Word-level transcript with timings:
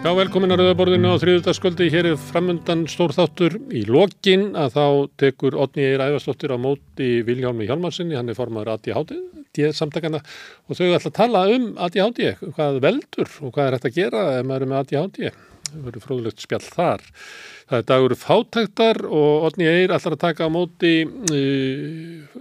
Já, 0.00 0.14
velkomin 0.16 0.48
að 0.54 0.62
Rauðaborðinu 0.62 1.10
á 1.12 1.20
þriðutaskvöldi. 1.20 1.90
Hér 1.92 2.06
er 2.08 2.22
framöndan 2.30 2.86
stór 2.88 3.12
þáttur 3.12 3.58
í 3.76 3.82
lokin 3.84 4.46
að 4.56 4.78
þá 4.78 4.86
tekur 5.20 5.58
Otni 5.60 5.84
Eir 5.84 6.00
Ævarsdóttir 6.00 6.54
á 6.56 6.56
móti 6.56 7.08
Viljálmi 7.26 7.68
Hjálmarsinni, 7.68 8.16
hann 8.16 8.32
er 8.32 8.38
formadur 8.38 8.72
ADHD 8.78 9.68
samtakana 9.76 10.22
og 10.70 10.78
þau 10.78 10.86
ætla 10.86 11.12
að 11.12 11.16
tala 11.20 11.44
um 11.52 11.68
ADHD, 11.76 12.32
hvað 12.56 12.80
veldur 12.86 13.36
og 13.44 13.52
hvað 13.52 13.66
er 13.66 13.76
hægt 13.76 13.88
að 13.90 14.00
gera 14.00 14.24
ef 14.38 14.48
maður 14.48 14.64
er 14.64 14.72
með 14.72 14.80
ADHD. 14.80 15.30
Það 15.68 15.86
verður 15.90 16.08
fróðulegt 16.08 16.48
spjall 16.48 16.64
þar. 16.64 17.08
Það 17.68 17.78
er 17.82 17.88
dagur 17.92 18.18
fátæktar 18.24 19.04
og 19.04 19.48
Otni 19.50 19.68
Eir 19.68 19.92
ætlar 19.98 20.16
að 20.16 20.24
taka 20.24 20.48
á 20.48 20.50
móti 20.50 20.94
uh, 21.04 22.38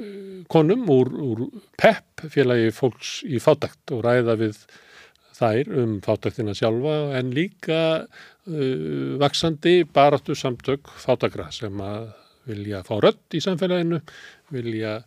konum 0.48 0.88
úr, 0.96 1.12
úr 1.12 1.48
PEP, 1.76 2.30
félagi 2.32 2.72
fólks 2.72 3.18
í 3.28 3.44
fátækt 3.44 4.00
og 4.00 4.08
ræða 4.08 4.40
við 4.48 4.64
þær 5.40 5.72
um 5.82 5.98
fátæktina 6.06 6.56
sjálfa 6.58 6.98
en 7.20 7.34
líka 7.36 7.82
uh, 8.04 9.18
vaksandi 9.22 9.82
baráttu 9.96 10.36
samtök 10.38 10.92
fátakra 11.00 11.50
sem 11.56 11.80
að 11.84 12.12
vilja 12.50 12.84
fá 12.88 12.96
rött 13.04 13.36
í 13.38 13.42
samfélaginu, 13.44 14.00
vilja 14.54 15.00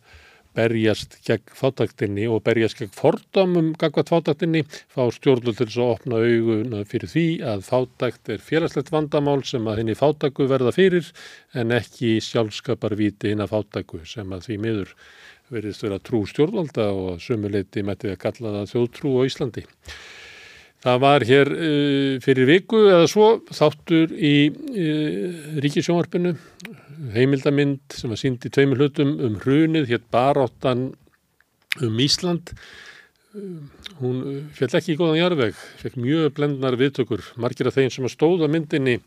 berjast 0.53 1.17
gegn 1.25 1.53
fátæktinni 1.57 2.27
og 2.29 2.43
berjast 2.45 2.77
gegn 2.77 2.93
fordamum 2.93 3.71
gagvat 3.79 4.11
fátæktinni, 4.13 4.61
fá 4.93 5.07
stjórnul 5.13 5.55
til 5.57 5.67
að 5.71 5.93
opna 5.95 6.21
auguna 6.21 6.83
fyrir 6.89 7.09
því 7.09 7.25
að 7.53 7.65
fátækt 7.67 8.33
er 8.35 8.45
félagslegt 8.45 8.93
vandamál 8.93 9.41
sem 9.49 9.65
að 9.67 9.81
henni 9.81 9.97
fátæku 9.97 10.47
verða 10.51 10.73
fyrir 10.75 11.09
en 11.57 11.73
ekki 11.73 12.19
sjálfskaparvíti 12.21 13.33
hinn 13.33 13.43
að 13.43 13.55
fátæku 13.55 14.03
sem 14.05 14.29
að 14.35 14.49
því 14.49 14.59
miður 14.67 14.97
verðist 15.53 15.85
vera 15.85 16.01
trú 16.01 16.23
stjórnvalda 16.29 16.89
og 16.93 17.21
sömuleiti 17.21 17.83
með 17.85 18.03
því 18.03 18.13
að 18.13 18.21
kalla 18.27 18.57
það 18.59 18.69
þjóðtrú 18.73 19.15
á 19.17 19.21
Íslandi. 19.29 19.65
Það 20.83 20.99
var 20.99 21.23
hér 21.23 21.49
uh, 21.53 22.15
fyrir 22.23 22.49
viku 22.49 22.81
eða 22.89 23.07
svo 23.07 23.27
þáttur 23.55 24.11
í 24.11 24.35
uh, 24.51 25.35
ríkisjónvarpinu, 25.63 26.33
heimildamind 27.13 27.95
sem 27.95 28.11
var 28.11 28.19
sínd 28.19 28.43
í 28.43 28.51
tveimur 28.51 28.81
hlutum 28.81 29.13
um 29.23 29.37
hrunið, 29.39 29.87
hér 29.93 30.01
baráttan 30.11 30.89
um 31.79 32.01
Ísland. 32.03 32.51
Uh, 33.31 33.61
hún 34.01 34.19
fjall 34.57 34.75
ekki 34.81 34.97
í 34.97 34.99
góðan 34.99 35.21
jarðveg, 35.21 35.63
fekk 35.85 35.95
mjög 36.03 36.35
blendnar 36.35 36.77
viðtökur. 36.81 37.23
Margir 37.39 37.71
af 37.71 37.79
þeim 37.79 37.93
sem 37.93 38.11
stóð 38.11 38.43
á 38.43 38.47
myndinni 38.51 38.99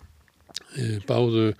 báðu 1.05 1.51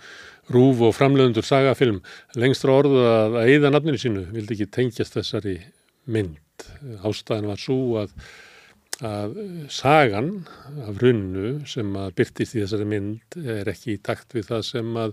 rúf 0.53 0.81
og 0.87 0.95
framlegundur 0.97 1.45
sagafilm 1.45 2.01
lengst 2.39 2.65
frá 2.65 2.73
orðu 2.79 3.03
að 3.05 3.39
eða 3.53 3.73
nafninu 3.75 4.01
sínu, 4.01 4.25
vildi 4.33 4.57
ekki 4.57 4.73
tengjast 4.73 5.19
þessari 5.19 5.59
mynd. 6.09 6.41
Ástæðan 7.05 7.51
var 7.51 7.61
svo 7.61 7.79
að 8.01 8.15
að 9.05 9.35
sagan 9.69 10.47
af 10.87 11.03
runnu 11.03 11.67
sem 11.69 11.91
að 12.01 12.15
byrtist 12.17 12.55
í 12.57 12.63
þessari 12.63 12.87
mynd 12.89 13.37
er 13.45 13.69
ekki 13.69 13.97
í 13.97 14.01
takt 14.01 14.33
við 14.33 14.49
það 14.49 14.63
sem 14.71 14.97
að 14.97 15.13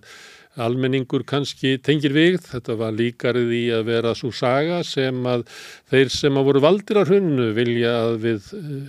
almenningur 0.63 1.25
kannski 1.27 1.75
tengir 1.83 2.13
við. 2.15 2.39
Þetta 2.47 2.77
var 2.79 2.95
líkarið 2.95 3.51
í 3.57 3.63
að 3.75 3.85
vera 3.89 4.15
svo 4.15 4.31
saga 4.31 4.83
sem 4.87 5.25
að 5.27 5.45
þeir 5.91 6.13
sem 6.13 6.37
að 6.39 6.49
voru 6.49 6.63
valdir 6.63 7.01
af 7.01 7.11
runnu 7.11 7.51
vilja 7.57 7.93
að 8.07 8.17
við 8.23 8.49
uh, 8.55 8.81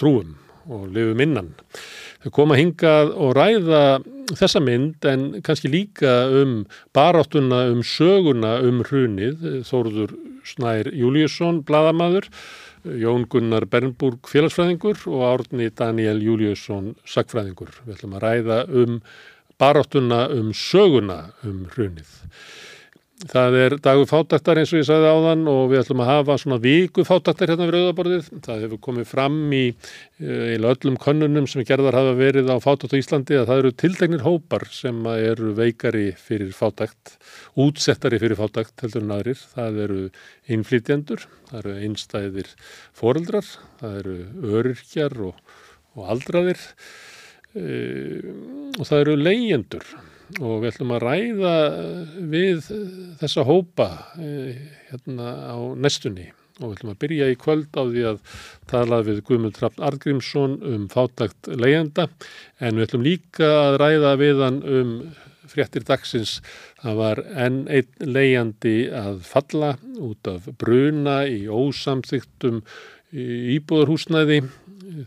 trúum 0.00 0.36
og 0.66 0.88
lifum 0.94 1.22
innan. 1.22 1.52
Þau 2.24 2.30
koma 2.40 2.56
hingað 2.58 3.12
og 3.14 3.36
ræða 3.36 3.82
þessa 4.34 4.62
mynd 4.64 5.04
en 5.06 5.26
kannski 5.46 5.70
líka 5.70 6.24
um 6.40 6.64
baráttuna, 6.96 7.66
um 7.70 7.84
söguna 7.86 8.56
um 8.64 8.80
hrunið. 8.86 9.62
Þóruður 9.68 10.16
Snær 10.46 10.88
Júliusson, 10.94 11.64
bladamadur 11.66 12.30
Jón 13.00 13.24
Gunnar 13.30 13.66
Bernburg 13.66 14.28
félagsfræðingur 14.30 15.00
og 15.10 15.24
Árni 15.26 15.66
Daniel 15.74 16.20
Júliusson 16.22 16.92
sagfræðingur. 17.08 17.72
Við 17.86 17.96
ætlum 17.96 18.14
að 18.18 18.26
ræða 18.26 18.58
um 18.82 19.00
baráttuna 19.58 20.26
um 20.36 20.52
söguna 20.54 21.18
um 21.46 21.64
hrunið. 21.72 22.12
Það 23.16 23.54
er 23.56 23.74
dagur 23.80 24.04
fátaktar 24.10 24.58
eins 24.60 24.74
og 24.74 24.82
ég 24.82 24.84
sagði 24.84 25.08
áðan 25.08 25.46
og 25.48 25.70
við 25.70 25.78
ætlum 25.80 26.02
að 26.04 26.08
hafa 26.10 26.34
svona 26.36 26.58
viku 26.60 27.00
fátaktar 27.08 27.48
hérna 27.48 27.64
við 27.70 27.86
auðaborðið. 27.86 28.26
Það 28.44 28.64
hefur 28.66 28.80
komið 28.84 29.06
fram 29.08 29.38
í 29.56 29.60
eh, 29.72 30.58
öllum 30.60 30.98
könnunum 31.00 31.46
sem 31.48 31.64
gerðar 31.64 31.96
hafa 31.96 32.10
verið 32.18 32.50
á 32.52 32.60
fátakt 32.60 32.92
á 32.92 33.00
Íslandi 33.00 33.38
að 33.40 33.46
það 33.48 33.60
eru 33.62 33.70
tildegnir 33.80 34.24
hópar 34.26 34.66
sem 34.68 34.98
eru 35.14 35.54
veikari 35.56 36.10
fyrir 36.20 36.50
fátakt, 36.52 37.14
útsettari 37.56 38.20
fyrir 38.20 38.36
fátakt 38.36 38.84
heldur 38.84 39.06
en 39.06 39.14
aðrir. 39.16 39.40
Það 39.54 39.78
eru 39.86 40.00
innflytjendur, 40.52 41.24
það 41.48 41.60
eru 41.62 41.76
einstæðir 41.88 42.50
foreldrar, 43.00 43.48
það 43.80 43.96
eru 44.02 44.18
öryrkjar 44.60 45.16
og, 45.30 45.40
og 45.96 46.12
aldraðir 46.12 46.60
e, 47.56 47.64
og 48.76 48.84
það 48.84 49.06
eru 49.06 49.16
leyendur 49.22 49.88
og 50.40 50.62
við 50.62 50.70
ætlum 50.72 50.96
að 50.96 51.04
ræða 51.04 51.54
við 52.32 52.70
þessa 53.20 53.44
hópa 53.46 53.86
e, 54.18 54.56
hérna 54.90 55.30
á 55.54 55.58
nestunni 55.78 56.30
og 56.60 56.70
við 56.70 56.74
ætlum 56.78 56.92
að 56.94 57.00
byrja 57.04 57.28
í 57.30 57.38
kvöld 57.40 57.76
á 57.76 57.82
því 57.84 58.04
að 58.10 58.18
tala 58.70 59.02
við 59.06 59.22
Guðmund 59.28 59.60
Raffn 59.60 59.86
Argrímsson 59.86 60.58
um 60.64 60.88
fátagt 60.92 61.50
leyenda 61.52 62.08
en 62.58 62.78
við 62.78 62.88
ætlum 62.88 63.06
líka 63.06 63.50
að 63.68 63.78
ræða 63.84 64.12
við 64.22 64.42
hann 64.44 64.60
um 64.64 64.92
fréttir 65.46 65.84
dagsins. 65.86 66.40
Það 66.82 66.98
var 67.00 67.22
enn 67.46 67.62
einn 67.72 68.12
leiðandi 68.16 68.76
að 68.94 69.22
falla 69.26 69.76
út 70.02 70.30
af 70.30 70.48
bruna 70.58 71.20
í 71.30 71.46
ósamþygtum 71.46 72.62
íbúðarhúsnæði 73.16 74.42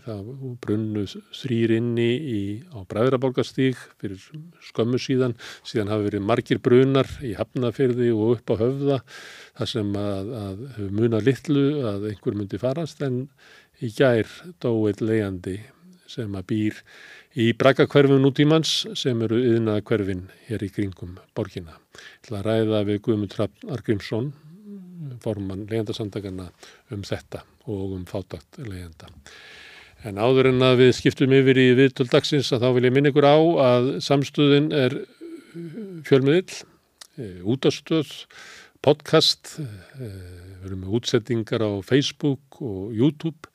það 0.06 0.30
brunnu 0.63 1.06
þrýr 1.35 1.74
inni 1.78 2.09
í, 2.18 2.41
á 2.74 2.81
Bræðraborgastík 2.90 3.80
fyrir 4.02 4.19
skömmu 4.69 5.00
síðan 5.02 5.35
síðan 5.68 5.94
hafi 5.94 6.07
verið 6.09 6.28
margir 6.28 6.62
brunar 6.63 7.09
í 7.25 7.35
Hafnafyrði 7.38 8.12
og 8.16 8.38
upp 8.38 8.53
á 8.53 8.62
höfða 8.63 9.00
þar 9.59 9.72
sem 9.74 9.97
að, 10.02 10.31
að 10.44 10.63
munað 11.00 11.28
litlu 11.30 11.66
að 11.91 12.09
einhver 12.12 12.40
myndi 12.40 12.62
farast 12.62 13.03
en 13.06 13.25
í 13.80 13.91
gær 13.96 14.30
dóið 14.63 15.03
leiðandi 15.06 15.59
sem 16.09 16.36
að 16.36 16.47
býr 16.50 16.84
í 17.40 17.51
brakakverfum 17.53 18.22
nútímans 18.24 18.72
sem 18.97 19.19
eru 19.25 19.38
yðnaða 19.51 19.86
hverfin 19.86 20.25
hér 20.47 20.66
í 20.66 20.72
kringum 20.74 21.18
borgina. 21.38 21.78
Ég 21.94 22.25
ætla 22.25 22.41
að 22.41 22.47
ræða 22.50 22.86
við 22.88 23.01
Guðmund 23.06 23.36
Argrímsson, 23.69 24.31
formann 25.23 25.67
leyendasamtakana 25.69 26.49
um 26.93 27.03
þetta 27.05 27.43
og 27.69 27.97
um 27.97 28.05
fátakt 28.09 28.59
leyenda. 28.61 29.09
En 30.07 30.19
áður 30.21 30.53
en 30.53 30.63
að 30.63 30.85
við 30.85 30.93
skiptum 30.95 31.35
yfir 31.35 31.59
í 31.59 31.67
viðtöld 31.75 32.13
dagsins 32.13 32.53
að 32.55 32.63
þá 32.63 32.69
vil 32.77 32.85
ég 32.87 32.95
minna 32.95 33.11
ykkur 33.11 33.27
á 33.27 33.37
að 33.65 33.89
samstöðin 34.05 34.71
er 34.75 34.95
fjölmiðil, 36.07 36.61
e, 37.19 37.27
útastöð, 37.43 38.13
podcast, 38.85 39.57
e, 39.59 40.07
við 40.61 40.69
erum 40.69 40.85
með 40.85 40.95
útsettingar 40.99 41.65
á 41.67 41.71
Facebook 41.83 42.61
og 42.63 42.95
YouTube 42.95 43.51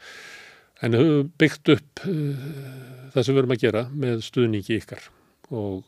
en 0.84 0.96
höfum 0.98 1.32
byggt 1.40 1.72
upp 1.72 2.04
það 2.04 3.20
sem 3.22 3.34
við 3.34 3.42
erum 3.42 3.54
að 3.54 3.64
gera 3.64 3.82
með 3.92 4.22
stuðningi 4.26 4.78
ykkar 4.80 5.08
og, 5.54 5.84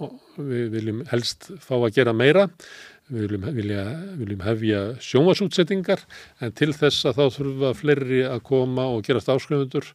og 0.00 0.38
við 0.38 0.68
viljum 0.76 1.02
helst 1.10 1.50
fá 1.60 1.74
að 1.80 1.94
gera 1.98 2.14
meira 2.16 2.46
við 3.10 3.26
viljum, 3.26 3.46
vilja, 3.56 3.84
viljum 4.18 4.42
hefja 4.46 4.80
sjónvarsútsettingar 5.02 6.02
en 6.40 6.52
til 6.56 6.70
þess 6.76 7.08
að 7.10 7.18
þá 7.18 7.36
þurfa 7.36 7.70
fleiri 7.78 8.20
að 8.28 8.42
koma 8.46 8.86
og 8.94 9.02
gerast 9.06 9.30
áskrifundur. 9.32 9.88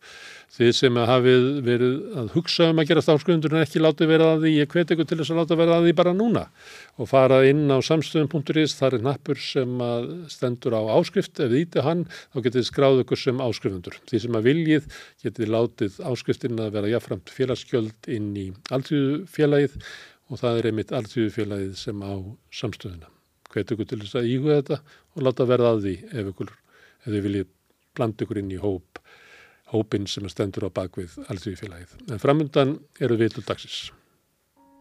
Þið 0.55 0.69
sem 0.77 0.97
hafið 1.09 1.45
verið 1.65 1.95
að 2.21 2.29
hugsa 2.35 2.69
um 2.71 2.79
að 2.79 2.89
gerast 2.91 3.11
áskrifundur 3.11 3.55
en 3.55 3.65
ekki 3.65 3.81
láti 3.81 4.07
vera 4.07 4.29
að 4.35 4.45
því 4.45 4.51
ég 4.53 4.71
hveti 4.71 4.95
ykkur 4.95 5.09
til 5.09 5.17
þess 5.19 5.33
að 5.33 5.39
láta 5.41 5.57
vera 5.59 5.79
að 5.79 5.87
því 5.87 5.95
bara 5.99 6.13
núna. 6.15 6.45
Og 6.95 7.09
fara 7.11 7.41
inn 7.49 7.65
á 7.67 7.77
samstöðum.is 7.83 8.77
þar 8.79 8.99
er 8.99 9.05
nappur 9.09 9.41
sem 9.41 9.83
stendur 10.31 10.77
á 10.79 10.81
áskrift. 10.95 11.39
Ef 11.39 11.51
þið 11.51 11.61
íti 11.65 11.83
hann 11.83 12.05
þá 12.07 12.39
getið 12.39 12.59
þið 12.61 12.69
skráð 12.71 13.03
ykkur 13.03 13.23
sem 13.25 13.43
áskrifundur. 13.43 13.99
Því 14.07 14.23
sem 14.25 14.39
að 14.39 14.49
viljið 14.51 14.89
getið 15.25 15.53
látið 15.55 16.01
áskriftin 16.11 16.63
að 16.63 16.75
vera 16.77 16.93
jafnframt 16.93 17.35
félagskjöld 17.35 18.11
inn 18.15 18.31
í 18.39 18.49
alltíðufélagið 18.71 19.79
og 20.29 20.41
það 20.41 20.59
er 20.59 20.69
einmitt 20.69 20.93
alltíðufélagið 20.95 21.75
sem 21.79 22.01
á 22.01 22.13
samstöðuna. 22.53 23.11
Hvet 23.53 23.73
ykkur 23.75 23.89
til 23.89 24.01
þess 24.03 24.19
að 24.19 24.29
íhuga 24.31 24.61
þetta 24.61 24.79
og 25.15 25.25
láta 25.27 25.47
verða 25.47 25.73
að 25.75 25.83
því 25.85 25.95
ef 26.11 26.31
ykkur, 26.31 26.55
ef 27.05 27.11
þið 27.11 27.27
viljið 27.27 27.51
blanda 27.95 28.25
ykkur 28.25 28.41
inn 28.41 28.55
í 28.55 28.61
hóp, 28.61 29.01
hópin 29.73 30.07
sem 30.09 30.25
stendur 30.31 30.67
á 30.67 30.75
bakvið 30.75 31.19
alltíðufélagið. 31.29 31.93
En 32.09 32.21
framöndan 32.21 32.79
eru 32.99 33.19
við 33.21 33.37
til 33.37 33.45
dagsins. 33.47 33.85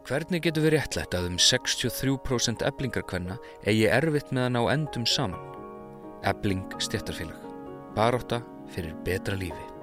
Hvernig 0.04 0.42
getur 0.44 0.66
við 0.66 0.74
réttlætt 0.76 1.14
að 1.16 1.30
um 1.30 1.38
63% 1.40 2.64
eblingarkvenna 2.68 3.38
eigi 3.64 3.86
erfitt 3.88 4.34
með 4.36 4.50
að 4.50 4.56
ná 4.56 4.62
endum 4.74 5.06
saman? 5.08 5.52
Ebling 6.28 6.66
stjættarfélag. 6.76 7.40
Baróta 7.96 8.42
fyrir 8.74 8.92
betra 9.06 9.38
lífi. 9.40 9.73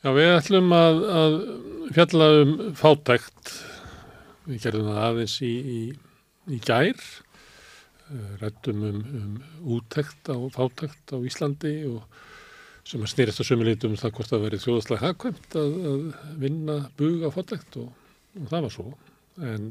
Já, 0.00 0.14
við 0.16 0.30
ætlum 0.32 0.70
að, 0.72 0.98
að 1.12 1.34
fjalla 1.92 2.26
um 2.40 2.52
fátækt. 2.72 3.50
Við 4.46 4.62
gerðum 4.62 4.86
það 4.88 5.00
aðeins 5.04 5.34
í, 5.44 5.50
í, 5.60 5.80
í 6.56 6.60
gær. 6.64 7.02
eh, 8.08 8.30
rættum 8.40 8.80
um, 8.88 9.02
um 9.18 9.34
útækt 9.76 10.30
á 10.32 10.40
fátækt 10.54 11.12
á 11.12 11.20
Íslandi 11.20 11.74
og 11.90 12.06
sem 12.88 13.04
að 13.04 13.12
snýrist 13.12 13.42
á 13.44 13.48
sömuleitum 13.50 13.98
það 14.00 14.14
hvort 14.16 14.32
það 14.32 14.46
verið 14.46 14.62
þjóðaslega 14.64 15.02
hagkvæmt 15.04 15.58
að, 15.60 15.76
að 15.90 16.06
vinna 16.46 16.76
bug 16.96 17.26
á 17.28 17.30
fátækt 17.36 17.76
og, 17.82 17.90
og 18.40 18.48
það 18.54 18.64
var 18.64 18.74
svo. 18.78 18.86
En 19.52 19.66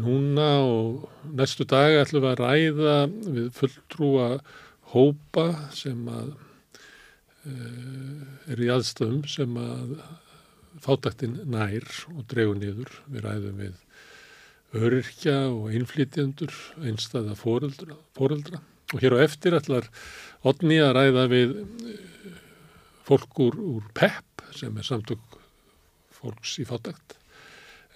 núna 0.00 0.48
og 0.64 1.28
næstu 1.28 1.68
dag 1.68 1.98
ætlum 2.00 2.24
við 2.24 2.32
að 2.32 2.40
ræða 2.40 2.96
við 3.36 3.52
fulltrúa 3.60 4.30
hópa 4.96 5.46
sem 5.76 6.08
að 6.08 6.32
uh, 7.48 8.52
eru 8.52 8.66
í 8.66 8.72
aðstöðum 8.72 9.24
sem 9.30 9.56
að 9.60 9.96
fátæktin 10.82 11.38
nær 11.52 11.86
og 12.14 12.26
dregur 12.30 12.58
niður. 12.58 12.92
Við 13.12 13.26
ræðum 13.26 13.62
við 13.62 13.80
öryrkja 14.72 15.38
og 15.52 15.72
innflytjendur, 15.76 16.52
einstæða 16.80 17.36
fóreldra, 17.36 17.96
fóreldra. 18.16 18.62
Og 18.92 19.00
hér 19.00 19.16
á 19.16 19.24
eftir 19.24 19.56
ætlar 19.56 19.88
Odni 20.48 20.80
að 20.82 20.94
ræða 20.96 21.26
við 21.30 21.52
eh, 21.62 22.30
fólk 23.06 23.40
úr, 23.44 23.58
úr 23.76 23.84
PEP 23.96 24.46
sem 24.56 24.76
er 24.78 24.86
samtök 24.86 25.38
fólks 26.12 26.56
í 26.62 26.66
fátækt. 26.68 27.16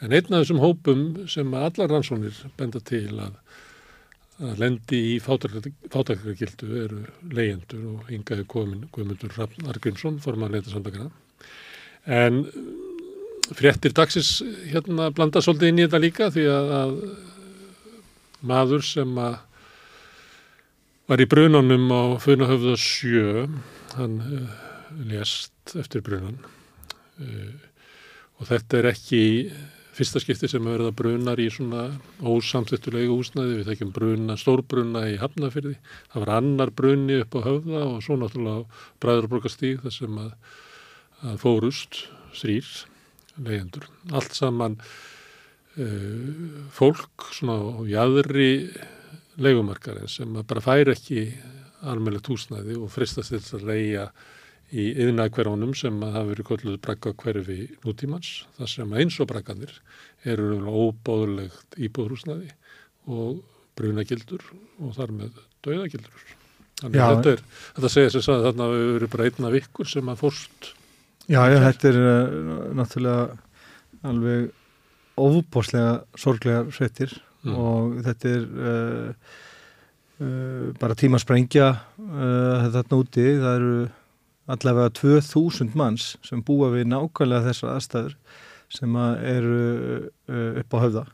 En 0.05 0.13
einn 0.13 0.29
af 0.35 0.45
þessum 0.45 0.61
hópum 0.61 1.03
sem 1.31 1.55
allar 1.57 1.91
rannsónir 1.91 2.37
benda 2.59 2.83
til 2.85 3.09
að, 3.15 3.37
að 4.37 4.59
lendi 4.61 4.99
í 5.15 5.17
fátæktargildu 5.25 6.67
eru 6.83 7.03
leyendur 7.33 7.87
og 7.95 8.11
yngaði 8.13 8.45
komundur 8.51 9.33
Rafn 9.37 9.71
Argrímsson, 9.71 10.19
forman 10.21 10.53
leyendarsamtakana. 10.53 11.11
En 12.07 12.45
fréttir 13.57 13.95
dagsins 13.97 14.43
hérna 14.69 15.11
blanda 15.15 15.41
svolítið 15.45 15.73
inn 15.73 15.81
í 15.81 15.87
þetta 15.87 16.03
líka 16.03 16.31
því 16.35 16.47
að, 16.53 16.73
að 16.81 16.95
maður 18.47 18.85
sem 18.87 19.19
að 19.21 19.39
var 21.07 21.23
í 21.23 21.29
brunanum 21.31 21.87
á 21.95 22.03
Funahöfða 22.19 22.75
sjö 22.83 23.47
hann 23.95 24.19
uh, 24.21 24.55
lést 25.07 25.77
eftir 25.79 26.03
brunan 26.07 26.41
uh, 27.23 27.53
og 28.41 28.51
þetta 28.51 28.81
er 28.81 28.91
ekki 28.91 29.23
fyrsta 29.97 30.21
skipti 30.21 30.49
sem 30.51 30.67
að 30.67 30.77
verða 30.77 30.95
brunar 30.99 31.41
í 31.41 31.47
svona 31.53 31.87
ósamþittulega 32.21 33.13
húsnaði 33.13 33.61
við 33.61 33.71
þekkjum 33.71 33.93
bruna, 33.97 34.37
stórbruna 34.41 35.07
í 35.09 35.17
Hafnafyrði 35.21 35.77
það 36.13 36.23
var 36.23 36.33
annar 36.37 36.73
brunni 36.77 37.21
upp 37.23 37.39
á 37.39 37.41
höfða 37.47 37.83
og 37.87 38.05
svo 38.05 38.19
náttúrulega 38.21 38.83
bræðurborgastíg 39.05 39.81
þar 39.85 39.97
sem 39.97 40.21
að, 40.21 40.31
að 41.25 41.41
fórust 41.43 42.03
þrýr 42.37 42.71
leyendur. 43.47 43.89
Allt 44.17 44.37
saman 44.37 44.79
uh, 44.81 46.63
fólk 46.77 47.29
svona 47.37 47.57
á 47.57 47.81
jæðri 47.89 48.51
leikumarkarinn 49.41 50.09
sem 50.11 50.41
bara 50.49 50.65
fær 50.65 50.93
ekki 50.93 51.29
almennilegt 51.87 52.31
húsnæði 52.33 52.79
og 52.81 52.93
fristast 52.93 53.35
þess 53.35 53.57
að 53.57 53.69
leia 53.71 54.09
í 54.75 54.87
yðnækverjónum 55.05 55.75
sem 55.79 55.99
hafa 56.03 56.25
verið 56.31 56.49
kolluð 56.49 56.79
brakka 56.83 57.13
hverfi 57.21 57.59
nútímans 57.85 58.31
þar 58.57 58.73
sem 58.73 58.97
eins 58.99 59.19
og 59.23 59.29
brakkanir 59.31 59.75
eru 60.27 60.57
óbáðulegt 60.67 61.79
íbúðhúsnæði 61.79 62.51
og 63.07 63.45
brunagildur 63.79 64.43
og 64.83 64.97
þar 64.97 65.15
með 65.15 65.39
dauðagildur. 65.67 66.27
Þannig 66.81 67.01
að 67.03 67.15
þetta, 67.15 67.35
er, 67.37 67.45
þetta 67.77 67.93
segja 67.93 68.11
sem 68.17 68.35
að 68.35 68.49
þarna 68.49 68.67
hefur 68.73 68.97
verið 68.97 69.13
bara 69.15 69.29
einna 69.31 69.53
vikkur 69.55 69.89
sem 69.89 70.11
að 70.13 70.21
fórst 70.25 70.73
Já, 71.27 71.41
já, 71.51 71.59
þetta 71.59 71.89
er 71.91 71.97
uh, 71.99 72.67
náttúrulega 72.79 73.23
alveg 74.07 74.51
óbúslega 75.19 75.95
sorglegar 76.15 76.69
hrettir 76.77 77.15
mm. 77.43 77.55
og 77.57 77.97
þetta 78.07 78.31
er 78.31 78.45
uh, 78.47 79.33
uh, 80.21 80.67
bara 80.79 80.99
tíma 80.99 81.19
að 81.19 81.25
sprengja 81.25 81.71
þetta 81.97 82.85
núti, 82.93 83.25
það 83.43 83.57
eru 83.57 83.73
allavega 84.51 84.95
2000 85.01 85.77
manns 85.79 86.15
sem 86.27 86.43
búa 86.47 86.71
við 86.75 86.89
nákvæmlega 86.93 87.51
þessar 87.51 87.77
aðstæður 87.77 88.19
sem 88.77 88.99
að 88.99 89.23
eru 89.31 89.61
uh, 90.31 90.61
upp 90.63 90.77
á 90.77 90.79
höfða. 90.85 91.07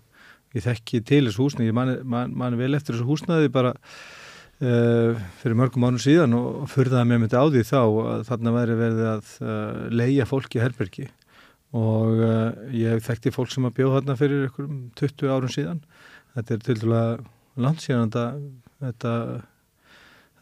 Ég 0.52 0.66
þekki 0.66 1.00
til 1.08 1.22
þessu 1.26 1.46
húsni, 1.46 1.68
ég 1.68 1.76
mani 1.76 1.98
man, 2.04 2.34
man 2.36 2.58
vel 2.60 2.74
eftir 2.76 2.96
þessu 2.96 3.08
húsnaði 3.08 3.52
bara 3.52 3.76
Uh, 4.62 5.16
fyrir 5.40 5.56
mörgum 5.58 5.82
ánum 5.88 5.98
síðan 5.98 6.36
og 6.38 6.68
fyrðaði 6.70 7.08
með 7.10 7.18
myndi 7.18 7.34
á 7.34 7.50
því 7.50 7.62
þá 7.66 7.78
að 7.82 8.20
þarna 8.28 8.50
væri 8.54 8.74
verið 8.78 9.08
að 9.10 9.30
uh, 9.42 9.80
leia 9.90 10.26
fólki 10.28 10.60
í 10.60 10.62
herbergi 10.62 11.06
og 11.74 12.20
uh, 12.22 12.52
ég 12.70 13.02
þekkti 13.02 13.32
fólk 13.34 13.50
sem 13.50 13.66
að 13.66 13.74
bjóða 13.80 13.96
þarna 13.96 14.16
fyrir 14.20 14.44
einhverjum 14.46 14.76
20 15.00 15.32
árum 15.34 15.50
síðan 15.50 15.80
þetta 16.36 16.54
er 16.54 16.62
til 16.68 16.76
dæla 16.78 17.02
landsíðan 17.66 18.12
þetta, 18.14 18.24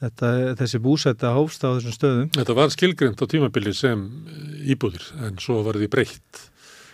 þetta 0.00 0.31
þessi 0.61 0.81
búsætta 0.82 1.35
hófst 1.37 1.64
á 1.67 1.76
þessum 1.76 1.97
stöðum. 1.97 2.31
Þetta 2.37 2.56
var 2.56 2.73
skilgreynd 2.73 3.20
á 3.20 3.26
tímabili 3.31 3.75
sem 3.76 4.06
íbúðir 4.64 5.11
en 5.26 5.41
svo 5.43 5.61
var 5.67 5.81
því 5.81 5.91
breytt 5.93 6.47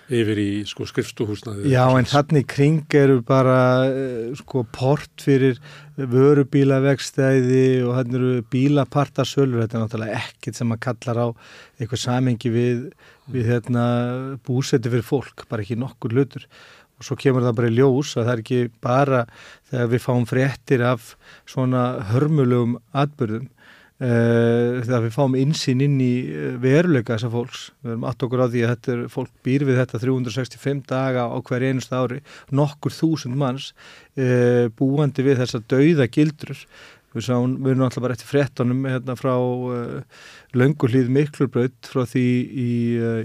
yfir 0.06 0.38
í 0.38 0.50
sko 0.68 0.86
skrifstuhúsnaði 0.86 1.72
Já 1.72 1.82
en 1.98 2.06
hann 2.12 2.38
í 2.38 2.44
kring 2.46 2.94
eru 2.94 3.18
bara 3.26 3.88
sko 4.38 4.62
port 4.70 5.24
fyrir 5.24 5.58
vörubílavegstæði 5.96 7.82
og 7.86 7.96
hann 7.96 8.14
eru 8.14 8.32
bílapartasölur. 8.52 9.64
Þetta 9.64 9.78
er 9.78 9.84
náttúrulega 9.84 10.22
ekkert 10.22 10.60
sem 10.60 10.74
að 10.74 10.82
kallar 10.86 11.22
á 11.22 11.26
eitthvað 11.80 12.02
samengi 12.04 12.52
við, 12.54 12.82
við 13.32 13.50
hérna, 13.50 13.86
búseti 14.46 14.92
fyrir 14.92 15.06
fólk 15.06 15.46
bara 15.50 15.66
ekki 15.66 15.78
nokkur 15.80 16.14
hlutur 16.14 16.46
og 16.96 17.08
svo 17.08 17.18
kemur 17.20 17.44
það 17.44 17.58
bara 17.58 17.72
í 17.72 17.76
ljós 17.76 18.14
að 18.16 18.24
það 18.24 18.32
er 18.32 18.44
ekki 18.44 18.62
bara 18.84 19.26
þegar 19.70 19.92
við 19.92 20.04
fáum 20.06 20.26
fréttir 20.28 20.86
af 20.86 21.12
svona 21.48 21.84
hörmulegum 22.12 22.78
atbyrðum 22.96 23.50
Uh, 23.96 24.82
þegar 24.84 25.06
við 25.06 25.14
fáum 25.14 25.34
insinn 25.40 25.80
inn 25.80 25.94
í 26.04 26.28
eh, 26.28 26.56
veruleika 26.60 27.14
þessa 27.14 27.30
fólks. 27.32 27.62
Við 27.80 27.94
erum 27.94 28.02
aft 28.04 28.24
okkur 28.26 28.42
á 28.44 28.52
því 28.52 28.64
að 28.66 28.72
þetta 28.74 28.90
er, 28.92 28.98
fólk 29.14 29.30
býr 29.46 29.62
við 29.64 29.78
þetta 29.80 30.00
365 30.02 30.82
daga 30.90 31.22
á 31.32 31.36
hverja 31.40 31.70
einustu 31.72 31.96
ári 31.96 32.18
nokkur 32.52 32.92
þúsund 32.92 33.40
manns 33.40 33.70
uh, 34.20 34.68
búandi 34.76 35.24
við 35.24 35.40
þessa 35.40 35.62
dauða 35.64 36.10
gildrur. 36.12 36.60
Við, 37.16 37.24
sáum, 37.24 37.56
við 37.64 37.72
erum 37.72 37.86
alltaf 37.86 38.04
bara 38.04 38.18
eftir 38.18 38.28
frettunum 38.34 38.84
hérna 38.84 39.16
frá 39.16 39.32
uh, 39.32 40.28
lönguhlýð 40.52 41.08
miklurbraut 41.16 41.88
frá 41.88 42.04
því 42.04 42.28
í, 42.52 42.70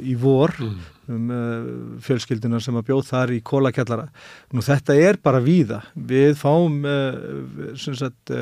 í 0.08 0.16
vor. 0.24 0.56
Mm. 0.56 0.80
Um 1.16 1.34
fjölskylduna 2.06 2.62
sem 2.64 2.78
að 2.80 2.88
bjóð 2.92 3.04
þar 3.10 3.36
í 3.36 3.42
kólakjallara 3.46 4.08
nú 4.56 4.64
þetta 4.66 4.98
er 4.98 5.20
bara 5.24 5.44
víða. 5.44 5.82
Við 5.96 6.38
fáum 6.40 6.80
sem 7.80 7.98
sagt 7.98 8.34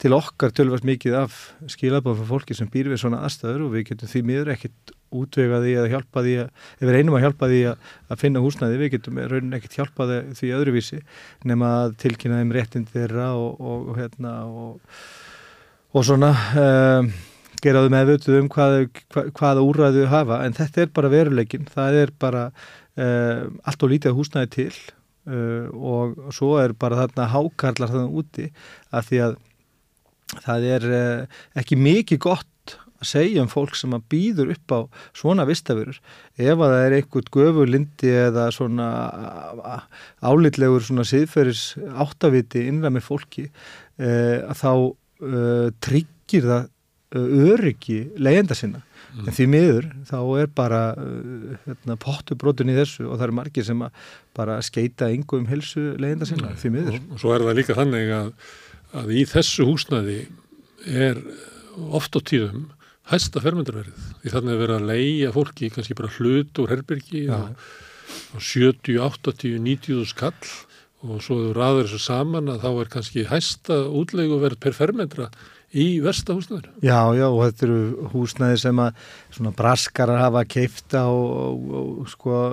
til 0.00 0.12
okkar 0.16 0.52
tölvast 0.54 0.84
mikið 0.86 1.16
af 1.22 1.34
skilabáð 1.70 2.18
fyrir 2.18 2.30
fólki 2.30 2.56
sem 2.56 2.68
býr 2.70 2.90
við 2.92 3.00
svona 3.04 3.22
aðstæður 3.24 3.66
og 3.66 3.74
við 3.74 3.86
getum 3.90 4.10
því 4.10 4.22
miður 4.28 4.52
ekkit 4.54 4.94
útvegaði 5.14 5.74
að 5.78 5.90
hjálpa 5.92 6.22
því 6.24 6.34
að, 6.42 6.48
ef 6.78 6.84
við 6.84 6.96
reynum 6.96 7.18
að 7.18 7.24
hjálpa 7.24 7.50
því 7.50 7.60
að, 7.70 7.90
að 8.10 8.22
finna 8.24 8.42
húsnæði, 8.42 8.80
við 8.80 8.90
getum 8.96 9.20
raunin 9.30 9.58
ekkit 9.58 9.76
hjálpaði 9.78 10.16
því 10.40 10.50
öðruvísi 10.58 10.98
nema 11.50 11.70
að 11.84 11.94
tilkynna 12.02 12.40
þeim 12.40 12.56
réttin 12.56 12.88
þeirra 12.90 13.28
og, 13.38 13.60
og, 13.60 13.86
og 13.92 14.00
hérna 14.00 14.34
og, 14.48 14.98
og 15.94 16.08
svona 16.08 16.32
um, 16.64 17.12
geraðu 17.64 17.92
meðvölduð 17.94 18.40
um 18.40 18.50
hvað, 18.52 18.76
hvað, 19.12 19.30
hvaða 19.38 19.64
úrræðu 19.68 20.08
hafa, 20.12 20.42
en 20.44 20.56
þetta 20.56 20.84
er 20.84 20.92
bara 20.96 21.12
veruleikin, 21.12 21.66
það 21.72 22.00
er 22.02 22.12
bara 22.20 22.44
um, 22.50 23.56
allt 23.64 23.86
og 23.86 23.94
lítið 23.94 24.18
húsnæði 24.18 24.52
til 24.54 24.70
uh, 25.30 25.66
og 25.72 26.30
svo 26.36 26.54
er 26.62 26.76
bara 26.78 27.02
þarna 27.02 27.30
hákarlar 27.32 27.92
þarna 27.94 28.22
úti 28.22 28.50
að 28.92 29.10
því 29.10 29.24
að 29.28 29.36
það 30.42 30.66
er 30.72 30.84
eh, 30.88 31.40
ekki 31.60 31.76
mikið 31.78 32.20
gott 32.24 32.74
að 33.04 33.08
segja 33.10 33.42
um 33.44 33.50
fólk 33.50 33.76
sem 33.76 33.92
að 33.94 34.06
býður 34.12 34.52
upp 34.54 34.74
á 34.74 34.80
svona 35.16 35.46
vistafurur 35.48 35.98
ef 36.40 36.54
að 36.54 36.72
það 36.72 36.84
er 36.84 36.96
einhvert 36.98 37.30
göfurlindi 37.34 38.12
eða 38.24 38.46
svona 38.54 38.88
álitlegur 40.24 40.84
svona 40.84 41.06
siðferðis 41.08 41.64
áttaviti 41.92 42.64
innræmir 42.70 43.04
fólki 43.04 43.48
eh, 43.98 44.40
að 44.40 44.56
þá 44.62 44.70
uh, 44.74 45.68
tryggir 45.84 46.48
það 46.48 46.64
uh, 46.64 46.73
öryggi 47.14 48.00
leyenda 48.18 48.56
sinna 48.58 48.82
mm. 48.82 49.24
en 49.28 49.36
því 49.36 49.46
miður 49.52 49.88
þá 50.10 50.18
er 50.42 50.52
bara 50.56 50.82
uh, 50.98 51.54
hérna, 51.66 51.96
pottubrótun 52.00 52.72
í 52.72 52.76
þessu 52.78 53.06
og 53.08 53.16
það 53.16 53.26
eru 53.28 53.38
margir 53.40 53.68
sem 53.68 53.86
bara 54.34 54.60
skeita 54.64 55.12
yngum 55.14 55.48
helsu 55.50 55.92
leyenda 56.00 56.28
sinna, 56.28 56.54
því 56.58 56.74
miður 56.78 56.98
og, 56.98 57.10
og 57.14 57.24
svo 57.24 57.34
er 57.34 57.46
það 57.46 57.60
líka 57.60 57.78
þannig 57.78 58.14
að 58.18 58.30
að 58.94 59.14
í 59.14 59.24
þessu 59.28 59.66
húsnaði 59.68 60.20
er 60.86 61.18
oft 61.74 62.14
á 62.14 62.20
tíðum 62.22 62.68
hæsta 63.10 63.42
fermyndarverið. 63.44 63.96
Því 64.22 64.32
þannig 64.32 64.54
að 64.54 64.62
vera 64.62 64.76
að 64.78 64.86
leia 64.92 65.32
fólki 65.34 65.70
kannski 65.72 65.96
bara 65.98 66.12
hlut 66.16 66.60
úr 66.62 66.70
herbyrgi 66.72 67.24
ja. 67.26 67.40
á 67.50 68.38
70, 68.38 69.00
80, 69.02 69.58
90 69.64 70.06
skall 70.08 70.54
og 71.04 71.20
svo 71.20 71.36
þú 71.40 71.50
raður 71.56 71.90
þessu 71.90 72.00
saman 72.06 72.48
að 72.52 72.62
þá 72.64 72.70
er 72.70 72.92
kannski 72.94 73.26
hæsta 73.28 73.82
útleiguverð 73.92 74.60
per 74.62 74.76
fermyndra 74.76 75.28
í 75.74 75.86
versta 76.04 76.36
húsnaður. 76.36 76.70
Já, 76.84 76.98
já, 77.16 77.26
og 77.28 77.40
þetta 77.42 77.66
eru 77.66 78.10
húsnaði 78.12 78.60
sem 78.62 78.82
að 78.84 79.08
svona 79.34 79.54
braskarar 79.58 80.22
hafa 80.22 80.44
keifta 80.46 81.06
og, 81.10 81.64
og, 81.64 81.88
og 82.04 82.12
sko 82.12 82.44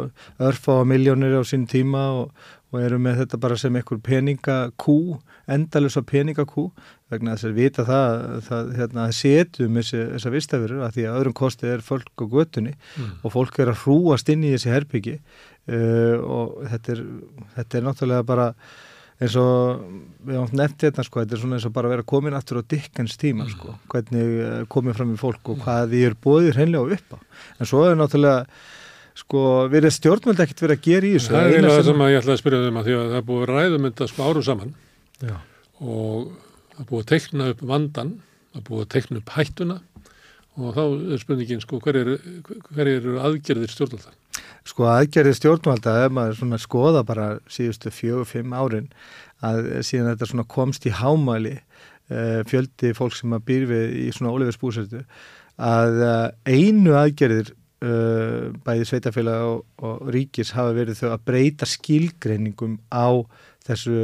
örfa 0.41 0.81
á 0.81 0.83
miljónir 0.89 1.37
á 1.37 1.43
sín 1.45 1.67
tíma 1.69 2.07
og, 2.23 2.31
og 2.71 2.81
eru 2.81 2.99
með 3.03 3.23
þetta 3.23 3.41
bara 3.43 3.59
sem 3.59 3.77
einhver 3.77 4.01
peningakú, 4.03 4.97
endalusa 5.51 6.03
peningakú 6.07 6.69
vegna 7.11 7.35
þess 7.35 7.49
að 7.49 7.57
vita 7.57 7.85
það, 7.87 8.21
það 8.47 8.69
hérna, 8.79 9.07
setjum 9.15 9.79
þessar 9.81 10.35
vistafurur 10.35 10.85
að 10.85 10.93
því 10.97 11.07
að 11.07 11.17
öðrum 11.19 11.37
kosti 11.41 11.71
er 11.71 11.83
fólk 11.85 12.23
á 12.23 12.25
götunni 12.31 12.75
mm. 12.77 13.17
og 13.21 13.35
fólk 13.35 13.59
er 13.59 13.73
að 13.73 13.81
hrúast 13.83 14.31
inn 14.31 14.45
í 14.47 14.53
þessi 14.55 14.71
herbyggi 14.71 15.17
uh, 15.19 16.15
og 16.23 16.61
þetta 16.71 16.95
er, 16.95 17.03
þetta 17.57 17.77
er 17.77 17.85
náttúrulega 17.87 18.27
bara 18.31 18.47
eins 19.21 19.37
og 19.37 19.81
við 20.25 20.39
átt 20.41 20.53
nefnt 20.57 20.85
hérna 20.85 21.05
sko, 21.05 21.21
þetta 21.21 21.37
er 21.37 21.41
svona 21.43 21.57
eins 21.57 21.65
og 21.67 21.73
bara 21.75 21.89
að 21.89 21.95
vera 21.95 22.07
komin 22.09 22.37
aftur 22.37 22.61
á 22.61 22.69
dikkans 22.73 23.17
tíma 23.21 23.45
mm. 23.45 23.51
sko, 23.53 23.75
hvernig 23.91 24.35
uh, 24.41 24.53
komið 24.71 24.97
fram 24.97 25.13
í 25.13 25.19
fólk 25.21 25.51
og 25.53 25.59
hvað 25.65 25.91
því 25.93 26.03
er 26.07 26.15
bóðir 26.25 26.57
hennilega 26.57 26.97
upp 26.97 27.17
á. 27.17 27.17
En 27.59 27.69
svo 27.69 27.83
er 27.85 27.99
náttúrulega 27.99 28.45
sko, 29.21 29.43
við 29.69 29.81
erum 29.81 29.95
stjórnvöld 29.97 30.41
ekkert 30.45 30.63
verið 30.65 30.79
að 30.79 30.87
gera 30.87 31.09
í 31.09 31.13
þessu. 31.15 31.33
Það 31.33 31.41
er 31.41 31.53
eiginlega 31.55 31.77
það 31.77 31.89
sem 31.89 32.03
ég 32.07 32.21
ætla 32.21 32.33
að 32.33 32.41
spyrja 32.41 32.61
þau 32.61 32.71
um 32.71 32.81
að 32.81 32.87
því 32.87 32.97
að 32.97 33.05
það 33.11 33.19
er 33.19 33.27
búið 33.29 33.43
að 33.45 33.53
ræðum 33.53 33.87
þetta 33.89 34.09
sko 34.11 34.29
árum 34.29 34.47
saman 34.47 34.73
Já. 35.21 35.35
og 35.81 36.31
það 36.71 36.81
er 36.81 36.89
búið 36.91 37.03
að 37.03 37.11
teikna 37.11 37.49
upp 37.53 37.63
vandan, 37.73 38.15
það 38.51 38.61
er 38.61 38.67
búið 38.71 38.85
að 38.85 38.91
teikna 38.95 39.21
upp 39.21 39.35
hættuna 39.35 39.77
og 40.61 40.73
þá 40.75 40.81
er 40.85 41.21
spurningin 41.21 41.63
sko 41.63 41.79
hver 41.83 42.01
eru 42.01 42.17
er 42.17 43.21
aðgerðir 43.27 43.71
stjórnvalda? 43.71 44.15
Sko 44.67 44.85
aðgerðir 44.91 45.37
stjórnvalda 45.39 45.95
ef 46.05 46.13
maður 46.13 46.37
svona 46.37 46.59
skoða 46.61 47.01
bara 47.07 47.27
síðustu 47.49 47.91
fjög 47.93 48.23
og 48.23 48.29
fimm 48.29 48.53
árin 48.53 48.91
að 49.41 49.71
síðan 49.87 50.11
þetta 50.13 50.29
svona 50.29 50.47
komst 50.53 50.85
í 50.85 50.93
hámæli 50.93 51.55
uh, 51.57 52.41
fjöldi 52.49 52.93
fólk 52.97 53.17
sem 53.17 53.33
að 53.33 53.47
býr 53.47 53.65
við 53.71 53.95
í 54.03 54.05
svona 54.13 54.35
óleifisbúsættu 54.35 55.01
að 55.61 56.01
uh, 56.05 56.27
einu 56.45 56.93
aðgerðir 56.97 57.53
uh, 57.53 58.51
bæði 58.65 58.87
sveitafélag 58.91 59.47
og, 59.49 59.63
og 59.81 60.11
ríkis 60.13 60.53
hafa 60.57 60.75
verið 60.77 61.01
þau 61.01 61.09
að 61.15 61.25
breyta 61.31 61.69
skilgreiningum 61.69 62.77
á 62.93 63.25
þessu, 63.65 63.97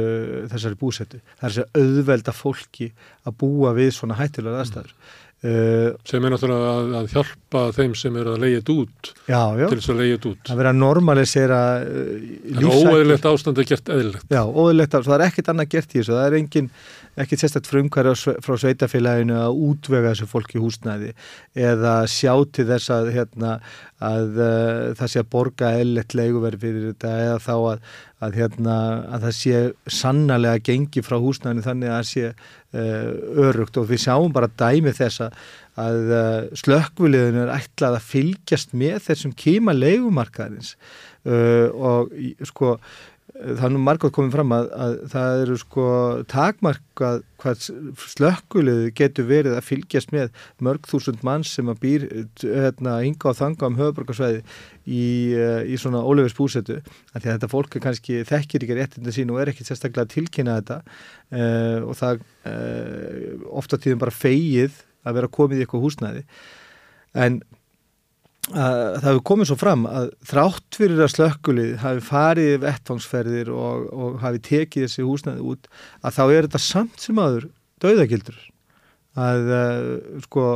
þessari 0.50 0.78
búsættu. 0.78 1.22
Það 1.38 1.46
er 1.48 1.54
þess 1.54 1.64
að 1.64 1.80
auðvelda 1.82 2.34
fólki 2.34 2.90
að 3.26 3.38
búa 3.40 3.72
við 3.78 3.90
svona 3.96 4.18
hættilega 4.18 4.62
aðstæður. 4.62 4.92
Mm. 4.94 5.27
Uh, 5.38 5.92
sem 6.02 6.24
er 6.26 6.32
náttúrulega 6.34 6.70
að, 6.74 6.88
að 6.98 7.12
hjálpa 7.12 7.60
þeim 7.76 7.92
sem 7.94 8.16
eru 8.18 8.32
að 8.34 8.40
leiðja 8.42 8.62
út 8.74 9.10
já, 9.28 9.42
já. 9.54 9.66
til 9.68 9.76
þess 9.76 9.92
að 9.92 10.00
leiðja 10.00 10.16
út. 10.18 10.48
Að 10.50 10.58
vera 10.58 10.72
að 10.74 10.80
normalisera 10.80 11.58
uh, 11.78 12.08
lífsækki 12.56 12.88
óeðlegt 12.90 13.28
ástand 13.30 13.60
er 13.62 13.68
gert 13.68 13.92
eðlilegt. 13.94 14.24
Já, 14.34 14.40
óeðlegt 14.42 14.96
ástand, 14.98 15.06
það 15.12 15.14
er 15.20 15.24
ekkit 15.28 15.52
annað 15.52 15.70
gert 15.76 15.94
í 15.94 16.00
þessu. 16.00 16.16
Það 16.16 16.26
er 16.26 16.36
engin, 16.40 16.72
ekkit 17.22 17.42
sérstætt 17.42 17.70
frumkværi 17.70 18.14
frá 18.44 18.54
sveitafélaginu 18.62 19.38
að 19.38 19.62
útvega 19.68 20.12
þessu 20.12 20.28
fólki 20.30 20.62
húsnæði 20.62 21.14
eða 21.68 21.94
sjá 22.10 22.32
til 22.54 22.68
þess 22.70 22.92
að, 22.94 23.10
hérna, 23.16 23.56
að 24.04 24.38
uh, 24.38 24.84
það 24.98 25.12
sé 25.12 25.24
að 25.24 25.32
borga 25.34 25.72
eðlilegt 25.80 26.16
leiguverð 26.18 26.62
fyrir 26.66 26.86
þetta 26.92 27.16
eða 27.24 27.40
þá 27.48 27.54
að, 27.56 27.90
að, 28.26 28.38
hérna, 28.42 28.78
að 29.08 29.26
það 29.26 29.36
sé 29.40 29.64
sannarlega 29.98 30.64
gengi 30.70 31.04
frá 31.06 31.18
húsnæðinu 31.22 31.66
þannig 31.66 31.92
að 31.92 31.98
það 31.98 32.08
sé 32.12 32.32
Eh, 32.68 33.12
örugt 33.40 33.78
og 33.80 33.86
við 33.88 34.02
sjáum 34.02 34.28
bara 34.28 34.50
dæmi 34.60 34.90
þess 34.92 35.22
að 35.24 36.10
eh, 36.12 36.48
slökkviliðinu 36.60 37.46
er 37.46 37.52
ætlað 37.54 37.94
að 37.96 38.08
fylgjast 38.10 38.74
með 38.76 38.98
þessum 39.06 39.32
kíma 39.40 39.72
leikumarkaðins 39.72 40.74
eh, 41.24 41.72
og 41.72 42.12
sko 42.44 42.74
það 43.38 43.64
er 43.68 43.72
nú 43.74 43.80
margótt 43.82 44.14
komið 44.16 44.34
fram 44.34 44.52
að, 44.56 44.68
að 44.74 44.94
það 45.12 45.42
eru 45.42 45.56
sko 45.60 45.86
takmarkað 46.30 47.20
hvað 47.38 47.66
slökkulegu 48.02 48.88
getur 48.98 49.28
verið 49.28 49.54
að 49.54 49.66
fylgjast 49.68 50.10
með 50.14 50.32
mörg 50.64 50.88
þúsund 50.90 51.22
manns 51.26 51.52
sem 51.54 51.70
að 51.70 51.80
býr 51.84 52.06
hérna 52.42 52.96
ynga 53.06 53.30
og 53.30 53.38
þanga 53.38 53.68
um 53.68 53.78
höfuborgarsvæði 53.78 54.40
í, 54.42 55.04
í 55.70 55.78
svona 55.78 56.02
ólefis 56.02 56.34
búsetu 56.38 56.80
að 56.80 57.20
því 57.20 57.28
að 57.28 57.30
þetta 57.30 57.52
fólk 57.52 57.78
kannski 57.84 58.24
þekkir 58.28 58.66
ekki 58.66 58.78
réttindu 58.80 59.14
sín 59.14 59.30
og 59.34 59.42
er 59.42 59.52
ekki 59.52 59.66
sérstaklega 59.68 60.08
að 60.08 60.14
tilkynna 60.16 60.58
þetta 60.58 60.80
uh, 60.82 61.78
og 61.86 61.94
það 62.00 62.24
uh, 62.50 63.46
ofta 63.62 63.78
tíðum 63.78 64.02
bara 64.02 64.18
feigið 64.18 64.82
að 65.06 65.20
vera 65.20 65.34
komið 65.38 65.60
í 65.60 65.64
eitthvað 65.64 65.86
húsnæði. 65.86 66.26
En 67.18 67.40
það 68.52 69.04
hefur 69.04 69.22
komið 69.30 69.50
svo 69.50 69.58
fram 69.60 69.84
að 69.90 70.08
þrátt 70.30 70.78
fyrir 70.80 71.02
að 71.04 71.12
slökkulið 71.14 71.74
hafi 71.82 72.04
farið 72.06 72.54
vettfangsferðir 72.64 73.50
og, 73.52 73.86
og 73.92 74.18
hafi 74.22 74.40
tekið 74.48 74.86
þessi 74.86 75.06
húsnæði 75.06 75.44
út 75.52 75.68
að 76.00 76.16
þá 76.16 76.22
er 76.24 76.48
þetta 76.48 76.62
samt 76.64 77.02
sem 77.02 77.20
aður 77.22 77.48
döðagildur 77.82 78.40
að 79.18 79.52
uh, 79.52 80.20
sko 80.24 80.48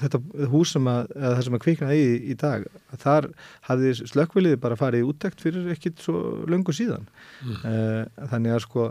þetta 0.00 0.20
hús 0.52 0.74
sem 0.74 0.86
að, 0.88 1.10
að 1.16 1.34
það 1.34 1.42
sem 1.46 1.56
að 1.56 1.62
kvikna 1.64 1.96
í 1.96 2.04
í 2.32 2.36
dag, 2.38 2.66
að 2.92 3.02
þar 3.04 3.28
hafði 3.68 3.94
slökkviliði 4.00 4.60
bara 4.62 4.78
farið 4.80 5.08
úttækt 5.10 5.42
fyrir 5.44 5.72
ekkit 5.74 6.04
svo 6.04 6.22
löngu 6.50 6.74
síðan 6.76 7.08
mm. 7.44 7.58
uh, 7.64 8.28
þannig 8.32 8.56
að 8.56 8.64
sko 8.68 8.86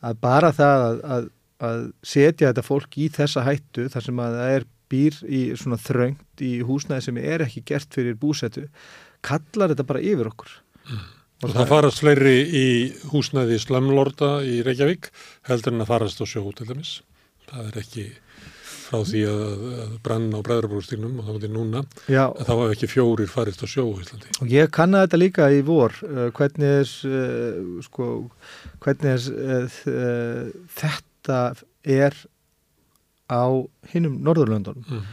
að 0.00 0.20
bara 0.24 0.50
það 0.56 0.84
að, 0.88 1.00
að, 1.14 1.30
að 1.70 1.86
setja 2.02 2.50
þetta 2.50 2.66
fólk 2.66 3.00
í 3.00 3.08
þessa 3.14 3.46
hættu 3.46 3.88
þar 3.92 4.08
sem 4.08 4.22
að 4.26 4.38
það 4.40 4.54
er 4.58 4.68
býr 4.90 5.20
í 5.26 5.42
svona 5.58 5.78
þröngt 5.80 6.44
í 6.44 6.52
húsnæði 6.66 7.06
sem 7.08 7.20
er 7.22 7.46
ekki 7.46 7.64
gert 7.72 7.94
fyrir 7.94 8.18
búsetu 8.20 8.66
kallar 9.26 9.74
þetta 9.74 9.88
bara 9.88 10.02
yfir 10.04 10.30
okkur 10.32 10.56
mm. 10.90 11.04
og, 11.42 11.44
og 11.44 11.52
það, 11.52 11.58
það 11.60 11.70
farast 11.74 12.02
fleiri 12.04 12.38
í 12.62 12.66
húsnæði 13.12 13.60
slamlorda 13.62 14.32
í 14.46 14.60
Reykjavík 14.66 15.12
heldur 15.50 15.76
en 15.76 15.86
að 15.86 15.92
farast 15.94 16.22
á 16.22 16.26
sjó 16.28 16.44
til 16.56 16.68
dæmis 16.72 16.98
það 17.50 17.70
er 17.70 17.80
ekki 17.84 18.10
frá 18.90 19.04
því 19.06 19.20
að, 19.30 19.94
branna 20.04 20.40
á 20.40 20.46
bræðrabrústígnum 20.46 21.20
og 21.20 21.26
þá 21.26 21.30
er 21.30 21.38
þetta 21.38 21.52
núna 21.54 21.82
Já. 22.10 22.24
að 22.26 22.42
þá 22.48 22.52
hefur 22.52 22.74
ekki 22.74 22.90
fjórir 22.90 23.30
farist 23.30 23.62
á 23.62 23.66
sjó 23.70 23.84
í 23.86 24.02
Íslandi. 24.02 24.34
Og 24.42 24.50
ég 24.50 24.72
kanna 24.74 25.04
þetta 25.04 25.20
líka 25.20 25.48
í 25.54 25.60
vor 25.66 25.94
uh, 26.06 26.26
hvernig 26.36 26.74
er 26.80 26.90
uh, 27.06 27.78
sko, 27.86 28.08
hvernig 28.82 29.14
er 29.14 29.78
uh, 29.94 30.50
þetta 30.80 31.40
er 31.86 32.18
á 33.30 33.46
hinnum 33.92 34.18
Norðurlöndunum 34.26 34.84
mm. 34.84 35.08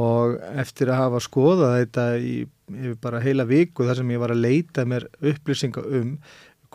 og 0.00 0.38
eftir 0.64 0.92
að 0.92 1.02
hafa 1.04 1.22
skoðað 1.24 1.74
þetta 1.82 2.06
í, 2.18 2.36
bara 3.02 3.22
heila 3.24 3.46
viku 3.48 3.86
þar 3.88 4.00
sem 4.00 4.12
ég 4.14 4.22
var 4.22 4.34
að 4.34 4.44
leita 4.46 4.86
mér 4.88 5.08
upplýsinga 5.20 5.84
um 6.00 6.14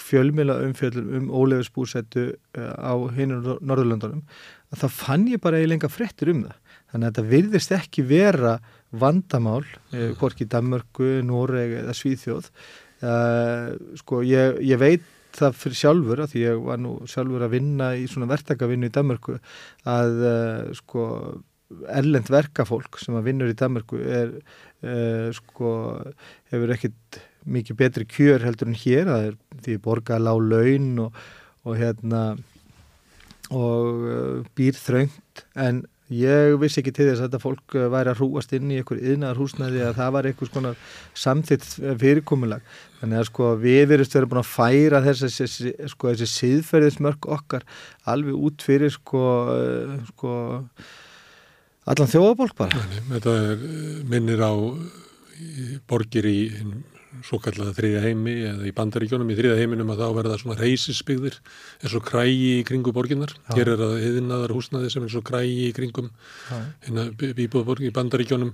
fjölmjöla 0.02 0.56
umfjöldum 0.66 1.10
um 1.20 1.26
ólefisbúsettu 1.30 2.32
eh, 2.34 2.74
á 2.82 2.94
hinnum 3.14 3.60
Norðurlöndunum 3.62 4.24
að 4.74 4.86
þá 4.86 4.88
fann 4.98 5.28
ég 5.30 5.42
bara 5.42 5.60
eiginlega 5.62 5.90
frettir 5.92 6.32
um 6.34 6.46
það. 6.48 6.56
Þannig 6.94 7.08
að 7.08 7.12
þetta 7.12 7.34
virðist 7.34 7.76
ekki 7.78 8.06
vera 8.10 8.54
vandamál, 8.94 9.64
eh, 9.92 10.00
mm. 10.00 10.16
hvorki 10.22 10.48
Danmörku, 10.50 11.10
Noreg 11.26 11.78
eða 11.84 11.94
Svíþjóð. 11.98 12.50
Uh, 13.04 13.74
sko 14.00 14.22
ég, 14.24 14.62
ég 14.64 14.80
veit 14.80 15.04
það 15.38 15.58
fyrir 15.60 15.80
sjálfur 15.80 16.24
að 16.24 16.34
því 16.34 16.44
ég 16.44 16.62
var 16.68 16.82
nú 16.82 16.94
sjálfur 17.10 17.46
að 17.46 17.56
vinna 17.56 17.90
í 17.98 18.06
svona 18.12 18.30
verktakavinnu 18.32 18.90
í 18.90 18.94
Danmarku 18.94 19.38
að 19.90 20.22
uh, 20.22 20.72
sko 20.78 21.08
erlend 21.90 22.30
verkafólk 22.30 23.00
sem 23.02 23.16
að 23.18 23.30
vinnur 23.30 23.52
í 23.52 23.58
Danmarku 23.58 24.02
er 24.04 24.34
uh, 24.36 25.30
sko 25.36 25.72
hefur 26.54 26.76
ekkit 26.76 27.22
mikið 27.44 27.80
betri 27.80 28.08
kjör 28.08 28.46
heldur 28.46 28.72
en 28.72 28.82
hér 28.84 29.10
það 29.10 29.30
er 29.30 29.40
því 29.66 29.80
borga 29.84 30.20
lág 30.22 30.44
laun 30.52 30.92
og, 31.08 31.24
og 31.68 31.80
hérna 31.80 32.24
og 33.54 34.06
uh, 34.08 34.54
býr 34.56 34.78
þröngt 34.80 35.48
en 35.60 35.84
Ég 36.14 36.56
vissi 36.62 36.82
ekki 36.82 36.94
til 36.94 37.08
þess 37.10 37.22
að 37.22 37.28
þetta 37.28 37.42
fólk 37.42 37.76
eh, 37.78 37.86
væri 37.94 38.12
að 38.12 38.20
hrúast 38.22 38.54
inn 38.56 38.72
í 38.72 38.80
einhver 38.80 39.00
yðnaðar 39.02 39.40
húsnaði 39.42 39.84
að 39.86 40.00
það 40.00 40.12
var 40.16 40.30
einhvers 40.30 40.54
konar 40.54 40.82
samþitt 41.24 41.68
fyrirkomulag. 42.02 42.66
Þannig 43.00 43.22
að 43.22 43.30
sko 43.30 43.50
við 43.64 43.96
erum 43.98 44.10
stöður 44.10 44.30
búin 44.32 44.42
að 44.44 44.52
færa 44.52 45.02
þessi, 45.08 45.74
sko, 45.92 46.12
þessi 46.12 46.30
síðferðismörk 46.34 47.30
okkar 47.38 47.66
alveg 48.14 48.46
út 48.50 48.66
fyrir 48.66 48.94
sko, 48.94 49.24
eh, 49.58 49.98
sko 50.14 50.36
allan 51.90 52.14
þjóðabólk 52.14 52.58
bara. 52.62 52.88
Þetta 53.12 53.38
er, 53.50 53.70
minnir 54.14 54.44
á 54.44 54.54
borgir 55.90 56.28
í 56.30 56.40
svo 57.22 57.38
kallaða 57.44 57.76
þriðja 57.78 58.02
heimi 58.08 58.34
eða 58.50 58.68
í 58.68 58.74
bandaríkjónum 58.76 59.30
í 59.30 59.38
þriðja 59.38 59.60
heiminum 59.60 59.92
að 59.94 60.02
þá 60.02 60.08
verða 60.18 60.38
svona 60.42 60.58
reysisbyggðir 60.60 61.38
eins 61.84 61.96
og 61.98 62.06
krægi 62.08 62.50
í 62.58 62.64
kringum 62.68 62.96
borginnar 62.96 63.36
hér 63.54 63.74
er 63.76 63.84
það 63.84 64.08
yðinnaðar 64.08 64.56
húsnaði 64.56 64.90
sem 64.94 65.06
er 65.06 65.14
svo 65.14 65.22
krægi 65.26 65.68
í 65.68 65.76
kringum 65.78 66.10
hérna 66.50 67.06
bíbúðborg 67.20 67.86
í 67.86 67.94
bandaríkjónum 67.94 68.54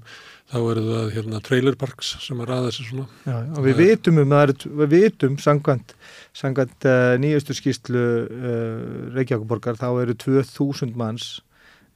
þá 0.50 0.58
eru 0.60 0.86
það 0.88 1.12
hérna 1.16 1.42
trailerparks 1.46 2.16
sem 2.24 2.39
að 2.42 2.50
ræða 2.50 2.72
sér 2.74 2.88
svona. 2.89 3.06
Já, 3.28 3.36
og 3.54 3.68
við 3.68 3.82
vitum 3.84 4.22
um 4.24 4.34
það 4.34 4.66
við 4.82 4.96
vitum 4.96 5.38
sangkvæmt 5.44 6.89
uh, 6.89 7.13
nýjastu 7.22 7.56
skýslu 7.58 8.01
uh, 8.01 8.82
Reykjavíkuborgar 9.18 9.80
þá 9.80 9.88
eru 10.01 10.18
2000 10.25 10.98
manns 11.00 11.30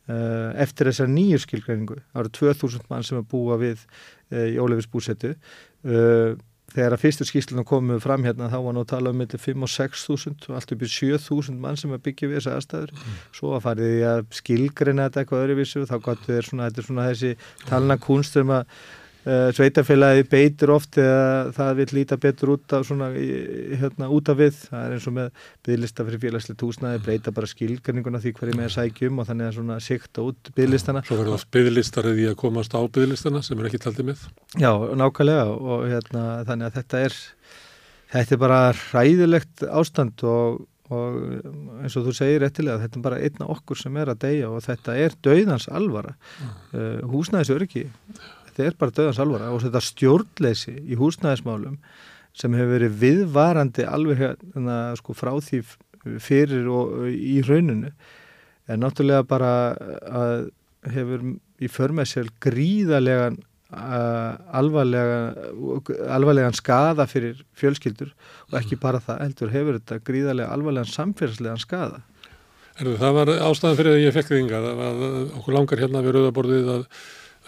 uh, 0.08 0.54
eftir 0.62 0.92
þessar 0.92 1.12
nýju 1.12 1.42
skilgreiningu 1.44 2.00
þá 2.06 2.24
eru 2.24 2.34
2000 2.40 2.90
manns 2.94 3.12
sem 3.12 3.22
er 3.22 3.30
búa 3.30 3.60
við 3.62 3.86
í 4.34 4.58
ólefisbúsetu 4.58 5.36
þegar 6.74 6.96
að 6.96 7.04
fyrstu 7.04 7.28
skýslunum 7.30 7.68
komu 7.70 8.00
fram 8.04 8.26
hérna 8.26 8.50
þá 8.52 8.58
var 8.66 8.76
nú 8.76 8.84
að 8.84 8.90
tala 8.94 9.14
um 9.14 9.22
millir 9.22 9.42
5 9.42 9.68
og 9.68 9.72
6 9.74 10.08
þúsund 10.08 10.48
og 10.50 10.58
allt 10.58 10.74
upp 10.76 10.86
í 10.86 10.90
7 10.96 11.22
þúsund 11.28 11.62
mann 11.64 11.80
sem 11.80 11.94
að 11.94 12.04
byggja 12.08 12.32
við 12.32 12.40
þessa 12.40 12.58
aðstæður 12.58 12.96
mm. 12.96 13.22
svo 13.38 13.54
að 13.58 13.64
farið 13.68 13.94
í 13.94 14.02
að 14.10 14.26
skilgrina 14.40 15.08
þetta 15.08 15.24
eitthvað 15.24 15.46
öðruvísu 15.46 15.86
þá 15.90 15.96
gott 16.10 16.28
við 16.28 16.40
er 16.40 16.50
svona, 16.50 16.70
þetta 16.70 16.84
er 16.84 16.90
svona 16.90 17.08
þessi 17.12 17.34
talna 17.70 18.00
kunstum 18.02 18.54
að 18.58 18.66
uh, 18.66 19.03
sveitafélagi 19.24 20.26
beitir 20.28 20.72
oft 20.74 20.98
eða 21.00 21.52
það 21.56 21.78
vil 21.80 21.88
líta 21.98 22.18
betur 22.20 22.54
út 22.58 22.74
af 22.76 22.88
svona, 22.88 23.08
hérna, 23.14 24.10
út 24.12 24.32
af 24.32 24.40
við. 24.40 24.58
Það 24.68 24.84
er 24.84 24.96
eins 24.98 25.08
og 25.08 25.16
með 25.16 25.46
bygglista 25.68 26.08
fyrir 26.08 26.24
félagslegt 26.26 26.66
húsnaði 26.66 27.04
breyta 27.06 27.36
bara 27.36 27.50
skilgarninguna 27.50 28.20
því 28.24 28.34
hverju 28.40 28.58
með 28.60 28.74
sækjum 28.76 29.24
og 29.24 29.30
þannig 29.30 29.50
að 29.50 29.56
svona 29.60 29.80
sikta 29.84 30.28
út 30.28 30.52
bygglistana 30.58 31.06
Svo 31.08 31.20
verður 31.22 31.38
oft 31.38 31.52
bygglistar 31.56 32.12
eða 32.12 32.34
að 32.34 32.42
komast 32.44 32.76
á 32.76 32.82
bygglistana 32.84 33.44
sem 33.46 33.64
er 33.64 33.72
ekki 33.72 33.82
taldið 33.86 34.12
með. 34.12 34.28
Já, 34.60 34.72
nákvæmlega 35.00 35.48
og 35.56 35.88
hérna, 35.88 36.28
þannig 36.50 36.70
að 36.70 36.78
þetta 36.82 37.08
er 37.08 37.18
þetta 38.14 38.36
er 38.36 38.44
bara 38.44 38.62
ræðilegt 38.92 39.68
ástand 39.72 40.28
og 40.28 40.62
og 40.94 41.16
eins 41.82 41.96
og 41.98 42.04
þú 42.06 42.14
segir 42.14 42.44
réttilega 42.44 42.82
þetta 42.82 43.00
er 43.00 43.04
bara 43.06 43.20
einna 43.24 43.48
okkur 43.50 43.80
sem 43.80 43.96
er 43.98 44.12
að 44.12 44.20
deyja 44.26 44.50
og 44.52 44.64
þetta 44.66 44.96
er 45.00 45.16
döðans 45.26 45.66
alvara. 45.72 46.12
Mm. 46.38 46.50
uh, 46.76 46.98
húsnæðisöryggi 47.14 47.88
þetta 48.54 48.68
er 48.70 48.80
bara 48.80 48.96
döðans 48.96 49.22
alvara 49.24 49.52
og 49.54 49.64
þetta 49.64 49.82
stjórnleysi 49.84 50.76
í 50.86 50.98
húsnæðismálum 51.00 51.80
sem 52.38 52.54
hefur 52.58 52.76
verið 52.78 53.00
viðvarandi 53.02 53.86
alveg 53.86 54.22
hérna 54.22 54.78
sko 54.98 55.16
frá 55.18 55.34
því 55.42 55.64
fyrir 56.22 56.68
og 56.72 57.08
í 57.10 57.40
rauninu 57.46 57.92
er 58.70 58.80
náttúrulega 58.80 59.26
bara 59.28 59.54
að 59.74 60.52
hefur 60.94 61.26
í 61.64 61.70
förmessel 61.72 62.28
gríðarlegan 62.44 63.38
uh, 63.72 64.34
alvarlega, 64.60 65.20
alvarlegan 66.12 66.58
skada 66.58 67.06
fyrir 67.10 67.44
fjölskyldur 67.60 68.12
og 68.50 68.58
ekki 68.60 68.80
bara 68.82 69.02
það 69.04 69.22
heldur 69.28 69.54
hefur 69.54 69.80
þetta 69.80 70.02
gríðarlega 70.10 70.58
alvarlegan 70.58 70.92
samfélagslegan 70.92 71.64
skada 71.64 72.04
Erðu, 72.74 72.96
Það 72.98 73.18
var 73.20 73.30
ástæðan 73.52 73.76
fyrir 73.78 73.94
að 73.94 74.00
ég 74.02 74.16
fekk 74.16 74.32
þinga 74.32 74.60
að 74.66 75.04
okkur 75.38 75.54
langar 75.54 75.82
hérna 75.84 76.02
við 76.02 76.16
rauðaborðið 76.16 76.72
að 76.74 76.88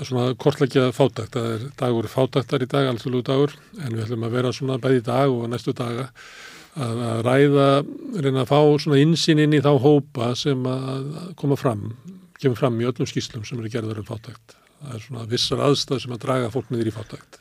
svona 0.03 0.33
kortleggja 0.39 0.89
fátakt, 0.95 1.35
það 1.35 1.53
er 1.53 1.63
dagur 1.79 2.09
fátaktar 2.11 2.65
í 2.65 2.67
dag, 2.67 2.89
alltaf 2.89 3.23
dagur, 3.27 3.55
en 3.79 3.93
við 3.93 4.03
ætlum 4.03 4.25
að 4.27 4.35
vera 4.35 4.51
svona 4.55 4.77
bæði 4.83 5.05
dag 5.07 5.31
og 5.31 5.47
næstu 5.51 5.73
daga 5.75 6.09
að, 6.75 6.99
að 7.07 7.21
ræða, 7.27 7.69
reyna 8.25 8.43
að 8.43 8.51
fá 8.51 8.59
svona 8.83 8.99
insýn 9.03 9.41
inn 9.45 9.55
í 9.55 9.63
þá 9.63 9.71
hópa 9.79 10.33
sem 10.39 10.67
að 10.67 11.07
koma 11.39 11.57
fram, 11.59 11.87
kemur 12.41 12.59
fram 12.59 12.79
í 12.81 12.89
öllum 12.89 13.09
skýslum 13.09 13.47
sem 13.47 13.61
eru 13.61 13.71
gerður 13.71 14.03
um 14.03 14.09
fátakt. 14.09 14.57
Það 14.81 14.97
er 14.97 15.05
svona 15.07 15.27
vissar 15.31 15.63
aðstæð 15.65 16.03
sem 16.03 16.15
að 16.15 16.23
draga 16.27 16.51
fólk 16.53 16.71
niður 16.73 16.91
í 16.91 16.95
fátakt. 16.95 17.39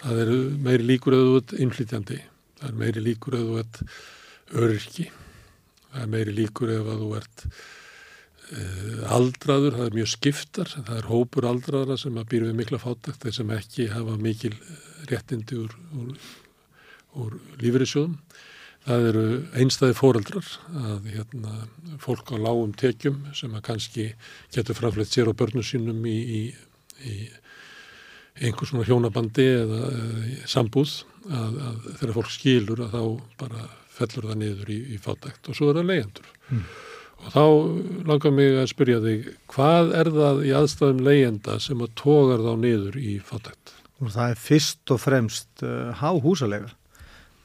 Það 0.00 0.22
eru 0.24 0.42
meiri 0.64 0.90
líkur 0.94 1.16
auðvöld 1.16 1.56
innflytjandi, 1.60 2.20
það 2.60 2.70
er 2.72 2.78
meiri 2.80 3.04
líkur 3.04 3.36
auðvöld 3.40 3.82
öryrki, 4.56 5.10
það 5.92 6.06
er 6.06 6.14
meiri 6.16 6.36
líkur 6.40 6.72
Eh, 6.76 7.85
aldraður, 9.10 9.74
það 9.74 9.86
er 9.88 9.96
mjög 9.96 10.10
skiptar, 10.12 10.72
það 10.74 10.98
er 11.00 11.08
hópur 11.10 11.46
aldraðara 11.50 11.96
sem 11.98 12.18
að 12.18 12.28
býra 12.30 12.50
við 12.50 12.58
mikla 12.60 12.78
fátækt, 12.82 13.24
þeir 13.24 13.34
sem 13.40 13.54
ekki 13.56 13.88
hafa 13.90 14.18
mikil 14.22 14.52
réttindi 15.10 15.58
úr, 15.58 15.72
úr, 15.98 16.12
úr 17.22 17.40
lífeyrissjóðum. 17.62 18.14
Það 18.86 19.08
eru 19.08 19.24
einstæði 19.58 19.96
fóreldrar, 19.98 20.50
að 20.78 21.08
hérna, 21.10 21.56
fólk 21.98 22.30
á 22.30 22.36
lágum 22.38 22.70
tekjum 22.78 23.24
sem 23.34 23.56
að 23.58 23.64
kannski 23.66 24.04
getur 24.54 24.78
framfleytt 24.78 25.10
sér 25.10 25.32
á 25.34 25.34
börnum 25.34 25.66
sínum 25.66 26.06
í, 26.06 26.14
í, 26.14 26.42
í 27.02 27.16
einhvers 28.46 28.70
svona 28.70 28.86
hjónabandi 28.86 29.48
eða, 29.56 29.80
eða 29.90 30.50
sambúð, 30.52 31.00
að, 31.26 31.58
að 31.66 31.88
þegar 31.96 32.16
fólk 32.20 32.30
skilur 32.36 32.84
að 32.86 32.94
þá 32.94 33.02
bara 33.42 33.66
fellur 33.96 34.30
það 34.30 34.42
niður 34.44 34.70
í, 34.70 34.82
í 34.94 35.00
fátækt 35.02 35.50
og 35.50 35.58
svo 35.58 35.72
er 35.72 35.80
það 35.80 35.90
leyendur. 35.90 36.30
Mm. 36.52 36.68
Og 37.24 37.32
þá 37.32 37.44
langar 38.06 38.34
mig 38.34 38.56
að 38.60 38.68
spyrja 38.70 38.98
þig, 39.04 39.30
hvað 39.50 39.94
er 39.98 40.10
það 40.14 40.42
í 40.46 40.52
aðstæðum 40.58 41.04
leyenda 41.06 41.56
sem 41.62 41.84
að 41.84 41.94
tógar 41.98 42.44
þá 42.44 42.52
niður 42.62 42.98
í 43.00 43.16
fátækt? 43.24 43.72
Og 44.04 44.12
það 44.12 44.34
er 44.34 44.42
fyrst 44.42 44.92
og 44.92 45.00
fremst 45.00 45.64
uh, 45.64 45.94
há 45.96 46.10
húsalega. 46.22 46.68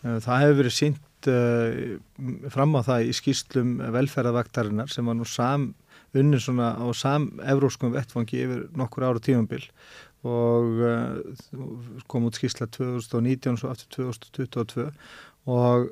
Uh, 0.04 0.18
það 0.20 0.44
hefur 0.44 0.60
verið 0.60 0.76
sínt 0.76 1.30
uh, 1.32 2.50
fram 2.52 2.76
á 2.76 2.82
það 2.90 3.08
í 3.08 3.16
skýslum 3.16 3.78
velferðavaktarinnar 3.96 4.92
sem 4.92 5.08
var 5.08 5.18
nú 5.18 5.28
sam, 5.30 5.72
unnir 6.12 6.44
svona 6.44 6.74
á 6.76 6.86
sam-evróskum 6.92 7.96
vettfangi 7.96 8.44
yfir 8.44 8.66
nokkur 8.76 9.08
ára 9.08 9.24
tífambil 9.24 9.64
og 10.28 10.82
kom 12.12 12.28
út 12.28 12.36
skýsla 12.38 12.68
2019 12.76 13.56
og 13.64 13.72
aftur 13.72 14.12
2022 14.12 14.92
og 15.50 15.88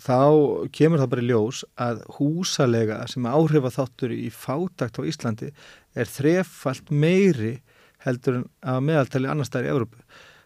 þá 0.00 0.68
kemur 0.74 1.02
það 1.02 1.10
bara 1.12 1.24
í 1.24 1.28
ljós 1.28 1.62
að 1.80 2.02
húsalega 2.16 3.00
sem 3.10 3.26
áhrifa 3.28 3.72
þáttur 3.74 4.14
í 4.16 4.28
fátakt 4.32 5.00
á 5.00 5.02
Íslandi 5.04 5.50
er 5.94 6.10
þrefalt 6.10 6.90
meiri 6.90 7.58
heldur 8.04 8.40
en 8.40 8.46
að 8.64 8.84
meðaltali 8.88 9.30
annar 9.30 9.48
staðar 9.48 9.68
í 9.68 9.72
Európu. 9.74 10.04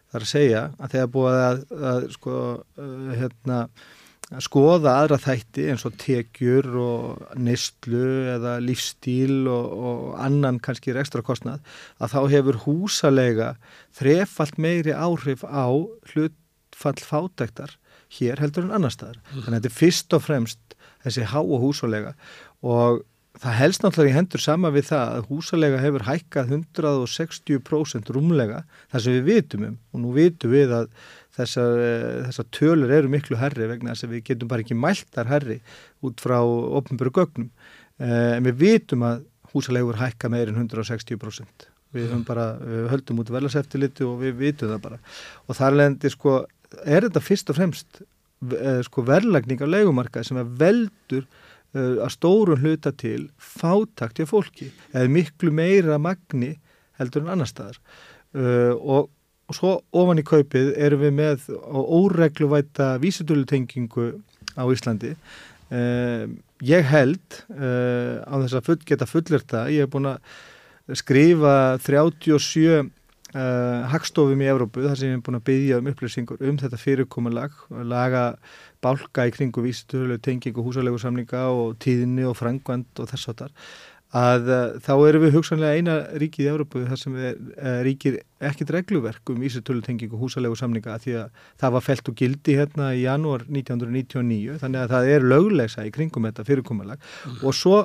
Það 0.09 0.17
er 0.19 0.25
að 0.25 0.31
segja 0.31 0.63
að 0.79 0.95
þegar 0.95 1.13
búið 1.13 1.37
að, 1.41 1.61
að 1.91 2.07
sko, 2.15 2.39
uh, 2.79 3.13
hérna, 3.19 3.59
skoða 4.41 4.95
aðra 5.01 5.19
þætti 5.21 5.67
eins 5.71 5.85
og 5.87 5.95
tekjur 6.01 6.69
og 6.81 7.33
nistlu 7.37 8.05
eða 8.35 8.57
lífstíl 8.63 9.45
og, 9.51 9.73
og 9.89 10.05
annan 10.25 10.59
kannski 10.63 10.95
ekstra 10.97 11.23
kostnað 11.25 11.61
að 11.99 12.15
þá 12.15 12.19
hefur 12.33 12.61
húsalega 12.65 13.53
þrefalt 13.95 14.59
meiri 14.61 14.95
áhrif 14.95 15.45
á 15.45 15.69
hlutfall 16.11 16.99
fátaktar 17.05 17.75
hér 18.19 18.41
heldur 18.43 18.67
en 18.67 18.77
annar 18.77 18.93
staðar. 18.93 19.19
Mm. 19.21 19.41
Þannig 19.41 19.49
að 19.49 19.57
þetta 19.59 19.71
er 19.71 19.79
fyrst 19.79 20.15
og 20.17 20.23
fremst 20.25 20.77
þessi 21.05 21.27
há 21.31 21.39
og 21.41 21.59
húsalega 21.61 22.15
og 22.65 23.03
það 23.41 23.57
helst 23.59 23.83
náttúrulega 23.83 24.13
í 24.13 24.15
hendur 24.15 24.43
sama 24.43 24.71
við 24.73 24.89
það 24.89 25.11
að 25.17 25.27
húsalega 25.31 25.81
hefur 25.83 26.05
hækkað 26.07 26.53
160% 26.55 28.11
rúmlega 28.15 28.63
þar 28.93 29.03
sem 29.03 29.17
við 29.17 29.29
vitum 29.29 29.67
um 29.67 29.77
og 29.91 30.03
nú 30.03 30.15
vitum 30.15 30.53
við 30.53 30.73
að 30.77 30.89
þessar, 31.35 31.83
þessar 32.29 32.49
tölur 32.55 32.93
eru 32.95 33.11
miklu 33.11 33.39
herri 33.39 33.67
vegna 33.69 33.93
þess 33.93 34.07
að 34.07 34.15
við 34.15 34.25
getum 34.31 34.51
bara 34.51 34.63
ekki 34.63 34.79
mæltar 34.79 35.29
herri 35.31 35.59
út 36.05 36.23
frá 36.23 36.39
ofnböru 36.39 37.11
gögnum 37.19 37.49
eh, 37.99 38.35
en 38.37 38.47
við 38.47 38.59
vitum 38.63 39.05
að 39.07 39.25
húsalega 39.51 39.83
hefur 39.83 40.03
hækkað 40.03 40.35
meirinn 40.35 40.61
160% 40.63 41.69
við 41.95 42.11
bara, 42.27 42.53
við 42.59 42.89
höldum 42.91 43.21
út 43.23 43.31
velaseftiliti 43.31 44.03
og 44.07 44.19
við 44.23 44.39
vitum 44.39 44.71
það 44.71 44.83
bara 44.83 44.99
og 45.45 45.59
þar 45.59 45.79
lendir 45.81 46.15
sko 46.15 46.41
er 46.85 47.05
þetta 47.07 47.23
fyrst 47.23 47.51
og 47.51 47.57
fremst 47.59 47.99
uh, 48.01 48.81
sko, 48.85 49.03
verðlagning 49.07 49.63
á 49.63 49.67
leikumarkað 49.69 50.29
sem 50.29 50.39
veldur 50.59 51.25
uh, 51.25 52.03
að 52.05 52.13
stórun 52.15 52.61
hluta 52.63 52.93
til 52.95 53.27
fátakt 53.37 54.19
hjá 54.19 54.29
fólki 54.29 54.71
eða 54.93 55.11
miklu 55.11 55.53
meira 55.55 55.99
magni 56.01 56.55
heldur 56.99 57.25
en 57.25 57.35
annar 57.35 57.51
staðar. 57.51 57.79
Uh, 58.35 58.73
og, 58.75 59.11
og 59.49 59.57
svo 59.57 59.75
ofan 59.95 60.21
í 60.21 60.27
kaupið 60.27 60.73
erum 60.81 61.05
við 61.05 61.17
með 61.19 61.49
óregluvæta 61.75 62.95
vísitölutengingu 63.03 64.13
á 64.55 64.63
Íslandi. 64.71 65.11
Ég 66.65 66.85
held 66.87 67.37
á 67.51 68.33
þess 68.39 68.55
að 68.55 68.67
full, 68.69 68.77
geta 68.87 69.07
fullirta 69.09 69.63
ég 69.73 69.83
hef 69.83 69.91
búin 69.91 70.07
að 70.13 70.97
skrifa 70.97 71.75
37 71.81 72.85
Uh, 73.35 73.83
hagstofum 73.91 74.39
í 74.39 74.45
Evrópu 74.47 74.85
þar 74.85 74.95
sem 74.95 75.09
við 75.09 75.13
erum 75.17 75.23
búin 75.25 75.35
að 75.35 75.47
byggja 75.49 75.77
um 75.81 75.87
upplýsingur 75.91 76.43
um 76.47 76.59
þetta 76.61 76.77
fyrirkomulag 76.79 77.55
laga 77.83 78.21
bálka 78.79 79.25
í 79.27 79.33
kringu 79.35 79.59
vístölu, 79.65 80.15
tengingu, 80.23 80.63
húsalegu 80.63 81.01
samlinga 81.01 81.41
og 81.51 81.73
tíðinni 81.83 82.23
og 82.29 82.37
frangvand 82.39 83.01
og 83.03 83.09
þess 83.11 83.33
að 83.33 83.41
þar 83.41 83.57
að 84.15 84.47
uh, 84.47 84.77
þá 84.85 84.91
erum 85.09 85.25
við 85.25 85.35
hugsanlega 85.35 85.81
eina 85.81 85.95
ríkið 86.21 86.45
í 86.45 86.47
Evrópu 86.53 86.83
þar 86.87 87.01
sem 87.01 87.17
við 87.17 87.41
uh, 87.57 87.79
ríkir 87.83 88.15
ekkit 88.39 88.71
regluverk 88.71 89.31
um 89.33 89.41
vístölu, 89.43 89.83
tengingu, 89.83 90.19
húsalegu 90.21 90.55
samlinga 90.55 90.95
því 91.03 91.17
að 91.25 91.41
það 91.59 91.73
var 91.75 91.83
felt 91.83 92.11
og 92.11 92.15
gildi 92.21 92.55
hérna 92.55 92.93
í 92.95 93.01
janúar 93.03 93.43
1999 93.49 94.61
þannig 94.61 94.85
að 94.85 94.93
það 94.93 95.09
er 95.17 95.27
löglegsa 95.33 95.83
í 95.83 95.91
kringum 95.97 96.29
þetta 96.29 96.47
fyrirkomulag 96.47 97.03
mm. 97.03 97.41
og 97.43 97.57
svo 97.57 97.81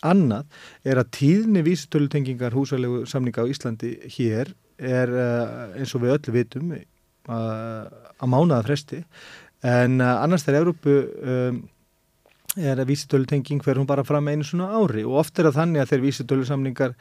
annað 0.00 0.48
er 0.86 1.02
að 1.02 1.12
tíðni 1.18 1.66
vístölu, 1.66 2.08
tengingar, 2.08 2.56
húsalegu 2.56 3.02
samlinga 3.10 3.44
á 3.44 3.50
Íslandi 3.52 3.92
hér 4.16 4.54
er 4.78 5.10
eh, 5.10 5.80
eins 5.80 5.94
og 5.96 6.04
við 6.04 6.14
öllu 6.16 6.34
vitum 6.36 6.70
eh, 6.76 6.84
að 7.28 8.30
mánaða 8.30 8.64
fresti. 8.68 9.02
En 9.66 9.98
eh, 10.00 10.14
annars 10.22 10.46
þegar 10.46 10.62
Európu 10.62 10.94
um, 11.02 11.60
er 12.58 12.80
að 12.80 12.88
vísitölutenging 12.90 13.60
fer 13.62 13.78
hún 13.78 13.86
bara 13.86 14.06
fram 14.06 14.30
einu 14.30 14.46
svona 14.46 14.70
ári. 14.78 15.04
Og 15.06 15.18
oft 15.20 15.38
er 15.38 15.48
það 15.48 15.58
þannig 15.60 15.82
að 15.82 15.92
þeir 15.92 16.04
vísitölusamningar, 16.06 16.94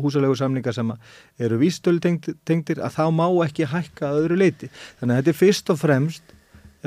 húsalegu 0.00 0.38
samningar 0.38 0.74
sem 0.74 0.90
eru 1.38 1.58
vísitölutengtir 1.60 2.82
að 2.82 2.96
þá 2.96 3.04
má 3.14 3.26
ekki 3.46 3.68
hækka 3.68 4.08
að 4.08 4.22
öðru 4.24 4.40
leiti. 4.40 4.70
Þannig 4.98 5.12
að 5.12 5.20
þetta 5.20 5.34
er 5.34 5.38
fyrst 5.42 5.74
og 5.74 5.80
fremst 5.82 6.34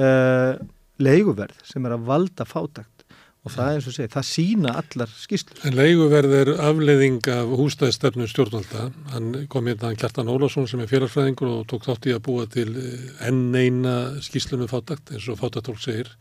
uh, 0.02 0.58
leiguverð 1.02 1.62
sem 1.68 1.86
er 1.88 1.96
að 1.96 2.10
valda 2.10 2.48
fátakt 2.50 3.01
og 3.42 3.54
það 3.56 3.68
er 3.68 3.78
eins 3.80 3.88
og 3.90 3.96
segja, 3.96 4.12
það 4.14 4.28
sína 4.30 4.72
allar 4.78 5.14
skýrslur. 5.18 5.62
En 5.66 5.78
leiguverð 5.78 6.36
er 6.38 6.52
afleiðing 6.62 7.30
af 7.34 7.54
hústæðistefnum 7.58 8.30
stjórnvalda 8.30 8.84
hann 9.16 9.32
kom 9.50 9.70
hérna 9.70 9.94
Kjartan 9.98 10.30
Ólásson 10.30 10.68
sem 10.70 10.84
er 10.84 10.92
félagsfræðingur 10.92 11.50
og 11.56 11.64
tók 11.72 11.88
þátt 11.88 12.06
í 12.12 12.14
að 12.14 12.22
búa 12.28 12.46
til 12.52 12.68
eh, 12.78 13.08
enn 13.26 13.50
eina 13.58 13.96
skýrslum 14.22 14.62
með 14.62 14.76
fátakt 14.76 15.14
eins 15.16 15.26
og 15.32 15.40
fátatólk 15.42 15.82
segir 15.82 16.12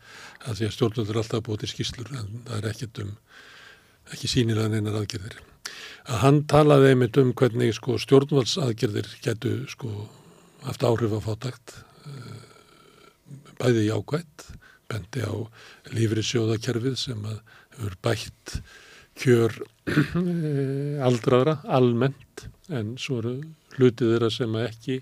að 0.47 0.61
því 0.63 0.69
að 0.69 0.75
stjórnvaldur 0.77 1.13
er 1.13 1.21
alltaf 1.21 1.45
búið 1.45 1.63
til 1.63 1.71
skýrslur 1.75 2.09
en 2.17 2.41
það 2.47 2.57
er 2.57 2.69
ekkit 2.71 3.03
um 3.05 3.13
ekki 4.11 4.31
sínilega 4.31 4.71
neinar 4.71 4.97
aðgerðir. 5.03 5.37
Að 6.09 6.23
hann 6.23 6.41
talaði 6.49 6.95
einmitt 6.95 7.19
um 7.21 7.35
hvernig 7.37 7.75
sko, 7.77 7.99
stjórnvaldsaðgerðir 8.01 9.11
getur 9.21 9.61
sko, 9.69 9.91
haft 10.65 10.83
áhrif 10.87 11.13
á 11.13 11.19
fátakt, 11.21 11.75
bæði 13.61 13.85
jákvætt, 13.85 14.47
bendi 14.91 15.25
á 15.25 15.33
lífrisjóðakerfið 15.95 16.97
sem 16.99 17.27
hefur 17.31 17.97
bætt 18.03 18.59
kjör 19.21 19.57
aldraðra 21.07 21.59
almennt 21.67 22.47
en 22.71 22.95
svo 23.01 23.19
eru 23.21 23.35
hlutið 23.75 24.15
þeirra 24.15 24.31
sem 24.33 24.57
ekki 24.61 25.01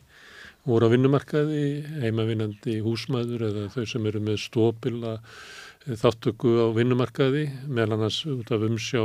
voru 0.68 0.90
á 0.90 0.94
vinnumarkaði, 0.94 1.64
heimavinnandi 2.04 2.80
húsmaður 2.86 3.48
eða 3.50 3.66
þau 3.74 3.86
sem 3.90 4.06
eru 4.10 4.22
með 4.24 4.40
stópila 4.44 5.16
þáttöku 5.88 6.52
á 6.60 6.68
vinnumarkaði 6.76 7.46
meðal 7.68 7.96
annars 7.98 8.20
út 8.30 8.52
af 8.54 8.66
umsjá 8.68 9.02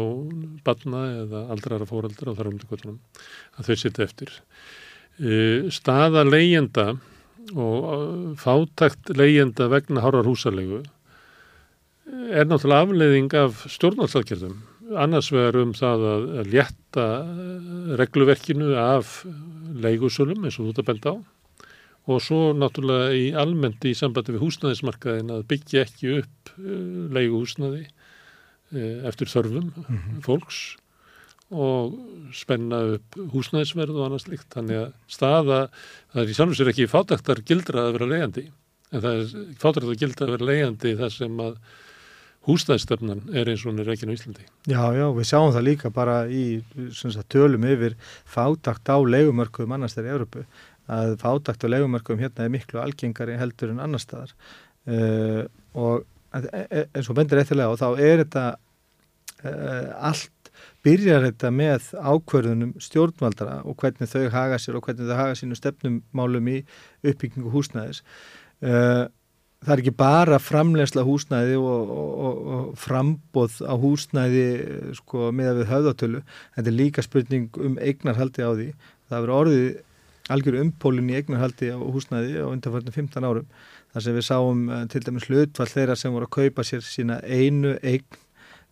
barna 0.67 1.05
eða 1.23 1.45
aldrara 1.55 1.89
fóraldra 1.89 2.35
á 2.35 2.37
þar 2.37 2.51
umtökvöldunum 2.51 2.99
að 3.57 3.69
þau 3.69 3.77
sitja 3.81 4.05
eftir. 4.09 4.33
E, 5.23 5.71
staða 5.73 6.25
leyenda 6.27 6.97
og 7.53 8.37
fátakt 8.41 9.13
leyenda 9.17 9.69
vegna 9.69 10.01
hárar 10.01 10.25
húsalegu 10.25 10.83
er 12.31 12.49
náttúrulega 12.49 12.87
afleiðing 12.87 13.35
af 13.37 13.65
stjórnarsalgjörðum 13.73 14.63
annars 15.01 15.31
vegar 15.33 15.59
um 15.63 15.73
það 15.77 16.05
að 16.11 16.51
létta 16.53 17.07
regluverkinu 18.01 18.75
af 18.79 19.23
leigusölum 19.75 20.45
eins 20.45 20.59
og 20.59 20.69
þú 20.69 20.73
þetta 20.73 20.87
benda 20.91 21.15
á 21.15 21.17
og 22.05 22.21
svo 22.21 22.53
náttúrulega 22.57 23.13
í 23.17 23.27
almennt 23.41 23.85
í 23.89 23.95
sambandi 23.97 24.35
við 24.35 24.45
húsnæðismarkaðin 24.45 25.33
að 25.33 25.47
byggja 25.53 25.85
ekki 25.87 26.17
upp 26.21 26.55
uh, 26.59 27.13
leiguhúsnæði 27.17 27.85
uh, 27.85 28.99
eftir 29.09 29.33
þörfum 29.33 29.71
mm 29.71 29.85
-hmm. 29.89 30.25
fólks 30.27 30.77
og 31.55 31.95
spenna 32.35 32.81
upp 32.97 33.17
húsnæðisverð 33.33 34.01
og 34.01 34.09
annars 34.09 34.27
líkt. 34.31 34.51
Þannig 34.55 34.83
að 34.83 34.91
staða, 35.13 35.63
það 36.13 36.23
er 36.25 36.33
í 36.33 36.37
samfélags 36.39 36.65
er 36.65 36.75
ekki 36.75 36.91
fátaktar 36.91 37.43
gildra 37.47 37.87
að 37.87 37.97
vera 37.99 38.11
leiðandi 38.13 38.47
en 38.95 39.03
það 39.03 39.17
er 39.23 39.57
fátaktar 39.63 39.99
gildra 40.03 40.29
að 40.29 40.37
vera 40.37 40.51
leiðandi 40.51 40.95
þar 41.01 41.15
sem 41.15 41.43
að 41.45 41.57
húsnæðistöfnan 42.45 43.23
er 43.33 43.49
eins 43.49 43.65
og 43.65 43.73
hún 43.73 43.81
er 43.81 43.91
ekki 43.95 44.09
á 44.11 44.15
Íslandi. 44.15 44.45
Já, 44.69 44.83
já, 44.93 45.07
við 45.17 45.29
sjáum 45.31 45.55
það 45.55 45.67
líka 45.71 45.91
bara 45.95 46.17
í 46.29 46.45
sagt, 46.93 47.31
tölum 47.33 47.65
yfir 47.69 47.97
fátakt 48.29 48.91
á 48.93 49.01
leigumörkuðum 49.01 49.77
annars 49.79 49.97
þegar 49.97 50.11
í 50.11 50.15
Európu 50.19 50.45
að 50.93 51.15
fátakt 51.23 51.65
á 51.65 51.73
leigumörkum 51.73 52.21
hérna 52.21 52.45
er 52.45 52.53
miklu 52.53 52.83
algengari 52.83 53.39
heldur 53.41 53.73
en 53.73 53.81
annar 53.81 54.03
staðar 54.03 54.35
uh, 54.93 55.45
og 55.73 56.05
e, 56.37 56.43
e, 56.53 56.85
eins 56.93 57.09
og 57.09 57.17
bendir 57.17 57.41
eftirlega 57.41 57.73
og 57.73 57.81
þá 57.81 57.89
er 58.05 58.25
þetta 58.27 58.45
uh, 58.53 60.11
allt 60.11 60.34
byrjar 60.85 61.25
þetta 61.29 61.51
með 61.55 61.91
ákverðunum 61.97 62.75
stjórnvaldara 62.83 63.61
og 63.65 63.77
hvernig 63.81 64.11
þau 64.11 64.29
haga 64.35 64.61
sér 64.61 64.79
og 64.79 64.87
hvernig 64.87 65.09
þau 65.09 65.19
haga 65.19 65.37
sínu 65.39 65.59
stefnumálum 65.59 66.51
í 66.53 66.57
uppbyggingu 67.05 67.53
húsnæðis. 67.55 68.03
Uh, 68.65 69.07
það 69.65 69.75
er 69.75 69.83
ekki 69.83 69.95
bara 69.97 70.41
framlegsla 70.43 71.05
húsnæði 71.07 71.57
og, 71.61 71.95
og, 71.95 72.43
og, 72.57 72.67
frambóð 72.81 73.59
á 73.65 73.75
húsnæði 73.81 74.47
sko, 74.99 75.31
með 75.33 75.53
að 75.53 75.61
við 75.61 75.73
höfðatölu. 75.73 76.23
Þetta 76.57 76.73
er 76.73 76.79
líka 76.79 77.05
spurning 77.05 77.61
um 77.61 77.79
eignarhaldi 77.81 78.45
á 78.45 78.51
því. 78.53 78.69
Það 79.09 79.25
verður 79.25 79.37
orðið 79.39 79.71
algjör 80.35 80.61
umpólun 80.63 81.09
í 81.13 81.17
eignarhaldi 81.19 81.71
á 81.73 81.79
húsnæði 81.81 82.45
á 82.45 82.49
undanfærtum 82.49 82.97
15 82.97 83.29
árum. 83.29 83.49
Þar 83.95 84.05
sem 84.05 84.19
við 84.19 84.29
sáum 84.29 84.69
uh, 84.69 84.85
til 84.91 85.05
dæmis 85.07 85.31
hlutvall 85.31 85.71
þeirra 85.71 85.97
sem 85.97 86.13
voru 86.13 86.29
að 86.29 86.37
kaupa 86.37 86.67
sér 86.67 86.85
sína 86.85 87.21
einu 87.25 87.77
eign 87.81 88.21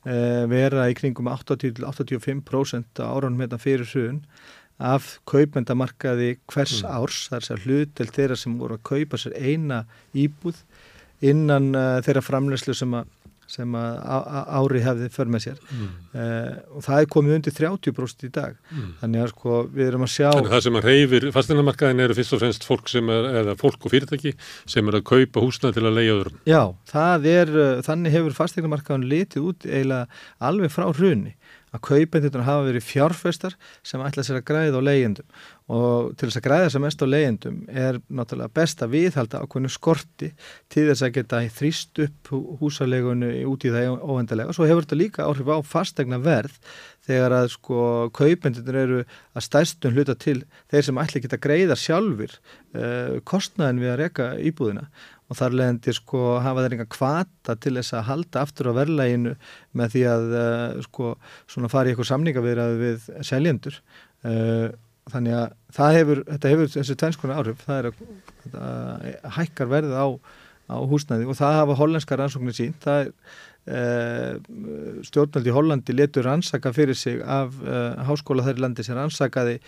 vera 0.02 0.88
í 0.90 0.96
kringum 0.98 1.28
80-85% 1.30 2.98
á 2.98 3.06
áraunum 3.06 3.44
hérna 3.44 3.60
fyrir 3.62 3.86
suðun 3.86 4.22
af 4.82 5.18
kaupendamarkaði 5.30 6.36
hvers 6.50 6.80
mm. 6.82 6.90
árs, 6.90 7.26
þar 7.30 7.46
er 7.54 7.66
hlutel 7.66 8.08
þeirra 8.10 8.38
sem 8.38 8.56
voru 8.58 8.78
að 8.78 8.86
kaupa 8.88 9.20
sér 9.20 9.36
eina 9.38 9.84
íbúð 10.10 10.58
innan 11.22 11.70
uh, 11.76 12.00
þeirra 12.02 12.24
framlegslu 12.26 12.74
sem 12.74 12.96
að 12.98 13.10
sem 13.52 13.74
ári 13.76 14.82
hefði 14.84 15.08
för 15.12 15.30
með 15.32 15.44
sér 15.46 15.58
mm. 15.62 15.90
uh, 16.14 16.54
og 16.76 16.86
það 16.86 17.02
er 17.02 17.10
komið 17.12 17.36
undir 17.36 17.56
30% 17.58 18.26
í 18.26 18.30
dag 18.32 18.56
mm. 18.70 18.88
þannig 19.02 19.24
að 19.24 19.32
sko 19.34 19.58
við 19.74 19.90
erum 19.90 20.06
að 20.06 20.12
sjá 20.14 20.28
Þannig 20.30 20.54
það 20.54 20.64
sem 20.66 20.78
að 20.80 20.88
reyfir 20.88 21.28
fastinamarkaðin 21.36 22.04
eru 22.06 22.16
fyrst 22.18 22.36
og 22.36 22.42
fremst 22.42 22.66
fólk 22.68 22.92
sem 22.92 23.12
er, 23.12 23.28
eða 23.42 23.56
fólk 23.60 23.86
og 23.86 23.94
fyrirtæki 23.94 24.34
sem 24.74 24.88
er 24.88 24.98
að 24.98 25.06
kaupa 25.12 25.44
húsna 25.44 25.74
til 25.76 25.84
að 25.84 25.98
leiða 25.98 26.16
öðrum 26.16 26.40
Já, 26.48 26.62
það 26.92 27.28
er, 27.34 27.54
uh, 27.56 27.84
þannig 27.86 28.16
hefur 28.16 28.38
fastinamarkaðin 28.40 29.08
litið 29.12 29.50
út 29.52 29.68
eiginlega 29.68 30.22
alveg 30.50 30.74
frá 30.74 30.88
hrunni 30.90 31.36
að 31.72 31.82
kaupendur 31.88 32.44
hafa 32.44 32.66
verið 32.66 32.84
fjárfestar 32.84 33.56
sem 33.86 34.02
ætla 34.04 34.24
sér 34.26 34.40
að 34.40 34.46
græða 34.50 34.80
á 34.80 34.88
leyendum 34.88 35.26
og 35.72 36.12
til 36.18 36.28
þess 36.28 36.40
að 36.40 36.46
græða 36.46 36.68
að 36.68 36.82
mest 36.84 37.04
á 37.04 37.06
leyendum 37.08 37.58
er 37.70 37.98
náttúrulega 38.12 38.54
best 38.58 38.82
að 38.84 38.92
viðhalda 38.96 39.40
ákveðinu 39.44 39.72
skorti 39.72 40.32
til 40.72 40.86
þess 40.90 41.06
að 41.06 41.14
geta 41.16 41.40
þrýst 41.58 42.02
upp 42.04 42.32
húsalegunni 42.60 43.44
út 43.48 43.64
í 43.64 43.72
það 43.72 43.96
óvendalega 44.02 44.52
og 44.52 44.58
svo 44.58 44.68
hefur 44.68 44.84
þetta 44.84 45.00
líka 45.00 45.28
áhrif 45.28 45.48
á 45.48 45.58
fastegna 45.64 46.20
verð 46.22 46.58
þegar 47.06 47.36
að 47.40 47.48
sko 47.56 47.86
kaupendur 48.14 48.78
eru 48.82 49.00
að 49.32 49.46
stæstum 49.46 49.96
hluta 49.96 50.14
til 50.18 50.42
þeir 50.70 50.86
sem 50.86 51.00
ætla 51.02 51.22
ekki 51.22 51.32
að 51.32 51.44
greiða 51.46 51.78
sjálfur 51.78 52.36
uh, 52.36 53.18
kostnaðin 53.28 53.82
við 53.82 53.94
að 53.94 54.00
reyka 54.04 54.28
íbúðina 54.44 54.86
og 55.32 55.38
þar 55.38 55.56
leðandi 55.56 55.94
sko 55.96 56.22
hafa 56.44 56.64
þeir 56.64 56.76
enga 56.76 56.88
kvata 56.92 57.56
til 57.56 57.74
þess 57.78 57.96
að 57.96 58.08
halda 58.10 58.42
aftur 58.44 58.68
á 58.68 58.72
verðlæginu 58.76 59.34
með 59.80 59.94
því 59.94 60.02
að 60.12 60.34
uh, 60.36 60.80
sko 60.84 61.12
svona 61.50 61.70
í 61.72 61.92
eitthvað 61.92 62.10
samningavirað 62.10 62.74
við 62.82 63.06
seljendur. 63.24 63.78
Uh, 64.22 64.66
þannig 65.12 65.38
að 65.38 65.46
það 65.78 65.96
hefur, 65.98 66.20
þetta 66.28 66.52
hefur 66.52 66.74
þessu 66.74 66.98
tvennskona 67.00 67.38
áhrif, 67.40 67.64
það 67.66 67.80
er 67.80 67.88
að, 67.88 68.02
að 68.66 69.32
hækkar 69.38 69.72
verðið 69.72 69.96
á, 69.98 70.06
á 70.68 70.76
húsnæði. 70.92 71.30
Og 71.32 71.40
það 71.40 71.56
hafa 71.62 71.78
hollandska 71.80 72.20
rannsóknir 72.20 72.58
sín 72.58 72.76
það 72.84 73.08
er 73.08 73.16
stjórnaldi 75.06 75.52
Hollandi 75.54 75.94
letur 75.94 76.26
rannsaka 76.26 76.72
fyrir 76.74 76.98
sig 76.98 77.20
af 77.22 77.54
háskóla 78.08 78.42
þær 78.42 78.58
landi 78.64 78.82
sem 78.82 78.96
rannsakaði 78.98 79.60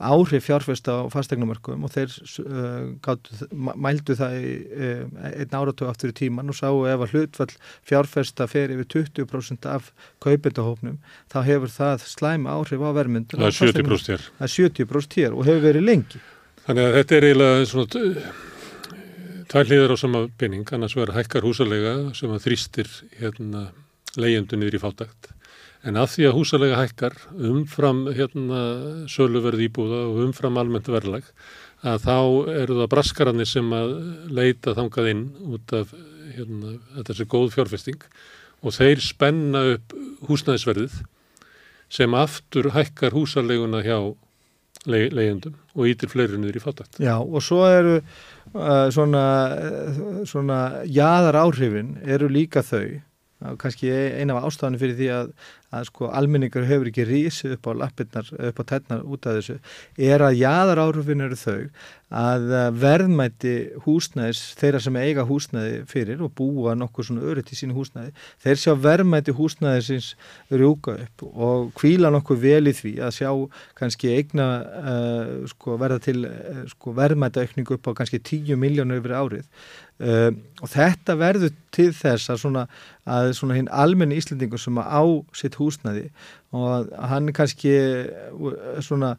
áhrif 0.00 0.46
fjárfesta 0.48 0.96
á 0.96 1.12
fastegnumörkum 1.12 1.84
og 1.84 1.92
þeir 1.92 2.14
uh, 2.42 2.90
gátu, 3.04 3.36
mældu 3.52 4.16
það 4.16 4.36
í 4.40 4.52
uh, 4.56 5.02
einn 5.30 5.56
áratögu 5.56 5.90
aftur 5.90 6.12
í 6.12 6.16
tíman 6.16 6.52
og 6.52 6.56
sáu 6.56 6.82
ef 6.88 7.04
að 7.04 7.14
hlutfall 7.14 7.54
fjárfesta 7.88 8.48
fer 8.50 8.72
yfir 8.74 8.88
20% 8.96 9.68
af 9.68 9.90
kaupendahópnum 10.24 11.00
þá 11.32 11.38
hefur 11.48 11.74
það 11.74 12.06
slæma 12.08 12.56
áhrif 12.56 12.80
á 12.80 12.90
vermyndun. 12.96 13.44
Það 13.44 13.50
er 13.50 13.58
70% 13.84 14.14
hér. 14.14 14.28
Það 14.38 14.46
er 14.48 14.54
70% 14.56 15.18
hér 15.20 15.36
og 15.36 15.48
hefur 15.48 15.66
verið 15.68 15.86
lengi. 15.88 16.22
Þannig 16.64 16.88
að 16.88 16.96
þetta 16.98 17.18
er 17.18 17.26
eiginlega 17.28 17.66
svona 17.68 17.90
tvær 19.50 19.68
hlýðar 19.68 19.92
á 19.92 19.96
sama 19.98 20.24
binning, 20.38 20.68
annars 20.72 20.96
verður 20.96 21.18
hækkar 21.18 21.44
húsalega 21.44 21.94
sem 22.16 22.32
að 22.32 22.46
þrýstir 22.46 22.90
hérna 23.18 23.68
leyendunir 24.20 24.74
í 24.74 24.80
fátækt 24.82 25.34
En 25.86 25.96
að 25.96 26.10
því 26.14 26.26
að 26.28 26.36
húsalega 26.36 26.80
hækkar 26.82 27.14
umfram 27.50 28.02
hérna, 28.12 28.60
söluverð 29.08 29.62
íbúða 29.64 30.00
og 30.10 30.18
umfram 30.26 30.58
almennt 30.60 30.90
verðlag 30.92 31.30
að 31.80 32.02
þá 32.04 32.16
eru 32.60 32.76
það 32.82 32.90
braskarannir 32.92 33.48
sem 33.48 33.70
að 33.72 33.94
leita 34.28 34.74
þangað 34.76 35.08
inn 35.14 35.22
út 35.48 35.72
af 35.78 35.94
hérna, 36.34 36.74
þessi 37.08 37.26
góð 37.32 37.54
fjárfesting 37.54 38.02
og 38.60 38.76
þeir 38.76 39.00
spenna 39.00 39.62
upp 39.76 39.94
húsnæðisverðið 40.28 41.00
sem 41.90 42.14
aftur 42.14 42.70
hækkar 42.76 43.16
húsaleguna 43.16 43.80
hjá 43.86 44.12
le 44.88 45.00
leiðendum 45.12 45.56
og 45.76 45.88
ítir 45.90 46.08
fleirinnur 46.12 46.56
í 46.56 46.62
fátakt. 46.62 47.00
Já 47.02 47.18
og 47.20 47.40
svo 47.44 47.64
eru 47.68 47.98
uh, 48.00 48.88
svona, 48.92 49.24
uh, 49.56 50.20
svona 50.28 50.60
jáðar 50.88 51.40
áhrifin 51.42 51.96
eru 52.04 52.30
líka 52.32 52.62
þau 52.64 53.00
kannski 53.60 53.90
eina 53.90 54.36
af 54.36 54.50
ástafanum 54.50 54.80
fyrir 54.80 54.98
því 54.98 55.08
að, 55.16 55.30
að 55.76 55.86
sko 55.88 56.10
almenningur 56.18 56.66
hefur 56.68 56.90
ekki 56.90 57.06
rísið 57.08 57.56
upp 57.56 57.70
á 57.70 57.72
lappirnar, 57.84 58.28
upp 58.50 58.60
á 58.60 58.64
tætnar 58.74 59.06
út 59.06 59.28
af 59.30 59.38
þessu, 59.38 59.56
er 59.96 60.24
að 60.26 60.38
jáðar 60.40 60.82
áhrifin 60.84 61.24
eru 61.24 61.38
þau 61.40 61.58
að 62.10 62.46
verðmætti 62.74 63.52
húsnæðis, 63.84 64.40
þeirra 64.58 64.80
sem 64.82 64.96
eiga 64.98 65.24
húsnæði 65.28 65.76
fyrir 65.90 66.24
og 66.26 66.32
búa 66.34 66.74
nokkur 66.74 67.06
svona 67.06 67.22
örytt 67.30 67.52
í 67.54 67.58
sínu 67.58 67.76
húsnæði, 67.76 68.10
þeir 68.42 68.58
sjá 68.58 68.72
verðmætti 68.82 69.34
húsnæðisins 69.38 70.08
rjúka 70.50 70.96
upp 71.04 71.24
og 71.30 71.70
kvíla 71.78 72.10
nokkur 72.10 72.40
vel 72.42 72.66
í 72.66 72.74
því 72.74 72.96
að 73.06 73.14
sjá 73.20 73.30
kannski 73.78 74.10
eigna 74.16 74.48
uh, 74.66 75.30
sko 75.54 75.78
verða 75.78 76.00
til 76.02 76.24
uh, 76.26 76.64
sko 76.74 76.96
verðmættaukningu 76.98 77.78
upp 77.78 77.94
á 77.94 77.98
kannski 78.02 78.18
10 78.18 78.58
miljónu 78.58 78.98
yfir 78.98 79.14
árið 79.14 79.46
Uh, 80.00 80.32
og 80.64 80.72
þetta 80.72 81.16
verður 81.20 81.54
til 81.76 81.90
þess 81.92 82.32
að 82.32 82.42
svona, 82.42 82.66
að 83.04 83.32
svona 83.36 83.58
hinn 83.58 83.68
almenni 83.68 84.16
íslendingur 84.20 84.60
sem 84.60 84.80
á 84.80 85.04
sitt 85.36 85.58
húsnaði 85.60 86.08
og 86.56 86.88
hann 87.10 87.30
kannski 87.36 87.72
svona 88.82 89.14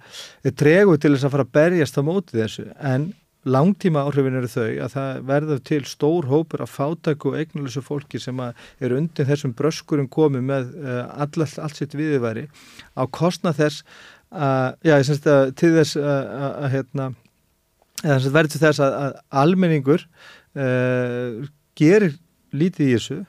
tregu 0.60 0.98
til 1.00 1.14
þess 1.14 1.28
að 1.30 1.36
fara 1.36 1.46
að 1.48 1.54
berjast 1.56 2.00
á 2.00 2.04
móti 2.04 2.36
þessu. 2.36 2.66
En 2.82 3.12
langtíma 3.48 4.04
áhrifin 4.06 4.38
eru 4.38 4.50
þau 4.52 4.68
að 4.86 4.92
það 4.94 5.22
verður 5.30 5.62
til 5.66 5.82
stór 5.90 6.28
hópur 6.30 6.62
af 6.66 6.74
fátæku 6.76 7.32
og 7.32 7.40
eignalösu 7.40 7.82
fólki 7.82 8.22
sem 8.22 8.38
eru 8.44 9.00
undir 9.00 9.26
þessum 9.30 9.56
bröskurum 9.58 10.10
komið 10.12 10.46
með 10.50 10.76
uh, 10.82 11.06
all, 11.24 11.48
allt 11.64 11.80
sitt 11.80 11.96
viðværi 11.98 12.48
á 12.94 13.04
kostna 13.10 13.54
þess 13.58 13.86
að, 14.32 14.78
já, 14.86 14.94
ég 14.96 15.08
semst 15.08 15.28
að 15.28 15.56
til 15.60 15.72
þess 15.76 15.98
að, 15.98 16.68
hérna, 16.76 17.08
eða 18.04 18.36
verður 18.36 18.54
til 18.54 18.62
þess 18.62 18.84
að, 18.86 19.00
að 19.02 19.18
almenningur 19.42 20.06
uh, 20.60 21.42
gerir 21.78 22.18
lítið 22.52 22.88
í 22.88 22.96
þessu 22.96 23.20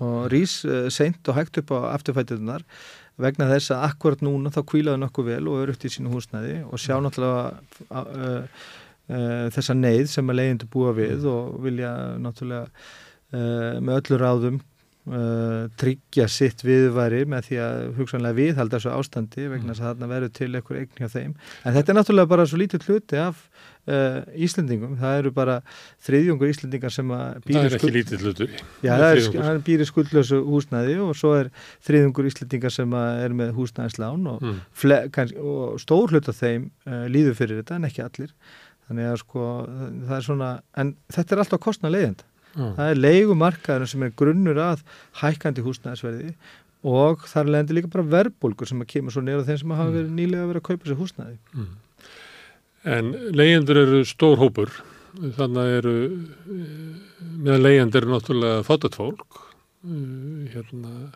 og 0.00 0.30
rýs 0.32 0.60
uh, 0.68 0.88
seint 0.92 1.28
og 1.28 1.38
hægt 1.38 1.60
upp 1.62 1.72
á 1.76 1.96
afturfætuðunar 1.96 2.64
vegna 3.20 3.50
þess 3.50 3.74
að 3.74 3.86
akkurat 3.90 4.24
núna 4.24 4.52
þá 4.52 4.62
kvílaðu 4.70 5.02
nokkuð 5.02 5.28
vel 5.34 5.42
og 5.52 5.62
eru 5.62 5.76
upp 5.76 5.84
í 5.84 5.92
sínu 5.92 6.12
húsnæði 6.12 6.60
og 6.64 6.80
sjá 6.80 6.96
náttúrulega 7.04 7.60
uh, 7.90 8.64
þessa 9.50 9.74
neyð 9.74 10.06
sem 10.12 10.28
að 10.30 10.38
leyendu 10.38 10.68
búa 10.70 10.92
við 10.94 11.24
og 11.26 11.56
vilja 11.64 11.90
náttúrulega 12.22 12.68
með 13.30 13.96
öllu 13.96 14.18
ráðum 14.18 14.60
tryggja 15.80 16.26
sitt 16.30 16.62
viðværi 16.62 17.24
með 17.30 17.48
því 17.48 17.58
að 17.64 17.80
hugsanlega 17.96 18.36
viðhalda 18.36 18.78
þessu 18.78 18.92
ástandi 18.92 19.46
vegna 19.50 19.72
þess 19.72 19.82
að 19.82 19.88
þarna 19.88 20.08
verður 20.12 20.32
til 20.36 20.50
einhver 20.50 20.80
eign 20.80 21.00
hjá 21.00 21.08
þeim. 21.10 21.32
En 21.64 21.74
þetta 21.74 21.92
er 21.92 21.98
náttúrulega 21.98 22.30
bara 22.30 22.46
svo 22.46 22.60
lítið 22.60 22.86
hluti 22.86 23.18
af 23.18 23.40
Uh, 23.90 24.20
Íslendingum, 24.46 24.94
það 25.00 25.16
eru 25.18 25.32
bara 25.34 25.56
þriðjungur 26.06 26.52
Íslendingar 26.52 26.94
sem 26.94 27.12
að 27.16 27.40
býri 27.46 27.56
það 27.56 27.66
er 27.66 27.76
ekki 27.78 27.92
lítið 27.96 28.24
hlutur. 28.26 28.56
Já, 28.84 28.92
það 28.92 29.06
er, 29.08 29.28
er 29.50 29.60
býri 29.66 29.86
skuldlösu 29.88 30.40
húsnæði 30.46 30.96
og 31.02 31.12
svo 31.18 31.34
er 31.40 31.52
þriðjungur 31.88 32.30
Íslendingar 32.30 32.74
sem 32.74 32.96
er 33.00 33.36
með 33.40 33.54
húsnæðislán 33.58 34.26
og, 34.30 34.44
mm. 34.46 35.36
og 35.42 35.78
stór 35.82 36.14
hlut 36.14 36.30
af 36.30 36.38
þeim 36.38 36.70
uh, 36.86 37.06
líður 37.10 37.38
fyrir 37.40 37.62
þetta 37.62 37.80
en 37.80 37.90
ekki 37.90 38.06
allir. 38.06 38.34
Þannig 38.86 39.10
að 39.10 39.20
sko 39.24 39.48
það 39.68 40.16
er 40.16 40.26
svona 40.26 40.50
en 40.82 40.96
þetta 41.14 41.34
er 41.34 41.42
alltaf 41.44 41.62
kostna 41.62 41.90
leiðend 41.90 42.24
mm. 42.54 42.72
það 42.78 42.88
er 42.88 43.04
leigumarkaður 43.04 43.90
sem 43.90 44.06
er 44.06 44.16
grunnur 44.18 44.60
að 44.62 44.82
hækandi 45.20 45.64
húsnæðisverði 45.66 46.32
og 46.90 47.26
þar 47.28 47.52
leðandi 47.52 47.76
líka 47.76 47.92
bara 47.92 48.08
verbulgur 48.16 48.68
sem 48.68 48.80
að 48.80 48.90
kemur 48.94 49.14
svo 49.14 49.22
nýra 49.24 49.44
þeim 49.46 49.60
sem 49.62 49.74
hafa 49.76 49.94
verið 49.94 50.12
nýlega 50.16 50.48
verið 50.48 50.62
að 50.62 50.68
kaupa 50.70 50.88
sér 50.88 51.00
húsnæði. 51.00 51.36
Mm. 51.52 51.72
En 52.80 53.10
leyendur 53.36 53.76
eru 53.76 53.98
stór 54.08 54.38
hópur, 54.40 54.70
þannig 55.36 55.72
eru, 55.82 55.94
meðan 57.36 57.60
leyendur 57.60 58.06
eru 58.06 58.14
náttúrulega 58.14 58.62
fátat 58.64 58.94
fólk, 58.96 59.40
hérna, 60.54 61.10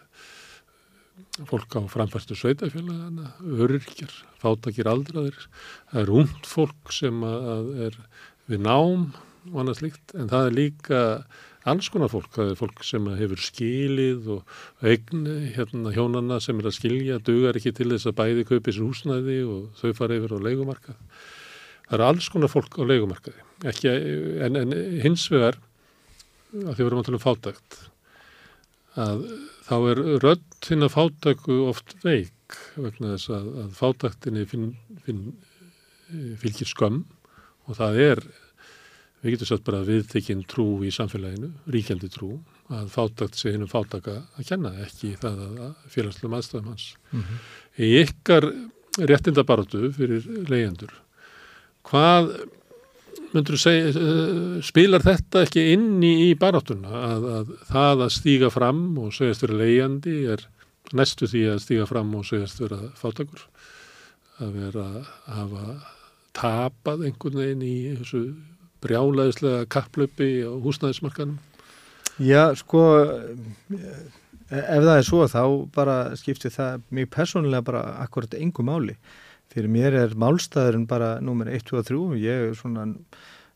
fólk 1.49 1.79
á 1.81 1.81
framfæstu 1.89 2.37
sveitafélagana, 2.37 3.31
öryrkjar, 3.41 4.13
fátakir 4.43 4.91
aldraðir, 4.93 5.39
það 5.89 6.03
er 6.03 6.13
ungd 6.21 6.51
fólk 6.51 6.93
sem 6.93 7.25
er 7.25 7.97
við 8.45 8.61
nám 8.67 9.07
og 9.49 9.57
annað 9.63 9.79
slikt, 9.79 10.13
en 10.13 10.29
það 10.29 10.49
er 10.51 10.57
líka 10.59 11.01
alls 11.65 11.89
konar 11.89 12.13
fólk, 12.13 12.29
það 12.35 12.51
er 12.53 12.59
fólk 12.61 12.83
sem 12.85 13.09
hefur 13.23 13.41
skilið 13.41 14.29
og 14.35 14.85
eign 14.85 15.25
hérna 15.57 15.95
hjónana 15.97 16.43
sem 16.45 16.61
er 16.61 16.69
að 16.69 16.77
skilja, 16.77 17.17
dugar 17.25 17.57
ekki 17.57 17.73
til 17.73 17.89
þess 17.95 18.11
að 18.13 18.19
bæði 18.21 18.45
kaupi 18.53 18.77
sér 18.77 18.85
húsnæði 18.85 19.39
og 19.49 19.81
þau 19.81 19.97
fara 19.97 20.21
yfir 20.21 20.37
á 20.37 20.45
leikumarkað 20.45 21.01
það 21.87 21.97
eru 21.99 22.07
alls 22.09 22.29
konar 22.33 22.53
fólk 22.53 22.79
á 22.81 22.83
leikumarkaði 22.89 23.43
ekki, 23.71 23.91
en, 24.45 24.61
en 24.61 24.77
hins 25.05 25.27
vegar 25.33 25.59
að 26.55 26.77
því 26.77 26.79
við 26.79 26.87
erum 26.87 27.03
að 27.03 27.09
tala 27.09 27.21
um 27.21 27.25
fátækt 27.25 27.81
að 29.05 29.25
þá 29.65 29.75
er 29.91 30.01
rödd 30.23 30.69
hinn 30.69 30.87
að 30.87 30.95
fátæku 30.95 31.59
oft 31.71 31.97
veik 32.05 32.59
vegna 32.77 33.15
þess 33.15 33.33
að, 33.35 33.51
að 33.65 33.77
fátæktinni 33.79 34.47
finn, 34.47 34.73
finn, 35.07 35.23
fylgir 36.41 36.71
skömm 36.71 37.03
og 37.65 37.79
það 37.79 38.01
er 38.05 38.25
við 39.25 39.35
getum 39.35 39.49
sagt 39.49 39.65
bara 39.67 39.85
viðtekinn 39.87 40.45
trú 40.49 40.67
í 40.85 40.91
samfélaginu, 40.93 41.49
ríkjandi 41.73 42.11
trú 42.13 42.35
að 42.73 42.91
fátækt 42.93 43.39
sé 43.39 43.55
hinn 43.55 43.65
um 43.65 43.71
fátæka 43.71 44.21
að 44.37 44.49
kenna 44.51 44.75
ekki 44.85 45.15
það 45.21 45.41
að 45.49 45.73
félagslega 45.93 46.33
maðurstafum 46.33 46.71
hans 46.71 46.87
mm 47.11 47.21
-hmm. 47.21 47.41
í 47.85 47.89
ykkar 48.05 48.47
réttindabaratu 49.11 49.91
fyrir 49.93 50.29
leyendur 50.49 50.93
Hvað 51.85 52.31
segja, 53.61 53.91
eh, 53.91 54.63
spilar 54.63 55.03
þetta 55.03 55.45
ekki 55.45 55.73
inn 55.75 56.03
í, 56.03 56.35
baráttuna? 56.39 56.89
Að, 56.89 57.25
að 57.39 57.55
það 57.71 58.05
að 58.07 58.15
stíga 58.15 58.51
fram 58.51 58.85
og 59.03 59.15
segjast 59.17 59.43
vera 59.45 59.61
leiðandi 59.63 60.17
er 60.35 60.47
næstu 60.95 61.27
því 61.27 61.45
að 61.55 61.63
stíga 61.65 61.89
fram 61.91 62.15
og 62.15 62.27
segjast 62.29 62.61
vera 62.63 62.79
fátakur 62.99 63.47
að 64.43 64.57
vera 64.59 64.85
að 64.85 65.11
hafa 65.37 65.65
tapað 66.35 67.05
einhvern 67.09 67.41
veginn 67.41 67.67
í 67.67 67.77
þessu 68.01 68.23
brjálaðislega 68.85 69.67
kapplöpi 69.73 70.31
á 70.45 70.53
húsnæðismarkanum? 70.65 71.39
Já, 72.23 72.55
sko 72.59 72.83
ef 73.75 74.83
það 74.85 74.97
er 74.97 75.07
svo 75.07 75.27
þá 75.31 75.43
bara 75.75 75.97
skiptir 76.19 76.53
það 76.55 76.83
mjög 76.95 77.13
persónulega 77.15 77.67
bara 77.67 77.85
akkurat 78.05 78.37
engum 78.39 78.69
máli 78.71 78.97
fyrir 79.55 79.71
mér 79.71 79.97
er 80.03 80.17
málstæðurinn 80.19 80.89
bara 80.91 81.17
nummer 81.25 81.51
1, 81.51 81.67
2 81.71 81.81
og 81.81 81.87
3 81.91 82.01
og 82.01 82.17
ég 82.21 82.49
er 82.49 82.57
svona 82.59 82.89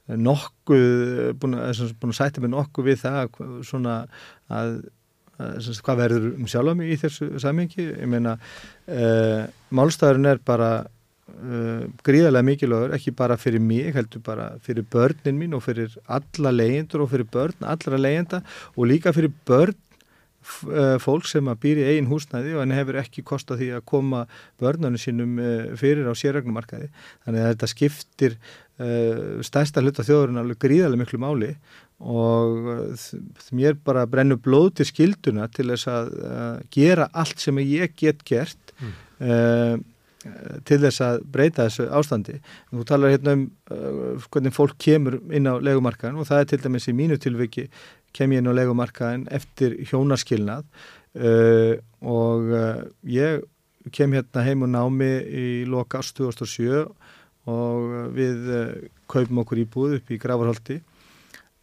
nokkuð 0.09 1.35
búin 1.41 1.59
að, 1.59 1.83
búin 2.01 2.15
að 2.15 2.21
sætja 2.21 2.45
mig 2.45 2.53
nokkuð 2.55 2.87
við 2.89 3.03
það 3.03 3.41
svona 3.69 3.97
að, 4.49 4.77
að 5.37 5.73
hvað 5.85 6.05
verður 6.05 6.29
um 6.31 6.47
sjálfa 6.49 6.77
mig 6.79 6.95
í 6.95 7.01
þessu 7.03 7.33
samingi 7.43 7.91
ég 7.91 8.09
meina 8.09 8.39
uh, 8.39 9.43
málstæðurinn 9.75 10.31
er 10.33 10.41
bara 10.49 10.71
uh, 10.87 11.83
gríðarlega 12.07 12.49
mikilvægur, 12.49 12.95
ekki 12.97 13.13
bara 13.19 13.37
fyrir 13.41 13.61
mig 13.61 13.93
heldur 13.99 14.25
bara 14.25 14.55
fyrir 14.65 14.89
börnin 14.89 15.43
mín 15.43 15.59
og 15.59 15.67
fyrir 15.67 15.93
alla 16.07 16.55
leyendur 16.55 17.05
og 17.05 17.13
fyrir 17.13 17.29
börn 17.29 17.69
allra 17.69 18.01
leyenda 18.01 18.41
og 18.77 18.89
líka 18.89 19.13
fyrir 19.13 19.35
börn 19.45 19.77
Eh, 19.77 19.88
fólk 21.03 21.27
sem 21.29 21.49
að 21.51 21.61
býri 21.63 21.85
eigin 21.87 22.09
húsnæði 22.11 22.55
og 22.57 22.63
hann 22.63 22.77
hefur 22.77 22.99
ekki 23.01 23.25
kostað 23.27 23.63
því 23.63 23.69
að 23.79 23.85
koma 23.91 24.23
börnunum 24.61 25.01
sínum 25.01 25.37
eh, 25.43 25.75
fyrir 25.79 26.09
á 26.09 26.15
sérregnumarkaði. 26.19 26.89
Þannig 27.27 27.45
að 27.45 27.53
þetta 27.53 27.71
skiptir 27.73 28.39
uh, 28.39 29.43
stærsta 29.47 29.83
hluta 29.85 30.07
þjóðurinn 30.07 30.41
alveg 30.43 30.63
gríðarlega 30.65 31.03
miklu 31.03 31.21
máli 31.23 31.53
og 31.99 32.97
mér 33.59 33.79
bara 33.85 34.07
brennur 34.07 34.39
blóð 34.39 34.77
til 34.79 34.89
skilduna 34.93 35.49
til 35.51 35.69
þess 35.73 35.91
að 35.91 36.11
uh, 36.23 36.57
gera 36.75 37.09
allt 37.13 37.43
sem 37.43 37.59
ég 37.65 37.95
get 37.99 38.23
gert 38.27 38.75
mm. 38.79 38.97
uh, 39.27 39.79
til 40.69 40.81
þess 40.83 41.03
að 41.05 41.21
breyta 41.31 41.69
þessu 41.69 41.87
ástandi. 41.95 42.41
Þú 42.73 42.85
talar 42.89 43.15
hérna 43.15 43.37
um 43.39 43.45
hvernig 44.29 44.53
fólk 44.53 44.75
kemur 44.83 45.21
inn 45.35 45.47
á 45.47 45.55
legumarkaðin 45.63 46.19
og 46.19 46.27
það 46.29 46.43
er 46.43 46.49
til 46.51 46.59
dæmis 46.65 46.89
í 46.91 46.95
mínu 46.99 47.19
tilviki 47.23 47.69
kem 48.17 48.33
ég 48.35 48.43
inn 48.43 48.51
á 48.51 48.59
legumarkaðin 48.59 49.27
eftir 49.35 49.77
hjónaskilnað 49.91 50.67
uh, 51.19 51.75
og 52.01 52.53
uh, 52.53 52.83
ég 53.09 53.45
kem 53.95 54.13
hérna 54.17 54.45
heim 54.45 54.65
og 54.67 54.73
námi 54.73 55.11
í 55.29 55.49
loka 55.69 56.03
ást 56.03 56.17
2007 56.19 56.87
og 57.49 58.15
við 58.17 58.49
uh, 58.53 58.71
kaupum 59.11 59.43
okkur 59.45 59.63
íbúð 59.65 59.99
upp 59.99 60.13
í 60.13 60.21
Gravarholti 60.21 60.81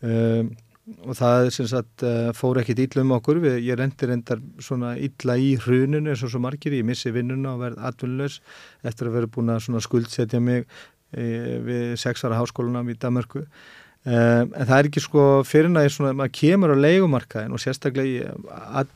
um, 0.01 0.53
og 1.01 1.17
það 1.17 1.47
sagt, 1.55 2.03
uh, 2.05 2.29
fór 2.37 2.59
ekkit 2.61 2.83
ítla 2.83 3.01
um 3.01 3.15
okkur. 3.15 3.39
Við, 3.41 3.55
ég 3.65 3.77
reyndir 3.79 4.11
reyndar 4.11 4.41
svona 4.61 4.93
ítla 5.01 5.33
í 5.41 5.55
hruninu 5.57 6.11
eins 6.13 6.21
og 6.25 6.29
svo 6.33 6.41
margir, 6.43 6.75
ég 6.77 6.85
missi 6.85 7.09
vinnuna 7.13 7.55
og 7.55 7.63
verð 7.63 7.87
atvinnlaus 7.89 8.37
eftir 8.85 9.09
að 9.09 9.17
vera 9.17 9.31
búin 9.33 9.49
að 9.55 9.81
skuldsetja 9.81 10.41
mig 10.43 10.67
e, 11.09 11.25
við 11.65 11.95
sexara 11.97 12.37
háskólanam 12.37 12.91
í 12.93 12.97
Danmarku 13.01 13.47
Um, 14.05 14.51
en 14.53 14.67
það 14.69 14.75
er 14.77 14.87
ekki 14.91 15.01
sko 15.01 15.21
fyrir 15.49 15.71
að 15.71 16.11
maður 16.13 16.33
kemur 16.37 16.75
á 16.77 16.77
leikumarkaðin 16.77 17.55
og 17.57 17.61
sérstaklega 17.63 18.05
í 18.05 18.19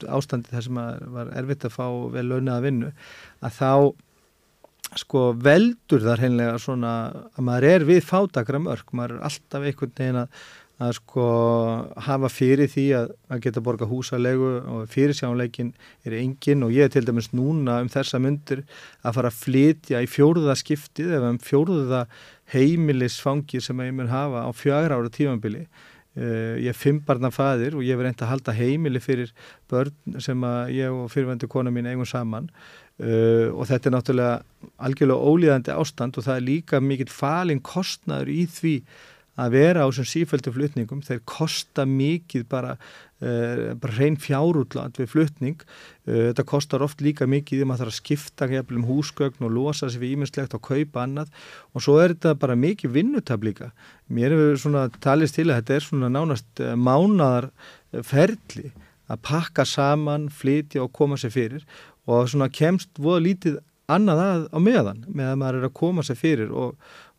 ástandi 0.06 0.54
þar 0.54 0.65
sem 0.67 0.80
var 1.15 1.32
erfitt 1.39 1.65
að 1.65 1.74
fá 1.74 1.88
vel 2.13 2.28
launaða 2.30 2.65
vinnu 2.67 2.91
að 3.41 3.56
þá 3.58 3.72
sko 5.02 5.24
veldur 5.34 6.06
þar 6.06 6.22
heimlega 6.22 6.62
svona 6.62 6.93
að 7.34 7.45
maður 7.48 7.67
er 7.72 7.88
við 7.89 8.04
fátakra 8.06 8.62
mörg, 8.62 8.93
maður 8.93 9.17
er 9.17 9.26
alltaf 9.32 9.65
einhvern 9.65 9.98
veginn 9.98 10.22
að 10.22 10.39
að 10.80 10.93
sko 10.95 11.24
hafa 12.06 12.30
fyrir 12.32 12.69
því 12.72 12.86
að, 12.95 13.10
að 13.28 13.41
geta 13.43 13.63
borga 13.63 13.88
húsalegu 13.89 14.52
og 14.63 14.86
fyrirsjáleikin 14.93 15.74
er 16.08 16.15
engin 16.22 16.63
og 16.63 16.72
ég 16.72 16.91
til 16.93 17.04
dæmis 17.08 17.34
núna 17.36 17.82
um 17.84 17.89
þessa 17.91 18.22
myndir 18.24 18.63
að 19.04 19.17
fara 19.17 19.32
að 19.32 19.41
flytja 19.41 20.04
í 20.06 20.08
fjóruða 20.08 20.56
skiptið 20.60 21.17
eða 21.17 21.34
um 21.34 21.41
fjóruða 21.43 22.06
heimilisfangir 22.53 23.63
sem 23.63 23.85
ég 23.85 23.95
mun 23.95 24.12
hafa 24.12 24.45
á 24.45 24.49
fjögra 24.55 24.99
ára 24.99 25.13
tímanbili. 25.13 25.67
Uh, 26.17 26.57
ég 26.57 26.71
er 26.71 26.77
fimmbarnar 26.77 27.31
fæðir 27.31 27.77
og 27.77 27.85
ég 27.85 27.95
verði 27.95 28.09
reynd 28.09 28.23
að 28.25 28.31
halda 28.33 28.55
heimili 28.57 28.99
fyrir 28.99 29.29
börn 29.69 30.17
sem 30.19 30.41
ég 30.73 30.89
og 30.89 31.12
fyrirvendu 31.13 31.47
kona 31.47 31.69
mín 31.71 31.85
eigum 31.88 32.07
saman 32.09 32.49
uh, 32.49 33.53
og 33.53 33.69
þetta 33.69 33.88
er 33.88 33.93
náttúrulega 33.93 34.73
algjörlega 34.81 35.29
ólíðandi 35.29 35.75
ástand 35.77 36.17
og 36.17 36.25
það 36.25 36.41
er 36.41 36.47
líka 36.47 36.81
mikill 36.81 37.13
falin 37.13 37.62
kostnaður 37.62 38.33
í 38.33 38.41
því 38.49 38.73
að 39.39 39.55
vera 39.55 39.85
á 39.85 39.88
þessum 39.88 40.09
sífældu 40.09 40.53
flutningum, 40.55 41.03
þeir 41.05 41.21
kosta 41.27 41.85
mikið 41.88 42.45
bara, 42.51 42.75
bara 43.19 43.95
reyn 43.97 44.15
fjárútland 44.19 44.95
við 44.99 45.12
flutning. 45.12 45.63
Uh, 46.08 46.29
þetta 46.29 46.45
kostar 46.47 46.84
oft 46.86 47.03
líka 47.03 47.27
mikið 47.29 47.65
að 47.65 47.71
það 47.71 47.82
þarf 47.84 47.93
að 47.93 47.97
skipta 47.99 48.49
um 48.62 48.88
húsgögn 48.88 49.47
og 49.47 49.55
losa 49.55 49.89
sér 49.89 50.03
við 50.03 50.15
íminnslegt 50.17 50.55
og 50.55 50.63
kaupa 50.63 51.03
annað. 51.03 51.32
Og 51.75 51.84
svo 51.84 51.99
er 51.99 52.15
þetta 52.15 52.36
bara 52.39 52.55
mikið 52.55 52.95
vinnutab 52.95 53.43
líka. 53.43 53.71
Mér 54.08 54.36
hefur 54.36 54.62
svona 54.63 54.88
talist 55.03 55.36
til 55.36 55.49
að 55.49 55.62
þetta 55.62 55.75
er 55.75 55.88
svona 55.88 56.12
nánast 56.13 56.63
uh, 56.63 56.75
mánadar 56.79 57.51
ferli 58.05 58.71
að 59.10 59.23
pakka 59.25 59.65
saman, 59.65 60.29
flytja 60.29 60.84
og 60.84 60.93
koma 60.93 61.17
sér 61.17 61.34
fyrir. 61.34 61.65
Og 62.10 62.29
svona 62.29 62.49
kemst 62.53 62.89
voða 63.01 63.25
lítið 63.25 63.60
annað 63.89 64.23
að 64.23 64.47
á 64.53 64.58
meðan 64.62 65.03
með 65.08 65.32
að 65.32 65.39
maður 65.41 65.60
er 65.60 65.67
að 65.67 65.77
koma 65.79 66.05
sér 66.05 66.19
fyrir 66.19 66.53
og, 66.53 66.75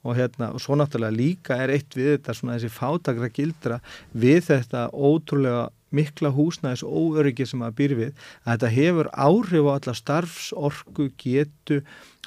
og 0.06 0.16
hérna 0.18 0.52
og 0.54 0.62
svo 0.62 0.78
náttúrulega 0.78 1.16
líka 1.16 1.58
er 1.58 1.72
eitt 1.74 1.96
við 1.98 2.14
þetta 2.14 2.36
svona 2.36 2.56
þessi 2.56 2.72
fátagra 2.74 3.30
gildra 3.34 3.80
við 4.14 4.40
þetta 4.48 4.86
ótrúlega 4.94 5.68
mikla 5.94 6.30
húsnæðis 6.34 6.84
óöryggi 6.86 7.46
sem 7.48 7.60
maður 7.62 7.76
býr 7.80 7.94
við 7.98 8.10
að 8.44 8.52
þetta 8.52 8.72
hefur 8.76 9.10
áhrif 9.12 9.68
á 9.68 9.72
alla 9.74 9.94
starfsorku, 9.98 11.10
getu 11.20 11.80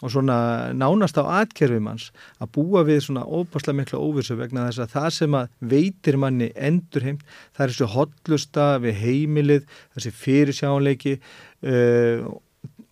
og 0.04 0.12
svona 0.12 0.38
nánast 0.76 1.18
á 1.20 1.24
atkerfum 1.42 1.88
hans 1.92 2.10
að 2.44 2.52
búa 2.58 2.84
við 2.88 3.04
svona 3.06 3.24
óbáslega 3.24 3.80
mikla 3.80 4.02
óvissu 4.04 4.38
vegna 4.40 4.68
þess 4.68 4.84
að 4.84 4.96
það 4.96 5.10
sem 5.18 5.38
að 5.40 5.52
veitir 5.74 6.20
manni 6.20 6.50
endurheimt 6.56 7.24
það 7.54 7.66
er 7.66 7.74
þessu 7.74 7.92
hotlusta 7.94 8.66
við 8.84 9.00
heimilið, 9.04 9.70
þessi 9.96 10.16
fyrirsjánleiki 10.24 11.16
uh, 11.20 12.34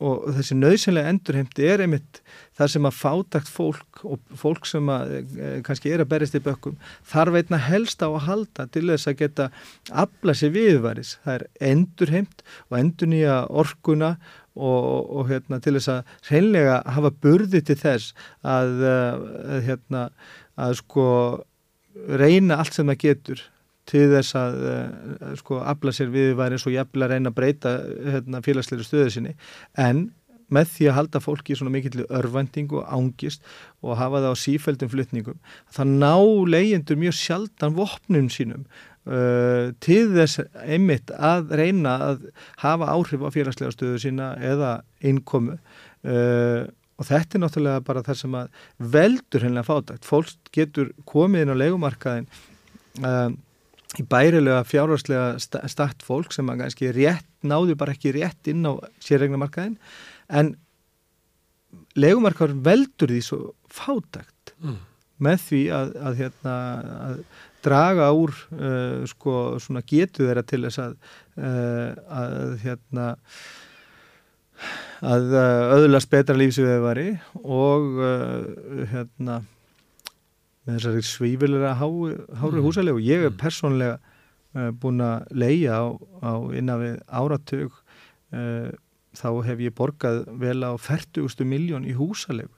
og 0.01 0.31
þessi 0.35 0.57
nöðsynlega 0.57 1.11
endurheimti 1.13 1.65
er 1.69 1.83
einmitt 1.83 2.21
þar 2.57 2.71
sem 2.73 2.87
að 2.89 2.97
fátakt 2.97 3.51
fólk 3.51 4.01
og 4.07 4.33
fólk 4.37 4.65
sem 4.69 4.89
að 4.89 5.13
e, 5.13 5.51
kannski 5.65 5.91
er 5.93 6.03
að 6.03 6.09
berist 6.13 6.37
í 6.37 6.41
bökkum 6.43 6.77
þarf 7.11 7.37
einna 7.37 7.59
helst 7.61 8.01
á 8.01 8.09
að 8.09 8.25
halda 8.27 8.67
til 8.73 8.87
þess 8.89 9.11
að 9.11 9.19
geta 9.21 9.47
afla 10.03 10.35
sér 10.37 10.53
viðvaris. 10.55 11.15
Það 11.25 11.37
er 11.37 11.47
endurheimt 11.71 12.45
og 12.69 12.77
endur 12.79 13.11
nýja 13.13 13.37
orkuna 13.63 14.11
og, 14.55 14.81
og 15.21 15.29
hérna, 15.29 15.61
til 15.63 15.77
þess 15.77 15.93
að 15.93 16.17
reynlega 16.31 16.81
hafa 16.97 17.13
burði 17.23 17.63
til 17.69 17.77
þess 17.79 18.15
að, 18.41 18.75
að, 18.89 19.25
e, 19.29 19.63
hérna, 19.69 20.05
að 20.59 20.77
sko 20.81 21.07
reyna 22.21 22.57
allt 22.61 22.77
sem 22.77 22.89
það 22.89 23.03
getur 23.05 23.47
til 23.91 24.07
þess 24.13 24.37
að 24.39 24.57
uh, 24.71 25.35
sko 25.39 25.59
afla 25.67 25.93
sér 25.95 26.11
viðværi 26.13 26.57
eins 26.57 26.67
og 26.67 26.75
jafnvel 26.75 27.05
að 27.07 27.13
reyna 27.15 27.31
að 27.31 27.37
breyta 27.37 27.75
hérna, 28.15 28.43
félagsleiri 28.45 28.87
stöðu 28.87 29.13
sinni. 29.15 29.35
En 29.79 30.09
með 30.51 30.71
því 30.73 30.87
að 30.91 30.97
halda 30.97 31.21
fólki 31.23 31.53
í 31.53 31.57
svona 31.59 31.73
mikill 31.73 32.05
örvendingu 32.09 32.81
og 32.81 32.89
ángist 32.91 33.43
og 33.83 33.95
hafa 33.99 34.19
það 34.23 34.35
á 34.35 34.43
sífældum 34.43 34.91
flytningum 34.91 35.37
það 35.71 35.93
ná 36.01 36.15
leyendur 36.51 36.99
mjög 36.99 37.15
sjaldan 37.15 37.77
vopnum 37.77 38.27
sínum 38.33 38.65
uh, 39.07 39.71
til 39.83 40.03
þess 40.11 40.43
einmitt 40.65 41.13
að 41.15 41.55
reyna 41.61 41.95
að 42.09 42.27
hafa 42.63 42.91
áhrif 42.91 43.23
á 43.23 43.29
félagslega 43.33 43.75
stöðu 43.75 44.01
sína 44.03 44.33
eða 44.37 44.81
innkomu. 44.99 45.57
Uh, 46.01 46.67
og 47.01 47.07
þetta 47.09 47.37
er 47.37 47.41
náttúrulega 47.43 47.85
bara 47.85 48.03
það 48.05 48.19
sem 48.19 48.35
að 48.37 48.65
veldur 48.93 49.45
hennilega 49.45 49.69
fátagt 49.69 50.05
fólk 50.05 50.51
getur 50.53 50.91
komið 51.09 51.45
inn 51.45 51.53
á 51.53 51.61
legumarkaðin 51.61 52.27
uh, 53.01 53.31
í 53.99 54.05
bærilega 54.07 54.63
fjárhagslega 54.67 55.67
start 55.71 56.03
fólk 56.05 56.31
sem 56.35 56.47
að 56.51 56.63
kannski 56.63 56.91
rétt 56.95 57.27
náðu 57.43 57.75
bara 57.79 57.95
ekki 57.95 58.13
rétt 58.15 58.47
inn 58.51 58.63
á 58.63 58.79
sérregnamarkaðin 59.03 59.77
en 60.31 60.53
legumarkaður 61.99 62.55
veldur 62.63 63.11
því 63.11 63.21
svo 63.25 63.39
fátagt 63.71 64.53
mm. 64.61 64.77
með 65.23 65.47
því 65.47 65.61
að, 65.75 65.95
að, 65.99 66.19
hérna, 66.21 66.55
að 67.07 67.17
draga 67.65 68.11
úr 68.15 68.35
uh, 68.55 69.01
sko, 69.09 69.35
getu 69.89 70.27
þeirra 70.27 70.45
til 70.47 70.63
þess 70.67 70.83
að, 70.85 70.95
uh, 71.37 71.89
að 72.21 72.55
hérna, 72.63 73.07
að 75.11 75.33
uh, 75.35 75.75
öðlast 75.79 76.11
betra 76.11 76.37
lífsviðiðvari 76.39 77.09
og 77.43 77.89
uh, 77.99 78.85
hérna 78.93 79.41
með 80.71 80.79
þessari 80.79 81.03
svífilega 81.05 81.75
hári 81.79 82.15
mm. 82.15 82.63
húsalegu 82.63 83.01
og 83.01 83.05
ég 83.05 83.25
er 83.25 83.33
mm. 83.33 83.41
persónlega 83.41 83.97
uh, 83.99 84.71
búin 84.71 85.03
að 85.03 85.27
leia 85.43 85.77
á, 85.77 85.85
á 86.23 86.33
innan 86.55 86.81
við 86.81 86.97
áratug 87.11 87.75
uh, 87.75 88.71
þá 89.17 89.29
hef 89.49 89.61
ég 89.67 89.75
borgað 89.75 90.23
vel 90.39 90.59
á 90.63 90.71
40.000 90.79 91.47
miljón 91.47 91.87
í 91.87 91.95
húsalegu 91.97 92.53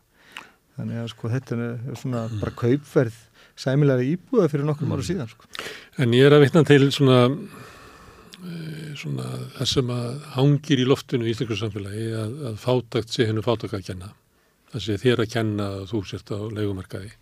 þannig 0.77 1.03
að 1.03 1.11
sko 1.13 1.29
þetta 1.33 1.57
er 1.57 1.99
svona 1.99 2.25
mm. 2.27 2.39
bara 2.41 2.57
kaupverð 2.57 3.19
sæmilega 3.59 4.05
íbúða 4.07 4.49
fyrir 4.49 4.65
nokkur 4.65 4.89
ára 4.95 5.05
síðan 5.05 5.29
sko. 5.29 5.45
En 6.01 6.15
ég 6.17 6.25
er 6.25 6.33
að 6.33 6.47
vitna 6.47 6.63
til 6.65 6.87
svona 6.93 7.19
eh, 7.29 8.93
svona 8.97 9.27
það 9.59 9.69
sem 9.69 9.93
að 9.93 10.07
hangir 10.37 10.81
í 10.81 10.87
loftinu 10.89 11.27
í 11.27 11.33
Ísleikur 11.33 11.59
samfélagi 11.59 12.07
að, 12.17 12.33
að 12.49 12.59
fátakt 12.63 13.13
sé 13.13 13.27
hennu 13.29 13.45
fátakt 13.45 13.77
að 13.77 13.85
kenna 13.91 14.13
það 14.73 14.85
sé 14.87 14.97
þér 15.03 15.23
að 15.23 15.33
kenna 15.35 15.69
að 15.77 15.85
þú 15.91 16.01
sért 16.09 16.33
á 16.33 16.39
leikumarkaði 16.41 17.13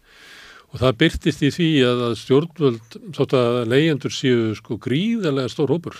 Og 0.72 0.80
það 0.80 0.98
byrtist 1.02 1.44
í 1.44 1.52
því 1.52 1.70
að 1.84 2.02
stjórnvöld, 2.22 2.98
þótt 3.18 3.36
að 3.36 3.58
leyendur 3.68 4.14
séu 4.16 4.52
sko 4.56 4.78
gríðarlega 4.80 5.52
stór 5.52 5.74
hópur, 5.76 5.98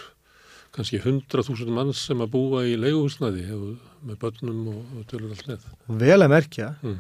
kannski 0.72 1.02
100.000 1.02 1.74
manns 1.76 2.06
sem 2.08 2.24
að 2.24 2.32
búa 2.38 2.64
í 2.64 2.78
leiguhúsnaði 2.80 3.44
með 3.52 4.20
börnum 4.22 4.62
og, 4.72 4.84
og 4.96 5.08
tölur 5.12 5.34
allt 5.36 5.50
neð. 5.50 5.66
Vel 6.00 6.20
að 6.22 6.32
merkja 6.32 6.70
mm. 6.80 7.00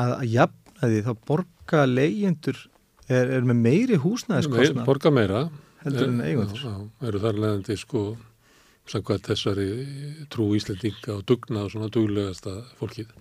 að 0.00 0.14
að 0.16 0.24
jafnaði 0.32 1.02
þá 1.04 1.12
borga 1.28 1.84
leyendur 1.90 2.62
er, 3.10 3.34
er 3.36 3.44
með 3.44 3.60
meiri 3.66 4.00
húsnaðiskostna. 4.00 4.86
Borga 4.88 5.12
meira. 5.12 5.44
Heldur 5.84 6.08
en 6.08 6.24
eigundur. 6.24 6.60
Já, 6.60 6.72
já, 6.72 7.08
eru 7.08 7.20
þar 7.20 7.38
leðandi 7.44 7.76
sko 7.80 8.02
samkvæmt 8.90 9.30
þessari 9.30 9.68
trú 10.32 10.50
íslendinga 10.58 11.14
og 11.16 11.24
dugna 11.28 11.64
og 11.66 11.72
svona 11.72 11.90
duglegasta 11.92 12.56
fólkið. 12.80 13.14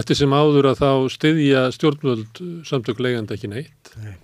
Eftir 0.00 0.18
sem 0.18 0.34
áður 0.34 0.70
að 0.72 0.82
þá 0.82 0.90
styðja 1.16 1.62
stjórnvöld 1.76 2.42
samtök 2.68 3.02
leiðandi 3.04 3.36
ekki 3.36 3.52
neitt. 3.52 3.94
Nei. 4.00 4.16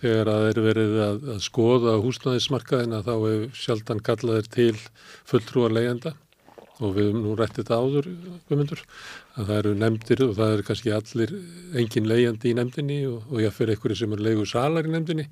Þegar 0.00 0.28
að 0.28 0.42
þeir 0.44 0.60
verið 0.66 0.94
að, 1.00 1.20
að 1.32 1.40
skoða 1.46 1.94
húsnæðismarkaðina 2.04 3.04
þá 3.06 3.12
hefur 3.14 3.46
sjaldan 3.56 4.02
kallaðir 4.04 4.50
til 4.52 4.74
fulltrúar 5.24 5.72
leiðanda 5.72 6.12
og 6.82 6.96
við 6.96 7.06
hefum 7.08 7.22
nú 7.22 7.36
rættið 7.38 7.62
þetta 7.62 7.78
áður 7.78 8.08
guðmundur, 8.48 8.82
að 9.34 9.48
það 9.48 9.56
eru 9.58 9.72
nefndir 9.80 10.20
og 10.22 10.32
það 10.38 10.52
eru 10.54 10.64
kannski 10.68 10.92
allir 10.94 11.32
engin 11.80 12.06
leiðandi 12.06 12.50
í 12.52 12.54
nefndinni 12.54 12.98
og, 13.08 13.24
og 13.32 13.42
ég 13.42 13.54
fyrir 13.54 13.74
einhverju 13.74 13.98
sem 13.98 14.14
eru 14.14 14.26
leiðu 14.28 14.46
salar 14.46 14.86
í 14.86 14.92
nefndinni 14.92 15.24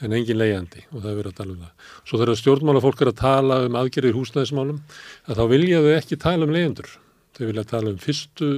en 0.00 0.16
engin 0.16 0.40
leiðandi 0.40 0.84
og 0.88 1.02
það 1.02 1.10
er 1.10 1.18
verið 1.18 1.32
að 1.34 1.38
tala 1.40 1.52
um 1.52 1.62
það. 1.66 1.90
Svo 2.08 2.20
þegar 2.22 2.40
stjórnmála 2.40 2.82
fólk 2.86 3.04
er 3.04 3.12
að 3.12 3.18
tala 3.20 3.58
um 3.66 3.78
aðgerðir 3.82 4.16
húsnæðismálum 4.16 4.80
að 5.26 5.42
þá 5.42 5.44
vilja 5.52 5.82
þau 5.84 5.90
ekki 5.98 6.20
tala 6.24 6.48
um 6.48 6.54
leiðandur. 6.56 6.90
Þau 7.36 7.44
vilja 7.50 7.66
tala 7.74 7.92
um 7.92 8.00
fyrstu 8.00 8.50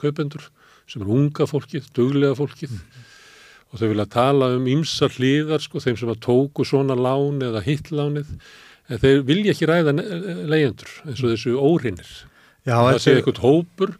kaupendur 0.00 0.48
sem 0.90 1.04
eru 1.04 1.16
unga 1.16 1.46
fólkið, 1.48 1.88
duglega 1.96 2.36
fólkið 2.36 2.74
mm. 2.76 3.04
og 3.70 3.80
þau 3.80 3.88
vilja 3.94 4.08
tala 4.12 4.52
um 4.58 4.68
ymsar 4.68 5.14
hlýðar 5.16 5.64
sko, 5.64 5.80
þeim 5.80 5.96
sem 5.96 6.12
að 6.12 6.20
tóku 6.26 6.66
svona 6.68 6.98
lán 6.98 7.40
eða 7.46 7.64
hittlánið 7.64 8.34
en 8.90 9.00
þeir 9.00 9.24
vilja 9.24 9.54
ekki 9.54 9.68
ræða 9.70 9.94
leyendur 10.50 10.96
eins 11.06 11.22
og 11.22 11.32
þessu 11.32 11.56
órinnir. 11.56 12.10
Það 12.66 12.96
sé 13.00 13.14
eitthvað 13.16 13.44
hópur 13.44 13.94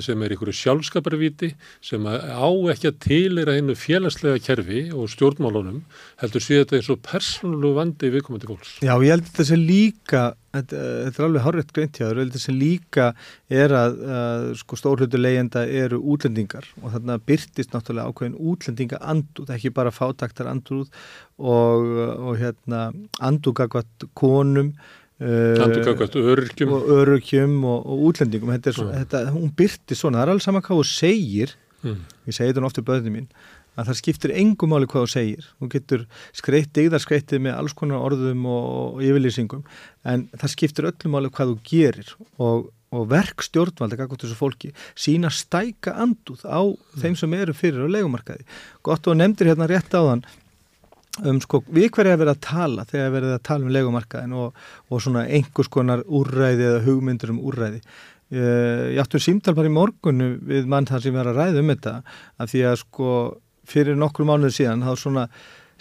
sem 0.00 0.22
er 0.24 0.34
einhverju 0.34 0.54
sjálfskaparviti 0.56 1.52
sem 1.84 2.06
á 2.08 2.48
ekki 2.72 2.90
að 2.90 3.00
tilera 3.04 3.56
einu 3.58 3.76
félagslega 3.78 4.40
kerfi 4.42 4.84
og 4.96 5.10
stjórnmálunum 5.12 5.82
heldur 6.22 6.44
síðan 6.44 6.64
þetta 6.64 6.78
eins 6.78 6.92
og 6.94 7.02
persónulegu 7.06 7.76
vandi 7.76 8.12
viðkomandi 8.14 8.48
fólks. 8.48 8.78
Já, 8.80 8.94
ég 8.96 9.12
held 9.12 9.28
þetta 9.28 9.48
sem 9.50 9.66
líka 9.66 10.22
þetta, 10.52 10.80
þetta 11.06 11.22
er 11.22 11.26
alveg 11.26 11.44
horrið 11.46 11.74
greint 11.76 11.98
hjá 11.98 12.06
þér, 12.06 12.20
þetta 12.22 12.42
sem 12.42 12.58
líka 12.58 13.08
er 13.62 13.74
að, 13.76 13.98
að 14.16 14.46
sko, 14.62 14.78
stórhundu 14.80 15.20
leyenda 15.20 15.64
eru 15.82 16.00
útlendingar 16.14 16.68
og 16.80 16.94
þarna 16.94 17.18
byrtist 17.28 17.74
náttúrulega 17.74 18.12
ákveðin 18.12 18.38
útlendinga 18.52 19.02
andúð, 19.12 19.52
ekki 19.56 19.74
bara 19.74 19.94
fátaktar 19.94 20.50
andúð 20.52 20.88
og, 21.38 21.86
og 22.30 22.34
hérna 22.40 22.88
andúgagvat 23.20 24.10
konum 24.18 24.74
Landugakvært 25.20 26.16
öryrkjum. 26.18 26.72
og 26.72 26.92
öryrkjum 26.96 27.58
og, 27.68 27.86
og 27.86 28.04
útlendingum. 28.10 28.52
Þetta 28.56 28.72
er, 28.72 28.78
mm. 28.82 28.92
þetta, 29.02 29.24
hún 29.36 29.50
byrti 29.58 29.98
svona, 29.98 30.18
það 30.18 30.24
er 30.24 30.32
alveg 30.34 30.46
sama 30.46 30.62
hvað 30.64 30.80
þú 30.80 30.86
segir. 30.92 31.56
Mm. 31.82 31.98
ég 32.28 32.36
segi 32.36 32.52
þetta 32.52 32.68
ofta 32.68 32.84
böðinu 32.86 33.10
mín 33.10 33.24
að 33.72 33.88
það 33.88 33.96
skiptir 33.98 34.32
engum 34.36 34.70
máli 34.72 34.88
hvað 34.90 35.06
þú 35.06 35.12
segir. 35.14 35.48
Þú 35.58 35.68
getur 35.72 36.04
skreitt, 36.36 36.78
eigðar 36.78 37.02
skreittið 37.02 37.42
með 37.46 37.56
alls 37.58 37.74
konar 37.76 38.04
orðum 38.04 38.44
og, 38.50 38.68
og 38.82 39.02
yfirlýsingum 39.06 39.64
en 40.12 40.28
það 40.36 40.54
skiptir 40.54 40.88
öllum 40.90 41.16
máli 41.16 41.32
hvað 41.32 41.54
þú 41.54 41.58
gerir. 41.70 42.12
Og, 42.36 42.68
og 42.92 43.08
verk 43.08 43.44
stjórnvalda 43.46 43.96
kakot 43.96 44.26
þessu 44.26 44.36
fólki 44.36 44.72
sína 44.92 45.30
stæka 45.32 45.94
anduð 46.02 46.44
á 46.44 46.60
mm. 46.60 47.00
þeim 47.00 47.16
sem 47.18 47.36
eru 47.38 47.56
fyrir 47.56 47.88
á 47.88 47.94
legumarkaði 47.94 48.44
gott 48.84 49.08
og 49.08 49.16
nefndir 49.16 49.52
hérna 49.52 49.68
rétt 49.70 49.96
á 49.96 50.00
þann 50.04 50.26
um 51.20 51.38
sko 51.44 51.60
við 51.68 51.90
hverja 51.92 52.16
verið 52.16 52.32
að 52.32 52.42
tala 52.46 52.86
þegar 52.88 53.14
verið 53.16 53.34
að 53.36 53.44
tala 53.48 53.66
um 53.66 53.74
legumarkaðin 53.76 54.36
og, 54.40 54.58
og 54.88 55.04
svona 55.04 55.26
einhvers 55.28 55.70
konar 55.72 56.04
úrræði 56.08 56.68
eða 56.70 56.82
hugmyndur 56.86 57.34
um 57.34 57.42
úrræði. 57.44 57.82
Ég 58.32 58.96
áttur 59.02 59.20
símtal 59.20 59.52
bara 59.52 59.68
í 59.68 59.74
morgunu 59.74 60.38
við 60.48 60.68
mann 60.72 60.88
þar 60.88 61.02
sem 61.04 61.12
verið 61.12 61.34
að 61.34 61.40
ræða 61.42 61.60
um 61.60 61.72
þetta 61.74 61.96
að 62.40 62.52
því 62.54 62.62
að 62.70 62.78
sko 62.80 63.10
fyrir 63.68 63.98
nokkur 64.00 64.28
mánuður 64.28 64.56
síðan 64.56 64.86
þá 64.86 64.92
svona 65.02 65.26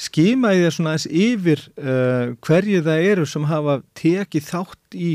skima 0.01 0.51
í 0.55 0.61
þess 0.65 0.81
aðeins 0.81 1.07
yfir 1.07 1.63
uh, 1.79 2.33
hverju 2.43 2.83
það 2.85 3.07
eru 3.13 3.27
sem 3.29 3.47
hafa 3.49 3.79
tekið 3.97 4.47
þátt 4.49 4.97
í 4.97 5.11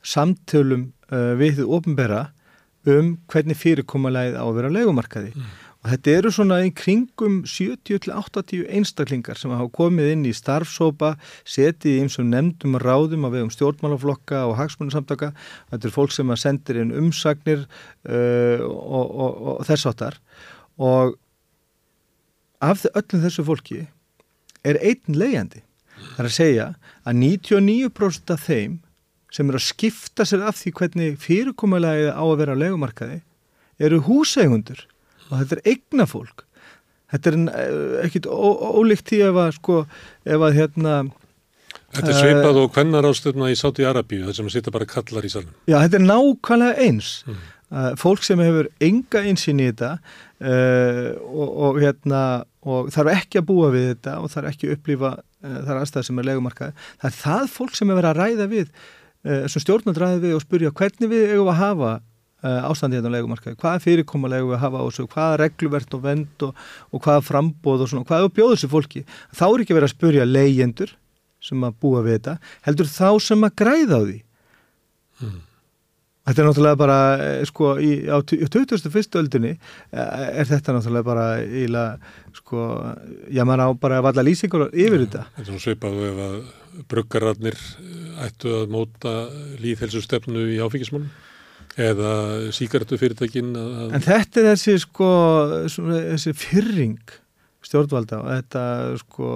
samtölum 0.00 0.88
uh, 1.12 1.34
við 1.38 1.60
þið 1.60 1.72
ofnbera 1.78 2.22
um 2.88 3.16
hvernig 3.30 3.58
fyrirkomalæðið 3.60 4.38
á 4.40 4.44
að 4.46 4.54
vera 4.56 4.72
legumarkaði. 4.72 5.34
Mm. 5.36 5.50
Og 5.80 5.88
þetta 5.94 6.12
eru 6.12 6.30
svona 6.34 6.58
í 6.66 6.72
kringum 6.76 7.38
70-80 7.48 8.66
einstaklingar 8.68 9.38
sem 9.40 9.52
hafa 9.54 9.70
komið 9.72 10.10
inn 10.12 10.26
í 10.28 10.34
starfsópa, 10.36 11.14
setið 11.48 12.02
eins 12.02 12.18
og 12.20 12.28
nefndum 12.28 12.76
ráðum 12.82 13.24
að 13.24 13.38
við 13.38 13.46
um 13.46 13.52
stjórnmálaflokka 13.54 14.42
og 14.50 14.58
hagsmunarsamtaka. 14.58 15.30
Þetta 15.70 15.88
eru 15.88 15.94
fólk 15.94 16.12
sem 16.12 16.34
sendir 16.36 16.82
inn 16.82 16.92
umsagnir 16.92 17.64
uh, 17.64 18.60
og, 18.66 19.06
og, 19.08 19.40
og, 19.54 19.64
þess 19.70 19.88
áttar. 19.88 20.20
Og 20.76 21.16
af 22.60 22.84
öllum 22.92 23.24
þessu 23.24 23.46
fólki 23.48 23.80
er 24.60 24.76
einn 24.84 25.16
leiðandi. 25.16 25.64
Það 26.12 26.20
er 26.20 26.28
að 26.28 26.36
segja 26.36 26.70
að 27.08 27.20
99% 27.24 28.36
af 28.36 28.44
þeim 28.44 28.78
sem 29.32 29.48
eru 29.48 29.56
að 29.56 29.68
skipta 29.70 30.28
sér 30.28 30.44
af 30.44 30.60
því 30.60 30.76
hvernig 30.76 31.18
fyrirkomulegið 31.24 32.12
á 32.12 32.24
að 32.24 32.38
vera 32.42 32.56
á 32.56 32.62
legumarkaði 32.66 33.20
eru 33.80 34.00
húseigundur 34.04 34.84
og 35.30 35.38
þetta 35.38 35.58
er 35.58 35.74
eigna 35.74 36.06
fólk. 36.10 36.44
Þetta 37.10 37.30
er 37.30 37.38
eh, 37.38 37.96
ekkit 38.06 38.28
ólíkt 38.30 39.08
því 39.10 39.22
ef 39.30 39.40
að 39.44 39.56
sko, 39.56 39.80
ef 40.26 40.46
að 40.46 40.60
hérna 40.60 41.00
Þetta 41.90 42.10
er 42.12 42.18
svipað 42.20 42.58
og 42.60 42.74
hvennar 42.74 43.06
ástöfna 43.08 43.48
í 43.50 43.56
Sáti 43.58 43.82
Arabíu, 43.86 44.22
það 44.28 44.36
sem 44.36 44.50
sýttar 44.54 44.74
bara 44.76 44.86
kallar 44.86 45.26
í 45.26 45.30
salunum. 45.32 45.56
Já, 45.66 45.80
þetta 45.82 45.98
er 45.98 46.04
nákvæmlega 46.06 46.84
eins. 46.86 47.08
Mm. 47.26 47.40
Uh, 47.70 47.88
fólk 47.98 48.22
sem 48.26 48.38
hefur 48.42 48.66
enga 48.82 49.22
einsinn 49.26 49.62
í 49.62 49.68
þetta 49.68 49.90
uh, 49.94 51.10
og, 51.30 51.50
og 51.66 51.80
hérna 51.82 52.22
og 52.66 52.88
þarf 52.94 53.12
ekki 53.12 53.38
að 53.38 53.46
búa 53.46 53.68
við 53.74 53.84
þetta 53.92 54.14
og 54.18 54.32
þarf 54.32 54.50
ekki 54.50 54.68
að 54.68 54.74
upplifa 54.74 55.10
uh, 55.18 55.58
þar 55.66 55.82
aðstæði 55.82 56.08
sem 56.08 56.22
er 56.22 56.28
legumarkaði. 56.30 56.86
Það 57.02 57.10
er 57.10 57.16
það 57.20 57.52
fólk 57.54 57.78
sem 57.78 57.92
er 57.92 58.00
verið 58.00 58.10
að 58.10 58.22
ræða 58.24 58.48
við 58.54 58.72
sem 59.20 59.60
stjórnand 59.60 59.98
ræði 60.00 60.20
við 60.22 60.30
og 60.32 60.40
spurja 60.40 60.70
hvernig 60.72 61.10
við 61.10 61.34
eigum 61.34 61.50
að 61.52 61.58
hafa 61.58 61.88
ástandið 62.40 63.00
hérna 63.00 63.12
á 63.12 63.14
legumarkaði, 63.16 63.58
hvaða 63.60 63.82
fyrirkomalegu 63.84 64.52
við 64.52 64.62
hafa 64.62 64.80
á 64.80 64.84
þessu, 64.86 65.06
hvaða 65.12 65.36
regluvert 65.42 65.96
og 65.96 66.02
vend 66.06 66.46
og, 66.46 66.64
og 66.90 67.04
hvaða 67.04 67.26
frambóð 67.26 67.84
og 67.84 67.92
svona, 67.92 68.08
hvaða 68.08 68.32
bjóður 68.36 68.56
þessu 68.56 68.72
fólki. 68.72 69.04
Þá 69.36 69.44
er 69.50 69.64
ekki 69.64 69.76
verið 69.76 69.90
að 69.90 69.94
spurja 69.94 70.26
leyendur 70.28 70.96
sem 71.44 71.62
að 71.64 71.78
búa 71.82 72.02
við 72.04 72.18
þetta, 72.18 72.36
heldur 72.66 72.90
þá 72.90 73.08
sem 73.24 73.46
að 73.46 73.56
græða 73.60 74.00
á 74.00 74.02
því. 74.08 74.18
Hmm. 75.20 75.38
Þetta 76.30 76.42
er 76.42 76.46
náttúrulega 76.46 76.78
bara, 76.78 76.98
eh, 77.24 77.44
sko, 77.48 77.70
í, 77.80 77.90
á 78.06 78.20
21. 78.22 79.16
öldinni 79.18 79.50
eh, 79.56 80.40
er 80.40 80.46
þetta 80.46 80.76
náttúrulega 80.76 81.06
bara 81.08 81.24
íla, 81.42 81.84
sko, 82.36 82.66
já 83.32 83.42
mann 83.48 83.62
á 83.64 83.72
bara 83.74 83.98
að 83.98 84.06
valla 84.10 84.26
lýsingur 84.28 84.68
yfir 84.68 85.06
þetta. 85.06 85.24
Þetta 85.34 85.42
er 85.42 85.48
svona 85.48 85.64
svipað 85.64 85.98
ef 86.10 86.20
að 86.26 86.36
bruggararnir 86.92 87.56
eh, 87.56 88.28
ættu 88.28 88.52
að 88.60 88.70
móta 88.76 89.16
líðhelsustefnu 89.64 90.46
í 90.54 90.60
áfengismálum 90.62 91.08
eða 91.78 92.12
síkartufyrirtækin. 92.56 93.52
En 93.94 94.02
þetta 94.04 94.42
er 94.42 94.48
þessi, 94.52 94.78
sko, 94.82 95.10
þessi 95.68 96.34
fyrring 96.36 97.18
stjórnvalda 97.66 98.22
og 98.22 98.30
þetta, 98.32 98.64
sko, 99.02 99.30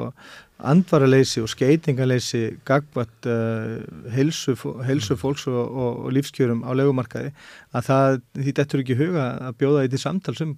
andvaraleysi 0.71 1.43
og 1.45 1.51
skeitingaleysi 1.53 2.43
gagvat 2.67 3.29
uh, 3.31 3.81
heilsu, 4.15 4.55
heilsu 4.87 5.17
fólks 5.21 5.47
og, 5.51 5.61
og, 5.61 6.01
og 6.07 6.15
lífskjörum 6.17 6.65
á 6.65 6.71
legumarkaði 6.77 7.33
að 7.75 7.87
það, 7.89 8.19
því 8.39 8.55
þetta 8.59 8.77
er 8.79 8.83
ekki 8.85 8.99
huga 8.99 9.27
að 9.49 9.59
bjóða 9.61 9.85
í 9.85 9.91
því 9.93 10.01
samtalsum 10.03 10.55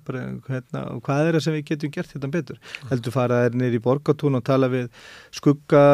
hérna, 0.46 0.82
og 0.94 1.02
hvað 1.06 1.30
er 1.30 1.38
það 1.38 1.44
sem 1.46 1.56
við 1.56 1.66
getum 1.70 1.94
gert 1.96 2.12
þetta 2.12 2.32
betur 2.36 2.58
mm. 2.60 2.88
heldur 2.92 3.16
faraðir 3.16 3.58
neyri 3.60 3.80
í 3.80 3.84
borgatún 3.86 4.38
og 4.38 4.44
tala 4.46 4.70
við 4.72 4.88
skugga 5.34 5.84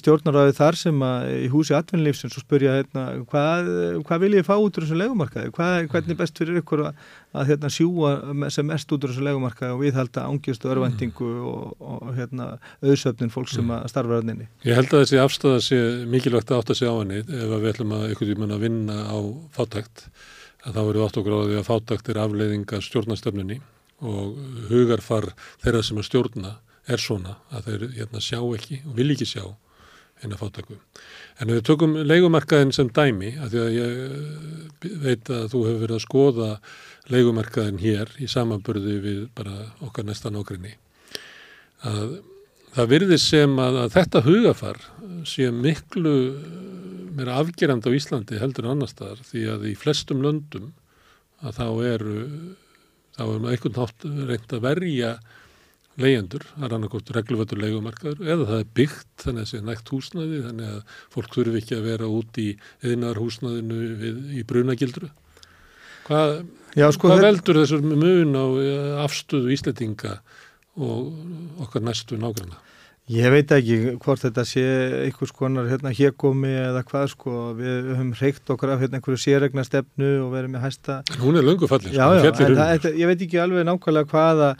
stjórnaráði 0.00 0.56
þar 0.58 0.80
sem 0.82 1.04
að 1.06 1.28
í 1.36 1.50
húsi 1.52 1.76
atvinnlífsins 1.76 2.38
og 2.38 2.46
spurja 2.46 2.78
hérna, 2.80 3.06
hvað, 3.30 3.72
hvað 4.08 4.24
vil 4.26 4.32
ég 4.38 4.48
fá 4.48 4.54
út 4.56 4.76
úr 4.76 4.86
þessu 4.86 5.00
legumarkaði, 5.00 5.52
hvað, 5.56 5.78
hvernig 5.92 6.20
best 6.20 6.40
fyrir 6.40 6.62
ykkur 6.62 6.86
að, 6.88 7.02
að 7.32 7.48
hérna, 7.48 7.70
sjúa 7.72 8.12
sem 8.52 8.66
mest 8.68 8.92
út 8.92 9.06
úr 9.06 9.12
þessu 9.12 9.24
legumarkaði 9.24 9.76
og 9.76 9.80
viðhalda 9.82 10.26
ángjustu 10.28 10.70
örvendingu 10.72 11.30
og, 11.48 11.70
og 11.80 12.12
hérna, 12.16 12.48
auðsöfnin 12.84 13.32
fólk 13.32 13.48
sem 13.52 13.72
að 13.72 13.88
starfa 13.92 14.18
öðninni. 14.20 14.48
Ég 14.68 14.76
held 14.76 14.92
að 14.92 15.04
þessi 15.04 15.20
afstöða 15.22 15.62
sé 15.64 15.80
mikilvægt 16.12 16.52
að 16.52 16.62
átta 16.62 16.76
sig 16.78 16.92
á 16.92 16.94
henni 16.98 17.22
ef 17.22 17.54
við 17.54 17.70
ætlum 17.72 17.96
að 17.96 18.06
ykkur 18.12 18.32
tíma 18.32 18.50
að 18.52 18.66
vinna 18.66 18.98
á 19.08 19.18
fátækt 19.56 20.06
að 20.62 20.76
þá 20.76 20.82
eru 20.84 21.06
átt 21.06 21.18
okkur 21.22 21.38
á 21.38 21.40
því 21.48 21.58
að 21.58 21.68
fátækt 21.70 22.12
er 22.12 22.22
afleiðinga 22.22 22.82
stjórnastöfnunni 22.84 23.58
og 24.02 24.38
hugarfar 24.68 25.32
þeirra 25.62 25.82
sem 25.86 25.98
að 25.98 26.08
stjórna 26.10 26.54
er 26.90 27.02
svona 27.02 27.36
að 27.54 27.68
þeir 27.68 27.84
hérna, 27.96 28.22
sjá 28.22 28.40
ekki 28.42 28.82
og 28.84 28.96
vil 28.98 29.12
ekki 29.14 29.28
sjá 29.32 29.44
henni 30.22 30.36
að 30.36 30.42
fátæku. 30.44 30.78
En 31.40 31.50
við 31.50 31.64
tökum 31.66 31.96
leikumarkaðin 32.06 32.72
sem 32.74 32.90
dæmi, 32.94 33.34
að 33.42 33.54
því 33.54 33.62
að 33.62 33.76
ég 33.76 34.96
veit 35.02 35.30
að 35.32 35.46
þú 35.52 35.62
hefur 35.66 35.80
verið 35.82 35.96
að 35.96 36.04
skoða 36.04 36.50
leikumarkaðin 37.10 37.80
hér 37.82 38.12
í 38.22 38.28
samanbörði 38.30 38.98
við 39.02 39.22
bara 39.34 39.72
okkar 39.82 40.06
næstan 40.06 40.38
ákveðni, 40.38 40.76
að 41.82 42.20
það 42.76 42.92
virðist 42.94 43.32
sem 43.32 43.58
að, 43.60 43.80
að 43.84 43.96
þetta 43.96 44.24
hugafar 44.28 44.78
sé 45.28 45.50
miklu 45.52 46.14
meira 47.12 47.36
afgerand 47.42 47.84
á 47.84 47.90
Íslandi 47.92 48.38
heldur 48.40 48.68
en 48.68 48.76
annar 48.76 48.90
staðar 48.90 49.20
því 49.28 49.44
að 49.52 49.68
í 49.72 49.74
flestum 49.76 50.22
löndum 50.24 50.70
að 51.42 51.58
þá 51.58 51.66
eru 51.90 52.16
þá 53.12 53.22
er 53.26 53.38
maður 53.42 53.52
einhvern 53.52 53.78
nátt 53.78 54.06
reynd 54.30 54.54
að 54.56 54.64
verja 54.64 55.12
leyendur, 56.00 56.44
það 56.54 56.66
er 56.66 56.74
annarkort 56.78 57.10
regluvöldur 57.12 57.60
leikumarkaður 57.60 58.22
eða 58.24 58.46
það 58.48 58.62
er 58.62 58.70
byggt 58.78 59.24
þannig 59.26 59.42
að 59.42 59.42
það 59.42 59.50
sé 59.50 59.66
nægt 59.66 59.90
húsnaði 59.92 60.38
þannig 60.46 60.70
að 60.70 60.94
fólk 61.12 61.34
þurfi 61.36 61.60
ekki 61.60 61.76
að 61.76 61.88
vera 61.90 62.08
út 62.08 62.40
í 62.40 62.46
eðinar 62.80 63.20
húsnaðinu 63.20 63.80
við, 64.00 64.22
í 64.38 64.44
brunagildru. 64.48 65.10
Hvað, 66.12 66.34
sko, 66.96 67.10
hvað 67.10 67.24
veldur 67.26 67.62
þessur 67.62 67.86
mun 67.88 68.36
á 68.36 68.46
afstöðu 69.06 69.54
ísletinga 69.56 70.18
og 70.76 71.64
okkar 71.64 71.84
næstu 71.84 72.20
nágranna? 72.20 72.60
Ég 73.10 73.32
veit 73.34 73.50
ekki 73.50 73.96
hvort 74.00 74.22
þetta 74.22 74.44
sé 74.46 74.62
einhvers 75.08 75.32
konar 75.34 75.66
hérna 75.66 75.90
hérkomi 75.92 76.52
eða 76.54 76.84
hvað 76.86 77.08
sko, 77.10 77.32
við 77.58 77.88
höfum 77.90 78.12
reykt 78.14 78.52
okkur 78.54 78.70
af 78.72 78.84
hérna 78.84 79.00
einhverju 79.00 79.18
sérregna 79.18 79.64
stefnu 79.66 80.10
og 80.22 80.28
verðum 80.36 80.54
með 80.54 80.62
hæsta... 80.68 81.00
En 81.10 81.18
hún 81.24 81.40
er 81.40 81.44
löngu 81.44 81.66
fallið, 81.68 81.96
sko, 81.96 82.06
já, 82.22 82.30
en 82.46 82.54
það, 82.60 82.86
ég 83.02 83.10
veit 83.10 83.24
ekki 83.26 83.40
alveg 83.42 83.66
nákvæmlega 83.66 84.10
hvaða, 84.14 84.52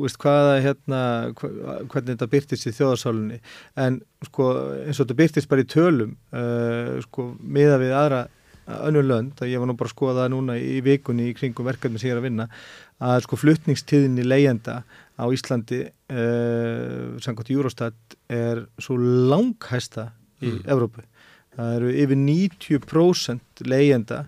veist, 0.00 0.18
hvaða 0.24 0.56
hérna, 0.64 1.02
hvernig 1.36 2.10
þetta 2.14 2.30
byrtist 2.32 2.70
í 2.70 2.74
þjóðarsálunni, 2.80 3.40
en 3.84 4.00
sko 4.30 4.48
eins 4.80 4.96
og 4.96 5.04
þetta 5.04 5.18
byrtist 5.20 5.52
bara 5.52 5.66
í 5.66 5.70
tölum, 5.76 6.16
uh, 6.32 6.96
sko, 7.04 7.30
miða 7.44 7.76
við 7.84 7.96
aðra 8.00 8.24
önnur 8.88 9.06
lönd, 9.06 9.38
að 9.40 9.52
ég 9.52 9.62
var 9.62 9.70
nú 9.70 9.76
bara 9.78 9.90
að 9.90 9.94
skoða 9.94 10.24
það 10.24 10.32
núna 10.34 10.56
í 10.60 10.80
vikunni 10.84 11.28
í 11.30 11.36
kringum 11.36 11.68
verkefni 11.68 12.00
sem 12.00 12.10
ég 12.10 12.16
er 12.16 12.22
að 12.22 12.28
vinna, 12.28 12.48
að 13.00 13.22
sko 13.26 13.38
flutningstíðinni 13.40 14.26
leyenda 14.26 14.82
á 15.20 15.24
Íslandi 15.28 15.80
uh, 15.86 17.16
samkvæmt 17.20 17.52
Júrostat 17.52 18.18
er 18.32 18.64
svo 18.80 18.96
langhæsta 19.00 20.10
í 20.40 20.54
mm. 20.54 20.60
Evrópu. 20.70 21.04
Það 21.56 21.74
eru 21.76 21.90
yfir 22.04 22.20
90% 22.24 23.64
leyenda 23.68 24.24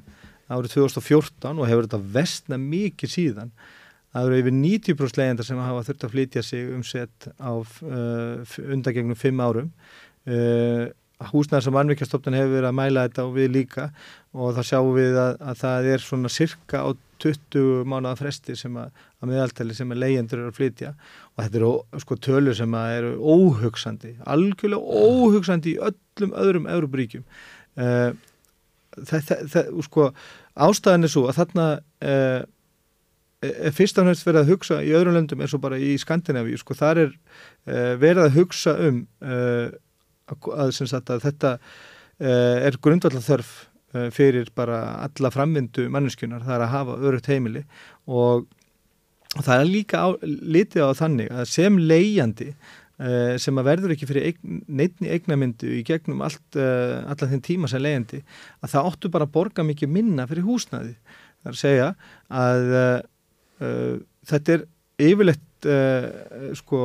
árið 0.53 0.75
2014 0.77 1.61
og 1.61 1.69
hefur 1.69 1.87
þetta 1.87 2.03
vestna 2.17 2.59
mikið 2.61 3.15
síðan. 3.15 3.53
Það 4.13 4.29
eru 4.29 4.41
yfir 4.43 4.57
90% 4.59 5.21
leyenda 5.23 5.47
sem 5.47 5.61
hafa 5.63 5.85
þurft 5.87 6.07
að 6.07 6.17
flytja 6.17 6.43
sig 6.45 6.73
um 6.75 6.83
sett 6.85 7.29
á 7.41 7.53
uh, 7.57 8.57
undagegnum 8.69 9.17
5 9.17 9.45
árum. 9.47 9.71
Uh, 10.29 10.91
húsnæðar 11.31 11.65
sem 11.67 11.79
anvikjastofnun 11.83 12.37
hefur 12.39 12.57
verið 12.57 12.69
að 12.71 12.77
mæla 12.81 13.07
þetta 13.07 13.25
og 13.29 13.33
við 13.37 13.55
líka. 13.57 13.89
Og 14.33 14.53
þá 14.57 14.63
sjáum 14.67 14.93
við 14.97 15.19
að, 15.21 15.33
að 15.53 15.63
það 15.63 15.89
er 15.93 16.05
svona 16.05 16.33
cirka 16.33 16.83
á 16.83 16.91
20 17.23 17.87
mánuða 17.87 18.19
fresti 18.19 18.57
sem 18.59 18.77
að, 18.81 18.91
að 19.23 19.31
meðaltali 19.31 19.77
sem 19.79 19.95
að 19.95 20.03
leyendur 20.03 20.41
eru 20.41 20.51
að 20.51 20.59
flytja. 20.59 20.93
Og 21.35 21.45
þetta 21.45 21.61
eru 21.61 22.03
sko 22.03 22.19
tölur 22.27 22.59
sem 22.59 22.77
að 22.79 22.95
eru 22.99 23.13
óhugsandi, 23.23 24.17
algjörlega 24.35 25.03
óhugsandi 25.03 25.77
í 25.77 25.81
öllum 25.91 26.35
öðrum 26.43 26.71
Európaríkjum 26.73 27.27
uh, 27.77 28.11
það, 29.09 29.71
sko 29.87 30.09
ástæðan 30.53 31.07
er 31.07 31.13
svo 31.13 31.29
að 31.29 31.39
þarna 31.41 31.69
uh, 32.05 32.43
fyrst 33.75 33.99
og 33.99 34.07
næst 34.07 34.27
verið 34.27 34.45
að 34.45 34.53
hugsa 34.53 34.83
í 34.85 34.93
öðrum 34.95 35.17
löndum 35.17 35.41
eins 35.43 35.55
og 35.57 35.63
bara 35.65 35.81
í 35.81 35.95
Skandinavíu 35.99 36.61
sko 36.61 36.77
þar 36.79 37.07
er 37.07 37.15
uh, 37.15 37.95
verið 38.03 38.27
að 38.27 38.37
hugsa 38.41 38.77
um 38.89 39.03
að, 40.31 40.71
sagt, 40.79 41.11
að 41.11 41.27
þetta 41.27 41.59
er 42.23 42.77
grundvallar 42.79 43.25
þörf 43.25 43.53
Eh, 43.93 44.09
fyrir 44.09 44.49
bara 44.57 44.79
alla 45.05 45.29
framvindu 45.29 45.85
manneskunar, 45.93 46.41
það 46.47 46.55
er 46.55 46.63
að 46.65 46.71
hafa 46.73 46.95
örugt 47.05 47.27
heimili 47.29 47.61
og, 48.09 48.47
það 49.35 49.53
er 49.59 49.67
líka 49.69 50.01
á, 50.01 50.09
litið 50.25 50.87
á 50.89 50.97
þannig 50.97 51.29
að 51.29 51.51
sem 51.51 51.77
leiðjandi 51.77 52.47
uh, 52.53 53.35
sem 53.41 53.61
að 53.61 53.69
verður 53.69 53.93
ekki 53.93 54.09
fyrir 54.09 54.31
eign, 54.31 54.63
neittni 54.65 55.11
eignamyndu 55.13 55.75
í 55.77 55.83
gegnum 55.85 56.25
allt, 56.25 56.41
uh, 56.57 57.05
allan 57.05 57.35
þinn 57.35 57.45
tíma 57.45 57.69
sem 57.69 57.85
leiðjandi 57.85 58.23
að 58.65 58.73
það 58.73 58.89
óttu 58.95 59.13
bara 59.13 59.29
að 59.29 59.35
borga 59.37 59.67
mikið 59.69 59.93
minna 59.93 60.29
fyrir 60.31 60.49
húsnaði. 60.49 60.97
Það 61.43 61.51
er 61.51 61.53
að 61.53 61.63
segja 61.67 61.93
að 62.45 62.75
uh, 62.79 63.97
þetta 64.33 64.57
er 64.57 64.69
yfirleitt 65.11 65.49
sko 66.59 66.79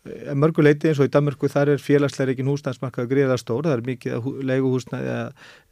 mörguleiti 0.00 0.88
eins 0.88 1.00
og 1.02 1.10
í 1.10 1.12
Danmörku 1.12 1.48
þar 1.52 1.74
er 1.74 1.82
félagslega 1.82 2.30
reikin 2.30 2.48
húsnæðismarkaðu 2.48 3.10
greiðlega 3.10 3.40
stór, 3.40 3.66
það 3.66 3.74
er 3.74 3.82
mikið 3.84 4.28
leiguhúsnæði 4.48 5.10
eða, 5.12 5.26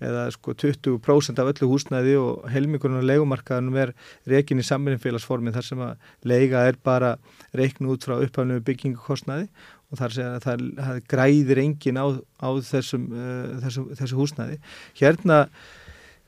eða 0.05 0.25
sko 0.35 0.55
20% 0.61 1.41
af 1.41 1.53
öllu 1.55 1.69
húsnæði 1.71 2.17
og 2.21 2.45
helmingurinn 2.53 3.01
af 3.01 3.07
leigumarkaðunum 3.09 3.79
er 3.81 3.95
reikin 4.29 4.61
í 4.61 4.67
samvinnfélagsformin 4.69 5.57
þar 5.57 5.69
sem 5.71 5.81
að 5.87 6.13
leiga 6.29 6.67
er 6.69 6.77
bara 6.85 7.15
reikn 7.57 7.89
út 7.89 8.05
frá 8.05 8.19
upphafnum 8.19 8.61
byggingukostnæði 8.69 9.49
og 9.89 10.01
þar 10.03 10.17
segja 10.19 10.33
að 10.37 10.45
það, 10.45 10.65
það 10.77 11.03
græðir 11.15 11.63
engin 11.63 12.01
á, 12.01 12.07
á 12.45 12.49
þessum, 12.69 13.07
uh, 13.09 13.55
þessu, 13.65 13.85
þessu 13.97 14.19
húsnæði. 14.19 14.59
Hérna 15.01 15.47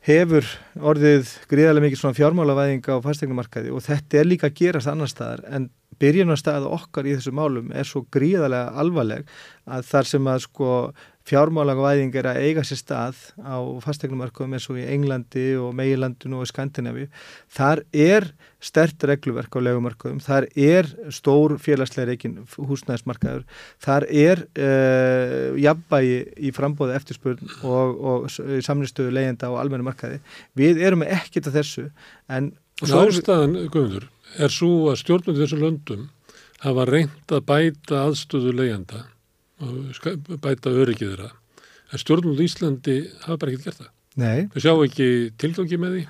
hefur 0.09 0.49
orðið 0.81 1.35
gríðarlega 1.51 1.85
mikið 1.85 2.01
svona 2.01 2.17
fjármálavæðing 2.17 2.89
á 2.89 3.05
fastegnumarkaði 3.05 3.75
og 3.77 3.85
þetta 3.85 4.23
er 4.23 4.31
líka 4.31 4.49
að 4.49 4.57
gerast 4.63 4.89
annar 4.89 5.13
staðar 5.13 5.45
en 5.53 5.69
byrjunarstaða 6.01 6.73
okkar 6.77 7.09
í 7.09 7.15
þessu 7.17 7.33
málum 7.37 7.71
er 7.77 7.89
svo 7.89 8.05
gríðarlega 8.13 8.75
alvarleg 8.81 9.31
að 9.71 9.89
þar 9.91 10.11
sem 10.11 10.31
að 10.31 10.45
sko 10.47 10.75
fjármálavæðing 11.31 12.15
er 12.19 12.29
að 12.31 12.41
eiga 12.47 12.63
sér 12.67 12.81
stað 12.81 13.19
á 13.39 13.61
fastegnumarkaðum 13.85 14.57
eins 14.57 14.67
og 14.73 14.79
í 14.81 14.87
Englandi 14.89 15.45
og 15.61 15.75
Meilandinu 15.77 16.41
og 16.41 16.49
Skandinavi 16.49 17.07
þar 17.53 17.85
er 17.93 18.27
stert 18.61 19.05
regluverk 19.09 19.55
á 19.57 19.61
legumarkaðum, 19.63 20.21
þar 20.25 20.49
er 20.59 20.89
stór 21.15 21.57
félagslega 21.63 22.11
reikin 22.11 22.39
húsnæðismarkaður, 22.57 23.45
þar 23.81 24.07
er 24.09 24.43
uh, 24.61 25.61
jafnbægi 25.61 26.19
í 26.49 26.55
frambóði 26.57 26.97
eftirspurn 26.99 27.55
og, 27.69 28.01
og 28.01 28.27
samninstöðu 28.67 29.15
leyenda 29.17 29.53
á 29.53 29.61
almennu 29.61 29.87
markaði. 29.87 30.21
Við 30.59 30.83
erum 30.85 31.07
ekkert 31.07 31.53
af 31.53 31.61
þessu 31.61 31.89
en... 32.29 32.53
Ástæðan, 32.81 33.59
Guðmundur, 33.69 34.07
er 34.39 34.55
svo 34.55 34.91
að 34.93 35.01
stjórnum 35.03 35.39
þessu 35.39 35.61
löndum 35.61 36.09
hafa 36.61 36.87
reynd 36.89 37.35
að 37.35 37.47
bæta 37.49 38.05
aðstöðu 38.07 38.55
leyenda 38.57 39.05
og 39.61 40.41
bæta 40.41 40.73
öryggið 40.73 41.15
þeirra. 41.15 41.31
En 41.91 42.01
stjórnum 42.03 42.39
í 42.39 42.47
Íslandi 42.47 42.99
hafa 43.25 43.41
bara 43.41 43.55
ekkert 43.55 43.71
gert 43.71 43.81
það. 43.83 43.95
Nei. 44.21 44.49
Við 44.55 44.67
sjáum 44.67 44.85
ekki 44.87 45.09
tilgangi 45.41 45.81
með 45.81 45.97
því. 45.97 46.05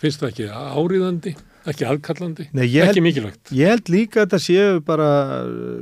Finnst 0.00 0.22
það 0.22 0.32
ekki 0.32 0.48
áriðandi? 0.52 1.36
ekki 1.70 1.86
aðkallandi, 1.86 2.46
ekki 2.54 3.02
mikilvægt 3.02 3.50
ég 3.56 3.72
held 3.72 3.90
líka 3.90 4.22
að 4.22 4.26
þetta 4.26 4.40
séu 4.42 4.82
bara 4.86 5.08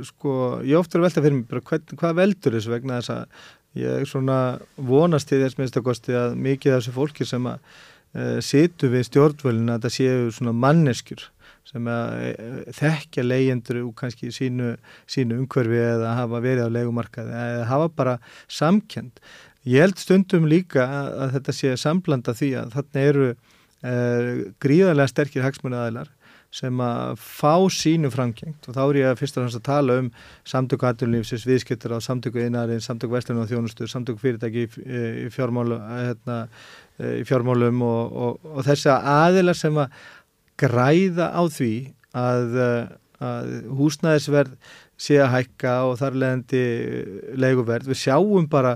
sko, 0.07 0.37
ég 0.65 0.79
ofta 0.79 0.97
er 0.97 1.03
að 1.03 1.07
velta 1.07 1.23
fyrir 1.25 1.37
mig 1.37 1.67
hvað, 1.69 1.93
hvað 1.99 2.15
veldur 2.21 2.57
þessu 2.57 2.73
vegna 2.73 2.99
þess 2.99 3.13
að 3.13 3.83
ég 3.83 4.07
svona 4.09 4.39
vonast 4.89 5.29
til 5.29 5.41
þess 5.43 5.59
minnstakosti 5.59 6.15
að 6.17 6.37
mikið 6.41 6.73
af 6.73 6.81
þessu 6.81 6.95
fólki 6.95 7.27
sem 7.27 7.49
að 7.51 7.59
uh, 7.59 8.39
situ 8.45 8.89
við 8.93 9.07
stjórnvölinu 9.09 9.75
að 9.75 9.83
þetta 9.83 9.95
séu 9.99 10.33
svona 10.35 10.55
manneskjur 10.65 11.27
sem 11.65 11.89
að 11.89 12.13
uh, 12.29 12.61
þekkja 12.77 13.25
leyendur 13.25 13.81
og 13.83 13.95
kannski 13.99 14.31
sínu, 14.35 14.75
sínu 15.09 15.41
umhverfi 15.41 15.81
eða 15.81 16.15
hafa 16.21 16.41
verið 16.43 16.69
á 16.69 16.75
legumarkaði 16.77 17.35
eða 17.41 17.67
hafa 17.71 17.91
bara 17.97 18.17
samkjönd 18.47 19.23
ég 19.65 19.85
held 19.85 20.01
stundum 20.01 20.45
líka 20.49 20.85
að, 20.85 21.07
að 21.23 21.33
þetta 21.37 21.57
sé 21.57 21.73
samblanda 21.81 22.35
því 22.37 22.51
að 22.61 22.75
þarna 22.77 23.07
eru 23.09 23.31
uh, 23.31 24.29
gríðarlega 24.61 25.11
sterkir 25.11 25.45
hagsmunni 25.45 25.79
aðilar 25.79 26.11
sem 26.55 26.79
að 26.79 27.17
fá 27.19 27.67
sínu 27.73 28.09
framkengt. 28.13 28.69
Og 28.69 28.75
þá 28.77 28.81
er 28.85 28.99
ég 29.01 29.09
að 29.09 29.19
fyrst 29.19 29.35
og 29.35 29.43
fremst 29.43 29.59
að 29.59 29.65
tala 29.67 29.97
um 29.99 30.05
samtöku 30.47 30.87
aðlunlífsins, 30.87 31.43
viðskiptur 31.49 31.97
á 31.97 31.99
samtöku 32.03 32.39
einarinn, 32.45 32.83
samtöku 32.83 33.11
vestlunum 33.11 33.43
og 33.43 33.49
þjónustu, 33.51 33.89
samtöku 33.91 34.21
fyrirtæki 34.21 34.63
í, 34.63 34.69
í, 35.25 35.25
fjármálu, 35.35 35.81
hérna, 35.81 36.37
í 37.19 37.25
fjármálum 37.27 37.83
og, 37.83 38.15
og, 38.27 38.47
og 38.53 38.67
þessi 38.69 38.93
aðilar 38.93 39.59
sem 39.59 39.81
að 39.83 39.99
græða 40.61 41.31
á 41.35 41.43
því 41.51 41.73
að, 42.15 42.57
að 43.23 43.53
húsnæðisverð 43.79 44.55
sé 44.95 45.17
að 45.19 45.33
hækka 45.33 45.73
og 45.89 45.97
þar 45.99 46.19
leðandi 46.21 46.61
leiguverð. 47.35 47.89
Við 47.91 47.99
sjáum 47.99 48.45
bara 48.51 48.75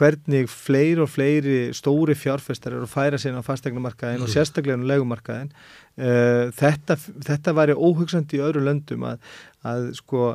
hvernig 0.00 0.48
fleiri 0.50 1.04
og 1.04 1.10
fleiri 1.12 1.58
stóri 1.76 2.16
fjárfestar 2.18 2.74
eru 2.74 2.88
að 2.88 2.94
færa 2.94 3.20
sín 3.20 3.38
á 3.38 3.46
fastegnumarkaðin 3.46 4.18
mm. 4.18 4.26
og 4.26 4.32
sérstaklega 4.32 4.80
á 4.82 4.90
leigumarkaðin. 4.90 5.52
Eh, 6.00 6.48
þetta, 6.58 6.96
þetta 7.26 7.54
væri 7.60 7.78
óhugsandi 7.78 8.40
í 8.40 8.42
öðru 8.46 8.64
löndum 8.66 9.06
að, 9.12 9.22
að 9.62 9.92
sko 10.00 10.32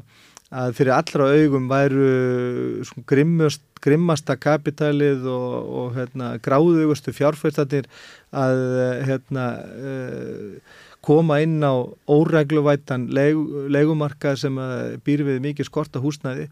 að 0.56 0.76
fyrir 0.78 0.94
allra 0.96 1.30
augum 1.34 1.68
væru 1.70 2.10
sko, 2.86 3.04
grimmast, 3.10 3.64
grimmasta 3.84 4.38
kapitalið 4.40 5.26
og, 5.30 5.56
og 5.80 5.98
hérna, 5.98 6.36
gráðugustu 6.44 7.14
fjárfæstatir 7.16 7.90
að 8.36 8.62
hérna, 9.10 9.48
uh, 9.76 10.76
koma 11.06 11.40
inn 11.44 11.60
á 11.62 11.74
óregluvætan 12.10 13.10
leg, 13.14 13.38
legumarka 13.70 14.36
sem 14.40 14.58
býr 15.06 15.26
við 15.28 15.44
mikið 15.44 15.70
skorta 15.70 16.02
húsnæði 16.04 16.48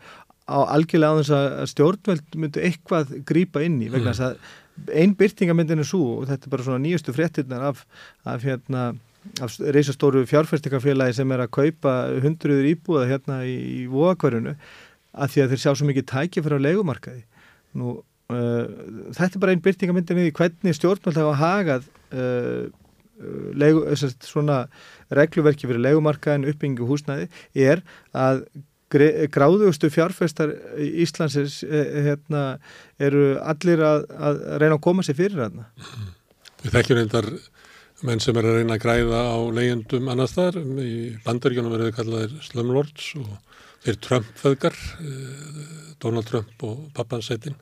á 0.47 0.59
algjörlega 0.75 1.15
á 1.15 1.19
þess 1.21 1.33
að 1.37 1.71
stjórnveld 1.71 2.37
myndu 2.37 2.61
eitthvað 2.63 3.15
grýpa 3.27 3.63
inn 3.65 3.79
í 3.81 3.89
vegna 3.91 4.11
þess 4.11 4.23
mm. 4.23 4.29
að 4.29 4.93
einn 4.99 5.15
byrtingamyndin 5.17 5.83
er 5.83 5.87
svo 5.87 6.19
og 6.19 6.29
þetta 6.29 6.47
er 6.47 6.53
bara 6.53 6.65
svona 6.67 6.83
nýjustu 6.83 7.13
fréttinnar 7.15 7.65
af, 7.71 7.83
af 8.27 8.45
hérna 8.45 8.93
af 9.41 9.59
reysastóru 9.59 10.25
fjárfæstingafélagi 10.27 11.15
sem 11.15 11.31
er 11.31 11.45
að 11.45 11.53
kaupa 11.55 11.93
hundruður 12.23 12.67
íbúða 12.73 13.05
hérna 13.07 13.37
í, 13.47 13.53
í 13.55 13.83
vóakvarjunu 13.91 14.55
að 15.13 15.31
því 15.31 15.43
að 15.43 15.53
þeir 15.53 15.61
sjá 15.63 15.69
svo 15.71 15.87
mikið 15.87 16.07
tækja 16.11 16.43
fyrir 16.43 16.59
á 16.59 16.65
legumarkaði 16.65 17.23
nú 17.79 17.93
uh, 18.33 18.65
þetta 19.15 19.31
er 19.31 19.43
bara 19.45 19.55
einn 19.55 19.63
byrtingamyndin 19.63 20.25
í 20.25 20.33
hvernig 20.35 20.75
stjórnveld 20.75 21.21
hafa 21.21 21.37
hagað 21.39 21.87
uh, 22.11 22.65
legu, 23.57 23.85
svona 24.23 24.65
regluverki 25.13 25.69
fyrir 25.69 25.83
legumarkaðin 25.83 26.47
uppbyggingu 26.51 26.87
húsnæði 26.89 27.29
er 27.53 27.83
að 28.13 28.45
gráðugustu 28.93 29.89
fjárfestar 29.93 30.53
Íslandsins 30.77 31.61
eh, 31.65 32.03
hérna, 32.07 32.43
eru 33.01 33.37
allir 33.41 33.81
að, 33.83 34.05
að 34.13 34.41
reyna 34.61 34.77
að 34.77 34.83
koma 34.85 35.05
sér 35.05 35.17
fyrir 35.17 35.41
hérna. 35.41 35.67
Við 36.63 36.75
þekkjum 36.75 36.99
reyndar 36.99 37.29
menn 38.03 38.21
sem 38.21 38.37
er 38.37 38.49
að 38.49 38.59
reyna 38.59 38.77
að 38.77 38.83
græða 38.83 39.21
á 39.33 39.37
leyendum 39.55 40.11
annars 40.11 40.35
þar. 40.35 40.59
Í 40.83 41.15
bandaríkjónum 41.25 41.73
verður 41.73 41.95
kallaðir 41.97 42.35
slumlords 42.45 43.13
og 43.21 43.31
þeir 43.85 43.99
Trump-föðgar, 44.07 44.77
eh, 44.99 45.95
Donald 46.03 46.29
Trump 46.29 46.67
og 46.67 46.85
pappansætin, 46.97 47.57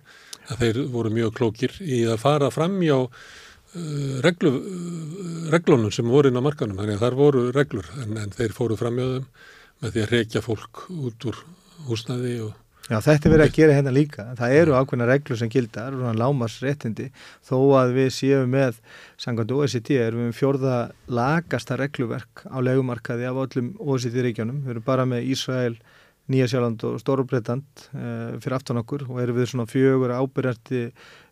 að 0.50 0.66
þeir 0.66 0.84
voru 0.92 1.14
mjög 1.14 1.38
klókir 1.40 1.78
í 1.80 2.04
að 2.10 2.20
fara 2.26 2.52
fram 2.54 2.82
hjá 2.84 3.06
Eh, 3.06 3.41
reglu, 3.74 4.52
eh, 4.60 5.52
reglunum 5.54 5.92
sem 5.92 6.08
voru 6.08 6.32
inn 6.32 6.40
á 6.40 6.44
markanum, 6.44 6.78
þannig 6.80 7.00
að 7.00 7.06
þar 7.06 7.20
voru 7.20 7.44
reglur 7.56 7.88
en, 8.04 8.18
en 8.18 8.34
þeir 8.36 8.56
fóru 8.56 8.76
framjöðum 8.80 9.30
með 9.82 9.94
því 9.94 10.02
að 10.04 10.12
reykja 10.16 10.42
fólk 10.46 10.84
út 10.92 11.30
úr 11.32 11.40
húsnaði 11.88 12.36
og 12.48 12.58
Já, 12.92 12.98
þetta 13.00 13.28
er 13.28 13.32
verið 13.32 13.46
að 13.46 13.56
gera 13.56 13.76
hérna 13.78 13.92
líka. 13.96 14.24
Það 14.36 14.54
eru 14.58 14.74
ákveðna 14.76 15.06
reglur 15.08 15.38
sem 15.40 15.52
gildar, 15.54 15.94
svona 15.96 16.18
lámarsréttindi, 16.18 17.06
þó 17.48 17.56
að 17.80 17.94
við 17.96 18.10
séum 18.12 18.52
með, 18.52 18.82
sangand 19.22 19.54
OECD, 19.56 19.94
erum 20.02 20.26
við 20.26 20.34
fjórða 20.36 20.80
lagasta 21.08 21.78
regluverk 21.80 22.44
á 22.52 22.58
legumarkaði 22.60 23.30
af 23.30 23.40
öllum 23.46 23.70
OECD-ríkjónum. 23.80 24.66
Við 24.66 24.74
erum 24.76 24.88
bara 24.90 25.06
með 25.08 25.30
Ísrael, 25.32 25.78
Nýjasjáland 26.32 26.84
og 26.90 27.00
Stórubreitant 27.00 27.88
eh, 27.96 28.36
fyrir 28.44 28.58
aftan 28.58 28.82
okkur 28.82 29.08
og 29.08 29.24
erum 29.24 29.40
við 29.40 29.54
svona 29.54 29.70
fjögur 29.72 30.12
ábyrjandi 30.18 30.84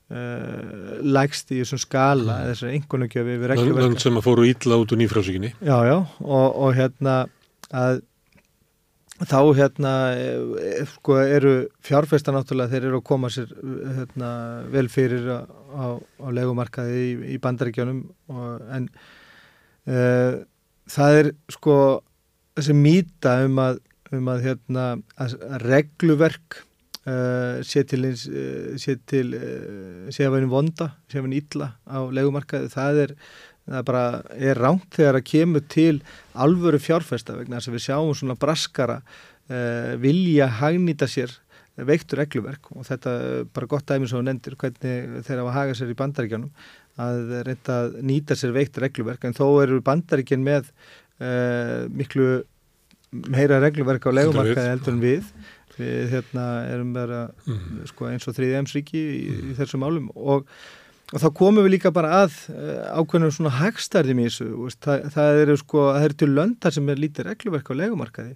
Uh, 0.09 1.03
lægst 1.05 1.51
í 1.53 1.59
þessum 1.59 1.77
skala 1.83 2.39
mm. 2.39 2.45
þessar 2.49 2.69
einhvernugjöfi 2.73 3.33
við 3.37 3.43
reglverka 3.51 3.83
Land 3.85 3.99
sem 4.01 4.15
að 4.17 4.23
fóru 4.25 4.45
ítla 4.49 4.79
út 4.81 4.93
úr 4.95 4.97
nýfrásíkinni 5.03 5.51
Já, 5.61 5.75
já, 5.85 5.97
og, 6.25 6.47
og 6.49 6.71
hérna 6.73 7.17
að 7.69 7.99
þá 9.19 9.37
hérna 9.59 9.91
e, 10.15 10.87
sko 10.95 11.19
eru 11.21 11.53
fjárfesta 11.85 12.33
náttúrulega 12.33 12.73
þeir 12.73 12.87
eru 12.87 13.01
að 13.01 13.05
koma 13.11 13.29
sér 13.33 13.51
hérna, 13.99 14.31
vel 14.73 14.87
fyrir 14.89 15.27
á, 15.29 15.39
á, 15.45 15.85
á 15.99 16.27
legumarkaði 16.39 17.03
í, 17.03 17.11
í 17.35 17.39
bandaríkjónum 17.43 18.01
en 18.79 18.87
uh, 19.93 20.39
það 20.89 21.19
er 21.19 21.31
sko 21.53 21.75
þessi 22.57 22.77
mýta 22.79 23.35
um 23.45 23.61
að 23.61 23.83
um 24.15 24.33
að 24.33 24.45
hérna 24.47 24.85
að 25.21 25.37
regluverk 25.67 26.63
Uh, 27.07 27.61
sé 27.63 27.85
til 27.87 28.03
uh, 28.03 28.73
sé 28.75 28.97
til 29.07 29.31
uh, 29.31 30.09
sé 30.11 30.25
að 30.27 30.33
vera 30.33 30.49
vonda, 30.51 30.89
sé 31.07 31.21
að 31.21 31.29
vera 31.29 31.37
illa 31.39 31.67
á 31.87 31.99
legumarkaði, 32.11 32.67
það 32.73 32.99
er 33.05 33.13
það 33.69 33.85
bara 33.87 34.01
er 34.35 34.59
ránt 34.59 34.97
þegar 34.97 35.19
að 35.21 35.27
kemur 35.29 35.63
til 35.71 36.01
alvöru 36.35 36.81
fjárfesta 36.83 37.37
vegna 37.37 37.61
þess 37.61 37.71
að 37.71 37.77
við 37.77 37.83
sjáum 37.85 38.11
svona 38.17 38.35
braskara 38.41 38.97
vilja 40.01 40.47
hagnýta 40.59 41.07
sér 41.09 41.31
veiktur 41.85 42.19
regluverk. 42.21 42.67
Og 42.73 42.85
þetta 42.85 43.13
bara 43.53 43.69
gott 43.69 43.85
dæmis 43.89 44.13
og 44.17 44.25
nendir 44.25 44.57
hvernig 44.57 45.21
þeir 45.25 45.41
hafa 45.43 45.53
hagað 45.55 45.77
sér 45.79 45.93
í 45.93 45.97
bandaríkjanum 46.01 46.49
að 47.05 47.35
reynda 47.45 47.77
að 47.83 47.99
nýta 48.09 48.37
sér 48.37 48.55
veiktur 48.57 48.85
regluverk. 48.87 49.25
En 49.25 49.37
þó 49.37 49.45
eru 49.63 49.79
bandaríkin 49.85 50.45
með 50.45 50.73
miklu 51.93 52.41
meira 53.29 53.61
regluverk 53.61 54.09
á 54.09 54.17
legumarkaði 54.17 54.73
heldur 54.73 54.97
en 54.97 55.05
við 55.05 55.29
við 55.79 56.13
hérna, 56.13 56.45
erum 56.69 56.93
bara 56.95 57.23
mm. 57.47 57.87
sko, 57.89 58.09
eins 58.11 58.27
og 58.29 58.37
þriði 58.37 58.59
emsriki 58.59 58.99
í, 58.99 59.25
mm. 59.31 59.49
í 59.51 59.57
þessum 59.57 59.85
álum 59.87 60.11
og, 60.15 60.47
og 61.13 61.23
þá 61.23 61.27
komum 61.39 61.65
við 61.65 61.75
líka 61.77 61.93
bara 61.95 62.23
að 62.23 62.37
uh, 62.53 62.99
ákveðnum 62.99 63.33
svona 63.35 63.55
hagstærðum 63.59 64.21
í 64.21 64.29
þessu 64.29 64.71
það, 64.83 65.09
það 65.15 65.41
eru 65.43 65.57
sko, 65.63 65.85
eru 65.97 66.19
til 66.21 66.31
löndar 66.35 66.75
sem 66.75 66.91
er 66.91 67.01
lítið 67.01 67.29
regluverk 67.31 67.71
á 67.71 67.79
legumarkaði 67.81 68.35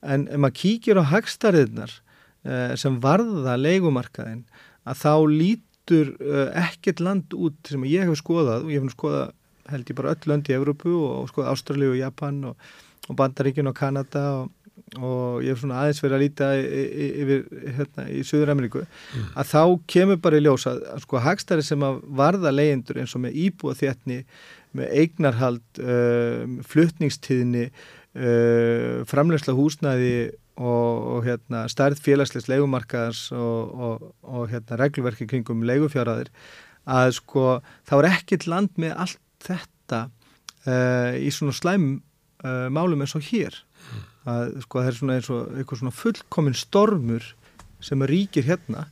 en 0.00 0.28
ef 0.28 0.40
maður 0.40 0.58
kíkir 0.62 1.00
á 1.00 1.10
hagstariðnar 1.12 1.96
uh, 1.96 2.72
sem 2.80 3.00
varða 3.02 3.58
leikumarkaðin 3.60 4.44
að 4.88 5.02
þá 5.02 5.12
lítur 5.32 6.14
uh, 6.18 6.48
ekkert 6.66 7.02
land 7.04 7.36
út 7.36 7.58
sem 7.68 7.84
ég 7.88 8.08
hef 8.08 8.22
skoðað 8.22 8.66
og 8.66 8.74
ég 8.74 8.84
hef 8.84 8.96
skoðað 8.96 9.36
held 9.70 9.90
ég 9.90 9.98
bara 9.98 10.14
öll 10.14 10.30
lönd 10.30 10.48
í 10.50 10.56
Evrópu 10.56 10.94
og 11.06 11.28
skoðað 11.30 11.52
Ástralju 11.54 11.92
og 11.94 12.00
Japan 12.00 12.40
og, 12.50 12.70
og 13.08 13.18
Bandaríkin 13.18 13.70
og 13.70 13.76
Kanada 13.78 14.24
og 14.40 14.50
og 14.98 15.44
ég 15.44 15.52
hef 15.52 15.60
svona 15.62 15.84
aðeins 15.84 16.00
verið 16.02 16.16
að 16.16 16.22
líta 16.24 16.46
yfir 16.58 17.44
hérna 17.76 18.06
í 18.10 18.22
Suður 18.26 18.50
Ameríku 18.54 18.80
mm. 18.82 19.28
að 19.38 19.52
þá 19.52 19.62
kemur 19.92 20.18
bara 20.24 20.40
í 20.40 20.42
ljós 20.42 20.66
að, 20.66 20.80
sko 21.04 21.22
hagstæri 21.22 21.66
sem 21.66 21.84
að 21.86 22.00
varða 22.18 22.50
leyendur 22.54 22.98
eins 22.98 23.14
og 23.14 23.22
með 23.22 23.38
íbúa 23.44 23.76
þéttni 23.78 24.24
með 24.74 24.92
eignarhald, 25.02 25.62
uh, 25.82 26.42
fluttningstíðni 26.70 27.68
uh, 27.70 29.06
framlegsla 29.10 29.54
húsnæði 29.54 30.14
og, 30.58 31.06
og 31.14 31.24
hérna 31.28 31.64
stærð 31.70 32.02
félagslegs 32.02 32.50
leikumarkaðars 32.50 33.24
og, 33.36 33.70
og, 33.70 34.04
og 34.26 34.50
hérna 34.50 34.78
reglverki 34.82 35.30
kringum 35.30 35.62
leigufjaraðir 35.70 36.32
að 36.90 37.14
sko 37.20 37.48
þá 37.86 37.98
er 38.00 38.12
ekkit 38.16 38.50
land 38.50 38.74
með 38.80 38.98
allt 39.06 39.20
þetta 39.46 40.06
uh, 40.66 41.14
í 41.14 41.30
svona 41.30 41.54
slæm 41.54 41.90
uh, 42.42 42.66
málum 42.74 43.06
eins 43.06 43.14
og 43.14 43.28
hér 43.30 43.54
mm 43.54 44.08
að 44.30 44.54
sko 44.64 44.80
það 44.80 44.88
er 44.90 44.96
svona 44.98 45.18
eins 45.18 45.28
og 45.32 45.52
eitthvað 45.58 45.82
svona 45.82 45.98
fullkominn 45.98 46.58
stormur 46.58 47.28
sem 47.84 48.08
ríkir 48.08 48.46
hérna 48.48 48.86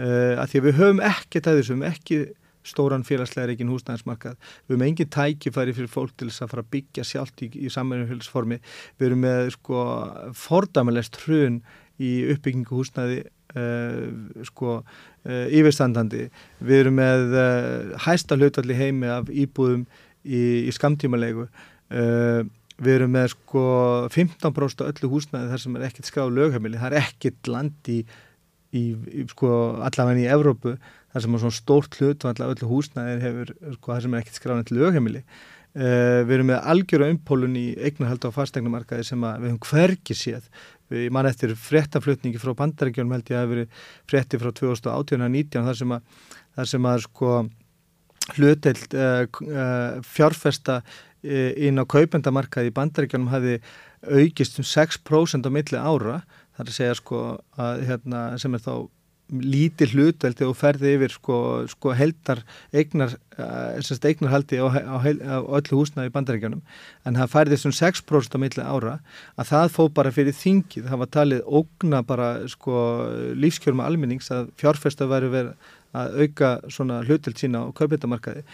uh, 0.00 0.36
að 0.40 0.46
því 0.52 0.60
að 0.60 0.66
við 0.66 0.78
höfum 0.80 1.02
ekkert 1.10 1.50
að 1.50 1.60
þessum 1.60 1.88
ekki 1.88 2.20
stóran 2.70 3.04
félagslega 3.06 3.48
reikin 3.48 3.70
húsnæðismarkað. 3.72 4.36
Við 4.68 4.74
höfum 4.74 4.86
engin 4.86 5.12
tækifæri 5.14 5.74
fyrir 5.76 5.90
fólk 5.90 6.12
til 6.18 6.28
þess 6.28 6.44
að 6.44 6.52
fara 6.52 6.64
að 6.66 6.72
byggja 6.74 7.06
sjálft 7.08 7.44
í, 7.46 7.48
í 7.56 7.72
samverðinfélagsformi 7.72 8.60
við 9.00 9.06
höfum 9.06 9.24
með 9.24 9.52
sko 9.56 9.84
fordæmalest 10.36 11.20
hrun 11.24 11.60
í 12.00 12.12
uppbyggingu 12.34 12.76
húsnæði 12.76 13.22
uh, 13.56 14.44
sko 14.50 14.76
uh, 14.82 15.46
yfirstandandi. 15.48 16.28
Við 16.60 16.84
höfum 16.84 17.00
með 17.00 17.36
hæsta 18.04 18.36
hlautalli 18.36 18.76
heimi 18.76 19.10
af 19.12 19.32
íbúðum 19.32 19.86
í, 20.24 20.68
í 20.68 20.76
skamtímalegu 20.76 21.48
Við 22.80 22.96
erum 22.96 23.12
með 23.12 23.28
sko 23.34 23.62
15% 24.14 24.86
öllu 24.86 25.12
húsnaði 25.12 25.52
þar 25.52 25.62
sem 25.64 25.76
er 25.76 25.86
ekkert 25.90 26.08
skráð 26.08 26.34
lögheimili. 26.38 26.80
Það 26.80 26.94
er 26.94 27.04
ekkert 27.04 27.50
land 27.52 27.92
í, 27.92 27.98
í, 28.72 28.84
í 29.20 29.24
sko 29.28 29.52
allavega 29.84 30.22
í 30.22 30.28
Evrópu 30.32 30.74
þar 31.12 31.24
sem 31.24 31.36
er 31.36 31.42
svona 31.44 31.58
stórt 31.58 31.98
hlut 32.00 32.24
og 32.24 32.32
allavega 32.32 32.56
öllu 32.56 32.70
húsnaði 32.70 33.16
hefur 33.26 33.54
sko 33.76 33.92
þar 33.94 34.04
sem 34.06 34.14
er 34.14 34.24
ekkert 34.24 34.40
skráð 34.40 34.72
lögheimili. 34.72 35.24
Uh, 35.70 36.24
við 36.26 36.34
erum 36.34 36.48
með 36.50 36.64
algjöru 36.72 37.08
umpólun 37.12 37.52
í 37.54 37.66
eignarhald 37.78 38.24
á 38.26 38.34
fastegnumarkaði 38.34 39.04
sem 39.06 39.22
við 39.22 39.52
höfum 39.52 39.60
hverki 39.68 40.16
séð. 40.18 40.48
Við 40.90 41.12
mann 41.14 41.28
eftir 41.28 41.52
frettaflutningi 41.54 42.40
frá 42.42 42.56
bandarækjum 42.58 43.12
held 43.14 43.28
ég 43.30 43.36
að 43.36 43.36
það 43.36 43.44
hefur 43.44 43.54
verið 43.54 43.84
fretti 44.10 44.40
frá 44.40 44.50
2018-19 44.58 45.68
þar 45.68 45.78
sem 45.78 45.94
að, 45.94 46.16
þar 46.56 46.72
sem 46.72 46.88
að 46.90 47.04
sko 47.04 47.36
hluteld 48.30 48.98
uh, 48.98 49.22
uh, 49.46 50.02
fjárfesta 50.06 50.80
E, 50.80 51.09
inn 51.22 51.80
á 51.80 51.84
kaupendamarkaði 51.84 52.70
í 52.70 52.76
bandaríkjónum 52.76 53.32
hafi 53.32 53.58
aukist 54.06 54.60
um 54.60 54.66
6% 54.66 55.44
á 55.44 55.50
milli 55.52 55.80
ára. 55.80 56.22
Þar 56.56 56.72
að 56.72 56.76
segja 56.76 56.96
sko 56.98 57.20
að 57.60 57.84
hérna 57.88 58.24
sem 58.40 58.56
er 58.56 58.64
þá 58.64 58.88
lítið 59.30 59.94
hlutveldi 59.94 60.46
og 60.46 60.56
ferði 60.58 60.94
yfir 60.96 61.12
sko, 61.14 61.36
sko 61.70 61.92
heldar 61.94 62.42
eignar, 62.74 63.14
e, 63.38 63.46
eignarhaldi 64.10 64.58
á, 64.58 64.66
á, 64.66 64.96
á 64.98 65.38
öllu 65.60 65.78
húsnaði 65.78 66.10
í 66.10 66.14
bandaríkjónum 66.14 66.62
en 67.06 67.20
það 67.20 67.32
færði 67.34 67.56
þessum 67.56 67.76
6% 67.78 68.34
á 68.36 68.38
milli 68.42 68.64
ára 68.64 68.96
að 69.36 69.52
það 69.52 69.68
fó 69.76 69.82
bara 70.00 70.14
fyrir 70.14 70.36
þingið, 70.36 70.88
það 70.90 71.02
var 71.04 71.12
talið 71.18 71.54
ógna 71.60 72.02
bara 72.06 72.30
sko 72.50 72.82
lífskjörnum 73.38 73.84
alminnings 73.86 74.30
að 74.34 74.50
fjárfesta 74.60 75.08
væri 75.10 75.30
verið 75.32 75.72
að 75.94 76.20
auka 76.24 76.52
svona 76.70 77.00
hluteld 77.06 77.38
sína 77.38 77.66
á 77.66 77.74
kaupendamarkaði 77.74 78.44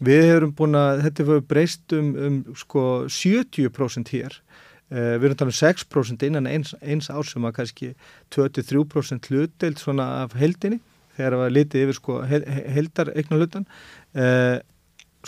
Við 0.00 0.24
hefum 0.30 0.54
búin 0.56 0.78
að, 0.78 1.02
þetta 1.06 1.22
hefur 1.22 1.42
breyst 1.50 1.94
um, 1.96 2.12
um 2.16 2.38
sko 2.58 2.84
70% 3.12 4.14
hér. 4.14 4.38
Uh, 4.92 5.16
við 5.16 5.28
erum 5.28 5.38
talað 5.40 5.52
um 5.52 5.58
6% 5.58 6.24
innan 6.28 6.48
eins, 6.48 6.74
eins 6.80 7.10
ár 7.12 7.26
sem 7.28 7.44
að 7.48 7.56
kannski 7.60 7.92
23% 8.34 9.30
hlutdeild 9.30 9.80
svona 9.80 10.08
af 10.24 10.36
heldinni 10.36 10.82
þegar 11.16 11.34
það 11.34 11.42
var 11.42 11.54
litið 11.56 11.84
yfir 11.84 11.98
sko 11.98 12.20
heldar 12.28 13.12
eignan 13.16 13.42
hlutan. 13.42 13.66
Uh, 14.16 14.58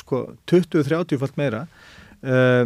sko 0.01 0.25
20-30 0.51 1.21
falt 1.21 1.37
meira. 1.41 1.67
Uh, 2.25 2.65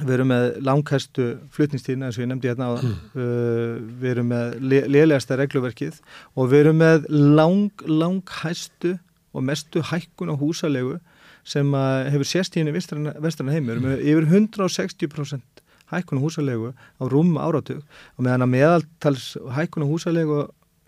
við 0.00 0.16
erum 0.16 0.30
með 0.32 0.46
langhæstu 0.66 1.26
flutningstíðina 1.54 2.08
eins 2.08 2.16
og 2.18 2.24
ég 2.24 2.30
nefndi 2.30 2.50
hérna 2.50 2.70
á 2.70 2.74
það. 2.74 2.86
Mm. 3.14 3.90
Við 4.00 4.10
erum 4.10 4.32
með 4.32 4.56
lélegasta 4.90 5.38
regluverkið 5.38 6.00
og 6.34 6.48
við 6.50 6.64
erum 6.64 6.80
með 6.82 7.06
lang, 7.12 7.84
langhæstu 7.86 8.96
og 9.34 9.44
mestu 9.44 9.82
hækkun 9.82 10.32
á 10.32 10.34
húsalegu 10.38 10.98
sem 11.44 11.74
hefur 12.14 12.28
sérst 12.28 12.56
í 12.56 12.62
henni 12.62 12.72
vestræna 12.72 13.52
heimur 13.52 13.82
með 13.82 14.04
yfir 14.06 14.28
160% 14.30 15.64
hækkun 15.92 16.20
á 16.20 16.24
húsalegu 16.24 16.72
á 16.72 17.02
rúm 17.04 17.34
áratug 17.36 17.82
og 18.16 18.20
meðan 18.24 18.46
að 18.46 18.54
meðaltals 18.54 19.26
hækkun 19.56 19.84
á 19.84 19.88
húsalegu 19.90 20.38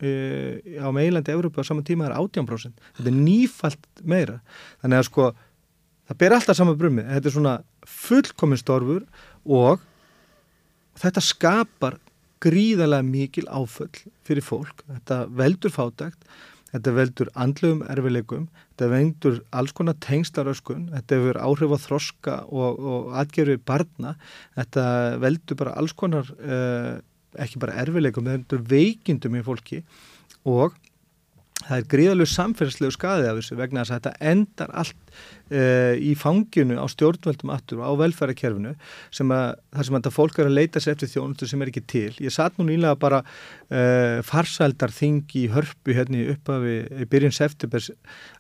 e, 0.00 0.10
á 0.80 0.88
meilandi 0.94 1.34
Európa 1.34 1.60
á 1.60 1.68
saman 1.68 1.84
tíma 1.84 2.08
er 2.08 2.16
18%. 2.16 2.72
Þetta 2.96 3.10
er 3.10 3.18
nýfalt 3.18 3.86
meira. 4.04 4.40
Þannig 4.82 5.02
að 5.02 5.08
sko 5.10 5.28
það 6.08 6.20
ber 6.22 6.36
alltaf 6.38 6.58
saman 6.58 6.80
brummi. 6.80 7.04
Þetta 7.04 7.30
er 7.30 7.36
svona 7.36 7.54
fullkominn 7.86 8.62
storfur 8.62 9.06
og 9.44 9.84
þetta 11.00 11.24
skapar 11.24 12.00
gríðarlega 12.44 13.06
mikil 13.06 13.46
áföll 13.48 13.92
fyrir 14.26 14.44
fólk. 14.44 14.84
Þetta 14.88 15.24
veldur 15.36 15.72
fátækt 15.72 16.28
þetta 16.76 16.94
veldur 16.96 17.30
andlegum 17.34 17.82
erfileikum, 17.90 18.46
þetta 18.74 18.88
veldur 18.92 19.38
alls 19.56 19.74
konar 19.76 19.96
tengslaröskun, 20.04 20.88
þetta 20.94 21.20
hefur 21.20 21.40
áhrif 21.42 21.76
á 21.76 21.78
þroska 21.86 22.38
og, 22.46 22.80
og 22.80 23.12
atgerfi 23.22 23.58
barna, 23.66 24.16
þetta 24.58 24.86
veldur 25.22 25.60
bara 25.62 25.76
alls 25.80 25.96
konar, 25.96 26.28
eh, 26.40 26.96
ekki 27.42 27.62
bara 27.62 27.78
erfileikum, 27.82 28.28
þetta 28.28 28.60
veldur 28.60 28.66
veikindum 28.74 29.38
í 29.40 29.46
fólki 29.46 29.82
og 30.46 30.76
það 31.64 31.76
er 31.78 31.86
gríðalegu 31.90 32.28
samfélagslegu 32.30 32.94
skadið 32.94 33.28
af 33.30 33.38
þessu 33.40 33.56
vegna 33.58 33.82
þess 33.82 33.94
að 33.94 33.98
þetta 33.98 34.30
endar 34.30 34.72
allt 34.82 35.12
uh, 35.16 35.94
í 35.96 36.12
fanginu 36.18 36.76
á 36.78 36.86
stjórnvöldum 36.92 37.52
aftur 37.54 37.80
og 37.80 37.96
á 37.96 38.00
velfærakerfinu 38.02 38.74
sem 39.14 39.32
að 39.34 39.46
þar 39.72 39.88
sem 39.88 39.98
þetta 39.98 40.14
fólk 40.14 40.40
er 40.40 40.50
að 40.50 40.58
leita 40.58 40.82
sér 40.82 40.96
eftir 40.96 41.12
þjónustu 41.14 41.48
sem 41.50 41.64
er 41.64 41.72
ekki 41.72 41.84
til. 41.88 42.10
Ég 42.22 42.34
satt 42.34 42.58
nú 42.60 42.68
nýlega 42.68 42.98
bara 43.00 43.22
uh, 43.24 44.18
farsældar 44.26 44.94
þing 44.94 45.24
í 45.40 45.46
hörpu 45.54 45.96
hérna 45.96 46.26
upp 46.34 46.52
af 46.54 46.68
byrjun 47.12 47.34
september 47.34 47.88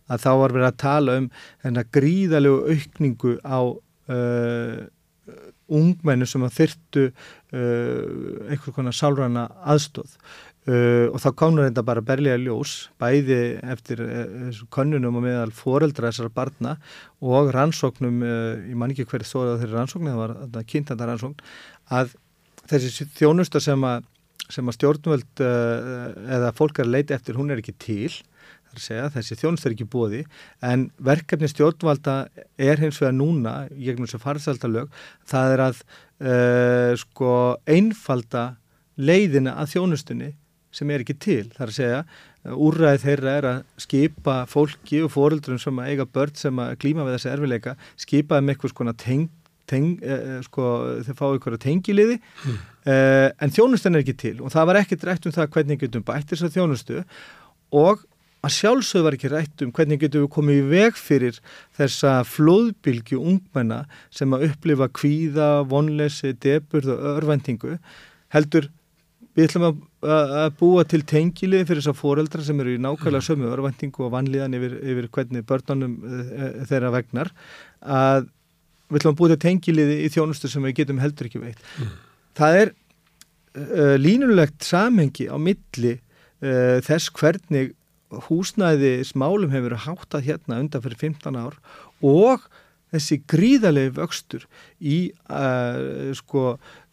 að 0.06 0.26
þá 0.26 0.30
var 0.42 0.58
verið 0.58 0.68
að 0.68 0.82
tala 0.84 1.16
um 1.22 1.30
hérna 1.64 1.86
gríðalegu 1.96 2.76
aukningu 2.76 3.38
á 3.42 3.60
uh, 3.64 4.84
ungmennu 5.66 6.28
sem 6.30 6.44
að 6.46 6.60
þyrtu 6.60 7.08
einhver 7.56 8.74
konar 8.74 8.94
sálræna 8.94 9.46
aðstóð 9.66 10.12
Uh, 10.66 11.12
og 11.14 11.20
þá 11.22 11.28
komur 11.38 11.62
þetta 11.68 11.82
bara 11.86 12.02
berlega 12.02 12.40
ljós 12.42 12.88
bæði 12.98 13.36
eftir 13.70 14.00
uh, 14.02 14.62
konunum 14.74 15.14
og 15.14 15.22
meðal 15.22 15.52
foreldra 15.54 16.10
þessar 16.10 16.32
barna 16.34 16.72
og 17.22 17.52
rannsóknum, 17.54 18.16
uh, 18.26 18.64
ég 18.66 18.74
man 18.74 18.90
ekki 18.90 19.04
hverju 19.06 19.28
þóða 19.30 19.60
þeirri 19.60 19.76
rannsókn, 19.76 20.08
það 20.10 20.16
var 20.18 20.64
kynntanda 20.72 21.06
rannsókn, 21.06 21.44
að 21.94 22.16
þessi 22.66 23.06
þjónusta 23.14 23.62
sem 23.62 23.86
að, 23.86 24.08
sem 24.50 24.66
að 24.66 24.74
stjórnvöld 24.74 25.42
eða 26.34 26.50
fólk 26.58 26.80
er 26.80 26.88
að 26.88 26.96
leita 26.96 27.14
eftir, 27.14 27.38
hún 27.38 27.54
er 27.54 27.62
ekki 27.62 27.74
til, 27.84 28.16
þar 28.66 28.80
að 28.80 28.86
segja, 28.88 29.04
þessi 29.14 29.38
þjónusta 29.38 29.70
er 29.70 29.76
ekki 29.76 29.86
búið, 29.92 30.24
en 30.66 30.88
verkefni 31.10 31.50
stjórnvalda 31.52 32.16
er 32.58 32.82
hins 32.82 32.98
vegar 32.98 33.14
núna, 33.14 33.52
gegnum 33.70 34.08
þessu 34.08 34.18
farðsaldalög, 34.24 34.98
það 35.30 35.54
er 35.54 35.64
að 35.68 35.84
sko 37.04 37.30
einfalda 37.70 38.48
leiðina 38.98 39.54
að 39.60 39.76
þjónustunni 39.76 40.32
sem 40.76 40.90
er 40.92 41.04
ekki 41.04 41.16
til. 41.22 41.44
Það 41.54 41.64
er 41.64 41.72
að 41.72 41.78
segja, 41.78 42.02
úrræð 42.66 43.00
þeirra 43.02 43.34
er 43.40 43.48
að 43.50 43.82
skipa 43.86 44.36
fólki 44.50 45.02
og 45.06 45.12
fóruldrum 45.14 45.60
sem 45.62 45.82
að 45.82 45.90
eiga 45.92 46.06
börn 46.18 46.36
sem 46.38 46.62
að 46.62 46.76
klíma 46.82 47.06
við 47.06 47.16
þessi 47.16 47.32
erfileika, 47.32 47.76
skipa 48.00 48.40
um 48.42 48.52
eitthvað 48.52 48.74
svona 48.74 48.96
teng, 49.00 49.28
teng 49.66 49.94
eh, 50.04 50.36
sko, 50.46 50.66
þeir 51.06 51.18
fá 51.18 51.26
ykkur 51.28 51.56
að 51.56 51.64
tengiliði, 51.64 52.18
mm. 52.20 52.58
eh, 52.92 53.30
en 53.42 53.54
þjónustan 53.54 53.98
er 53.98 54.04
ekki 54.04 54.18
til 54.20 54.36
og 54.38 54.52
það 54.54 54.68
var 54.70 54.80
ekkert 54.82 55.08
rætt 55.08 55.26
um 55.26 55.34
það 55.34 55.50
hvernig 55.56 55.80
getum 55.80 56.06
bætt 56.06 56.30
þess 56.30 56.46
að 56.46 56.58
þjónustu 56.58 57.00
og 57.74 58.04
að 58.46 58.54
sjálfsögðu 58.54 59.06
var 59.06 59.16
ekki 59.16 59.30
rætt 59.32 59.64
um 59.64 59.72
hvernig 59.74 60.00
getum 60.04 60.22
við 60.22 60.32
komið 60.36 60.60
í 60.60 60.66
veg 60.70 60.98
fyrir 61.00 61.38
þessa 61.78 62.20
flóðbylgju 62.30 63.18
ungmenna 63.18 63.82
sem 64.14 64.34
að 64.36 64.52
upplifa 64.52 64.86
kvíða, 64.94 65.50
vonlesi, 65.66 66.34
deburð 66.42 66.92
og 66.94 67.06
örvendingu 67.16 67.78
heldur 68.34 68.70
Við 69.36 69.50
ætlum 69.50 69.66
að, 69.66 69.80
að 70.40 70.54
búa 70.56 70.82
til 70.88 71.02
tengilið 71.04 71.66
fyrir 71.68 71.82
þessar 71.82 71.98
foreldra 71.98 72.44
sem 72.44 72.60
eru 72.62 72.72
í 72.72 72.80
nákvæmlega 72.80 73.20
mm. 73.20 73.26
sömu 73.26 73.50
örvendingu 73.52 74.06
og 74.06 74.12
vanlíðan 74.14 74.56
yfir, 74.56 74.76
yfir 74.80 75.08
hvernig 75.12 75.44
börnunum 75.48 75.96
uh, 76.00 76.46
þeirra 76.70 76.92
vegnar 76.94 77.30
að 77.84 78.30
við 78.88 79.00
ætlum 79.00 79.12
að 79.12 79.18
búa 79.18 79.30
til 79.34 79.42
tengilið 79.44 79.92
í 79.98 80.10
þjónustu 80.14 80.48
sem 80.48 80.64
við 80.64 80.78
getum 80.78 81.02
heldur 81.02 81.28
ekki 81.28 81.42
veitt. 81.42 81.60
Mm. 81.76 81.90
Það 82.40 82.60
er 82.62 82.72
uh, 82.72 83.96
línulegt 84.00 84.64
samengi 84.64 85.26
á 85.28 85.36
milli 85.36 85.96
uh, 85.98 86.78
þess 86.86 87.12
hvernig 87.18 87.74
húsnæði 88.30 88.94
smálum 89.04 89.52
hefur 89.52 89.68
verið 89.68 89.84
háttað 89.84 90.30
hérna 90.30 90.62
undan 90.62 90.84
fyrir 90.84 91.02
15 91.02 91.36
ár 91.36 91.58
og 92.06 92.46
þessi 92.94 93.18
gríðalegi 93.28 93.92
vöxtur 93.98 94.46
í 94.78 94.98
sko 96.14 96.44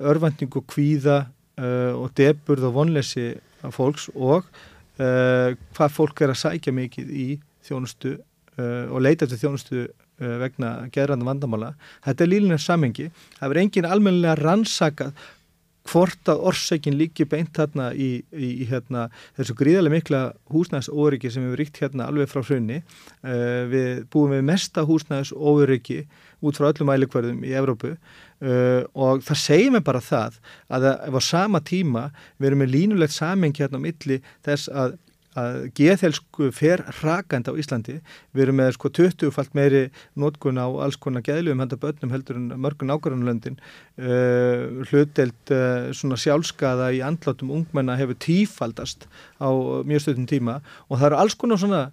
örvendingu 0.01 0.63
kvíða 0.65 1.19
uh, 1.59 1.93
og 1.97 2.13
deburð 2.17 2.69
og 2.69 2.77
vonleysi 2.77 3.31
fólks 3.73 4.09
og 4.13 4.43
uh, 4.43 5.53
hvað 5.75 5.97
fólk 5.97 6.23
er 6.23 6.33
að 6.33 6.41
sækja 6.43 6.75
mikið 6.75 7.11
í 7.13 7.27
þjónustu 7.67 8.15
uh, 8.17 8.85
og 8.89 9.03
leita 9.05 9.29
til 9.29 9.41
þjónustu 9.41 9.85
vegna 10.23 10.85
gerðranda 10.93 11.25
vandamála. 11.25 11.71
Þetta 12.05 12.23
er 12.23 12.29
lílinlega 12.29 12.61
samengi. 12.61 13.07
Það 13.39 13.49
verður 13.49 13.61
engin 13.63 13.87
almennilega 13.89 14.35
rannsakað 14.39 15.15
hvort 15.89 16.29
að 16.31 16.43
orsækin 16.49 16.95
líki 16.95 17.25
beint 17.27 17.51
þarna 17.57 17.89
í, 17.91 18.21
í, 18.31 18.49
í 18.63 18.67
hérna, 18.69 19.07
þessu 19.37 19.55
gríðarlega 19.59 19.95
mikla 19.97 20.21
húsnæðsóryggi 20.53 21.31
sem 21.33 21.47
hefur 21.47 21.59
ríkt 21.59 21.79
hérna 21.81 22.07
alveg 22.07 22.31
frá 22.31 22.43
hrunni. 22.43 22.79
Uh, 23.25 23.65
við 23.71 24.05
búum 24.13 24.31
við 24.35 24.45
mesta 24.47 24.85
húsnæðsóryggi 24.87 26.03
út 26.43 26.59
frá 26.59 26.69
öllum 26.71 26.93
ælikverðum 26.93 27.43
í 27.47 27.55
Evrópu 27.57 27.95
uh, 28.43 28.83
og 28.93 29.23
það 29.25 29.41
segir 29.43 29.73
mig 29.73 29.85
bara 29.87 30.03
það 30.03 30.37
að 30.69 30.89
ef 30.91 31.17
á 31.17 31.21
sama 31.23 31.63
tíma 31.63 32.09
við 32.37 32.51
erum 32.51 32.63
með 32.63 32.75
línulegt 32.75 33.15
samengi 33.15 33.63
hérna 33.63 33.81
á 33.81 33.85
milli 33.87 34.19
þess 34.45 34.69
að 34.69 34.99
að 35.39 35.55
geðhelsku 35.77 36.49
fer 36.53 36.83
rakand 37.01 37.49
á 37.49 37.57
Íslandi. 37.57 37.99
Við 38.33 38.45
erum 38.45 38.59
með 38.61 38.75
sko 38.77 38.91
20 38.93 39.33
falt 39.33 39.55
meiri 39.57 39.83
nótkun 40.19 40.61
á 40.61 40.67
alls 40.85 40.97
konar 41.01 41.25
geðljum 41.25 41.63
handa 41.63 41.79
börnum 41.79 42.13
heldur 42.13 42.39
en 42.39 42.51
mörgun 42.61 42.93
ákvarðanlöndin. 42.93 43.57
Uh, 43.97 44.83
hluteld 44.89 45.53
uh, 45.53 45.89
svona 45.95 46.19
sjálfskaða 46.21 46.91
í 46.93 47.01
andlátum 47.05 47.53
ungmenna 47.53 47.97
hefur 47.99 48.19
tífaldast 48.21 49.07
á 49.41 49.49
mjög 49.87 50.05
stöðum 50.05 50.29
tíma 50.29 50.59
og 50.89 50.99
það 50.99 51.09
eru 51.09 51.21
alls 51.23 51.37
konar 51.39 51.61
svona 51.61 51.83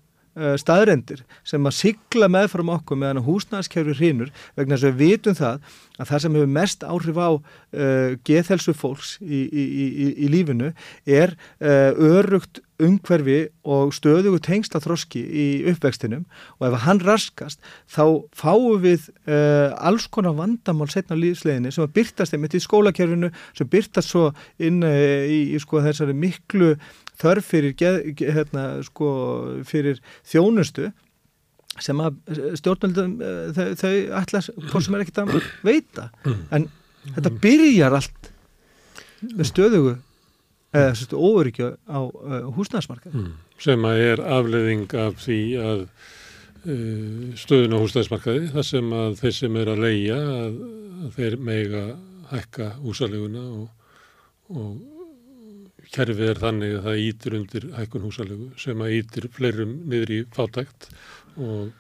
uh, 0.41 0.55
staðrendir 0.61 1.22
sem 1.45 1.68
að 1.68 1.76
sigla 1.76 2.30
með 2.32 2.49
frá 2.55 2.64
okkur 2.78 3.01
meðan 3.03 3.24
húsnæðskjörfi 3.26 3.99
hrinur 4.01 4.32
vegna 4.57 4.78
þess 4.78 4.88
að 4.88 4.97
við 4.97 5.11
vitum 5.11 5.36
það 5.38 5.61
að 6.01 6.11
það 6.11 6.22
sem 6.24 6.38
hefur 6.38 6.53
mest 6.57 6.86
áhrif 6.86 7.20
á 7.20 7.30
uh, 7.30 8.11
geðhelsu 8.26 8.74
fólks 8.76 9.14
í, 9.20 9.45
í, 9.45 9.64
í, 9.66 10.09
í 10.24 10.32
lífinu 10.32 10.72
er 11.05 11.36
uh, 11.61 11.93
örugt 12.11 12.62
umhverfi 12.80 13.51
og 13.68 13.93
stöðugu 13.93 14.41
tengsla 14.45 14.80
þroski 14.80 15.20
í 15.20 15.47
uppvextinum. 15.68 16.24
Og 16.61 16.70
ef 16.70 16.78
hann 16.86 17.03
raskast 17.05 17.61
þá 17.91 18.24
fáum 18.36 18.80
við 18.80 19.11
uh, 19.26 19.76
alls 19.76 20.09
konar 20.12 20.38
vandamál 20.38 20.88
setna 20.93 21.18
lífsleginni 21.18 21.72
sem 21.74 21.84
að 21.84 21.95
byrtast 21.99 22.36
einmitt 22.36 22.57
í 22.57 22.62
skólakerfinu 22.64 23.32
sem 23.53 23.68
byrtast 23.70 24.14
svo 24.14 24.30
inn 24.62 24.80
uh, 24.86 25.26
í, 25.28 25.43
í 25.55 25.61
sko 25.61 25.84
þessari 25.84 26.16
miklu 26.16 26.74
þörf 27.21 27.53
fyrir, 27.53 27.77
geð, 27.79 28.01
hérna, 28.21 28.66
sko, 28.87 29.12
fyrir 29.68 30.01
þjónustu 30.29 30.91
sem 31.81 32.01
að 32.03 32.18
stjórnvöldum 32.59 33.16
uh, 33.23 33.49
þau, 33.57 33.66
þau 33.79 33.95
ætla 34.21 34.45
hvort 34.68 34.85
sem 34.85 34.97
er 34.97 35.05
ekkert 35.05 35.23
að 35.23 35.35
veita 35.66 36.11
en 36.51 36.68
þetta 37.14 37.35
byrjar 37.43 37.97
allt 38.01 38.31
með 39.31 39.51
stöðugu 39.51 39.97
eða 40.77 40.95
svona 40.99 41.21
óöryggja 41.27 41.71
á 41.91 42.01
uh, 42.07 42.49
húsnæðismarkað. 42.55 43.14
Mm. 43.16 43.33
Sem 43.61 43.87
að 43.89 44.03
er 44.07 44.23
afleðing 44.39 44.95
af 45.03 45.18
því 45.25 45.41
að 45.61 45.81
uh, 45.83 47.25
stöðun 47.41 47.75
á 47.75 47.83
húsnæðismarkaði, 47.83 48.53
það 48.55 48.66
sem 48.68 48.95
að 49.01 49.18
þeir 49.23 49.37
sem 49.41 49.59
er 49.61 49.73
að 49.73 49.85
leia, 49.87 50.21
að, 50.45 50.62
að 51.01 51.18
þeir 51.18 51.37
mega 51.51 51.85
hækka 52.31 52.71
húsaleguna 52.85 53.45
og, 53.59 53.68
og 54.55 54.99
kerfið 55.95 56.32
er 56.32 56.41
þannig 56.41 56.74
að 56.78 56.88
það 56.88 57.05
ítir 57.05 57.36
undir 57.38 57.68
hækkun 57.76 58.07
húsalegu 58.07 58.49
sem 58.61 58.82
að 58.84 58.97
ítir 59.01 59.28
fleirum 59.34 59.76
niður 59.91 60.12
í 60.14 60.18
fátækt 60.34 60.91
og 61.41 61.70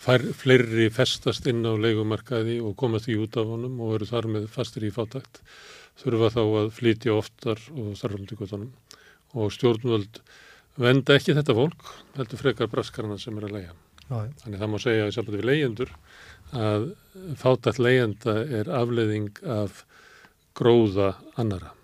fær, 0.00 0.24
fleiri 0.38 0.88
festast 0.94 1.48
inn 1.50 1.64
á 1.66 1.72
leikumarkaði 1.74 2.60
og 2.64 2.76
komast 2.78 3.10
í 3.10 3.18
út 3.20 3.36
af 3.40 3.50
honum 3.50 3.80
og 3.84 3.98
eru 3.98 4.08
þar 4.08 4.30
með 4.36 4.48
fastir 4.52 4.86
í 4.86 4.92
fátækt 4.94 5.42
þurfa 6.00 6.32
þá 6.34 6.42
að 6.44 6.72
flytja 6.76 7.16
oftar 7.16 7.62
og 7.74 7.94
þarfandi 8.00 8.38
gotunum 8.38 8.72
og 9.36 9.52
stjórnvöld 9.52 10.20
venda 10.80 11.16
ekki 11.16 11.34
þetta 11.36 11.56
fólk, 11.56 11.90
heldur 12.16 12.40
frekar 12.40 12.70
braskarna 12.72 13.16
sem 13.20 13.36
er 13.40 13.48
að 13.48 13.56
leia. 13.56 13.76
Já, 14.06 14.18
Þannig 14.42 14.60
það 14.60 14.70
má 14.72 14.78
segja 14.82 15.06
sambandi 15.14 15.40
við 15.40 15.48
leyendur 15.50 15.94
að 16.56 16.84
fátætt 17.40 17.80
leyenda 17.82 18.36
er 18.60 18.70
afleiðing 18.70 19.40
af 19.56 19.82
gróða 20.56 21.16
annara. 21.40 21.75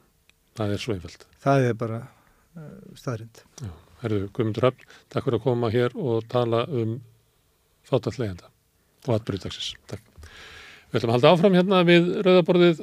Það 0.58 0.74
er 0.74 0.82
svo 0.82 0.96
einfalt. 0.96 1.26
Það 1.42 1.68
er 1.68 1.76
bara 1.80 2.00
uh, 2.02 2.70
staðrind. 2.98 3.42
Já, 3.62 3.70
herðu, 4.02 4.22
Guðmundur 4.36 4.68
Hafn, 4.68 4.88
takk 5.12 5.28
fyrir 5.28 5.40
að 5.40 5.46
koma 5.46 5.70
hér 5.72 5.96
og 5.96 6.26
tala 6.32 6.64
um 6.68 6.98
fátætt 7.88 8.20
leyenda 8.20 8.50
og 9.06 9.16
atbyrjutaxis. 9.16 9.72
Takk. 9.90 10.04
Við 10.92 11.00
ætlum 11.00 11.10
að 11.10 11.16
halda 11.16 11.30
áfram 11.32 11.54
hérna 11.56 11.78
við 11.88 12.08
rauðaborðið. 12.26 12.82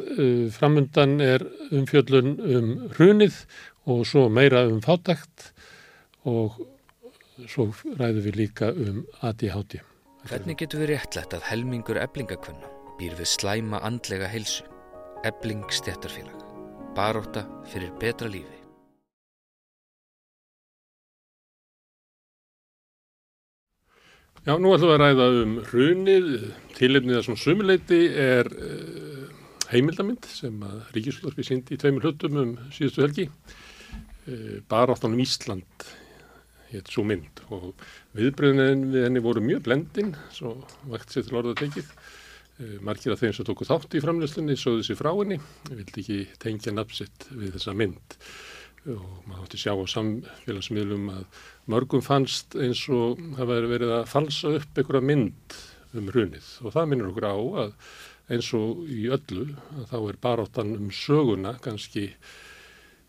Framundan 0.55 1.20
er 1.22 1.45
umfjöllun 1.70 2.32
um 2.41 2.72
hrunið 2.97 3.38
og 3.89 4.01
svo 4.09 4.26
meira 4.34 4.63
um 4.65 4.82
fátækt 4.82 5.51
og 6.30 6.57
svo 7.45 7.70
ræðum 8.01 8.26
við 8.26 8.41
líka 8.41 8.74
um 8.74 9.05
ADHD. 9.22 9.80
Hvernig 10.26 10.59
getur 10.59 10.84
við 10.84 10.95
réttlætt 10.95 11.38
að 11.38 11.47
helmingur 11.51 12.01
eblingakvenna 12.01 12.74
býr 12.99 13.15
við 13.22 13.32
slæma 13.38 13.80
andlega 13.86 14.28
heilsu? 14.34 14.65
Ebling 15.24 15.67
stjættarfélag. 15.70 16.48
Baróta 16.99 17.45
fyrir 17.71 17.93
betra 17.95 18.27
lífi. 18.27 18.57
Já, 24.43 24.57
nú 24.59 24.73
ætlum 24.75 24.89
við 24.89 24.95
að 24.97 24.99
ræða 25.03 25.27
um 25.43 25.53
hrunið. 25.69 26.27
Tilefnið 26.75 27.21
að 27.21 27.23
svona 27.29 27.43
sumuleiti 27.45 28.01
er 28.19 28.51
uh, 28.51 29.23
heimildamind 29.71 30.27
sem 30.27 30.59
að 30.67 30.91
Ríkisvöldorfi 30.97 31.47
síndi 31.47 31.77
í 31.77 31.79
tveimur 31.79 32.09
hlutum 32.09 32.43
um 32.43 32.53
síðustu 32.75 33.05
helgi. 33.05 33.29
Uh, 34.27 34.59
Baráttan 34.67 35.15
um 35.15 35.23
Ísland 35.23 35.89
hétt 36.73 36.91
svo 36.91 37.07
mynd 37.07 37.45
og 37.47 37.71
viðbröðin 38.19 38.89
við 38.91 39.07
henni 39.07 39.23
voru 39.23 39.45
mjög 39.45 39.69
blendin, 39.69 40.17
svo 40.35 40.57
vakt 40.91 41.15
sér 41.15 41.29
til 41.29 41.39
orða 41.39 41.55
tekið. 41.63 41.95
Uh, 42.60 42.76
margir 42.84 43.14
af 43.14 43.22
þeim 43.22 43.32
sem 43.32 43.45
tóku 43.47 43.64
þátt 43.64 43.93
í 43.95 44.01
framlöslunni 44.03 44.57
sögðu 44.60 44.84
sér 44.84 44.97
frá 44.99 45.14
henni, 45.14 45.38
vildi 45.70 46.01
ekki 46.01 46.18
tengja 46.43 46.74
nafnsitt 46.76 47.30
við 47.32 47.53
þessa 47.55 47.72
mynd. 47.80 48.16
Og 48.91 49.05
maður 49.30 49.45
átti 49.45 49.60
sjá 49.62 49.72
á 49.80 49.84
samfélagsmiðlum 49.93 51.05
að 51.14 51.39
mörgum 51.72 52.03
fannst 52.03 52.57
eins 52.60 52.82
og 52.91 53.22
það 53.38 53.51
væri 53.53 53.72
verið 53.72 53.93
að 53.95 54.12
falsa 54.12 54.51
upp 54.57 54.82
einhverja 54.82 55.07
mynd 55.07 55.57
um 55.95 56.12
runið 56.14 56.49
og 56.66 56.76
það 56.76 56.91
minnur 56.91 57.14
okkur 57.14 57.30
á 57.32 57.38
að 57.64 57.72
eins 58.36 58.51
og 58.60 58.84
í 58.91 59.07
öllu 59.16 59.47
að 59.78 59.88
þá 59.93 59.97
er 60.01 60.22
baróttan 60.28 60.76
um 60.76 60.91
söguna 60.93 61.55
kannski 61.64 62.10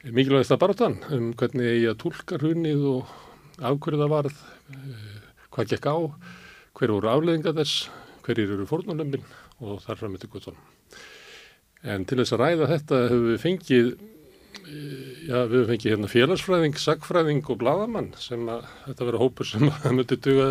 mikilvægast 0.06 0.54
að 0.54 0.62
baróttan 0.62 0.98
um 1.10 1.28
hvernig 1.34 1.74
eigi 1.74 1.90
að 1.90 2.00
tólka 2.06 2.38
runið 2.40 2.86
og 2.94 3.14
afhverju 3.58 4.00
það 4.00 4.14
varð, 4.14 4.40
hvað 5.50 5.74
gekk 5.74 5.90
á, 5.90 5.98
hver 6.78 6.94
voru 6.94 7.10
afleðinga 7.12 7.58
þess, 7.58 7.88
hverjir 8.24 8.54
eru 8.54 8.70
fórnulömbin 8.70 9.26
og 9.60 9.82
þar 9.84 10.00
fram 10.00 10.16
eftir 10.16 10.32
guttunum. 10.32 10.70
En 11.80 12.04
til 12.04 12.20
þess 12.20 12.36
að 12.36 12.42
ræða 12.44 12.72
þetta 12.74 13.04
hefur 13.08 13.28
við 13.30 13.44
fengið 13.44 13.92
Já, 14.70 15.46
við 15.50 15.54
höfum 15.54 15.68
fengið 15.70 15.92
hérna 15.92 16.08
félagsfræðing, 16.10 16.76
sagfræðing 16.78 17.48
og 17.50 17.58
bladamann 17.58 18.10
sem 18.18 18.42
að 18.50 18.66
þetta 18.84 19.06
verður 19.06 19.22
hópur 19.24 19.48
sem 19.48 19.66
að 19.70 19.94
myndi 19.96 20.18
duga, 20.22 20.48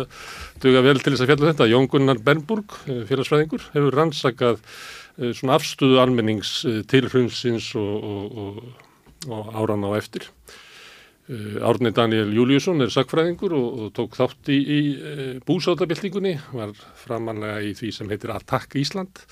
duga 0.60 0.82
vel 0.84 0.96
til 1.00 1.14
þess 1.14 1.24
að 1.24 1.30
fjalla 1.30 1.46
um 1.46 1.50
þetta. 1.52 1.68
Jón 1.70 1.88
Gunnar 1.92 2.20
Bernburg, 2.26 2.76
félagsfræðingur, 3.08 3.66
hefur 3.74 3.96
rannsakað 3.96 4.60
svona 5.36 5.56
afstöðu 5.56 6.00
almennings 6.02 6.52
til 6.90 7.08
hrunsins 7.08 7.70
og, 7.80 8.10
og, 8.10 8.44
og, 8.44 8.60
og 9.28 9.52
áran 9.60 9.88
á 9.88 9.90
eftir. 10.00 10.28
Árni 11.30 11.92
Daniel 11.94 12.32
Júliusson 12.34 12.82
er 12.82 12.90
sagfræðingur 12.90 13.52
og 13.54 13.90
tók 13.94 14.16
þátt 14.18 14.48
í, 14.50 14.56
í 14.58 14.80
búsátabildingunni, 15.46 16.32
var 16.50 16.72
framanlega 16.98 17.60
í 17.68 17.74
því 17.78 17.90
sem 17.94 18.10
heitir 18.10 18.32
Attack 18.34 18.74
Ísland 18.80 19.22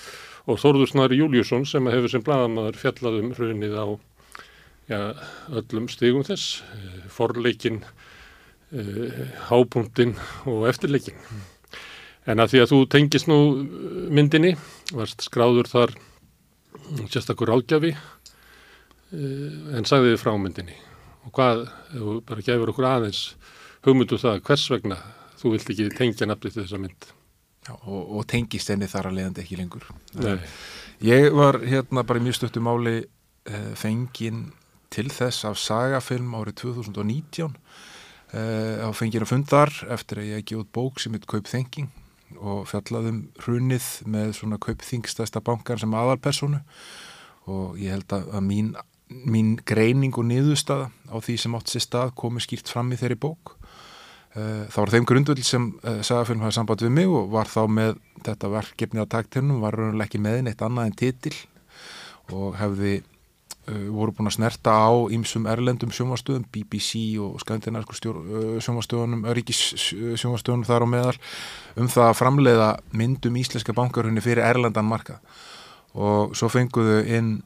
og 0.46 0.60
Þorður 0.62 0.92
Snari 0.92 1.18
Júliusson 1.18 1.66
sem 1.66 1.90
hefur 1.90 2.12
sem 2.12 2.22
bladamaður 2.22 2.78
fjallað 2.78 3.18
um 3.18 3.32
hrunið 3.34 3.74
á 3.74 3.86
já, 4.88 5.00
öllum 5.50 5.88
stigum 5.90 6.22
þess, 6.28 6.62
forleikin, 7.10 7.82
hápunktin 9.48 10.14
og 10.46 10.68
eftirleikin. 10.70 11.18
En 12.28 12.38
að 12.38 12.52
því 12.52 12.62
að 12.62 12.72
þú 12.74 12.82
tengist 12.94 13.30
nú 13.30 13.40
myndinni, 14.14 14.54
varst 14.94 15.24
skráður 15.26 15.70
þar 15.72 15.96
sérstakur 17.08 17.56
ágjafi, 17.56 17.96
en 19.10 19.88
sagði 19.88 20.14
þið 20.14 20.22
frá 20.22 20.36
myndinni. 20.38 20.78
Og 21.28 21.34
hvað, 21.36 21.66
þú 21.92 22.18
bara 22.24 22.44
gefur 22.46 22.72
okkur 22.72 22.88
aðeins 22.88 23.22
hugmyndu 23.84 24.18
það, 24.20 24.40
hvers 24.48 24.66
vegna 24.72 24.96
þú 25.38 25.54
vilt 25.54 25.72
ekki 25.74 25.88
tengja 25.94 26.28
nafnið 26.28 26.54
til 26.54 26.64
þessa 26.64 26.80
mynd? 26.80 27.08
Já, 27.68 27.74
og, 27.76 28.00
og 28.16 28.24
tengist 28.30 28.72
henni 28.72 28.88
þar 28.88 29.10
að 29.10 29.18
leiðandi 29.18 29.44
ekki 29.44 29.58
lengur. 29.60 29.84
Nei. 30.16 30.38
Ég 31.04 31.28
var 31.36 31.60
hérna 31.62 32.02
bara 32.08 32.18
í 32.18 32.24
mjög 32.24 32.38
stöttu 32.40 32.62
máli 32.64 32.96
uh, 33.04 33.72
fengin 33.78 34.48
til 34.90 35.10
þess 35.12 35.44
af 35.44 35.60
sagafilm 35.60 36.32
árið 36.38 36.62
2019 36.64 37.52
uh, 37.52 38.88
á 38.88 38.90
fengin 38.96 39.26
að 39.26 39.32
fundar 39.34 39.72
eftir 39.92 40.22
að 40.22 40.30
ég 40.32 40.42
ekki 40.42 40.58
út 40.58 40.72
bók 40.72 41.02
sem 41.02 41.12
heit 41.14 41.28
Kaup 41.28 41.50
Thinking 41.50 41.92
og 42.38 42.64
fjallaðum 42.68 43.26
hrunið 43.44 43.86
með 44.08 44.34
svona 44.40 44.60
Kaup 44.60 44.82
Thingstæsta 44.84 45.44
bankar 45.44 45.80
sem 45.80 45.92
aðalpersonu 45.92 46.60
og 47.48 47.78
ég 47.80 47.94
held 47.94 48.16
að, 48.16 48.26
að 48.32 48.44
mín, 48.48 48.72
mín 49.08 49.56
greining 49.66 50.16
og 50.18 50.26
niðurstaða 50.28 50.90
á 51.08 51.16
því 51.24 51.36
sem 51.40 51.56
átt 51.56 51.72
sér 51.72 51.84
stað 51.84 52.14
komi 52.18 52.42
skýrt 52.44 52.70
fram 52.70 52.92
í 52.92 52.98
þeirri 53.00 53.18
bók. 53.20 53.54
Uh, 54.36 54.66
þá 54.68 54.78
var 54.82 54.92
þeim 54.92 55.06
grundvöld 55.08 55.44
sem 55.46 55.70
uh, 55.80 56.00
sagafilm 56.04 56.42
hafði 56.44 56.58
samband 56.58 56.82
við 56.84 56.92
mig 56.94 57.08
og 57.10 57.30
var 57.32 57.48
þá 57.48 57.62
með 57.72 57.94
þetta 58.26 58.50
verkefni 58.52 59.00
á 59.00 59.06
taktinnum 59.08 59.62
var 59.64 59.78
raunlega 59.78 60.04
ekki 60.04 60.20
með 60.20 60.42
neitt 60.44 60.60
annað 60.62 60.90
en 60.90 60.98
titil 61.00 61.32
og 62.36 62.58
hefði 62.60 62.92
uh, 63.00 63.88
voru 63.96 64.12
búin 64.18 64.28
að 64.28 64.36
snerta 64.36 64.76
á 64.76 64.92
ímsum 65.16 65.48
erlendum 65.48 65.94
sjónvastöðum, 65.96 66.44
BBC 66.52 67.16
og 67.24 67.40
skandinarsku 67.40 67.96
sjónvastöðunum, 67.96 69.24
öryggis 69.32 69.64
sjónvastöðunum 70.20 70.68
þar 70.68 70.84
á 70.84 70.88
meðal 70.92 71.18
um 71.80 71.88
það 71.88 72.10
að 72.10 72.18
framleiða 72.20 72.70
myndum 73.00 73.40
íslenska 73.40 73.72
bankarhunni 73.80 74.22
fyrir 74.22 74.44
erlendan 74.44 74.92
marka 74.92 75.22
og 75.96 76.36
svo 76.36 76.52
fenguðu 76.52 77.00
inn 77.16 77.38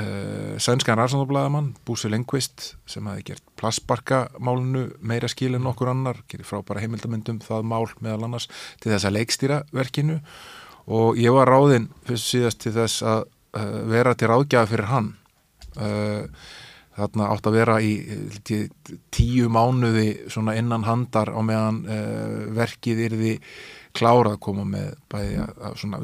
uh, 0.00 0.56
sænskan 0.62 0.98
rannsóndablaðamann 0.98 1.72
Búsi 1.86 2.10
Lengvist 2.10 2.74
sem 2.90 3.06
hafi 3.08 3.24
gert 3.30 3.44
plassbarkamálinu 3.60 4.86
meira 5.04 5.30
skil 5.30 5.56
en 5.58 5.70
okkur 5.70 5.92
annar, 5.92 6.20
gerir 6.30 6.48
frábæra 6.48 6.82
heimildamindum 6.84 7.40
það 7.44 7.68
mál 7.70 7.86
meðal 8.04 8.28
annars 8.28 8.48
til 8.82 8.92
þess 8.92 9.08
að 9.08 9.16
leikstýra 9.18 9.62
verkinu. 9.74 10.20
Og 10.84 11.16
ég 11.20 11.32
var 11.32 11.48
ráðinn 11.48 11.88
fyrst 12.04 12.28
síðast 12.32 12.60
til 12.64 12.74
þess 12.76 13.04
að 13.06 13.24
uh, 13.24 13.80
vera 13.92 14.14
til 14.18 14.30
ráðgjafa 14.32 14.72
fyrir 14.72 14.90
hann. 14.90 15.14
Uh, 15.74 16.26
þarna 16.94 17.30
átt 17.34 17.48
að 17.50 17.56
vera 17.56 17.78
í 17.82 17.94
tí, 18.46 18.60
tíu 19.10 19.48
mánuði 19.50 20.28
svona 20.30 20.54
innan 20.54 20.84
handar 20.86 21.32
á 21.34 21.42
meðan 21.42 21.80
verkið 22.54 23.00
yrði 23.08 23.32
klárað 23.94 24.36
að 24.36 24.42
koma 24.46 24.66
með 24.68 24.92
bæði 25.12 25.40
að, 25.44 25.56
að 25.68 25.80
svona 25.82 26.00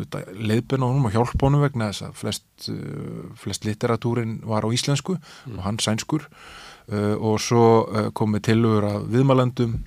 leiðbunum 0.51 1.09
og 1.09 1.14
hjálpunum 1.14 1.64
vegna 1.64 1.91
þess 1.91 2.07
að 2.07 2.18
flest, 2.22 2.49
uh, 2.70 3.22
flest 3.41 3.66
literatúrin 3.68 4.38
var 4.47 4.66
á 4.66 4.68
íslensku 4.70 5.16
mm. 5.18 5.57
og 5.57 5.64
hann 5.66 5.80
sænskur 5.82 6.26
uh, 6.28 7.16
og 7.18 7.41
svo 7.43 7.64
uh, 7.86 8.11
komið 8.16 8.51
tilugur 8.51 8.91
af 8.95 9.09
viðmælendum 9.11 9.80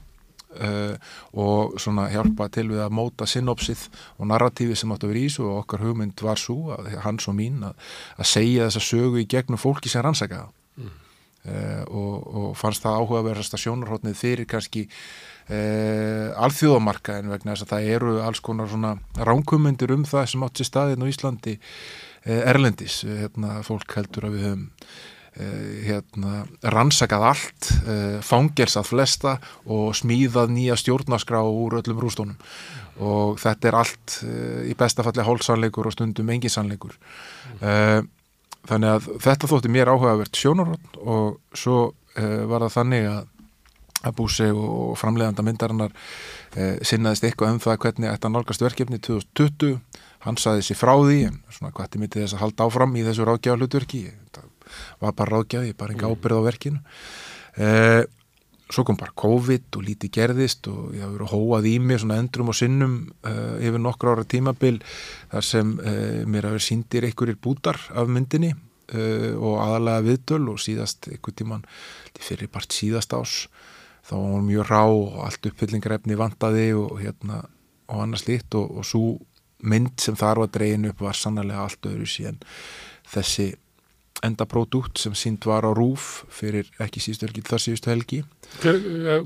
Uh, 0.54 0.94
og 1.34 1.80
svona 1.82 2.04
hjálpa 2.14 2.46
til 2.54 2.68
við 2.70 2.84
að 2.84 2.92
móta 2.94 3.26
synopsið 3.26 3.88
og 4.22 4.28
narratífi 4.30 4.76
sem 4.78 4.92
átt 4.94 5.02
að 5.02 5.10
vera 5.10 5.22
í 5.24 5.24
þessu 5.26 5.48
og 5.48 5.56
okkar 5.64 5.82
hugmynd 5.82 6.22
var 6.22 6.38
svo 6.38 6.76
að 6.76 6.92
hans 7.02 7.26
og 7.32 7.34
mín 7.40 7.64
að, 7.66 7.80
að 8.22 8.30
segja 8.30 8.68
þessa 8.68 8.84
sögu 8.86 9.24
í 9.24 9.26
gegnum 9.34 9.58
fólki 9.58 9.90
sem 9.90 10.06
rannsaka 10.06 10.44
það 10.44 10.84
mm. 10.84 10.92
uh, 11.48 11.82
og, 11.90 12.14
og 12.38 12.48
fannst 12.60 12.86
það 12.86 13.00
áhugaverðasta 13.02 13.62
sjónarhóttnið 13.64 14.20
fyrir 14.20 14.50
kannski 14.54 14.86
alþjóðamarka 15.52 17.18
en 17.20 17.32
vegna 17.34 17.54
þess 17.54 17.66
að 17.66 17.74
það 17.74 17.88
eru 17.98 18.14
alls 18.24 18.40
konar 18.44 18.70
svona 18.72 18.94
ránkumundir 19.20 19.92
um 19.92 20.06
það 20.08 20.30
sem 20.32 20.46
átt 20.46 20.62
sér 20.62 20.70
staðinn 20.70 21.04
á 21.04 21.12
Íslandi 21.12 21.58
erlendis, 22.24 23.02
hérna, 23.04 23.58
fólk 23.68 23.98
heldur 23.98 24.30
að 24.30 24.38
við 24.38 24.46
höfum 24.48 24.70
hérna, 25.34 26.44
rannsakað 26.62 27.26
allt 27.32 27.70
fangelsað 28.24 28.86
flesta 28.86 29.34
og 29.66 29.96
smíðað 29.98 30.54
nýja 30.54 30.78
stjórnarskrá 30.78 31.42
úr 31.42 31.80
öllum 31.80 32.04
rústónum 32.04 32.38
og 33.02 33.40
þetta 33.42 33.70
er 33.70 33.78
allt 33.80 34.18
í 34.70 34.76
bestafalli 34.78 35.26
hálfsannleikur 35.26 35.90
og 35.90 35.96
stundum 35.96 36.30
enginsanleikur 36.36 36.94
þannig 37.60 38.90
að 38.92 39.10
þetta 39.26 39.50
þótti 39.50 39.74
mér 39.74 39.92
áhugavert 39.96 40.38
sjónarhótt 40.38 41.02
og 41.02 41.40
svo 41.58 41.80
var 42.14 42.68
það 42.68 42.76
þannig 42.78 43.10
að 43.10 43.33
að 44.04 44.16
búsi 44.20 44.50
og 44.52 44.98
framleiðanda 45.00 45.46
myndarinnar 45.48 45.94
sinnaðist 46.86 47.24
eitthvað 47.26 47.56
um 47.56 47.62
það 47.64 47.80
hvernig 47.86 48.12
þetta 48.12 48.32
nálgast 48.34 48.66
verkefni 48.66 49.00
2020 49.00 49.78
hann 50.28 50.40
saði 50.40 50.66
sér 50.68 50.80
frá 50.80 50.94
því 51.00 51.20
en 51.30 51.40
svona 51.50 51.72
hvað 51.72 51.88
þetta 51.88 52.02
myndi 52.04 52.24
þess 52.24 52.38
að 52.38 52.44
halda 52.46 52.68
áfram 52.68 52.98
í 53.00 53.06
þessu 53.08 53.28
ráðgjáð 53.28 53.64
hlutverki 53.64 54.04
þetta 54.12 54.44
var 55.02 55.16
bara 55.18 55.38
ráðgjafi, 55.38 55.78
bara 55.78 55.96
enga 55.96 56.10
ábyrð 56.12 56.42
á 56.42 56.48
verkinu. 56.48 56.82
Eh, 57.58 58.04
svo 58.74 58.86
kom 58.88 58.98
bara 58.98 59.14
COVID 59.20 59.78
og 59.78 59.86
lítið 59.86 60.14
gerðist 60.18 60.68
og 60.72 60.94
ég 60.96 61.04
hafi 61.04 61.18
verið 61.18 61.34
hóað 61.34 61.68
í 61.70 61.74
mig 61.80 62.02
svona 62.02 62.18
endrum 62.22 62.50
og 62.50 62.58
sinnum 62.58 62.96
eh, 63.28 63.68
yfir 63.68 63.82
nokkru 63.84 64.14
ára 64.14 64.26
tímabil 64.26 64.80
þar 65.32 65.46
sem 65.46 65.74
eh, 65.84 66.22
mér 66.26 66.50
hafi 66.50 66.64
síndir 66.72 67.06
einhverjir 67.06 67.38
bútar 67.42 67.80
af 67.94 68.10
myndinni 68.10 68.56
og 68.94 69.56
aðalega 69.64 70.04
viðtöl 70.06 70.44
og 70.52 70.60
síðast 70.62 71.08
einhver 71.08 71.34
tíman 71.34 71.62
fyrir 72.20 72.50
part 72.52 72.76
síðast 72.76 73.16
ás 73.16 73.48
þá 74.04 74.16
var 74.18 74.32
hann 74.36 74.48
mjög 74.50 74.70
rá 74.70 74.84
og 74.84 75.20
allt 75.28 75.50
uppfyllingarefni 75.52 76.20
vandaði 76.20 76.70
og 76.78 76.98
hérna 77.02 77.44
og 77.92 78.04
annars 78.04 78.28
líkt 78.28 78.56
og, 78.60 78.80
og 78.80 78.88
svo 78.88 79.04
mynd 79.64 79.96
sem 80.04 80.16
þar 80.20 80.44
var 80.44 80.54
dregin 80.54 80.90
upp 80.90 81.04
var 81.04 81.18
sannlega 81.18 81.64
allt 81.64 81.88
öðru 81.88 82.08
síðan 82.10 82.42
þessi 83.14 83.54
enda 84.24 84.46
pródúkt 84.48 85.02
sem 85.02 85.16
sínd 85.18 85.44
var 85.48 85.66
á 85.68 85.72
rúf 85.76 86.24
fyrir 86.32 86.70
ekki 86.84 87.02
síðustu 87.04 87.28
helgi, 87.28 87.44
þar 87.48 87.64
síðustu 87.64 87.92
helgi 87.92 88.20
Hver, 88.62 88.78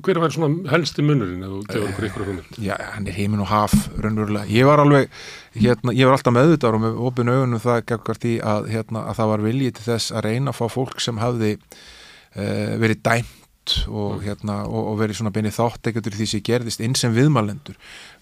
hver 0.05 0.19
var 0.23 0.34
svona 0.34 0.71
helsti 0.71 1.03
munurinn 1.05 1.43
eða 1.43 1.57
þú 1.57 1.61
gefur 1.67 1.88
okkur 1.91 2.07
ykkur 2.07 2.25
hugmynd? 2.30 2.59
Já, 2.63 2.73
hann 2.95 3.09
er 3.09 3.17
heimin 3.17 3.43
og 3.43 3.49
haf, 3.51 3.75
raunverulega 3.99 4.49
ég 4.49 4.69
var 4.69 4.82
alveg, 4.82 5.11
hérna, 5.57 5.93
ég 5.93 6.07
var 6.07 6.17
alltaf 6.17 6.36
meðvitaður 6.38 6.80
og 6.80 6.84
með 6.86 7.01
opinu 7.09 7.36
augunum 7.36 7.63
það 7.65 7.84
gefkvært 7.91 8.30
í 8.30 8.36
að, 8.53 8.69
hérna, 8.73 9.03
að 9.11 9.19
það 9.19 9.34
var 9.34 9.45
viljið 9.45 9.75
til 9.78 9.88
þess 9.89 10.15
að 10.15 10.30
reyna 10.30 10.53
að 10.53 10.59
fá 10.61 10.78
fólk 10.78 11.03
sem 11.03 11.21
hafði 11.21 11.51
uh, 11.57 12.73
verið 12.82 13.03
dæmt 13.09 13.46
og, 13.88 14.22
hérna, 14.24 14.61
og, 14.68 14.91
og 14.91 14.99
verið 15.01 15.20
svona 15.20 15.32
beinið 15.36 15.55
þátt 15.57 15.89
ekkert 15.89 16.09
því 16.15 16.28
sem 16.32 16.43
gerðist 16.45 16.84
eins 16.84 17.01
sem 17.03 17.15
viðmælendur. 17.15 17.78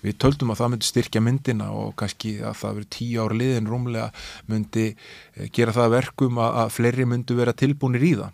Við 0.05 0.17
töldum 0.21 0.53
að 0.53 0.61
það 0.61 0.71
myndi 0.73 0.89
styrkja 0.89 1.23
myndina 1.23 1.67
og 1.73 1.91
kannski 1.99 2.37
að 2.45 2.57
það 2.61 2.79
verið 2.79 2.89
tíu 2.95 3.25
ára 3.25 3.37
liðin 3.41 3.69
rúmlega 3.71 4.07
myndi 4.51 4.87
eh, 4.93 5.49
gera 5.55 5.75
það 5.75 5.93
verkum 5.97 6.41
að, 6.41 6.57
að 6.63 6.73
fleiri 6.77 7.07
myndi 7.09 7.37
vera 7.37 7.55
tilbúinir 7.57 8.07
í 8.07 8.13
það. 8.21 8.33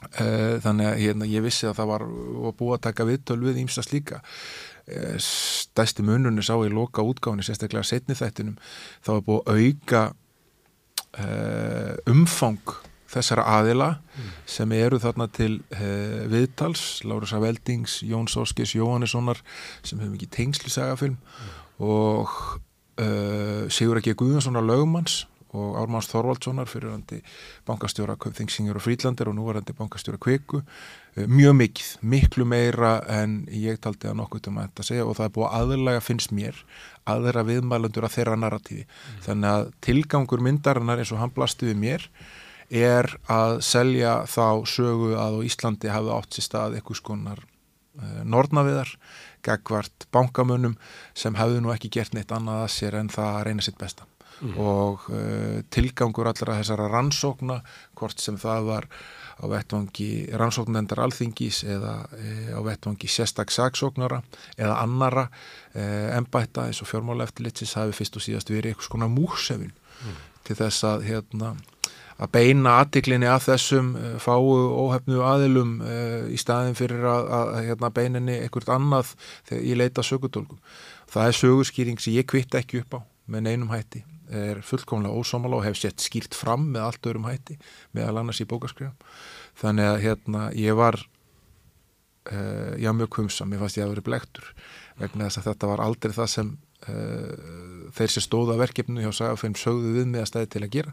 Eh, 0.00 0.56
þannig 0.64 0.90
að 0.90 1.00
hérna, 1.04 1.28
ég 1.28 1.44
vissi 1.44 1.68
að 1.68 1.78
það 1.80 1.90
var 1.92 2.06
að 2.08 2.52
búa 2.60 2.76
að 2.76 2.84
taka 2.88 3.08
viðtöl 3.08 3.40
við 3.42 3.58
ímstast 3.60 3.92
líka 3.92 4.22
eh, 4.88 5.16
stæsti 5.20 6.06
mununni 6.08 6.44
sá 6.46 6.54
í 6.56 6.70
loka 6.72 7.04
útgáðinu 7.04 7.44
sérstaklega 7.44 7.84
setni 7.84 8.16
þættinum 8.16 8.56
þá 9.04 9.10
er 9.18 9.26
búið 9.28 9.50
að 9.52 9.60
auka 9.66 10.04
umfang 12.08 12.72
þessara 13.10 13.46
aðila 13.58 13.90
mm. 13.98 14.30
sem 14.48 14.76
eru 14.76 15.00
þarna 15.02 15.26
til 15.34 15.52
uh, 15.74 16.26
viðtals, 16.30 16.84
Láris 17.08 17.34
Aveldings, 17.36 18.00
Jón 18.06 18.30
Sóskis, 18.30 18.76
Jóhannessonar 18.78 19.42
sem 19.82 19.98
hefur 19.98 20.14
mikið 20.14 20.34
tengsli 20.36 20.72
sagafilm 20.72 21.18
mm. 21.18 21.50
og 21.86 22.30
uh, 23.00 23.66
Sigur 23.72 24.00
Ekki 24.00 24.16
Guðjónssonar 24.18 24.66
lögumanns 24.66 25.24
og 25.50 25.74
Ármanns 25.80 26.06
Þorvaldssonar 26.06 26.68
fyrirhandi 26.70 27.18
bankastjóra 27.66 28.14
Þingsingur 28.20 28.78
og 28.78 28.84
Frídlandir 28.84 29.30
og 29.30 29.34
núvarandi 29.34 29.74
bankastjóra 29.74 30.20
Kveku 30.22 30.60
uh, 30.60 31.24
mjög 31.26 31.56
mikið, 31.58 31.88
miklu 32.12 32.46
meira 32.46 33.00
en 33.10 33.40
ég 33.50 33.80
taldi 33.82 34.10
að 34.10 34.20
nokkuð 34.20 34.52
um 34.52 34.60
að 34.60 34.68
þetta 34.68 34.86
segja 34.86 35.08
og 35.08 35.16
það 35.18 35.26
er 35.26 35.34
búið 35.38 35.56
aðlega 35.58 36.04
finnst 36.06 36.34
mér 36.36 36.60
aðra 37.10 37.42
viðmælandur 37.48 38.06
að 38.06 38.14
þeirra 38.18 38.38
narratífi 38.38 38.84
mm. 38.86 39.18
þannig 39.26 39.56
að 39.56 39.72
tilgangur 39.88 40.46
myndarinnar 40.46 41.02
eins 41.02 41.10
og 41.14 41.22
hann 41.22 41.34
blasti 41.34 41.72
við 41.72 41.82
mér 41.82 42.06
er 42.70 43.08
að 43.30 43.60
selja 43.66 44.20
þá 44.30 44.62
sögu 44.68 45.14
að 45.18 45.40
á 45.42 45.46
Íslandi 45.46 45.90
hafi 45.90 46.12
átt 46.14 46.36
sér 46.36 46.46
stað 46.46 46.78
eitthvað 46.78 47.00
skonar 47.00 47.42
uh, 47.42 48.22
nornaviðar 48.24 48.94
gagvart 49.46 50.06
bankamönnum 50.14 50.76
sem 51.16 51.36
hefðu 51.38 51.64
nú 51.64 51.74
ekki 51.74 51.90
gert 51.96 52.14
neitt 52.14 52.32
annað 52.34 52.66
að 52.66 52.72
sér 52.76 52.98
en 53.00 53.10
það 53.12 53.38
að 53.38 53.46
reyna 53.48 53.66
sitt 53.66 53.80
besta 53.80 54.06
mm. 54.40 54.54
og 54.60 55.08
uh, 55.10 55.62
tilgangur 55.72 56.30
allra 56.30 56.60
þessara 56.60 56.90
rannsókna 56.92 57.60
hvort 57.98 58.22
sem 58.22 58.38
það 58.40 58.70
var 58.70 58.90
á 59.40 59.44
vettvangi 59.48 60.28
rannsóknendar 60.36 61.00
alþingis 61.00 61.62
eða 61.64 61.94
e, 62.12 62.52
á 62.52 62.60
vettvangi 62.60 63.08
sérstak 63.08 63.52
saksóknara 63.54 64.20
eða 64.58 64.76
annara 64.82 65.26
e, 65.72 65.84
embætta 66.16 66.66
eins 66.68 66.82
og 66.84 66.90
fjármála 66.90 67.24
eftirlitsis 67.24 67.72
hafi 67.78 67.96
fyrst 67.96 68.18
og 68.20 68.24
síðast 68.26 68.52
verið 68.52 68.74
eitthvað 68.74 68.90
svona 68.90 69.08
músefin 69.08 69.72
mm. 69.72 70.18
til 70.44 70.58
þess 70.60 70.84
að 70.90 71.06
hérna 71.08 71.54
að 72.20 72.30
beina 72.34 72.76
aðtiklinni 72.82 73.28
að 73.30 73.46
þessum 73.48 73.90
uh, 73.96 74.14
fáu 74.20 74.44
óhefnu 74.84 75.22
aðilum 75.24 75.76
uh, 75.80 76.28
í 76.28 76.38
staðin 76.40 76.76
fyrir 76.78 77.04
að, 77.08 77.28
að, 77.36 77.52
að 77.56 77.68
hérna, 77.70 77.92
beininni 77.96 78.38
ekkert 78.44 78.72
annað 78.74 79.14
þegar 79.48 79.66
ég 79.70 79.80
leita 79.80 80.04
sögutólkum. 80.06 80.60
Það 81.10 81.28
er 81.28 81.38
sögurskýring 81.40 82.02
sem 82.02 82.16
ég 82.18 82.28
kvitt 82.30 82.56
ekki 82.58 82.82
upp 82.84 82.98
á 82.98 83.00
með 83.30 83.46
neinum 83.48 83.72
hætti. 83.72 84.04
Er 84.30 84.60
fullkomlega 84.62 85.16
ósámála 85.16 85.58
og 85.58 85.64
hef 85.66 85.78
sett 85.80 86.02
skýrt 86.02 86.36
fram 86.38 86.68
með 86.74 86.86
allt 86.86 87.08
öðrum 87.10 87.26
hætti 87.26 87.56
meðal 87.96 88.20
annars 88.20 88.42
í 88.42 88.46
bókaskrifum. 88.50 88.94
Þannig 89.58 89.88
að 89.88 90.00
hérna 90.04 90.44
ég 90.54 90.76
var 90.78 91.00
uh, 91.00 92.74
já 92.78 92.92
mjög 92.94 93.14
kumsam, 93.16 93.54
ég 93.54 93.62
fannst 93.62 93.80
ég 93.80 93.86
að 93.86 93.96
vera 93.96 94.08
blektur 94.10 94.52
vegna 95.00 95.26
þess 95.30 95.40
að 95.40 95.48
þetta 95.50 95.70
var 95.72 95.86
aldrei 95.86 96.12
það 96.14 96.34
sem 96.36 96.58
þeir 96.80 98.08
sem 98.08 98.24
stóða 98.24 98.54
verkefnu 98.56 99.02
hjá 99.04 99.10
Sagafilm 99.12 99.52
sögðu 99.58 99.90
við 99.98 100.06
með 100.08 100.22
að 100.22 100.28
stæði 100.30 100.46
til 100.54 100.62
að 100.64 100.70
gera 100.72 100.92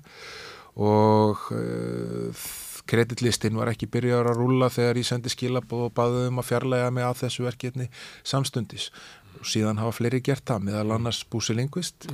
og 0.77 1.49
uh, 1.55 2.47
kreditlistin 2.87 3.57
var 3.59 3.71
ekki 3.71 3.89
byrjar 3.91 4.29
að 4.31 4.41
rúla 4.41 4.69
þegar 4.73 5.01
ég 5.01 5.07
sendi 5.07 5.31
skilabóð 5.33 5.87
og 5.89 5.95
baði 5.97 6.27
um 6.29 6.41
að 6.41 6.49
fjarlæga 6.51 6.91
mig 6.95 7.07
að 7.07 7.23
þessu 7.23 7.47
verkefni 7.47 7.89
samstundis 8.27 8.91
og 9.39 9.49
síðan 9.49 9.81
hafa 9.81 9.97
fleiri 9.99 10.21
gert 10.23 10.45
það 10.47 10.69
meðal 10.69 10.93
annars 10.97 11.23
Búsi 11.27 11.57
Lingvist 11.57 12.07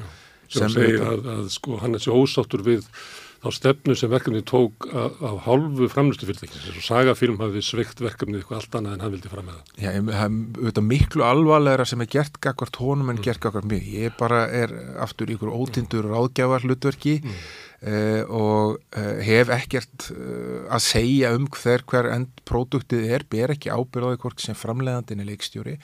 sem 0.53 0.71
segir 0.71 1.03
að, 1.05 1.27
að 1.35 1.45
sko 1.53 1.77
hann 1.81 1.97
er 1.97 2.03
svo 2.03 2.17
ósáttur 2.23 2.65
við 2.65 2.87
þá 3.43 3.49
stefnu 3.57 3.95
sem 3.97 4.11
verkefni 4.11 4.41
tók 4.47 4.85
af 4.95 5.41
hálfu 5.43 5.89
framlustu 5.91 6.27
fyrirtækins 6.29 6.69
og 6.71 6.85
sagafilm 6.85 7.41
hafði 7.41 7.63
sveikt 7.65 7.99
verkefni 8.03 8.39
eitthvað 8.39 8.61
allt 8.61 8.77
annað 8.79 8.95
en 8.95 9.03
hann 9.03 9.13
vildi 9.17 9.31
fram 9.31 9.49
með 9.49 9.57
það. 9.57 9.81
Já, 9.83 9.89
það 10.63 10.79
er 10.79 10.87
miklu 10.87 11.25
alvarlegra 11.27 11.87
sem 11.89 12.05
er 12.05 12.11
gert 12.13 12.39
gagvart 12.43 12.79
honum 12.79 13.11
en 13.11 13.19
mm. 13.19 13.25
gert 13.25 13.43
gagvart 13.43 13.67
mig. 13.67 13.83
Ég 13.83 14.15
bara 14.19 14.45
er 14.47 14.71
aftur 15.03 15.33
ykkur 15.35 15.51
ótindur 15.51 16.07
ráðgjafar 16.13 16.63
hlutverki 16.63 17.17
mm. 17.19 17.43
Uh, 17.87 18.23
og 18.31 18.77
uh, 18.95 19.17
hef 19.23 19.51
ekkert 19.53 20.09
uh, 20.13 20.63
að 20.73 20.85
segja 20.85 21.33
um 21.37 21.49
hver 21.51 21.83
hver 21.89 22.09
end 22.13 22.31
próduktið 22.49 23.09
er, 23.17 23.27
ber 23.29 23.55
ekki 23.55 23.73
ábyrðaði 23.73 24.21
hvort 24.23 24.43
sem 24.43 24.57
framleiðandin 24.57 25.23
er 25.23 25.29
leikstjóri. 25.31 25.75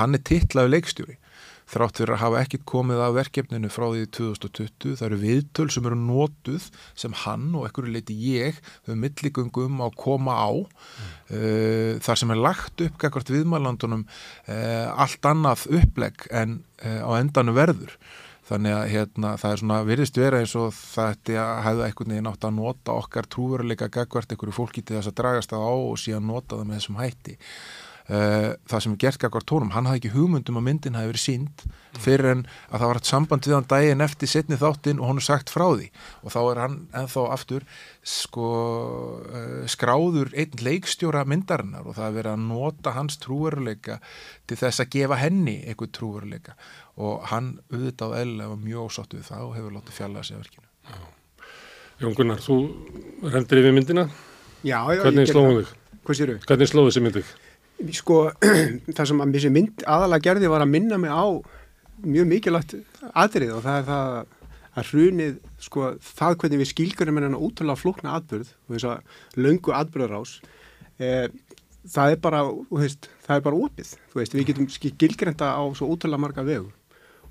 Hann 0.00 0.16
er 0.16 0.24
tillaðu 0.24 0.74
leikstjóri 0.76 1.20
þrátt 1.64 1.96
fyrir 1.96 2.12
að 2.12 2.20
hafa 2.20 2.40
ekkit 2.44 2.64
komið 2.68 2.98
af 3.00 3.14
verkefninu 3.16 3.70
frá 3.72 3.86
því 3.88 4.02
2020. 4.12 4.96
Það 4.98 5.06
eru 5.06 5.18
viðtöl 5.22 5.66
sem 5.72 5.86
eru 5.88 5.96
nótuð 5.96 6.66
sem 6.92 7.14
hann 7.22 7.46
og 7.56 7.64
ekkur 7.70 7.88
leiti 7.88 8.16
ég 8.20 8.58
höfum 8.84 9.00
milligöngum 9.00 9.80
á 9.80 9.88
að 9.88 9.96
koma 10.02 10.34
á 10.36 10.52
mm. 10.52 12.02
þar 12.04 12.20
sem 12.20 12.34
er 12.34 12.42
lagt 12.44 12.84
upp 12.84 13.08
ekkert 13.08 13.32
viðmælandunum 13.32 14.04
allt 14.44 15.30
annað 15.32 15.64
upplegg 15.80 16.28
en 16.36 16.60
á 16.84 17.10
endanu 17.16 17.56
verður. 17.56 17.96
Þannig 18.44 18.74
að 18.76 18.90
hérna, 18.92 19.28
það 19.40 19.54
er 19.54 19.60
svona 19.62 19.76
virðist 19.88 20.18
vera 20.20 20.40
eins 20.42 20.52
og 20.60 20.74
þetta 20.76 21.44
hefði 21.64 21.86
einhvern 21.86 22.12
veginn 22.12 22.28
átt 22.28 22.44
að 22.44 22.56
nota 22.58 22.96
okkar 23.00 23.28
trúveruleika 23.32 23.88
gagvart 23.88 24.34
einhverju 24.34 24.56
fólki 24.58 24.82
til 24.84 24.98
þess 24.98 25.08
að 25.08 25.18
dragast 25.22 25.54
það 25.54 25.64
á 25.64 25.72
og 25.72 25.96
síðan 26.02 26.28
nota 26.28 26.58
það 26.58 26.68
með 26.68 26.80
þessum 26.80 27.00
hætti. 27.00 27.36
Uh, 28.04 28.52
það 28.68 28.82
sem 28.84 28.92
er 28.92 29.00
gert 29.00 29.16
kakvar 29.22 29.44
tónum, 29.48 29.70
hann 29.72 29.86
hafði 29.88 30.02
ekki 30.02 30.10
hugmyndum 30.12 30.58
að 30.60 30.64
myndin 30.66 30.96
hafi 30.98 31.08
verið 31.08 31.22
sínd 31.22 31.62
fyrir 32.04 32.26
en 32.34 32.40
að 32.68 32.82
það 32.82 32.90
var 32.90 32.98
hægt 32.98 33.08
samband 33.08 33.46
við 33.46 33.54
hann 33.56 33.68
daginn 33.70 34.04
eftir 34.04 34.28
setni 34.28 34.58
þáttinn 34.60 34.98
og 35.00 35.08
hann 35.08 35.20
er 35.22 35.24
sagt 35.24 35.52
frá 35.52 35.64
því. 35.70 35.86
Og 36.20 36.34
þá 36.34 36.38
er 36.42 36.60
hann 36.60 36.74
enþá 37.00 37.22
aftur 37.32 37.64
sko 38.04 38.48
uh, 39.24 39.62
skráður 39.72 40.34
einn 40.36 40.60
leikstjóra 40.66 41.22
myndarinnar 41.32 41.88
og 41.88 41.96
það 41.96 42.10
er 42.10 42.18
verið 42.18 42.34
að 42.34 42.44
nota 42.50 42.92
hans 42.98 43.16
trúveruleika 43.22 43.96
til 44.44 44.60
þess 44.60 44.84
að 44.84 44.92
gefa 44.98 45.18
henni 45.22 45.56
eitthvað 45.62 45.94
trúveruleika 45.96 46.58
og 47.00 47.24
hann 47.32 47.54
auðvitað 47.72 48.18
eða 48.20 48.50
var 48.50 48.60
mjög 48.66 48.90
ósátt 48.90 49.16
við 49.16 49.24
það 49.30 49.46
og 49.46 49.56
hefur 49.56 49.78
látið 49.78 49.96
fjalla 50.02 50.20
þessi 50.20 50.42
verkinu. 50.42 50.68
Jón 52.04 52.20
Gunnar, 52.20 52.44
þú 52.44 52.60
rendir 53.32 53.62
yfir 53.62 53.74
myndina. 53.80 54.06
Já, 54.60 54.80
já, 54.92 55.00
Hvernig 55.06 55.32
slóðum 55.32 55.62
þig? 55.62 55.74
Hvernig 56.44 56.68
slóðu 56.68 56.92
þessi 56.92 57.06
myndið? 57.08 57.34
Sko, 57.92 58.30
það 58.96 59.10
sem 59.10 59.20
að 59.20 59.50
mynd 59.52 59.84
aðalega 59.84 60.26
gerði 60.28 60.50
var 60.52 60.64
að 60.64 60.72
minna 60.72 60.98
mig 61.00 61.12
á 61.12 61.26
mjög 62.04 62.30
mikilvægt 62.30 62.74
aðrið 63.12 63.56
og 63.56 63.64
það 63.64 63.78
er 63.78 63.86
það 63.88 64.16
að 64.74 64.88
hrunið, 64.90 65.34
sko, 65.62 65.88
það 66.02 66.38
hvernig 66.42 66.60
við 66.62 66.70
skilgurum 66.72 67.18
en 67.20 67.28
að 67.30 67.44
útrúlega 67.46 67.80
flókna 67.80 68.14
atbyrð 68.18 68.48
og 68.50 68.74
þess 68.74 68.88
að 68.90 69.42
löngu 69.44 69.74
atbyrðarás 69.78 70.32
e, 70.98 71.10
það 71.94 72.14
er 72.14 72.22
bara 72.24 72.40
veist, 72.72 73.10
það 73.26 73.36
er 73.36 73.44
bara 73.44 73.60
opið, 73.68 73.92
þú 74.10 74.20
veist, 74.20 74.34
við 74.34 74.48
getum 74.50 74.70
skilgrenda 74.72 75.52
á 75.54 75.62
svo 75.78 75.90
útrúlega 75.94 76.24
marga 76.24 76.46
vegu 76.46 76.72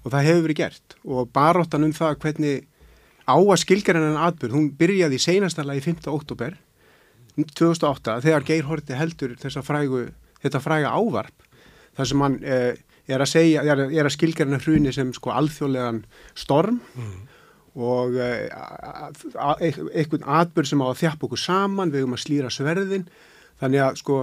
og 0.04 0.12
það 0.12 0.30
hefur 0.30 0.46
verið 0.48 0.62
gert 0.62 0.98
og 1.04 1.34
baróttan 1.36 1.88
um 1.88 1.96
það 1.96 2.18
hvernig 2.24 2.64
á 3.28 3.36
að 3.36 3.62
skilgrenda 3.64 4.14
en 4.14 4.24
atbyrð, 4.24 4.56
hún 4.56 4.72
byrjaði 4.80 5.20
í 5.20 5.26
seinastala 5.26 5.76
í 5.76 5.84
5. 5.84 6.08
oktober 6.12 6.56
2008 7.36 8.20
þegar 8.24 8.48
Geir 8.48 8.68
Horti 8.70 8.96
heldur 8.96 9.36
þessa 9.42 9.64
frægu 9.66 10.08
þetta 10.44 10.64
fræga 10.64 10.94
ávarp 10.94 11.50
þar 11.98 12.10
sem 12.10 12.26
hann 12.26 12.40
eh, 12.44 12.74
er 13.12 13.24
að 13.24 13.32
segja, 13.34 13.64
er, 13.68 13.86
er 13.92 14.08
að 14.08 14.16
skilgjörna 14.16 14.60
hruni 14.64 14.94
sem 14.96 15.12
sko 15.16 15.34
alþjóðlegan 15.36 16.04
storm 16.40 16.80
mm. 16.96 17.20
og 17.84 18.18
eh, 18.22 18.48
einhvern 19.34 20.26
atbyrg 20.40 20.70
sem 20.70 20.84
á 20.84 20.88
að 20.88 21.02
þjapa 21.04 21.28
okkur 21.28 21.44
saman, 21.44 21.94
við 21.94 22.06
höfum 22.06 22.18
að 22.18 22.24
slýra 22.24 22.52
sverðin, 22.54 23.06
þannig 23.62 23.86
að 23.86 24.02
sko 24.02 24.20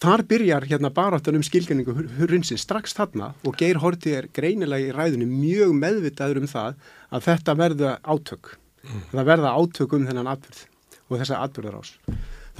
þar 0.00 0.24
byrjar 0.28 0.66
hérna 0.68 0.92
baráttan 0.96 1.36
um 1.36 1.44
skilgjörningu 1.44 1.94
hrunsins 2.20 2.64
strax 2.64 2.96
þarna 2.96 3.34
og 3.44 3.56
Geir 3.60 3.80
Horti 3.82 4.14
er 4.16 4.30
greinilega 4.36 4.88
í 4.90 4.96
ræðinu 4.96 5.28
mjög 5.28 5.74
meðvitaður 5.76 6.42
um 6.42 6.50
það 6.50 6.90
að 7.10 7.26
þetta 7.28 7.56
verða 7.60 7.94
átök, 8.04 8.54
mm. 8.84 9.06
það 9.14 9.32
verða 9.32 9.56
átök 9.56 9.96
um 9.96 10.06
þennan 10.08 10.34
atbyrg 10.36 10.66
og 11.10 11.18
þessa 11.18 11.40
atbyrðar 11.44 11.80
ás. 11.80 11.96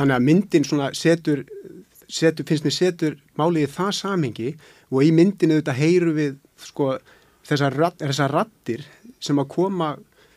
Þannig 0.01 0.17
að 0.17 0.27
myndin 0.27 0.67
setur 0.97 1.45
setur, 2.11 2.47
finnst 2.49 2.67
mér 2.67 2.77
setur 2.77 3.17
málið 3.39 3.67
í 3.67 3.73
það 3.75 3.91
samhengi 4.01 4.53
og 4.91 5.03
í 5.07 5.11
myndinu 5.15 5.61
þetta 5.61 5.77
heyru 5.79 6.15
við 6.17 6.39
sko, 6.61 6.93
þessar, 7.47 7.77
þessar 8.03 8.35
rattir 8.35 8.87
sem 9.23 9.41
að 9.41 9.51
koma 9.55 9.95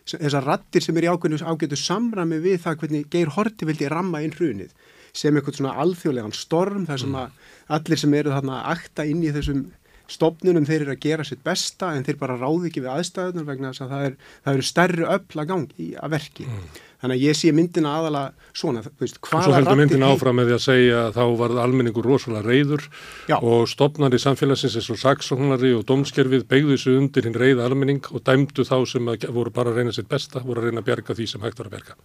þessar 0.09 0.47
rattir 0.47 0.84
sem 0.84 0.97
er 0.99 1.07
í 1.07 1.11
ágætu 1.13 1.80
samrami 1.80 2.41
við 2.43 2.59
það 2.65 2.82
hvernig 2.82 3.07
Geir 3.11 3.32
Horti 3.38 3.67
vildi 3.67 3.88
ramma 3.91 4.24
inn 4.24 4.36
hrunið 4.36 4.74
sem 5.13 5.36
eitthvað 5.36 5.59
svona 5.59 5.78
alþjóðlegan 5.84 6.36
storm 6.36 6.88
þar 6.89 7.01
sem 7.03 7.15
að 7.15 7.39
allir 7.78 8.01
sem 8.01 8.15
eru 8.17 8.34
þarna 8.34 8.59
að 8.59 8.69
akta 8.74 9.05
inn 9.07 9.24
í 9.24 9.32
þessum 9.34 9.63
stopnunum 10.11 10.65
þeir 10.67 10.84
eru 10.84 10.95
að 10.95 11.03
gera 11.05 11.26
sitt 11.28 11.43
besta 11.45 11.93
en 11.95 12.03
þeir 12.05 12.17
bara 12.19 12.38
ráði 12.39 12.69
ekki 12.69 12.84
við 12.84 12.91
aðstæðunar 12.93 13.47
vegna 13.47 13.71
þess 13.71 13.86
að 13.86 13.93
það, 13.93 14.07
er, 14.07 14.17
eru 14.51 14.65
stærri 14.67 15.05
öll 15.07 15.43
að 15.43 15.49
gangi 15.53 15.88
að 15.95 16.15
verki. 16.17 16.47
Mm. 16.49 16.82
Þannig 17.04 17.20
að 17.20 17.24
ég 17.28 17.36
sé 17.36 17.49
myndina 17.51 17.93
aðala 17.99 18.20
svona. 18.56 18.80
Veist, 19.01 19.18
Svo 19.28 19.51
heldur 19.51 19.76
myndina 19.76 20.08
áfram 20.14 20.38
með 20.39 20.49
því 20.49 20.56
að 20.56 20.62
segja 20.64 20.99
að 21.01 21.18
þá 21.18 21.24
var 21.41 21.54
almenningur 21.66 22.06
rosalega 22.08 22.47
reyður 22.47 22.86
Já. 23.28 23.36
og 23.43 23.66
stopnari 23.68 24.20
samfélagsins 24.24 24.78
eins 24.80 24.88
og 24.93 25.01
saksóknari 25.01 25.74
og 25.76 25.84
domskerfið 25.89 26.45
beigðu 26.47 26.78
þessu 26.78 26.93
undir 27.01 27.28
hinn 27.28 27.36
reyða 27.36 27.66
almenning 27.68 28.08
og 28.08 28.24
dæmdu 28.24 28.64
þá 28.64 28.78
sem 28.88 29.10
voru 29.36 29.51
bara 29.51 29.74
að 29.74 29.82
reyna 29.82 29.91
sitt 29.91 30.08
besta, 30.08 30.39
voru 30.47 30.64
að 30.64 30.70
reyna 30.70 30.80
að 30.80 30.88
bjarga 30.93 31.16
því 31.18 31.28
sem 31.34 31.43
hægt 31.43 31.60
var 31.60 31.68
að 31.68 31.76
bjarga. 31.76 31.97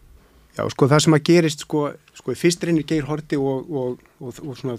Já, 0.58 0.64
sko 0.74 0.88
það 0.90 1.04
sem 1.04 1.14
að 1.14 1.22
gerist, 1.28 1.62
sko, 1.62 1.82
sko 2.18 2.34
fyrst 2.40 2.66
reynir 2.66 2.86
Geir 2.88 3.06
Horti 3.06 3.38
og, 3.38 3.68
og, 3.70 4.00
og, 4.18 4.40
og 4.42 4.56
svona 4.58 4.74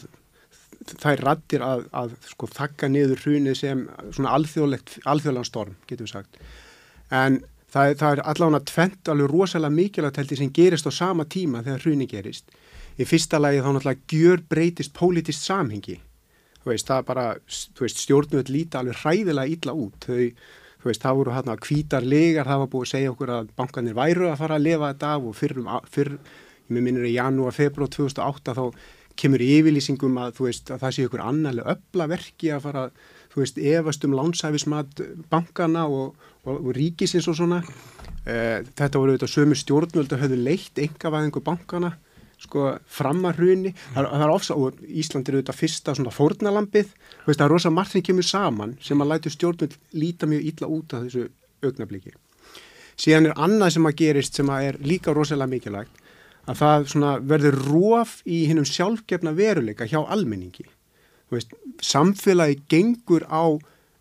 þær 0.99 1.23
rattir 1.29 1.63
að, 1.63 1.85
að 1.95 2.17
sko 2.27 2.49
þakka 2.51 2.89
niður 2.91 3.23
hrunið 3.23 3.55
sem 3.61 3.85
svona 4.09 4.35
alþjóðlega 4.35 5.47
storm, 5.47 5.79
getur 5.87 6.09
við 6.09 6.11
sagt. 6.11 6.43
En 7.15 7.39
það, 7.73 7.95
það 7.99 8.11
er 8.11 8.21
allavega 8.31 8.61
tvent 8.71 9.11
alveg 9.13 9.31
rosalega 9.31 9.75
mikilvægt 9.75 10.19
heldur 10.21 10.41
sem 10.41 10.51
gerist 10.55 10.89
á 10.89 10.91
sama 10.93 11.25
tíma 11.25 11.63
þegar 11.65 11.85
hruni 11.85 12.07
gerist. 12.09 12.53
Í 12.99 13.07
fyrsta 13.07 13.39
lagi 13.39 13.61
þá 13.63 13.69
náttúrulega 13.71 14.15
gjör 14.15 14.45
breytist 14.51 14.95
pólitist 14.97 15.45
samhengi. 15.47 15.99
Þú 16.59 16.73
veist, 16.73 16.89
það 16.89 17.05
bara, 17.07 17.27
þú 17.47 17.85
veist, 17.85 18.01
stjórnvöld 18.03 18.51
líta 18.51 18.81
alveg 18.81 18.99
hræðilega 18.99 19.53
illa 19.55 19.75
út. 19.79 20.07
Þau, 20.09 20.49
þú 20.83 20.89
veist, 20.89 21.03
það 21.05 21.19
voru 21.21 21.35
hérna 21.35 21.55
kvítar 21.63 22.07
legar, 22.07 22.49
það 22.49 22.63
var 22.63 22.71
búið 22.73 22.87
að 22.87 22.93
segja 22.93 23.13
okkur 23.13 23.33
að 23.37 23.53
bankanir 23.59 23.97
væru 23.97 24.27
að 24.27 24.39
fara 24.41 24.59
að 24.59 24.65
lefa 24.67 24.91
þetta 24.91 25.13
af 25.15 25.29
og 25.29 25.37
fyrrum, 25.39 25.69
fyrr, 25.95 26.11
ég 26.69 26.83
minnir 26.83 27.07
í 27.07 27.15
janúar, 27.15 27.55
februar 27.55 27.91
2008 27.95 28.57
þá 28.59 28.65
kemur 29.19 29.43
yfirlýsingum 29.43 30.19
að, 30.19 30.35
þú 30.37 30.49
veist, 30.49 30.69
að 30.71 30.83
það 30.83 30.95
sé 30.95 31.07
okkur 31.07 31.23
annarlega 31.23 31.75
öfla 31.75 32.07
verki 32.11 32.51
að 32.55 32.65
fara 32.67 32.83
að 32.87 33.07
þú 33.39 33.45
veist, 33.45 33.59
efast 33.71 34.03
um 34.03 34.15
lánsæfismat 34.17 35.01
bankana 35.31 35.85
og, 35.87 36.15
og, 36.43 36.55
og 36.57 36.69
ríkisins 36.75 37.29
og 37.31 37.37
svona. 37.39 37.61
E, 38.27 38.35
þetta 38.75 38.99
voru 38.99 39.15
auðvitað 39.15 39.31
sömu 39.31 39.57
stjórnvöldu 39.57 40.17
að 40.17 40.23
höfðu 40.25 40.39
leitt 40.43 40.81
engavæðingu 40.83 41.43
bankana 41.45 41.93
sko 42.39 42.69
fram 42.87 43.23
að 43.27 43.39
hruni. 43.39 43.73
Það, 43.95 44.09
það 44.11 44.25
er 44.25 44.33
ofsa, 44.33 44.57
og 44.59 44.81
Ísland 44.87 45.29
er 45.29 45.37
auðvitað 45.37 45.59
fyrsta 45.59 45.95
svona 45.95 46.15
fórnalampið. 46.15 46.89
Þú 47.21 47.29
veist, 47.31 47.39
það 47.39 47.45
er 47.47 47.53
rosa 47.55 47.71
margt 47.75 47.95
sem 47.95 48.05
kemur 48.09 48.27
saman 48.27 48.75
sem 48.83 49.03
að 49.03 49.13
lætu 49.13 49.33
stjórnvöld 49.33 49.77
líta 49.99 50.27
mjög 50.29 50.49
illa 50.51 50.71
út 50.71 50.95
af 50.95 51.05
þessu 51.05 51.29
augnabliki. 51.63 52.15
Síðan 52.99 53.29
er 53.29 53.39
annað 53.39 53.77
sem 53.77 53.87
að 53.87 53.99
gerist 54.01 54.35
sem 54.35 54.51
að 54.51 54.71
er 54.71 54.81
líka 54.83 55.15
rosalega 55.15 55.53
mikilvægt 55.53 56.05
að 56.49 56.59
það 56.59 57.23
verður 57.29 57.57
róf 57.69 58.17
í 58.27 58.41
hinnum 58.49 58.67
sjálfgefna 58.67 59.31
veruleika 59.37 59.87
hjá 59.87 60.01
almenningi 60.01 60.65
veist, 61.33 61.53
samfélagi 61.81 62.61
gengur 62.71 63.25
á 63.29 63.45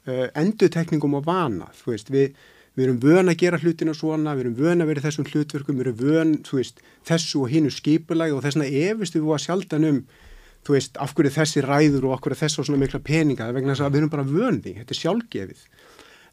uh, 0.08 0.28
endutekningum 0.38 1.18
og 1.18 1.26
vana 1.26 1.68
veist, 1.84 2.12
við, 2.12 2.36
við 2.78 2.86
erum 2.86 3.02
vön 3.02 3.32
að 3.32 3.40
gera 3.42 3.60
hlutina 3.60 3.94
svona, 3.96 4.36
við 4.36 4.46
erum 4.46 4.56
vön 4.58 4.84
að 4.84 4.92
vera 4.92 5.04
þessum 5.08 5.28
hlutverkum, 5.28 5.78
við 5.78 5.86
erum 5.88 6.00
vön 6.00 6.32
veist, 6.52 6.80
þessu 7.08 7.44
og 7.44 7.52
hinnu 7.52 7.74
skipulagi 7.74 8.34
og 8.36 8.44
þess 8.44 8.58
vegna 8.60 8.88
efist 8.88 9.18
við 9.18 9.28
að 9.34 9.44
sjaldan 9.46 9.90
um 9.92 10.00
veist, 10.68 10.98
af 11.00 11.14
hverju 11.16 11.32
þessi 11.32 11.62
ræður 11.64 12.08
og 12.08 12.16
af 12.16 12.24
hverju 12.24 12.42
þessu 12.42 12.64
svona 12.66 12.82
mikla 12.82 13.00
peninga, 13.04 13.52
vegna 13.56 13.74
þess 13.74 13.86
að 13.86 13.94
við 13.94 14.02
erum 14.02 14.12
bara 14.12 14.26
vön 14.28 14.60
því, 14.64 14.74
þetta 14.80 14.94
er 14.94 15.00
sjálfgefið. 15.02 15.62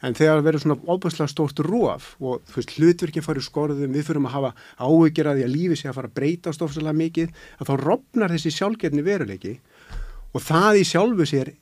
En 0.06 0.14
þegar 0.18 0.42
verður 0.44 0.62
svona 0.62 0.92
óbúslega 0.92 1.32
stórt 1.32 1.62
róf 1.64 2.10
og 2.20 2.42
veist, 2.52 2.74
hlutverkinn 2.76 3.24
farið 3.26 3.46
skorðum, 3.48 3.94
við 3.96 4.10
fyrir 4.10 4.26
að 4.28 4.36
hafa 4.36 4.52
áhugir 4.76 5.30
að 5.30 5.40
því 5.40 5.46
að 5.46 5.54
lífi 5.54 5.78
sé 5.80 5.90
að 5.90 5.98
fara 5.98 6.12
að 6.12 6.18
breyta 6.20 6.54
stofslega 6.54 6.98
mikið, 7.00 7.32
að 7.60 7.72
þá 7.72 7.74
rofnar 7.82 8.36
þessi 8.36 8.54
sjálfgefni 8.58 9.06
veruleiki 9.06 9.54
og 10.36 10.44
það 10.44 10.82
í 10.82 10.88
sjálfu 10.90 11.28
sér 11.30 11.54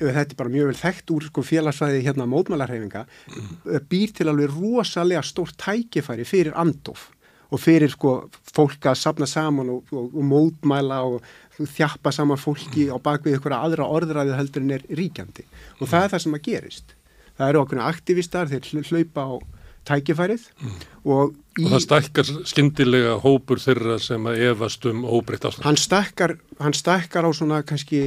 þetta 0.00 0.34
er 0.34 0.38
bara 0.38 0.50
mjög 0.50 0.70
vel 0.72 0.78
þekkt 0.80 1.12
úr 1.14 1.26
sko, 1.28 1.42
félagsfæði 1.46 2.02
hérna 2.02 2.26
mótmálarhefinga 2.26 3.04
mm. 3.06 3.50
býr 3.90 4.14
til 4.16 4.30
alveg 4.30 4.56
rosalega 4.56 5.22
stórt 5.22 5.58
tækifæri 5.60 6.26
fyrir 6.26 6.56
andof 6.58 7.10
og 7.54 7.60
fyrir 7.62 7.92
sko 7.92 8.16
fólk 8.50 8.88
að 8.90 8.98
sapna 8.98 9.28
saman 9.30 9.70
og, 9.70 9.92
og, 9.94 10.10
og 10.10 10.26
mótmæla 10.26 11.00
og 11.06 11.68
þjappa 11.76 12.10
saman 12.14 12.40
fólki 12.40 12.88
á 12.90 12.98
bakvið 12.98 13.38
ykkur 13.38 13.54
aðra 13.54 13.86
orðræði 13.86 14.38
heldur 14.38 14.64
en 14.64 14.76
er 14.78 14.86
ríkjandi 14.90 15.46
og 15.78 15.86
það 15.86 16.00
er 16.00 16.14
það 16.14 16.24
sem 16.24 16.38
að 16.38 16.46
gerist 16.48 16.96
það 17.38 17.50
eru 17.50 17.62
okkur 17.62 17.82
aktivistar, 17.84 18.50
þeir 18.50 18.88
hlaupa 18.90 19.28
á 19.30 19.32
tækifærið 19.88 20.44
mm. 20.60 20.76
og, 21.12 21.34
í, 21.58 21.64
og 21.66 21.74
það 21.74 21.82
stækkar 21.84 22.30
skindilega 22.50 23.16
hópur 23.22 23.60
þeirra 23.62 23.98
sem 24.02 24.28
að 24.30 24.42
efast 24.48 24.86
um 24.90 25.04
óbreytt 25.04 25.46
ástand 25.48 25.66
hann 25.68 25.80
stækkar, 25.80 26.36
hann 26.62 26.76
stækkar 26.76 27.28
á 27.28 27.30
svona 27.36 27.60
kannski 27.66 28.00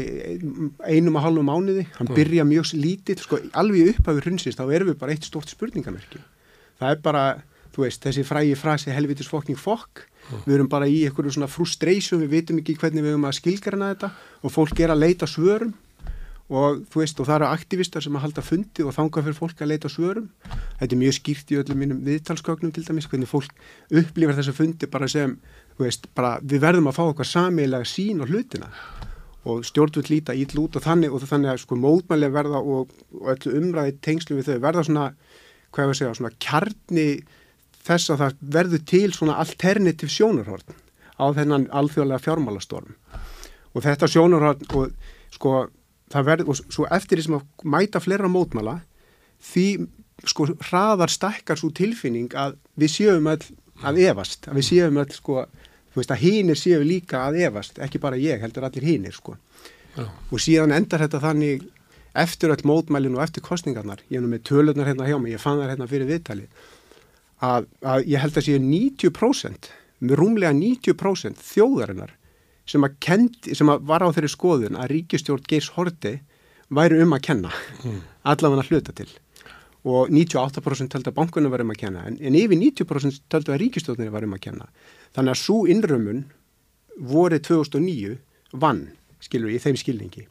einum 0.88 1.20
og 1.20 1.26
halvum 1.28 1.50
mánuði 1.52 1.88
hann 1.98 2.10
mm. 2.10 2.18
byrja 2.18 2.48
mjög 2.50 2.74
lítið 2.78 3.24
sko, 3.26 3.42
alveg 3.58 3.94
upp 3.94 4.12
af 4.12 4.22
hrunsist, 4.24 4.60
þá 4.60 4.74
erum 4.74 4.92
við 4.92 5.00
bara 5.04 5.16
eitt 5.16 5.28
stort 5.28 5.54
spurningamerki 5.54 6.22
það 6.82 6.94
er 6.94 7.02
bara, 7.06 7.26
þú 7.76 7.86
veist, 7.86 8.04
þessi 8.06 8.26
frægi 8.28 8.60
frasi 8.60 8.94
helvitis 8.94 9.30
fokking 9.32 9.60
fokk 9.60 10.06
mm. 10.06 10.46
við 10.46 10.60
erum 10.60 10.72
bara 10.72 10.90
í 10.90 11.04
eitthvað 11.06 11.36
svona 11.38 11.52
frustration 11.52 12.24
við 12.26 12.40
veitum 12.40 12.62
ekki 12.64 12.78
hvernig 12.82 13.06
við 13.06 13.16
höfum 13.16 13.30
að 13.30 13.40
skilgarna 13.42 13.92
þetta 13.94 14.14
og 14.42 14.54
fólk 14.54 14.82
er 14.82 14.94
að 14.94 15.06
leita 15.06 15.30
svörum 15.30 15.76
og 16.48 16.84
þú 16.88 17.02
veist, 17.02 17.20
og 17.20 17.28
það 17.28 17.36
eru 17.38 17.48
aktivistar 17.50 18.04
sem 18.04 18.16
að 18.16 18.24
halda 18.24 18.44
fundi 18.46 18.84
og 18.88 18.94
þanga 18.96 19.24
fyrir 19.26 19.36
fólk 19.36 19.62
að 19.64 19.72
leita 19.74 19.90
svörum. 19.92 20.30
Þetta 20.80 20.96
er 20.96 21.02
mjög 21.02 21.16
skýrt 21.18 21.52
í 21.52 21.58
öllum 21.60 21.82
mínum 21.84 22.00
viðtalskögnum 22.06 22.72
til 22.76 22.86
dæmis, 22.88 23.08
hvernig 23.12 23.28
fólk 23.28 23.52
upplifar 23.92 24.38
þessa 24.40 24.56
fundi 24.56 24.88
bara 24.92 25.10
sem, 25.12 25.36
veist, 25.82 26.08
bara 26.16 26.38
við 26.40 26.64
verðum 26.64 26.88
að 26.88 27.00
fá 27.00 27.04
okkar 27.04 27.28
samiðlega 27.28 27.90
sín 27.92 28.24
og 28.24 28.32
hlutina. 28.32 28.72
Og 29.48 29.66
stjórnvöld 29.68 30.12
líta 30.12 30.36
ítl 30.36 30.62
út 30.64 30.80
og 30.80 30.84
þannig 30.88 31.12
og 31.12 31.28
þannig 31.28 31.52
að 31.52 31.62
sko 31.66 31.80
mótmæli 31.80 32.32
verða 32.32 32.64
og, 32.64 32.96
og 33.12 33.30
öllu 33.36 33.60
umræði 33.60 33.98
tengslu 34.04 34.40
við 34.40 34.54
þau 34.54 34.64
verða 34.64 34.88
svona, 34.88 35.06
hvað 35.72 35.84
ég 35.84 35.92
var 35.92 35.96
að 35.96 36.00
segja, 36.00 36.18
svona 36.22 36.36
kjarni 36.48 37.08
þess 37.88 38.12
að 38.12 38.24
það 38.24 38.42
verður 38.56 38.84
til 38.88 39.08
svona 39.16 39.38
alternativ 39.44 40.12
sjónarhorn 40.12 40.80
á 41.18 41.26
þennan 41.36 41.68
alþjóðlega 41.76 42.24
fjármálastorm. 42.24 42.96
Og 43.76 43.84
þetta 43.84 44.10
sjónarhorn 44.12 44.68
og 44.76 44.96
sko 45.36 45.54
það 46.14 46.28
verður, 46.32 46.52
og 46.52 46.74
svo 46.74 46.88
eftir 46.94 47.20
því 47.20 47.26
sem 47.28 47.38
að 47.38 47.70
mæta 47.76 48.02
flera 48.04 48.30
mótmala 48.32 48.80
því 49.44 49.68
sko 50.28 50.48
hraðar 50.70 51.12
stekkar 51.14 51.60
svo 51.60 51.70
tilfinning 51.76 52.34
að 52.38 52.58
við 52.80 52.94
séum 52.96 53.30
öll 53.30 53.44
að 53.86 54.00
evast, 54.08 54.48
að 54.50 54.60
við 54.60 54.68
séum 54.72 55.00
öll 55.02 55.10
sko, 55.14 55.44
þú 55.94 56.02
veist 56.02 56.14
að 56.14 56.24
hínir 56.24 56.58
séu 56.60 56.82
líka 56.86 57.28
að 57.28 57.42
evast, 57.46 57.82
ekki 57.84 58.02
bara 58.02 58.18
ég, 58.18 58.42
heldur 58.42 58.66
allir 58.66 58.88
hínir 58.88 59.14
sko 59.14 59.36
Já. 59.98 60.08
og 60.08 60.42
síðan 60.42 60.74
endar 60.74 61.04
þetta 61.06 61.22
þannig 61.22 61.68
eftir 62.18 62.54
öll 62.54 62.66
mótmælinu 62.66 63.20
og 63.20 63.26
eftir 63.28 63.46
kostningarnar, 63.46 64.02
ég 64.10 64.18
er 64.18 64.26
nú 64.26 64.32
með 64.32 64.48
tölurnar 64.50 64.90
hérna 64.90 65.10
hjá 65.10 65.20
mig, 65.22 65.36
ég 65.36 65.44
fann 65.44 65.62
það 65.62 65.74
hérna 65.76 65.90
fyrir 65.92 66.10
viðtali 66.10 66.48
að, 67.46 67.68
að 67.86 68.08
ég 68.10 68.24
held 68.24 68.40
að 68.40 68.48
séu 68.48 68.62
90% 68.64 69.70
með 70.02 70.20
rúmlega 70.22 70.54
90% 70.58 71.46
þjóðarinnar 71.46 72.17
sem 72.68 72.84
að, 72.84 72.98
kendi, 73.04 73.56
sem 73.58 73.70
að 73.72 73.86
var 73.88 74.04
á 74.04 74.12
þeirri 74.16 74.32
skoðun 74.32 74.80
að 74.80 74.92
ríkistjórn 74.94 75.46
Geirs 75.48 75.72
Horti 75.76 76.18
væri 76.74 77.00
um 77.04 77.16
að 77.16 77.24
kenna 77.30 77.54
mm. 77.84 78.02
allavega 78.28 78.66
að 78.66 78.72
hluta 78.72 78.96
til. 78.98 79.10
Og 79.88 80.12
98% 80.12 80.92
töldu 80.92 81.14
að 81.14 81.16
bankunum 81.16 81.54
var 81.54 81.64
um 81.64 81.72
að 81.72 81.82
kenna 81.86 82.04
en, 82.10 82.18
en 82.20 82.36
yfir 82.36 82.60
90% 82.60 83.22
töldu 83.32 83.56
að 83.56 83.62
ríkistjórnir 83.64 84.12
var 84.12 84.28
um 84.28 84.36
að 84.36 84.44
kenna. 84.50 84.68
Þannig 85.16 85.36
að 85.36 85.42
svo 85.46 85.62
innrömmun 85.72 86.26
voru 87.08 87.40
2009 87.40 88.18
vann, 88.60 88.88
skilur 89.24 89.54
ég, 89.54 89.62
í 89.62 89.64
þeim 89.64 89.80
skilningi. 89.80 90.28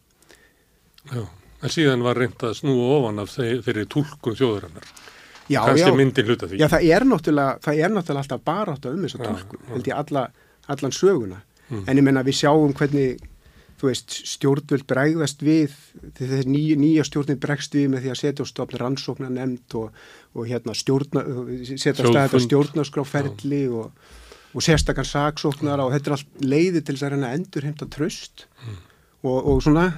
Já, 1.07 1.22
en 1.62 1.72
síðan 1.72 2.05
var 2.05 2.18
reynd 2.20 2.43
að 2.45 2.57
snúa 2.61 2.89
ofan 2.99 3.22
af 3.22 3.32
þeir, 3.32 3.62
þeirri 3.64 3.87
tólkun 3.95 4.37
þjóðurinnar 4.37 4.89
hluta 6.26 6.49
því. 6.51 6.59
Já, 6.61 6.66
það 6.72 6.89
er 6.91 7.07
náttúrulega, 7.07 7.59
það 7.62 7.82
er 7.82 7.93
náttúrulega 7.95 8.24
alltaf 8.24 8.47
bara 8.47 8.74
átt 8.74 8.89
að 8.89 8.97
um 8.97 9.05
þessa 9.07 9.20
tólkun, 9.22 9.61
held 9.70 9.91
ég 9.91 10.01
alla, 10.01 10.24
allan 10.74 10.95
söguna 10.97 11.39
mm. 11.68 11.86
en 11.86 11.98
ég 12.00 12.06
menna 12.06 12.24
við 12.26 12.40
sjáum 12.42 12.74
hvernig 12.76 13.22
veist, 13.82 14.14
stjórnvöld 14.24 14.86
bregðast 14.88 15.42
við 15.44 15.74
þegar 16.16 16.48
ný, 16.48 16.62
nýja 16.80 17.04
stjórnvöld 17.06 17.40
bregst 17.42 17.76
við 17.76 17.90
með 17.92 18.06
því 18.06 18.12
að 18.12 18.20
setja 18.22 18.46
á 18.46 18.52
stofn 18.52 18.80
rannsóknar 18.80 19.32
nefnd 19.34 19.76
og, 19.80 19.98
og 20.36 20.48
hérna 20.48 20.76
stjórna 20.76 21.24
setja 21.74 22.06
stæða 22.06 22.40
stjórnarskráferli 22.46 23.62
og, 23.68 23.90
og 24.56 24.64
sérstakar 24.64 25.08
saksóknar 25.08 25.82
og 25.84 25.92
þetta 25.94 26.10
er 26.10 26.16
allt 26.16 26.44
leiði 26.44 26.82
til 26.82 26.96
þess 26.96 27.08
að 27.08 27.16
reyna 27.16 27.32
endur 27.36 27.68
heimta 27.68 27.88
tröst 27.92 28.46
mm. 28.64 28.78
og, 29.28 29.50
og 29.52 29.60
svona 29.66 29.90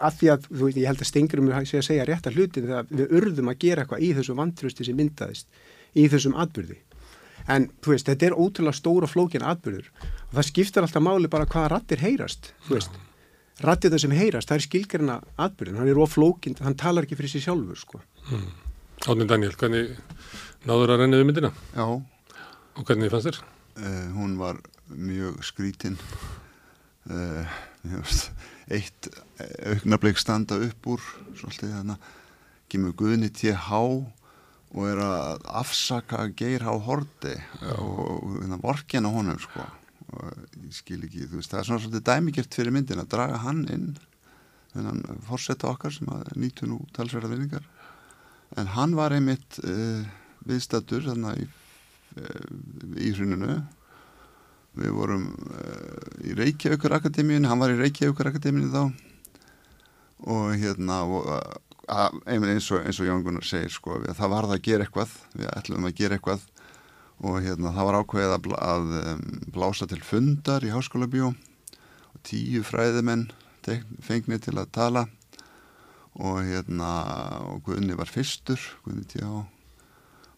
að 0.00 0.18
því 0.18 0.32
að, 0.34 0.48
þú 0.50 0.64
veit, 0.64 0.80
ég 0.80 0.90
held 0.90 1.04
að 1.04 1.12
stengurum 1.12 1.52
sé 1.62 1.78
að 1.78 1.88
segja 1.90 2.08
rétt 2.10 2.26
að 2.30 2.40
hluti 2.40 2.64
þegar 2.64 2.90
við 2.90 3.14
urðum 3.20 3.52
að 3.52 3.60
gera 3.68 3.84
eitthvað 3.84 4.08
í 4.08 4.10
þessu 4.18 4.38
vantrösti 4.40 4.88
sem 4.88 4.98
myndaðist 4.98 5.62
í 5.94 6.08
þessum 6.10 6.34
atbyrði 6.42 6.80
en 7.50 7.68
þú 7.84 7.94
veist, 7.94 8.08
þetta 8.08 8.28
er 8.28 8.36
ótrúlega 8.36 8.78
stóra 8.78 9.08
flókin 9.10 9.44
atbyrður 9.44 9.90
og 10.00 10.36
það 10.38 10.48
skiptir 10.50 10.86
alltaf 10.86 11.04
máli 11.04 11.30
bara 11.32 11.48
hvaða 11.48 11.72
rattir 11.74 12.04
heyrast 12.04 12.52
þú 12.68 12.78
veist, 12.78 12.98
rattir 13.64 13.92
það 13.92 14.04
sem 14.06 14.16
heyrast 14.16 14.50
það 14.50 14.60
er 14.60 14.66
skilgerina 14.68 15.18
atbyrðin, 15.46 15.80
hann 15.80 15.92
er 15.92 16.02
oflókin 16.04 16.58
hann 16.64 16.78
talar 16.80 17.06
ekki 17.06 17.18
fyrir 17.20 17.34
sig 17.34 17.46
sjálfur 17.46 17.80
sko. 17.80 18.02
hmm. 18.30 18.48
Átni 19.04 19.26
Daniel, 19.28 19.52
hvernig 19.60 19.96
náður 20.64 20.94
að 20.94 21.02
renna 21.02 21.20
við 21.20 21.28
myndina? 21.28 21.52
Já 21.74 21.84
og 22.74 22.86
hvernig 22.88 23.12
fannst 23.12 23.30
þér? 23.30 23.42
Uh, 23.74 24.08
hún 24.14 24.38
var 24.38 24.58
mjög 24.88 25.42
skrítinn 25.46 25.98
uh, 27.10 27.54
eitt 28.72 29.08
auknarbleik 29.38 30.18
standa 30.18 30.58
upp 30.62 30.88
úr 30.94 31.02
svolítið 31.36 31.74
þannig 31.74 31.98
að 31.98 32.12
Gimur 32.72 32.94
Guðni 32.98 33.28
T.H 33.30 33.80
og 34.74 34.88
er 34.90 35.00
að 35.04 35.46
afsaka 35.62 36.26
geir 36.34 36.66
á 36.66 36.74
horti 36.74 37.34
og 37.78 38.40
hérna, 38.40 38.58
vorkina 38.62 39.12
honum 39.14 39.38
sko. 39.42 39.62
Og 40.14 40.34
ég 40.66 40.74
skil 40.74 41.00
ekki, 41.06 41.28
þú 41.30 41.38
veist, 41.38 41.50
það 41.52 41.60
er 41.60 41.68
svona 41.68 41.82
svolítið 41.84 42.08
dæmigert 42.10 42.58
fyrir 42.58 42.74
myndin 42.74 43.02
að 43.02 43.12
draga 43.14 43.38
hann 43.42 43.64
inn 43.72 43.86
þennan 44.74 45.22
fórsetta 45.26 45.70
okkar 45.70 45.94
sem 45.94 46.10
að 46.10 46.34
nýtu 46.38 46.66
nú 46.68 46.80
talsverða 46.94 47.30
vinningar 47.30 47.64
en 48.58 48.70
hann 48.74 48.94
var 48.98 49.14
einmitt 49.14 49.58
uh, 49.64 50.04
viðstattur 50.46 51.06
þannig 51.08 51.44
í, 51.44 51.48
uh, 52.20 52.44
í 53.00 53.10
hruninu. 53.16 53.58
Við 54.78 54.94
vorum 54.94 55.26
uh, 55.54 56.26
í 56.26 56.34
Reykjavíkur 56.38 56.96
Akademíun 56.98 57.48
hann 57.50 57.62
var 57.62 57.74
í 57.74 57.78
Reykjavíkur 57.80 58.30
Akademíun 58.30 58.72
þá. 58.74 58.84
Og 60.24 60.54
hérna 60.56 61.02
og, 61.04 61.26
eins 61.88 62.70
og, 62.72 62.86
og 62.86 63.08
Jón 63.08 63.24
Gunnar 63.24 63.46
segir 63.46 63.72
sko, 63.72 63.98
við, 64.02 64.14
það 64.18 64.34
var 64.34 64.48
það 64.48 64.56
að 64.56 64.66
gera 64.68 64.86
eitthvað 64.86 65.16
við 65.34 65.50
ætlum 65.52 65.88
að 65.88 65.96
gera 66.00 66.18
eitthvað 66.18 66.46
og 67.24 67.40
hérna, 67.44 67.72
það 67.72 67.88
var 67.88 67.98
ákveðið 68.00 68.36
að, 68.36 68.48
að 68.58 69.24
blása 69.54 69.88
til 69.90 70.00
fundar 70.04 70.66
í 70.66 70.72
Háskóla 70.74 71.08
Bíó 71.10 71.32
og 71.32 72.22
tíu 72.26 72.64
fræðimenn 72.66 73.28
fengnið 74.04 74.48
til 74.48 74.58
að 74.58 74.72
tala 74.74 75.06
og 76.14 76.42
hérna 76.46 76.90
og 77.48 77.64
Guðni 77.66 77.96
var 77.98 78.10
fyrstur 78.10 78.60
Guðni 78.84 79.06
tíu 79.10 79.24
á 79.24 79.54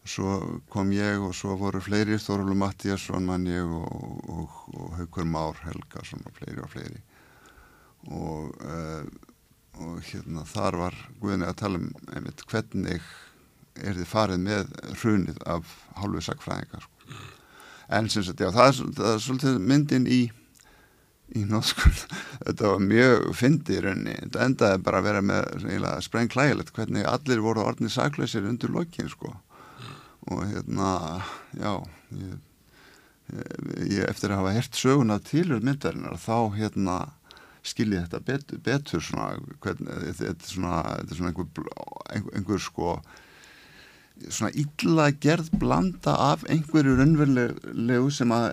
og 0.07 0.11
svo 0.11 0.33
kom 0.71 0.93
ég 0.95 1.19
og 1.19 1.35
svo 1.35 1.57
voru 1.59 1.81
fleiri 1.83 2.15
Þorvaldur 2.23 2.55
Mattíasson 2.61 3.25
mann 3.27 3.49
ég 3.51 3.67
og, 3.67 4.21
og, 4.31 4.59
og 4.79 4.93
Haugur 5.01 5.27
Már 5.27 5.59
Helgarsson 5.65 6.23
og 6.23 6.37
fleiri 6.37 6.63
og 6.63 6.71
fleiri. 6.71 7.01
Og 8.15 8.55
uh, 8.63 9.03
og 9.83 10.01
hérna 10.09 10.45
þar 10.49 10.81
var 10.81 10.99
Guðinni 11.21 11.49
að 11.49 11.61
tala 11.63 11.81
um 11.81 11.91
einmitt 12.15 12.45
hvernig 12.49 13.05
er 13.77 13.97
þið 13.99 14.09
farið 14.09 14.43
með 14.47 14.73
hrunið 15.03 15.41
af 15.45 15.77
hálfu 16.01 16.23
sakfræðingar 16.25 16.87
sko. 16.87 17.21
en 17.93 18.09
sem 18.11 18.25
sagt 18.25 18.41
já 18.41 18.51
það 18.51 18.69
er, 18.71 18.81
það 18.97 19.13
er 19.13 19.25
svolítið 19.27 19.59
myndin 19.61 20.09
í 20.09 20.21
í 21.35 21.43
nóðskund 21.49 22.03
þetta 22.47 22.73
var 22.73 22.83
mjög 22.83 23.31
fyndi 23.37 23.77
í 23.77 23.83
rauninni. 23.83 24.17
Þetta 24.23 24.47
endaði 24.47 24.83
bara 24.87 25.01
að 25.01 25.09
vera 25.09 25.23
með 25.27 26.01
sprengklægilegt 26.07 26.73
hvernig 26.77 27.09
allir 27.11 27.43
voru 27.45 27.65
orðnið 27.67 27.95
saklausir 27.97 28.47
undir 28.47 28.73
lokin 28.75 29.11
sko. 29.11 29.33
Og 30.31 30.43
hérna 30.51 30.91
já 31.55 31.73
ég, 32.15 32.39
ég 33.91 34.07
eftir 34.07 34.33
að 34.33 34.43
hafa 34.43 34.57
hert 34.57 34.79
söguna 34.79 35.19
tilur 35.23 35.63
myndarinnar 35.67 36.19
þá 36.23 36.39
hérna 36.57 36.97
skilji 37.67 38.01
þetta 38.01 38.23
betur, 38.25 38.65
betur 38.65 39.05
svona, 39.05 39.37
hvern, 39.63 39.93
þetta 40.07 40.33
er 40.33 40.51
svona, 40.51 40.75
þetta 41.01 41.15
er 41.15 41.21
svona 41.21 41.33
einhver, 41.33 41.71
einhver, 42.15 42.37
einhver 42.41 42.63
sko 42.63 42.97
svona 44.33 44.51
illa 44.57 45.11
gerð 45.21 45.51
blanda 45.61 46.15
af 46.31 46.45
einhverju 46.49 46.95
raunverulegu 46.97 48.11
sem 48.15 48.33
að, 48.33 48.47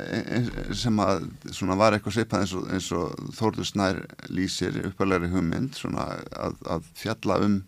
sem 0.76 0.98
að 1.00 1.28
svona 1.56 1.78
var 1.80 1.96
eitthvað 1.96 2.18
seipað 2.18 2.44
eins 2.44 2.56
og, 2.58 2.66
eins 2.76 2.90
og 2.98 3.30
Þórður 3.38 3.70
Snær 3.70 4.02
lýsir 4.28 4.82
uppalegri 4.90 5.32
hugmynd 5.32 5.78
svona 5.80 6.10
að, 6.36 6.58
að 6.68 6.90
fjalla 7.00 7.40
um 7.46 7.62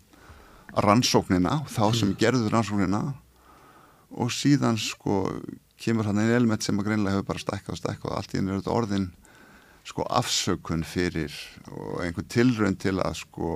rannsóknina, 0.76 1.62
þá 1.72 1.84
sem 1.96 2.10
mm. 2.10 2.18
gerður 2.20 2.52
rannsóknina 2.52 3.02
og 4.16 4.32
síðan 4.34 4.76
sko 4.80 5.22
kemur 5.80 6.08
hann 6.08 6.20
einn 6.20 6.34
element 6.36 6.64
sem 6.64 6.76
að 6.76 6.90
greinlega 6.90 7.16
hefur 7.16 7.30
bara 7.30 7.42
stekkað 7.42 7.76
og 7.76 7.80
stekkað 7.80 8.10
og 8.10 8.18
allt 8.18 8.34
í 8.34 8.40
ennur 8.42 8.68
orðin 8.72 9.08
sko 9.86 10.06
afsökun 10.10 10.82
fyrir 10.86 11.34
og 11.70 12.02
einhvern 12.02 12.28
tilrönd 12.32 12.80
til 12.82 12.98
að 12.98 13.20
sko 13.22 13.52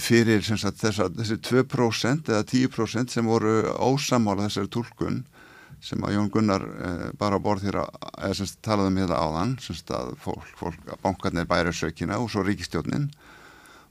fyrir 0.00 0.42
sagt, 0.44 0.80
þessa, 0.80 1.08
þessi 1.12 1.38
2% 1.44 2.30
eða 2.32 2.44
10% 2.48 3.14
sem 3.14 3.28
voru 3.28 3.62
ósamála 3.74 4.48
þessari 4.48 4.70
tólkun 4.72 5.22
sem 5.84 6.00
að 6.06 6.14
Jón 6.16 6.30
Gunnar 6.32 6.64
eh, 6.64 7.06
bara 7.18 7.40
borð 7.42 7.66
þér 7.66 7.80
að 7.82 8.54
talaði 8.64 8.92
um 8.92 9.00
hérna 9.02 9.20
áðan 9.20 9.56
að 9.98 10.14
fólk, 10.22 10.46
fólk 10.56 10.86
að 10.88 11.02
bankarnir 11.02 11.48
bæri 11.50 11.74
sökina 11.76 12.20
og 12.22 12.30
svo 12.32 12.44
ríkistjónin 12.46 13.10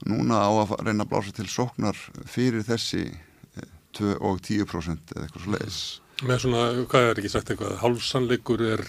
núna 0.08 0.40
á 0.42 0.50
að 0.64 0.74
reyna 0.82 1.04
að 1.06 1.12
blása 1.12 1.34
til 1.36 1.46
sóknar 1.48 2.00
fyrir 2.26 2.66
þessi 2.66 3.04
eh, 3.12 3.68
2 4.00 4.16
og 4.18 4.42
10% 4.42 5.14
eða 5.14 5.28
eitthvað 5.28 5.46
svo 5.46 5.54
leiðis 5.54 5.82
Með 6.24 6.44
svona, 6.44 6.66
hvað 6.88 7.08
er 7.08 7.20
ekki 7.20 7.30
sagt 7.32 7.48
eitthvað, 7.50 7.78
hálfsannleikur 7.80 8.60
er 8.62 8.84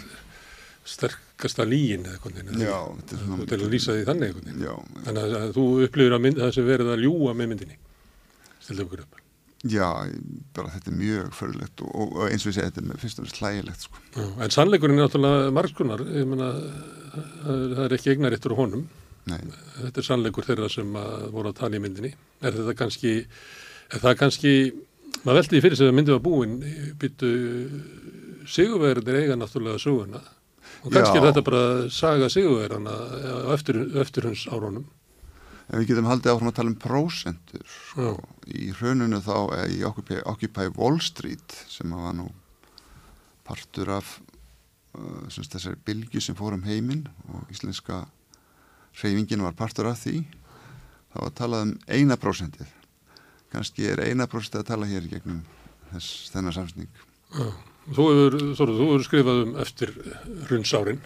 sterkasta 1.35 1.65
lígin 1.67 2.05
eða 2.07 2.15
eitthvað. 2.15 2.55
Já, 2.63 2.77
þetta 2.95 3.15
er 3.15 3.19
Þú 3.19 3.25
svona 3.27 3.45
til 3.51 3.59
að 3.59 3.73
lýsa 3.75 3.93
því 3.95 4.05
þannig 4.07 4.29
eitthvað. 4.31 4.63
Já, 4.65 4.73
Þannig 5.05 5.21
að, 5.25 5.35
að 5.41 5.53
þú 5.57 5.65
upplifir 5.85 6.15
að 6.15 6.23
mynd, 6.25 6.39
það 6.41 6.53
sem 6.55 6.65
verið 6.69 6.91
að 6.93 7.03
ljúa 7.05 7.33
með 7.35 7.49
myndinni. 7.51 7.77
Stildu 8.65 8.85
okkur 8.87 9.03
upp. 9.05 9.21
já, 9.65 9.87
bara 10.53 10.69
þetta 10.75 10.91
er 10.91 10.97
mjög 10.99 11.29
förulegt 11.33 11.81
og, 11.81 11.89
og, 11.95 12.11
og 12.19 12.27
eins 12.29 12.43
og 12.45 12.51
ég 12.51 12.55
segi, 12.55 12.69
þetta 12.69 12.93
er 12.93 12.99
fyrst 13.01 13.19
og 13.19 13.25
fyrst 13.25 13.39
hlægilegt 13.41 13.85
sko. 13.87 14.01
Já, 14.15 14.25
en 14.45 14.53
sannleikurinn 14.53 14.99
er 14.99 15.07
náttúrulega 15.07 15.51
margskunar. 15.57 16.03
Ég 16.15 16.27
meina, 16.29 16.49
það 17.15 17.81
er 17.87 17.95
ekki 17.97 18.13
eignarittur 18.13 18.53
á 18.55 18.57
honum. 18.61 18.83
Nei, 19.25 19.39
Þetta 19.81 20.01
er 20.03 20.05
sannleikur 20.05 20.45
þeirra 20.45 20.69
sem 20.69 20.91
að 21.01 21.23
voru 21.33 21.49
að 21.49 21.57
tala 21.63 21.79
í 21.79 21.81
myndinni. 21.81 22.11
Er 22.45 22.53
þetta 22.53 22.75
kannski, 22.77 23.13
er 23.89 24.03
það 24.03 24.17
kannski, 24.21 24.53
maður 25.25 25.39
veldi 25.41 25.55
því 25.55 25.63
fyrir 25.65 25.79
sig 25.81 25.89
að 25.89 25.97
myndið 25.97 26.17
var 26.19 26.25
búin, 26.29 26.55
byttu 27.01 27.31
sigurverðir 28.45 29.17
eiga 29.23 29.37
náttúrulega 29.39 29.81
söguna. 29.81 30.21
Og 30.85 30.93
kannski 30.93 31.17
Já. 31.17 31.21
er 31.21 31.27
þetta 31.31 31.43
bara 31.47 31.89
saga 31.89 32.29
sigurverðana 32.29 32.93
á 32.93 33.49
eftir, 33.55 33.79
eftirhunds 34.01 34.45
árunum. 34.53 34.85
en 35.65 35.81
við 35.81 35.87
getum 35.89 36.05
haldið 36.05 36.31
áfram 36.31 36.51
að 36.51 36.57
tala 36.59 36.69
um 36.69 36.77
prósentur 36.77 37.65
sko. 37.65 38.11
Í 38.45 38.69
hrununu 38.77 39.17
þá 39.17 39.37
eða 39.57 39.67
í 39.73 39.79
Occupy, 39.87 40.19
Occupy 40.29 40.67
Wall 40.77 40.99
Street 41.01 41.55
sem 41.67 41.89
að 41.89 42.03
var 42.05 42.13
nú 42.19 42.27
partur 43.45 43.89
af 43.97 44.19
uh, 44.93 45.25
þessari 45.29 45.81
bylgi 45.85 46.21
sem 46.21 46.37
fór 46.37 46.53
um 46.53 46.65
heiminn 46.65 47.07
og 47.33 47.49
íslenska 47.49 48.03
hreyfingin 49.01 49.41
var 49.41 49.57
partur 49.57 49.89
af 49.89 50.03
því 50.05 50.21
þá 51.15 51.17
var 51.23 51.35
talað 51.41 51.65
um 51.67 51.75
eina 51.89 52.17
prósentið 52.21 52.69
kannski 53.53 53.89
er 53.89 54.05
eina 54.05 54.27
prósentið 54.29 54.61
að 54.61 54.69
tala 54.69 54.89
hér 54.89 55.09
gegnum 55.09 55.41
þess, 55.91 56.29
þennan 56.33 56.55
samsning 56.55 57.01
Já. 57.33 57.49
Þú 57.85 58.05
hefur, 58.09 58.35
Þóru, 58.57 58.75
þú 58.79 58.85
hefur 58.89 59.03
skrifað 59.05 59.41
um 59.45 59.55
eftir 59.61 59.91
hrunsárin. 60.49 61.01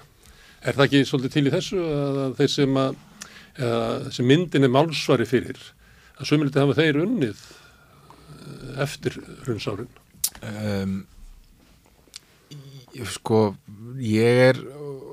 Er 0.64 0.76
það 0.78 0.86
ekki 0.86 1.02
svolítið 1.10 1.34
til 1.36 1.46
í 1.50 1.54
þessu 1.54 1.80
að 1.84 2.20
að 2.26 2.34
þeir 2.40 2.52
sem 2.56 2.80
að, 2.80 2.98
eða, 3.60 4.12
sem 4.16 4.28
myndin 4.28 4.68
er 4.68 4.72
málsvari 4.76 5.28
fyrir, 5.28 5.60
að 6.20 6.30
sömulítið 6.32 6.64
hafa 6.64 6.78
þeir 6.80 7.02
unnið 7.04 7.44
eh, 7.44 8.84
eftir 8.86 9.20
hrunsárin? 9.46 9.90
um, 10.44 10.94
ég- 12.96 13.08
sko 13.12 13.40
ég 14.00 14.42
er 14.50 14.60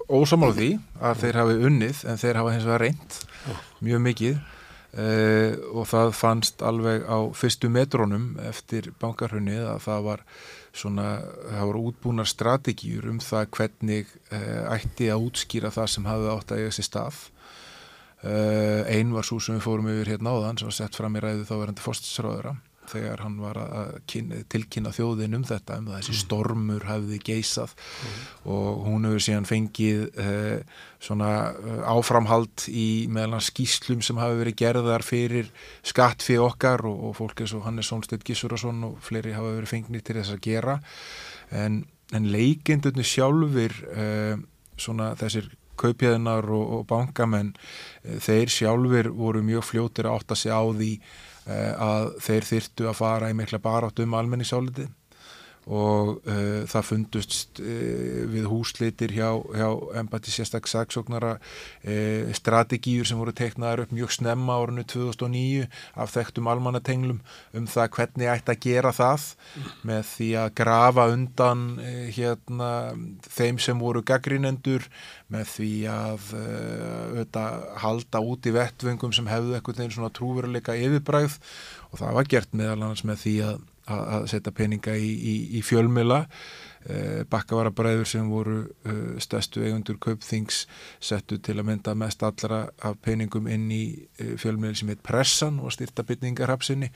ósamála 0.08 0.54
því 0.56 0.68
að 1.02 1.22
þeir 1.22 1.38
hafi 1.40 1.56
unnið 1.70 2.02
en 2.10 2.20
þeir 2.20 2.38
hafa 2.40 2.52
hins 2.54 2.66
vegar 2.68 2.84
reynd 2.84 3.16
mjög 3.86 4.02
mikið 4.06 4.36
uh, 4.36 5.52
og 5.74 5.88
það 5.90 6.12
fannst 6.20 6.62
alveg 6.62 7.06
á 7.10 7.18
fyrstu 7.36 7.70
metrónum 7.72 8.28
eftir 8.46 8.92
bankarhunnið 9.02 9.66
að 9.72 9.82
það 9.88 10.06
var 10.10 10.22
svona, 10.76 11.06
það 11.48 11.64
voru 11.70 11.84
útbúnar 11.90 12.28
strategíur 12.28 13.08
um 13.12 13.22
það 13.24 13.48
hvernig 13.56 14.12
uh, 14.30 14.74
ætti 14.76 15.10
að 15.12 15.26
útskýra 15.30 15.72
það 15.74 15.90
sem 15.94 16.08
hafði 16.10 16.30
átt 16.34 16.52
að 16.54 16.62
eiga 16.62 16.76
sér 16.76 16.88
stað. 16.90 17.24
Uh, 18.26 18.82
ein 18.90 19.12
var 19.14 19.26
svo 19.28 19.38
sem 19.42 19.58
við 19.58 19.66
fórum 19.66 19.90
yfir 19.92 20.14
hérna 20.14 20.32
áðan 20.36 20.60
sem 20.60 20.70
var 20.70 20.78
sett 20.78 20.96
fram 20.98 21.16
í 21.18 21.22
ræðu 21.22 21.44
þáverandi 21.48 21.84
fórstisráðura 21.84 22.56
þegar 22.90 23.22
hann 23.24 23.36
var 23.42 23.58
að 23.60 23.90
kynna, 24.10 24.40
tilkynna 24.52 24.92
þjóðin 24.94 25.36
um 25.38 25.44
þetta 25.46 25.78
um 25.80 25.90
þessi 25.94 26.16
stormur 26.20 26.86
hafði 26.88 27.18
geisað. 27.26 27.74
Og 28.44 28.86
hún 28.86 29.08
hefur 29.08 29.24
síðan 29.26 29.48
fengið 29.48 30.06
uh, 30.22 30.78
svona 31.02 31.32
uh, 31.52 31.82
áframhald 31.96 32.66
í 32.70 32.88
meðal 33.12 33.36
hans 33.38 33.50
skýslum 33.52 34.04
sem 34.06 34.20
hafi 34.22 34.40
verið 34.40 34.58
gerðar 34.62 35.06
fyrir 35.06 35.52
skatt 35.86 36.24
fyrir 36.26 36.46
okkar 36.46 36.86
og, 36.88 37.10
og 37.10 37.18
fólk 37.20 37.44
eins 37.44 37.54
og 37.56 37.66
Hannes 37.66 37.92
Sónstedt 37.92 38.26
Gissurason 38.26 38.82
og 38.90 38.98
fleiri 39.04 39.36
hafa 39.36 39.54
verið 39.58 39.74
fengnir 39.74 40.06
til 40.06 40.18
þess 40.20 40.34
að 40.36 40.42
gera. 40.48 40.80
En, 41.54 41.84
en 42.16 42.32
leikendurni 42.32 43.06
sjálfur 43.06 43.78
uh, 43.92 44.34
svona 44.76 45.14
þessir 45.20 45.50
kaupjæðinar 45.80 46.48
og, 46.50 46.66
og 46.78 46.84
bankamenn 46.90 47.52
eh, 48.04 48.18
þeir 48.22 48.52
sjálfur 48.52 49.10
voru 49.16 49.42
mjög 49.44 49.70
fljótir 49.70 50.08
að 50.08 50.20
átta 50.20 50.38
sig 50.38 50.54
á 50.54 50.62
því 50.64 50.92
eh, 50.96 51.25
að 51.46 52.08
þeir 52.26 52.46
þyrtu 52.50 52.88
að 52.90 52.98
fara 52.98 53.30
í 53.30 53.36
mikla 53.38 53.60
barátt 53.62 54.00
um 54.02 54.16
almenningsáliti 54.18 54.88
og 55.66 56.20
uh, 56.30 56.62
það 56.70 56.84
fundust 56.86 57.58
uh, 57.58 58.22
við 58.30 58.46
húslitir 58.46 59.10
hjá, 59.16 59.32
hjá 59.34 59.66
embati 59.98 60.30
sérstak 60.30 60.68
saksóknara 60.70 61.32
uh, 61.40 62.30
strategíur 62.38 63.08
sem 63.08 63.18
voru 63.18 63.34
teiknaðar 63.34 63.82
upp 63.82 63.94
mjög 63.96 64.14
snemma 64.14 64.60
árinu 64.60 64.86
2009 64.86 65.66
af 65.98 66.14
þekktum 66.14 66.50
almannatenglum 66.52 67.18
um 67.58 67.66
það 67.70 67.90
hvernig 67.98 68.30
ætti 68.30 68.54
að 68.54 68.62
gera 68.62 68.94
það 68.94 69.28
með 69.90 70.02
því 70.12 70.30
að 70.44 70.54
grafa 70.62 71.10
undan 71.16 71.66
hérna, 72.14 72.70
þeim 73.26 73.58
sem 73.62 73.82
voru 73.82 74.04
gaggrinendur 74.06 74.86
með 75.32 75.48
því 75.56 75.72
að 75.90 76.32
auðvitað, 76.36 77.70
halda 77.82 78.22
út 78.22 78.46
í 78.46 78.54
vettvöngum 78.54 79.14
sem 79.16 79.30
hefðu 79.30 79.56
eitthvað 79.58 80.12
trúveruleika 80.14 80.76
yfirbræð 80.78 81.40
og 81.90 81.98
það 81.98 82.20
var 82.20 82.30
gert 82.30 82.54
meðal 82.54 82.78
annars 82.84 83.02
með 83.06 83.24
því 83.24 83.40
að 83.48 83.64
að 83.86 84.26
setja 84.30 84.52
peninga 84.54 84.96
í, 84.98 85.10
í, 85.14 85.34
í 85.58 85.62
fjölmila 85.64 86.22
eh, 86.88 87.22
bakkavarabræður 87.30 88.08
sem 88.08 88.28
voru 88.30 88.58
eh, 88.86 89.16
stærstu 89.22 89.62
eigundur 89.62 89.98
kaupþings 90.02 90.64
settu 90.98 91.38
til 91.38 91.58
að 91.60 91.68
mynda 91.70 91.94
mest 91.98 92.24
allra 92.26 92.64
af 92.82 92.98
peningum 93.04 93.46
inn 93.50 93.68
í 93.70 93.84
eh, 94.18 94.34
fjölmili 94.40 94.78
sem 94.78 94.90
heit 94.90 95.04
Pressan 95.06 95.60
og 95.62 95.74
styrta 95.76 96.06
bytningarhapsinni 96.06 96.90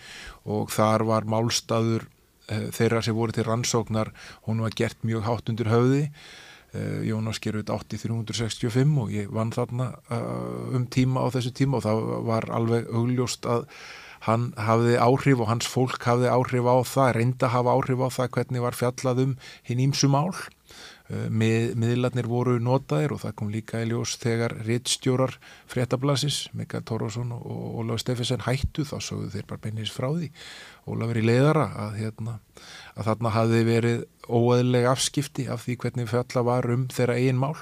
og 0.50 0.74
þar 0.74 1.06
var 1.10 1.30
málstaður 1.30 2.08
þeirra 2.50 2.98
sem 3.06 3.14
voru 3.14 3.30
til 3.30 3.44
rannsóknar 3.46 4.08
hún 4.48 4.64
var 4.64 4.74
gert 4.74 5.04
mjög 5.06 5.22
hátt 5.22 5.50
undir 5.52 5.68
höfði. 5.70 6.08
Jónas 7.06 7.38
gerur 7.42 7.62
þetta 7.62 7.76
8365 7.78 8.96
og 8.98 9.12
ég 9.14 9.30
vann 9.30 9.52
þarna 9.54 9.86
um 10.74 10.88
tíma 10.90 11.22
á 11.22 11.30
þessu 11.30 11.52
tíma 11.54 11.78
og 11.78 11.84
það 11.86 12.02
var 12.26 12.48
alveg 12.54 12.90
augljóst 12.90 13.46
að 13.46 13.68
hann 14.30 14.46
hafði 14.58 14.96
áhrif 15.02 15.42
og 15.42 15.50
hans 15.50 15.68
fólk 15.68 16.06
hafði 16.06 16.30
áhrif 16.30 16.68
á 16.70 16.76
það, 16.86 17.12
reynda 17.18 17.50
hafa 17.52 17.74
áhrif 17.76 18.00
á 18.00 18.08
það 18.14 18.32
hvernig 18.36 18.64
var 18.64 18.78
fjallað 18.78 19.22
um 19.26 19.36
hinn 19.68 19.84
ímsu 19.90 20.10
mál. 20.12 20.32
Uh, 21.10 21.26
mið, 21.26 21.72
miðlarnir 21.82 22.28
voru 22.30 22.52
notaðir 22.62 23.16
og 23.16 23.24
það 23.24 23.32
kom 23.40 23.48
líka 23.50 23.80
í 23.82 23.88
ljós 23.90 24.12
þegar 24.22 24.54
rittstjórar 24.62 25.32
fréttablasis, 25.70 26.44
Mikael 26.54 26.84
Tórósson 26.86 27.32
og, 27.34 27.48
Ólaf 27.82 28.04
Steffensen 28.04 28.44
hættu 28.46 28.84
þá 28.86 29.00
sögðu 29.02 29.32
þeir 29.34 29.48
bara 29.50 29.64
beinins 29.64 29.90
frá 29.90 30.06
því. 30.12 30.30
Ólaf 30.86 31.10
er 31.10 31.18
í 31.18 31.26
leiðara 31.26 31.66
að, 31.88 31.98
hérna, 31.98 32.36
að 32.94 33.10
þarna 33.10 33.34
hafði 33.34 33.64
verið 33.66 34.06
óeðleg 34.30 34.86
afskipti 34.92 35.48
af 35.50 35.66
því 35.66 35.76
hvernig 35.82 36.10
fjalla 36.12 36.46
var 36.46 36.70
um 36.70 36.86
þeirra 36.94 37.18
eigin 37.18 37.42
mál. 37.42 37.56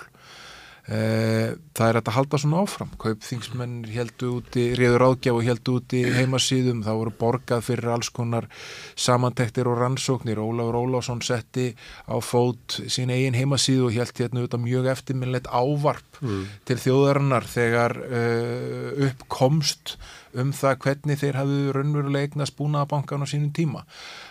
Eh, 0.88 1.50
það 1.76 1.90
er 1.90 1.96
að 2.00 2.10
halda 2.16 2.38
svona 2.40 2.62
áfram. 2.64 2.92
Kaupþingsmenn 3.02 3.82
heldu 3.92 4.30
úti 4.38 4.70
riður 4.78 5.04
ágjaf 5.10 5.36
og 5.36 5.44
heldu 5.44 5.74
úti 5.82 6.00
heimasíðum. 6.16 6.80
Það 6.86 7.00
voru 7.02 7.12
borgað 7.18 7.66
fyrir 7.66 7.90
alls 7.92 8.08
konar 8.16 8.48
samantektir 8.96 9.68
og 9.68 9.76
rannsóknir. 9.82 10.40
Ólafur 10.40 10.80
Ólafsson 10.80 11.20
setti 11.20 11.74
á 12.08 12.16
fót 12.24 12.80
sín 12.88 13.12
eigin 13.12 13.36
heimasíðu 13.36 13.90
og 13.90 13.98
held 13.98 14.16
hérna 14.16 14.40
auðvitað 14.40 14.64
mjög 14.64 14.90
eftirminnlegt 14.94 15.52
ávarp 15.52 16.22
til 16.64 16.80
þjóðarinnar 16.80 17.44
þegar 17.52 17.98
uh, 18.08 19.08
uppkomst 19.10 19.98
um 20.40 20.54
það 20.56 20.80
hvernig 20.86 21.20
þeir 21.20 21.42
hafðu 21.42 21.74
raunverulega 21.76 22.30
eignast 22.30 22.56
búnaðabankan 22.56 23.24
á 23.24 23.26
sínum 23.28 23.52
tíma. 23.52 23.84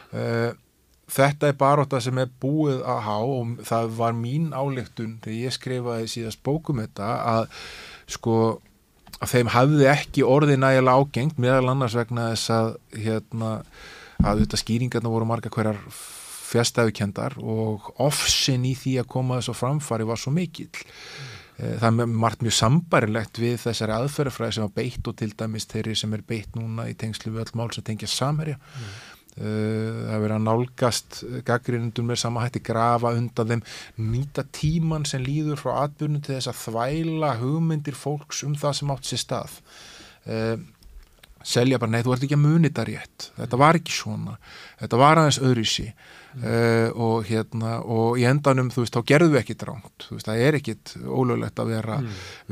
Uh, 0.10 0.58
Þetta 1.08 1.48
er 1.48 1.56
baróta 1.60 2.02
sem 2.04 2.18
er 2.20 2.32
búið 2.42 2.82
að 2.84 3.04
há 3.06 3.18
og 3.24 3.60
það 3.68 3.92
var 3.96 4.16
mín 4.18 4.50
áleiktun 4.52 5.20
þegar 5.24 5.38
ég 5.40 5.56
skrifaði 5.56 6.10
síðast 6.12 6.42
bókum 6.44 6.82
þetta 6.84 7.12
að 7.32 7.46
sko 8.12 8.36
að 9.18 9.32
þeim 9.32 9.54
hafði 9.54 9.88
ekki 9.92 10.26
orðið 10.28 10.60
nægilega 10.62 11.00
ágengt 11.00 11.40
meðal 11.42 11.72
annars 11.72 11.96
vegna 11.98 12.28
þess 12.34 12.52
að 12.54 12.70
hérna 13.06 13.54
að 14.26 14.44
þetta 14.44 14.60
skýringarna 14.62 15.14
voru 15.14 15.30
marga 15.30 15.52
hverjar 15.54 15.80
fjastæðukendar 16.48 17.38
og 17.42 17.90
ofsin 18.04 18.66
í 18.68 18.76
því 18.78 19.00
að 19.02 19.10
koma 19.12 19.40
þess 19.40 19.52
að 19.54 19.60
framfari 19.62 20.08
var 20.08 20.22
svo 20.22 20.32
mikill. 20.36 20.70
Eh, 21.58 21.76
Það 21.82 22.02
er 22.04 22.14
margt 22.24 22.46
mjög 22.46 22.56
sambarilegt 22.56 23.42
við 23.42 23.58
þessari 23.66 23.96
aðferðafræði 23.98 24.58
sem 24.58 24.68
var 24.68 24.76
beitt 24.78 25.10
og 25.10 25.18
til 25.20 25.32
dæmis 25.34 25.68
þeirri 25.72 25.96
sem 25.98 26.14
er 26.14 26.24
beitt 26.28 26.56
núna 26.56 26.88
í 26.88 26.96
tengslu 26.98 27.34
við 27.34 27.48
öll 27.48 27.60
mál 27.60 27.72
sem 27.74 27.86
tengja 27.86 28.10
samherja. 28.12 28.60
Uh, 28.62 28.98
það 29.38 30.24
verið 30.24 30.36
að 30.36 30.46
nálgast 30.48 31.20
gaggrindum 31.46 32.08
með 32.10 32.22
sama 32.24 32.46
hætti 32.46 32.62
grafa 32.66 33.14
undan 33.18 33.52
þeim 33.52 33.62
nýta 34.14 34.46
tíman 34.56 35.06
sem 35.06 35.22
líður 35.22 35.62
frá 35.62 35.84
atbyrnum 35.84 36.24
til 36.26 36.38
þess 36.38 36.52
að 36.52 36.64
þvæla 36.64 37.36
hugmyndir 37.42 37.98
fólks 37.98 38.42
um 38.48 38.56
það 38.58 38.80
sem 38.80 38.96
átt 38.96 39.12
sér 39.12 39.24
stað. 39.24 39.60
Uh, 40.28 40.58
selja 41.48 41.80
bara, 41.80 41.94
nei 41.94 42.04
þú 42.04 42.16
ert 42.16 42.26
ekki 42.28 42.38
að 42.38 42.44
muni 42.44 42.72
þetta 42.72 42.88
rétt. 42.90 43.28
Þetta 43.38 43.60
var 43.62 43.80
ekki 43.80 43.94
svona, 43.96 44.38
þetta 44.82 45.02
var 45.04 45.22
aðeins 45.22 45.42
öðruvísi 45.44 45.92
uh, 46.44 46.90
og 46.94 47.26
hérna, 47.28 47.78
og 47.82 48.20
í 48.20 48.26
endanum 48.30 48.70
þú 48.74 48.84
veist, 48.84 48.96
þá 48.96 49.10
gerðu 49.12 49.34
við 49.34 49.42
ekkit 49.42 49.66
ránt, 49.70 50.06
þú 50.06 50.18
veist, 50.18 50.30
það 50.30 50.44
er 50.46 50.58
ekkit 50.60 50.94
ólöglegt 51.06 51.62
að 51.62 51.72
vera, 51.74 51.98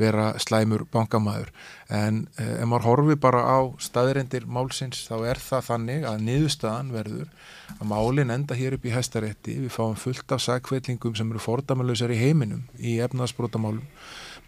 vera 0.00 0.26
slæmur 0.42 0.86
bankamæður, 0.92 1.52
en 1.94 2.22
uh, 2.40 2.52
ef 2.56 2.70
maður 2.70 2.88
horfi 2.90 3.18
bara 3.26 3.44
á 3.46 3.58
staðirendir 3.82 4.48
málsins, 4.50 5.04
þá 5.08 5.16
er 5.32 5.42
það 5.42 5.66
þannig 5.70 6.06
að 6.10 6.26
niðurstaðan 6.28 6.92
verður 6.94 7.32
að 7.76 7.90
málin 7.90 8.34
enda 8.34 8.58
hér 8.58 8.78
upp 8.78 8.86
í 8.86 8.94
hæstarétti, 8.94 9.58
við 9.64 9.74
fáum 9.74 9.98
fullt 9.98 10.34
af 10.34 10.44
sagkveillingum 10.44 11.16
sem 11.18 11.30
eru 11.32 11.42
fordæmalösar 11.42 12.14
í 12.14 12.20
heiminum 12.20 12.66
í 12.78 12.98
efnaðsbrótamálum 13.06 13.84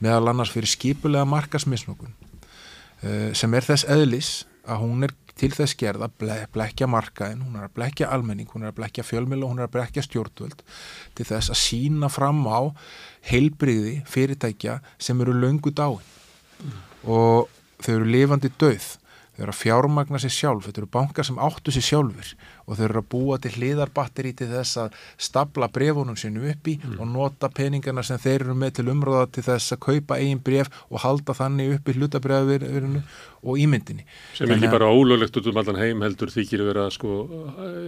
meðal 0.05 0.31
annars 0.31 0.52
fyrir 0.55 0.70
skipulega 0.70 1.27
markasmisnokun 1.28 2.12
uh, 2.15 3.31
sem 3.35 3.55
er 3.55 3.66
þess 3.66 3.89
eðlis 3.90 4.32
að 4.69 4.85
hún 4.85 5.06
er 5.06 5.15
til 5.39 5.51
þess 5.55 5.77
gerð 5.78 6.05
að 6.06 6.15
ble, 6.20 6.36
blekja 6.55 6.89
markaðin, 6.90 7.44
hún 7.47 7.59
er 7.59 7.69
að 7.69 7.74
blekja 7.78 8.10
almenning, 8.15 8.48
hún 8.52 8.66
er 8.66 8.73
að 8.73 8.78
blekja 8.81 9.06
fjölmjölu 9.06 9.47
og 9.47 9.52
hún 9.55 9.62
er 9.62 9.69
að 9.69 9.77
blekja 9.77 10.05
stjórnvöld 10.06 10.65
til 11.19 11.27
þess 11.28 11.52
að 11.55 11.60
sína 11.62 12.10
fram 12.12 12.43
á 12.51 12.74
heilbriði 13.31 14.01
fyrirtækja 14.10 14.81
sem 14.98 15.20
eru 15.24 15.36
löngu 15.36 15.74
dáin. 15.74 16.15
Mm. 16.59 16.78
og 17.06 17.47
þau 17.78 17.93
eru 17.93 18.09
lifandi 18.10 18.51
döð 18.59 18.86
þau 19.39 19.43
eru 19.44 19.52
að 19.52 19.60
fjármagna 19.60 20.19
sér 20.19 20.32
sjálf, 20.35 20.65
þetta 20.66 20.81
eru 20.82 20.90
bankar 20.90 21.27
sem 21.28 21.39
áttu 21.39 21.70
sér 21.70 21.85
sjálfur 21.86 22.32
og 22.68 22.76
þau 22.76 22.84
eru 22.88 23.02
að 23.02 23.08
búa 23.14 23.38
til 23.42 23.54
hliðarbatteri 23.56 24.34
til 24.38 24.50
þess 24.52 24.82
að 24.84 24.98
stapla 25.28 25.70
brefunum 25.72 26.18
sinu 26.20 26.44
uppi 26.52 26.76
mm. 26.78 26.98
og 27.00 27.10
nota 27.14 27.50
peningarna 27.52 28.04
sem 28.06 28.20
þeir 28.20 28.44
eru 28.44 28.58
með 28.58 28.76
til 28.78 28.88
umröða 28.92 29.26
til 29.32 29.46
þess 29.48 29.74
að 29.74 29.82
kaupa 29.88 30.20
eigin 30.20 30.44
bref 30.44 30.70
og 30.88 31.02
halda 31.04 31.36
þannig 31.38 31.78
uppi 31.78 31.96
hlutabrefinu 31.96 33.02
og 33.46 33.58
ímyndinni. 33.62 34.04
Sem 34.34 34.50
ekki 34.50 34.70
bara 34.70 34.88
ólöglegt 34.90 35.36
út 35.38 35.46
um 35.50 35.58
allan 35.60 35.78
heim 35.78 36.02
heldur 36.02 36.30
þykir 36.32 36.62
að 36.64 36.70
vera 36.72 36.86
sko 36.90 37.18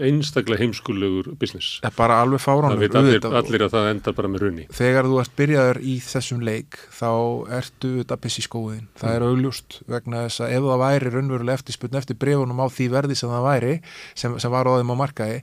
einstaklega 0.07 0.63
heimskulegur 0.63 1.33
business. 1.41 1.81
Það 1.83 1.91
er 1.91 1.97
bara 1.97 2.19
alveg 2.23 2.43
fáránur. 2.45 2.77
Það 2.77 2.85
veit 2.85 2.99
allir, 3.01 3.27
allir 3.41 3.65
að 3.67 3.75
það 3.75 3.89
endar 3.91 4.17
bara 4.19 4.31
með 4.31 4.45
runni. 4.45 4.67
Þegar 4.79 5.09
þú 5.11 5.19
ert 5.25 5.35
byrjaður 5.41 5.81
í 5.83 5.97
þessum 6.07 6.45
leik 6.47 6.79
þá 6.95 7.11
ertu 7.59 7.93
þetta 7.99 8.21
piss 8.23 8.39
í 8.39 8.47
skóðin. 8.47 8.87
Það 9.01 9.11
mm. 9.11 9.17
er 9.17 9.27
augljóst 9.27 9.81
vegna 9.91 10.25
þess 10.29 10.45
að 10.47 10.55
ef 10.57 10.69
það 10.71 10.83
væri 10.85 11.15
raunverulega 11.17 11.61
eftirspunni 11.61 12.01
eftir 12.01 12.21
brefunum 12.21 12.63
á 12.63 12.67
því 12.71 12.89
verði 12.95 13.19
sem 13.19 13.35
það 13.35 13.47
væri 13.49 13.75
sem, 14.15 14.39
sem 14.39 14.55
var 14.55 14.70
á 14.70 14.70
á 14.79 15.01
markaði 15.03 15.41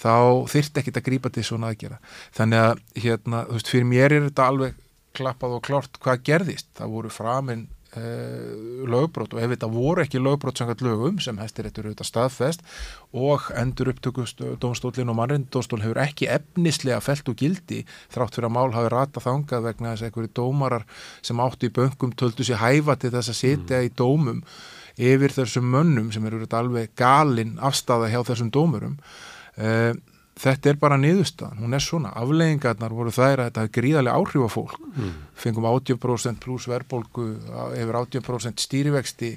þá 0.00 0.14
þyrrt 0.50 0.80
ekkit 0.82 0.98
að 0.98 1.06
grípa 1.06 1.30
til 1.30 1.46
svona 1.46 1.70
aðgera 1.70 2.00
þannig 2.34 2.64
að 2.64 2.82
hérna, 3.04 3.44
þú 3.46 3.58
veist, 3.58 3.70
fyrir 3.70 3.88
mér 3.92 4.16
er 4.16 4.26
þetta 4.28 4.48
alveg 4.50 4.82
klappað 5.14 5.56
og 5.58 5.64
klort 5.68 6.02
hvað 6.02 6.26
gerðist, 6.26 6.68
það 6.74 6.94
voru 6.96 7.14
framinn 7.14 7.68
Uh, 7.94 8.82
lögbrót 8.90 9.36
og 9.36 9.38
ef 9.38 9.52
þetta 9.52 9.68
voru 9.70 10.02
ekki 10.02 10.18
lögbrót 10.18 10.58
samkvæmt 10.58 10.80
lögum 10.82 11.18
sem 11.22 11.36
hæstir 11.38 11.68
þetta 11.68 11.84
auðvitað 11.84 12.08
staðfest 12.08 12.64
og 13.14 13.44
endur 13.54 13.92
upptökustónstólin 13.92 15.12
og 15.12 15.18
mannrindónstól 15.20 15.78
hefur 15.78 16.00
ekki 16.02 16.26
efnislega 16.26 16.98
felt 17.04 17.30
og 17.30 17.38
gildi 17.38 17.84
þrátt 18.10 18.34
fyrir 18.34 18.48
að 18.48 18.54
mál 18.56 18.74
hafi 18.74 18.90
rata 18.90 19.22
þangað 19.22 19.68
vegna 19.68 19.92
þess 19.92 20.02
að 20.02 20.08
einhverju 20.08 20.32
dómarar 20.40 20.88
sem 21.22 21.44
áttu 21.46 21.70
í 21.70 21.74
böngum 21.78 22.16
töldu 22.18 22.48
sér 22.48 22.64
hæfa 22.64 22.98
til 22.98 23.12
þess 23.14 23.30
að 23.30 23.40
setja 23.44 23.78
mm. 23.78 23.86
í 23.86 23.94
dómum 24.02 24.42
yfir 24.96 25.34
þessum 25.34 25.70
mönnum 25.70 26.10
sem 26.14 26.26
eru 26.26 26.46
alveg 26.50 26.92
galinn 26.98 27.56
afstafa 27.58 28.10
hjá 28.12 28.20
þessum 28.26 28.50
dómurum 28.54 28.98
uh, 29.58 29.94
þetta 30.40 30.72
er 30.72 30.78
bara 30.82 30.98
niðurstaðan, 30.98 31.60
hún 31.62 31.76
er 31.76 31.82
svona 31.82 32.10
afleggingarnar 32.18 32.94
voru 32.94 33.12
þær 33.14 33.44
að 33.44 33.48
þetta 33.48 33.62
er 33.62 33.72
gríðarlega 33.76 34.18
áhrif 34.18 34.46
á 34.46 34.50
fólk, 34.50 34.74
mm. 34.90 35.12
fengum 35.38 35.68
80% 35.70 36.40
pluss 36.42 36.66
verðbólgu, 36.70 37.26
yfir 37.78 37.98
80% 38.00 38.64
stýrivexti, 38.64 39.30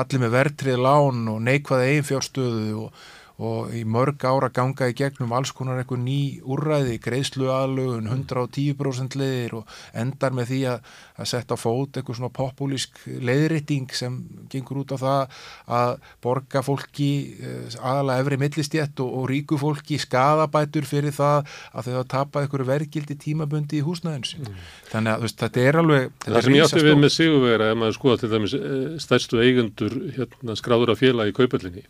allir 0.00 0.24
með 0.24 0.34
verðtrið 0.34 0.82
lán 0.82 1.22
og 1.30 1.40
neikvaða 1.46 1.86
eiginfjárstöðu 1.92 2.66
og 2.82 3.04
og 3.40 3.72
í 3.72 3.82
mörg 3.88 4.20
ára 4.28 4.50
ganga 4.52 4.90
í 4.90 4.94
gegnum 4.96 5.32
alls 5.32 5.52
konar 5.56 5.80
eitthvað 5.80 6.02
ný 6.04 6.20
úrræði, 6.44 6.98
greiðslu 7.00 7.48
aðlugun, 7.54 8.10
110% 8.12 9.16
leðir 9.16 9.54
og 9.60 9.76
endar 9.96 10.34
með 10.36 10.50
því 10.50 10.60
að, 10.74 10.90
að 11.16 11.30
setja 11.32 11.58
fót 11.60 11.96
eitthvað 11.96 12.18
svona 12.18 12.32
populísk 12.36 13.00
leðritting 13.08 13.94
sem 13.96 14.18
gengur 14.52 14.82
út 14.82 14.92
á 14.92 14.98
það 15.00 15.38
að 15.80 15.94
borga 16.26 16.62
fólki 16.66 17.10
eh, 17.40 17.78
aðalega 17.80 18.26
efri 18.26 18.40
millistjett 18.44 19.04
og, 19.04 19.16
og 19.22 19.26
ríku 19.32 19.60
fólki 19.60 19.96
skadabætur 20.02 20.88
fyrir 20.88 21.16
það 21.16 21.48
að 21.72 21.88
þau 21.88 21.92
hafa 21.96 22.06
tapað 22.12 22.46
eitthvað 22.46 22.66
vergildi 22.74 23.16
tímabundi 23.24 23.80
í 23.80 23.86
húsnæðins. 23.86 24.36
Mm. 24.36 24.60
Þannig 24.92 25.16
að 25.16 25.26
veist, 25.26 25.40
þetta 25.40 25.64
er 25.64 25.80
alveg... 25.80 26.12
Þetta 26.20 26.36
það 26.36 26.46
sem 26.46 26.58
ég 26.58 26.68
átti 26.68 26.84
við 26.84 27.00
með 27.00 27.16
sigurvera, 27.16 27.72
ef 27.72 27.80
maður 27.80 27.96
skoða 27.96 28.20
til 28.20 28.32
dæmis 28.34 28.56
eh, 28.60 28.86
stærstu 29.00 29.40
eigundur 29.40 29.98
hérna, 30.18 30.60
skráður 30.60 30.92
af 30.92 31.00
félagi 31.00 31.32
í 31.32 31.38
kaupallinni 31.40 31.88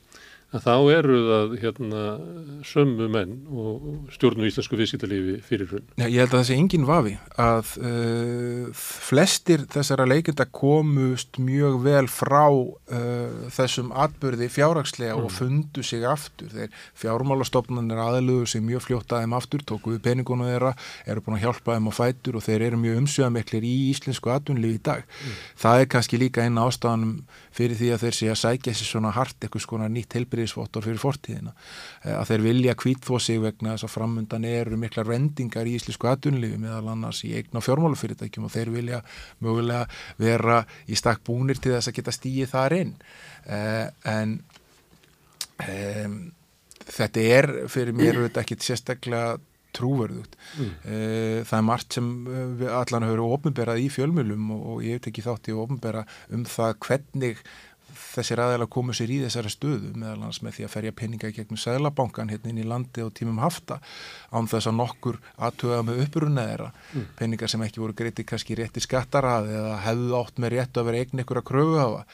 að 0.50 0.64
þá 0.64 0.74
eru 0.96 1.18
það 1.28 1.52
hérna, 1.62 2.04
sömu 2.66 3.06
menn 3.12 3.34
og 3.54 4.08
stjórnum 4.14 4.48
íslensku 4.48 4.78
viðskiptalífi 4.78 5.36
fyrir 5.46 5.68
hrun. 5.70 5.84
Já, 5.94 6.06
ég 6.08 6.24
held 6.24 6.32
að 6.32 6.38
það 6.40 6.46
sé 6.48 6.56
engin 6.58 6.86
vafi 6.88 7.12
að 7.38 7.70
uh, 7.78 8.64
flestir 8.74 9.62
þessara 9.70 10.08
leikenda 10.10 10.46
komust 10.50 11.38
mjög 11.38 11.78
vel 11.84 12.10
frá 12.10 12.48
uh, 12.50 13.46
þessum 13.54 13.92
atbyrði 13.94 14.50
fjárrakslega 14.50 15.14
mm. 15.14 15.28
og 15.28 15.34
fundu 15.36 15.84
sig 15.86 16.02
aftur. 16.08 16.50
Þeir 16.50 16.74
fjármálastofnarnir 16.98 18.02
aðlugur 18.02 18.50
sem 18.50 18.66
mjög 18.66 18.88
fljóta 18.88 19.22
þeim 19.22 19.38
aftur, 19.38 19.62
tókuðu 19.70 20.02
peningunum 20.02 20.50
þeirra, 20.50 20.74
eru 21.06 21.22
búin 21.26 21.38
að 21.38 21.46
hjálpa 21.46 21.78
þeim 21.78 21.90
á 21.90 21.92
fætur 21.94 22.40
og 22.40 22.46
þeir 22.48 22.66
eru 22.72 22.82
mjög 22.82 23.00
umsjöðameklir 23.04 23.68
í 23.70 23.74
íslensku 23.92 24.34
atvinnlífi 24.34 24.80
í 24.80 24.84
dag. 24.90 25.06
Mm. 25.06 25.38
Það 25.62 25.84
er 25.84 25.90
kannski 25.94 26.18
líka 26.18 26.42
eina 26.42 26.66
ástafanum 26.66 27.16
fyrir 27.54 27.78
því 27.78 27.94
að 27.94 28.04
þeir 28.04 28.18
sé 28.18 28.28
að 28.32 28.40
sækja 28.42 28.74
sér 28.74 28.90
svona 28.90 29.14
hart 29.14 29.38
helbriðisvottor 30.40 30.84
fyrir 30.84 31.00
fortíðina 31.00 31.52
eh, 32.04 32.14
að 32.14 32.30
þeir 32.30 32.44
vilja 32.46 32.76
kvítþó 32.78 33.20
sig 33.20 33.40
vegna 33.42 33.74
þess 33.74 33.88
að 33.88 33.94
framundan 33.94 34.46
eru 34.48 34.78
mikla 34.80 35.04
rendingar 35.06 35.68
í 35.68 35.76
íslensku 35.78 36.08
aðunlifi 36.10 36.58
meðal 36.60 36.92
annars 36.94 37.22
í 37.24 37.34
eigna 37.36 37.62
fjármálufyrirtækjum 37.64 38.48
og 38.48 38.54
þeir 38.54 38.72
vilja 38.74 39.02
mögulega 39.40 39.86
vera 40.20 40.62
í 40.86 40.98
stakk 40.98 41.24
búnir 41.26 41.60
til 41.60 41.76
þess 41.76 41.90
að 41.90 42.00
geta 42.00 42.16
stíið 42.16 42.52
þar 42.54 42.76
inn 42.78 42.96
eh, 43.46 43.86
en 44.08 44.40
um, 45.68 46.18
þetta 46.90 47.28
er 47.36 47.52
fyrir 47.70 47.96
mér 47.96 48.24
þetta 48.26 48.44
ekki 48.44 48.60
sérstaklega 48.64 49.38
trúverðugt. 49.76 50.36
Mm. 50.58 50.70
Eh, 50.82 51.40
það 51.46 51.56
er 51.58 51.66
margt 51.66 51.96
sem 51.96 52.10
eh, 52.26 52.64
allan 52.74 53.06
hefur 53.06 53.22
ofnberað 53.28 53.82
í 53.84 53.88
fjölmjölum 53.92 54.52
og, 54.56 54.62
og 54.72 54.84
ég 54.86 54.98
hef 54.98 55.04
tekið 55.06 55.28
þátt 55.28 55.50
í 55.50 55.56
ofnbera 55.62 56.04
um 56.34 56.46
það 56.48 56.76
hvernig 56.86 57.42
þessir 57.94 58.42
aðeins 58.44 58.70
komu 58.74 58.96
sér 58.96 59.12
í 59.14 59.20
þessari 59.24 59.52
stöðu 59.54 59.92
meðal 59.94 60.26
hans 60.26 60.40
með 60.44 60.58
því 60.58 60.66
að 60.66 60.74
ferja 60.74 60.96
peninga 61.00 61.30
í 61.30 61.36
gegnum 61.36 61.60
Sælabankan 61.60 62.32
hérna 62.32 62.52
inn 62.52 62.60
í 62.62 62.68
landi 62.68 63.04
og 63.04 63.14
tímum 63.16 63.40
hafta 63.42 63.80
án 64.30 64.50
þess 64.50 64.70
að 64.70 64.78
nokkur 64.80 65.20
aðtöða 65.38 65.80
með 65.88 66.04
upprunna 66.04 66.46
þeirra 66.50 66.70
mm. 66.74 67.08
peningar 67.18 67.52
sem 67.52 67.66
ekki 67.66 67.82
voru 67.84 67.96
greiti 67.96 68.26
kannski 68.28 68.58
rétti 68.58 68.84
skattarað 68.84 69.50
eða 69.54 69.80
hefðu 69.86 70.14
átt 70.20 70.40
með 70.42 70.56
réttu 70.56 70.82
að 70.82 70.90
vera 70.90 71.02
eigin 71.02 71.24
ykkur 71.24 71.42
að 71.42 71.50
kröfu 71.50 71.80
hafa 71.80 72.06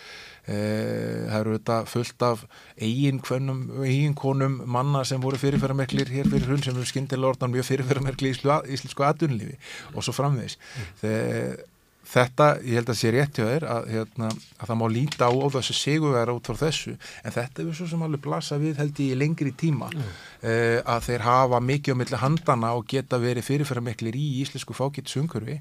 Eh, 0.47 1.27
það 1.27 1.40
eru 1.40 1.55
þetta 1.57 1.77
fullt 1.90 2.23
af 2.23 2.43
eiginkonum 2.78 3.65
eigin 3.82 4.61
manna 4.62 5.01
sem 5.03 5.19
voru 5.19 5.40
fyrirferðarmerklir 5.43 6.12
hér 6.15 6.28
fyrir 6.31 6.53
hún 6.53 6.62
sem 6.62 6.77
eru 6.77 6.86
skindilega 6.86 7.32
orðan 7.32 7.51
mjög 7.51 7.66
fyrirferðarmerkli 7.73 8.31
í 8.31 8.36
íslensku 8.77 9.07
aðunlífi 9.09 9.57
og 9.97 10.07
svo 10.07 10.15
framvegis 10.15 10.55
mm. 10.55 11.65
Þetta, 12.07 12.49
ég 12.62 12.81
held 12.81 12.93
að 12.93 12.99
sé 13.01 13.12
rétt 13.15 13.41
hjá 13.41 13.47
þér 13.49 13.69
að, 13.73 13.91
hérna, 13.95 14.31
að 14.61 14.70
það 14.70 14.81
má 14.81 14.87
líta 14.95 15.28
á, 15.28 15.33
á 15.35 15.47
þessu 15.57 15.77
sigurverða 15.81 16.37
út 16.39 16.51
frá 16.51 16.61
þessu 16.62 16.95
en 16.97 17.37
þetta 17.37 17.62
er 17.65 17.77
svo 17.81 17.91
sem 17.91 18.07
alveg 18.07 18.24
blasa 18.24 18.61
við 18.62 18.81
held 18.83 19.03
ég 19.03 19.12
í 19.12 19.20
lengri 19.20 19.53
tíma 19.59 19.91
mm. 19.93 20.16
uh, 20.47 20.81
að 20.95 21.07
þeir 21.11 21.27
hafa 21.27 21.62
mikið 21.73 21.99
á 21.99 22.01
milli 22.01 22.23
handana 22.23 22.74
og 22.78 22.89
geta 22.91 23.20
verið 23.23 23.49
fyrirferðarmerklir 23.51 24.19
í 24.19 24.27
íslensku 24.45 24.77
fákittsungurfi 24.77 25.61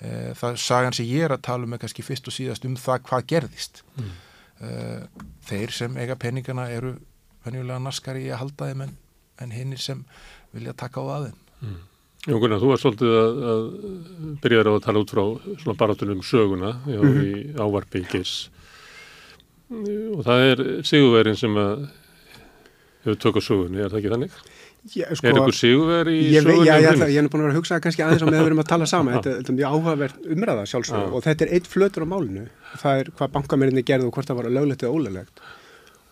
Eh, 0.00 0.32
það 0.32 0.56
sagan 0.56 0.96
sem 0.96 1.08
ég 1.10 1.26
er 1.26 1.34
að 1.34 1.42
tala 1.44 1.66
um 1.66 1.74
er 1.76 1.80
kannski 1.82 2.04
fyrst 2.04 2.28
og 2.30 2.32
síðast 2.32 2.64
um 2.64 2.76
það 2.80 3.02
hvað 3.04 3.26
gerðist 3.34 3.82
mm. 4.00 4.14
þeir 5.44 5.74
sem 5.76 5.98
eiga 6.00 6.16
peningana 6.16 6.70
eru 6.72 6.94
venjulega 7.44 7.82
naskari 7.84 8.24
í 8.24 8.30
að 8.32 8.40
halda 8.40 8.70
þeim 8.70 8.84
en, 8.86 8.94
en 9.44 9.52
hinnir 9.52 9.82
sem 9.84 10.00
vilja 10.54 10.72
taka 10.72 11.04
á 11.04 11.06
aðeim 11.18 11.36
mm. 11.60 11.76
Jón 12.28 12.40
Gunnar, 12.42 12.60
þú 12.60 12.68
var 12.68 12.80
svolítið 12.82 13.14
að, 13.16 13.38
að 13.50 13.60
byrjaði 14.42 14.72
á 14.72 14.74
að 14.76 14.82
tala 14.84 15.00
út 15.00 15.12
frá 15.14 15.22
svona 15.62 15.76
baratunum 15.80 16.24
söguna 16.26 16.72
já, 16.84 16.98
mm 17.00 17.12
-hmm. 17.14 17.22
í 17.24 17.54
ávarpi 17.56 18.02
í 18.02 18.08
gers 18.12 18.50
og 19.70 20.24
það 20.26 20.40
er 20.50 20.62
sigurverðin 20.82 21.38
sem 21.38 21.56
að 21.56 21.86
hefur 23.04 23.20
tökað 23.24 23.46
sögunni, 23.46 23.80
er 23.80 23.92
það 23.92 24.00
ekki 24.00 24.12
þannig? 24.14 24.34
Já, 24.88 25.04
sko, 25.12 25.28
er 25.28 25.38
ykkur 25.38 25.56
sigurver 25.56 26.08
í 26.08 26.20
sögurni? 26.34 26.66
Já, 26.66 26.74
ég, 26.80 27.02
ég 27.14 27.20
er 27.20 27.28
búin 27.28 27.42
að 27.42 27.46
vera 27.46 27.52
að 27.54 27.60
hugsa 27.60 27.80
kannski 27.84 28.04
aðeins 28.04 28.24
á 28.24 28.26
með 28.26 28.38
að 28.38 28.40
við 28.40 28.50
erum 28.50 28.62
að 28.62 28.70
tala 28.72 28.86
saman 28.90 29.14
þetta, 29.16 29.36
þetta 29.38 29.52
er 29.52 29.58
mjög 29.58 29.74
áhugavert 29.74 30.26
umræða 30.34 30.64
sjálfsög 30.72 31.14
og 31.14 31.24
þetta 31.26 31.46
er 31.46 31.52
eitt 31.56 31.68
flötur 31.70 32.04
á 32.04 32.12
málinu 32.12 32.46
það 32.80 33.02
er 33.02 33.10
hvað 33.18 33.32
bankamerinni 33.36 33.84
gerði 33.86 34.08
og 34.08 34.16
hvort 34.16 34.30
það 34.30 34.40
var 34.40 34.50
löglegt 34.58 34.84
eða 34.84 34.96
ólöglegt 34.96 35.44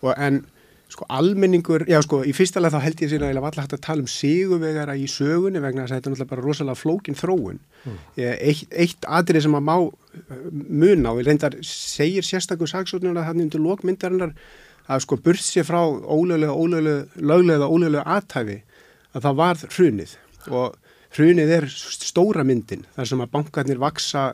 og 0.05 0.13
en 0.15 0.43
sko 0.89 1.05
almenningur, 1.13 1.85
já 1.89 1.99
sko 2.05 2.23
í 2.25 2.33
fyrsta 2.37 2.63
lega 2.63 2.79
þá 2.79 2.85
held 2.87 3.03
ég 3.03 3.11
að 3.19 3.29
ég 3.29 3.41
var 3.43 3.51
alltaf 3.51 3.67
hægt 3.67 3.75
að 3.77 3.83
tala 3.85 4.05
um 4.05 4.09
sigurvegara 4.09 4.95
í 4.97 5.05
sögunni 5.11 5.61
vegna 5.61 5.85
þess 5.85 5.93
að 5.93 5.99
þetta 5.99 6.09
er 6.09 6.15
náttúrulega 6.15 6.31
bara 6.31 6.45
rosalega 6.47 6.81
flókin 6.81 7.19
þróun. 7.19 7.59
Mm. 7.85 7.99
eitt, 8.17 8.73
eitt 8.73 9.09
atrið 9.19 9.45
sem 9.45 9.59
að 9.59 9.67
má 9.69 9.75
uh, 9.85 9.93
muna 10.53 11.13
og 11.13 11.21
ég 11.21 11.29
reyndar 11.29 11.59
segir 11.67 12.25
sérstakur 12.25 12.71
saksóknuna 12.71 13.27
hann 13.29 13.45
undir 13.45 13.63
lókmyndarinnar 13.63 14.33
að 14.89 15.05
sko 15.05 15.21
burt 15.21 15.45
sér 15.45 15.69
frá 15.69 15.83
ólögulega, 15.85 16.57
ólögulega, 16.57 17.05
löglega, 17.21 17.69
ólögulega 17.69 18.07
aðtæfi 18.17 18.59
að 19.13 19.27
það 19.29 19.41
var 19.43 19.65
hrunið. 19.77 20.15
Og 20.49 20.79
hrunið 21.19 21.57
er 21.59 21.69
stóra 21.69 22.45
myndin 22.49 22.87
þar 22.97 23.13
sem 23.13 23.25
að 23.25 23.35
bankarnir 23.37 23.83
vaksa 23.83 24.31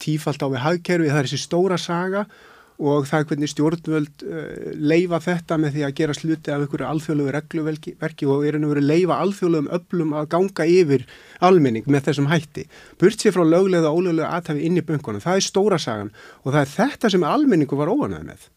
tífalt 0.00 0.40
á 0.40 0.48
við 0.48 0.64
hagkerfi, 0.64 1.10
það 1.10 1.20
er 1.20 1.28
þessi 1.28 1.44
stóra 1.44 1.78
saga 1.80 2.24
og 2.24 2.32
það 2.78 3.16
er 3.18 3.24
hvernig 3.30 3.50
stjórnvöld 3.50 4.22
uh, 4.22 4.42
leifa 4.78 5.18
þetta 5.24 5.56
með 5.58 5.74
því 5.74 5.84
að 5.86 5.94
gera 5.98 6.14
sluti 6.14 6.52
af 6.54 6.62
einhverju 6.62 6.86
alþjóðlegu 6.88 7.32
regluverki 7.34 8.28
og 8.30 8.44
er 8.46 8.58
einhverju 8.58 8.74
verið 8.74 8.86
leifa 8.92 9.18
alþjóðlegum 9.24 9.72
öllum 9.78 10.14
að 10.20 10.28
ganga 10.34 10.68
yfir 10.70 11.06
almenning 11.48 11.88
með 11.90 12.06
þessum 12.10 12.30
hætti. 12.30 12.68
Burt 13.00 13.18
sér 13.18 13.34
frá 13.34 13.42
löglega 13.42 13.90
og 13.90 13.98
ólöglega 13.98 14.30
aðtafi 14.36 14.62
inn 14.68 14.78
í 14.78 14.86
bunkunum, 14.86 15.24
það 15.24 15.40
er 15.40 15.48
stóra 15.48 15.80
sagan 15.82 16.14
og 16.44 16.52
það 16.52 16.62
er 16.62 16.72
þetta 16.76 17.12
sem 17.16 17.26
almenningu 17.26 17.82
var 17.82 17.90
óanæð 17.90 18.24
með. 18.30 18.48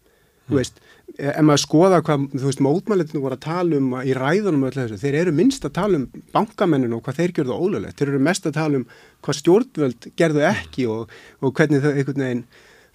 Þú 0.52 0.57
veist, 0.57 0.81
e, 1.15 1.30
ef 1.31 1.43
maður 1.48 1.61
skoða 1.64 2.02
hvað, 2.06 2.26
þú 2.35 2.48
veist, 2.49 2.64
mótmælinu 2.65 3.22
voru 3.23 3.38
að 3.38 3.45
tala 3.45 3.77
um 3.77 3.93
í 4.02 4.15
ræðunum 4.18 4.65
og 4.65 4.72
öllu 4.72 4.84
þessu, 4.84 5.02
þeir 5.02 5.18
eru 5.22 5.34
minnst 5.38 5.65
að 5.65 5.77
tala 5.77 6.02
um 6.02 6.07
bankamenninu 6.35 6.98
og 6.98 7.06
hvað 7.06 7.22
þeir 7.22 7.35
gerðu 7.38 7.57
ólöglegt, 7.57 7.98
þeir 7.98 8.11
eru 8.11 8.26
mest 8.27 8.49
að 8.49 8.57
tala 8.57 8.81
um 8.81 8.89
hvað 9.23 9.38
stjórnvöld 9.39 10.10
gerðu 10.19 10.43
ekki 10.49 10.89
og, 10.91 11.14
og 11.39 11.56
hvernig 11.57 11.85
þau 11.85 11.93
einhvern 11.93 12.26
veginn 12.26 12.43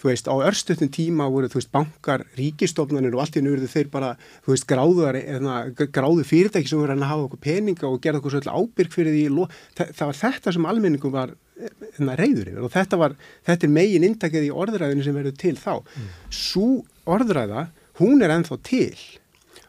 þú 0.07 0.12
veist, 0.12 0.28
á 0.31 0.35
örstuðnum 0.47 0.91
tíma 0.95 1.27
voru, 1.33 1.49
þú 1.51 1.59
veist, 1.59 1.73
bankar, 1.74 2.23
ríkistofnanir 2.39 3.16
og 3.16 3.24
allt 3.24 3.39
í 3.39 3.43
nöru 3.43 3.70
þeir 3.70 3.91
bara, 3.91 4.12
þú 4.45 4.55
veist, 4.55 4.66
gráðar 4.70 5.19
eða 5.19 5.57
gráðu 5.95 6.27
fyrirtæki 6.27 6.70
sem 6.70 6.78
voru 6.78 6.95
að 6.95 7.07
hafa 7.11 7.27
okkur 7.27 7.43
peninga 7.43 7.89
og 7.89 7.99
gera 8.05 8.20
okkur 8.20 8.37
svolítið 8.37 8.55
ábyrg 8.55 8.95
fyrir 8.95 9.16
því 9.16 9.49
það, 9.74 9.91
það 9.99 10.07
var 10.07 10.20
þetta 10.20 10.55
sem 10.55 10.70
almenningum 10.70 11.15
var 11.15 11.35
hérna, 11.57 12.16
reyður 12.20 12.53
yfir 12.53 12.65
og 12.69 12.74
þetta 12.77 13.01
var 13.01 13.19
þetta 13.49 13.66
er 13.66 13.74
megin 13.74 14.07
intakið 14.07 14.49
í 14.49 14.55
orðræðinu 14.55 15.07
sem 15.07 15.16
verður 15.16 15.39
til 15.43 15.55
þá. 15.59 15.74
Mm. 15.83 16.09
Svo 16.39 16.70
orðræða, 17.16 17.69
hún 18.01 18.23
er 18.23 18.35
ennþá 18.37 18.61
til 18.66 18.95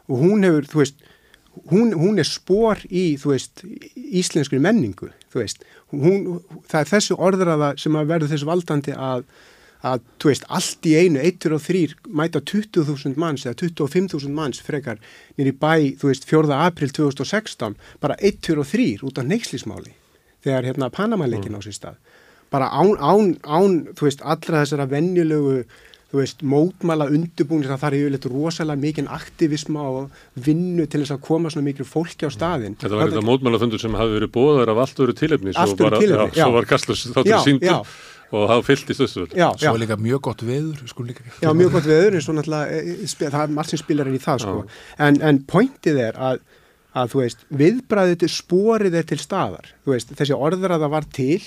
og 0.08 0.22
hún 0.22 0.46
hefur, 0.46 0.70
þú 0.70 0.84
veist 0.84 1.06
hún, 1.72 1.94
hún 1.98 2.22
er 2.22 2.28
spór 2.28 2.84
í, 2.86 3.10
þú 3.20 3.34
veist 3.34 3.64
íslenskri 3.96 4.60
menningu, 4.62 5.10
þú 5.32 5.42
veist 5.42 5.64
hún, 5.94 6.42
það 6.70 6.82
er 6.82 6.92
þessu 6.92 7.20
orðræða 7.28 7.74
sem 7.82 7.98
að 7.98 8.12
verður 8.12 8.34
þessu 8.34 8.50
valdandi 8.50 8.98
að 8.98 9.28
að, 9.86 10.04
þú 10.22 10.32
veist, 10.32 10.48
allt 10.50 10.90
í 10.90 10.96
einu, 10.98 11.22
1 11.22 11.50
og 11.54 11.64
3 11.64 11.84
mæta 12.08 12.42
20.000 12.42 13.20
manns 13.20 13.46
eða 13.46 13.60
25.000 13.68 14.34
manns 14.34 14.62
frekar 14.64 15.02
nýri 15.38 15.54
bæ, 15.54 16.00
þú 16.02 16.12
veist, 16.12 16.28
4. 16.30 16.54
april 16.58 16.94
2016 16.96 17.78
bara 18.04 18.18
1 18.20 18.54
og 18.58 18.68
3 18.68 18.88
út 19.08 19.22
af 19.22 19.28
neykslismáli 19.28 19.94
þegar 20.46 20.70
hérna 20.70 20.92
Panama-leikin 20.94 21.58
á 21.58 21.62
sér 21.62 21.78
stað 21.78 22.00
bara 22.52 22.72
án, 22.72 22.96
án, 22.98 23.36
án, 23.44 23.84
þú 23.98 24.08
veist, 24.08 24.24
allra 24.24 24.64
þessara 24.64 24.88
vennjulegu 24.90 25.62
þú 26.08 26.22
veist, 26.22 26.44
mótmæla 26.48 27.10
undirbúin 27.12 27.66
það 27.68 27.82
er 27.90 27.96
yfirleitt 27.98 28.28
rosalega 28.32 28.80
mikinn 28.80 29.10
aktivisma 29.12 29.84
og 29.92 30.20
vinnu 30.40 30.86
til 30.88 31.02
þess 31.04 31.18
að 31.18 31.26
koma 31.26 31.52
svona 31.52 31.68
mikil 31.68 31.88
fólki 31.88 32.30
á 32.30 32.32
staðin. 32.32 32.78
Þetta 32.80 32.96
var 32.96 33.12
þetta 33.12 33.26
mótmæla 33.28 33.60
fundur 33.60 33.82
sem 33.82 33.98
hafi 34.00 34.16
verið 34.16 34.32
bóðar 34.38 34.72
af 34.72 34.80
allt 34.86 35.02
öru 35.04 35.16
tilefni 35.20 35.52
allt 35.52 35.84
öru 35.84 36.00
tilefni, 36.00 36.30
já. 36.32 36.46
Svo 36.46 36.54
var 36.56 36.70
Kastlus 36.70 37.04
þáttur 37.12 37.44
síndur 37.44 37.92
og 38.32 38.50
það 38.52 38.64
fylltist 38.68 39.04
þessu 39.04 39.26
já, 39.32 39.48
svo 39.56 39.74
er 39.74 39.82
líka 39.84 39.98
mjög 40.02 40.24
gott 40.28 40.44
veður 40.48 40.84
já 41.44 41.52
mjög 41.56 41.78
gott 41.78 41.88
veður 41.88 42.18
náttúrulega 42.18 42.76
eh, 42.76 42.90
eh, 43.06 43.16
það 43.24 43.40
er 43.44 43.54
margt 43.56 43.74
sem 43.74 43.82
spilar 43.82 44.10
inn 44.10 44.18
í 44.18 44.24
það 44.24 44.44
sko. 44.44 44.58
en, 45.08 45.22
en 45.30 45.40
pointið 45.48 46.02
er 46.10 46.20
að, 46.30 46.44
að 46.98 47.14
þú 47.14 47.24
veist, 47.24 47.48
viðbræðið 47.64 48.20
til 48.24 48.34
spórið 48.34 49.00
er 49.00 49.08
til 49.14 49.22
staðar 49.22 49.72
veist, 49.88 50.12
þessi 50.20 50.36
orður 50.36 50.76
að 50.76 50.86
það 50.86 50.94
var 50.98 51.10
til 51.20 51.40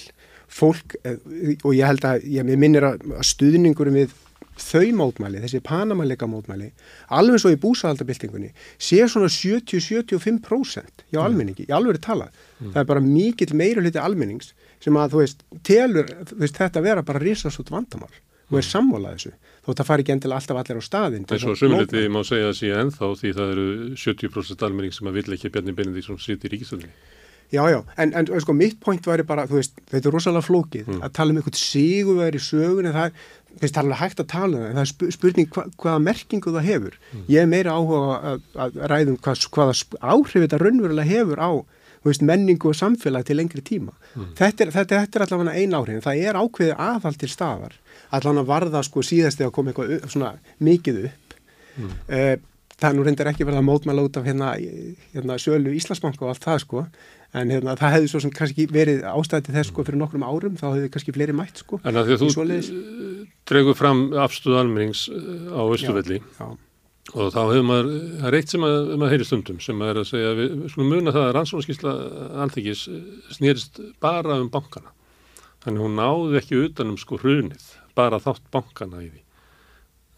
fólk 0.51 0.97
eh, 1.05 1.21
og 1.61 1.77
ég 1.77 1.87
held 1.87 2.09
að 2.09 2.27
ég 2.33 2.51
minnir 2.51 2.89
að 2.93 3.07
stuðningurum 3.29 4.01
við 4.01 4.17
þau 4.61 4.89
mótmæli, 4.97 5.41
þessi 5.41 5.61
panamalega 5.65 6.29
mótmæli 6.29 6.71
alveg 7.17 7.41
svo 7.41 7.53
í 7.55 7.59
búsahaldabildingunni 7.61 8.51
sé 8.77 9.01
svona 9.09 9.31
70-75% 9.33 11.07
hjá 11.09 11.21
mm. 11.21 11.25
almenningi, 11.25 11.69
í 11.69 11.75
alveg 11.75 12.01
tala 12.05 12.29
mm. 12.31 12.73
það 12.75 12.83
er 12.83 12.91
bara 12.91 13.05
mikill 13.05 13.55
meira 13.57 13.85
hluti 13.85 14.03
almennings 14.03 14.53
sem 14.81 14.97
að 14.97 15.15
þú 15.15 15.23
veist, 15.23 15.47
telur 15.67 16.11
þú 16.31 16.41
veist, 16.43 16.59
þetta 16.59 16.85
vera 16.85 17.07
bara 17.07 17.23
risasút 17.23 17.73
vandamál 17.73 18.13
og 18.51 18.59
er 18.59 18.65
mm. 18.65 18.67
sammólað 18.67 19.17
þessu, 19.17 19.33
þó 19.63 19.71
það 19.71 19.87
fari 19.87 20.05
ekki 20.05 20.15
endilega 20.17 20.41
alltaf 20.41 20.61
allir 20.61 20.83
á 20.83 20.85
staðin. 20.85 21.27
En 21.31 21.43
svo 21.43 21.55
sömuliti 21.59 22.05
má 22.11 22.21
segja 22.27 22.51
að 22.51 22.59
sé 22.59 22.73
ennþá 22.75 23.11
því 23.21 23.33
það 23.37 23.53
eru 23.55 23.67
70% 24.03 24.67
almenning 24.67 24.97
sem 24.97 25.11
að 25.11 25.19
vilja 25.21 25.39
ekki 25.39 25.53
Bjarni 25.55 25.75
Benedikt 25.79 26.09
sem 26.09 26.19
sitt 26.25 26.47
í 26.47 26.51
ríkistöldinni. 26.55 26.95
Já, 27.51 27.65
já, 27.67 27.81
en, 27.99 28.13
en 28.15 28.29
sko 28.43 28.55
mitt 28.55 28.77
point 28.83 29.07
væri 29.07 29.25
bara, 29.27 29.43
þú 29.51 29.57
veist, 29.59 29.81
þetta 29.91 30.07
er 30.07 30.15
rosalega 30.15 30.47
flókið 30.47 30.87
mm. 30.87 31.01
að 31.03 31.15
tala 31.19 31.33
um 31.33 31.41
einhvern 31.41 31.59
sigurverð 31.59 32.39
í 32.39 32.43
sögun 32.45 32.87
en 32.87 32.95
það 32.95 33.09
er, 33.09 33.25
finnst 33.51 33.75
það 33.75 33.81
alveg 33.83 34.01
hægt 34.05 34.23
að 34.23 34.29
tala 34.31 34.51
um 34.51 34.63
það 34.63 34.69
en 34.69 34.79
það 34.79 34.85
er 34.85 35.17
spurning 35.17 35.51
hva, 35.57 35.65
hvaða 35.83 36.05
merkingu 36.05 36.53
það 36.55 36.69
hefur. 36.69 36.99
Mm. 37.11 37.25
Ég 37.35 37.43
er 37.43 37.51
meira 37.51 37.75
áhuga 37.75 38.21
að, 38.31 38.45
að 38.67 38.79
ræðum 38.93 39.19
hvað, 39.27 39.43
hvaða 39.57 39.75
áhrif 40.15 40.45
þetta 40.45 40.61
raunverulega 40.63 41.11
hefur 41.11 41.43
á 41.43 41.51
veist, 42.07 42.25
menningu 42.27 42.71
og 42.71 42.77
samfélag 42.79 43.27
til 43.29 43.41
lengri 43.41 43.63
tíma. 43.65 43.95
Mm. 44.15 44.29
Þetta 44.39 44.67
er, 44.67 44.75
þetta, 44.77 45.01
þetta 45.05 45.19
er 45.19 45.27
allavega 45.27 45.57
eina 45.57 45.81
áhrif, 45.81 46.03
það 46.05 46.23
er 46.27 46.41
ákveðið 46.41 46.85
aðhald 46.89 47.21
til 47.21 47.31
staðar, 47.33 47.75
allavega 48.11 48.47
varða 48.49 48.85
sko 48.87 49.05
síðast 49.07 49.43
eða 49.43 49.55
koma 49.57 49.75
eitthvað 49.75 50.07
svona 50.13 50.35
mikið 50.65 51.03
upp. 51.11 51.37
Uh, 51.81 52.35
það 52.81 52.97
nú 52.97 53.07
reyndar 53.07 53.31
ekki 53.31 53.47
verið 53.47 53.61
að 53.61 53.69
mótmæla 53.69 54.05
út 54.09 54.19
af 54.19 54.27
hérna, 54.29 54.53
hérna 55.15 55.37
sölu 55.41 55.73
Íslandsbanka 55.77 56.25
og 56.25 56.33
allt 56.33 56.47
það 56.47 56.63
sko 56.65 56.85
en 57.37 57.53
hérna, 57.53 57.77
það 57.79 57.95
hefði 57.95 58.11
svo 58.11 58.23
sem 58.25 58.33
kannski 58.35 58.67
verið 58.73 59.05
ástæði 59.07 59.55
þess 59.55 59.71
sko 59.71 59.85
fyrir 59.87 60.01
nokkrum 60.01 60.25
árum, 60.27 60.57
þá 60.59 60.67
hefði 60.73 60.91
kannski 60.95 61.15
fleiri 61.15 61.37
mætt 61.37 61.63
sko. 61.63 61.79
En 61.87 62.01
að 62.01 62.09
því 62.09 62.17
að 62.17 62.25
þú 62.25 62.47
dregur 63.51 63.79
fram 63.79 64.03
afstöðu 64.25 64.59
almennings 64.65 65.07
eh, 65.13 65.47
á 65.55 65.63
Östufelli 65.63 66.21
og 67.15 67.33
þá 67.35 67.41
hefur 67.41 67.67
maður, 67.67 67.89
það 68.21 68.29
er 68.29 68.39
eitt 68.39 68.53
sem 68.55 68.67
að, 68.67 68.93
maður 68.95 69.15
heyri 69.15 69.27
stundum 69.27 69.63
sem 69.65 69.83
er 69.87 70.01
að 70.01 70.11
segja, 70.13 70.35
við 70.39 70.53
skulum 70.73 70.93
muna 70.95 71.15
það 71.17 71.27
að 71.27 71.35
rannsónaskísla 71.39 71.97
alþekis 72.45 72.85
snýrist 73.37 73.83
bara 74.03 74.39
um 74.43 74.53
bankana 74.53 74.95
þannig 75.65 75.85
hún 75.85 75.99
náði 75.99 76.39
ekki 76.41 76.63
utanum 76.69 77.01
sko 77.01 77.19
hrunið, 77.21 77.67
bara 77.99 78.23
þátt 78.23 78.47
bankana 78.55 79.03
í 79.03 79.11
því 79.11 79.27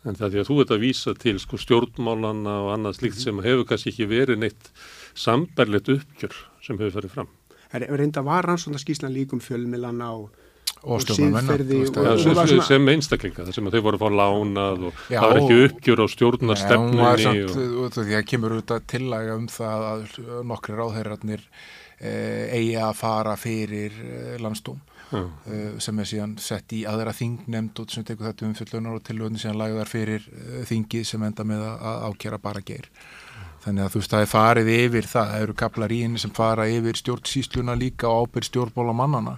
en 0.02 0.18
það 0.18 0.26
er 0.26 0.32
því 0.32 0.40
að 0.42 0.48
þú 0.48 0.56
ert 0.62 0.72
að 0.74 0.82
vísa 0.82 1.14
til 1.18 1.34
sko 1.42 1.58
stjórnmálana 1.62 2.56
og 2.64 2.70
annað 2.74 2.98
slikt 2.98 3.18
mhm. 3.18 3.24
sem 3.26 3.42
hefur 3.46 3.68
kannski 3.70 3.92
ekki 3.92 4.08
verið 4.10 4.40
neitt 4.42 4.72
sambarlegt 5.14 5.90
uppgjör 5.92 6.38
sem 6.62 6.78
hefur 6.78 6.96
farið 6.96 7.14
fram. 7.16 7.30
Það 7.72 7.86
er 7.86 8.00
reynda 8.00 8.24
var 8.26 8.48
rannsóndaskíslan 8.48 9.14
líkum 9.14 9.40
fjölmilana 9.42 10.10
og, 10.18 10.32
og, 10.82 10.98
og 10.98 11.16
síðferði 11.16 12.60
sem 12.66 12.88
einstaklinga 12.92 13.46
þar 13.46 13.56
sem 13.56 13.70
þau 13.74 13.82
voru 13.86 13.98
að 13.98 14.02
fá 14.02 14.16
lánað 14.18 14.86
og 14.88 15.02
já, 15.06 15.18
það 15.18 15.28
var 15.28 15.40
ekki 15.42 15.58
uppgjör 15.66 16.02
á 16.02 16.06
stjórnarstefnunni. 16.14 17.34
Og... 17.46 17.92
Því 17.94 18.16
að 18.18 18.26
kemur 18.32 18.56
auðvitað 18.56 18.88
tillæga 18.90 19.36
um 19.38 19.46
það 19.52 19.86
að 19.90 20.16
nokkri 20.50 20.78
ráðherrarnir 20.78 21.44
eh, 22.02 22.56
eigi 22.58 22.74
að 22.82 22.96
fara 22.98 23.36
fyrir 23.38 23.98
eh, 24.02 24.36
landstóm 24.42 24.80
uh, 25.12 25.80
sem 25.82 25.98
er 26.02 26.08
síðan 26.08 26.36
sett 26.42 26.74
í 26.76 26.84
aðra 26.88 27.14
þingnemnd 27.16 27.82
og 27.82 27.92
sem 27.92 28.06
tekur 28.06 28.30
þetta 28.30 28.48
um 28.48 28.54
fullunar 28.58 28.98
og 28.98 29.04
tilvöðin 29.06 29.40
síðan 29.40 29.60
lagðar 29.60 29.90
fyrir 29.90 30.24
uh, 30.30 30.62
þingið 30.68 31.08
sem 31.08 31.26
enda 31.28 31.46
með 31.46 31.66
að 31.72 32.06
ákjara 32.10 32.42
bara 32.42 32.64
geir. 32.64 32.88
Þannig 33.62 33.84
að 33.84 33.92
þú 33.94 34.00
veist 34.00 34.14
það 34.16 34.24
er 34.24 34.32
farið 34.32 34.70
yfir 34.74 35.06
það, 35.06 35.28
það 35.32 35.44
eru 35.44 35.60
kaplar 35.60 35.92
í 35.94 36.00
henni 36.02 36.18
sem 36.18 36.32
fara 36.34 36.64
yfir 36.66 36.98
stjórnsýsluna 36.98 37.76
líka 37.78 38.10
og 38.10 38.26
ábyrð 38.26 38.48
stjórnbólamannana 38.48 39.36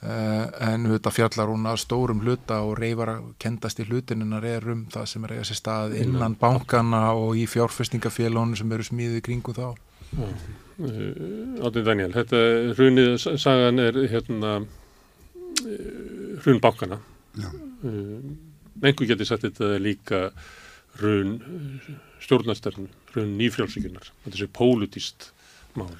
en 0.00 0.86
þetta 0.88 1.12
fjallar 1.12 1.50
hún 1.52 1.68
að 1.68 1.82
stórum 1.82 2.22
hluta 2.24 2.62
og 2.64 2.78
reyfar 2.80 3.14
að 3.16 3.26
kendast 3.42 3.82
í 3.82 3.84
hlutinina 3.84 4.40
er 4.48 4.64
um 4.72 4.86
það 4.92 5.08
sem 5.12 5.26
er 5.26 5.34
eiga 5.36 5.44
sér 5.44 5.58
stað 5.60 5.96
innan 6.00 6.36
bankana 6.40 7.02
og 7.12 7.36
í 7.36 7.44
fjárfestingafélaginu 7.50 8.56
sem 8.56 8.72
eru 8.72 8.86
smíðið 8.88 9.24
kringu 9.26 9.52
þá. 9.56 9.66
Áttin 11.60 11.84
Daniel, 11.84 12.12
þetta 12.16 12.40
hrunið 12.78 13.10
sagan 13.36 13.82
er 13.82 13.98
hérna 14.08 14.54
hrun 16.40 16.62
bankana 16.62 17.00
einhver 18.80 19.08
getur 19.08 19.28
sagt 19.28 19.44
þetta 19.44 19.76
líka 19.82 20.22
hrun 21.00 21.36
stjórnastarnu, 22.20 22.88
hrun 23.12 23.36
nýfrjálfsíkunar 23.38 24.10
þetta 24.24 24.42
er 24.46 24.52
pólutíst 24.56 25.30
mál 25.76 25.92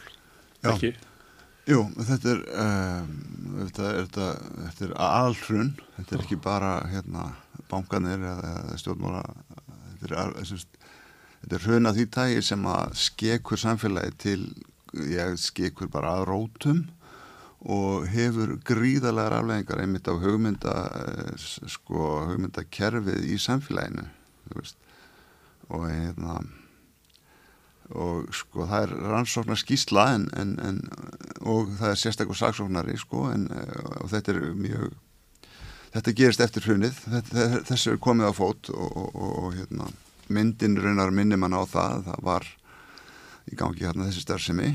Já. 0.64 0.72
ekki? 0.72 0.94
Jú, 1.70 1.84
þetta 2.02 2.32
er 2.32 2.40
um, 2.64 3.10
þetta 3.60 3.84
er, 3.86 3.98
þetta, 4.06 4.28
þetta 4.64 4.86
er 4.86 4.94
alhrun. 5.06 5.72
Þetta 5.96 6.16
er 6.16 6.24
ekki 6.24 6.38
bara 6.42 6.72
hérna 6.90 7.26
bankanir 7.70 8.24
eða, 8.32 8.54
stjórnmála. 8.80 9.22
Þetta 10.00 10.24
er, 10.24 10.32
þetta 11.42 11.58
er 11.58 11.66
hrun 11.66 11.90
að 11.90 12.00
því 12.00 12.06
tægi 12.16 12.46
sem 12.48 12.66
að 12.72 12.96
skekur 13.04 13.62
samfélagi 13.62 14.16
til, 14.24 14.40
ég 15.06 15.36
skekur 15.38 15.92
bara 15.92 16.16
að 16.18 16.26
rótum 16.32 16.88
og 17.60 18.06
hefur 18.08 18.56
gríðarlegar 18.64 19.36
afleggingar 19.36 19.82
einmitt 19.82 20.08
á 20.08 20.14
hugmynda 20.16 20.76
eh, 20.96 21.34
sko, 21.68 22.06
hugmyndakerfið 22.30 23.26
í 23.28 23.36
samfélaginu 23.38 24.06
og 25.70 25.84
hérna 25.84 26.38
og 27.90 28.30
sko 28.34 28.66
það 28.70 28.86
er 28.86 28.96
rannsóknar 29.10 29.58
skýsla 29.60 30.06
en, 30.14 30.26
en, 30.38 30.56
en, 30.62 30.82
og 31.42 31.72
það 31.80 31.92
er 31.92 32.00
sérstaklega 32.02 32.38
saksóknari 32.38 32.98
sko 33.00 33.26
en, 33.32 33.48
og 34.00 34.10
þetta 34.12 34.34
er 34.34 34.42
mjög 34.54 34.90
þetta 35.94 36.14
gerist 36.16 36.44
eftir 36.44 36.66
hrunið. 36.68 37.00
Þessu 37.68 37.94
er 37.94 38.02
komið 38.02 38.30
á 38.30 38.32
fót 38.36 38.70
og, 38.74 38.86
og, 38.90 39.10
og, 39.14 39.32
og 39.42 39.58
hérna, 39.58 39.88
myndin 40.30 40.78
raunar 40.78 41.12
minnum 41.14 41.46
hann 41.46 41.58
á 41.58 41.64
það 41.66 42.06
það 42.10 42.24
var 42.28 42.48
í 43.50 43.58
gangi 43.58 43.86
hérna 43.86 44.06
þessi 44.08 44.24
starfsemi. 44.24 44.70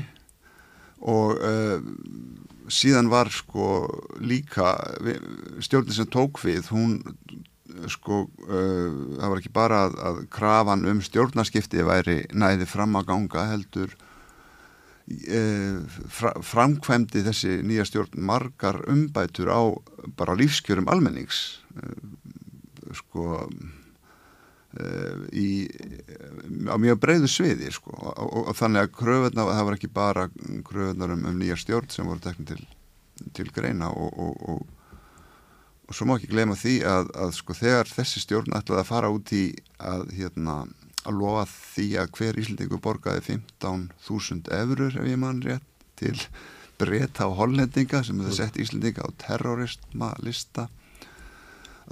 Og 1.06 1.40
uh, 1.44 1.78
síðan 2.72 3.10
var 3.12 3.30
sko 3.32 3.86
líka 4.20 4.74
stjórnir 5.64 5.96
sem 5.96 6.08
tók 6.10 6.40
við 6.44 6.72
hún 6.72 6.98
sko 7.92 8.24
uh, 8.26 8.90
það 9.18 9.30
var 9.30 9.40
ekki 9.40 9.54
bara 9.54 9.84
að, 9.86 9.96
að 10.08 10.18
krafan 10.32 10.84
um 10.90 11.00
stjórnarskipti 11.04 11.84
væri 11.86 12.18
næði 12.34 12.68
fram 12.70 12.98
að 12.98 13.08
ganga 13.10 13.46
heldur 13.52 13.94
uh, 13.96 15.80
fra, 16.12 16.34
framkvæmdi 16.40 17.24
þessi 17.26 17.60
nýja 17.66 17.86
stjórn 17.88 18.20
margar 18.28 18.82
umbætur 18.90 19.52
á 19.52 19.62
bara 20.18 20.38
lífskjörum 20.38 20.90
almennings. 20.92 21.60
Uh, 21.76 22.94
sko 22.96 23.42
í 25.32 25.64
á 26.68 26.76
mjög 26.76 26.98
breyðu 27.00 27.28
sviði 27.32 27.70
sko 27.72 27.94
og, 27.96 28.10
og, 28.12 28.48
og 28.50 28.56
þannig 28.58 28.82
að 28.82 28.90
kröfunna, 28.98 29.46
það 29.48 29.66
var 29.68 29.76
ekki 29.78 29.88
bara 29.88 30.26
kröfunar 30.68 31.14
um, 31.14 31.22
um 31.30 31.38
nýja 31.40 31.56
stjórn 31.56 31.88
sem 31.92 32.08
voru 32.08 32.20
teknið 32.20 32.50
til, 32.50 32.66
til 33.38 33.48
greina 33.56 33.88
og, 33.88 34.20
og 34.20 34.75
og 35.86 35.94
svo 35.94 36.08
má 36.08 36.16
ekki 36.16 36.32
glema 36.32 36.56
því 36.58 36.80
að, 36.88 37.12
að 37.14 37.32
sko 37.38 37.56
þegar 37.56 37.92
þessi 37.92 38.22
stjórn 38.24 38.56
ætlaði 38.58 38.82
að 38.82 38.90
fara 38.90 39.12
út 39.14 39.32
í 39.36 39.44
að 39.78 40.08
hérna 40.16 40.58
að 41.06 41.18
lofa 41.20 41.46
því 41.52 41.86
að 42.02 42.12
hver 42.18 42.38
íslendingu 42.42 42.80
borgaði 42.82 43.22
15.000 43.28 44.52
eurur 44.58 44.98
ef 44.98 45.06
ég 45.06 45.20
mann 45.22 45.42
rétt 45.44 45.66
til 45.96 46.16
breyta 46.80 47.28
á 47.30 47.36
hollendinga 47.38 48.02
sem 48.04 48.18
hefði 48.20 48.38
sett 48.40 48.58
íslendinga 48.60 49.06
á 49.06 49.10
terroristma 49.22 50.10
lista 50.24 50.66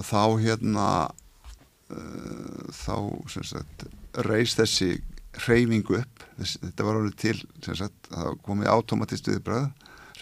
þá 0.03 0.35
hérna 0.43 0.87
uh, 1.07 2.65
þá 2.75 2.95
sem 3.31 3.47
sagt 3.47 3.87
reys 4.27 4.55
þessi 4.59 4.97
reyfingu 5.45 5.99
upp. 5.99 6.23
Þessi, 6.35 6.59
þetta 6.63 6.85
var 6.87 6.99
orðið 6.99 7.17
til 7.23 7.37
sem 7.63 7.79
sagt 7.79 8.11
það 8.11 8.37
komið 8.45 8.71
automatist 8.71 9.27
viðbröð 9.31 9.69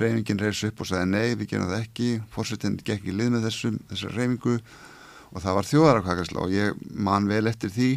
reyningin 0.02 0.42
reyðs 0.42 0.64
upp 0.70 0.82
og 0.84 0.90
sagði 0.90 1.12
nei 1.12 1.36
við 1.38 1.54
gerum 1.54 1.70
það 1.72 1.84
ekki. 1.84 2.10
Fórsettin 2.34 2.80
gekk 2.86 3.08
í 3.10 3.16
lið 3.16 3.36
með 3.36 3.48
þessum, 3.50 3.80
þessar 3.92 4.18
reyningu 4.18 4.58
og 5.34 5.42
það 5.44 5.58
var 5.58 5.70
þjóðarakvækasla 5.72 6.44
og 6.44 6.54
ég 6.54 6.86
man 7.10 7.30
vel 7.30 7.46
eftir 7.50 7.74
því 7.74 7.92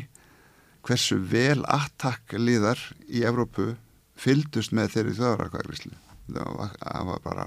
hversu 0.87 1.19
vel 1.19 1.61
attakk 1.73 2.37
liðar 2.39 2.81
í 3.09 3.25
Evrópu 3.27 3.75
fyldust 4.17 4.73
með 4.77 4.95
þeirri 4.95 5.17
þjóðarakvækaslu 5.19 5.97
það 6.33 7.07
var 7.11 7.23
bara 7.25 7.47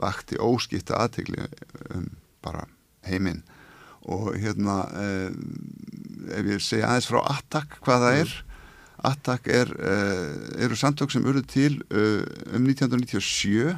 vakti 0.00 0.38
óskipta 0.40 1.00
aðtegli 1.02 1.46
um 1.94 2.08
bara 2.42 2.66
heiminn. 3.06 3.42
Og 4.10 4.32
hérna 4.34 4.82
eh, 4.98 5.30
ef 6.38 6.48
ég 6.50 6.62
segja 6.62 6.90
aðeins 6.90 7.10
frá 7.10 7.20
attakk 7.36 7.78
hvað 7.84 8.06
það 8.06 8.18
er 8.22 8.32
Attack 9.02 9.48
er, 9.50 9.70
uh, 9.82 10.62
eru 10.62 10.76
samtök 10.78 11.10
sem 11.10 11.24
eru 11.26 11.42
til 11.42 11.80
uh, 11.90 12.22
um 12.54 12.68
1997 12.70 13.72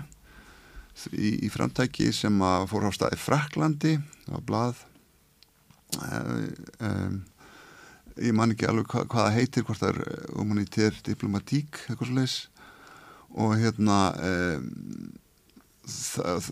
í, 1.17 1.31
í 1.47 1.49
framtæki 1.53 2.11
sem 2.13 2.43
að 2.45 2.67
fór 2.73 2.89
á 2.89 2.93
staði 2.93 3.21
Fraklandi 3.23 3.95
á 4.29 4.37
blað. 4.45 4.83
Uh, 5.97 6.51
um, 6.85 7.23
ég 8.21 8.37
man 8.37 8.53
ekki 8.53 8.69
alveg 8.69 8.91
hva, 8.93 9.07
hvað 9.09 9.29
það 9.31 9.39
heitir 9.39 9.65
hvort 9.67 9.81
það 9.81 9.95
er 9.95 10.27
humanitær 10.37 10.99
diplomatík 11.07 11.81
eitthvað 11.87 12.11
slúleis 12.11 12.35
og 13.35 13.57
hérna 13.59 13.97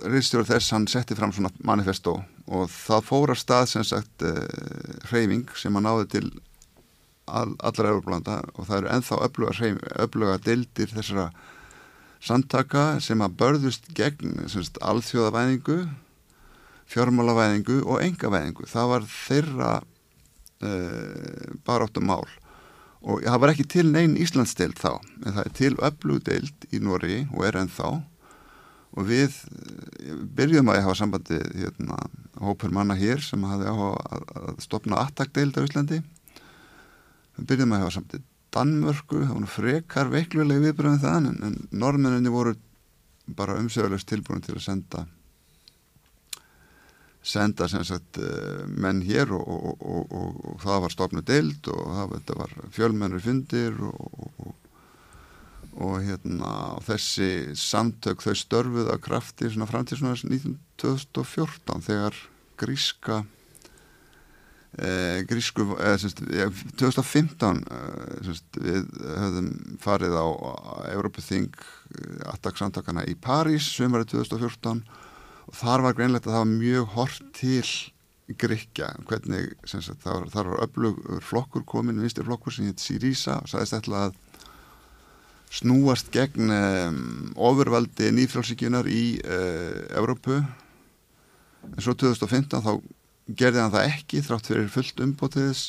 reynstjóður 0.03 0.49
þess 0.49 0.73
hann 0.75 0.89
setti 0.91 1.15
fram 1.15 1.31
svona 1.33 1.53
manifesto 1.63 2.17
og 2.51 2.67
það 2.73 3.07
fór 3.07 3.33
að 3.33 3.41
stað 3.45 3.69
sem 3.71 3.87
sagt 3.87 4.25
hreyfing 5.13 5.55
sem 5.55 5.79
að 5.79 5.87
náði 5.87 6.09
til 6.17 6.27
all, 7.27 7.55
allra 7.63 7.93
Európlanda 7.93 8.39
og 8.55 8.67
það 8.69 8.79
eru 8.79 8.93
enþá 8.97 9.19
öfluga, 9.29 9.73
öfluga 10.05 10.39
deildir 10.45 10.93
þessara 10.93 11.31
samtaka 12.23 12.85
sem 13.03 13.23
að 13.25 13.39
börðust 13.41 13.89
gegn 13.99 14.47
semst, 14.51 14.79
alþjóðavæðingu 14.83 15.81
fjármálavæðingu 16.93 17.81
og 17.87 18.05
engavæðingu 18.05 18.69
það 18.71 18.93
var 18.93 19.09
þeirra 19.11 19.73
uh, 19.83 21.59
baráttum 21.67 22.09
mál 22.11 22.27
og 23.03 23.23
það 23.25 23.43
var 23.43 23.53
ekki 23.53 23.67
til 23.71 23.89
neyn 23.91 24.15
Íslandsdeild 24.21 24.79
þá 24.79 24.93
en 25.01 25.35
það 25.35 25.45
er 25.45 25.55
til 25.59 25.73
öflugdeild 25.89 26.67
í 26.71 26.81
Nóri 26.83 27.23
og 27.33 27.47
er 27.49 27.59
ennþá. 27.63 27.91
Og 28.93 29.07
við 29.09 29.33
eh, 29.33 30.19
byrjum 30.37 30.69
að 30.69 30.79
ég 30.79 30.87
hafa 30.87 30.99
sambandi 31.01 31.39
hérna, 31.57 31.97
hópur 32.43 32.75
manna 32.75 32.95
hér 32.99 33.23
sem 33.25 33.43
hafi 33.49 33.67
áhuga 33.67 34.19
að, 34.37 34.59
stopna 34.63 35.01
attakdeild 35.01 35.57
á 35.57 35.65
Íslandi 35.65 36.03
byrjum 37.49 37.75
að 37.75 37.85
hafa 37.85 37.97
samt 37.97 38.15
í 38.19 38.23
Danmörku, 38.53 39.23
það 39.23 39.33
voru 39.33 39.49
frekar 39.49 40.11
veiklulega 40.13 40.67
viðbröðum 40.67 41.01
það 41.01 41.19
en, 41.31 41.43
en 41.47 41.55
norðmenninni 41.73 42.33
voru 42.33 42.53
bara 43.37 43.57
umsögulegst 43.57 44.11
tilbúin 44.11 44.43
til 44.45 44.59
að 44.59 44.67
senda 44.67 45.07
senda 47.23 47.69
sem 47.71 47.85
sagt 47.87 48.19
eh, 48.19 48.65
menn 48.67 49.01
hér 49.07 49.31
og, 49.37 49.47
og, 49.47 49.85
og, 49.87 50.41
og 50.51 50.59
það 50.65 50.83
var 50.85 50.95
stofnu 50.95 51.23
deild 51.27 51.71
og 51.71 51.85
það 51.95 52.17
þetta 52.17 52.39
var 52.41 52.57
fjölmennur 52.75 53.23
fundir 53.23 53.79
og 55.73 55.95
hérna 56.05 56.51
þessi 56.85 57.55
samtök 57.57 58.25
þau 58.27 58.35
störfuð 58.37 58.91
að 58.93 59.05
krafti 59.07 59.53
svona 59.53 59.71
fram 59.71 59.87
til 59.89 60.01
svona 60.01 60.19
1914 60.19 61.87
þegar 61.87 62.19
gríska 62.61 63.23
grísku, 65.29 65.77
eh, 65.77 65.99
semst, 66.01 66.23
2015 66.81 67.59
eh, 67.61 68.21
semst, 68.25 68.57
við 68.57 68.87
höfðum 69.05 69.51
farið 69.83 70.15
á 70.17 70.27
Európaþing 70.95 71.51
eh, 71.53 72.23
attacksamtakana 72.33 73.05
í 73.05 73.13
París 73.13 73.69
sömurinn 73.69 74.09
2014 74.09 74.81
og 75.45 75.59
þar 75.59 75.85
var 75.85 75.99
greinlegt 75.99 76.25
að 76.25 76.39
það 76.39 76.45
var 76.45 76.55
mjög 76.55 76.95
hort 76.97 77.27
til 77.37 77.67
Gríkja, 78.33 78.95
hvernig 79.05 79.51
sagt, 79.69 80.01
þar, 80.01 80.25
þar 80.33 80.49
var 80.55 80.65
öflugur 80.65 81.21
flokkur 81.21 81.67
komin, 81.69 82.01
vinstir 82.01 82.25
flokkur 82.25 82.55
sem 82.55 82.71
heit 82.71 82.81
Sirisa 82.81 83.43
og 83.43 83.51
sagðist 83.51 83.77
ætla 83.77 84.07
að 84.07 84.17
snúast 85.53 86.09
gegn 86.15 86.49
um, 86.49 87.03
ofurvaldi 87.37 88.09
nýfrálsíkjunar 88.17 88.89
í 88.89 89.19
uh, 89.21 89.99
Evrópu. 90.01 90.39
En 91.67 91.85
svo 91.85 91.93
2015 91.99 92.65
þá 92.65 92.73
gerði 93.39 93.63
hann 93.63 93.75
það 93.75 93.89
ekki 93.91 94.23
þrátt 94.27 94.51
fyrir 94.51 94.73
fullt 94.73 95.03
umbótiðis 95.05 95.63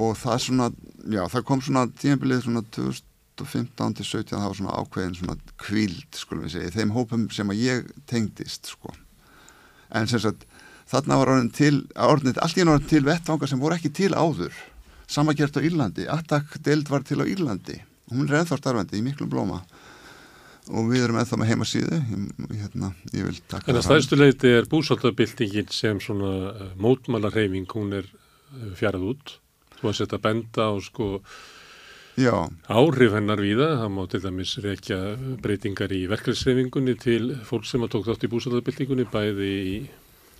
og 0.00 0.16
það 0.20 0.42
svona, 0.46 0.68
já 1.12 1.22
það 1.32 1.46
kom 1.48 1.62
svona 1.64 1.84
tímabilið 2.00 2.46
svona 2.46 2.62
2015 2.74 3.96
til 3.98 4.08
17 4.08 4.32
það 4.32 4.48
var 4.48 4.58
svona 4.60 4.78
ákveðin 4.80 5.18
svona 5.18 5.36
kvíld 5.60 6.18
skulum 6.18 6.46
við 6.46 6.56
segja, 6.56 6.74
þeim 6.78 6.94
hópum 6.96 7.28
sem 7.34 7.52
að 7.52 7.62
ég 7.62 7.92
tengdist 8.10 8.72
sko. 8.72 8.94
En 9.92 10.08
sem 10.08 10.22
sagt 10.22 10.46
þarna 10.88 11.20
var 11.20 11.32
orðin 11.34 11.52
til, 11.54 11.74
orðin, 12.00 12.36
allt 12.40 12.58
í 12.58 12.64
orðin 12.64 12.90
til 12.90 13.04
vettvanga 13.06 13.48
sem 13.48 13.60
voru 13.60 13.76
ekki 13.76 13.92
til 13.96 14.12
áður. 14.16 14.52
Samakert 15.12 15.56
á 15.56 15.60
Írlandi, 15.60 16.08
Attack 16.08 16.56
deild 16.64 16.88
var 16.88 17.04
til 17.04 17.20
á 17.20 17.28
Írlandi, 17.28 17.82
hún 18.12 18.28
er 18.28 18.40
ennþá 18.40 18.58
starfandi 18.60 19.00
í 19.00 19.04
miklum 19.04 19.30
blóma 19.32 19.60
og 20.70 20.90
við 20.92 21.06
erum 21.06 21.18
ennþá 21.22 21.38
með 21.40 21.50
heimasíðu. 21.52 22.00
Hérna, 22.52 22.92
ég 23.10 23.26
vil 23.28 23.38
taka 23.50 23.66
Þannig 23.66 23.80
að 23.80 23.88
stæðstuleiti 23.88 24.52
er 24.58 24.68
búsáttabildingin 24.70 25.72
sem 25.74 26.02
svona 26.02 26.34
uh, 26.52 26.68
mótmálarheifing, 26.82 27.66
hún 27.74 27.96
er 27.98 28.06
uh, 28.06 28.70
fjarað 28.78 29.08
út. 29.14 29.34
Þú 29.80 29.90
að 29.90 29.98
setja 29.98 30.22
benda 30.22 30.70
á 30.70 30.74
sko 30.84 31.08
Já. 32.20 32.44
áhrif 32.68 33.14
hennar 33.16 33.40
víða, 33.40 33.72
það 33.80 33.92
má 33.96 34.02
til 34.12 34.20
dæmis 34.22 34.54
rekja 34.62 34.98
breytingar 35.42 35.94
í 35.96 36.04
verkefnisreifingunni 36.10 36.94
til 37.00 37.32
fólk 37.48 37.64
sem 37.66 37.82
að 37.82 37.94
tók 37.94 38.10
þátt 38.10 38.26
í 38.26 38.32
búsáttabildingunni 38.32 39.06
bæði 39.10 39.52
í 39.72 39.76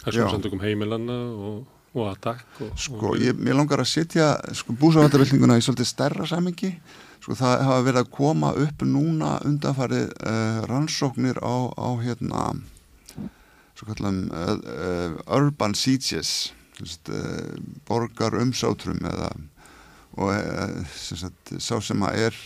harsumsandökum 0.05 0.61
heimilanna 0.63 1.17
og, 1.33 1.63
og 1.97 2.11
aðtak 2.11 2.45
Sko, 2.77 3.15
ég, 3.17 3.41
ég 3.41 3.57
langar 3.57 3.81
að 3.81 3.89
setja 3.89 4.35
sko, 4.59 4.77
búsáttabildinguna 4.77 5.57
í 5.57 5.65
svolítið 5.65 5.89
stærra 5.89 6.29
samingi 6.29 6.75
sko 7.23 7.37
það 7.39 7.65
hafa 7.69 7.85
verið 7.87 8.01
að 8.03 8.13
koma 8.17 8.51
upp 8.65 8.83
núna 8.87 9.37
undanfarið 9.47 10.11
uh, 10.27 10.63
rannsóknir 10.71 11.39
á, 11.39 11.55
á 11.71 11.89
hérna 12.03 12.49
svo 13.79 13.89
kallam 13.89 14.25
uh, 14.35 14.57
uh, 14.59 15.39
urban 15.39 15.77
sieges 15.79 16.53
borgar 17.87 18.35
umsátrum 18.41 19.01
eða 19.07 19.31
og 20.13 20.33
sagt, 20.99 21.53
sá 21.63 21.79
sem 21.81 22.03
að 22.05 22.19
er 22.27 22.39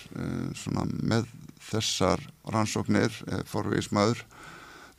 svona, 0.55 0.85
með 1.03 1.25
þessar 1.67 2.21
rannsóknir 2.53 3.15
forvísmaður 3.49 4.21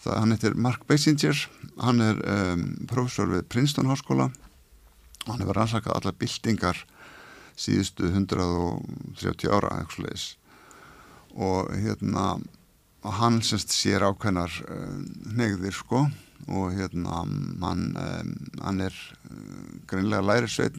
það 0.04 0.20
hann 0.20 0.34
heitir 0.34 0.58
Mark 0.60 0.84
Basinger 0.90 1.38
hann 1.84 2.04
er 2.04 2.20
um, 2.26 2.68
professor 2.90 3.30
við 3.32 3.48
Princeton 3.52 3.90
háskóla. 3.92 4.30
Hann 5.28 5.42
hefur 5.44 5.58
rannsakað 5.60 5.98
allar 6.00 6.16
bildingar 6.20 6.84
síðustu 7.58 8.12
130 8.12 9.50
ára 9.52 9.80
eitthvað 9.82 10.08
leis 10.08 10.28
og 11.38 11.70
hérna 11.78 12.38
hann 13.18 13.42
semst 13.46 13.72
sér 13.76 14.06
ákveðnar 14.08 14.54
uh, 14.68 14.96
negðir 15.38 15.76
sko. 15.76 16.08
Og 16.48 16.72
hérna 16.78 17.24
hann, 17.62 17.96
hann 18.62 18.84
er 18.84 18.94
uh, 18.94 19.78
greinlega 19.90 20.26
lærisveit 20.26 20.78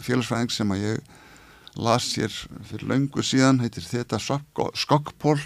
félagsfræðing 0.00 0.52
sem 0.54 0.74
að 0.74 0.84
ég 0.84 1.10
las 1.80 2.10
sér 2.14 2.34
fyrir 2.66 2.88
laungu 2.90 3.24
síðan. 3.24 3.62
Heitir 3.62 3.86
þetta 3.86 4.18
Skokkpól 4.20 5.38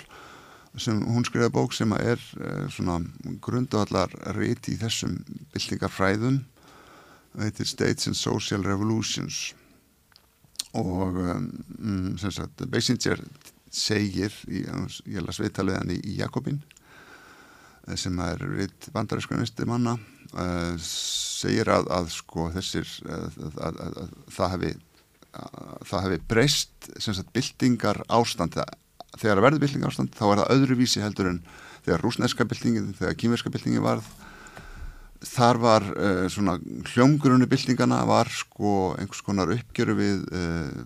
sem 0.81 1.03
hún 1.07 1.27
skrifaði 1.27 1.55
bók 1.55 1.75
sem 1.77 1.93
að 1.95 2.15
er 2.15 2.23
svona 2.75 2.97
grundvallar 3.45 4.11
reyti 4.35 4.75
í 4.75 4.81
þessum 4.81 5.21
byltingarfræðum. 5.53 6.41
Heitir 7.39 7.69
States 7.69 8.09
and 8.11 8.19
Social 8.19 8.65
Revolutions 8.67 9.53
og 10.75 11.19
um, 11.23 12.15
sem 12.21 12.33
sagt 12.35 12.65
Basinger 12.71 13.21
segir, 13.75 14.35
í, 14.47 14.65
ég 15.11 15.25
las 15.25 15.41
viðtalið 15.43 15.79
hann 15.81 15.93
í, 15.95 15.99
í 15.99 16.17
Jakobin 16.21 16.61
eh, 17.89 17.97
sem 17.99 18.19
er 18.23 18.43
vitt 18.55 18.91
bandarískunnisti 18.95 19.67
manna 19.69 19.97
uh, 20.35 20.75
segir 20.81 21.71
að, 21.75 21.91
að 21.95 22.11
sko 22.15 22.49
þessir 22.55 22.91
að, 23.11 23.39
að, 23.69 23.81
að 23.85 24.19
það 24.35 24.57
hefði 24.57 24.75
það 25.35 26.05
hefði 26.05 26.19
breyst 26.31 26.89
sem 27.03 27.15
sagt 27.17 27.33
byltingar 27.35 28.05
ástand 28.13 28.55
þegar 29.19 29.41
að 29.41 29.47
verði 29.49 29.63
byltingar 29.65 29.91
ástand 29.91 30.15
þá 30.15 30.25
er 30.29 30.43
það 30.43 30.53
öðruvísi 30.55 31.03
heldur 31.03 31.31
en 31.33 31.41
þegar 31.85 32.05
rúsneska 32.05 32.47
byltingin, 32.49 32.93
þegar 32.97 33.19
kýmverska 33.19 33.53
byltingin 33.53 33.85
varð 33.85 34.07
þar 35.25 35.61
var 35.61 35.87
uh, 35.95 36.27
svona 36.33 36.57
hljómgrunni 36.93 37.49
byltingana 37.49 38.03
var 38.09 38.31
sko 38.33 38.95
einhvers 38.99 39.23
konar 39.25 39.53
uppgjöru 39.55 39.97
við 39.99 40.25
uh, 40.35 40.85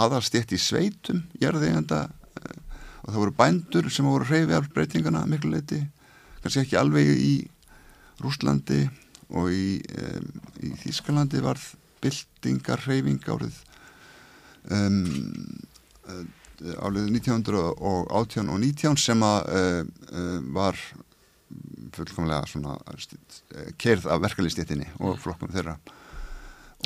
aðalstjætt 0.00 0.54
í 0.56 0.60
sveitum 0.60 1.22
gerðeganda 1.40 2.06
uh, 2.08 2.58
og 3.04 3.10
það 3.10 3.20
voru 3.22 3.36
bændur 3.38 3.90
sem 3.92 4.08
voru 4.08 4.28
hreyfi 4.28 4.56
af 4.56 4.70
breytingana 4.74 5.26
miklu 5.28 5.52
leiti, 5.54 5.82
kannski 6.42 6.64
ekki 6.64 6.78
alveg 6.80 7.12
í 7.14 7.34
Rúslandi 8.20 8.84
og 9.32 9.52
í, 9.54 9.80
um, 10.02 10.30
í 10.66 10.72
Þískalandi 10.82 11.42
varð 11.44 11.70
byltingar 12.00 12.82
hreyfing 12.86 13.22
árið 13.28 13.60
um, 14.72 15.04
árið 16.80 17.12
1918 17.16 18.50
og 18.52 18.58
19 18.60 18.98
sem 19.00 19.22
að 19.24 19.86
var 20.52 20.76
fullkomlega 21.96 22.46
svona 22.50 22.76
kerð 23.80 24.06
af 24.10 24.22
verkefliðstéttinni 24.26 24.88
og 25.00 25.14
mm. 25.14 25.20
flokkunum 25.24 25.56
þeirra. 25.56 25.78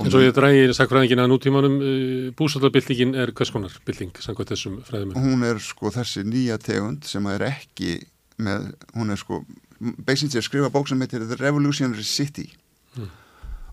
En 0.02 0.10
svo 0.10 0.24
ég 0.24 0.32
drægir 0.34 0.72
sakfræðingin 0.74 1.22
að 1.22 1.28
nútímanum 1.30 1.74
uh, 1.78 2.30
búsaldabildingin 2.34 3.14
er 3.14 3.30
hvers 3.36 3.52
konar 3.54 3.74
bilding 3.86 4.16
samkvæmt 4.18 4.50
þessum 4.50 4.80
fræðum? 4.86 5.12
Hún 5.14 5.46
er 5.46 5.60
sko 5.62 5.92
þessi 5.94 6.24
nýja 6.26 6.58
tegund 6.58 7.06
sem 7.06 7.26
er 7.30 7.44
ekki 7.52 8.00
með, 8.42 8.72
hún 8.96 9.14
er 9.14 9.20
sko 9.20 9.44
basically 9.78 10.40
að 10.40 10.48
skrifa 10.48 10.72
bók 10.74 10.90
sem 10.90 11.02
heitir 11.04 11.22
The 11.28 11.38
Revolutionary 11.38 12.02
City 12.08 12.48
mm. 12.96 13.12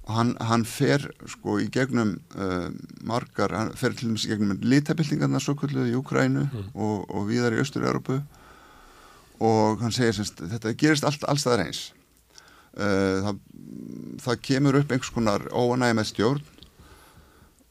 og 0.06 0.12
hann, 0.20 0.36
hann 0.46 0.68
fer 0.70 1.08
sko 1.34 1.58
í 1.64 1.66
gegnum 1.74 2.14
uh, 2.36 2.70
margar, 3.08 3.56
hann 3.58 3.74
fer 3.80 3.98
til 3.98 4.12
dæmis 4.12 4.28
í 4.28 4.34
gegnum 4.36 4.62
litabildingarna 4.62 5.42
svo 5.42 5.58
kvölduð 5.58 5.90
í 5.90 5.98
Ukrænu 5.98 6.46
mm. 6.46 6.70
og, 6.76 7.10
og 7.10 7.26
viðar 7.32 7.58
í 7.58 7.64
Östur-Európu 7.64 8.20
og 9.42 9.82
hann 9.82 9.94
segir 9.96 10.16
semst 10.16 10.42
þetta 10.54 10.76
gerist 10.78 11.06
allt 11.08 11.26
allstaðar 11.30 11.66
eins. 11.66 11.90
Uh, 12.72 13.20
það, 13.26 13.40
það 14.24 14.42
kemur 14.48 14.78
upp 14.80 14.94
einhvers 14.94 15.12
konar 15.12 15.48
óanæg 15.52 15.98
með 15.98 16.08
stjórn 16.14 16.44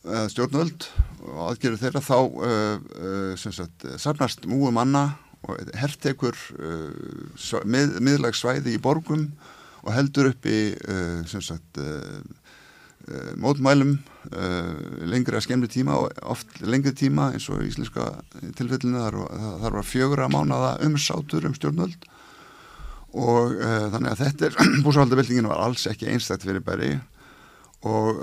uh, 0.05 0.27
stjórnvöld 0.29 0.89
og 1.25 1.39
aðgerður 1.47 1.83
þeirra. 1.85 2.03
Þá 2.05 2.19
uh, 2.21 3.47
sagt, 3.47 3.87
sarnast 4.03 4.45
múu 4.51 4.73
manna 4.75 5.07
og 5.41 5.57
herrtekur 5.73 6.37
mið, 7.65 7.95
miðlagsvæði 8.05 8.75
í 8.77 8.83
borgum 8.83 9.31
og 9.81 9.95
heldur 9.97 10.35
upp 10.35 10.45
í 10.45 10.59
sagt 11.33 11.81
mótmælum 13.41 13.95
uh, 14.29 15.07
lengri 15.09 15.39
að 15.39 15.45
skemmri 15.47 15.71
tíma 15.71 15.97
og 16.01 16.23
oft 16.33 16.61
lengri 16.63 16.93
tíma 16.97 17.31
eins 17.35 17.49
og 17.53 17.63
íslenska 17.67 18.11
tilfellinu 18.59 19.01
þar, 19.01 19.19
þar 19.65 19.77
var 19.79 19.87
fjögur 19.89 20.25
að 20.25 20.35
mánaða 20.35 20.73
umsátur 20.87 21.49
um 21.49 21.57
stjórnvöld 21.57 22.09
og 23.11 23.57
uh, 23.57 23.89
þannig 23.95 24.13
að 24.13 24.23
þetta 24.25 24.51
er 24.51 24.59
búsvaldabildingin 24.87 25.51
var 25.51 25.65
alls 25.65 25.87
ekki 25.91 26.11
einstækt 26.13 26.47
fyrir 26.49 26.65
bæri 26.65 26.93
og 27.81 28.19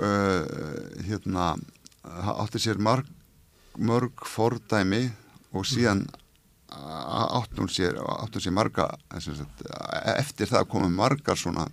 hérna 1.02 1.48
átti 2.38 2.60
sér 2.62 2.78
marg, 2.78 3.08
mörg 3.74 4.22
fordæmi 4.22 5.08
og 5.50 5.66
síðan 5.66 6.04
áttum 6.70 7.66
sér, 7.66 7.98
áttum 7.98 8.44
sér 8.44 8.54
marga 8.54 8.86
eftir 10.14 10.46
það 10.46 10.68
komum 10.70 10.94
margar 10.94 11.34
svona 11.34 11.66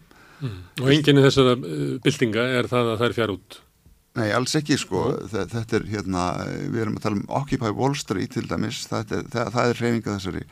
Mm. 0.44 0.58
Og 0.84 0.92
enginni 0.92 1.24
þessara 1.24 1.56
uh, 1.56 1.94
byltinga 2.04 2.44
er 2.60 2.68
það 2.72 2.92
að 2.92 3.00
það 3.00 3.08
er 3.08 3.16
fjár 3.16 3.34
út? 3.36 3.58
Nei, 4.16 4.30
alls 4.32 4.56
ekki 4.56 4.78
sko. 4.80 5.10
Mm. 5.12 5.50
Þetta 5.52 5.80
er 5.80 5.90
hérna, 5.92 6.28
við 6.72 6.86
erum 6.86 7.00
að 7.00 7.08
tala 7.08 7.20
um 7.20 7.26
Occupy 7.42 7.74
Wall 7.76 7.98
Street 8.00 8.36
til 8.36 8.46
dæmis, 8.48 8.86
það 8.88 9.18
er, 9.18 9.28
það, 9.34 9.52
það 9.58 9.72
er 9.72 9.82
reyninga 9.84 10.16
þessari 10.16 10.46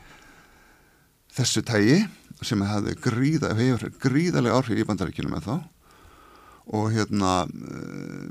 þessu 1.34 1.62
tægi 1.66 2.02
sem 2.44 2.62
hefði 2.66 2.94
gríða, 3.02 3.54
gríðarlega 4.02 4.58
áhrif 4.58 4.82
í 4.82 4.86
bandaríkjunum 4.86 5.34
með 5.34 5.48
þá 5.48 5.56
og 6.74 6.86
hérna 6.94 7.32
uh, 7.44 8.28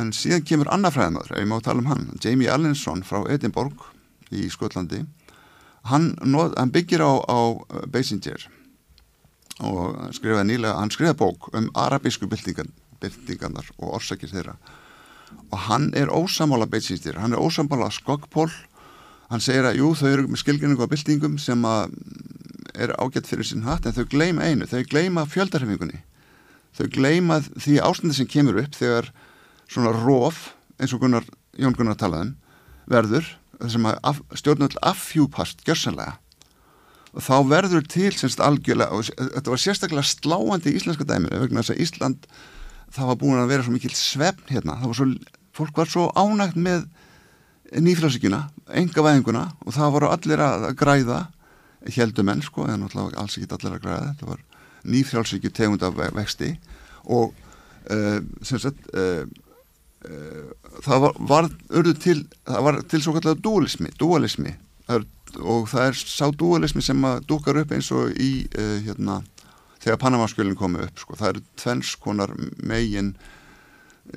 en 0.00 0.10
síðan 0.16 0.46
kemur 0.46 0.70
annað 0.74 0.96
fræðmaður, 0.96 1.34
ef 1.36 1.42
ég 1.42 1.50
má 1.50 1.58
tala 1.62 1.82
um 1.82 1.90
hann 1.90 2.08
Jamie 2.22 2.50
Allinson 2.50 3.04
frá 3.06 3.20
Edinborg 3.30 3.84
í 4.34 4.48
Skotlandi 4.50 5.04
hann, 5.90 6.14
hann 6.18 6.72
byggir 6.74 7.04
á, 7.06 7.12
á 7.22 7.38
Basinger 7.92 8.48
og 9.62 10.00
skrifaði 10.16 10.50
nýlega, 10.50 10.74
hann 10.80 10.90
skrifaði 10.92 11.20
bók 11.20 11.50
um 11.54 11.70
arabísku 11.78 12.26
byltingarnar 12.28 13.70
og 13.78 13.94
orsakir 14.00 14.32
þeirra 14.32 14.56
og 15.50 15.58
hann 15.68 15.90
er 15.94 16.12
ósamála 16.12 16.68
beitsinstir, 16.70 17.18
hann 17.20 17.34
er 17.34 17.42
ósamála 17.42 17.90
skokkpól, 17.94 18.50
hann 19.30 19.42
segir 19.42 19.66
að 19.66 19.80
jú 19.80 19.92
þau 19.98 20.08
eru 20.10 20.26
með 20.30 20.42
skilgjörningu 20.42 20.86
á 20.86 20.92
byltingum 20.92 21.38
sem 21.42 21.62
að 21.66 21.94
er 22.76 22.92
ágætt 23.00 23.28
fyrir 23.30 23.46
sinn 23.46 23.64
hatt 23.66 23.86
en 23.86 23.94
þau 23.96 24.04
gleima 24.10 24.46
einu, 24.46 24.68
þau 24.68 24.84
gleima 24.90 25.24
fjöldarhefingunni 25.30 26.02
þau 26.76 26.86
gleima 26.92 27.40
því 27.46 27.78
ástandi 27.84 28.18
sem 28.18 28.28
kemur 28.28 28.60
upp 28.60 28.76
þegar 28.76 29.10
svona 29.70 29.94
róf 29.96 30.52
eins 30.76 30.92
og 30.92 31.02
Gunnar, 31.02 31.24
Jón 31.56 31.76
Gunnar 31.76 31.96
talaðum 31.98 32.34
verður, 32.90 33.26
þessum 33.62 33.88
að 33.90 34.20
stjórnvöld 34.36 34.76
affjúpast 34.84 35.64
gjörsanlega 35.66 36.18
og 37.16 37.24
þá 37.24 37.36
verður 37.48 37.86
til 37.88 38.12
semst 38.12 38.42
algjörlega 38.44 39.00
þetta 39.08 39.52
var 39.52 39.62
sérstaklega 39.62 40.04
sláandi 40.04 40.74
í 40.74 40.76
íslenska 40.78 41.06
dæminu 41.08 41.40
vegna 41.40 41.64
þess 41.64 41.72
að 41.72 41.82
Ísland 41.86 42.28
það 42.96 43.10
var 43.10 43.18
búin 43.20 43.40
að 43.40 43.50
vera 43.52 43.66
svo 43.66 43.74
mikil 43.74 43.92
svefn 43.96 44.52
hérna. 44.54 44.78
Var 44.82 44.96
svo, 44.96 45.08
fólk 45.56 45.80
var 45.80 45.90
svo 45.90 46.08
ánægt 46.16 46.58
með 46.60 46.86
nýfrálsíkjuna, 47.82 48.42
enga 48.78 49.02
væðinguna 49.02 49.46
og 49.64 49.74
það 49.74 49.96
voru 49.96 50.10
allir 50.12 50.42
að 50.42 50.68
græða 50.78 51.22
heldumenn 51.96 52.42
sko, 52.44 52.66
en 52.70 52.82
náttúrulega 52.82 53.20
alls 53.22 53.36
ekki 53.38 53.50
allir 53.54 53.74
að 53.76 53.82
græða, 53.82 54.12
þetta 54.12 54.28
var 54.30 54.44
nýfrálsíkju 54.86 55.52
tegund 55.54 55.82
af 55.86 55.98
vexti 56.14 56.52
og 57.04 57.34
uh, 57.90 58.20
sem 58.46 58.62
sagt 58.62 58.86
uh, 58.94 59.26
uh, 60.06 60.70
það 60.86 61.04
var, 61.06 61.20
var, 61.32 61.50
til, 62.02 62.22
það 62.46 62.66
var 62.68 62.80
til 62.90 63.02
svo 63.02 63.16
kallega 63.16 63.42
dualismi, 63.42 63.92
dualismi. 63.98 64.56
Það 64.86 65.12
og 65.42 65.66
það 65.68 65.88
er 65.90 65.96
sá 65.98 66.28
dualismi 66.30 66.80
sem 66.86 67.00
að 67.04 67.24
dúkar 67.28 67.58
upp 67.60 67.72
eins 67.74 67.88
og 67.92 68.14
í 68.22 68.46
hérna, 68.86 69.18
þegar 69.86 70.02
Panamaskjölinn 70.02 70.58
komi 70.58 70.82
upp 70.82 70.98
sko. 70.98 71.14
það 71.14 71.32
eru 71.32 71.42
tvennskonar 71.62 72.32
megin 72.58 73.12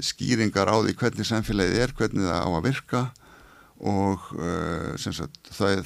skýringar 0.01 0.69
á 0.69 0.75
því 0.81 0.95
hvernig 0.97 1.27
samfélagið 1.29 1.83
er, 1.83 1.93
hvernig 1.97 2.25
það 2.25 2.41
á 2.41 2.49
að 2.49 2.65
virka 2.65 3.01
og 3.79 4.31
uh, 4.33 4.97
sagt, 4.97 5.37
það 5.53 5.83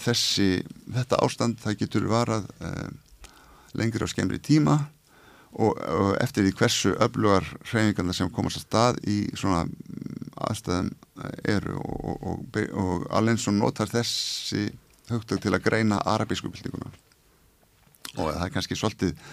þessi 0.00 0.48
þetta 0.92 1.20
ástand 1.24 1.60
það 1.60 1.78
getur 1.84 2.08
varað 2.10 2.48
uh, 2.64 2.88
lengri 3.76 4.04
á 4.04 4.12
skemmri 4.12 4.40
tíma 4.40 4.78
og, 5.52 5.76
og 5.76 6.16
eftir 6.20 6.46
því 6.46 6.54
hversu 6.56 6.94
öflugar 6.96 7.46
hreyfingarna 7.70 8.16
sem 8.16 8.32
komast 8.32 8.60
að 8.60 8.66
stað 8.66 9.00
í 9.04 9.18
svona 9.36 9.66
aðstæðum 10.48 10.90
eru 11.48 11.76
og, 11.76 12.24
og, 12.24 12.60
og 12.72 13.06
Allensson 13.12 13.60
notar 13.60 13.90
þessi 13.92 14.70
hugtök 15.10 15.44
til 15.44 15.54
að 15.56 15.64
greina 15.66 16.00
arabísku 16.08 16.48
byltinguna 16.52 16.92
og 18.16 18.26
það 18.32 18.44
er 18.46 18.52
kannski 18.54 18.78
svolítið 18.78 19.24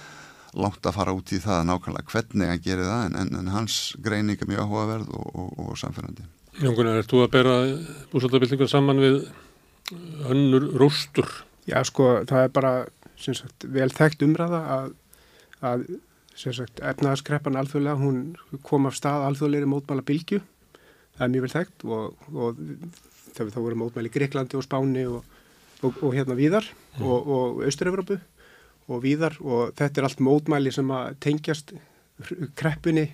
langt 0.58 0.88
að 0.88 0.96
fara 0.96 1.14
út 1.16 1.34
í 1.36 1.40
það 1.44 1.66
nákvæmlega 1.70 2.12
hvernig 2.14 2.52
hann 2.52 2.64
gerir 2.64 2.88
það 2.88 3.06
en, 3.08 3.18
en, 3.22 3.32
en 3.42 3.52
hans 3.54 3.78
greining 4.04 4.42
er 4.42 4.50
mjög 4.50 4.64
áhugaverð 4.66 5.12
og, 5.18 5.50
og 5.64 5.80
samfærandi 5.80 6.28
Jóngunar, 6.58 6.98
er 6.98 7.06
þú 7.06 7.22
að 7.22 7.34
bera 7.36 7.56
búsaldabildingur 8.10 8.70
saman 8.72 9.02
við 9.02 9.18
önnur 10.26 10.72
rústur? 10.82 11.28
Já 11.70 11.84
sko, 11.86 12.24
það 12.26 12.48
er 12.48 12.54
bara 12.56 12.72
sagt, 13.22 13.68
vel 13.70 13.90
þekkt 13.94 14.24
umræða 14.26 14.62
að, 14.74 14.88
að 15.62 15.86
efnaðarskreppan 16.38 17.60
alþjóðlega, 17.60 17.98
hún 18.02 18.62
kom 18.66 18.90
af 18.90 18.98
stað 18.98 19.28
alþjóðleiri 19.28 19.70
mótmála 19.70 20.06
bylgu 20.06 20.42
það 21.18 21.26
er 21.26 21.34
mjög 21.34 21.46
vel 21.46 21.54
þekkt 21.54 21.86
og, 21.88 22.28
og 22.34 22.64
það, 23.36 23.52
það 23.54 23.62
voru 23.64 23.80
mótmæli 23.82 24.12
í 24.12 24.16
Greiklandi 24.18 24.58
og 24.58 24.66
Spáni 24.66 25.06
og, 25.10 25.38
og, 25.82 26.02
og 26.02 26.14
hérna 26.14 26.38
víðar 26.38 26.68
og, 27.02 27.18
og 27.18 27.64
Austur-Evropu 27.68 28.20
og 28.88 29.04
víðar 29.04 29.38
og 29.44 29.74
þetta 29.78 30.02
er 30.02 30.10
allt 30.10 30.24
mótmæli 30.24 30.74
sem 30.74 30.92
að 30.94 31.16
tengjast 31.24 31.74
kreppunni 32.58 33.10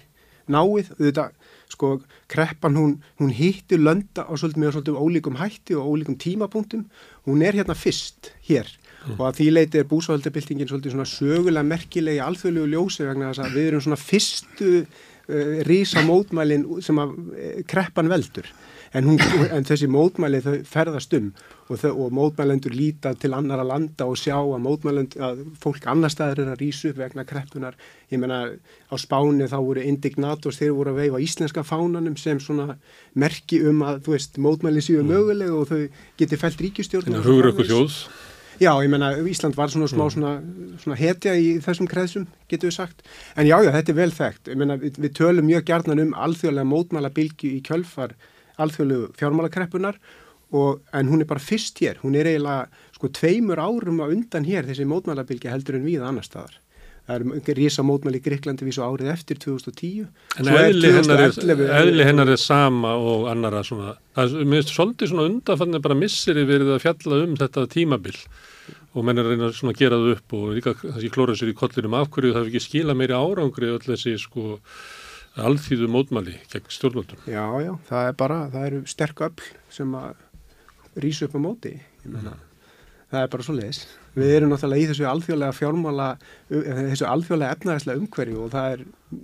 náið, 0.51 0.91
þetta, 0.99 1.29
sko, 1.71 1.93
kreppan 2.31 2.77
hún, 2.77 2.95
hún 3.21 3.31
hitti 3.35 3.79
lönda 3.79 4.25
á 4.27 4.31
svolítið 4.35 4.59
með 4.61 4.73
svolítið 4.75 4.99
ólíkum 4.99 5.39
hætti 5.39 5.77
og 5.79 5.93
ólíkum 5.93 6.17
tímapunktum, 6.19 6.85
hún 7.27 7.45
er 7.45 7.55
hérna 7.55 7.75
fyrst 7.77 8.33
hér 8.49 8.67
mm. 8.67 9.15
og 9.17 9.25
að 9.29 9.39
því 9.39 9.47
leiti 9.53 9.79
er 9.79 9.89
búsvöldabildingin 9.89 10.69
svolítið 10.69 10.97
svona 10.97 11.09
sögulega 11.09 11.65
merkilegi 11.67 12.21
alþjóðlegu 12.23 12.73
ljósi 12.73 13.07
vegna 13.07 13.31
þess 13.31 13.45
að 13.45 13.57
við 13.57 13.69
erum 13.71 13.85
svona 13.87 14.01
fyrstu 14.01 14.69
uh, 14.83 15.57
rísa 15.69 16.03
mótmælin 16.07 16.67
sem 16.83 17.01
að 17.01 17.15
uh, 17.15 17.57
kreppan 17.69 18.11
veldur. 18.11 18.51
En, 18.93 19.07
hún, 19.07 19.21
en 19.49 19.65
þessi 19.65 19.87
mótmæli 19.89 20.43
þau 20.43 20.57
ferðast 20.69 21.15
um 21.17 21.31
og, 21.73 21.79
þau, 21.81 21.91
og 22.05 22.13
mótmælendur 22.15 22.73
líta 22.75 23.13
til 23.19 23.33
annara 23.35 23.65
landa 23.67 24.07
og 24.09 24.19
sjá 24.19 24.35
að 24.37 24.67
að 25.23 25.43
fólk 25.61 25.87
annar 25.89 26.13
staðar 26.13 26.43
er 26.43 26.51
að 26.53 26.61
rýsu 26.61 26.91
upp 26.91 26.99
vegna 27.01 27.25
kreppunar 27.27 27.77
ég 28.11 28.21
menna 28.21 28.43
á 28.53 28.95
Spáni 29.01 29.47
þá 29.49 29.57
voru 29.59 29.85
indignatos 29.85 30.59
þeir 30.61 30.75
voru 30.77 30.93
að 30.93 31.01
veifa 31.03 31.23
íslenska 31.23 31.63
fánanum 31.67 32.17
sem 32.19 32.39
svona 32.39 32.77
merki 33.13 33.63
um 33.65 33.81
að 33.85 34.03
þú 34.05 34.15
veist 34.15 34.37
mótmæli 34.37 34.83
séu 34.85 35.05
möguleg 35.07 35.53
og 35.53 35.71
þau 35.71 35.81
geti 36.19 36.39
fælt 36.39 36.61
ríkistjórn 36.61 37.19
Hugur 37.23 37.51
okkur 37.53 37.71
þjóðs 37.71 38.05
Já, 38.61 38.69
ég 38.83 38.89
menna, 38.93 39.15
Ísland 39.25 39.55
var 39.57 39.71
svona 39.73 39.87
smá 39.89 40.03
svona, 40.13 40.33
svona 40.77 40.97
hetja 40.99 41.31
í 41.33 41.55
þessum 41.63 41.87
kreðsum, 41.89 42.27
getur 42.51 42.69
við 42.69 42.75
sagt. 42.75 43.01
En 43.33 43.47
já, 43.49 43.55
já, 43.65 43.71
þetta 43.73 43.91
er 43.91 43.97
vel 43.97 44.13
þekkt. 44.13 44.51
Ég 44.53 44.59
menna, 44.61 44.75
við, 44.77 44.99
við 45.01 45.15
tölum 45.17 45.47
mjög 45.49 45.65
gerðnan 45.71 46.03
um 46.03 46.13
alþjóðlega 46.13 46.69
mótmæla 46.69 47.09
bylgi 47.15 47.49
í 47.57 47.63
kjölfar 47.65 48.13
alþjóðlegu 48.61 49.09
fjármálakreppunar 49.17 49.97
og, 50.53 50.83
en 50.93 51.09
hún 51.11 51.23
er 51.23 51.29
bara 51.29 51.41
fyrst 51.41 51.81
hér. 51.83 52.01
Hún 52.03 52.17
er 52.19 52.29
eiginlega 52.29 52.67
sko 52.95 53.09
tveimur 53.17 53.61
árum 53.61 54.03
að 54.03 54.17
undan 54.17 54.45
hér 54.47 54.67
þessi 54.69 54.85
mótmæla 54.89 55.25
bylgi 55.27 55.51
heldur 55.51 55.79
en 55.79 55.87
við 55.87 56.05
annar 56.05 56.27
staðar. 56.27 56.59
Það 57.03 57.49
er 57.51 57.57
rísa 57.57 57.83
mótmæli 57.83 58.21
í 58.21 58.23
Greiklandi 58.23 58.63
vísu 58.63 58.79
árið 58.85 59.09
eftir 59.11 59.39
2010. 59.43 60.05
En 60.39 60.49
eðli 60.53 60.91
hennar, 60.95 61.25
eðli 61.27 62.05
hennar 62.07 62.31
er 62.31 62.39
sama 62.39 62.93
og 62.95 63.27
annara 63.31 63.59
svona, 63.67 63.97
það 64.15 64.37
er 64.39 64.51
mjög 64.53 64.69
svolítið 64.71 65.11
svona 65.11 65.27
undanfannir 65.27 65.83
bara 65.83 65.99
missir 65.99 66.39
yfir 66.39 66.63
að 66.63 66.79
fjalla 66.85 67.19
um 67.25 67.35
þetta 67.41 67.65
tímabil 67.75 68.15
og 68.93 69.03
menn 69.03 69.19
er 69.19 69.27
að 69.27 69.33
reyna 69.33 69.51
svona 69.51 69.73
að 69.73 69.81
gera 69.81 69.99
það 69.99 70.15
upp 70.15 70.35
og 70.37 70.49
líka 70.55 70.75
þessi 70.79 71.11
klóra 71.11 71.35
sér 71.35 71.51
í 71.51 71.57
kollinum 71.59 71.97
af 71.99 72.11
hverju 72.13 72.31
það 72.31 72.39
hefur 72.39 72.53
ekki 72.53 72.63
skila 72.69 72.95
meiri 72.95 73.17
árangri 73.17 73.71
öll 73.73 73.83
þessi 73.83 74.15
sko 74.21 74.59
alþýðu 75.43 75.89
mótmæli 75.91 76.37
gegn 76.53 76.71
stjórnvöldum. 76.71 77.23
Já, 77.27 77.45
já, 77.65 77.73
það 77.89 78.07
er 78.07 78.19
bara, 78.23 78.39
það 78.53 78.69
eru 78.69 78.83
sterk 78.87 79.25
öll 79.27 79.47
sem 79.73 79.97
að 79.97 80.22
rýsa 80.99 81.27
upp 81.27 81.37
á 81.37 81.41
móti. 81.41 81.73
Mm. 82.05 82.33
Það 83.13 83.21
er 83.21 83.29
bara 83.29 83.45
svo 83.45 83.53
leiðis. 83.53 83.79
Við 84.17 84.31
erum 84.35 84.51
náttúrulega 84.53 84.81
í 84.81 84.89
þessu 84.89 85.05
alþjóðlega 85.09 85.55
fjármála, 85.57 86.07
þessu 86.49 87.05
alþjóðlega 87.09 87.57
efnæðislega 87.57 88.01
umhverju 88.01 88.39
og 88.41 88.51
það 88.53 88.69
er 88.73 88.83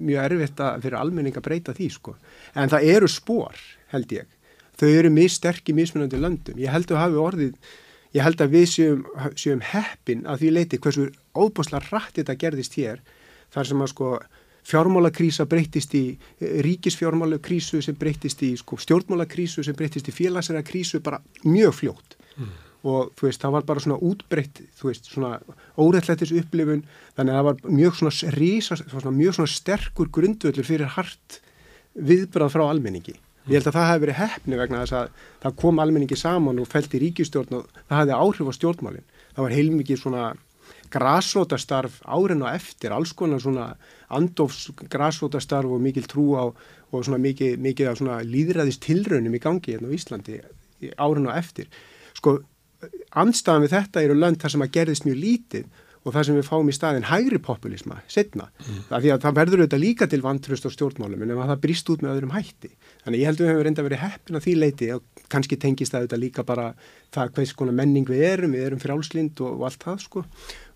mjög 0.10 0.26
erfitt 0.28 0.64
að 0.66 0.84
fyrir 0.86 0.98
almenning 1.00 1.38
að 1.38 1.46
breyta 1.48 1.76
því 1.78 1.88
sko. 1.96 2.14
En 2.54 2.70
það 2.74 2.90
eru 2.94 3.10
spór, 3.10 3.64
held 3.94 4.14
ég. 4.14 4.36
Þau 4.80 4.88
eru 4.90 5.14
mjög 5.14 5.34
sterk 5.34 5.70
í 5.70 5.76
mismunandi 5.78 6.22
löndum. 6.22 6.60
Ég 6.62 6.74
held 6.74 6.94
að 6.94 7.02
hafi 7.02 7.22
orðið, 7.22 7.72
ég 8.18 8.26
held 8.26 8.44
að 8.46 8.54
við 8.56 8.68
séum, 8.74 9.02
séum 9.34 9.64
heppin 9.72 10.22
að 10.30 10.44
því 10.44 10.54
leiti 10.56 10.82
hversu 10.86 11.10
óbúslega 11.34 11.90
rætt 11.90 12.22
þetta 12.22 12.38
gerðist 12.46 12.78
hér. 12.78 13.02
Þar 13.50 13.72
sem 13.72 13.82
að 13.82 13.92
sko 13.96 14.12
fjármálakrísa 14.70 15.48
breytist 15.50 15.94
í 15.98 16.06
ríkisfjármálakrísu 16.40 17.82
sem 17.82 17.98
breytist 18.00 18.42
í 18.46 18.54
sko, 18.60 18.78
stjórnmálakrísu 18.80 19.66
sem 19.66 19.78
breytist 19.78 20.12
í 20.12 20.16
félagsæra 20.16 20.64
krísu 20.66 21.02
bara 21.04 21.22
mjög 21.44 21.78
fljótt. 21.82 22.20
Mm 22.38 22.58
og 22.88 23.12
þú 23.18 23.28
veist, 23.28 23.42
það 23.44 23.56
var 23.56 23.66
bara 23.68 23.84
svona 23.84 24.00
útbreytt, 24.08 24.62
þú 24.80 24.90
veist, 24.90 25.10
svona 25.12 25.32
órettlættis 25.80 26.32
upplifun, 26.40 26.86
þannig 27.18 27.34
að 27.34 27.40
það 27.40 27.48
var 27.48 27.74
mjög 27.80 27.98
svona 28.00 28.36
rísa, 28.38 28.78
svona 28.80 29.16
mjög 29.16 29.38
svona 29.38 29.54
sterkur 29.54 30.12
grundvöldur 30.16 30.68
fyrir 30.68 30.94
hart 30.96 31.40
viðbrað 31.96 32.54
frá 32.56 32.66
almenningi. 32.70 33.18
Ég 33.50 33.58
held 33.58 33.72
að 33.72 33.80
það 33.80 33.90
hefði 33.90 34.04
verið 34.06 34.20
hefni 34.20 34.60
vegna 34.60 34.84
þess 34.84 34.96
að 35.00 35.24
það 35.44 35.56
kom 35.64 35.82
almenningi 35.82 36.20
saman 36.20 36.62
og 36.62 36.70
fælti 36.70 37.02
ríkistjórn 37.02 37.60
og 37.60 37.80
það 37.90 37.98
hefði 37.98 38.18
áhrif 38.20 38.52
á 38.52 38.54
stjórnmálinn. 38.60 39.08
Það 39.34 39.46
var 39.46 39.56
heilmikið 39.58 40.02
svona 40.04 40.26
grásótastarf 40.92 42.00
árin 42.06 42.44
og 42.46 42.54
eftir, 42.54 42.94
alls 42.96 43.14
konar 43.18 43.42
svona 43.44 43.72
andofs 44.10 44.70
grásótastarf 44.90 45.70
og 45.70 45.82
mikil 45.84 46.08
trú 46.10 46.28
á 46.38 46.46
og 46.90 47.04
svona 47.06 47.20
mikið, 47.22 47.60
mikið 47.62 47.92
af 47.92 48.00
svona 48.00 48.22
líðræðist 48.26 48.82
tilraunum 48.86 49.36
í 49.38 49.44
gangi 49.44 49.76
hérna 49.76 49.92
á 49.92 49.98
Íslandi 49.98 50.40
árin 50.98 51.30
og 51.30 51.36
eftir. 51.38 51.70
Sko, 52.18 52.40
andstafan 53.12 53.66
við 53.66 53.76
þetta 53.76 54.04
eru 54.04 54.18
lönd 54.18 54.42
þar 54.42 54.56
sem 54.56 54.66
að 54.66 54.74
gerðist 54.78 55.06
mjög 55.06 55.22
lítið 55.22 55.70
og 56.08 56.14
það 56.16 56.26
sem 56.26 56.38
við 56.38 56.48
fáum 56.48 56.70
í 56.72 56.74
staðin 56.76 57.08
hægri 57.10 57.40
populisma 57.44 57.98
setna. 58.12 58.48
Mm. 58.64 58.84
Það, 58.88 59.08
það 59.26 59.36
verður 59.40 59.64
auðvitað 59.64 59.84
líka 59.84 60.08
til 60.10 60.22
vantröst 60.24 60.66
á 60.66 60.70
stjórnmálum 60.72 61.26
en 61.26 61.34
það 61.36 61.60
brýst 61.66 61.92
út 61.92 62.06
með 62.06 62.14
öðrum 62.16 62.34
hætti. 62.38 62.72
Þannig 63.04 63.22
ég 63.22 63.30
held 63.30 63.42
að 63.42 63.46
við 63.46 63.52
hefum 63.52 63.66
reynda 63.68 63.86
verið 63.90 64.04
heppin 64.06 64.40
að 64.40 64.46
því 64.46 64.56
leiti 64.64 64.90
og 64.96 65.26
kannski 65.30 65.60
tengist 65.60 65.94
það 65.94 66.06
auðvitað 66.06 66.24
líka 66.24 66.48
bara 66.48 66.70
það 67.16 67.36
hvers 67.36 67.54
konar 67.60 67.78
menning 67.82 68.10
við 68.10 68.26
erum, 68.30 68.56
við 68.56 68.66
erum 68.70 68.82
frálslind 68.82 69.44
og, 69.44 69.60
og 69.60 69.68
allt 69.68 69.86
það 69.86 70.02
sko. 70.06 70.26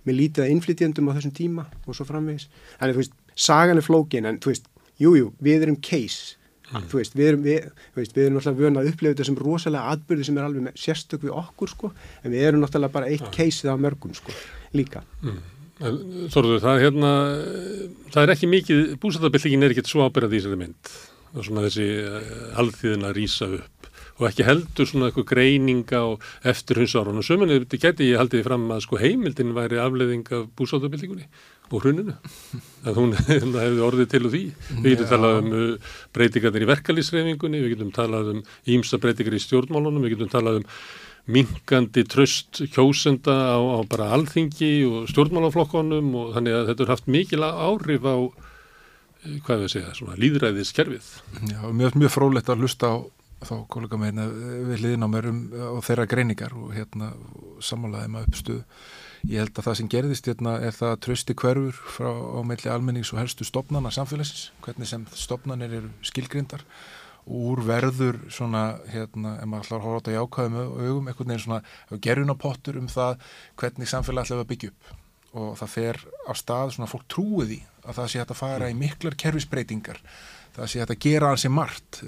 Við 0.04 0.20
lítið 0.20 0.46
að 0.46 0.54
innflytjendum 0.54 1.10
á 1.10 1.16
þessum 1.18 1.36
tíma 1.38 1.68
og 1.88 1.98
svo 1.98 2.08
framvegis. 2.08 2.50
Þannig 2.80 2.98
þú 2.98 3.04
veist, 3.04 3.20
sagan 3.36 3.80
er 3.80 3.86
flókin 3.86 4.30
en 4.30 4.40
þú 4.44 4.54
veist, 4.54 4.72
jújú, 5.00 5.20
jú, 5.20 5.28
við 5.44 5.68
erum 5.68 5.82
case 5.84 6.38
Mm. 6.74 6.86
Veist, 6.90 7.14
við 7.14 7.30
erum, 7.30 7.42
við, 7.46 7.66
veist, 7.94 8.14
við 8.16 8.28
erum 8.28 8.38
náttúrulega 8.40 8.66
vöna 8.66 8.82
að 8.82 8.90
upplefa 8.90 9.14
þetta 9.14 9.28
sem 9.28 9.38
rosalega 9.38 9.94
atbyrði 9.94 10.28
sem 10.28 10.38
er 10.40 10.46
alveg 10.48 10.80
sérstök 10.80 11.26
við 11.28 11.36
okkur 11.38 11.70
sko, 11.70 11.90
en 12.24 12.34
við 12.34 12.46
erum 12.48 12.64
náttúrulega 12.64 12.96
bara 12.96 13.10
eitt 13.12 13.26
keisið 13.36 13.74
af 13.74 13.82
mörgum 13.84 14.16
sko, 14.18 14.34
líka. 14.74 15.04
Mm. 15.22 15.42
Þorður, 16.34 16.62
það 16.64 16.74
er 16.74 16.84
hérna, 16.88 17.12
það 18.14 18.22
er 18.24 18.34
ekki 18.34 18.50
mikið, 18.50 18.84
búsættabillingin 19.04 19.68
er 19.68 19.76
ekki 19.76 19.86
svo 19.90 20.08
ábyrðað 20.08 20.38
í 20.38 20.42
þessari 20.42 20.62
mynd 20.64 20.94
og 21.34 21.48
svona 21.48 21.66
þessi 21.66 21.88
uh, 22.06 22.60
alþýðin 22.62 23.08
að 23.10 23.16
rýsa 23.18 23.50
upp 23.58 23.83
og 24.20 24.28
ekki 24.30 24.46
heldur 24.48 24.90
svona 24.90 25.10
eitthvað 25.10 25.30
greininga 25.32 26.04
og 26.12 26.26
eftirhundsárun 26.50 27.22
og 27.22 27.26
sömunni, 27.28 27.60
þetta 27.64 27.82
geti 27.88 28.12
ég 28.12 28.22
haldið 28.22 28.46
fram 28.48 28.68
að 28.76 28.84
sko 28.86 29.00
heimildin 29.02 29.56
væri 29.58 29.82
afleðing 29.82 30.30
af 30.38 30.50
búsættabillíkunni 30.58 31.26
og 31.74 31.82
hruninu. 31.82 32.14
Að 32.88 33.00
hún 33.00 33.16
hefði 33.18 33.82
orðið 33.82 34.10
til 34.12 34.26
og 34.28 34.34
því. 34.34 34.44
Við 34.84 34.92
getum 34.92 35.10
talað 35.10 35.40
um 35.40 35.56
uh, 35.58 35.96
breytingarnir 36.14 36.66
í 36.66 36.70
verkalýsreifingunni, 36.70 37.64
við 37.64 37.74
getum 37.74 37.94
talað 37.96 38.30
um 38.36 38.44
ímsa 38.76 39.00
breytingar 39.02 39.38
í 39.40 39.42
stjórnmálunum, 39.42 40.04
við 40.06 40.18
getum 40.18 40.30
talað 40.34 40.62
um 40.62 40.68
minkandi 41.34 42.04
tröst 42.04 42.60
kjósenda 42.74 43.56
á, 43.56 43.60
á 43.60 43.80
bara 43.88 44.12
alþingi 44.12 44.84
og 44.90 45.08
stjórnmálaflokkonum 45.12 46.10
og 46.20 46.34
þannig 46.36 46.58
að 46.58 46.72
þetta 46.72 46.84
er 46.84 46.92
haft 46.92 47.08
mikil 47.08 47.46
áhrif 47.48 48.04
á 48.04 48.18
eh, 48.20 49.38
hvað 49.46 49.64
við 49.64 49.72
segja, 49.72 49.94
svona 49.96 50.20
líðræðiskerfið 50.20 51.08
Já, 51.48 51.62
mjög, 51.72 51.96
mjög 51.96 52.12
frólægt 52.12 52.52
að 52.52 52.66
lusta 52.66 52.92
á 52.92 52.96
þá 53.48 53.56
kollega 53.74 54.00
meina 54.00 54.26
við 54.28 54.84
liðin 54.84 55.06
á 55.06 55.10
mér 55.12 55.30
um 55.32 55.40
á 55.52 55.78
þeirra 55.86 56.08
greiningar 56.10 56.56
og 56.58 56.74
hérna 56.76 57.12
samanlæði 57.64 58.12
maður 58.14 58.32
uppstuð. 58.32 58.64
Ég 59.24 59.40
held 59.40 59.54
að 59.56 59.68
það 59.68 59.78
sem 59.80 59.92
gerðist 59.94 60.28
hérna 60.28 60.58
er 60.68 60.76
það 60.76 60.98
trösti 61.06 61.36
hverfur 61.40 61.78
frá 61.96 62.10
ámeilli 62.42 62.72
almennings 62.72 63.14
og 63.14 63.22
helstu 63.22 63.48
stopnana 63.48 63.92
samfélagsins, 63.94 64.50
hvernig 64.66 64.90
sem 64.90 65.06
stopnanir 65.16 65.78
eru 65.80 65.94
skilgrindar 66.04 66.66
og 67.24 67.46
úr 67.54 67.62
verður 67.64 68.20
svona, 68.34 68.82
hérna, 68.92 69.38
ef 69.40 69.48
maður 69.48 69.64
ætlar 69.64 69.80
að 69.80 69.86
horfa 69.86 69.96
á 69.96 70.02
þetta 70.02 70.14
í 70.14 70.20
ákvæðum 70.24 70.58
augum, 70.60 71.08
einhvern 71.08 71.32
veginn 71.32 71.46
svona 71.46 72.02
gerunapottur 72.04 72.80
um 72.82 72.90
það 72.92 73.24
hvernig 73.62 73.92
samfélag 73.92 74.28
ætlaði 74.28 74.44
að 74.44 74.52
byggja 74.52 74.74
upp. 74.74 74.92
Og 75.34 75.54
það 75.58 75.72
fer 75.74 76.02
á 76.30 76.34
stað 76.38 76.76
svona 76.76 76.92
fólk 76.92 77.08
trúiði 77.10 77.62
að 77.84 77.98
það 77.98 78.10
sé 78.12 78.22
hægt 78.22 78.34
að 78.36 78.42
fara 78.44 78.70
í 78.70 78.76
miklar 78.78 79.16
kerfisbreytingar 79.24 80.02
það 80.54 80.70
sé 80.70 80.82
hægt 80.82 80.94
að 80.94 81.00
gera 81.02 81.30
hansi 81.32 81.50
margt. 81.50 82.00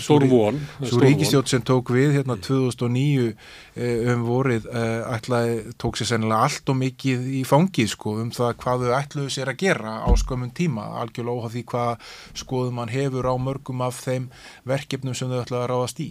Stór 0.00 0.26
von 0.28 0.58
Svo 0.82 1.00
ríkistjótt 1.00 1.48
sem 1.52 1.62
tók 1.64 1.92
við 1.94 2.18
hérna 2.18 2.36
2009 2.36 3.30
eh, 3.30 4.10
um 4.12 4.26
vorið 4.26 4.68
eh, 4.68 5.14
ætlaði, 5.14 5.54
tók 5.80 5.96
sér 5.98 6.10
sennilega 6.12 6.48
allt 6.48 6.72
og 6.72 6.78
mikið 6.82 7.30
í 7.40 7.44
fangið 7.48 7.90
sko 7.94 8.16
um 8.20 8.32
það 8.34 8.52
hvað 8.60 8.84
þau 8.84 8.92
ætluðu 8.98 9.32
sér 9.32 9.52
að 9.54 9.60
gera 9.64 9.96
á 10.04 10.10
skömmun 10.20 10.52
tíma. 10.56 10.90
Algjörlega 11.00 11.38
óhaf 11.40 11.56
því 11.56 11.64
hvað 11.72 12.12
skoðum 12.44 12.78
mann 12.80 12.92
hefur 12.92 13.30
á 13.30 13.34
mörgum 13.40 13.86
af 13.86 14.02
þeim 14.04 14.28
verkefnum 14.68 15.16
sem 15.16 15.32
þau 15.32 15.40
ætlaði 15.40 15.62
að 15.62 15.72
ráðast 15.72 16.04
í. 16.04 16.10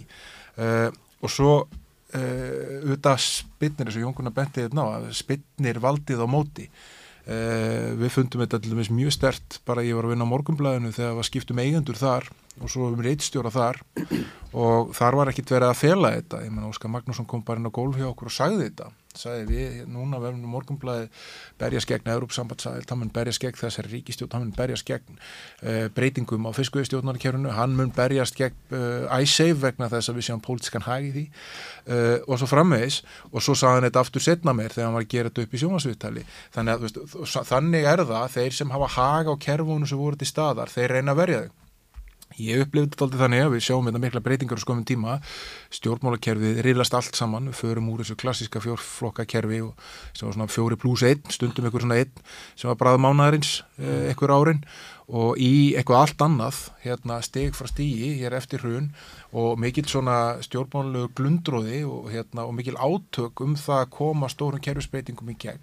Uh, 0.53 0.90
og 1.26 1.32
svo 1.34 1.53
uh, 1.61 1.70
auðvitað 2.18 3.24
spinnir 3.26 3.88
eins 3.88 3.98
og 3.98 4.03
Jónkuna 4.07 4.34
bentið 4.34 4.68
hérna 4.68 4.86
á 4.86 5.14
spinnir 5.14 5.82
valdið 5.82 6.26
á 6.26 6.28
móti 6.30 6.68
Uh, 7.24 7.94
við 7.95 8.10
fundum 8.12 8.41
þetta 8.44 8.60
til 8.60 8.74
dæmis 8.74 8.90
mjög 8.91 9.14
stert 9.16 9.62
bara 9.68 9.86
ég 9.86 9.95
var 9.95 10.10
að 10.10 10.12
vinna 10.12 10.26
á 10.28 10.32
morgumblæðinu 10.34 10.91
þegar 10.91 11.14
var 11.16 11.28
skiptum 11.30 11.62
eigendur 11.64 11.95
þar 11.95 12.28
og 12.60 12.72
svo 12.72 12.90
um 12.91 13.06
reitstjóra 13.06 13.54
þar. 13.54 13.80
Og 14.54 14.91
þar 14.98 15.20
var 15.22 15.32
ekkit 15.32 15.56
verið 15.56 15.72
að 15.72 15.80
fela 15.80 16.12
þetta. 16.18 16.44
Ég 16.44 16.52
menn 16.54 16.68
Óskar 16.68 16.91
Magnússon 16.91 17.30
kom 17.30 17.45
bara 17.48 17.62
inn 17.62 17.72
á 17.72 17.74
gólf 17.74 17.95
hjá 17.98 18.10
okkur 18.12 18.30
og 18.30 18.36
sagði 18.36 18.68
þetta 18.68 18.91
sagði 19.19 19.45
við, 19.49 19.80
núna 19.91 20.19
verðum 20.22 20.52
morgunblæði 20.53 21.10
berjast 21.61 21.90
gegn 21.90 22.11
Európsambandsæl, 22.14 22.84
hann 22.90 23.02
mun 23.02 23.14
berjast 23.14 23.41
gegn 23.44 23.60
þessari 23.60 23.91
ríkistjórn, 23.94 24.34
hann 24.35 24.45
mun 24.48 24.57
berjast 24.57 24.88
gegn 24.88 25.18
uh, 25.18 25.88
breytingum 25.95 26.48
á 26.49 26.52
fiskveistjórnarkerfunu 26.57 27.53
hann 27.57 27.76
mun 27.77 27.94
berjast 27.95 28.38
gegn 28.40 28.76
uh, 28.76 29.22
ISAVE 29.22 29.60
vegna 29.61 29.90
þess 29.94 30.11
að 30.11 30.19
við 30.19 30.27
séum 30.30 30.44
pólitískan 30.44 30.88
hagi 30.88 31.11
því 31.15 31.26
uh, 31.30 32.19
og 32.27 32.41
svo 32.41 32.49
framvegis. 32.49 33.02
Og 33.31 33.44
svo 33.44 33.56
sagði 33.57 33.80
hann 33.80 33.90
þetta 33.90 34.06
aftur 34.06 34.23
setna 34.23 34.56
mér 34.57 34.73
þegar 34.73 34.90
hann 34.90 34.98
var 34.98 35.07
að 35.07 35.11
gera 35.15 35.31
þetta 35.31 35.48
upp 35.48 35.53
í 35.53 35.64
sjómasviðtali 35.64 36.27
þannig 36.53 37.02
þannig 37.53 37.91
er 37.94 38.06
það 38.14 38.38
þeir 38.38 38.57
sem 38.60 38.73
hafa 38.73 38.94
haga 38.98 39.35
á 39.35 39.44
kerfunu 39.48 39.90
sem 39.90 39.99
voru 39.99 40.19
til 40.19 40.30
staðar, 40.30 40.72
þeir 40.73 40.98
reyna 40.98 41.15
að 41.15 41.22
verja 41.23 41.44
þau 41.44 41.62
Ég 42.41 42.64
upplifði 42.64 42.89
þetta 42.89 43.05
alltaf 43.05 43.22
þannig 43.22 43.43
að 43.43 43.51
við 43.53 43.64
sjáum 43.68 43.89
þetta 43.89 44.01
mikla 44.01 44.22
breytingar 44.26 44.57
á 44.57 44.64
skomum 44.64 44.85
tíma, 44.88 45.18
stjórnmálakerfið 45.77 46.61
riðlast 46.65 46.95
allt 46.97 47.18
saman, 47.19 47.51
við 47.51 47.60
förum 47.60 47.91
úr 47.93 48.01
þessu 48.01 48.18
klassiska 48.18 48.61
fjórflokkakerfi 48.64 49.60
og 49.68 49.84
sem 50.14 50.26
var 50.27 50.38
svona 50.38 50.49
fjóri 50.49 50.80
pluss 50.81 51.05
einn, 51.05 51.22
stundum 51.34 51.69
ykkur 51.69 51.85
svona 51.85 51.99
einn 52.01 52.23
sem 52.55 52.72
var 52.72 52.80
bræða 52.81 53.01
mánaðarins 53.05 53.53
ykkur 54.14 54.34
eh, 54.34 54.38
árin. 54.39 54.64
Og 55.14 55.38
í 55.38 55.53
eitthvað 55.77 55.99
allt 55.99 56.23
annað, 56.23 56.61
hérna 56.81 57.19
steg 57.26 57.57
frá 57.57 57.68
stígi 57.69 58.14
hér 58.22 58.38
eftir 58.38 58.64
hrun 58.64 58.93
og 59.35 59.60
mikil 59.60 59.84
svona 59.89 60.39
stjórnmálulegu 60.45 61.11
glundróði 61.18 61.84
og, 61.85 62.07
hérna, 62.14 62.47
og 62.47 62.55
mikil 62.57 62.80
átök 62.80 63.43
um 63.43 63.57
það 63.60 63.84
að 63.84 63.93
koma 63.99 64.31
stórum 64.31 64.64
kerfisbreytingum 64.64 65.34
í 65.35 65.38
gegn. 65.43 65.61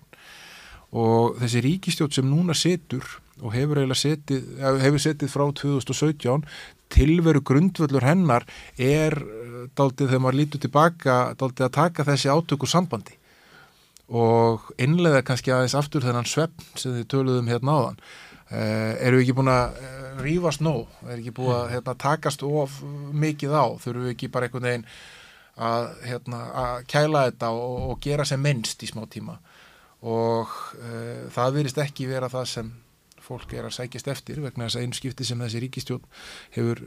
Og 0.91 1.39
þessi 1.41 1.65
ríkistjótt 1.65 2.19
sem 2.19 2.27
núna 2.27 2.55
setur 2.55 3.07
og 3.41 3.55
hefur 3.55 3.81
eiginlega 3.81 4.03
setið, 4.03 4.51
hefur 4.85 5.03
setið 5.03 5.33
frá 5.33 5.47
2017 5.63 6.45
tilveru 6.91 7.43
grundvöldur 7.47 8.05
hennar 8.05 8.47
er 8.77 9.17
eh, 9.17 9.63
daldið 9.79 10.11
þegar 10.11 10.25
maður 10.25 10.41
lítur 10.41 10.65
tilbaka 10.65 11.21
daldið 11.39 11.69
að 11.69 11.77
taka 11.79 12.07
þessi 12.09 12.33
átöku 12.33 12.69
sambandi 12.71 13.17
og 14.11 14.73
innlega 14.83 15.23
kannski 15.23 15.53
aðeins 15.55 15.77
aftur 15.79 16.03
þennan 16.03 16.27
svepp 16.27 16.65
sem 16.75 16.97
þið 16.97 17.07
töluðum 17.13 17.51
hérna 17.51 17.77
áðan. 17.79 18.01
Eh, 18.51 18.97
eru 19.07 19.21
við 19.21 19.29
ekki 19.29 19.37
búin 19.39 19.53
að 19.53 19.77
eh, 19.79 20.07
rífast 20.25 20.65
nóg, 20.67 20.91
er 21.07 21.21
ekki 21.21 21.35
búin 21.37 21.55
að 21.55 21.69
hérna, 21.77 21.95
takast 21.95 22.43
of 22.43 22.81
mikið 23.15 23.55
á, 23.55 23.65
þurfum 23.79 24.09
við 24.09 24.15
ekki 24.17 24.31
bara 24.35 24.49
einhvern 24.49 24.67
veginn 24.67 24.87
að, 25.55 25.87
hérna, 26.09 26.41
að 26.65 26.83
kæla 26.91 27.23
þetta 27.29 27.53
og, 27.55 27.77
og 27.93 28.03
gera 28.03 28.27
sem 28.27 28.43
minnst 28.43 28.83
í 28.83 28.91
smá 28.91 29.05
tíma? 29.07 29.39
Og 30.01 30.51
uh, 30.81 31.29
það 31.31 31.57
verist 31.59 31.79
ekki 31.79 32.09
vera 32.09 32.31
það 32.33 32.47
sem 32.49 32.71
fólk 33.31 33.55
er 33.55 33.69
að 33.69 33.77
sækjast 33.79 34.11
eftir 34.13 34.43
vegna 34.43 34.67
þess 34.67 34.81
að 34.81 34.87
einu 34.87 34.99
skipti 34.99 35.27
sem 35.29 35.41
þessi 35.45 35.63
ríkistjón 35.65 36.05
hefur 36.57 36.83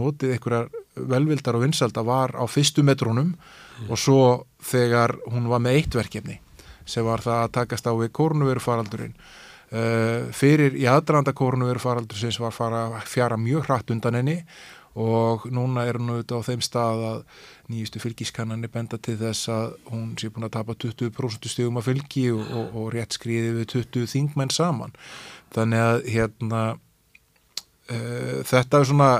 notið 0.00 0.36
einhverjar 0.36 0.70
velvildar 1.14 1.58
og 1.58 1.64
vinsalda 1.64 2.04
var 2.06 2.36
á 2.36 2.44
fyrstu 2.50 2.84
metrónum 2.86 3.32
mm. 3.32 3.88
og 3.88 4.00
svo 4.00 4.22
þegar 4.70 5.16
hún 5.32 5.50
var 5.50 5.64
með 5.64 5.80
eitt 5.80 5.98
verkefni 5.98 6.40
sem 6.88 7.04
var 7.04 7.24
það 7.24 7.44
að 7.44 7.54
takast 7.58 7.88
á 7.88 7.92
við 7.96 8.12
kórnuveru 8.16 8.62
faraldurinn 8.64 9.14
uh, 9.16 10.28
fyrir 10.36 10.76
í 10.78 10.88
aðdraðanda 10.88 11.36
kórnuveru 11.36 11.82
faraldur 11.82 12.20
sem 12.20 12.44
var 12.44 12.56
fara 12.56 12.88
fjara 13.08 13.40
mjög 13.40 13.68
hratt 13.68 13.94
undan 13.94 14.20
henni 14.20 14.42
og 14.98 15.44
núna 15.54 15.84
er 15.86 15.98
hún 16.00 16.10
auðvitað 16.10 16.42
á 16.42 16.48
þeim 16.48 16.62
stað 16.64 17.02
að 17.06 17.18
nýjustu 17.70 18.00
fylgiskannanir 18.02 18.72
benda 18.72 18.98
til 18.98 19.14
þess 19.20 19.50
að 19.52 19.66
hún 19.92 20.14
sé 20.18 20.30
búin 20.32 20.48
að 20.48 20.54
tapa 20.56 20.74
20% 20.74 21.50
stegum 21.52 21.78
að 21.78 21.90
fylgi 21.90 22.24
og, 22.32 22.40
og, 22.48 22.78
og 22.80 22.88
rétt 22.96 23.14
skriði 23.14 23.52
við 23.60 23.68
20 23.76 24.08
þingmenn 24.14 24.54
saman 24.54 24.96
þannig 25.54 25.84
að 25.84 26.02
hérna 26.12 26.62
uh, 26.74 28.36
þetta 28.48 28.80
er 28.80 28.88
svona 28.88 29.10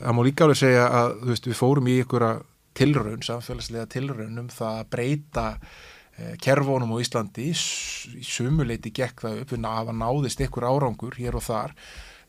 það 0.00 0.16
má 0.16 0.22
líka 0.26 0.46
alveg 0.46 0.60
segja 0.60 0.88
að 0.88 1.14
veist, 1.28 1.48
við 1.48 1.58
fórum 1.58 1.88
í 1.90 1.96
einhverja 2.00 2.34
tilraun, 2.80 3.24
samfélagslega 3.26 3.88
tilraun 3.90 4.44
um 4.44 4.52
það 4.52 4.76
að 4.82 4.92
breyta 4.94 5.46
uh, 5.56 6.36
kerfónum 6.42 6.94
á 6.96 7.02
Íslandi. 7.02 7.50
Í 7.50 8.24
sumuleiti 8.26 8.94
gekk 8.94 9.26
það 9.26 9.42
upp 9.44 9.56
að 9.58 9.98
náðist 9.98 10.40
einhver 10.44 10.68
árangur 10.70 11.18
hér 11.18 11.38
og 11.40 11.44
þar. 11.46 11.74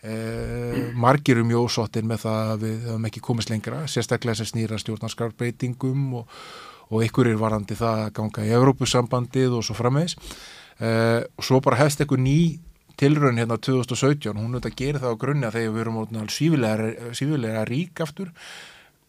Uh, 0.02 0.90
margir 0.98 1.38
um 1.44 1.52
jósóttin 1.54 2.08
með 2.10 2.24
það 2.24 2.52
að 2.56 2.64
við 2.66 2.86
höfum 2.88 3.04
ekki 3.06 3.22
komist 3.22 3.52
lengra 3.54 3.84
sérstaklega 3.86 4.40
sem 4.40 4.48
snýra 4.50 4.80
stjórnarskarbreytingum 4.82 6.16
og, 6.18 6.40
og 6.90 7.04
einhverjir 7.06 7.38
varandi 7.38 7.78
það 7.78 8.08
að 8.08 8.16
ganga 8.18 8.48
í 8.48 8.56
Evrópusambandið 8.58 9.60
og 9.60 9.68
svo 9.68 9.78
frammeins 9.78 10.18
og 10.82 11.46
svo 11.46 11.60
bara 11.62 11.78
hefst 11.84 12.02
einhver 12.02 12.18
ný 12.18 12.58
tilraun 13.02 13.42
hérna 13.42 13.58
2017, 13.58 14.38
hún 14.38 14.56
auðvitað 14.56 14.78
gerir 14.78 15.02
það 15.02 15.16
á 15.18 15.22
grunni 15.24 15.48
að 15.48 15.58
þegar 15.58 15.76
við 15.76 15.84
erum 15.84 16.30
sífilega, 16.30 16.90
sífilega 17.18 17.66
rík 17.70 18.02
aftur, 18.06 18.32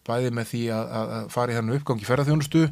bæði 0.08 0.30
með 0.34 0.48
því 0.50 0.62
að, 0.74 0.92
að 0.98 1.26
fara 1.34 1.52
í 1.52 1.58
þannig 1.58 1.80
uppgangi 1.80 2.08
ferðarþjónustu, 2.08 2.62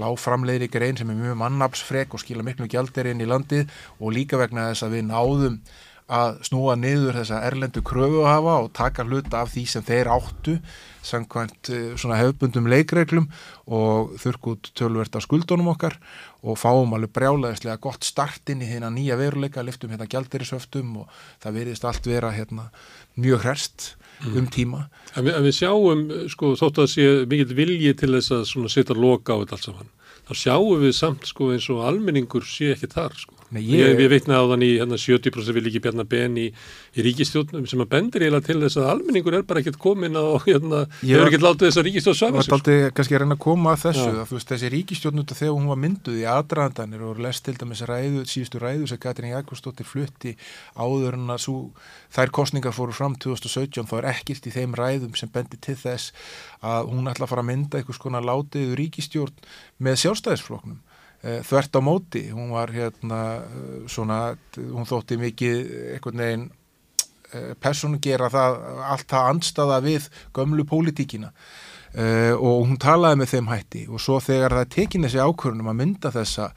lág 0.00 0.16
framleiðri 0.18 0.70
grein 0.72 0.96
sem 0.98 1.10
er 1.12 1.18
mjög 1.20 1.36
mannapsfrek 1.42 2.16
og 2.16 2.22
skila 2.22 2.46
miklu 2.46 2.66
gjaldir 2.70 3.12
inn 3.12 3.22
í 3.22 3.28
landið 3.28 3.68
og 4.00 4.14
líka 4.16 4.40
vegna 4.40 4.70
þess 4.72 4.86
að 4.88 4.96
við 4.96 5.04
náðum 5.12 5.60
að 6.04 6.42
snúa 6.44 6.74
niður 6.76 7.16
þessa 7.16 7.38
erlendu 7.46 7.80
kröfu 7.84 8.24
að 8.24 8.32
hafa 8.32 8.56
og 8.66 8.72
taka 8.76 9.06
hluta 9.08 9.40
af 9.40 9.54
því 9.54 9.62
sem 9.72 9.84
þeir 9.86 10.10
áttu 10.12 10.58
samkvæmt 11.04 11.70
eh, 11.72 11.94
svona 12.00 12.18
hefbundum 12.20 12.68
leikreglum 12.68 13.30
og 13.64 14.14
þurrkút 14.20 14.72
tölvert 14.76 15.16
af 15.16 15.24
skuldunum 15.24 15.70
okkar 15.72 15.96
og 16.44 16.58
fáum 16.60 16.92
alveg 16.96 17.12
brjálæðislega 17.16 17.80
gott 17.80 18.04
start 18.04 18.52
inn 18.52 18.64
í 18.64 18.68
hérna 18.68 18.92
nýja 18.92 19.16
veruleika, 19.20 19.64
liftum 19.64 19.92
hérna 19.92 20.08
gjaldirisöftum 20.10 20.92
og 21.02 21.18
það 21.44 21.58
veriðist 21.58 21.88
allt 21.88 22.08
vera 22.08 22.32
hérna 22.36 22.68
mjög 23.16 23.44
hrest 23.46 23.90
mm. 24.20 24.36
um 24.40 24.48
tíma. 24.52 24.86
En 25.14 25.24
við, 25.24 25.38
en 25.38 25.46
við 25.48 25.56
sjáum, 25.60 26.06
sko, 26.32 26.54
þótt 26.60 26.82
að 26.84 26.90
sé 26.96 27.08
mikill 27.30 27.56
vilji 27.56 27.94
til 27.96 28.12
þess 28.16 28.36
að 28.36 28.68
setja 28.72 28.98
loka 28.98 29.36
á 29.36 29.40
þetta 29.40 29.56
allt 29.56 29.70
saman, 29.70 29.94
þá 30.28 30.34
sjáum 30.42 30.84
við 30.84 30.96
samt 31.00 31.32
sko 31.32 31.52
eins 31.54 31.70
og 31.72 31.84
almenningur 31.88 32.44
sé 32.48 32.74
ekki 32.76 32.92
þar 32.92 33.16
sko. 33.16 33.40
Nei, 33.52 33.60
ég, 33.62 33.82
ég, 33.82 34.00
ég 34.00 34.10
veitna 34.10 34.40
á 34.40 34.44
þann 34.48 34.64
í 34.64 34.70
hérna, 34.78 34.96
70% 34.98 35.54
vil 35.54 35.68
ekki 35.68 35.82
bjarna 35.84 36.04
ben 36.08 36.38
í, 36.40 36.46
í 36.96 37.04
ríkistjónum 37.04 37.66
sem 37.68 37.82
að 37.84 37.90
bendir 37.92 38.24
eiginlega 38.24 38.46
til 38.48 38.56
þess 38.62 38.78
að 38.80 38.88
almenningur 38.94 39.36
er 39.36 39.44
bara 39.46 39.60
ekkert 39.60 39.76
komin 39.82 40.16
á 40.16 40.24
hérna, 40.46 40.80
hefur 41.02 41.28
ekkert 41.28 41.44
látið 41.44 41.68
þess 41.68 41.80
að 41.80 41.86
ríkistjón 41.88 42.16
svafa 42.18 42.44
sig. 42.44 42.48
Það 42.48 42.54
var 42.54 42.58
aldrei 42.58 42.78
sko. 42.80 42.94
kannski 42.98 43.16
að 43.16 43.22
reyna 43.24 43.36
að 43.36 43.42
koma 43.44 43.74
að 43.74 43.82
þessu, 43.84 44.06
að, 44.08 44.32
veist, 44.32 44.52
þessi 44.54 44.70
ríkistjón 44.74 45.22
út 45.22 45.34
af 45.34 45.40
þegar 45.42 45.54
hún 45.58 45.68
var 45.70 45.80
mynduð 45.84 46.18
í 46.18 46.24
aðdraðandanir 46.34 47.04
og 47.04 47.20
lest 47.26 47.44
til 47.44 47.56
dæmis 47.60 47.84
ræðu, 47.90 48.24
síðustu 48.32 48.62
ræðu 48.62 48.88
sem 48.90 49.02
Katrín 49.04 49.34
Jakobsdóttir 49.34 49.88
flutti 49.88 50.34
áður 50.74 51.18
en 51.20 51.34
að 51.36 51.44
svo, 51.44 51.58
þær 52.16 52.34
kostningar 52.40 52.74
fóru 52.74 52.96
fram 52.96 53.18
2017, 53.20 53.86
þá 53.90 53.94
er 54.00 54.10
ekkert 54.14 54.48
í 54.48 54.54
þeim 54.56 54.74
ræðum 54.78 55.14
sem 55.18 55.30
bendi 55.34 55.60
til 55.60 55.76
þess 55.78 56.10
að 56.64 56.90
hún 56.90 57.12
ætla 57.12 57.28
að 57.28 57.34
fara 57.34 57.44
að 57.44 57.50
mynda 57.52 57.80
einhvers 57.80 58.00
konar 58.02 58.24
látiðu 58.24 58.78
ríkistjórn 58.80 59.46
með 59.84 60.00
sjálfstæðisfloknum 60.02 60.80
þvert 61.24 61.78
á 61.78 61.80
móti, 61.84 62.26
hún 62.34 62.52
var 62.52 62.72
hérna 62.74 63.20
eh, 63.40 63.76
svona, 63.88 64.20
hún 64.56 64.88
þótti 64.88 65.20
mikið 65.20 65.60
einhvern 65.94 66.24
veginn 66.24 66.48
eh, 67.32 67.52
persónu 67.60 68.00
gera 68.04 68.28
það, 68.32 68.58
allt 68.92 69.06
það 69.08 69.30
andstaða 69.30 69.78
við 69.86 70.10
gömlu 70.36 70.66
pólitíkina. 70.68 71.32
Uh, 71.94 72.34
og 72.42 72.64
hún 72.66 72.78
talaði 72.82 73.20
með 73.20 73.28
þeim 73.30 73.48
hætti. 73.52 73.80
Og 73.86 74.00
svo 74.02 74.16
þegar 74.18 74.56
það 74.56 74.70
tekin 74.74 75.06
þessi 75.06 75.20
ákvörnum 75.22 75.68
að 75.70 75.76
mynda 75.78 76.10
þessa 76.10 76.48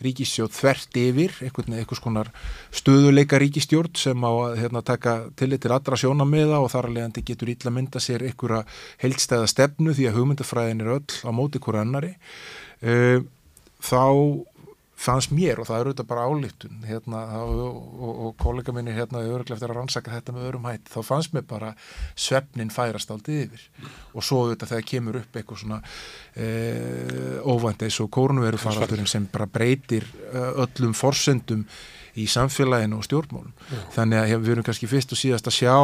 ríkistjórn 0.00 0.54
þvert 0.56 0.96
yfir, 1.02 1.34
einhvern 1.44 1.74
veginn 1.76 2.00
konar 2.00 2.30
stöðuleika 2.72 3.36
ríkistjórn 3.42 3.92
sem 4.00 4.24
á 4.24 4.32
að 4.32 4.56
hérna, 4.62 4.80
taka 4.80 5.18
tillit 5.36 5.60
til 5.66 5.74
allra 5.76 6.00
sjónamiða 6.00 6.62
og 6.64 6.72
þar 6.72 6.88
alveg 6.88 7.20
getur 7.28 7.52
ítla 7.52 7.74
mynda 7.76 8.00
sér 8.00 8.24
einhverja 8.24 8.62
heilstæða 9.04 9.52
stefnu 9.52 9.92
því 9.92 10.08
að 10.08 10.16
hugmyndafræðin 10.16 10.80
er 10.86 10.94
öll 10.96 11.20
á 11.28 11.30
móti 11.36 11.60
hverju 11.60 11.84
annari 11.84 12.14
uh, 12.80 13.20
þá 13.86 14.04
fannst 14.96 15.32
mér 15.34 15.60
og 15.60 15.68
það 15.68 15.78
er 15.78 15.88
auðvitað 15.90 16.08
bara 16.08 16.24
álíftun 16.24 16.84
hérna, 16.88 17.18
og, 17.44 17.74
og, 18.00 18.12
og 18.26 18.36
kollega 18.40 18.72
minni 18.72 18.94
hérna 18.96 19.20
öruglega 19.26 19.58
eftir 19.58 19.68
að 19.68 19.76
rannsaka 19.76 20.14
þetta 20.14 20.32
með 20.32 20.46
örum 20.50 20.68
hætt 20.70 20.88
þá 20.88 20.96
fannst 21.04 21.34
mér 21.36 21.44
bara 21.48 21.74
svefnin 22.16 22.72
færast 22.72 23.12
aldrei 23.12 23.42
yfir 23.44 23.66
og 24.16 24.24
svo 24.24 24.46
auðvitað 24.46 24.72
þegar 24.72 24.88
kemur 24.92 25.20
upp 25.20 25.36
eitthvað 25.36 25.60
svona 25.62 25.82
e, 26.32 26.48
óvænt 27.44 27.84
eins 27.84 28.00
og 28.00 28.10
kórnveru 28.16 28.60
faraldurinn 28.62 29.10
sem 29.10 29.28
bara 29.32 29.48
breytir 29.52 30.08
e, 30.08 30.46
öllum 30.64 30.96
forsendum 30.96 31.66
í 32.16 32.24
samfélaginu 32.32 32.96
og 32.96 33.04
stjórnmálum 33.04 33.52
Já. 33.52 33.80
þannig 33.98 34.22
að 34.24 34.36
við 34.46 34.52
erum 34.56 34.68
kannski 34.70 34.88
fyrst 34.88 35.12
og 35.12 35.20
síðast 35.20 35.52
að 35.52 35.58
sjá 35.58 35.76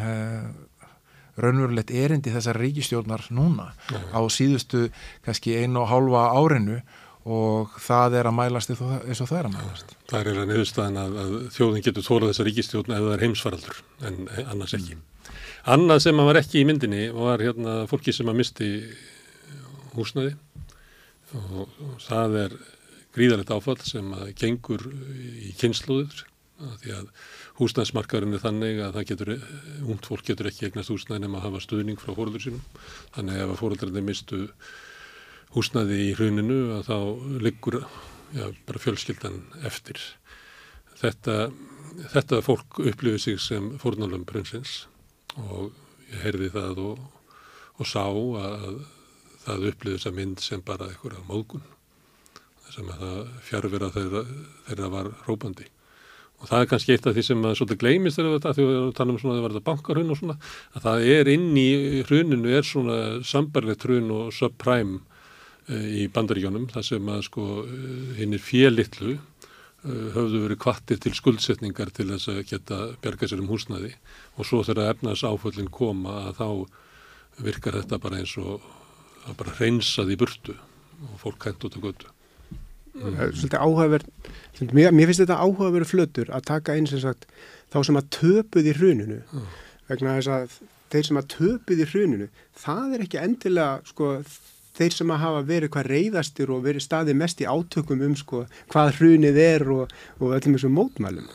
e, 0.00 0.16
raunverulegt 1.42 1.92
erindi 1.92 2.32
þessar 2.32 2.56
ríkistjórnar 2.64 3.28
núna 3.28 3.74
Já. 3.92 4.00
á 4.16 4.20
síðustu 4.32 4.86
kannski 5.28 5.58
einu 5.60 5.84
og 5.84 5.92
hálfa 5.92 6.26
árinu 6.32 6.80
og 7.22 7.74
það 7.78 8.18
er 8.18 8.28
að 8.28 8.36
mælast 8.38 8.72
eins 8.72 8.82
og 8.82 9.28
það 9.30 9.38
er 9.38 9.48
að 9.48 9.56
mælast. 9.56 9.94
Það 10.10 10.18
er 10.18 10.30
eiginlega 10.30 10.50
nefnstæðan 10.50 11.00
að, 11.02 11.18
að 11.22 11.34
þjóðin 11.54 11.86
getur 11.86 12.06
þórað 12.08 12.32
þessa 12.32 12.46
ríkistjórn 12.48 12.94
ef 12.96 13.04
það 13.04 13.14
er 13.14 13.24
heimsfaraldur 13.26 13.82
en 14.08 14.20
annars 14.42 14.76
ekki. 14.78 14.98
Mm. 14.98 15.08
Annað 15.72 16.02
sem 16.02 16.18
að 16.18 16.28
var 16.28 16.40
ekki 16.40 16.58
í 16.58 16.66
myndinni 16.66 17.04
var 17.14 17.44
hérna 17.44 17.76
fólki 17.90 18.14
sem 18.14 18.30
að 18.32 18.40
misti 18.40 18.70
húsnaði 19.94 20.34
og, 21.38 21.62
og 21.62 21.96
það 22.02 22.38
er 22.42 22.58
gríðalegt 23.14 23.52
áfall 23.54 23.78
sem 23.84 24.12
að 24.16 24.32
gengur 24.40 24.84
í 24.90 25.52
kynsluður 25.60 26.24
að 26.62 26.74
því 26.82 26.94
að 26.96 27.08
húsnæðsmarkaðurinn 27.58 28.36
er 28.36 28.42
þannig 28.42 28.80
að 28.82 28.96
það 28.96 29.06
getur, 29.10 29.32
ungd 29.82 30.08
fólk 30.08 30.24
getur 30.26 30.48
ekki 30.50 30.68
eignast 30.68 30.92
húsnæði 30.92 31.24
nema 31.24 31.40
að 31.40 31.46
hafa 31.48 31.62
stuðning 31.64 32.00
frá 32.00 32.12
fóröldur 32.16 32.44
sínum 32.44 32.62
þannig 33.16 33.42
ef 33.42 33.52
að 33.52 33.60
fóröldarnir 33.60 34.06
mistu 34.06 34.40
húsnæði 35.56 35.98
í 36.06 36.14
hruninu 36.16 36.60
að 36.78 36.88
þá 36.88 36.96
liggur 37.44 37.78
já, 37.82 38.46
bara 38.66 38.82
fjölskyldan 38.82 39.42
eftir. 39.68 40.00
Þetta, 41.02 41.50
þetta 42.14 42.40
fólk 42.46 42.80
upplifið 42.80 43.24
sig 43.26 43.42
sem 43.42 43.72
fórnálum 43.82 44.24
prinsins 44.28 44.86
og 45.40 45.72
ég 46.12 46.24
heyrði 46.26 46.52
það 46.54 46.82
og, 46.86 47.04
og 47.80 47.88
sá 47.88 48.04
að 48.06 48.82
það 49.42 49.68
upplifið 49.72 49.98
þessa 49.98 50.16
mynd 50.16 50.42
sem 50.44 50.64
bara 50.64 50.90
einhverja 50.90 51.24
móðgun 51.28 51.68
sem 52.72 52.88
að 52.88 53.04
það 53.04 53.30
fjárvera 53.44 53.92
þeirra, 53.92 54.20
þeirra 54.68 54.90
var 54.92 55.08
rópandi 55.26 55.66
og 56.42 56.48
það 56.50 56.62
er 56.62 56.68
kannski 56.70 56.94
eitt 56.94 57.06
af 57.06 57.16
því 57.16 57.24
sem 57.26 57.44
að 57.46 57.56
svolítið 57.58 57.80
gleymist 57.82 58.18
þegar 58.18 58.32
við 58.32 58.94
talum 58.96 59.14
um 59.14 59.20
svona 59.20 59.34
að 59.34 59.38
það 59.38 59.44
var 59.44 59.54
þetta 59.54 59.68
bankarhun 59.68 60.12
og 60.12 60.18
svona, 60.18 60.36
að 60.72 60.86
það 60.86 61.08
er 61.14 61.30
inn 61.32 61.48
í 61.60 61.70
hruninu 62.08 62.54
er 62.56 62.66
svona 62.66 62.98
sambarlegt 63.26 63.86
hrun 63.86 64.10
og 64.16 64.32
subprime 64.34 65.02
í 65.70 66.08
bandaríjónum, 66.12 66.66
það 66.72 66.88
sem 66.88 67.10
að 67.12 67.20
sko 67.28 67.46
hinn 68.18 68.34
er 68.34 68.42
félitlu 68.42 69.14
e, 69.14 69.20
höfðu 70.16 70.42
verið 70.46 70.60
kvattir 70.64 70.98
til 71.02 71.14
skuldsetningar 71.14 71.92
til 71.94 72.08
þess 72.10 72.32
að 72.32 72.40
geta 72.50 72.78
berga 73.04 73.28
sér 73.30 73.44
um 73.44 73.50
húsnaði 73.52 73.92
og 74.36 74.48
svo 74.48 74.62
þegar 74.66 74.96
efnaðs 74.96 75.22
áföllin 75.28 75.70
koma 75.70 76.16
að 76.28 76.40
þá 76.40 76.48
virkar 77.46 77.78
þetta 77.78 78.00
bara 78.02 78.18
eins 78.22 78.34
og 78.42 78.66
að 79.28 79.38
bara 79.38 79.54
hreinsaði 79.60 80.16
í 80.16 80.20
burtu 80.20 80.56
og 81.06 81.14
fólk 81.22 81.46
hægt 81.46 81.64
út 81.66 81.78
á 81.78 81.80
götu. 81.82 82.10
Mm. 82.92 83.16
Svolítið 83.32 83.62
áhugaverð, 83.62 84.08
mér, 84.76 84.92
mér 84.92 85.08
finnst 85.08 85.22
þetta 85.22 85.38
áhugaverð 85.40 85.88
flötur 85.88 86.32
að 86.34 86.48
taka 86.50 86.74
eins 86.76 86.92
og 86.92 87.00
sagt 87.06 87.28
þá 87.72 87.78
sem 87.88 87.98
að 87.98 88.10
töpuð 88.18 88.68
í 88.68 88.74
hruninu 88.76 89.20
mm. 89.22 89.46
vegna 89.88 90.16
þess 90.18 90.32
að 90.34 90.58
þeir 90.92 91.06
sem 91.08 91.20
að 91.22 91.30
töpuð 91.32 91.80
í 91.80 91.86
hruninu, 91.88 92.26
það 92.58 92.96
er 92.96 93.04
ekki 93.06 93.22
endilega 93.22 93.78
sko 93.88 94.10
þeir 94.82 94.98
sem 94.98 95.14
að 95.14 95.24
hafa 95.24 95.42
verið 95.48 95.72
hvað 95.72 95.90
reyðastir 95.94 96.52
og 96.52 96.62
verið 96.66 96.86
staðið 96.86 97.20
mest 97.22 97.42
í 97.42 97.48
átökum 97.48 98.04
um 98.04 98.14
sko 98.18 98.44
hvað 98.74 98.94
hrunið 98.98 99.42
er 99.46 99.68
og, 99.78 99.98
og 100.20 100.36
öllum 100.36 100.58
þessum 100.58 100.76
mótmælum 100.76 101.28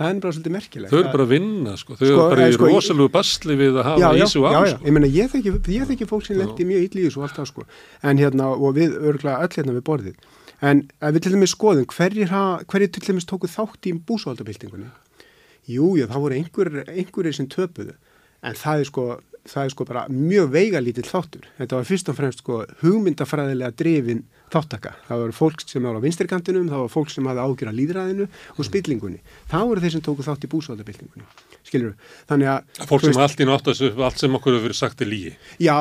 það 0.00 0.10
er 0.10 0.20
bara 0.22 0.34
svolítið 0.34 0.54
merkilegt. 0.54 0.90
Þau 0.90 0.98
eru 1.00 1.12
bara 1.12 1.24
að 1.26 1.32
vinna 1.34 1.76
sko, 1.76 1.96
þau 1.96 2.04
sko, 2.04 2.10
eru 2.10 2.28
bara 2.32 2.48
í 2.48 2.56
sko, 2.56 2.68
rosalega 2.72 3.12
basli 3.16 3.56
við 3.60 3.78
að 3.80 3.88
hafa 3.88 4.00
já, 4.00 4.24
ísu 4.24 4.44
á. 4.44 4.50
Já, 4.50 4.60
já, 4.60 4.72
sko. 4.72 4.86
ég 4.86 4.96
menna 4.96 5.10
ég 5.12 5.32
þekki, 5.34 5.54
þekki 5.90 6.08
fólk 6.08 6.26
sem 6.26 6.38
lendi 6.40 6.66
mjög 6.68 6.86
ítli 6.86 7.02
í 7.02 7.08
þessu 7.08 7.20
og 7.20 7.26
allt 7.26 7.36
það 7.36 7.48
sko, 7.50 7.64
en 8.08 8.22
hérna 8.22 8.48
og 8.54 8.76
við 8.78 8.96
örgla 9.10 9.36
öll 9.44 9.50
hérna 9.56 9.76
við 9.76 9.84
borðið. 9.90 10.28
En 10.70 10.82
við 11.00 11.20
til 11.24 11.34
dæmis 11.34 11.54
skoðum, 11.54 11.88
hverjir, 11.92 12.32
hverjir 12.72 12.92
til 12.96 13.04
dæmis 13.10 13.28
tóku 13.28 13.48
þátt 13.48 13.88
í 13.88 13.94
búsvaldabildingunni? 14.08 14.88
Jú, 15.68 15.92
já, 16.00 16.06
það 16.08 16.24
voru 16.24 16.38
einhverjir 16.38 16.88
einhver 16.88 17.32
sem 17.36 17.48
töpuðu, 17.52 17.96
en 18.40 18.56
það 18.56 18.84
er 18.84 18.88
sko, 18.88 19.06
það 19.48 19.64
er 19.64 19.72
sko 19.72 19.86
bara 19.88 20.02
mjög 20.12 20.50
veigalítill 20.54 21.06
þáttur. 21.08 21.46
Þetta 21.58 21.78
var 21.78 21.88
fyrst 21.88 22.10
og 22.12 22.16
fremst 22.18 22.42
sko 22.42 22.58
hugmyndafræðilega 22.82 23.76
drefin 23.78 24.24
þáttaka. 24.50 24.92
Það 25.06 25.22
voru 25.22 25.36
fólk 25.36 25.64
sem 25.64 25.86
var 25.86 25.96
á 25.96 26.04
vinstirkantinum, 26.04 26.68
það 26.70 26.82
voru 26.84 26.92
fólk 26.92 27.14
sem 27.14 27.30
hafði 27.30 27.44
ágjur 27.46 27.70
að 27.70 27.78
líðræðinu 27.78 28.26
og 28.56 28.68
spillingunni. 28.68 29.22
Það 29.50 29.66
voru 29.70 29.84
þeir 29.84 29.94
sem 29.96 30.04
tóku 30.08 30.26
þátt 30.26 30.46
í 30.46 30.52
búsvaldabildingunni. 30.54 31.28
Skilur 31.70 31.94
þú? 31.94 32.12
Þannig 32.32 32.52
að... 32.52 32.84
Fólk 32.90 33.06
sem 33.06 33.14
veist, 33.14 33.24
allt 33.26 33.40
í 33.40 33.48
nátt 33.48 33.72
að 33.72 34.04
allt 34.08 34.22
sem 34.24 34.38
okkur 34.40 34.56
hefur 34.56 34.68
verið 34.68 34.80
sagt 34.80 35.04
er 35.04 35.10
lígi. 35.10 35.34
Já, 35.62 35.76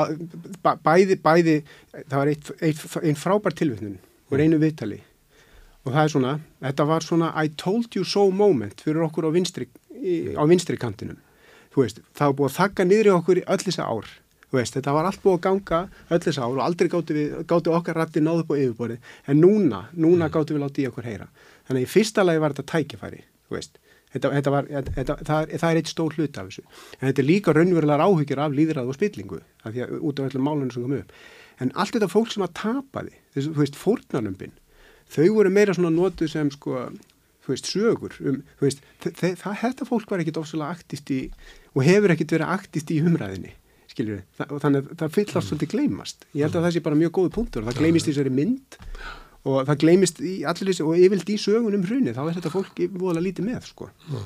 bæði, 0.86 1.20
bæði, 1.24 1.60
það 2.00 2.18
var 2.20 2.34
eitt, 2.34 2.52
eitt, 2.62 2.84
einn 3.02 3.20
frábær 3.20 3.58
tilvittnun 3.58 3.98
og 4.30 4.44
einu 4.44 4.62
viðtali 4.62 5.02
og 5.86 5.96
það 5.96 6.04
er 6.04 6.14
svona, 6.14 6.36
þetta 6.62 6.86
var 6.90 7.06
svona 7.06 7.32
I 7.40 7.52
told 7.58 7.96
you 7.98 8.06
so 8.06 8.28
moment 8.36 8.84
fyrir 8.84 9.06
okkur 9.08 9.30
á 9.30 9.32
vinstri, 9.34 9.70
á 10.36 10.44
vinstri 10.50 10.78
kantinum. 10.80 11.18
Þú 11.74 11.86
veist, 11.86 12.02
það 12.18 12.32
var 12.32 12.38
búið 12.40 12.50
að 12.50 12.58
þakka 12.58 12.88
niður 12.90 13.10
í 13.10 13.14
okkur 13.18 13.42
öll 13.46 13.64
þessa 13.66 13.90
ár. 13.90 14.14
Veist, 14.50 14.74
þetta 14.74 14.96
var 14.96 15.06
allt 15.06 15.22
búið 15.22 15.36
að 15.38 15.44
ganga 15.46 15.82
öll 16.10 16.22
þess 16.24 16.40
ár 16.42 16.56
og 16.56 16.64
aldrei 16.66 16.90
gáttu, 16.90 17.18
við, 17.18 17.36
gáttu 17.50 17.74
okkar 17.76 18.00
rætti 18.00 18.24
náðu 18.26 18.46
upp 18.46 18.54
á 18.54 18.56
yfirborðið. 18.58 19.12
En 19.30 19.44
núna, 19.44 19.84
núna 19.94 20.26
mm. 20.26 20.34
gáttu 20.34 20.56
við 20.56 20.64
látið 20.66 20.86
í 20.86 20.90
okkur 20.90 21.10
heyra. 21.10 21.30
Þannig 21.70 21.86
í 21.86 21.92
fyrsta 21.92 22.26
lagi 22.26 22.42
var 22.42 22.56
þetta 22.58 22.74
tækifæri 22.74 23.22
þetta, 24.14 24.32
þetta 24.36 24.54
var, 24.54 24.70
þetta, 24.70 25.18
það, 25.26 25.44
er, 25.44 25.62
það 25.62 25.70
er 25.72 25.80
eitt 25.82 25.92
stór 25.92 26.16
hlut 26.18 26.40
af 26.40 26.50
þessu. 26.50 26.64
En 26.98 27.04
þetta 27.10 27.22
er 27.24 27.28
líka 27.28 27.54
raunverulegar 27.56 28.06
áhyggjur 28.06 28.42
af 28.44 28.56
líðræð 28.58 28.90
og 28.90 28.98
spillingu 28.98 29.42
af 29.64 29.76
því 29.76 29.86
að 29.86 29.94
út 30.00 30.22
af 30.22 30.32
öllum 30.32 30.48
málunum 30.48 30.74
sem 30.74 30.86
kom 30.86 30.98
upp. 30.98 31.14
En 31.60 31.74
allt 31.76 31.96
þetta 31.96 32.10
fólk 32.12 32.34
sem 32.34 32.46
að 32.46 32.56
tapa 32.58 33.06
því 33.06 33.16
þessu, 33.36 33.54
þú 33.54 33.64
veist, 33.64 33.80
fórnarnömbin 33.80 34.58
þau 35.10 35.28
voru 35.36 35.54
meira 35.54 35.76
svona 35.76 35.94
nótu 35.94 36.30
sem 36.30 36.50
sko 36.54 36.88
þú 37.50 37.56
veist, 37.56 37.72
sögur 37.74 38.20
um, 38.22 38.44
þú 38.60 38.68
veist, 38.68 38.84
þetta 39.02 39.88
fólk 39.90 40.14
var 40.14 40.24
ekkit 40.24 40.38
ofsalega 40.42 40.78
aktíft 40.78 41.10
í 41.16 41.24
og 41.74 41.82
hefur 41.88 42.14
ekkit 42.14 42.38
verið 42.38 42.54
aktíft 42.54 42.94
í 42.94 43.02
umræðinni 43.02 43.56
skiljur 43.90 44.20
við, 44.20 44.44
og 44.46 44.60
þannig 44.64 44.84
að 44.84 45.00
það 45.02 45.16
fyllast 45.16 45.40
mm. 45.40 45.48
svolítið 45.50 45.72
gleymast. 45.74 46.28
Ég 46.36 46.46
held 46.46 46.58
að 46.60 46.68
það 46.68 46.76
sé 46.76 46.84
bara 46.86 47.00
mjög 47.00 47.16
góð 47.18 47.32
punktur 47.36 47.66
það 47.66 47.80
gleymist 47.82 48.08
í 48.08 48.14
þessari 48.14 48.34
mynd 48.38 48.78
og 49.50 49.64
það 49.70 49.80
gleymist 49.84 50.22
í 50.22 50.34
allir 50.48 50.70
þessi 50.70 50.86
og 50.86 51.00
yfirlt 51.00 51.32
í 51.34 51.40
sögunum 51.42 51.88
hrunni, 51.88 52.14
þá 52.16 52.22
er 52.26 52.38
þetta 52.38 52.54
fólk 52.54 52.84
voðalega 52.94 53.26
lítið 53.26 53.50
með, 53.50 53.70
sko. 53.72 53.90
Já. 54.10 54.22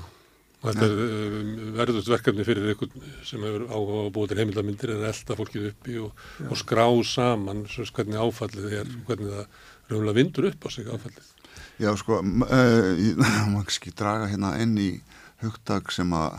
Og 0.64 0.70
þetta 0.72 0.88
er 0.88 1.00
uh, 1.04 1.64
verðust 1.76 2.10
verkefni 2.12 2.46
fyrir 2.48 2.70
einhvern 2.72 3.08
sem 3.28 3.44
hefur 3.44 3.66
áhuga 3.68 4.04
á 4.08 4.14
búið 4.16 4.32
til 4.32 4.40
heimildamindir 4.40 4.94
að 4.96 5.08
elda 5.10 5.38
fólkið 5.40 5.70
uppi 5.74 5.98
og, 6.00 6.26
og 6.48 6.60
skrá 6.62 6.86
saman 7.08 7.66
hvernig 7.68 8.22
áfallið 8.24 8.78
er, 8.80 8.94
hvernig 9.10 9.34
það 9.34 9.72
raunlega 9.92 10.18
vindur 10.22 10.48
upp 10.54 10.64
á 10.64 10.70
sig 10.72 10.88
áfallið. 10.88 11.33
Já, 11.82 11.90
sko, 11.98 12.20
ég 12.22 13.18
má 13.50 13.64
ekki 13.64 13.92
draga 13.98 14.28
hérna 14.30 14.54
inn 14.62 14.76
í 14.78 15.02
hugdag 15.42 15.90
sem 15.92 16.12
að 16.14 16.36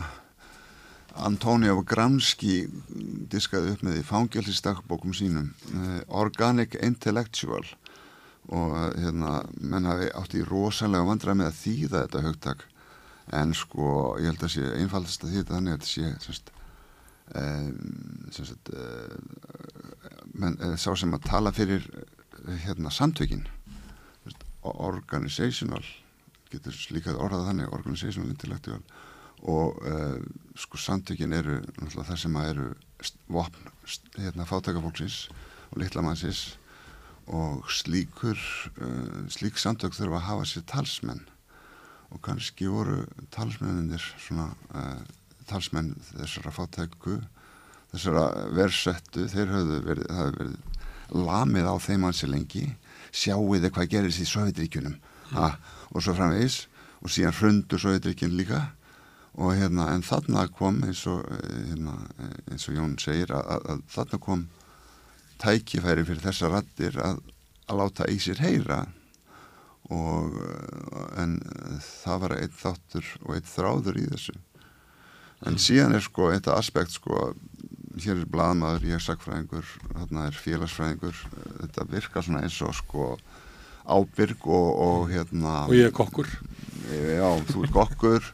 Antonio 1.27 1.81
Gramsci 1.87 2.69
diskaði 3.31 3.73
upp 3.73 3.83
með 3.83 3.99
í 3.99 4.05
fangjálfisdagbókum 4.07 5.13
sínum 5.15 5.49
uh, 5.75 5.99
Organic 6.23 6.75
Intellectual. 6.79 7.63
Og 8.47 8.75
uh, 8.75 8.89
hérna 8.95 9.43
menn 9.59 9.87
hafi 9.89 10.07
átti 10.15 10.43
rosalega 10.47 11.07
vandrað 11.07 11.39
með 11.41 11.51
að 11.51 11.59
þýða 11.61 12.01
þetta 12.05 12.25
högtak 12.29 12.65
en 13.35 13.55
sko 13.57 13.87
ég 14.21 14.29
held 14.29 14.43
að 14.45 14.53
sé 14.53 14.63
einfaldast 14.79 15.23
að 15.25 15.31
þýða 15.33 15.51
þannig 15.51 15.71
að 15.73 15.77
þetta 15.79 15.91
sé 15.91 16.05
semst, 16.27 16.51
uh, 18.71 19.11
menn, 20.31 20.55
sá 20.77 20.91
sem 20.95 21.15
að 21.17 21.27
tala 21.27 21.51
fyrir 21.55 21.83
hérna 22.67 22.91
samtökin 22.93 23.47
organizational 24.73 25.83
getur 26.51 26.77
líka 26.93 27.15
orðað 27.17 27.49
þannig 27.49 27.73
organizational 27.75 28.31
intellectual 28.31 28.81
og 29.45 29.81
uh, 29.85 30.19
sko 30.57 30.79
samtökin 30.79 31.35
eru 31.35 31.59
það 31.93 32.15
sem 32.17 32.37
eru 32.41 32.69
vopn 33.29 33.71
hérna, 34.17 34.47
fátakafólksins 34.47 35.25
og 35.71 35.81
litlamannsins 35.83 36.55
og 37.25 37.65
slíkur 37.69 38.39
uh, 38.81 39.25
slík 39.33 39.59
samtök 39.61 39.97
þurfa 39.97 40.21
að 40.21 40.27
hafa 40.29 40.49
sér 40.49 40.65
talsmenn. 40.69 41.23
Og 42.13 42.21
kannski 42.23 42.69
voru 42.69 43.03
talsmenninir 43.33 44.03
svona 44.21 44.51
uh, 44.73 45.01
talsmenn 45.49 45.93
þessara 46.13 46.53
fátæku 46.53 47.19
þessara 47.93 48.25
versettu 48.55 49.27
þeir 49.31 49.53
hafðu 49.53 49.81
verið, 49.85 50.09
verið 50.39 50.55
lamið 51.15 51.69
á 51.69 51.75
þeim 51.81 52.07
hansi 52.07 52.29
lengi 52.29 52.65
sjáuði 53.15 53.71
hvað 53.71 53.91
gerist 53.93 54.23
í 54.23 54.27
Sovjetríkunum 54.29 54.95
mm. 54.95 55.37
og 55.93 56.03
svo 56.03 56.15
framvegis 56.17 56.65
og 57.01 57.13
síðan 57.13 57.37
hrundu 57.39 57.79
Sovjetríkun 57.79 58.35
líka. 58.37 58.63
Og 59.35 59.51
hérna 59.59 59.89
en 59.91 60.03
þarna 60.05 60.45
kom 60.55 60.79
eins 60.87 61.01
og 61.11 61.25
eh, 61.27 61.55
hérna, 61.71 61.97
eins 62.51 62.69
og 62.71 62.77
Jón 62.77 62.93
segir 63.01 63.33
að, 63.35 63.49
að, 63.51 63.65
að 63.73 63.81
þarna 63.91 64.19
kom 64.23 64.45
tækifæri 65.43 66.05
fyrir 66.07 66.23
þessa 66.23 66.51
rattir 66.53 66.99
að, 67.03 67.19
að 67.67 67.81
láta 67.81 68.07
í 68.07 68.15
sér 68.23 68.39
heyra. 68.45 68.85
Og 69.91 70.37
eh, 70.39 71.01
en 71.23 71.35
það 71.83 72.23
var 72.23 72.37
eitt 72.39 72.55
þáttur 72.61 73.11
og 73.25 73.35
eitt 73.35 73.51
þráður 73.51 73.99
í 73.99 74.07
þessu. 74.13 74.37
En 75.45 75.59
síðan 75.59 75.97
er 75.97 76.05
sko 76.05 76.31
eitt 76.31 76.47
aspekt 76.49 76.95
sko 76.95 77.33
hér 78.03 78.21
er 78.21 78.29
bladmaður, 78.31 78.87
ég 78.89 78.97
er 78.97 79.03
sagfræðingur 79.03 79.67
þarna 79.85 80.27
er 80.29 80.39
félagsfræðingur. 80.39 81.19
Þetta 81.61 81.87
virkar 81.91 82.25
svona 82.25 82.43
eins 82.45 82.57
og 82.65 82.73
sko 82.75 83.13
ábyrg 83.85 84.47
og, 84.49 84.69
og 84.85 85.05
hérna 85.11 85.65
og 85.67 85.77
ég 85.77 85.89
er 85.89 85.95
kokkur. 85.95 86.29
Já, 86.89 87.29
þú 87.51 87.65
er 87.65 87.73
kokkur 87.73 88.33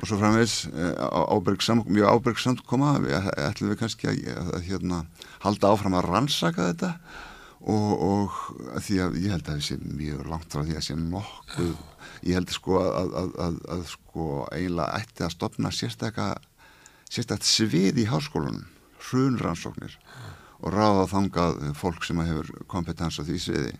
og 0.00 0.08
svo 0.08 0.16
framvegs 0.16 0.62
eh, 0.72 0.94
ábyrgsam, 1.36 1.82
mjög 1.88 2.14
ábyrgsamt 2.14 2.62
koma 2.68 2.94
ætlum 3.00 3.74
við 3.74 3.80
kannski 3.82 4.08
að, 4.08 4.22
að, 4.32 4.52
að 4.56 4.68
hérna, 4.68 5.00
halda 5.44 5.72
áfram 5.74 5.96
að 5.98 6.08
rannsaka 6.08 6.70
þetta 6.70 6.92
og, 7.60 7.90
og 8.00 8.38
því 8.80 9.00
að 9.04 9.18
ég 9.20 9.34
held 9.34 9.44
að 9.44 9.58
það 9.58 9.66
sé 9.66 9.76
mjög 9.84 10.22
langt 10.32 10.54
frá 10.54 10.64
því 10.64 10.78
að 10.78 10.86
sé 10.86 10.96
nokkuð. 10.96 11.74
Ég 12.24 12.38
held 12.38 12.54
sko 12.54 12.80
að, 12.80 13.18
að 13.76 13.84
sko 13.90 14.28
eiginlega 14.48 15.02
ætti 15.02 15.26
að 15.26 15.34
stopna 15.36 15.72
sérstakka 15.74 16.30
sérstakkt 17.10 17.48
svið 17.48 18.00
í 18.00 18.08
háskólunum 18.08 18.64
hrun 19.08 19.38
rannsóknir 19.40 19.96
og 20.60 20.74
ráða 20.74 21.06
þangað 21.10 21.62
fólk 21.78 22.04
sem 22.04 22.20
hefur 22.24 22.50
kompetens 22.70 23.20
á 23.20 23.24
því 23.24 23.38
sviði 23.40 23.76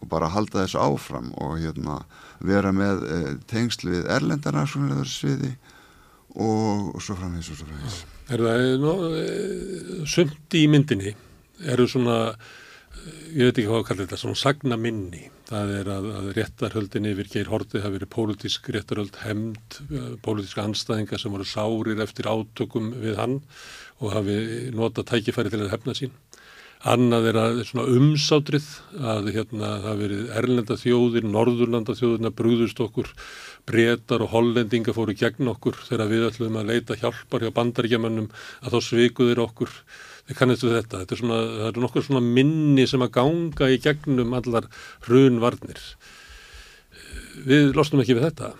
og 0.00 0.08
bara 0.10 0.32
halda 0.32 0.64
þessu 0.64 0.80
áfram 0.82 1.30
og 1.40 1.58
hérna 1.62 2.00
vera 2.44 2.72
með 2.74 3.04
e, 3.06 3.20
tengsl 3.50 3.92
við 3.92 4.10
erlendarnarsvonlega 4.16 5.06
sviði 5.08 5.52
og, 6.34 6.90
og 6.96 7.00
svo 7.04 7.16
framins 7.18 7.50
og 7.52 7.60
svo 7.60 7.68
framins. 7.70 8.02
Er 8.32 8.42
það 8.42 8.66
no, 8.82 8.96
e, 9.14 10.02
sumt 10.10 10.58
í 10.58 10.66
myndinni? 10.70 11.14
Eru 11.70 11.86
svona, 11.88 12.34
ég 13.30 13.46
veit 13.46 13.54
ekki 13.54 13.68
hvað 13.68 13.80
að 13.80 13.86
kalla 13.90 14.04
þetta, 14.04 14.20
svona 14.24 14.40
sagna 14.40 14.80
minni. 14.80 15.28
Það 15.48 15.72
er 15.78 15.90
að, 15.92 16.10
að 16.18 16.28
réttarhöldin 16.38 17.08
yfir 17.12 17.30
Geir 17.30 17.50
Horti 17.52 17.82
hafi 17.84 17.98
verið 17.98 18.12
pólitísk 18.14 18.68
réttarhöld 18.74 19.18
hemd, 19.22 19.78
pólitíska 20.24 20.64
anstæðingar 20.64 21.20
sem 21.20 21.32
voru 21.36 21.46
sárir 21.46 22.00
eftir 22.02 22.28
átökum 22.32 22.90
við 23.04 23.20
hann 23.20 23.38
og 24.00 24.14
hafi 24.14 24.38
nota 24.74 25.04
tækifæri 25.06 25.52
til 25.52 25.64
að 25.64 25.74
hefna 25.74 25.94
sín. 25.96 26.14
Annað 26.84 27.30
er 27.30 27.36
að 27.40 27.58
svona 27.64 27.84
umsátrið 27.96 28.64
að 29.08 29.28
hérna 29.32 29.68
það 29.80 30.00
verið 30.02 30.32
erlenda 30.36 30.76
þjóðir, 30.76 31.24
norðurlanda 31.32 31.94
þjóðirna 31.96 32.32
brúðust 32.36 32.82
okkur, 32.84 33.08
breytar 33.64 34.20
og 34.26 34.34
hollendinga 34.34 34.92
fóru 34.92 35.14
gegn 35.16 35.48
okkur 35.54 35.78
þegar 35.86 36.10
við 36.10 36.26
ætlum 36.28 36.58
að 36.60 36.74
leita 36.74 36.98
hjálpar 37.00 37.46
hjá 37.46 37.54
bandaríkjamannum 37.56 38.28
að 38.60 38.76
þá 38.76 38.90
svikuðir 38.90 39.40
okkur. 39.46 39.72
Þið 40.28 40.40
kannistu 40.42 40.74
þetta. 40.74 41.00
Þetta 41.00 41.16
er 41.16 41.22
svona, 41.22 41.40
það 41.54 41.70
eru 41.70 41.86
nokkur 41.86 42.04
svona 42.04 42.24
minni 42.36 42.86
sem 42.88 43.02
að 43.04 43.14
ganga 43.16 43.72
í 43.72 43.80
gegnum 43.80 44.36
allar 44.36 44.68
hrunvarnir. 45.08 45.82
Við 47.48 47.72
losnum 47.76 48.04
ekki 48.04 48.18
við 48.20 48.28
þetta. 48.28 48.52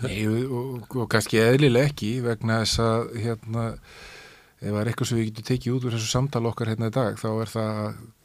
Nei 0.00 0.22
og, 0.28 0.86
og, 0.94 1.04
kannski 1.12 1.40
eðlileg 1.42 1.90
ekki 1.90 2.14
vegna 2.24 2.62
þess 2.62 2.80
að 2.84 3.12
hérna 3.20 3.66
ef 4.60 4.66
það 4.68 4.80
er 4.80 4.90
eitthvað 4.90 5.10
sem 5.10 5.20
við 5.20 5.28
getum 5.30 5.48
tekið 5.50 5.76
út 5.76 5.86
úr 5.86 5.96
þessu 5.96 6.10
samtala 6.10 6.50
okkar 6.52 6.72
hérna 6.72 6.90
í 6.90 6.94
dag 6.96 7.20
þá 7.20 7.28
er 7.30 7.52
það 7.52 7.78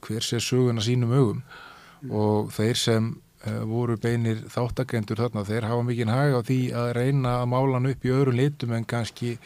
hver 0.08 0.26
sé 0.28 0.42
söguna 0.44 0.84
sínum 0.84 1.14
augum 1.16 1.42
mm. 1.42 2.16
og 2.16 2.50
þeir 2.56 2.80
sem 2.80 3.12
uh, 3.16 3.62
voru 3.68 3.96
beinir 4.02 4.42
þáttakendur 4.52 5.24
þarna 5.24 5.46
þeir 5.48 5.70
hafa 5.72 5.86
mikinn 5.88 6.12
hag 6.12 6.36
á 6.36 6.42
því 6.48 6.60
að 6.76 6.92
reyna 7.00 7.38
að 7.42 7.52
mála 7.54 7.80
hann 7.80 7.92
upp 7.92 8.08
í 8.08 8.16
öðru 8.16 8.36
litum 8.36 8.76
en 8.76 8.88
kannski 8.88 9.38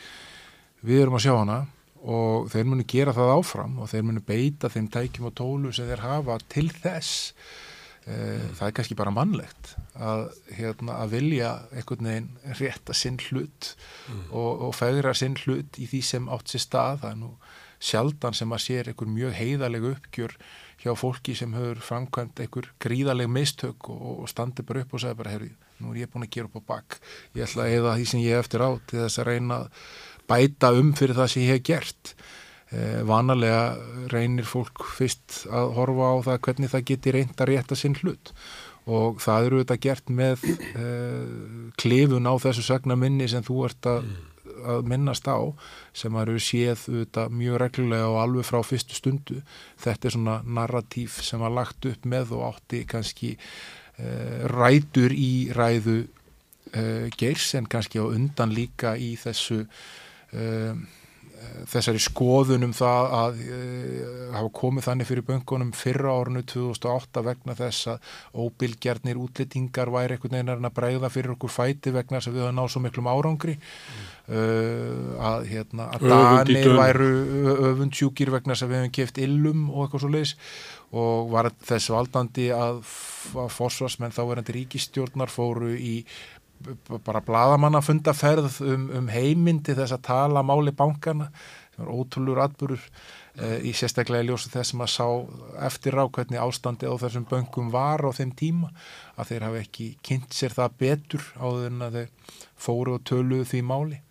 við 0.85 1.03
erum 1.03 1.19
að 1.19 1.25
sjá 1.27 1.35
hana 1.35 1.59
og 1.99 2.47
þeir 2.51 2.69
munu 2.69 2.85
gera 2.87 3.13
það 3.15 3.33
áfram 3.35 3.79
og 3.83 3.89
þeir 3.91 4.05
munu 4.07 4.23
beita 4.25 4.69
þeim 4.71 4.87
tækjum 4.93 5.29
og 5.29 5.35
tólu 5.35 5.73
sem 5.75 5.89
þeir 5.89 6.05
hafa 6.05 6.37
til 6.51 6.69
þess. 6.71 7.33
Það 8.57 8.65
er 8.67 8.75
kannski 8.77 8.97
bara 8.97 9.13
mannlegt 9.13 9.73
að, 9.95 10.25
hérna, 10.57 10.99
að 11.03 11.15
vilja 11.17 11.51
einhvern 11.75 12.09
veginn 12.09 12.29
rétta 12.59 12.95
sinn 12.97 13.19
hlut 13.29 13.73
mm. 14.09 14.23
og, 14.29 14.65
og 14.69 14.75
fegra 14.77 15.13
sinn 15.17 15.37
hlut 15.43 15.79
í 15.81 15.89
því 15.89 16.01
sem 16.05 16.31
átt 16.31 16.53
sér 16.53 16.65
stað. 16.65 17.03
Það 17.03 17.11
er 17.11 17.19
nú 17.21 17.31
sjaldan 17.79 18.35
sem 18.35 18.55
að 18.55 18.65
sér 18.65 18.91
einhver 18.91 19.11
mjög 19.11 19.37
heiðaleg 19.37 19.87
uppgjör 19.93 20.35
hjá 20.79 20.93
fólki 20.95 21.35
sem 21.35 21.53
hefur 21.55 21.81
framkvæmt 21.83 22.39
einhver 22.43 22.69
gríðaleg 22.83 23.31
mistök 23.31 23.89
og, 23.91 24.23
og 24.23 24.29
standi 24.31 24.63
bara 24.67 24.83
upp 24.85 24.95
og 24.95 25.03
segja 25.03 25.17
bara, 25.19 25.33
herri, 25.35 25.49
nú 25.79 25.93
er 25.93 26.03
ég 26.03 26.11
búin 26.11 26.27
að 26.27 26.35
gera 26.35 26.49
upp 26.49 26.59
á 26.59 26.69
bakk 26.73 26.99
ég 27.35 27.43
ætla 27.45 27.65
að 27.65 27.75
eða 27.79 27.95
því 27.97 28.05
sem 28.11 28.23
ég 28.23 28.39
eftir 28.39 28.63
á 28.63 28.69
til 28.87 29.01
þess 29.01 29.21
að 29.21 29.29
reyna 29.31 29.59
að 29.63 29.81
bæta 30.29 30.71
um 30.77 30.93
fyrir 30.95 31.17
það 31.17 31.31
sem 31.33 31.43
ég 31.43 31.55
hef 31.55 31.65
gert. 31.67 32.13
eh, 32.13 32.48
vanalega 32.69 33.77
reynir 34.11 34.45
fólk 34.45 34.83
fyrst 34.93 35.43
að 35.49 35.71
horfa 35.77 36.09
á 36.13 36.15
það 36.27 36.41
hvernig 36.45 36.71
það 36.73 36.83
geti 36.91 37.13
reynd 37.15 37.39
að 37.41 37.49
rétta 37.49 37.77
sinn 37.77 37.95
hlut. 38.01 38.33
Og 38.89 39.21
það 39.21 39.47
eru 39.47 39.61
þetta 39.61 39.77
gert 39.83 40.11
með 40.13 40.43
uh, 40.49 41.71
klifun 41.81 42.29
á 42.29 42.33
þessu 42.41 42.65
sagna 42.65 42.97
minni 42.97 43.27
sem 43.29 43.45
þú 43.45 43.63
ert 43.67 43.89
að, 43.89 44.11
að 44.65 44.87
minnast 44.89 45.29
á 45.29 45.37
sem 45.97 46.15
eru 46.21 46.37
séð 46.41 46.85
þetta 46.87 47.27
mjög 47.33 47.59
reglulega 47.63 48.07
og 48.09 48.21
alveg 48.23 48.47
frá 48.49 48.61
fyrstu 48.65 48.97
stundu. 48.97 49.41
Þetta 49.81 50.09
er 50.09 50.17
svona 50.17 50.37
narratív 50.45 51.19
sem 51.25 51.41
var 51.41 51.53
lagt 51.53 51.89
upp 51.89 52.07
með 52.09 52.37
og 52.37 52.47
átti 52.51 52.85
kannski 52.89 53.35
uh, 53.35 54.45
rætur 54.53 55.13
í 55.13 55.49
ræðu 55.57 55.99
uh, 56.05 57.09
geirs 57.17 57.51
en 57.57 57.69
kannski 57.69 58.01
á 58.01 58.05
undan 58.09 58.53
líka 58.53 58.93
í 58.97 59.15
þessu 59.17 59.65
þessari 61.69 62.01
skoðunum 62.01 62.73
það 62.75 63.13
að 63.19 63.41
uh, 63.45 64.13
hafa 64.35 64.51
komið 64.59 64.87
þannig 64.87 65.09
fyrir 65.09 65.25
böngunum 65.27 65.73
fyrra 65.77 66.15
árinu 66.19 66.43
2008 66.47 67.23
vegna 67.25 67.55
þess 67.57 67.91
að 67.93 68.09
óbylgjarnir 68.45 69.19
útlýtingar 69.19 69.91
væri 69.93 70.17
einhvern 70.17 70.37
veginn 70.37 70.69
að 70.69 70.77
breyða 70.79 71.11
fyrir 71.13 71.35
okkur 71.35 71.53
fæti 71.53 71.93
vegna 71.95 72.19
þess 72.19 72.31
að 72.31 72.39
við 72.39 72.45
höfum 72.45 72.59
náð 72.59 72.71
svo 72.73 72.83
miklum 72.85 73.11
árangri 73.11 73.55
mm. 73.59 74.09
uh, 74.39 75.29
að, 75.31 75.47
hérna, 75.53 75.91
að 75.95 76.09
danir 76.13 76.73
væru 76.79 77.11
öfundsjúkir 77.73 78.33
vegna 78.35 78.55
þess 78.55 78.67
að 78.67 78.73
við 78.73 78.83
höfum 78.83 78.97
keft 78.99 79.23
illum 79.23 79.69
og 79.69 79.85
eitthvað 79.85 80.05
svo 80.05 80.13
leiðis 80.15 80.35
og 80.89 81.29
var 81.29 81.51
þess 81.69 81.91
valdandi 81.93 82.47
að, 82.55 82.81
að 83.37 83.51
fósfarsmenn 83.53 84.13
þá 84.15 84.23
verðandi 84.23 84.55
ríkistjórnar 84.55 85.29
fóru 85.29 85.75
í 85.77 85.99
bara 87.05 87.21
bladamanna 87.23 87.81
fundaferð 87.83 88.59
um, 88.65 88.89
um 88.99 89.09
heimindi 89.11 89.75
þess 89.77 89.95
að 89.95 90.05
tala 90.09 90.43
máli 90.45 90.73
bankana 90.75 91.29
sem 91.75 91.85
er 91.85 91.91
ótrúlur 91.93 92.41
atbúrur 92.43 92.81
e, 93.39 93.59
í 93.69 93.73
sérstaklega 93.75 94.27
ljósa 94.27 94.51
þess 94.51 94.73
að 94.73 94.81
maður 94.81 94.93
sá 94.95 95.07
eftir 95.69 95.95
á 95.95 96.03
hvernig 96.07 96.41
ástandi 96.43 96.89
á 96.89 96.95
þessum 96.99 97.27
bönkum 97.29 97.71
var 97.71 98.03
á 98.03 98.11
þeim 98.15 98.33
tíma 98.35 98.71
að 99.15 99.31
þeir 99.31 99.47
hafi 99.47 99.63
ekki 99.63 99.87
kynnt 100.03 100.35
sér 100.35 100.57
það 100.57 100.75
betur 100.83 101.31
áður 101.39 101.69
en 101.71 101.87
að 101.87 101.97
þeir 101.99 102.35
fóru 102.59 102.97
og 102.97 103.07
töluðu 103.07 103.47
því 103.53 103.63
máli. 103.71 104.01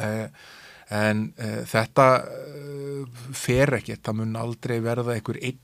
E, 0.00 0.10
en 0.90 1.26
e, 1.36 1.50
þetta 1.70 2.06
fer 3.36 3.76
ekkert, 3.76 4.02
það 4.06 4.20
mun 4.22 4.40
aldrei 4.40 4.78
verða 4.84 5.16
einhver 5.16 5.38
einn 5.44 5.60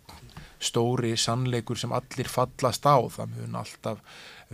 stóri 0.63 1.17
sannleikur 1.21 1.79
sem 1.79 1.93
allir 1.93 2.29
fallast 2.31 2.87
á. 2.89 2.97
Það 2.97 3.35
mun 3.37 3.59
alltaf 3.61 4.01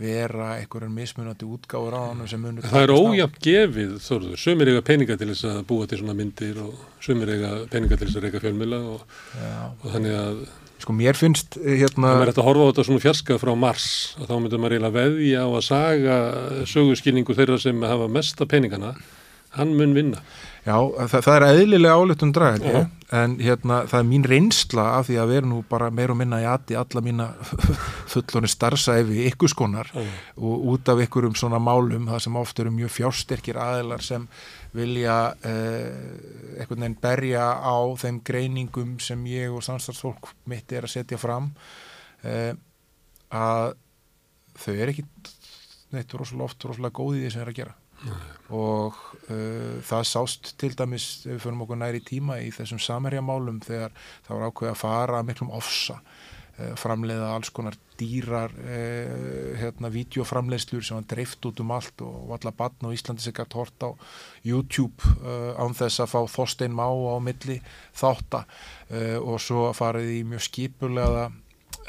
vera 0.01 0.55
einhverjar 0.57 0.93
mismunandi 0.93 1.45
útgáður 1.45 1.97
á 1.99 2.03
hann 2.09 2.25
sem 2.31 2.41
munur 2.41 2.65
Það 2.65 2.87
er 2.87 2.93
ójafn 2.97 3.41
gefið 3.45 3.93
þorður, 4.01 4.39
sömur 4.41 4.71
eiga 4.73 4.85
peninga 4.89 5.19
til 5.21 5.29
þess 5.33 5.49
að 5.51 5.59
búa 5.69 5.89
til 5.89 5.99
svona 6.01 6.17
myndir 6.17 6.61
og 6.65 6.79
sömur 7.05 7.33
eiga 7.33 7.53
peninga 7.73 7.99
til 8.01 8.09
þess 8.09 8.21
að 8.21 8.27
reyka 8.27 8.43
fjölmila 8.47 8.81
og, 8.95 9.17
og 9.83 9.89
þannig 9.93 10.19
að 10.23 10.45
Sko 10.83 10.95
mér 10.99 11.15
finnst 11.15 11.55
eh, 11.61 11.77
hérna 11.79 12.17
Það 12.17 12.25
er 12.25 12.31
eftir 12.33 12.43
að 12.43 12.49
horfa 12.49 12.65
á 12.65 12.69
þetta 12.73 12.85
svona 12.89 13.03
fjarska 13.05 13.37
frá 13.39 13.53
Mars 13.55 13.89
og 14.19 14.27
þá 14.27 14.33
myndur 14.35 14.63
maður 14.63 14.77
eiginlega 14.79 14.97
veðja 14.97 15.45
á 15.45 15.49
að 15.53 15.67
saga 15.69 16.17
sögurskilningu 16.73 17.37
þeirra 17.39 17.59
sem 17.63 17.85
hafa 17.87 18.09
mesta 18.11 18.49
peningana, 18.51 18.97
hann 19.55 19.77
mun 19.79 19.95
vinna 19.95 20.25
Já, 20.63 20.77
það, 21.11 21.25
það 21.27 21.35
er 21.35 21.45
eðlilega 21.49 21.95
álutum 21.99 22.33
dragandi, 22.37 22.71
ja. 22.71 22.83
en 23.19 23.33
hérna, 23.43 23.81
það 23.91 23.99
er 23.99 24.05
mín 24.07 24.27
reynsla 24.31 24.85
af 24.95 25.09
því 25.09 25.17
að 25.19 25.33
vera 25.33 25.49
nú 25.51 25.57
bara 25.67 25.89
meir 25.91 26.13
og 26.15 26.19
minna 26.21 26.39
í 26.39 26.47
aði 26.47 26.77
alla 26.79 27.03
mína 27.03 27.27
fullonu 28.13 28.51
starfsæfi 28.51 29.25
ykkur 29.33 29.51
skonar 29.51 29.91
ja. 29.91 30.05
og 30.39 30.69
út 30.77 30.93
af 30.93 31.03
ykkurum 31.03 31.35
svona 31.39 31.59
málum, 31.59 32.07
það 32.13 32.23
sem 32.29 32.39
oft 32.39 32.63
eru 32.63 32.75
mjög 32.77 32.95
fjársterkir 32.95 33.59
aðilar 33.59 34.07
sem 34.07 34.29
vilja 34.79 35.19
eh, 35.51 35.91
einhvern 36.61 36.87
veginn 36.87 36.99
berja 37.03 37.51
á 37.59 37.77
þeim 37.99 38.23
greiningum 38.23 38.97
sem 39.03 39.27
ég 39.35 39.51
og 39.51 39.67
samstarfsfólk 39.67 40.31
mitt 40.47 40.71
er 40.71 40.87
að 40.87 40.95
setja 40.95 41.19
fram 41.19 41.51
eh, 42.23 42.55
að 43.35 43.75
þau 44.63 44.75
er 44.79 44.95
ekki 44.95 45.09
neitt 45.93 46.15
rosalega 46.15 46.53
oft 46.53 46.71
rosalega 46.71 47.01
góðið 47.03 47.27
því 47.27 47.35
sem 47.35 47.43
er 47.43 47.51
að 47.51 47.65
gera 47.65 47.81
og 48.53 48.99
uh, 49.31 49.79
það 49.87 50.05
sást 50.11 50.53
til 50.61 50.75
dæmis, 50.77 51.25
ef 51.25 51.37
við 51.37 51.41
fyrir 51.47 51.65
okkur 51.65 51.81
næri 51.81 52.03
tíma 52.05 52.41
í 52.43 52.51
þessum 52.55 52.83
samerjamálum 52.83 53.63
þegar 53.65 53.95
það 54.27 54.37
var 54.37 54.47
ákveð 54.51 54.73
að 54.73 54.81
fara 54.83 55.23
miklum 55.27 55.53
ofsa 55.57 55.99
uh, 56.01 56.75
framleiða 56.81 57.31
alls 57.33 57.53
konar 57.55 57.79
dýrar 58.01 58.53
uh, 58.53 59.55
hérna, 59.61 59.93
videoframleiðslur 59.95 60.85
sem 60.85 60.99
var 60.99 61.09
dreift 61.15 61.49
út 61.49 61.63
um 61.65 61.73
allt 61.77 62.05
og 62.05 62.35
allar 62.37 62.57
batn 62.59 62.91
og 62.91 62.97
Íslandi 62.97 63.25
sig 63.25 63.41
að 63.41 63.53
torta 63.57 63.93
á 63.93 63.97
YouTube 64.45 65.15
án 65.57 65.77
þess 65.79 66.03
að 66.03 66.13
fá 66.13 66.21
Þorstein 66.35 66.75
Má 66.77 66.89
á 66.91 67.17
milli 67.23 67.61
þátta 67.95 68.45
uh, 68.45 69.19
og 69.23 69.41
svo 69.41 69.71
farið 69.77 70.19
í 70.19 70.21
mjög 70.29 70.49
skipulega 70.51 71.31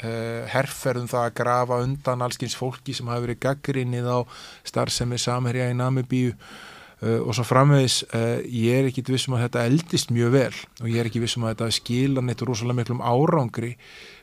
uh, 0.02 0.44
herrferðum 0.50 1.08
það 1.10 1.26
að 1.28 1.34
grafa 1.40 1.80
undan 1.84 2.24
allskins 2.26 2.56
fólki 2.58 2.94
sem 2.96 3.10
hafi 3.10 3.28
verið 3.28 3.42
gaggrinnið 3.46 4.08
á 4.10 4.18
starfsemi 4.66 5.18
samherja 5.20 5.70
í 5.70 5.76
Namibíu 5.78 6.32
uh, 6.34 7.20
og 7.20 7.32
svo 7.36 7.46
framvegis 7.46 8.02
uh, 8.10 8.40
ég 8.42 8.80
er 8.80 8.90
ekki 8.90 9.06
vissum 9.10 9.36
að 9.38 9.46
þetta 9.46 9.68
eldist 9.70 10.12
mjög 10.14 10.34
vel 10.34 10.58
og 10.82 10.90
ég 10.90 10.98
er 11.02 11.10
ekki 11.10 11.22
vissum 11.24 11.46
að 11.46 11.54
þetta 11.54 11.78
skila 11.78 12.24
neitt 12.24 12.44
rosalega 12.44 12.80
miklum 12.80 13.04
árangri 13.04 13.74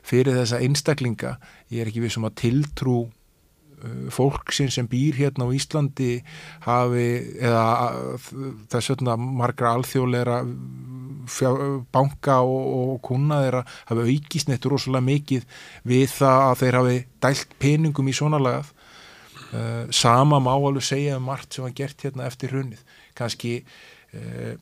fyrir 0.02 0.36
þessa 0.40 0.62
einstaklinga. 0.64 1.36
Ég 1.70 1.84
er 1.84 1.92
ekki 1.92 2.04
vissum 2.04 2.26
að 2.28 2.38
tiltrú 2.42 2.98
fólksinn 4.14 4.70
sem 4.70 4.88
býr 4.88 5.18
hérna 5.18 5.46
á 5.48 5.54
Íslandi 5.54 6.22
hafi 6.66 7.06
eða 7.40 7.66
þess 8.72 8.92
vegna 8.92 9.16
margra 9.18 9.74
alþjóðleira 9.76 10.42
banka 11.94 12.40
og, 12.42 12.64
og 12.78 12.94
kuna 13.06 13.42
þeirra 13.44 13.62
hafi 13.90 14.16
aukist 14.16 14.50
neitt 14.50 14.66
rosalega 14.66 15.06
mikið 15.06 15.46
við 15.88 16.08
það 16.16 16.46
að 16.48 16.58
þeir 16.62 16.78
hafi 16.80 16.98
dælt 17.26 17.56
peningum 17.62 18.10
í 18.10 18.16
svona 18.16 18.42
lagað. 18.42 18.72
Uh, 19.52 19.84
sama 19.92 20.38
má 20.40 20.54
alveg 20.54 20.84
segja 20.86 21.18
um 21.18 21.26
margt 21.28 21.52
sem 21.52 21.64
var 21.66 21.74
gert 21.76 22.00
hérna 22.00 22.24
eftir 22.24 22.54
hrunnið 22.54 22.80
kannski 23.18 23.58
uh, 24.16 24.54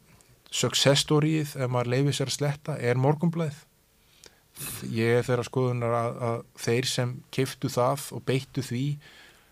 success 0.51 1.05
storyið 1.07 1.53
ef 1.63 1.71
maður 1.71 1.93
leifir 1.93 2.17
sér 2.17 2.33
að 2.33 2.35
sletta 2.35 2.75
er 2.83 2.99
morgumblæð 2.99 3.61
ég 4.93 5.21
er 5.21 5.27
þeirra 5.27 5.47
skoðunar 5.47 5.97
að, 5.97 6.21
að 6.29 6.39
þeir 6.65 6.91
sem 6.91 7.17
kiftu 7.35 7.71
það 7.73 8.07
og 8.17 8.23
beittu 8.29 8.65
því 8.65 8.85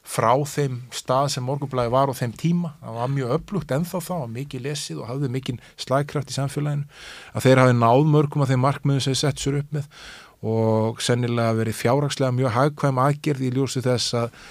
frá 0.09 0.31
þeim 0.49 0.79
stað 0.95 1.27
sem 1.35 1.45
morgunblæði 1.45 1.93
var 1.93 2.09
á 2.09 2.15
þeim 2.17 2.33
tíma, 2.41 2.71
það 2.81 2.95
var 2.97 3.11
mjög 3.13 3.35
öflugt 3.37 3.75
ennþá 3.77 4.01
þá, 4.07 4.15
mikið 4.33 4.65
lesið 4.65 5.03
og 5.03 5.11
hafði 5.11 5.29
mikið 5.35 5.67
slagkraft 5.85 6.33
í 6.33 6.37
samfélaginu, 6.39 6.87
að 7.35 7.45
þeir 7.45 7.61
hafi 7.63 7.75
náð 7.77 8.07
mörgum 8.15 8.45
af 8.45 8.53
þeim 8.53 8.65
markmiðum 8.65 9.05
sem 9.05 9.13
þeir 9.13 9.21
sett 9.21 9.43
sér 9.43 9.61
upp 9.61 9.77
með 9.77 9.91
og 10.49 11.03
sennilega 11.03 11.57
verið 11.59 11.77
fjárhagslega 11.81 12.37
mjög 12.37 12.55
hagkvæm 12.55 13.03
aðgerð 13.03 13.45
í 13.45 13.53
ljósi 13.57 13.83
þess 13.85 14.15
að 14.15 14.43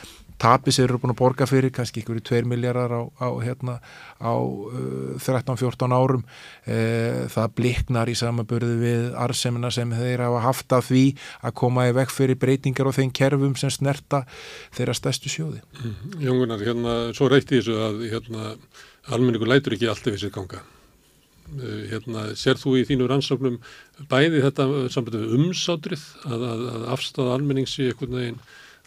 tapið 0.41 0.75
sér 0.75 0.91
eru 0.91 0.99
búin 1.01 1.13
að 1.13 1.19
borga 1.21 1.47
fyrir 1.49 1.73
kannski 1.73 2.03
ykkur 2.03 2.19
í 2.19 2.23
2 2.25 2.43
miljardar 2.49 2.93
á, 2.93 3.01
á, 3.09 3.27
hérna, 3.41 3.77
á 4.21 4.33
uh, 4.37 5.17
13-14 5.17 5.95
árum. 5.97 6.23
Uh, 6.67 7.25
það 7.33 7.55
bliknar 7.57 8.11
í 8.11 8.15
samanbörðu 8.17 8.77
við 8.81 9.07
arsemina 9.17 9.71
sem 9.73 9.91
þeir 9.97 10.25
hafa 10.27 10.43
haft 10.45 10.77
af 10.77 10.89
því 10.91 11.03
að 11.41 11.57
koma 11.63 11.87
í 11.89 11.95
vekk 11.97 12.13
fyrir 12.13 12.39
breytingar 12.41 12.89
og 12.89 12.97
þeim 12.99 13.13
kerfum 13.17 13.57
sem 13.57 13.73
snerta 13.73 14.23
þeirra 14.77 14.97
stærstu 14.97 15.33
sjóði. 15.33 15.63
Mm. 15.81 16.17
Jóngunar, 16.27 16.65
hérna, 16.65 16.97
svo 17.17 17.29
reytti 17.33 17.57
þessu 17.57 17.79
að 17.87 18.07
hérna, 18.13 18.55
almenningur 19.09 19.49
lætur 19.49 19.77
ekki 19.77 19.89
allt 19.89 20.11
yfir 20.11 20.27
sér 20.27 20.35
ganga. 20.37 20.61
Uh, 21.47 21.81
hérna, 21.89 22.29
sér 22.37 22.61
þú 22.61 22.77
í 22.77 22.85
þínu 22.85 23.09
rannsóknum 23.09 23.57
bæði 24.11 24.45
þetta 24.45 24.69
sambandi 24.93 25.23
við 25.23 25.35
umsátrið 25.39 26.07
að, 26.27 26.47
að, 26.53 26.63
að 26.75 26.87
afstáða 26.93 27.37
almenning 27.39 27.69
sé 27.71 27.89
einhvern 27.89 28.17
veginn 28.19 28.41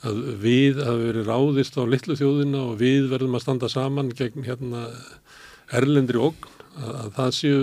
að 0.07 0.21
við 0.41 0.81
hafi 0.85 1.09
verið 1.11 1.29
ráðist 1.29 1.77
á 1.77 1.83
litlu 1.85 2.17
þjóðina 2.17 2.63
og 2.71 2.79
við 2.81 3.11
verðum 3.13 3.37
að 3.37 3.45
standa 3.45 3.69
saman 3.73 4.13
gegn 4.17 4.47
hérna 4.47 4.87
erlendri 5.77 6.21
okn, 6.31 6.49
að, 6.81 6.93
að 7.03 7.11
það 7.19 7.33
séu 7.37 7.63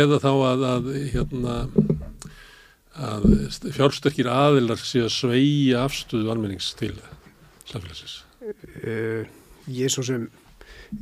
eða 0.00 0.20
þá 0.22 0.30
að, 0.32 0.66
að 0.70 0.90
hérna 1.14 1.56
að 3.00 3.26
fjársterkir 3.74 4.28
aðilar 4.30 4.82
séu 4.82 5.06
að 5.06 5.14
sveia 5.14 5.84
afstöðu 5.86 6.30
almennings 6.32 6.72
til 6.78 6.92
samfélagsins. 7.70 8.20
Uh, 8.84 9.24
ég 9.70 9.86
er 9.86 9.94
svo 9.94 10.04
sem, 10.06 10.26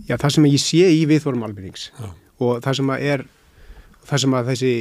já 0.09 0.17
það 0.17 0.37
sem 0.37 0.49
ég 0.49 0.63
sé 0.63 0.85
í 0.95 1.03
viðvorum 1.09 1.45
almennings 1.47 1.89
já. 1.91 2.09
og 2.45 2.63
það 2.65 2.81
sem 2.81 2.95
að 2.95 3.05
er 3.13 3.25
það 4.09 4.23
sem 4.25 4.37
að 4.39 4.51
þessi 4.53 4.73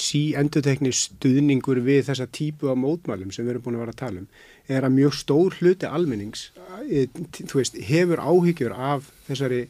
sí 0.00 0.22
endutekni 0.40 0.92
stuðningur 0.96 1.82
við 1.84 2.06
þessa 2.08 2.28
típu 2.32 2.70
af 2.72 2.80
mótmælum 2.80 3.32
sem 3.34 3.44
við 3.44 3.54
erum 3.54 3.66
búin 3.66 3.78
að 3.78 3.84
vera 3.84 3.94
að 3.96 4.02
tala 4.02 4.22
um 4.22 4.28
er 4.70 4.86
að 4.86 4.96
mjög 4.96 5.16
stór 5.18 5.56
hluti 5.60 5.88
almennings 5.88 6.48
e, 6.86 7.06
veist, 7.52 7.78
hefur 7.90 8.22
áhyggjur 8.22 8.74
af 8.74 9.10
þessari 9.28 9.64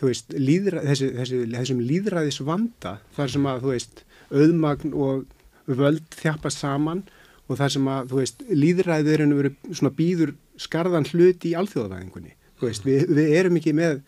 veist, 0.00 0.32
líðra, 0.32 0.82
þessi, 0.86 1.10
þessi, 1.16 1.42
þessum 1.54 1.82
líðræðis 1.84 2.40
vanda 2.46 2.96
þar 3.16 3.32
sem 3.34 3.48
að 3.50 3.68
veist, 3.70 4.02
auðmagn 4.30 4.94
og 4.94 5.26
völd 5.66 6.06
þjapast 6.14 6.62
saman 6.62 7.04
og 7.46 7.60
þar 7.60 7.72
sem 7.76 7.88
að 7.90 8.14
líðræðirinn 8.50 9.36
verið 9.38 9.94
býður 9.96 10.34
skarðan 10.60 11.06
hluti 11.12 11.52
í 11.52 11.56
alþjóðavæðingunni. 11.58 12.32
Við, 12.62 13.06
við 13.12 13.34
erum 13.36 13.58
ekki 13.60 13.74
með 13.76 14.00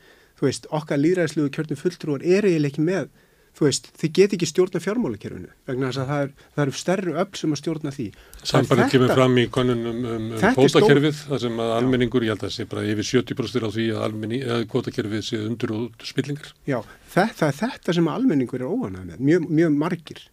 okkar 0.75 1.01
líðræðisluðu 1.03 1.53
kjörnum 1.55 1.81
fulltrúar 1.81 2.25
eru 2.25 2.51
ekki 2.71 2.83
með 2.85 3.11
þú 3.57 3.67
veist, 3.67 3.89
þið 3.99 4.13
get 4.19 4.35
ekki 4.37 4.49
stjórna 4.49 4.81
fjármálakerfinu 4.83 5.51
vegna 5.69 5.91
þess 5.91 6.03
að 6.03 6.11
það, 6.13 6.23
er, 6.25 6.47
það 6.55 6.65
eru 6.65 6.77
stærru 6.79 7.15
öll 7.23 7.41
sem 7.41 7.55
að 7.55 7.61
stjórna 7.63 7.93
því. 7.95 8.07
Samfærið 8.53 8.93
kemur 8.95 9.15
fram 9.19 9.39
í 9.41 9.45
konunum 9.55 9.99
um, 10.05 10.29
um 10.37 10.47
kvotakerfið 10.59 11.23
þar 11.25 11.43
sem 11.45 11.61
að 11.65 11.75
almenningur, 11.79 12.27
ég 12.27 12.35
held 12.35 12.45
að 12.45 12.49
það 12.49 12.55
sé 12.57 12.69
bara 12.71 12.87
yfir 12.93 13.11
70% 13.11 13.67
á 13.67 13.71
því 13.75 13.89
að 13.99 14.67
kvotakerfið 14.73 15.27
sé 15.27 15.43
undur 15.43 15.75
og 15.75 16.07
spillingar. 16.07 16.53
Já, 16.69 16.79
þetta 17.15 17.51
er 17.51 17.59
þetta 17.65 17.97
sem 17.99 18.11
að 18.11 18.21
almenningur 18.21 18.63
er 18.63 18.71
óanað 18.71 19.11
með, 19.11 19.27
mjög, 19.31 19.51
mjög 19.61 19.79
margir 19.83 20.25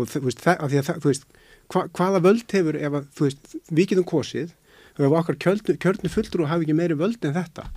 og 0.00 0.08
þú 0.08 0.24
veist, 0.24 0.40
það, 0.40 0.62
það, 0.72 1.00
þú 1.02 1.10
veist 1.10 1.28
hva, 1.72 1.84
hvaða 1.96 2.22
völd 2.24 2.56
hefur 2.56 2.78
ef 2.78 2.98
að, 2.98 3.06
þú 3.16 3.28
veist, 3.28 3.54
við 3.68 3.92
getum 3.92 4.08
kosið 4.08 4.54
og 4.98 5.06
ef 5.06 5.16
okkar 5.20 5.38
kjörnu, 5.44 5.76
kjörnu 5.80 6.12
fulltrú 6.12 6.48
hafi 6.48 6.66
ekki 6.66 6.76
meiri 6.76 6.96
völd 6.98 7.24
en 7.26 7.36
þetta, 7.36 7.68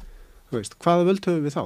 þú 0.49 0.60
veist, 0.60 0.78
hvaða 0.84 1.07
völd 1.10 1.28
höfum 1.28 1.45
við 1.45 1.56
þá? 1.56 1.64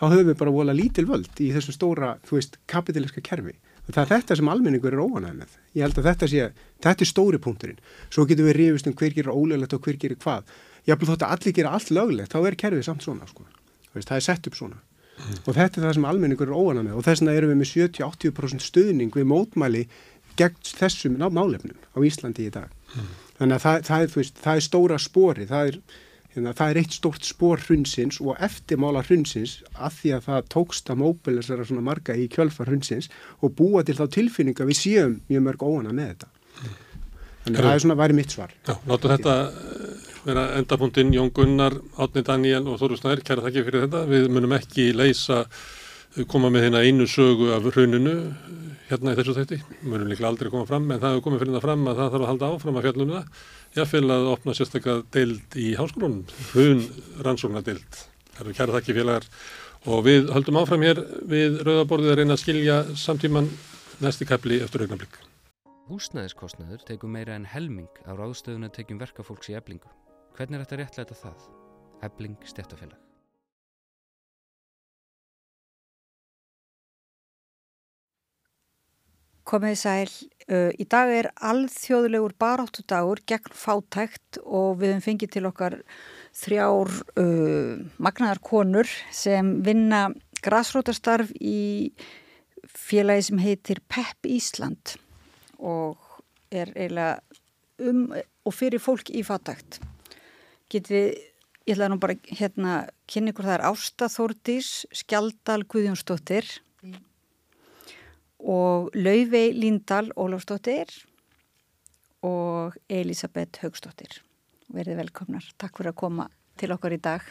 Þá 0.00 0.04
höfum 0.08 0.30
við 0.30 0.38
bara 0.40 0.54
vola 0.54 0.76
lítil 0.76 1.06
völd 1.08 1.42
í 1.42 1.50
þessum 1.54 1.76
stóra, 1.76 2.14
þú 2.26 2.38
veist, 2.38 2.58
kapitaliska 2.70 3.22
kerfi. 3.24 3.54
Og 3.86 3.94
það 3.94 4.02
er 4.02 4.10
þetta 4.12 4.36
sem 4.38 4.50
almenningur 4.52 4.94
er 4.94 5.02
óanæg 5.02 5.38
með. 5.40 5.54
Ég 5.76 5.84
held 5.84 5.98
að 6.00 6.08
þetta 6.10 6.28
sé, 6.30 6.50
þetta 6.84 7.04
er 7.04 7.10
stóri 7.10 7.40
punkturinn. 7.42 7.80
Svo 8.08 8.26
getur 8.28 8.46
við 8.48 8.56
rifist 8.56 8.88
um 8.88 8.94
hver 8.96 9.16
gerir 9.16 9.32
ólöglegt 9.34 9.74
og 9.76 9.82
hver 9.84 9.98
gerir 10.00 10.20
hvað. 10.20 10.52
Ég 10.86 10.94
hafði 10.94 11.10
þótt 11.10 11.24
að 11.26 11.34
allir 11.36 11.56
gera 11.56 11.72
allt 11.76 11.90
löglegt, 11.92 12.32
þá 12.32 12.46
er 12.46 12.56
kerfið 12.62 12.86
samt 12.86 13.04
svona, 13.04 13.26
sko. 13.28 13.44
Veist, 13.92 14.08
það 14.08 14.16
er 14.16 14.26
sett 14.28 14.46
upp 14.48 14.56
svona. 14.56 14.78
Mm. 15.20 15.40
Og 15.42 15.56
þetta 15.56 15.80
er 15.80 15.86
það 15.86 15.96
sem 15.98 16.06
almenningur 16.12 16.48
er 16.52 16.60
óanæg 16.60 16.86
með. 16.86 16.94
Og 16.96 17.06
þess 17.08 17.24
vegna 17.24 17.34
erum 17.36 17.52
við 17.52 17.60
með 17.60 17.72
70-80% 17.74 18.64
stuðning 18.64 19.18
við 19.18 19.28
mótmæli 19.28 19.82
gegn 20.38 20.70
þessum 20.78 21.18
málefnum 21.20 21.76
á 21.92 21.98
Íslandi 22.06 22.46
í 22.46 22.54
dag. 22.54 22.70
Mm. 22.94 23.10
Þannig 23.40 23.58
að 23.58 23.64
það, 23.66 23.82
það, 23.88 24.04
er, 24.06 24.14
veist, 24.14 24.40
það 24.44 24.60
er 24.60 24.66
stóra 24.66 25.00
spori, 25.00 25.48
það 25.50 25.72
er 25.72 25.80
Hérna, 26.30 26.52
það 26.54 26.72
er 26.72 26.78
eitt 26.78 26.94
stort 26.94 27.26
spór 27.26 27.62
hrunsins 27.64 28.20
og 28.22 28.36
eftirmála 28.38 29.02
hrunsins 29.02 29.56
að 29.74 29.96
því 29.96 30.12
að 30.14 30.26
það 30.28 30.44
tókst 30.54 30.92
að 30.92 31.00
móbilisera 31.00 31.64
svona 31.66 31.82
marga 31.88 32.14
í 32.14 32.28
kjölfar 32.30 32.70
hrunsins 32.70 33.10
og 33.42 33.56
búa 33.58 33.82
til 33.86 33.96
þá 33.98 34.04
tilfinninga 34.14 34.68
við 34.68 34.78
séum 34.78 35.16
mjög 35.26 35.44
mörg 35.48 35.64
óhana 35.66 35.96
með 35.96 36.12
þetta. 36.12 36.30
Þannig 37.40 37.58
að 37.58 37.66
það 37.66 37.74
er 37.74 37.82
svona 37.82 37.98
væri 37.98 38.18
mitt 38.20 38.36
svar. 38.36 38.54
Já, 38.68 38.74
láta 38.92 39.12
þetta 39.16 39.36
eh, 39.48 40.08
vera 40.28 40.46
endapunktinn 40.60 41.12
Jón 41.16 41.34
Gunnar, 41.34 41.78
Átni 41.98 42.22
Daniel 42.26 42.62
og 42.68 42.78
Þorður 42.78 43.02
Snær, 43.02 43.26
kæra 43.26 43.46
þakki 43.48 43.66
fyrir 43.66 43.86
þetta. 43.88 44.06
Við 44.12 44.30
munum 44.30 44.54
ekki 44.54 44.90
leysa, 44.94 45.42
koma 46.30 46.52
með 46.52 46.68
hérna 46.68 46.84
einu 46.86 47.10
sögu 47.10 47.50
af 47.56 47.66
hruninu 47.72 48.18
hérna 48.90 49.14
í 49.14 49.18
þessu 49.18 49.34
þætti. 49.38 49.64
Við 49.80 49.88
munum 49.88 50.10
líklega 50.12 50.30
aldrei 50.30 50.50
koma 50.52 50.68
fram 50.68 50.86
en 50.90 51.00
það 51.00 51.16
hefur 51.16 51.26
komið 51.26 51.42
fyrir 51.42 51.56
það 51.56 51.66
fram 51.66 51.88
að 51.90 51.98
það 52.00 52.12
þarf 52.14 52.22
að 52.22 52.30
halda 52.32 52.52
áfram 52.54 52.78
að 52.78 52.86
fjallunum 52.86 53.16
það 53.18 53.48
jáfnveil 53.76 54.10
að 54.14 54.28
opna 54.34 54.54
sérstaklega 54.56 55.04
deild 55.14 55.56
í 55.58 55.72
háskólunum, 55.78 56.22
hrun 56.52 56.84
rannsóknardeild. 57.24 57.98
Það 58.34 58.44
eru 58.44 58.54
kæra 58.58 58.76
þakki 58.78 58.96
félagar 58.96 59.26
og 59.90 60.04
við 60.06 60.30
höldum 60.34 60.60
áfram 60.60 60.86
hér 60.86 61.02
við 61.30 61.60
Rauðaborðið 61.66 62.12
að 62.12 62.18
reyna 62.20 62.36
að 62.36 62.42
skilja 62.44 62.78
samtíman 62.98 63.50
næsti 64.00 64.28
kæpli 64.28 64.60
eftir 64.64 64.86
augnablík. 64.86 65.20
Húsnæðiskostnaður 65.90 66.84
tegum 66.86 67.14
meira 67.16 67.34
en 67.34 67.48
helming 67.50 67.90
á 68.06 68.14
ráðstöðun 68.14 68.68
að 68.68 68.76
tegjum 68.78 69.02
verkafólks 69.02 69.50
í 69.50 69.58
eblingu. 69.58 69.90
Hvernig 70.38 70.60
er 70.60 70.66
þetta 70.66 70.82
réttlega 70.84 71.22
það? 71.24 71.46
Ebling 72.06 72.38
stjættafélag. 72.46 73.09
Komið 79.50 79.78
sæl, 79.80 80.10
uh, 80.46 80.70
í 80.78 80.84
dag 80.86 81.10
er 81.10 81.26
alþjóðlegur 81.42 82.36
baráttudagur 82.38 83.18
gegn 83.26 83.50
fátækt 83.50 84.38
og 84.44 84.76
við 84.78 84.92
hefum 84.92 85.02
fengið 85.08 85.32
til 85.34 85.42
okkar 85.48 85.76
þrjár 86.38 86.92
uh, 87.18 87.80
magnaðar 87.98 88.38
konur 88.46 88.92
sem 89.10 89.56
vinna 89.66 90.04
græsrótastarf 90.46 91.34
í 91.42 91.90
félagi 92.62 93.26
sem 93.26 93.42
heitir 93.42 93.82
PEP 93.90 94.30
Ísland 94.36 94.94
og 95.58 95.98
er 96.54 96.70
eiginlega 96.76 97.18
um 97.90 98.06
og 98.14 98.54
fyrir 98.54 98.78
fólk 98.78 99.10
í 99.10 99.26
fátækt. 99.26 99.80
Getið 100.70 100.94
við, 100.94 101.12
ég 101.66 101.74
ætlaði 101.74 101.90
nú 101.90 102.02
bara 102.06 102.20
hérna, 102.38 102.80
kynni 103.10 103.34
ykkur 103.34 103.50
það 103.50 103.58
er 103.58 103.68
Ásta 103.72 104.12
Þórdís, 104.14 104.74
Skjaldal 104.94 105.64
Guðjónsdóttir 105.66 106.46
og 108.40 108.90
Laufey 108.96 109.52
Líndal 109.56 110.10
Ólafsdóttir 110.16 110.90
og 112.26 112.76
Elisabeth 112.88 113.62
Haugstóttir. 113.64 114.20
Verðið 114.70 115.00
velkomnar. 115.04 115.46
Takk 115.58 115.80
fyrir 115.80 115.92
að 115.92 116.00
koma 116.02 116.28
til 116.60 116.70
okkar 116.74 116.94
í 116.94 117.00
dag. 117.02 117.24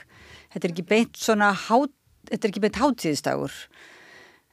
Þetta 0.54 0.68
er 0.68 0.74
ekki 0.74 0.88
beint 0.90 1.20
svona 1.20 1.52
þetta 1.60 2.40
er 2.42 2.52
ekki 2.52 2.64
beint 2.64 2.82
hátíðistagur 2.82 3.56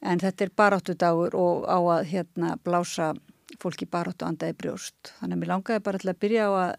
en 0.06 0.20
þetta 0.22 0.44
er 0.44 0.56
baráttudagur 0.56 1.36
og 1.38 1.64
á 1.66 1.78
að 1.96 2.10
hérna 2.12 2.56
blása 2.62 3.14
fólki 3.62 3.88
baráttu 3.88 4.26
andaði 4.26 4.56
brjóst. 4.60 5.14
Þannig 5.20 5.36
að 5.36 5.40
mér 5.40 5.52
langaði 5.54 5.84
bara 5.86 6.02
til 6.02 6.12
að 6.12 6.20
byrja 6.24 6.48
á 6.48 6.52
að 6.52 6.74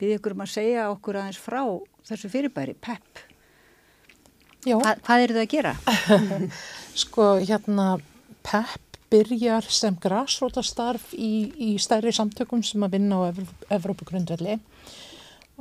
byrja 0.00 0.18
ykkur 0.20 0.36
um 0.36 0.44
að 0.44 0.52
segja 0.52 0.90
okkur 0.92 1.20
aðeins 1.20 1.40
frá 1.40 1.62
þessu 2.06 2.30
fyrirbæri, 2.30 2.76
PEP. 2.76 3.24
Hva, 4.66 4.96
hvað 5.06 5.22
eru 5.22 5.36
það 5.36 5.44
að 5.44 5.52
gera? 5.54 5.72
sko, 7.04 7.28
hérna 7.40 7.86
PEP 8.46 8.85
byrjar 9.12 9.66
sem 9.70 9.96
græsrótastarf 10.02 11.12
í, 11.14 11.50
í 11.56 11.70
stærri 11.82 12.12
samtökum 12.14 12.64
sem 12.66 12.82
að 12.84 12.96
vinna 12.98 13.20
á 13.22 13.30
Evrópugrundvelli. 13.76 14.58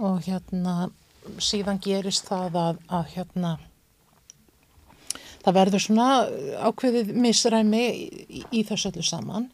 Og 0.02 0.26
hérna 0.26 0.90
síðan 1.42 1.80
gerist 1.82 2.28
það 2.30 2.60
að, 2.62 2.84
að 2.90 3.08
hérna 3.16 3.56
það 5.46 5.58
verður 5.60 5.86
svona 5.86 6.10
ákveðið 6.68 7.16
misræmi 7.22 7.86
í, 7.86 8.44
í 8.50 8.66
þessu 8.68 8.92
öllu 8.92 9.06
saman. 9.06 9.50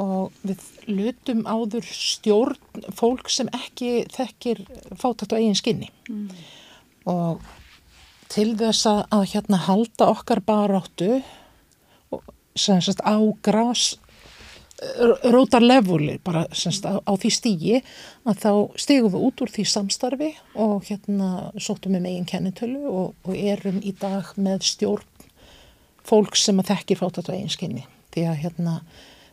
Og 0.00 0.32
við 0.40 0.62
lutum 0.88 1.42
áður 1.44 1.84
stjórn 1.84 2.86
fólk 2.96 3.28
sem 3.30 3.50
ekki 3.52 4.06
þekkir 4.12 4.62
fátætt 4.98 5.34
á 5.36 5.38
eigin 5.38 5.58
skinni. 5.58 5.90
Mm. 6.08 6.30
og 7.10 7.42
til 8.32 8.54
þess 8.56 8.86
að, 8.88 9.00
að 9.12 9.24
hérna 9.34 9.58
halda 9.66 10.08
okkar 10.12 10.40
baráttu 10.46 11.18
sagt, 12.56 13.02
á 13.04 13.16
grás 13.42 13.96
rótar 15.22 15.62
levuli 15.62 16.18
bara 16.24 16.46
semst 16.52 16.84
á, 16.86 16.98
á 16.98 17.12
því 17.14 17.30
stígi 17.30 17.76
að 18.26 18.40
þá 18.42 18.52
stigum 18.80 19.12
við 19.14 19.24
út 19.28 19.42
úr 19.44 19.52
því 19.52 19.64
samstarfi 19.70 20.30
og 20.58 20.82
hérna 20.88 21.52
sóttum 21.56 21.94
við 21.96 22.04
megin 22.06 22.28
kennitölu 22.28 22.82
og, 22.90 23.14
og 23.22 23.36
erum 23.36 23.78
í 23.82 23.94
dag 23.98 24.32
með 24.36 24.66
stjórn 24.72 25.28
fólk 26.02 26.36
sem 26.38 26.58
að 26.58 26.72
þekkir 26.72 26.98
fátat 26.98 27.30
á 27.30 27.34
eiginskinni 27.36 27.84
því 28.14 28.26
að 28.32 28.40
hérna 28.42 28.74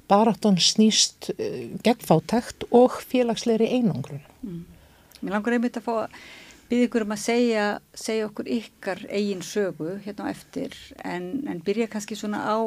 baráttan 0.09 0.59
snýst 0.61 1.31
uh, 1.33 1.63
gegn 1.85 2.05
fátækt 2.05 2.67
og 2.73 2.99
félagsleiri 3.05 3.69
einangrun. 3.73 4.21
Mm. 4.45 4.63
Mér 5.21 5.35
langar 5.35 5.57
einmitt 5.57 5.77
að 5.77 5.85
fá 5.85 5.93
að 6.05 6.15
byggja 6.69 6.87
ykkur 6.87 7.05
um 7.05 7.13
að 7.15 7.21
segja, 7.25 7.65
segja 7.97 8.29
okkur 8.29 8.49
ykkar 8.59 9.03
eigin 9.09 9.41
sögu 9.45 9.97
hérna 10.05 10.29
á 10.29 10.31
eftir 10.31 10.77
en, 11.01 11.31
en 11.49 11.61
byrja 11.65 11.89
kannski 11.89 12.17
svona 12.17 12.45
á 12.45 12.57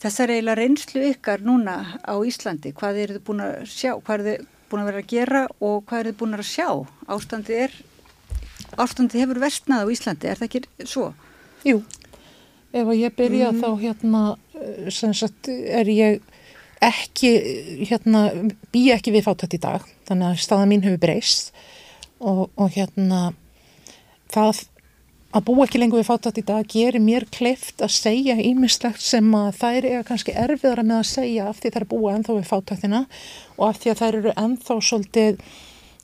Þessar 0.00 0.32
eiginlega 0.32 0.56
reynslu 0.56 1.02
ykkar 1.10 1.42
núna 1.44 1.76
á 2.00 2.14
Íslandi, 2.24 2.72
hvað 2.76 3.02
eru 3.02 3.16
þið 3.18 3.24
búin 3.26 3.42
að 3.44 3.56
sjá, 3.68 3.90
hvað 3.98 4.14
eru 4.14 4.28
þið 4.30 4.46
búin 4.70 4.82
að 4.82 4.88
vera 4.88 5.02
að 5.02 5.10
gera 5.10 5.42
og 5.60 5.82
hvað 5.90 6.00
eru 6.00 6.12
þið 6.12 6.18
búin 6.22 6.36
að 6.38 6.46
sjá? 6.48 6.68
Ástandi 7.16 7.58
er, 7.66 7.74
ástandi 8.80 9.20
hefur 9.20 9.42
vestnað 9.42 9.84
á 9.84 9.92
Íslandi, 9.92 10.30
er 10.30 10.40
það 10.40 10.48
ekki 10.48 10.88
svo? 10.88 11.10
Jú, 11.68 11.82
ef 12.72 12.86
að 12.86 12.96
ég 12.96 13.16
byrja 13.18 13.52
mm. 13.52 13.60
þá 13.60 13.68
hérna, 13.82 14.22
sem 14.88 15.12
sagt, 15.20 15.50
er 15.50 15.92
ég 15.92 16.24
ekki, 16.80 17.34
hérna, 17.90 18.24
bý 18.72 18.86
ekki 18.94 19.12
við 19.12 19.26
fátætt 19.28 19.58
í 19.58 19.60
dag, 19.60 19.84
þannig 20.08 20.30
að 20.30 20.42
staða 20.46 20.68
mín 20.70 20.86
hefur 20.86 21.02
breyst 21.02 21.52
og, 22.24 22.46
og 22.56 22.72
hérna, 22.72 23.34
það 24.32 24.64
að 25.30 25.46
búa 25.46 25.64
ekki 25.66 25.78
lengur 25.78 26.00
við 26.00 26.08
fátat 26.08 26.38
í 26.40 26.44
dag 26.46 26.66
gerir 26.70 27.02
mér 27.02 27.26
kleift 27.30 27.82
að 27.84 27.92
segja 27.94 28.34
ímislegt 28.42 29.02
sem 29.04 29.26
að 29.36 29.50
þær 29.60 29.86
er 29.86 30.06
kannski 30.08 30.34
erfiðara 30.34 30.82
með 30.86 31.02
að 31.02 31.10
segja 31.12 31.48
af 31.50 31.60
því 31.62 31.74
þær 31.76 31.86
búa 31.92 32.14
enþá 32.16 32.36
við 32.38 32.48
fátatina 32.50 33.02
og 33.56 33.66
af 33.68 33.78
því 33.82 33.92
að 33.92 34.00
þær 34.00 34.18
eru 34.20 34.34
enþá 34.44 34.78
svolítið 34.88 35.44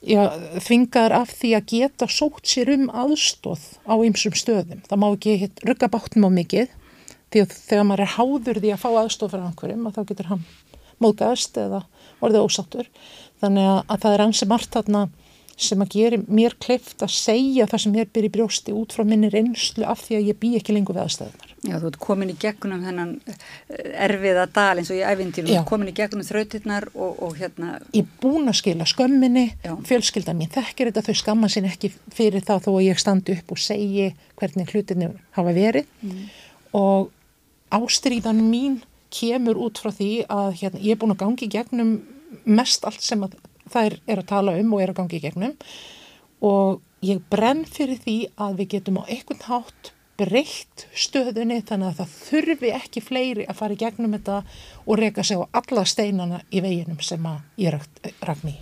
já, 0.07 0.23
þvingar 0.63 1.17
af 1.19 1.35
því 1.41 1.53
að 1.59 1.69
geta 1.73 2.09
sótt 2.13 2.47
sér 2.47 2.71
um 2.77 2.87
aðstóð 2.95 3.67
á 3.83 3.95
ymsum 4.07 4.37
stöðum. 4.39 4.85
Það 4.87 5.03
má 5.03 5.09
ekki 5.11 5.51
rugga 5.67 5.91
bátnum 5.91 6.29
á 6.31 6.37
mikið 6.39 6.71
því 7.35 7.43
að 7.43 7.59
þegar 7.67 7.87
maður 7.91 8.05
er 8.07 8.15
háður 8.15 8.63
því 8.63 8.75
að 8.77 8.83
fá 8.85 8.91
aðstóð 9.03 9.35
frá 9.35 9.43
einhverjum 9.43 9.89
að 9.91 9.99
þá 9.99 10.03
getur 10.13 10.31
hann 10.31 10.47
móðgast 11.03 11.59
eða 11.61 11.83
orðið 12.23 12.47
ósáttur. 12.47 12.91
Þannig 13.43 13.71
að, 13.73 13.81
að 13.91 14.05
það 14.05 14.15
er 14.15 14.25
ansi 14.27 14.49
margt 14.49 14.77
þarna 14.77 15.09
sem 15.57 15.81
að 15.81 15.95
gera 15.97 16.19
mér 16.29 16.55
kleift 16.61 17.01
að 17.05 17.15
segja 17.17 17.65
það 17.71 17.83
sem 17.83 17.95
ég 17.97 18.11
byrja 18.13 18.29
í 18.29 18.33
brjósti 18.35 18.75
út 18.77 18.93
frá 18.93 19.05
minni 19.09 19.31
reynslu 19.33 19.87
af 19.89 20.03
því 20.05 20.19
að 20.19 20.31
ég 20.31 20.39
bý 20.43 20.51
ekki 20.59 20.75
lengur 20.77 20.99
við 20.99 21.07
aðstæðunar. 21.07 21.55
Já, 21.67 21.75
þú 21.81 21.89
ert 21.89 21.99
komin 22.03 22.31
í 22.31 22.37
gegnum 22.39 22.83
þennan 22.85 23.15
eh, 23.33 23.87
erfiða 24.05 24.45
dal 24.53 24.77
eins 24.77 24.91
og 24.93 24.99
ég 25.01 25.09
æfintýr, 25.17 25.49
þú 25.49 25.57
ert 25.57 25.71
komin 25.71 25.91
í 25.91 25.97
gegnum 25.97 26.27
þrautirnar 26.29 26.89
og, 26.93 27.23
og 27.25 27.39
hérna... 27.41 27.79
Ég 27.97 28.11
búin 28.21 28.53
að 28.53 28.59
skila 28.61 28.87
skömminni, 28.87 29.47
fjölskyldan 29.89 30.39
mín 30.39 30.53
þekkir 30.53 30.93
þetta, 30.93 31.07
þau 31.09 31.23
skamma 31.23 31.51
sín 31.53 31.71
ekki 31.71 31.91
fyrir 32.15 32.45
það 32.45 32.69
þó 32.69 32.71
að 32.77 32.87
ég 32.91 33.01
standi 33.01 33.39
upp 33.39 33.57
og 33.57 33.63
segi 33.65 34.11
hvernig 34.37 34.75
hlutinni 34.75 35.11
hafa 35.39 35.57
verið. 35.57 35.89
Mm. 36.05 36.27
og 36.77 37.09
ástríðan 37.73 38.43
mín 38.51 38.81
kemur 39.15 39.59
út 39.67 39.81
frá 39.81 39.93
því 39.95 40.11
að 40.29 40.49
hérna, 40.61 40.83
ég 40.83 40.95
er 40.95 41.01
búin 41.01 41.15
að 41.15 41.23
gangi 41.23 41.49
gegnum 41.51 41.93
mest 42.45 42.85
allt 42.87 43.03
sem 43.05 43.23
að 43.25 43.37
þær 43.73 43.99
er 44.07 44.23
að 44.23 44.31
tala 44.33 44.57
um 44.61 44.73
og 44.75 44.83
er 44.83 44.93
að 44.93 45.01
gangi 45.01 45.19
í 45.19 45.25
gegnum. 45.25 45.55
Og 46.47 46.81
ég 47.05 47.23
brenn 47.33 47.65
fyrir 47.69 48.01
því 48.03 48.17
að 48.47 48.63
við 48.63 48.73
getum 48.77 49.01
á 49.01 49.09
einhvern 49.09 49.47
hátt 49.49 49.93
breytt 50.17 50.87
stöðunni 50.97 51.61
þannig 51.69 51.91
að 51.91 51.99
það 52.01 52.15
þurfi 52.17 52.71
ekki 52.77 53.03
fleiri 53.05 53.45
að 53.45 53.59
fara 53.59 53.77
í 53.77 53.81
gegnum 53.81 54.17
þetta 54.17 54.39
og 54.87 55.01
reyka 55.01 55.25
sig 55.27 55.37
á 55.37 55.45
alla 55.61 55.85
steinana 55.85 56.41
í 56.49 56.63
veginum 56.65 57.03
sem 57.05 57.29
að 57.29 57.43
ég 57.61 57.77
ragn 58.25 58.55
í. 58.55 58.57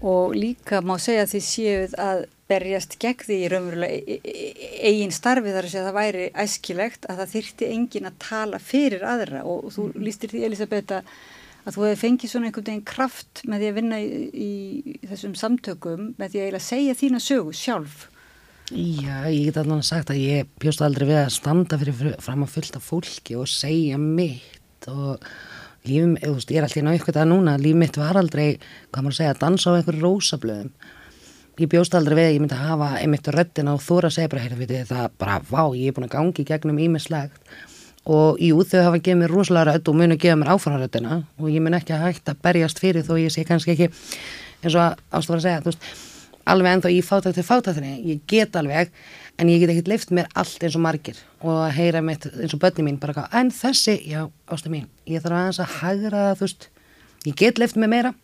Og 0.00 0.34
líka 0.34 0.80
má 0.80 0.96
segja 0.98 1.28
þið 1.28 1.46
séuð 1.46 1.96
að 2.00 2.22
berjast 2.50 2.96
gegn 3.02 3.26
því 3.26 3.36
í 3.36 3.48
raunverulega 3.52 3.98
e, 4.00 4.16
e, 4.16 4.46
e, 4.48 4.70
eigin 4.90 5.12
starfi 5.14 5.52
þar 5.54 5.66
að 5.66 5.74
segja 5.74 5.82
að 5.84 5.90
það 5.90 5.98
væri 5.98 6.24
æskilegt 6.44 7.06
að 7.06 7.20
það 7.20 7.34
þyrti 7.34 7.68
engin 7.74 8.08
að 8.10 8.16
tala 8.24 8.60
fyrir 8.62 9.04
aðra. 9.06 9.44
Og 9.46 9.68
þú 9.74 9.86
lístir 10.00 10.32
því 10.32 10.42
Elisabeth 10.48 10.96
að 10.98 11.12
að 11.64 11.74
þú 11.74 11.84
hefði 11.86 12.00
fengið 12.00 12.32
svona 12.32 12.48
einhvern 12.48 12.68
veginn 12.70 12.86
kraft 12.88 13.42
með 13.48 13.62
því 13.62 13.68
að 13.70 13.76
vinna 13.80 14.00
í, 14.00 14.08
í 14.30 15.10
þessum 15.10 15.36
samtökum 15.38 16.08
með 16.20 16.32
því 16.32 16.40
að 16.40 16.46
eiginlega 16.46 16.66
segja 16.66 16.98
þína 17.00 17.22
sögu 17.24 17.54
sjálf. 17.56 18.06
Já, 18.70 19.26
ég 19.26 19.48
get 19.48 19.58
alveg 19.58 19.82
sagt 19.82 20.12
að 20.12 20.20
ég 20.22 20.50
bjóst 20.62 20.82
aldrei 20.86 21.08
við 21.08 21.18
að 21.24 21.32
standa 21.34 21.78
fyrir 21.80 22.14
fram 22.22 22.44
að 22.46 22.52
fullta 22.54 22.82
fólki 22.82 23.34
og 23.34 23.50
segja 23.50 23.98
mitt 23.98 24.86
og 24.90 25.24
lífum, 25.88 26.14
ég 26.20 26.54
er 26.54 26.66
alltaf 26.66 26.84
náttúrulega 26.86 27.26
núna, 27.26 27.56
líf 27.58 27.76
mitt 27.80 27.98
var 27.98 28.20
aldrei, 28.20 28.60
hvað 28.92 29.06
maður 29.06 29.18
segja, 29.18 29.34
að 29.34 29.42
dansa 29.42 29.74
á 29.74 29.76
einhverju 29.78 30.04
rósablöðum. 30.04 30.70
Ég 31.60 31.68
bjóst 31.72 31.96
aldrei 31.98 32.14
við 32.16 32.28
að 32.28 32.32
ég 32.32 32.44
myndi 32.44 32.56
að 32.56 32.68
hafa 32.70 32.90
einmitt 33.00 33.32
röttina 33.34 33.74
og 33.74 33.82
þóra 33.84 34.08
að 34.08 34.16
segja 34.16 34.30
bara, 34.32 34.44
heyrðu, 34.46 34.84
það 34.88 35.18
bara, 35.20 35.40
vá, 35.50 35.62
ég 35.76 35.90
er 35.90 35.96
búin 35.96 36.06
að 36.06 36.14
gangi 36.14 36.46
gegnum 36.48 36.80
ímislegt 36.80 37.52
og 38.08 38.40
jú 38.40 38.62
þau 38.64 38.84
hafa 38.86 39.00
gefið 39.00 39.18
mér 39.20 39.32
rosalega 39.34 39.74
rödd 39.74 39.88
og 39.90 39.96
munu 39.98 40.16
að 40.16 40.22
gefa 40.22 40.38
mér 40.40 40.52
áframröddina. 40.54 41.22
Og 41.40 41.50
ég 41.52 41.62
mun 41.62 41.76
ekki 41.76 41.94
að 41.94 42.06
hægt 42.06 42.30
að 42.32 42.40
berjast 42.46 42.80
fyrir 42.80 43.04
þó 43.04 43.16
ég 43.20 43.32
sé 43.34 43.44
kannski 43.44 43.74
ekki 43.74 43.90
eins 44.64 44.76
og 44.76 45.00
ástofar 45.12 45.40
að 45.40 45.44
segja 45.44 45.64
veist, 45.64 45.88
alveg 46.50 46.76
ennþá 46.76 46.92
ég 46.94 47.06
fáta 47.06 47.32
til 47.36 47.44
fátatinni 47.44 47.98
ég 48.08 48.22
get 48.28 48.56
alveg 48.56 48.92
en 49.40 49.48
ég 49.48 49.60
get 49.60 49.72
ekkert 49.72 49.90
leift 49.92 50.14
mér 50.16 50.30
allt 50.34 50.64
eins 50.64 50.76
og 50.76 50.84
margir. 50.84 51.20
Og 51.44 51.64
að 51.66 51.76
heyra 51.76 52.02
mitt 52.04 52.26
eins 52.30 52.56
og 52.56 52.62
börni 52.62 52.86
mín 52.88 53.00
bara 53.00 53.28
en 53.36 53.52
þessi, 53.52 53.98
já 54.08 54.26
ástaf 54.48 54.72
mín 54.72 54.88
ég 55.06 55.22
þarf 55.22 55.40
aðeins 55.40 55.60
að 55.60 55.76
hægra 55.80 56.24
það 56.30 56.38
þú 56.40 56.48
veist. 56.48 56.70
Ég 57.28 57.36
get 57.36 57.60
leift 57.60 57.76
mér 57.76 57.92
meira 57.92 58.14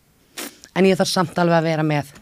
en 0.73 0.89
ég 0.89 0.97
þarf 0.97 1.13
samt 1.13 1.37
alveg 1.37 1.61
að 1.61 1.69
vera 1.69 1.85
með 1.85 2.15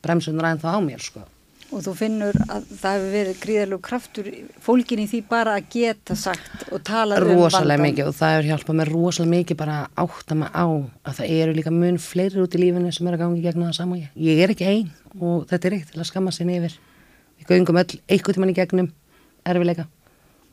bremsunar 0.00 0.54
ennþá 0.54 0.76
á 0.76 0.80
mér 0.80 1.04
sko 1.04 1.26
og 1.70 1.82
þú 1.84 1.92
finnur 1.94 2.36
að 2.50 2.66
það 2.80 2.96
hefur 2.96 3.12
verið 3.14 3.40
gríðarlegu 3.44 3.82
kraftur 3.86 4.28
fólkin 4.62 5.02
í 5.04 5.06
því 5.10 5.20
bara 5.30 5.54
að 5.58 5.68
geta 5.74 6.16
sagt 6.18 6.64
og 6.70 6.82
tala 6.86 7.18
um 7.20 7.28
valdan. 7.28 7.44
Rósalega 7.44 7.84
mikið 7.84 8.10
og 8.10 8.16
það 8.18 8.34
hefur 8.34 8.48
hjálpað 8.50 8.78
mér 8.80 8.90
rosalega 8.94 9.34
mikið 9.36 9.60
bara 9.60 9.76
að 9.84 10.02
átta 10.04 10.38
mig 10.40 10.50
á 10.50 10.66
að 10.66 11.20
það 11.20 11.34
eru 11.36 11.56
líka 11.58 11.74
mun 11.74 12.00
fleiri 12.02 12.42
út 12.42 12.56
í 12.56 12.62
lífinu 12.64 12.92
sem 12.96 13.06
er 13.06 13.16
að 13.16 13.22
gangi 13.24 13.44
gegna 13.44 13.70
það 13.70 13.78
saman 13.78 14.02
ég. 14.02 14.10
Ég 14.26 14.42
er 14.42 14.54
ekki 14.54 14.68
einn 14.70 14.90
og 15.20 15.46
þetta 15.50 15.70
er 15.70 15.78
eitt 15.78 15.94
til 15.94 16.02
að 16.02 16.10
skamma 16.10 16.34
sér 16.34 16.50
nefir. 16.50 16.76
Við 17.38 17.54
göngum 17.54 17.80
öll 17.80 18.00
eitthvað 18.10 18.38
tíman 18.40 18.52
í 18.52 18.58
gegnum 18.58 18.92
erfileika 19.46 19.86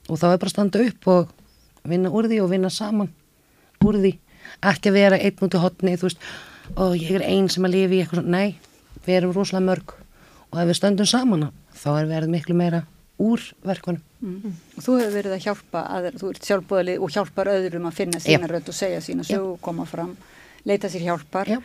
og 0.07 0.22
þá 0.22 0.27
er 0.30 0.38
bara 0.38 0.52
að 0.52 0.53
standa 0.53 0.85
upp 0.85 1.11
og 1.14 1.34
vinna 1.88 2.14
úr 2.14 2.30
því 2.30 2.44
og 2.44 2.52
vinna 2.53 2.72
saman 2.73 3.10
úr 3.84 3.98
því. 4.03 4.14
Ekki 4.64 4.91
að 4.91 4.99
vera 5.02 5.18
einn 5.19 5.44
út 5.44 5.56
í 5.57 5.60
hotni, 5.60 5.98
þú 5.99 6.07
veist, 6.07 6.22
og 6.80 6.94
ég 6.95 7.18
er 7.18 7.26
einn 7.27 7.49
sem 7.52 7.65
að 7.68 7.73
lifi 7.76 7.98
í 7.98 8.03
eitthvað 8.03 8.30
nei, 8.31 8.56
við 9.06 9.19
erum 9.19 9.34
rosalega 9.35 9.68
mörg 9.68 9.98
og 10.57 10.63
ef 10.63 10.71
við 10.71 10.79
stöndum 10.79 11.09
saman 11.09 11.49
þá 11.77 11.89
er 11.93 12.09
verið 12.09 12.34
miklu 12.34 12.57
meira 12.57 12.81
úr 13.21 13.41
verkunum. 13.65 14.01
Mm. 14.21 14.57
Þú 14.77 14.97
hefur 14.99 15.13
verið 15.13 15.35
að 15.35 15.43
hjálpa, 15.45 15.84
að, 15.93 16.09
þú 16.21 16.29
ert 16.34 16.49
sjálfbúðalið 16.49 17.05
og 17.05 17.13
hjálpar 17.13 17.49
öðrum 17.53 17.88
að 17.89 17.97
finna 17.97 18.21
sína 18.21 18.49
rödd 18.49 18.69
og 18.69 18.77
segja 18.77 19.01
sína 19.05 19.25
sög 19.25 19.45
og 19.53 19.57
koma 19.61 19.85
fram, 19.89 20.13
leita 20.65 20.89
sér 20.89 21.05
hjálpar. 21.07 21.49
Já. 21.49 21.59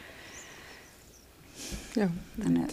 Já. 1.97 2.09
Þannig 2.39 2.73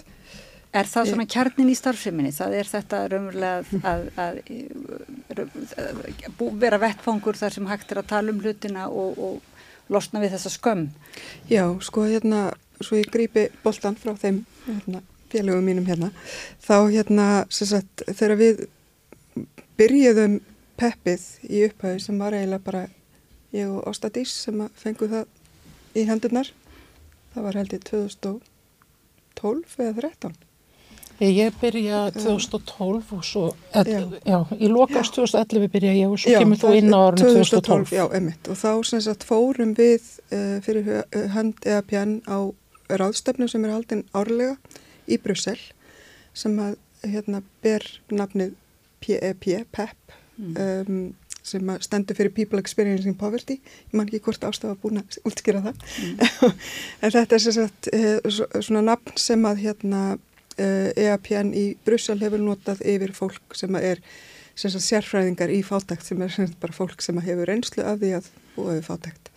er 0.69 0.85
það 0.85 1.09
svona 1.09 1.25
kjarnin 1.33 1.71
í 1.71 1.75
starfseminni, 1.77 2.31
það 2.35 2.55
er 2.59 2.67
þetta 2.69 2.97
raunverulega 3.09 3.83
að, 3.89 4.03
að, 4.21 4.41
að 5.81 6.43
vera 6.61 6.79
vettfangur 6.83 7.39
þar 7.39 7.55
sem 7.55 7.69
hægt 7.71 7.93
er 7.93 8.03
að 8.03 8.11
tala 8.11 8.35
um 8.35 8.43
hlutina 8.43 8.85
og, 8.87 9.17
og 9.17 9.89
losna 9.89 10.21
við 10.21 10.35
þessa 10.35 10.53
skömm. 10.53 10.89
Já, 11.49 11.65
sko 11.83 12.05
hérna, 12.05 12.49
svo 12.83 12.99
ég 12.99 13.09
grípi 13.11 13.47
boltan 13.63 13.97
frá 13.99 14.13
þeim 14.19 14.43
hérna 14.67 15.01
félögum 15.31 15.65
mínum 15.65 15.87
hérna 15.89 16.11
þá 16.65 16.75
hérna 16.91 17.27
sagt, 17.49 18.05
þegar 18.07 18.37
við 18.39 18.65
byrjuðum 19.79 20.39
peppið 20.79 21.25
í 21.47 21.63
upphæðu 21.67 22.03
sem 22.03 22.19
var 22.21 22.35
eiginlega 22.35 22.65
bara 22.65 22.83
ég 23.55 23.69
og 23.69 23.87
Óstadís 23.89 24.33
sem 24.45 24.61
fenguð 24.79 25.15
það 25.15 25.97
í 25.99 26.05
hendurnar 26.09 26.51
það 27.33 27.47
var 27.47 27.59
held 27.59 27.73
í 27.73 27.81
2012 27.89 29.81
eða 29.87 29.97
13 30.05 30.37
Ég 31.19 31.51
byrja 31.59 32.05
2012 32.15 33.09
og 33.11 33.23
svo 33.27 33.49
já. 33.75 33.99
Já, 34.23 34.37
í 34.55 34.69
lokast 34.71 35.17
2011 35.17 35.67
byrja 35.73 35.95
ég 35.97 36.13
og 36.13 36.21
svo 36.21 36.31
já, 36.31 36.39
kemur 36.39 36.61
þú 36.61 36.71
inn 36.79 36.93
á 36.95 36.99
árinu 37.09 37.25
2012, 37.25 37.49
2012 37.59 37.95
Já, 37.97 38.05
emitt 38.15 38.47
og 38.47 38.59
þá 38.61 38.71
sem 38.87 39.01
sagt 39.03 39.25
fórum 39.27 39.73
við 39.75 40.05
uh, 40.31 40.61
fyrir 40.63 40.87
hönd 41.35 41.59
eða 41.67 41.81
pjann 41.89 42.13
á 42.23 42.39
ráðstöfnu 42.89 43.49
sem 43.51 43.65
er 43.67 43.75
haldinn 43.75 44.05
árlega 44.15 44.55
í 45.09 45.19
Brussel 45.21 45.57
sem 46.37 46.55
að 46.61 46.77
hérna 47.03 47.41
ber 47.63 47.85
nafnið 48.11 48.55
PEP, 48.99 49.45
PEP 49.71 50.15
mm. 50.37 50.55
um, 50.55 51.01
sem 51.49 51.69
að 51.71 51.83
stendur 51.87 52.17
fyrir 52.17 52.33
People 52.35 52.61
Experiencing 52.61 53.17
Poverty 53.17 53.59
ég 53.59 53.95
man 53.95 54.09
ekki 54.09 54.21
hvort 54.27 54.47
ástafa 54.47 54.77
búin 54.81 55.01
að 55.01 55.19
útskýra 55.27 55.63
það 55.65 55.85
mm. 56.03 56.57
en 57.03 57.13
þetta 57.15 57.37
er 57.37 57.45
sagt, 57.45 57.91
eh, 57.95 58.17
svona 58.29 58.83
nafn 58.91 59.15
sem 59.19 59.47
að 59.47 59.63
hérna 59.65 60.03
EAPN 60.59 61.53
eh, 61.53 61.55
e 61.55 61.63
í 61.63 61.77
Brussel 61.85 62.19
hefur 62.19 62.43
notað 62.43 62.83
yfir 62.83 63.15
fólk 63.15 63.55
sem 63.57 63.79
að 63.79 63.93
er 63.93 64.03
sem 64.59 64.73
sagt, 64.73 64.87
sérfræðingar 64.89 65.51
í 65.53 65.61
fátækt 65.63 66.09
sem 66.09 66.21
er 66.21 66.33
sem 66.33 66.49
sagt, 66.49 66.59
bara 66.59 66.75
fólk 66.75 67.03
sem 67.03 67.19
hefur 67.23 67.47
reynslu 67.47 67.85
af 67.87 68.01
því 68.01 68.17
að 68.19 68.29
búa 68.57 68.75
við 68.75 68.85
fátækt 68.89 69.31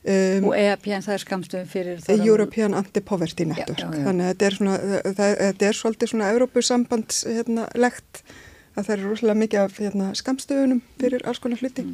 Um, 0.00 0.46
Og 0.48 0.54
EAPN 0.56 1.02
það 1.04 1.12
er 1.12 1.20
skamstöðum 1.20 1.66
fyrir 1.68 1.98
þóra- 2.00 2.24
European 2.24 2.74
Anti-Poverty 2.78 3.44
Network. 3.44 3.82
Já, 3.82 3.90
já, 3.90 3.98
já. 3.98 4.04
þannig 4.06 4.24
að 4.24 4.30
þetta 4.30 4.46
er 4.46 4.54
svona 4.56 4.76
það, 5.18 5.34
þetta 5.42 5.66
er 5.68 5.76
svolítið 5.76 6.12
svona 6.12 6.30
Evrópusambands 6.32 7.18
hérna, 7.28 7.66
að 7.76 8.86
það 8.86 8.94
er 8.94 9.02
rosalega 9.04 9.40
mikið 9.42 9.60
af 9.60 9.76
hérna, 9.82 10.06
skamstöðunum 10.16 10.80
fyrir 11.02 11.26
alls 11.28 11.42
konar 11.42 11.60
hluti. 11.60 11.84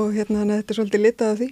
Og 0.00 0.14
hérna 0.16 0.40
þannig 0.40 0.54
að 0.54 0.62
þetta 0.62 0.72
er 0.74 0.78
svolítið 0.80 1.04
litað 1.04 1.34
af 1.34 1.38
því. 1.42 1.50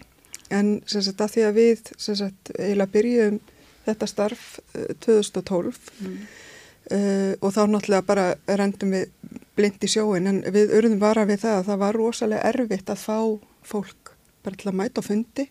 En 0.56 0.72
sem 0.86 1.02
sagt 1.02 1.20
að 1.26 1.34
því 1.34 1.44
að 1.50 1.54
við 1.60 1.92
sem 1.98 2.18
sagt 2.22 2.52
eiginlega 2.56 2.92
byrjum 2.96 3.38
þetta 3.86 4.08
starf 4.10 4.44
uh, 4.78 4.88
2012 5.04 5.78
uh, 6.06 7.34
og 7.40 7.52
þá 7.54 7.62
náttúrulega 7.70 8.06
bara 8.06 8.26
rendum 8.58 8.94
við 8.94 9.10
blind 9.58 9.82
í 9.84 9.90
sjóin 9.90 10.28
en 10.30 10.42
við 10.54 10.72
urðum 10.78 11.00
vara 11.02 11.26
við 11.28 11.42
það 11.44 11.60
að 11.60 11.70
það 11.70 11.82
var 11.84 11.98
rosalega 12.00 12.52
erfitt 12.52 12.92
að 12.92 13.02
fá 13.02 13.18
fólk 13.66 14.12
bara 14.46 14.58
til 14.60 14.70
að 14.70 14.78
mæta 14.78 15.02
á 15.02 15.08
fundi 15.08 15.48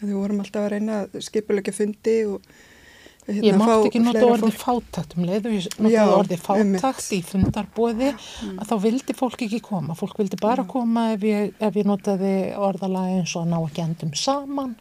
Við 0.00 0.14
vorum 0.14 0.42
alltaf 0.44 0.64
að 0.66 0.72
reyna 0.76 0.98
að 1.04 1.22
skipulegja 1.26 1.74
fundi 1.74 2.16
og 2.30 2.50
hérna, 3.28 3.44
Ég 3.44 3.58
mátti 3.60 3.88
ekki 3.90 4.00
nota 4.04 4.22
fólk. 4.40 4.58
fátækt 4.62 5.16
um 5.18 5.24
leið 5.28 5.48
og 5.50 5.56
ég 5.56 5.66
Já, 5.68 6.04
notaði 6.06 6.14
orðið 6.18 6.48
einmitt. 6.54 6.84
fátækt 6.84 7.12
í 7.12 7.20
fundarbóði 7.28 8.10
að 8.54 8.64
þá 8.70 8.74
vildi 8.86 9.16
fólk 9.18 9.42
ekki 9.48 9.60
koma. 9.60 9.94
Fólk 9.98 10.16
vildi 10.22 10.38
bara 10.40 10.64
koma 10.64 11.12
ef 11.16 11.26
ég, 11.28 11.52
ef 11.60 11.74
ég 11.76 11.84
notaði 11.90 12.34
orðalagi 12.56 13.18
eins 13.20 13.36
og 13.36 13.44
að 13.44 13.52
ná 13.52 13.58
ekki 13.66 13.84
endum 13.84 14.14
saman 14.14 14.76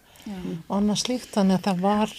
og 0.67 0.73
annað 0.79 1.01
slíkt. 1.03 1.31
Þannig 1.35 1.59
að 1.59 1.69
það 1.71 1.85
var 1.89 2.17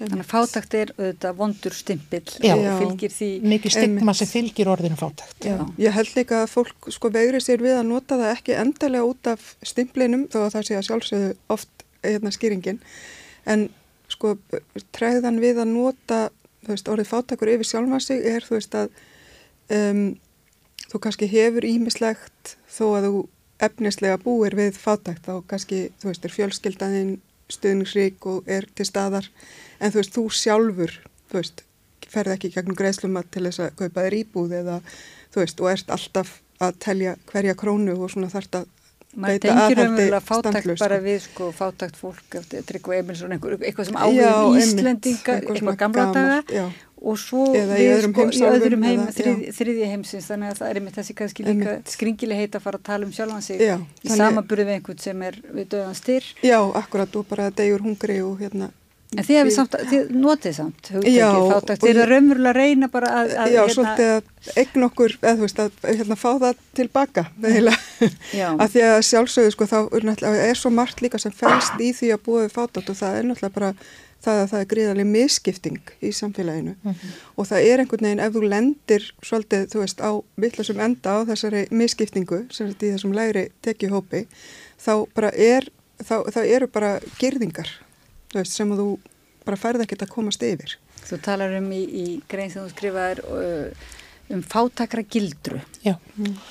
Þannig 0.00 0.22
að 0.22 0.30
fátakt 0.30 0.74
er 0.78 0.90
auðvitað 0.96 1.34
vondur 1.36 1.74
stimpill 1.76 2.28
Já. 2.40 2.54
og 2.56 2.78
fylgir 2.80 3.12
því 3.12 3.26
mikið 3.52 3.74
stigma 3.74 4.14
sem 4.16 4.30
fylgir 4.30 4.70
orðinu 4.72 4.96
fátækt. 4.96 5.44
Já, 5.44 5.58
ég 5.76 5.92
held 5.92 6.14
líka 6.16 6.38
að 6.46 6.54
fólk 6.54 6.88
sko 6.94 7.10
veigri 7.12 7.42
sér 7.44 7.60
við 7.60 7.76
að 7.82 7.90
nota 7.90 8.16
það 8.16 8.32
ekki 8.38 8.56
endalega 8.62 9.04
út 9.10 9.28
af 9.34 9.50
stimplinum 9.60 10.22
þó 10.32 10.38
að 10.46 10.54
það 10.54 10.64
sé 10.70 10.78
að 10.78 10.86
sjálfsögðu 10.88 11.34
oft 11.52 11.84
hérna 12.04 12.32
skýringin. 12.34 12.80
En 13.46 13.68
sko 14.10 14.36
træðan 14.96 15.40
við 15.42 15.62
að 15.62 15.72
nota 15.72 16.20
þú 16.64 16.74
veist, 16.74 16.90
orðið 16.92 17.10
fátakur 17.10 17.52
yfir 17.54 17.68
sjálfa 17.68 18.00
sig 18.04 18.26
er 18.26 18.44
þú 18.44 18.56
veist 18.58 18.76
að 18.76 18.90
um, 19.76 20.02
þú 20.90 21.02
kannski 21.04 21.30
hefur 21.30 21.66
ímislegt 21.66 22.56
þó 22.68 22.84
að 22.98 23.08
þú 23.08 23.22
efnislega 23.60 24.20
búir 24.20 24.56
við 24.56 24.78
fátakt 24.80 25.26
þá 25.28 25.42
kannski 25.48 25.88
þú 26.00 26.10
veist 26.10 26.24
er 26.24 26.34
fjölskyldaðinn 26.36 27.16
stuðningsrík 27.50 28.26
og 28.30 28.46
er 28.48 28.68
til 28.78 28.86
staðar. 28.86 29.26
En 29.80 29.92
þú 29.92 30.02
veist 30.02 30.16
þú 30.16 30.26
sjálfur 30.34 30.94
þú 31.30 31.40
veist 31.40 31.64
ferð 32.10 32.34
ekki 32.34 32.52
gegnum 32.54 32.78
greiðslumat 32.78 33.30
til 33.30 33.46
þess 33.46 33.64
að 33.66 33.74
kaupa 33.78 34.04
þér 34.06 34.18
íbúð 34.20 34.54
eða 34.60 34.78
þú 35.30 35.42
veist 35.42 35.62
og 35.62 35.72
ert 35.72 35.92
alltaf 35.94 36.36
að 36.60 36.78
telja 36.84 37.16
hverja 37.30 37.56
krónu 37.56 37.94
og 37.96 38.12
svona 38.12 38.30
þarft 38.32 38.60
að 38.60 38.68
maður 39.16 39.40
tengir 39.42 39.80
umverulega 39.84 40.20
fátakt 40.22 40.68
bara 40.78 41.00
við 41.02 41.18
sko 41.24 41.50
fátakt 41.54 41.98
fólk 41.98 42.36
Emilsson, 42.94 43.34
einhver, 43.34 43.56
eitthvað 43.58 43.90
sem 43.90 43.98
áður 43.98 44.22
einmitt, 44.30 44.62
Íslendinga, 44.62 45.36
eitthvað 45.40 45.76
gamla 45.80 46.06
daga. 46.14 46.38
já. 46.46 46.64
og 47.00 47.18
svo 47.18 47.44
Eða 47.56 47.78
í 47.80 47.84
við 47.84 47.92
öðrum 47.96 48.14
sko 48.14 48.26
í 48.30 48.42
öðrum 48.50 48.86
heim, 48.86 49.04
þrið, 49.16 49.44
þriðja 49.56 49.90
heimsins 49.94 50.28
þannig 50.30 50.52
að 50.52 50.58
það 50.60 50.70
er 50.70 50.80
einmitt 50.80 50.98
þessi 51.00 51.16
kannski 51.20 51.46
líka 51.48 51.76
skringileg 51.94 52.42
heit 52.44 52.58
að 52.58 52.66
fara 52.66 52.80
að 52.80 52.88
tala 52.90 53.08
um 53.08 53.14
sjálfan 53.16 53.46
sig 53.46 53.64
Já, 53.64 53.76
í 53.80 54.12
samaburði 54.14 54.68
við 54.68 54.78
einhvern 54.78 55.00
sem 55.06 55.24
er 55.26 55.40
við 55.48 55.70
döðan 55.74 55.98
styr 55.98 56.28
Já, 56.44 56.58
akkurat 56.82 57.16
og 57.16 57.30
bara 57.30 57.50
degur 57.50 57.86
hungri 57.86 58.20
og 58.26 58.44
hérna 58.44 58.70
en 59.16 59.24
þið 59.26 59.36
hefur 59.40 59.54
samt, 59.56 59.72
þið 59.90 60.10
notið 60.22 60.52
samt 60.54 60.90
hugtækið 60.92 61.14
þið 61.82 61.88
eru 61.90 61.98
ég- 61.98 62.04
að 62.04 62.10
raunverulega 62.12 62.52
reyna 62.56 62.88
bara 62.92 63.08
að, 63.20 63.32
að 63.44 63.54
Já, 63.56 63.62
svolítið 63.74 64.10
að 64.16 64.50
eign 64.62 64.84
okkur, 64.86 65.16
eða 65.22 65.32
þú 65.36 65.46
veist, 65.46 65.58
að 65.64 65.88
hérna, 65.90 66.16
fá 66.20 66.30
það 66.44 66.60
tilbaka, 66.78 67.24
að 68.60 68.68
því 68.74 68.84
að 68.90 69.00
sjálfsögðu, 69.08 69.50
sko, 69.56 69.66
þá 69.66 69.78
er, 69.98 70.06
er 70.50 70.54
svo 70.60 70.70
margt 70.70 71.02
líka 71.02 71.18
sem 71.18 71.32
fælst 71.34 71.80
í 71.82 71.90
því 71.96 72.12
að 72.14 72.22
búa 72.28 72.44
við 72.46 72.54
fátat 72.54 72.88
og 72.92 72.96
það 73.00 73.18
er 73.18 73.28
náttúrulega 73.30 73.56
bara 73.58 73.72
það 74.20 74.38
að 74.44 74.48
það 74.52 74.60
er 74.60 74.66
gríðarlega 74.70 75.08
misskipting 75.14 75.92
í 76.04 76.10
samfélaginu. 76.12 76.74
Og 77.40 77.46
það 77.48 77.68
er 77.70 77.80
einhvern 77.80 78.04
veginn 78.04 78.20
ef 78.20 78.34
þú 78.34 78.42
lendir 78.52 79.06
svolítið, 79.24 79.62
þú 79.72 79.78
veist, 79.80 80.02
á 80.04 80.10
vittlasum 80.44 80.82
enda 80.84 81.14
á 81.16 81.18
þessari 81.30 81.62
misskiptingu, 81.72 82.42
sem 82.52 82.68
sagt 82.68 82.84
í 82.84 82.90
þessum 82.92 83.14
lægri 83.16 83.46
tekjuhópi, 83.64 84.26
þá 84.84 84.92
bara 85.16 85.30
er, 85.32 85.70
þá, 86.04 86.20
þá 86.28 86.40
eru 86.44 86.68
bara 86.68 86.98
girðingar, 87.18 87.72
þú 87.72 87.89
veist, 88.34 88.54
sem 88.56 88.70
að 88.72 88.82
þú 88.84 88.90
bara 89.46 89.56
færð 89.60 89.84
ekkert 89.86 90.04
að 90.06 90.12
komast 90.14 90.42
yfir. 90.44 90.76
þú 91.06 91.18
talar 91.24 91.56
um 91.58 91.70
í, 91.72 91.80
í 91.82 92.04
grein 92.28 92.50
sem 92.52 92.62
þú 92.62 92.70
skrifaðir 92.74 93.22
uh, 93.24 93.88
um 94.30 94.42
fátakra 94.46 95.02
gildru 95.02 95.60
Já. 95.82 95.96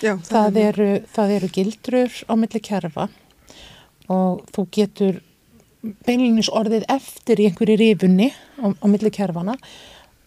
Já, 0.04 0.14
Það 0.28 0.58
eru, 0.66 0.90
það 1.14 1.36
eru 1.38 1.50
gildrur 1.56 2.18
á 2.28 2.34
milli 2.36 2.60
kerfa 2.66 3.08
og 4.10 4.42
þú 4.56 4.66
getur 4.74 5.22
beinlinis 6.04 6.50
orðið 6.52 6.84
eftir 6.92 7.40
í 7.40 7.46
einhverju 7.48 7.78
rifunni 7.80 8.32
á, 8.60 8.68
á 8.74 8.86
milli 8.90 9.12
kerfana 9.16 9.56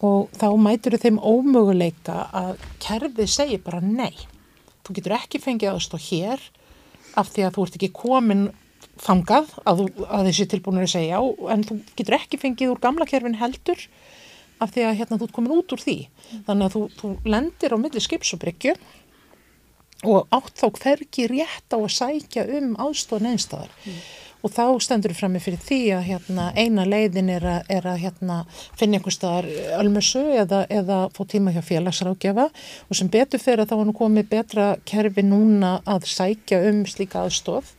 og 0.02 0.30
þá 0.38 0.48
mætur 0.58 0.96
þeim 0.98 1.18
ómöguleika 1.20 2.22
að 2.34 2.62
kerfið 2.82 3.28
segir 3.30 3.60
bara 3.62 3.82
nei. 3.84 4.14
Þú 4.82 4.96
getur 4.96 5.14
ekki 5.18 5.38
fengið 5.42 5.74
aðstóð 5.74 6.06
hér 6.08 6.46
af 7.20 7.28
því 7.34 7.44
að 7.46 7.54
þú 7.58 7.66
ert 7.66 7.76
ekki 7.78 7.90
komin 7.94 8.42
fangað 9.02 9.50
að, 9.66 9.84
að 10.06 10.30
þessi 10.30 10.48
tilbúinur 10.52 10.86
að 10.86 10.94
segja 10.94 11.20
en 11.52 11.66
þú 11.66 11.78
getur 11.98 12.18
ekki 12.18 12.40
fengið 12.40 12.74
úr 12.74 12.82
gamla 12.82 13.08
kerfin 13.10 13.38
heldur 13.40 13.86
af 14.62 14.72
því 14.74 14.86
að 14.86 14.98
hérna 15.00 15.18
þú 15.18 15.26
ert 15.26 15.36
komin 15.36 15.54
út 15.56 15.72
úr 15.74 15.82
því. 15.82 15.96
Þannig 16.46 16.66
að 16.68 16.74
þú, 16.76 16.82
þú 17.00 17.12
lendir 17.34 17.74
á 17.74 17.78
milli 17.82 18.02
skips 18.02 18.34
og 20.02 20.26
átt 20.34 20.58
þá 20.58 20.66
hvergi 20.82 21.28
rétt 21.30 21.74
á 21.74 21.78
að 21.78 21.92
sækja 21.94 22.42
um 22.58 22.72
aðstofn 22.82 23.28
einstæðar 23.30 23.70
og 24.42 24.50
þá 24.50 24.64
stendur 24.82 25.12
þú 25.14 25.18
frammi 25.20 25.40
fyrir 25.42 25.60
því 25.62 25.80
að 25.94 26.06
hérna, 26.08 26.46
eina 26.58 26.84
leiðin 26.86 27.30
er 27.30 27.44
að, 27.46 27.68
er 27.70 27.86
að 27.86 28.00
hérna, 28.02 28.38
finna 28.78 28.98
einhver 28.98 29.14
staðar 29.14 29.48
ölmusu 29.78 30.22
eða, 30.34 30.64
eða 30.66 30.98
fá 31.14 31.22
tíma 31.30 31.54
hjá 31.54 31.62
félagsrákjafa 31.68 32.48
og 32.50 32.98
sem 32.98 33.10
betur 33.12 33.42
fyrir 33.42 33.62
að 33.62 33.70
þá 33.70 33.84
nú 33.86 33.94
komið 33.96 34.30
betra 34.32 34.66
kerfi 34.88 35.22
núna 35.26 35.76
að 35.86 36.08
sækja 36.10 36.58
um 36.72 36.82
slíka 36.90 37.22
aðstof 37.22 37.76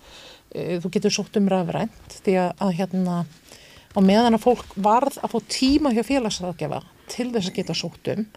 þú 0.54 0.92
getur 0.94 1.14
sótt 1.14 1.40
um 1.40 1.50
rafrænt 1.52 2.20
því 2.26 2.38
að, 2.44 2.52
að 2.66 2.76
hérna 2.80 3.16
á 3.94 4.00
meðan 4.02 4.38
að 4.38 4.46
fólk 4.46 4.76
varð 4.76 5.18
að 5.22 5.34
fá 5.34 5.40
tíma 5.54 5.94
hjá 5.94 6.04
félagsrákjafa 6.08 6.84
til 7.14 7.30
þess 7.34 7.50
að 7.50 7.58
geta 7.58 7.78
sótt 7.78 8.14
um 8.14 8.28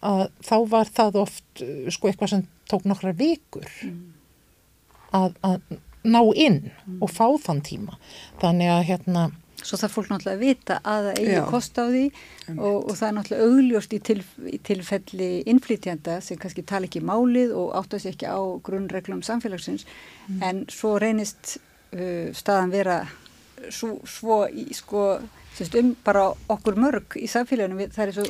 að 0.00 0.24
þá 0.44 0.56
var 0.72 0.90
það 0.96 1.20
oft 1.24 1.62
uh, 1.64 1.86
sko 1.92 2.08
eitthvað 2.08 2.32
sem 2.34 2.46
tók 2.70 2.86
nokkra 2.88 3.12
vikur 3.16 3.68
að, 5.12 5.34
að 5.44 5.58
ná 6.06 6.20
inn 6.32 6.70
og 7.00 7.10
fá 7.12 7.26
þann 7.42 7.60
tíma. 7.66 7.98
Þannig 8.40 8.70
að 8.72 8.86
hérna 8.88 9.24
Svo 9.60 9.78
þarf 9.80 9.96
fólk 9.96 10.10
náttúrulega 10.10 10.38
að 10.38 10.44
vita 10.44 10.76
að 10.88 11.08
það 11.08 11.20
eigi 11.20 11.40
kost 11.50 11.80
á 11.80 11.84
því 11.84 12.04
og, 12.56 12.76
og 12.76 12.92
það 12.94 13.06
er 13.08 13.16
náttúrulega 13.16 13.48
augljóst 13.48 13.96
í, 13.96 14.00
til, 14.08 14.18
í 14.48 14.60
tilfelli 14.66 15.30
innflytjanda 15.52 16.20
sem 16.24 16.40
kannski 16.40 16.64
tala 16.68 16.88
ekki 16.88 17.02
málið 17.04 17.52
og 17.58 17.74
átta 17.80 18.00
sér 18.00 18.16
ekki 18.16 18.30
á 18.30 18.40
grunnreglum 18.66 19.24
samfélagsins 19.26 19.84
en 20.40 20.64
svo 20.72 20.96
reynist 21.02 21.58
uh, 21.92 22.30
staðan 22.36 22.72
vera 22.72 23.02
svo, 23.68 23.98
svo 24.08 24.42
í, 24.48 24.70
sko, 24.76 25.04
sérst, 25.56 25.76
um 25.80 25.92
bara 26.06 26.30
okkur 26.52 26.78
mörg 26.80 27.18
í 27.20 27.28
samfélaginu, 27.30 27.82
við, 27.82 27.94
það 27.96 28.06
er 28.06 28.18
svo 28.18 28.28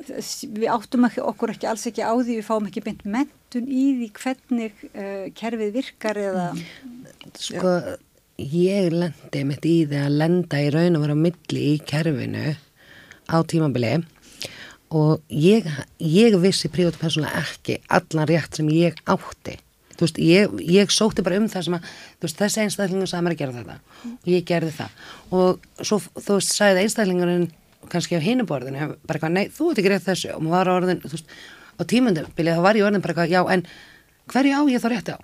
við 0.00 0.68
áttum 0.72 1.04
ekki, 1.08 1.22
okkur 1.28 1.54
ekki 1.54 1.68
alls 1.68 1.86
ekki 1.90 2.04
á 2.04 2.12
því 2.14 2.38
við 2.38 2.46
fáum 2.46 2.68
ekki 2.70 2.82
beint 2.84 3.02
mentun 3.04 3.66
í 3.68 3.82
því 3.98 4.08
hvernig 4.16 4.84
uh, 4.92 5.26
kerfið 5.36 5.74
virkar 5.76 6.20
eða 6.20 6.46
sko 7.36 7.74
ég 8.40 8.90
lendi 8.92 9.42
mitt 9.46 9.66
í 9.68 9.76
því 9.88 10.00
að 10.04 10.16
lenda 10.22 10.60
í 10.62 10.70
raun 10.72 10.96
og 10.98 11.04
vera 11.04 11.16
á 11.16 11.24
milli 11.24 11.64
í 11.72 11.78
kerfinu 11.86 12.54
á 13.30 13.36
tímabili 13.46 13.92
og 14.90 15.20
ég, 15.28 15.66
ég 16.02 16.36
vissi 16.42 16.70
prívat 16.72 16.98
persónulega 16.98 17.42
ekki 17.44 17.78
allan 17.86 18.28
rétt 18.30 18.58
sem 18.58 18.70
ég 18.74 18.98
átti. 19.04 19.58
Þú 19.94 20.06
veist, 20.06 20.18
ég, 20.24 20.54
ég 20.72 20.92
sótti 20.94 21.22
bara 21.22 21.38
um 21.38 21.46
það 21.50 21.66
sem 21.66 21.76
að 21.76 21.88
þú 21.92 22.26
veist, 22.26 22.40
þessi 22.40 22.62
einstaklingur 22.64 23.10
sagði 23.10 23.26
mér 23.26 23.36
að 23.36 23.42
gera 23.42 23.56
þetta 23.58 23.76
og 24.10 24.30
ég 24.32 24.46
gerði 24.48 24.72
það. 24.78 24.96
Og 25.36 25.68
svo 25.84 26.00
þú 26.16 26.38
veist, 26.38 26.54
sagði 26.56 26.84
einstaklingurinn 26.86 27.46
kannski 27.92 28.18
á 28.18 28.24
hinuborðinu, 28.24 28.88
bara 29.04 29.18
eitthvað, 29.18 29.36
nei, 29.36 29.52
þú 29.52 29.70
ert 29.70 29.82
ekki 29.82 29.92
rétt 29.92 30.08
þessu. 30.08 30.32
Og 30.36 30.42
maður 30.46 30.56
var 30.56 30.72
orðin, 30.78 31.04
þú 31.04 31.12
veist, 31.14 31.36
á 31.76 31.82
tímundabili 31.92 32.56
þá 32.56 32.64
var 32.64 32.80
ég 32.80 32.88
orðin 32.88 33.04
bara 33.04 33.14
eitthvað, 33.14 33.34
já, 33.36 33.40
en 33.54 33.66
hverju 34.32 34.56
á 34.56 34.62
ég 34.72 34.82
þá 34.82 34.88
rétti 34.94 35.16
á? 35.16 35.18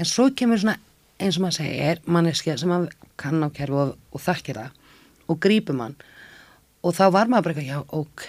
En 0.00 0.08
svo 0.08 0.28
kemur 0.36 0.60
svona 0.60 0.78
eins 1.20 1.38
og 1.38 1.44
maður 1.44 1.58
segir, 1.60 2.00
manneskja 2.06 2.56
sem 2.60 2.72
að 2.74 2.88
kann 3.20 3.44
á 3.44 3.48
kerfi 3.54 3.76
og, 3.76 3.96
og 4.10 4.24
þekkir 4.24 4.60
það 4.62 4.78
og 5.30 5.40
grípur 5.44 5.76
mann 5.78 5.98
og 6.80 6.96
þá 6.96 7.04
var 7.12 7.28
maður 7.28 7.50
bara 7.50 7.54
eitthvað, 7.54 7.68
já, 7.68 7.78
ok, 7.92 8.24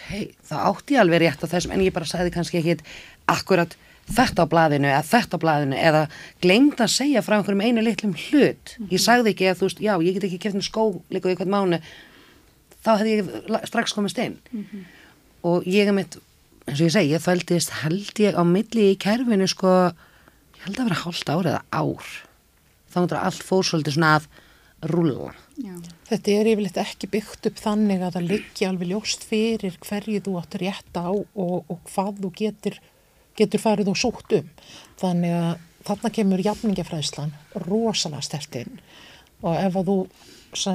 þá 0.49 0.55
átti 0.67 0.95
ég 0.97 1.03
alveg 1.05 1.21
rétt 1.23 1.45
á 1.47 1.51
þessum 1.53 1.73
en 1.75 1.85
ég 1.85 1.95
bara 1.95 2.09
sagði 2.09 2.33
kannski 2.35 2.59
ekki 2.59 2.75
akkurat 3.31 3.77
þetta 4.11 4.43
á 4.43 4.51
blaðinu 4.51 4.89
eða 4.89 5.03
þetta 5.07 5.37
á 5.39 5.43
blaðinu 5.43 5.77
eða 5.79 6.01
glemd 6.43 6.81
að 6.83 6.91
segja 6.91 7.21
frá 7.23 7.37
einhverjum 7.37 7.63
einu 7.63 7.83
litlum 7.85 8.15
hlut. 8.17 8.73
Ég 8.91 8.99
sagði 9.03 9.31
ekki 9.31 9.47
að 9.51 9.61
þú 9.61 9.69
veist, 9.69 9.83
já, 9.85 9.93
ég 10.03 10.17
get 10.17 10.25
ekki 10.27 10.39
keft 10.43 10.57
um 10.59 10.65
skó 10.65 10.87
líka 11.13 11.31
í 11.31 11.37
hvern 11.39 11.53
mánu, 11.53 11.79
þá 12.83 12.91
hefði 12.97 13.13
ég 13.13 13.61
strax 13.69 13.95
komist 13.95 14.19
inn. 14.19 14.35
Og 15.47 15.63
ég 15.69 15.87
er 15.87 15.95
mitt, 15.95 16.17
eins 16.67 16.81
og 16.81 16.89
ég 16.89 16.95
segi, 16.97 17.13
ég 17.15 17.23
fældist 17.23 17.71
held 17.85 18.19
ég 18.25 18.35
á 18.35 18.43
milli 18.43 18.89
í 18.91 18.99
kerfinu 18.99 19.47
sko, 19.47 19.77
ég 20.57 20.67
held 20.67 20.81
að 20.81 20.89
vera 20.89 21.01
hálft 21.05 21.31
ár 21.31 21.51
eða 21.53 21.63
ár. 21.71 22.11
Þá 22.91 22.97
er 23.05 23.17
allt 23.21 23.43
fór 23.47 23.63
svolítið 23.67 23.95
svona 23.97 24.13
að 24.19 24.27
rúlla. 24.91 25.31
Já. 25.61 25.75
Þetta 26.09 26.31
er 26.35 26.49
yfirleitt 26.51 26.79
ekki 26.81 27.09
byggt 27.13 27.47
upp 27.51 27.59
þannig 27.61 28.01
að 28.03 28.15
það 28.17 28.29
liggi 28.31 28.65
alveg 28.67 28.89
ljóst 28.91 29.25
fyrir 29.29 29.75
hverju 29.85 30.23
þú 30.25 30.33
áttur 30.41 30.63
rétt 30.65 30.97
á 30.97 31.05
og, 31.11 31.57
og 31.69 31.77
hvað 31.91 32.21
þú 32.23 32.31
getur, 32.41 32.79
getur 33.37 33.61
farið 33.61 33.91
og 33.93 33.99
sótt 34.01 34.33
um. 34.39 34.49
Þannig 35.01 35.35
að 35.37 35.51
þarna 35.87 36.11
kemur 36.17 36.43
jafningafræðslan 36.45 37.31
rosalega 37.67 38.25
stertinn 38.25 38.79
og 39.41 39.55
ef 39.57 39.77
að 39.79 39.87
þú 39.91 39.97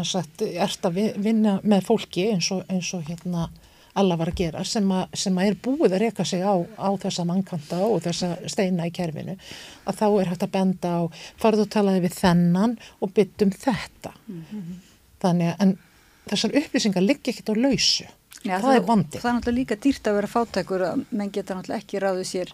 sagt, 0.09 0.43
ert 0.43 0.87
að 0.89 0.95
vi- 0.97 1.13
vinna 1.29 1.59
með 1.63 1.85
fólki 1.91 2.31
eins 2.33 2.49
og, 2.55 2.63
eins 2.73 2.89
og 2.97 3.05
hérna 3.11 3.49
alla 3.97 4.19
var 4.21 4.31
að 4.33 4.41
gera 4.43 4.65
sem 4.69 4.91
að, 4.93 5.17
sem 5.17 5.39
að 5.41 5.51
er 5.51 5.59
búið 5.65 5.97
að 5.97 6.03
reyka 6.05 6.27
sig 6.29 6.45
á, 6.45 6.55
á 6.57 6.91
þessa 7.03 7.25
mannkanta 7.29 7.81
og 7.87 8.03
þessa 8.05 8.35
steina 8.51 8.89
í 8.89 8.93
kerfinu 8.95 9.37
að 9.87 9.99
þá 10.01 10.07
er 10.09 10.31
hægt 10.33 10.47
að 10.47 10.55
benda 10.59 10.93
á 10.93 11.03
farðu 11.41 11.67
að 11.67 11.73
talaði 11.77 12.05
við 12.07 12.17
þennan 12.21 12.77
og 13.01 13.15
byttum 13.17 13.53
þetta. 13.57 14.13
Þannig 15.25 15.53
að 15.53 15.65
en 15.65 15.77
þessar 16.31 16.57
upplýsingar 16.61 17.07
liggja 17.07 17.33
ekkert 17.33 17.53
á 17.53 17.63
lausu. 17.65 18.09
Já, 18.47 18.59
það 18.63 18.75
er 18.75 18.85
vandi. 18.87 19.21
Það 19.21 19.31
er 19.31 19.37
náttúrulega 19.39 19.61
líka 19.61 19.79
dýrt 19.83 20.09
að 20.09 20.19
vera 20.21 20.31
fátækur 20.31 20.85
að 20.87 21.05
menn 21.11 21.33
geta 21.35 21.57
náttúrulega 21.57 21.83
ekki 21.83 22.03
ráðið 22.03 22.29
sér 22.31 22.53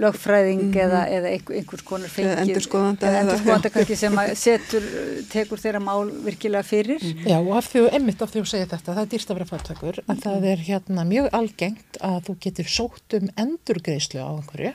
lögfræðing 0.00 0.70
eða, 0.80 1.02
eða 1.12 1.30
einhver, 1.34 1.56
einhvers 1.58 1.82
konar 1.84 2.08
fengið. 2.08 2.30
Eða 2.32 2.44
endurskoðanda 2.46 3.06
Eða 3.06 3.12
eða- 3.12 3.22
endurskoðanda 3.26 3.70
kannski 3.74 3.96
sem 4.00 4.14
að 4.22 4.30
setur, 4.40 4.86
tekur 5.32 5.60
þeirra 5.60 5.80
mál 5.84 6.10
virkilega 6.24 6.64
fyrir. 6.64 7.02
Já 7.28 7.36
og 7.40 7.50
af 7.58 7.68
því, 7.72 7.82
einmitt 7.92 8.22
af 8.24 8.30
því 8.32 8.40
að 8.40 8.48
segja 8.52 8.66
þetta, 8.70 8.94
það 8.94 9.02
er 9.02 9.10
dýrst 9.12 9.30
að 9.34 9.38
vera 9.40 9.50
fátækur, 9.52 10.00
að 10.08 10.22
það 10.24 10.46
er 10.52 10.64
hérna 10.68 11.04
mjög 11.10 11.28
algengt 11.36 12.00
að 12.00 12.18
þú 12.28 12.36
getur 12.46 12.64
sótt 12.72 13.18
um 13.20 13.28
endurgreislu 13.36 14.20
á 14.24 14.30
einhverju, 14.32 14.72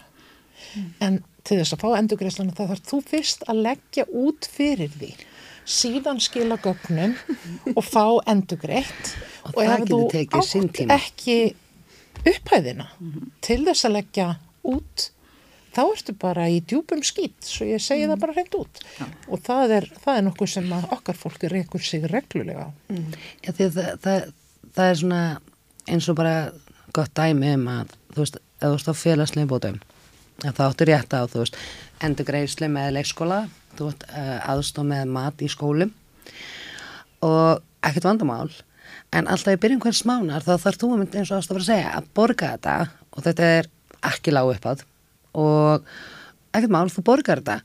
en 1.02 1.24
til 1.48 1.58
þess 1.62 1.74
að 1.74 1.82
fá 1.82 1.90
endurgreisluna 1.98 2.54
það 2.58 2.72
þarf 2.76 2.86
þú 2.92 3.02
fyrst 3.10 3.44
að 3.50 3.62
leggja 3.72 4.06
út 4.14 4.50
fyrir 4.54 4.90
því, 5.00 5.12
síðan 5.66 6.20
skila 6.22 6.58
gögnum 6.62 7.16
og 7.76 7.84
fá 7.84 8.06
endurgreitt. 8.30 9.16
Og 9.48 9.64
það 9.64 9.82
ef 9.82 9.88
þú 9.90 10.00
átt 10.38 10.74
tíma. 10.78 10.98
ekki 11.00 11.56
upphæðina 12.28 12.88
til 13.42 13.64
þess 13.66 13.86
að 13.88 13.96
leggja 13.98 14.28
út, 14.70 15.08
þá 15.76 15.82
ertu 15.86 16.16
bara 16.18 16.48
í 16.50 16.62
djúpum 16.66 17.04
skýt, 17.06 17.38
svo 17.46 17.68
ég 17.70 17.84
segi 17.84 18.08
það 18.10 18.24
bara 18.24 18.38
hreint 18.38 18.58
út. 18.58 18.82
Og 19.30 19.44
það 19.46 19.76
er, 19.80 19.90
það 20.06 20.20
er 20.20 20.26
nokkuð 20.28 20.54
sem 20.54 20.72
að 20.78 20.88
okkar 20.98 21.20
fólki 21.20 21.52
reykur 21.52 21.84
sig 21.86 22.08
reglulega 22.10 22.70
á. 22.70 22.70
Já, 23.46 23.52
að 23.54 23.62
það, 23.78 23.92
það, 24.06 24.32
það 24.78 24.90
er 24.90 25.00
svona 25.04 25.22
eins 25.88 26.10
og 26.12 26.18
bara 26.20 26.38
gott 26.96 27.14
dæmi 27.18 27.54
um 27.58 27.70
að 27.72 27.94
þú 28.16 28.24
veist, 28.24 28.42
ef 28.58 28.66
þú 28.66 28.74
veist 28.74 28.90
á 28.92 28.94
félagslega 29.04 29.52
bótum 29.52 29.80
að 30.46 30.54
það 30.54 30.68
áttu 30.68 30.88
rétt 30.88 31.16
á, 31.18 31.22
þú 31.26 31.42
veist 31.42 31.60
endur 32.06 32.28
greiðslu 32.28 32.70
með 32.70 32.92
leikskóla 32.98 33.40
þú 33.78 33.90
veist, 33.90 34.06
uh, 34.12 34.38
aðstof 34.52 34.88
með 34.88 35.14
mat 35.14 35.44
í 35.44 35.50
skólum 35.52 35.94
og 37.26 37.64
ekkert 37.86 38.08
vandamál. 38.10 38.50
En 39.16 39.30
alltaf 39.32 39.56
í 39.56 39.62
byrjun 39.62 39.82
hvers 39.84 40.04
mánar 40.08 40.44
þá 40.46 40.58
þarf 40.66 40.82
þú 40.82 40.90
eins 41.00 41.32
og 41.32 41.38
að 41.38 41.50
fara 41.50 41.62
að 41.62 41.70
segja 41.70 41.92
að 41.96 42.10
borga 42.18 42.52
þetta 42.56 42.76
og 43.14 43.26
þetta 43.26 43.50
er 43.58 43.70
ekki 44.06 44.34
lág 44.34 44.52
uppáð 44.56 44.84
og 45.38 45.88
ekkert 46.56 46.74
mál, 46.74 46.88
þú 46.90 47.04
borgar 47.06 47.42
þetta. 47.42 47.62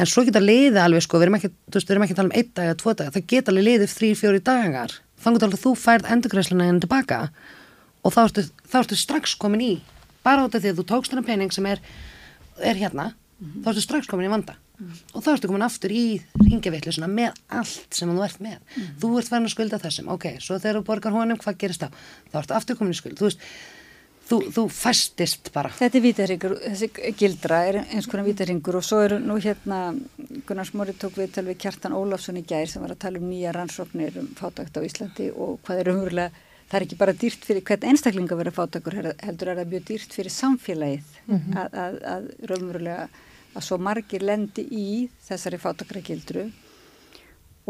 En 0.00 0.08
svo 0.08 0.24
geta 0.24 0.40
liðið 0.40 0.80
alveg 0.80 1.04
sko, 1.04 1.18
við 1.20 1.26
erum 1.26 1.36
ekki, 1.36 1.50
þú 1.68 1.76
veist, 1.76 1.88
við 1.88 1.94
erum 1.94 2.04
ekki 2.06 2.14
að 2.14 2.20
tala 2.20 2.30
um 2.30 2.36
einn 2.38 2.52
dag 2.56 2.68
eða 2.70 2.78
tvo 2.80 2.94
dag, 2.96 3.10
það 3.14 3.26
geta 3.32 3.52
alveg 3.52 3.66
liðið 3.66 3.94
þrý, 3.94 4.10
fjóri 4.16 4.42
dagar. 4.46 4.94
Þannig 5.20 5.44
að 5.44 5.56
þú 5.60 5.72
færð 5.76 6.08
endurgræsluna 6.14 6.68
en 6.70 6.80
tilbaka 6.80 7.18
og 8.00 8.14
þá 8.14 8.20
ertu, 8.22 8.46
þá 8.64 8.76
ertu 8.80 8.96
strax 8.96 9.34
komin 9.36 9.64
í 9.64 9.72
bara 10.24 10.46
út 10.46 10.56
af 10.56 10.62
því 10.62 10.72
að 10.72 10.80
þú 10.80 10.86
tókst 10.88 11.12
þennan 11.12 11.26
pening 11.26 11.52
sem 11.52 11.68
er, 11.68 11.82
er 12.64 12.80
hérna 12.80 13.10
þá 13.40 13.72
ertu 13.72 13.84
strax 13.84 14.08
komin 14.08 14.28
í 14.28 14.32
vanda. 14.32 14.56
Og 15.12 15.20
þá 15.24 15.34
ertu 15.34 15.50
komin 15.50 15.64
aftur 15.66 15.92
í 15.92 16.04
ringjaveitlisuna 16.40 17.08
með 17.10 17.36
allt 17.52 17.96
sem 17.96 18.08
þú 18.08 18.24
ert 18.24 18.40
með. 18.44 18.62
Þú 19.00 19.10
ert 19.20 19.28
farin 19.32 19.48
að 19.48 19.54
skulda 19.54 19.80
þessum, 19.82 20.08
ok, 20.14 20.26
svo 20.40 20.56
þegar 20.56 20.80
þú 20.80 20.86
borgar 20.88 21.16
honum, 21.16 21.40
hvað 21.40 21.58
gerist 21.60 21.84
þá? 21.84 21.92
Þá 22.32 22.40
ertu 22.40 22.56
aftur 22.56 22.80
komin 22.80 22.96
í 22.96 23.00
skuld, 23.00 23.18
þú 23.20 23.28
veist 23.28 23.44
þú, 24.30 24.38
þú 24.54 24.64
festist 24.72 25.50
bara. 25.54 25.70
Þetta 25.74 25.98
er 25.98 26.04
vítarhingur, 26.04 26.54
þessi 26.64 27.14
gildra 27.18 27.60
er 27.68 27.80
eins 27.82 28.08
konar 28.10 28.26
vítarhingur 28.28 28.78
og 28.78 28.86
svo 28.86 29.00
eru 29.04 29.18
nú 29.22 29.38
hérna 29.42 29.80
Gunnar 30.48 30.68
Smóri 30.68 30.94
tók 30.98 31.18
við 31.18 31.56
Kjartan 31.60 31.96
Ólafsson 31.96 32.38
í 32.40 32.44
gær 32.46 32.70
sem 32.70 32.84
var 32.84 32.94
að 32.94 33.02
tala 33.06 33.20
um 33.20 33.26
nýja 33.30 33.54
rannsóknir 33.56 34.20
um 34.22 34.30
fátækt 34.38 34.78
á 34.78 34.86
Íslandi 34.86 35.30
og 35.34 35.58
hvað 35.66 35.82
er 35.82 35.92
umverulega, 35.94 36.44
það 36.70 36.78
er 36.78 36.86
ekki 36.86 37.00
bara 37.00 37.16
dýrt 37.22 37.48
fyrir 37.48 37.66
hvern 37.66 37.88
einstakling 37.90 38.30
að 38.30 38.42
vera 38.44 38.54
fátækur, 38.54 38.98
heldur 39.24 39.52
er 39.52 39.60
það 39.62 39.72
mjög 39.74 39.88
dýrt 39.90 40.14
fyrir 40.18 40.36
samfélagið 40.36 41.16
að, 41.30 41.80
að, 41.84 41.98
að 42.14 42.30
raunverulega 42.52 43.08
að 43.50 43.66
svo 43.66 43.80
margir 43.82 44.22
lendi 44.22 44.62
í 44.70 44.90
þessari 45.26 45.58
fátakra 45.58 46.02
gildru 46.06 46.46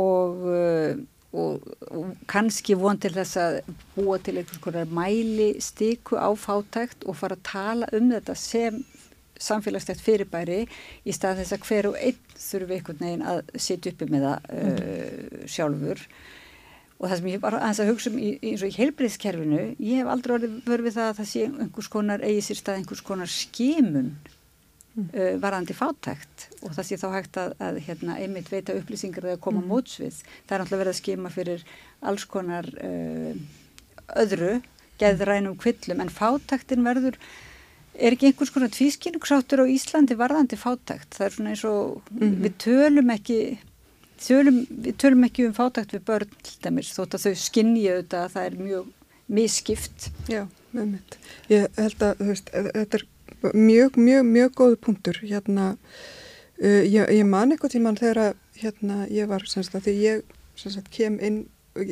og, 0.01 0.45
uh, 0.45 1.01
og, 1.33 1.67
og 1.91 2.15
kannski 2.31 2.75
von 2.79 2.99
til 2.99 3.13
þess 3.15 3.39
að 3.39 3.59
búa 3.95 4.19
til 4.19 4.39
einhvers 4.41 4.63
konar 4.63 4.91
mæli 4.91 5.53
stiku 5.63 6.19
á 6.19 6.31
fátækt 6.35 7.07
og 7.07 7.19
fara 7.21 7.39
að 7.39 7.47
tala 7.47 7.91
um 7.95 8.11
þetta 8.11 8.35
sem 8.39 8.81
samfélagstætt 9.41 10.03
fyrirbæri 10.05 10.65
í 11.07 11.15
stað 11.17 11.41
þess 11.41 11.57
að 11.57 11.69
hver 11.69 11.89
og 11.93 12.01
einn 12.01 12.19
þurfi 12.35 12.77
einhvern 12.77 13.01
veginn 13.05 13.25
að 13.31 13.41
sitja 13.57 13.95
uppi 13.95 14.11
með 14.11 14.27
það 14.27 14.51
uh, 14.59 15.47
sjálfur. 15.55 16.05
Og 17.01 17.07
það 17.07 17.17
sem 17.17 17.31
ég 17.31 17.41
bara 17.41 17.63
aðeins 17.63 17.81
að 17.81 17.93
hugsa 17.95 18.11
um 18.11 18.19
í, 18.21 18.35
eins 18.45 18.65
og 18.65 18.75
í 18.75 18.77
heilbriðskerfinu, 18.77 19.63
ég 19.81 20.03
hef 20.03 20.11
aldrei 20.13 20.35
vörð 20.67 20.91
við 20.91 20.99
það 20.99 21.07
að 21.07 21.17
það 21.23 21.31
sé 21.31 21.47
einhvers 21.49 21.89
konar, 21.95 22.27
eigi 22.27 22.43
sér 22.45 22.61
stað 22.61 22.83
einhvers 22.83 23.05
konar 23.07 23.33
skimun 23.33 24.11
uh, 25.09 25.35
varandi 25.43 25.77
fátækt 25.77 26.49
og 26.63 26.75
það 26.77 26.89
sé 26.89 26.99
þá 27.01 27.07
hægt 27.15 27.39
að, 27.41 27.55
að 27.67 27.81
hérna, 27.87 28.19
einmitt 28.21 28.51
veita 28.53 28.77
upplýsingar 28.79 29.29
þegar 29.29 29.45
koma 29.45 29.63
mm. 29.63 29.71
mótsvið. 29.71 30.21
Það 30.47 30.57
er 30.57 30.65
náttúrulega 30.65 30.83
verið 30.85 30.95
að 30.95 31.01
skima 31.01 31.33
fyrir 31.35 31.65
alls 32.11 32.27
konar 32.31 32.69
uh, 32.81 33.33
öðru 34.21 34.59
geðrænum 35.01 35.57
kvillum 35.61 36.03
en 36.05 36.13
fátæktin 36.13 36.85
verður 36.85 37.17
er 38.01 38.15
ekki 38.15 38.31
einhvers 38.31 38.53
konar 38.55 38.71
tvískinnugsháttur 38.73 39.65
á 39.65 39.73
Íslandi 39.73 40.17
varðandi 40.19 40.59
fátækt. 40.61 41.17
Það 41.17 41.27
er 41.27 41.35
svona 41.35 41.55
eins 41.55 41.65
og 41.69 42.13
við 42.21 42.55
tölum 42.63 43.13
ekki 43.13 43.41
tölum, 44.21 44.63
við 44.69 44.97
tölum 45.01 45.27
ekki 45.27 45.49
um 45.49 45.57
fátækt 45.57 45.95
við 45.97 46.07
börn 46.09 46.33
til 46.45 46.57
dæmis 46.65 46.93
þótt 46.97 47.17
að 47.17 47.27
þau 47.27 47.45
skinnja 47.45 47.97
auðvitað 47.97 48.25
að 48.25 48.35
það 48.35 48.49
er 48.49 48.59
mjög 48.61 48.91
misskipt. 49.31 50.09
Já, 50.31 50.43
með 50.75 50.93
mitt. 50.95 51.17
Ég 51.53 51.67
held 51.79 52.05
að, 52.07 52.23
veist, 52.31 52.53
þetta 52.53 53.01
er 53.01 53.07
mjög, 53.55 53.97
mjög, 53.97 54.27
mjög 54.27 54.57
góðu 54.61 54.81
punktur. 54.87 55.21
Hérna, 55.23 55.73
uh, 56.63 56.83
ég, 56.85 57.05
ég 57.21 57.27
man 57.29 57.53
eitthvað 57.53 57.77
tíman 57.77 58.01
þegar 58.01 58.35
hérna, 58.61 59.05
ég 59.11 59.31
var, 59.31 59.47
semst 59.49 59.75
að 59.75 59.89
því 59.89 59.97
ég, 60.05 60.35
semst 60.61 60.91
kem 60.93 61.21
inn, 61.25 61.45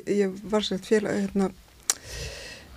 ég 0.05 0.35
var 0.51 0.67
semst 0.67 0.89
félag, 0.89 1.23
hérna, 1.25 1.53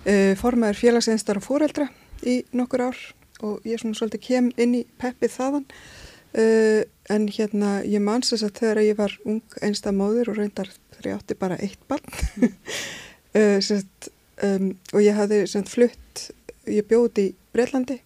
uh, 0.06 0.32
formaður 0.40 0.80
félagseinstar 0.80 1.40
og 1.40 1.46
fóreldra 1.46 1.88
í 2.26 2.42
nokkur 2.54 2.86
ár 2.88 3.02
og 3.42 3.66
ég 3.66 3.80
svona 3.80 3.98
svolítið 3.98 4.24
kem 4.26 4.50
inn 4.60 4.76
í 4.78 4.82
peppið 5.00 5.34
þaðan 5.36 5.66
uh, 5.66 6.80
en 7.12 7.28
hérna 7.36 7.72
ég 7.88 8.02
man 8.04 8.24
semst 8.26 8.46
að 8.46 8.60
þegar 8.60 8.82
ég 8.86 8.98
var 9.00 9.16
ung 9.26 9.58
einsta 9.62 9.94
móður 9.94 10.32
og 10.32 10.40
reyndar 10.40 10.70
þegar 10.94 11.10
ég 11.10 11.18
átti 11.18 11.38
bara 11.40 11.58
eitt 11.62 11.82
barn 11.90 12.06
uh, 12.46 13.58
semst 13.58 14.12
um, 14.42 14.72
og 14.92 15.02
ég 15.02 15.18
hafði 15.18 15.44
semst 15.50 15.74
flutt, 15.74 16.26
ég 16.70 16.86
bjóði 16.88 17.30
í 17.30 17.34
Breitlandi 17.52 18.00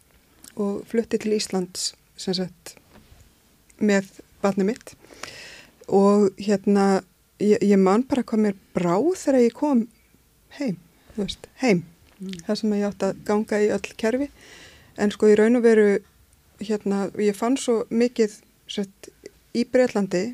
og 0.56 0.86
flutti 0.90 1.20
til 1.20 1.36
Íslands 1.36 1.92
sagt 2.16 2.76
með 3.78 4.08
barni 4.42 4.66
mitt. 4.70 4.94
Og 5.86 6.30
hérna 6.40 7.02
ég, 7.42 7.60
ég 7.60 7.78
man 7.78 8.06
bara 8.08 8.24
hvað 8.26 8.44
mér 8.46 8.58
brá 8.74 8.96
þegar 8.96 9.42
ég 9.44 9.56
kom 9.56 9.86
heim, 10.58 10.78
veist, 11.16 11.48
heim. 11.62 11.84
Það 12.46 12.60
sem 12.60 12.76
ég 12.78 12.86
átti 12.88 13.10
að 13.10 13.22
ganga 13.28 13.60
í 13.60 13.70
öll 13.76 13.96
kerfi. 14.00 14.30
En 14.96 15.12
sko 15.12 15.28
í 15.28 15.36
raun 15.36 15.58
og 15.58 15.66
veru 15.66 15.88
hérna, 16.62 17.10
ég 17.20 17.36
fann 17.36 17.58
svo 17.60 17.82
mikið 17.92 18.38
sett, 18.72 19.10
í 19.56 19.64
Breitlandi 19.68 20.30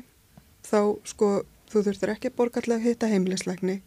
þá 0.63 0.79
sko 1.07 1.31
þú 1.71 1.83
þurftir 1.87 2.13
ekki 2.13 2.31
að 2.31 2.37
borga 2.37 2.61
alltaf 2.61 2.77
að 2.77 2.87
hitta 2.87 3.09
heimilislegni 3.11 3.77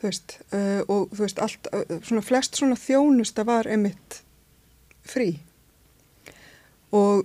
þú 0.00 0.08
veist 0.08 0.36
uh, 0.50 0.82
og 0.90 1.12
þú 1.14 1.22
veist 1.22 1.40
allt, 1.44 1.70
uh, 1.72 1.98
svona 2.04 2.24
flest 2.24 2.58
svona 2.58 2.78
þjónusta 2.78 3.46
var 3.48 3.68
einmitt 3.70 4.20
frí. 5.08 5.28
Og 6.94 7.24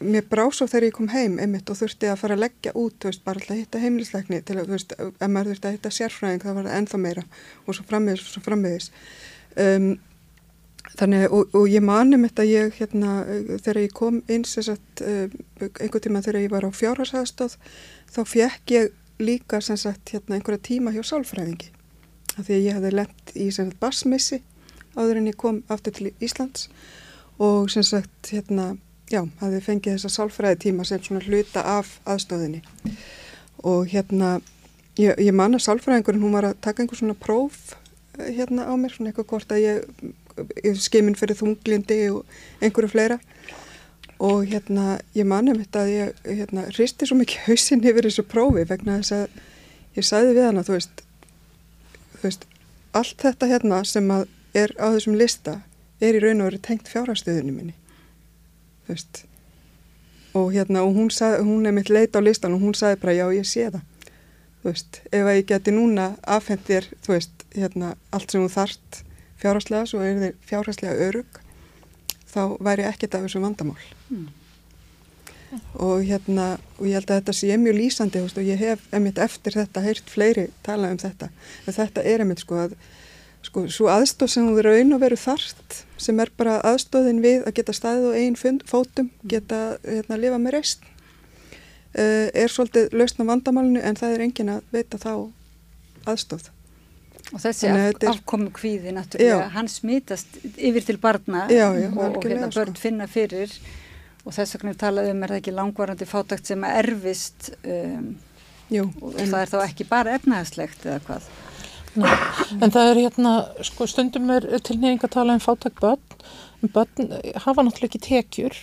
mér 0.00 0.24
brá 0.28 0.46
svo 0.48 0.66
þegar 0.70 0.88
ég 0.88 0.94
kom 0.96 1.08
heim 1.12 1.38
einmitt 1.42 1.70
og 1.70 1.76
þurfti 1.76 2.08
að 2.08 2.20
fara 2.22 2.36
að 2.36 2.44
leggja 2.46 2.72
út, 2.72 2.94
þú 3.00 3.10
veist, 3.10 3.24
bara 3.24 3.40
alltaf 3.40 3.54
að 3.54 3.60
hitta 3.60 3.80
heimilisleikni 3.82 4.38
til 4.48 4.56
að, 4.56 4.70
þú 4.70 4.76
veist, 4.76 4.94
ef 4.96 5.26
maður 5.28 5.50
þurfti 5.52 5.68
að 5.68 5.74
hitta 5.76 5.92
sérfræðing 5.96 6.44
þá 6.44 6.48
var 6.50 6.68
það 6.68 6.76
ennþá 6.78 7.00
meira 7.02 7.24
og 7.66 7.76
svo 7.76 7.84
frammiðis 7.90 8.22
og 8.24 8.30
svo 8.30 8.42
frammiðis 8.46 8.86
um, 9.60 9.90
þannig, 10.94 11.26
og, 11.28 11.56
og 11.60 11.66
ég 11.68 11.84
mani 11.84 12.20
mitt 12.22 12.40
að 12.40 12.52
ég, 12.54 12.72
hérna, 12.80 13.18
þegar 13.50 13.82
ég 13.84 13.96
kom 14.00 14.22
inn 14.32 14.46
sem 14.48 14.66
sagt, 14.70 15.04
um, 15.04 15.36
einhver 15.68 16.04
tíma 16.06 16.24
þegar 16.24 16.46
ég 16.46 16.54
var 16.54 16.64
á 16.64 16.70
fjárhagsæðstóð 16.80 17.58
þá 18.14 18.22
fekk 18.24 18.74
ég 18.78 18.96
líka 19.20 19.60
sem 19.60 19.76
sagt, 19.76 20.14
hérna, 20.14 20.38
einhverja 20.38 20.64
tíma 20.64 20.94
hjá 20.94 21.02
sálfræðingi. 21.04 21.74
Af 22.38 22.46
því 22.46 22.56
að 22.56 22.64
ég 22.64 22.78
hefði 22.78 22.94
lent 22.96 23.34
í 23.36 23.50
sem 23.52 23.68
sagt 23.68 23.82
basmissi 23.82 24.40
áður 24.96 25.20
en 25.20 25.28
ég 25.28 25.36
kom 25.38 25.60
aftur 25.68 25.92
til 25.92 26.14
Íslands 26.24 26.70
og 27.40 27.70
sem 27.72 27.84
sagt, 27.86 28.30
hérna 28.30 28.74
já, 29.10 29.24
hafði 29.40 29.60
fengið 29.64 29.96
þessa 29.96 30.12
sálfræði 30.14 30.62
tíma 30.66 30.86
sem 30.86 31.02
svona 31.02 31.24
hluta 31.24 31.64
af 31.78 31.96
aðstóðinni 32.04 32.62
og 33.66 33.88
hérna 33.90 34.38
ég, 35.00 35.16
ég 35.18 35.34
man 35.36 35.56
að 35.56 35.64
sálfræðingurinn 35.66 36.22
hún 36.22 36.36
var 36.36 36.50
að 36.50 36.58
taka 36.64 36.82
einhver 36.82 37.00
svona 37.00 37.16
próf 37.18 37.74
eh, 38.18 38.30
hérna 38.36 38.68
á 38.68 38.74
mér, 38.78 38.94
svona 38.94 39.10
eitthvað 39.10 39.30
hvort 39.32 39.54
að 39.54 39.62
ég, 39.64 40.04
ég 40.64 40.80
skeimin 40.80 41.18
fyrir 41.18 41.38
þunglindi 41.38 42.00
og 42.14 42.38
einhverju 42.60 42.92
fleira. 42.92 43.20
Og 44.20 44.44
hérna 44.50 44.98
ég 45.16 45.24
man 45.28 45.48
um 45.48 45.56
þetta 45.62 45.84
að 45.86 45.92
ég 45.94 46.24
hérna 46.26 46.66
hristi 46.68 47.08
svo 47.08 47.16
mikið 47.16 47.46
hausin 47.46 47.84
yfir 47.84 48.08
þessu 48.08 48.26
prófi 48.28 48.66
vegna 48.68 48.98
þess 49.00 49.16
að 49.16 49.38
ég 49.96 50.06
sagði 50.06 50.36
við 50.36 50.48
hana, 50.50 50.64
þú 50.66 50.76
veist, 50.76 51.02
þú 52.18 52.22
veist 52.26 52.46
allt 52.96 53.24
þetta 53.24 53.48
hérna 53.48 53.80
sem 53.88 54.12
að 54.12 54.26
er 54.60 54.74
á 54.76 54.92
þessum 54.92 55.16
lista 55.16 55.60
er 56.00 56.16
í 56.16 56.22
raun 56.22 56.40
og 56.40 56.50
verið 56.50 56.64
tengt 56.66 56.88
fjárhastöðunum 56.90 57.60
minni. 57.60 57.74
Þú 58.86 58.94
veist 58.94 59.24
og 60.34 60.52
hérna 60.54 60.84
og 60.86 60.94
hún, 60.94 61.10
sag, 61.10 61.40
hún 61.42 61.66
er 61.66 61.74
mitt 61.74 61.90
leit 61.90 62.14
á 62.14 62.20
listan 62.22 62.54
og 62.54 62.62
hún 62.62 62.74
sagði 62.74 63.00
bara 63.02 63.16
já 63.18 63.26
ég 63.34 63.46
sé 63.46 63.66
það. 63.66 63.82
Þú 64.60 64.68
veist, 64.68 65.00
ef 65.10 65.26
að 65.26 65.38
ég 65.38 65.46
geti 65.48 65.72
núna 65.74 66.10
afhengt 66.22 66.66
þér, 66.68 66.86
þú 67.02 67.14
veist, 67.16 67.46
hérna 67.56 67.94
allt 68.14 68.30
sem 68.30 68.44
þú 68.44 68.50
þart 68.54 69.00
fjárhastlega 69.40 69.88
svo 69.88 70.02
er 70.04 70.20
þér 70.20 70.36
fjárhastlega 70.46 71.08
örug 71.08 71.40
þá 72.30 72.42
væri 72.62 72.86
ekkert 72.86 73.16
af 73.16 73.26
þessum 73.26 73.48
vandamál. 73.48 73.88
Mm. 74.10 74.28
og 75.74 76.04
hérna 76.06 76.60
og 76.78 76.86
ég 76.86 76.94
held 76.94 77.10
að 77.10 77.16
þetta 77.16 77.32
sé 77.34 77.56
mjög 77.58 77.74
lýsandi 77.74 78.20
veist, 78.22 78.38
og 78.38 78.46
ég 78.46 78.60
hef 78.60 78.84
emitt 78.94 79.18
eftir 79.18 79.56
þetta 79.58 79.82
heyrt 79.82 80.10
fleiri 80.10 80.44
tala 80.62 80.92
um 80.92 80.98
þetta. 81.00 81.30
En 81.66 81.74
þetta 81.74 82.04
er 82.06 82.22
emitt 82.22 82.44
sko 82.44 82.60
að 82.68 82.76
sko 83.42 83.64
svo 83.72 83.88
aðstóð 83.90 84.30
sem 84.30 84.46
þú 84.46 84.62
raun 84.62 84.94
og 84.94 85.02
veru 85.02 85.18
þart 85.18 85.80
sem 86.00 86.22
er 86.22 86.32
bara 86.36 86.60
aðstóðin 86.70 87.20
við 87.24 87.44
að 87.44 87.58
geta 87.60 87.76
staðið 87.76 88.08
á 88.08 88.12
einn 88.20 88.62
fótum 88.68 89.10
geta 89.28 89.60
hérna 89.84 90.16
að 90.16 90.24
lifa 90.24 90.40
með 90.40 90.56
reist 90.56 90.86
uh, 90.86 92.28
er 92.32 92.52
svolítið 92.52 92.96
lausna 92.96 93.28
vandamálinu 93.28 93.84
en 93.84 94.00
það 94.00 94.16
er 94.16 94.24
engin 94.28 94.54
að 94.56 94.72
veita 94.74 95.00
þá 95.00 95.12
aðstóð 96.08 96.50
Og 97.30 97.38
þessi 97.38 97.68
af, 97.70 98.00
afkomu 98.10 98.50
kvíði 98.54 98.94
náttúrulega, 98.96 99.50
hann 99.54 99.68
smítast 99.70 100.40
yfir 100.56 100.86
til 100.86 100.96
barna 100.98 101.44
já, 101.46 101.68
já, 101.78 101.86
og, 101.92 102.16
og 102.18 102.24
hérna 102.26 102.48
börn 102.50 102.74
sko. 102.74 102.82
finna 102.82 103.06
fyrir. 103.10 103.52
Og 104.24 104.34
þess 104.34 104.56
vegna 104.56 104.74
talaðum 104.76 105.14
um 105.16 105.22
er 105.24 105.32
það 105.32 105.40
ekki 105.40 105.54
langvarandi 105.54 106.08
fátakt 106.08 106.50
sem 106.50 106.64
erfist 106.66 107.52
um, 107.62 108.10
Jú, 108.70 108.84
og 109.02 109.16
það 109.18 109.38
er 109.40 109.52
þá 109.52 109.56
ekki 109.64 109.86
bara 109.90 110.16
efnæðslegt 110.18 110.84
eða 110.86 111.00
hvað? 111.06 111.30
Nei, 111.98 112.10
en 112.62 112.70
það 112.70 112.90
er 112.90 113.00
hérna, 113.04 113.32
sko 113.66 113.86
stundum 113.90 114.30
er 114.30 114.46
tilneying 114.66 115.02
að 115.02 115.14
tala 115.16 115.34
um 115.34 115.42
fátakt 115.42 115.80
börn, 115.82 116.02
börn 116.74 117.16
hafa 117.42 117.64
náttúrulega 117.66 117.88
ekki 117.88 118.02
tekjur, 118.04 118.58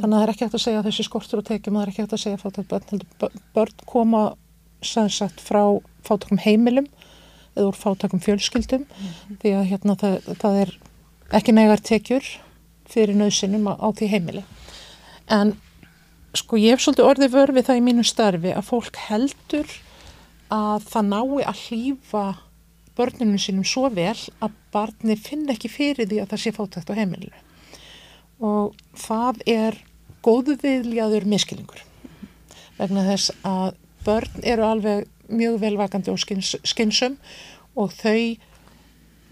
þannig 0.00 0.08
að 0.08 0.16
það 0.16 0.24
er 0.24 0.32
ekki 0.32 0.46
hægt 0.46 0.58
að 0.58 0.64
segja 0.64 0.86
þessi 0.86 1.06
skortur 1.06 1.42
og 1.42 1.46
tekjum, 1.46 1.76
það 1.76 1.84
er 1.84 1.92
ekki 1.92 2.04
hægt 2.04 2.16
að 2.16 2.24
segja 2.24 2.40
fátakt 2.42 2.72
börn, 2.72 3.36
börn 3.54 3.84
koma 3.86 4.22
sannsagt 4.84 5.42
frá 5.42 5.62
fátakum 6.06 6.42
heimilum 6.42 6.88
eða 7.56 7.70
úr 7.70 7.78
fátakum 7.78 8.22
fjölskyldum, 8.24 8.84
mm 8.86 9.38
því 9.42 9.54
að 9.60 9.70
hérna 9.70 9.96
það, 10.00 10.18
það 10.42 10.58
er 10.64 10.74
ekki 11.38 11.54
nægar 11.54 11.82
tekjur 11.82 12.26
fyrir 12.86 13.18
nöðsinum 13.18 13.66
á, 13.70 13.74
á 13.78 13.88
því 13.94 14.10
heimili. 14.10 14.42
En 15.30 15.56
sko 16.36 16.58
ég 16.60 16.76
hef 16.76 16.84
svolítið 16.84 17.08
orðið 17.10 17.34
vörfið 17.34 17.68
það 17.68 17.80
í 17.80 17.84
mínu 17.86 18.04
starfi 18.06 18.52
að 18.54 18.68
fólk 18.68 18.98
heldur 19.08 19.72
að 20.52 20.84
það 20.90 21.08
nái 21.10 21.46
að 21.46 21.62
hlýfa 21.64 22.26
börnunum 22.96 23.40
sínum 23.40 23.66
svo 23.66 23.90
vel 23.92 24.16
að 24.40 24.54
barni 24.74 25.16
finn 25.20 25.48
ekki 25.52 25.70
fyrir 25.72 26.08
því 26.08 26.22
að 26.22 26.32
það 26.32 26.42
sé 26.42 26.54
fátækt 26.56 26.92
á 26.92 26.98
heimilinu. 26.98 27.42
Og 28.44 28.76
það 29.00 29.42
er 29.48 29.78
góðu 30.24 30.56
viðljaður 30.62 31.28
miskilingur 31.30 31.82
vegna 32.76 33.06
þess 33.06 33.32
að 33.46 33.76
börn 34.06 34.42
eru 34.44 34.66
alveg 34.66 35.06
mjög 35.32 35.60
velvakandi 35.62 36.12
og 36.12 36.20
skins, 36.22 36.54
skinsum 36.66 37.16
og 37.76 37.94
þau 37.96 38.36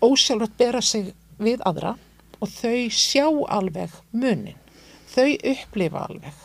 ósjálfrætt 0.05 0.57
bera 0.59 0.81
sig 0.85 1.13
við 1.39 1.63
aðra 1.69 1.95
og 2.41 2.51
þau 2.51 2.91
sjá 2.93 3.27
alveg 3.57 3.93
munin. 4.13 4.59
Þau 5.15 5.31
upplifa 5.53 6.07
alveg. 6.09 6.41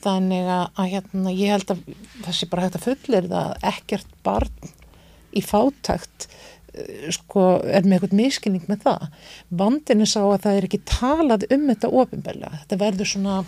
Þannig 0.00 0.46
að, 0.48 0.66
að 0.80 0.90
hérna, 0.94 1.32
ég 1.36 1.54
held 1.54 1.72
að 1.74 1.80
það 2.24 2.36
sé 2.36 2.48
bara 2.50 2.66
hægt 2.66 2.78
að 2.78 2.86
fullir 2.86 3.28
það 3.30 3.66
ekkert 3.70 4.14
barn 4.24 4.70
í 5.36 5.42
fátækt 5.44 6.28
sko 7.14 7.46
er 7.66 7.86
með 7.86 7.96
eitthvað 7.96 8.16
miskinning 8.20 8.68
með 8.70 8.84
það. 8.86 9.08
Vandinu 9.62 10.06
sá 10.08 10.20
að 10.22 10.40
það 10.44 10.56
er 10.58 10.68
ekki 10.68 10.80
talað 10.88 11.46
um 11.50 11.66
þetta 11.72 11.92
ofinbeglega 12.02 12.62
þetta 12.62 12.80
verður 12.84 13.10
svona 13.12 13.40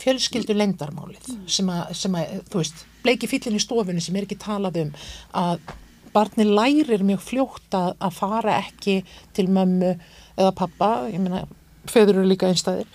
fjölskyldu 0.00 0.56
lendarmálið 0.56 1.30
sem 1.50 1.68
að, 1.68 1.92
sem 1.98 2.14
að 2.16 2.34
þú 2.48 2.62
veist, 2.62 2.84
bleiki 3.04 3.28
fyllin 3.28 3.58
í 3.58 3.62
stofunni 3.62 4.02
sem 4.04 4.16
er 4.16 4.26
ekki 4.26 4.38
talað 4.40 4.80
um 4.84 4.92
að 5.36 5.74
barni 6.14 6.46
lærir 6.46 7.04
mjög 7.06 7.22
fljótt 7.22 7.76
að, 7.76 7.92
að 8.00 8.16
fara 8.16 8.56
ekki 8.64 9.00
til 9.36 9.46
mömmu 9.52 9.92
eða 10.40 10.54
pappa, 10.56 10.90
ég 11.12 11.20
meina 11.22 11.44
feður 11.90 12.20
eru 12.20 12.30
líka 12.30 12.48
einstæðir. 12.50 12.88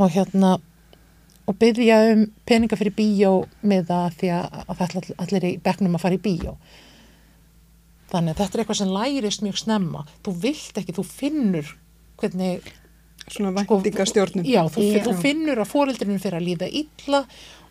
Og 0.00 0.12
hérna 0.12 0.56
og 1.48 1.56
byggja 1.58 1.98
um 2.12 2.26
peninga 2.46 2.78
fyrir 2.78 2.94
bíó 2.96 3.32
með 3.66 3.88
það 3.90 4.18
því 4.20 4.30
að 4.36 4.60
all, 4.74 5.02
allir 5.24 5.46
í 5.48 5.56
begnum 5.64 5.96
að 5.98 6.04
fara 6.04 6.18
í 6.18 6.22
bíó 6.24 6.54
þannig 8.10 8.34
að 8.34 8.42
þetta 8.42 8.50
er 8.58 8.62
eitthvað 8.64 8.80
sem 8.80 8.92
lærist 8.94 9.44
mjög 9.46 9.58
snemma 9.60 10.04
þú 10.26 10.36
vilt 10.44 10.80
ekki, 10.80 10.96
þú 10.96 11.06
finnur 11.06 11.72
hvernig 12.20 12.70
svona 13.30 13.52
væntingastjórnum 13.56 14.46
já, 14.48 14.62
þú, 14.72 14.84
já. 14.86 15.02
þú 15.06 15.16
finnur 15.20 15.62
að 15.62 15.72
fóreldrinu 15.72 16.20
fyrir 16.22 16.40
að 16.40 16.46
líða 16.48 16.70
illa 16.82 17.24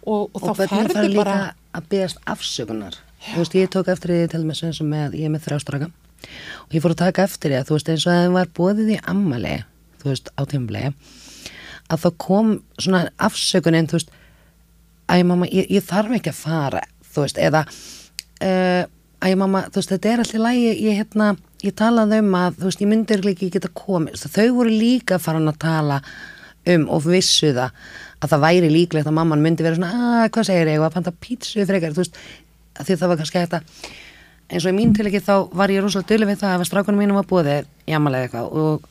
og, 0.03 0.29
og, 0.29 0.37
og 0.37 0.45
þá 0.45 0.67
ferður 0.75 1.15
bara 1.17 1.39
að 1.75 1.89
beðast 1.91 2.21
afsökunar 2.29 2.95
já. 2.95 3.33
þú 3.33 3.41
veist, 3.41 3.57
ég 3.59 3.73
tók 3.73 3.91
eftir 3.91 4.15
því 4.15 4.29
til 4.33 4.45
með 4.45 4.61
sem 4.77 4.93
með, 4.93 5.17
ég 5.19 5.27
er 5.27 5.33
með 5.33 5.47
þrjástraka 5.47 5.89
og 5.89 6.75
ég 6.75 6.83
fór 6.83 6.95
að 6.95 7.01
taka 7.03 7.25
eftir 7.27 7.53
því 7.53 7.59
að 7.59 7.67
þú 7.69 7.77
veist 7.77 7.91
eins 7.93 8.05
og 8.05 8.13
að 8.13 8.21
það 8.21 8.37
var 8.37 8.53
bóðið 8.59 8.93
í 8.95 9.01
ammali 9.13 9.57
þú 9.99 10.11
veist, 10.13 10.31
á 10.35 10.41
tímblei 10.49 10.85
að 11.89 12.03
það 12.05 12.17
kom 12.21 12.53
svona 12.77 13.03
afsökunin, 13.17 13.89
þú 13.89 13.97
veist, 13.97 14.11
æg 15.09 15.25
mamma, 15.25 15.49
ég, 15.49 15.69
ég 15.73 15.85
þarf 15.85 16.15
ekki 16.19 16.31
að 16.31 16.41
fara, 16.43 16.83
þú 17.09 17.25
veist, 17.25 17.39
eða 17.41 17.63
uh, 18.45 18.83
æg 19.25 19.37
mamma, 19.39 19.65
þú 19.67 19.81
veist, 19.81 19.93
þetta 19.93 20.11
er 20.11 20.23
alltaf 20.23 20.43
lægi, 20.43 20.73
ég 20.85 20.99
hérna, 21.01 21.29
ég 21.65 21.75
talaði 21.79 22.19
um 22.23 22.35
að, 22.39 22.59
þú 22.59 22.69
veist, 22.69 22.83
ég 22.83 22.91
myndi 22.91 23.17
ekki 23.19 23.49
geta 23.55 23.71
komið, 23.75 24.27
þau 24.31 24.49
voru 24.55 24.73
líka 24.73 25.19
farin 25.19 25.51
að 25.51 25.59
tala 25.63 26.01
um 26.69 26.85
og 26.91 27.07
vissu 27.07 27.53
það 27.55 27.73
að 28.19 28.33
það 28.33 28.43
væri 28.43 28.69
líklegt 28.71 29.07
að 29.07 29.15
mamman 29.15 29.43
myndi 29.43 29.65
vera 29.65 29.77
svona, 29.77 29.89
að 29.95 30.19
ah, 30.19 30.29
hvað 30.35 30.47
segir 30.49 30.71
ég, 30.71 30.83
að 30.83 30.95
panta 30.95 31.15
pítsu 31.15 31.65
frekar, 31.67 31.95
þú 31.95 32.03
veist, 32.03 32.21
því 32.79 32.97
það 32.99 33.11
var 33.11 33.19
kannski 33.21 33.43
þetta, 33.43 33.61
eins 34.49 34.65
og 34.65 34.73
í 34.73 34.77
mín 34.77 34.95
til 34.97 35.07
ekki 35.07 35.21
þá 35.23 35.33
var 35.55 35.71
ég 35.71 35.83
rosalega 35.83 36.09
dölur 36.13 36.29
við 36.31 36.41
það 36.41 36.55
að 36.55 36.67
strákunum 36.69 37.03
mínum 37.03 37.19
var 37.19 37.27
búið 37.29 37.51
jamalega 37.89 38.27
eitthvað 38.27 38.55
og 38.59 38.87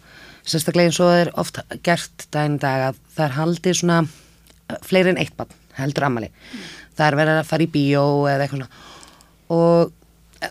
sérstaklega 0.49 0.91
eins 0.91 1.01
og 1.03 1.11
það 1.11 1.23
er 1.23 1.31
oft 1.43 1.61
gert 1.85 2.27
daginn 2.35 2.59
dag 2.63 2.89
að 2.89 3.01
það 3.17 3.25
er 3.27 3.37
haldið 3.37 3.79
svona 3.81 3.99
eh, 4.05 4.79
fleiri 4.87 5.13
en 5.13 5.21
eitt 5.21 5.35
bann, 5.39 5.57
heldur 5.79 6.09
amali 6.09 6.31
mm. 6.31 6.69
það 6.99 7.07
er 7.09 7.19
verið 7.21 7.41
að 7.41 7.51
fara 7.51 7.67
í 7.67 7.71
bíó 7.75 8.05
eða 8.31 8.47
eitthvað 8.47 8.63
svona. 8.63 8.85
Og 9.49 9.98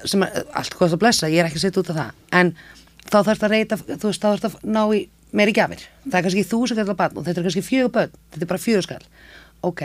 sem 0.04 0.24
er 0.26 0.44
allt 0.58 0.76
hvað 0.76 0.94
það 0.96 1.02
blessa, 1.04 1.30
ég 1.32 1.44
er 1.44 1.50
ekki 1.50 1.62
sett 1.64 1.78
út 1.80 1.92
af 1.94 2.00
það. 2.02 2.18
En 2.40 2.54
þá 3.08 3.20
þarf 3.24 3.40
það 3.40 3.48
að 3.48 3.54
reyta 3.54 3.78
þú 3.80 4.10
veist, 4.10 4.22
þá 4.22 4.28
þarf 4.28 4.44
það 4.44 4.58
að 4.58 4.72
ná 4.76 4.82
í 4.96 5.02
meiri 5.36 5.54
gafir 5.56 5.84
það 6.06 6.18
er 6.20 6.26
kannski 6.28 6.46
þúsakallar 6.48 6.98
bann 7.00 7.18
og 7.18 7.28
þetta 7.28 7.42
er 7.42 7.48
kannski 7.48 7.66
fjögur 7.66 7.94
bönn 7.96 8.16
þetta 8.34 8.44
er 8.46 8.52
bara 8.52 8.64
fjögurskall 8.64 9.06
ok, 9.68 9.84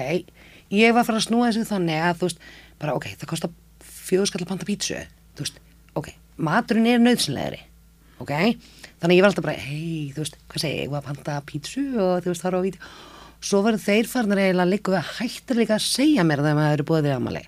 ég 0.74 0.94
var 0.94 1.02
að 1.02 1.08
fara 1.10 1.20
að 1.20 1.26
snúa 1.26 1.48
þessu 1.50 1.68
þannig 1.70 2.02
að 2.02 2.20
þú 2.20 2.28
veist, 2.28 2.42
bara 2.82 2.96
ok, 2.98 3.08
það 3.20 3.30
kostar 3.32 3.54
fjögurskall 4.02 4.44
að 4.44 4.50
panta 4.52 4.68
pítsu, 4.68 4.98
þú 5.36 5.46
veist 5.46 5.62
ok, 5.98 6.10
maturinn 6.48 6.90
er 6.90 7.02
nöðsynlegri 7.02 7.62
ok, 8.22 8.34
þannig 9.02 9.18
ég 9.18 9.24
var 9.24 9.32
alltaf 9.32 9.46
bara 9.48 9.64
hei, 9.64 10.12
þú 10.14 10.24
veist, 10.24 10.38
hvað 10.50 10.64
segi 10.64 10.76
ég, 10.76 10.84
ég 10.86 10.92
var 10.92 11.02
að 11.02 11.08
panta 11.10 11.38
pítsu 11.48 11.86
og 11.96 12.22
þú 12.22 12.32
veist, 12.32 12.44
það 12.44 12.50
var 12.52 12.62
á 12.62 12.66
vídeo. 12.68 12.92
Svo 13.42 13.58
verður 13.64 13.82
þeir 13.82 14.06
farnir 14.06 14.38
eiginlega 14.38 14.70
líka 14.70 14.92
að 14.94 15.08
hættir 15.16 15.58
líka 15.58 15.74
að 15.74 15.88
segja 15.88 16.22
mér 16.22 16.44
þegar 16.44 16.58
maður 16.60 16.76
eru 16.76 16.86
búið 16.86 17.08
við 17.08 17.14
amali 17.16 17.40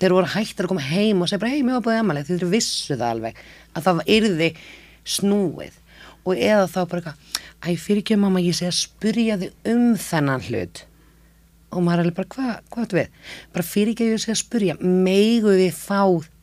þeir 0.00 0.14
voru 0.16 0.30
hættir 0.32 0.66
að 0.66 0.72
koma 0.72 0.86
heim 0.86 1.22
og 1.22 1.30
segja 1.30 1.42
bara 1.42 1.52
hei, 1.52 1.62
mér 1.66 1.78
var 1.78 1.86
búið 1.86 2.00
amali, 2.00 2.24
þeir 2.26 2.46
vissu 2.52 2.96
það 2.96 3.08
alveg 3.08 3.42
að 3.72 3.86
það 3.88 4.02
yrði 4.16 4.48
snúið. 5.16 5.78
Og 6.22 6.38
eða 6.38 6.68
þá 6.70 6.80
bara 6.86 7.02
eitthvað 7.02 7.40
æ, 7.62 7.68
fyrir 7.82 8.02
ekki 8.02 8.18
mamma, 8.20 8.42
ég 8.42 8.56
segja 8.56 8.74
spyrja 8.76 9.38
þið 9.40 9.72
um 9.72 9.86
þennan 9.98 10.46
hlut. 10.48 10.84
Og 11.72 11.82
maður 11.82 12.02
er 12.02 12.04
alveg 12.06 12.18
bara, 12.18 12.30
hvað, 12.36 12.54
hvað 12.74 12.86
er 12.86 12.98
við? 13.00 13.26
Bara 13.54 13.66
fyrir 13.66 13.92
ekki 13.94 14.06
að 14.06 14.14
ég 14.14 14.22
segja 14.22 14.38
spyrja 14.42 14.78
meigu 14.82 15.56
við 15.56 15.76
fá 15.76 16.00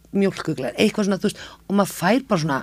mjölkuglar 0.09 0.73
eitthvað 0.73 1.09
svona, 1.09 1.19
veist, 1.21 1.41
og 1.67 1.77
maður 1.77 1.93
fær 1.93 2.23
bara 2.29 2.43
svona 2.43 2.61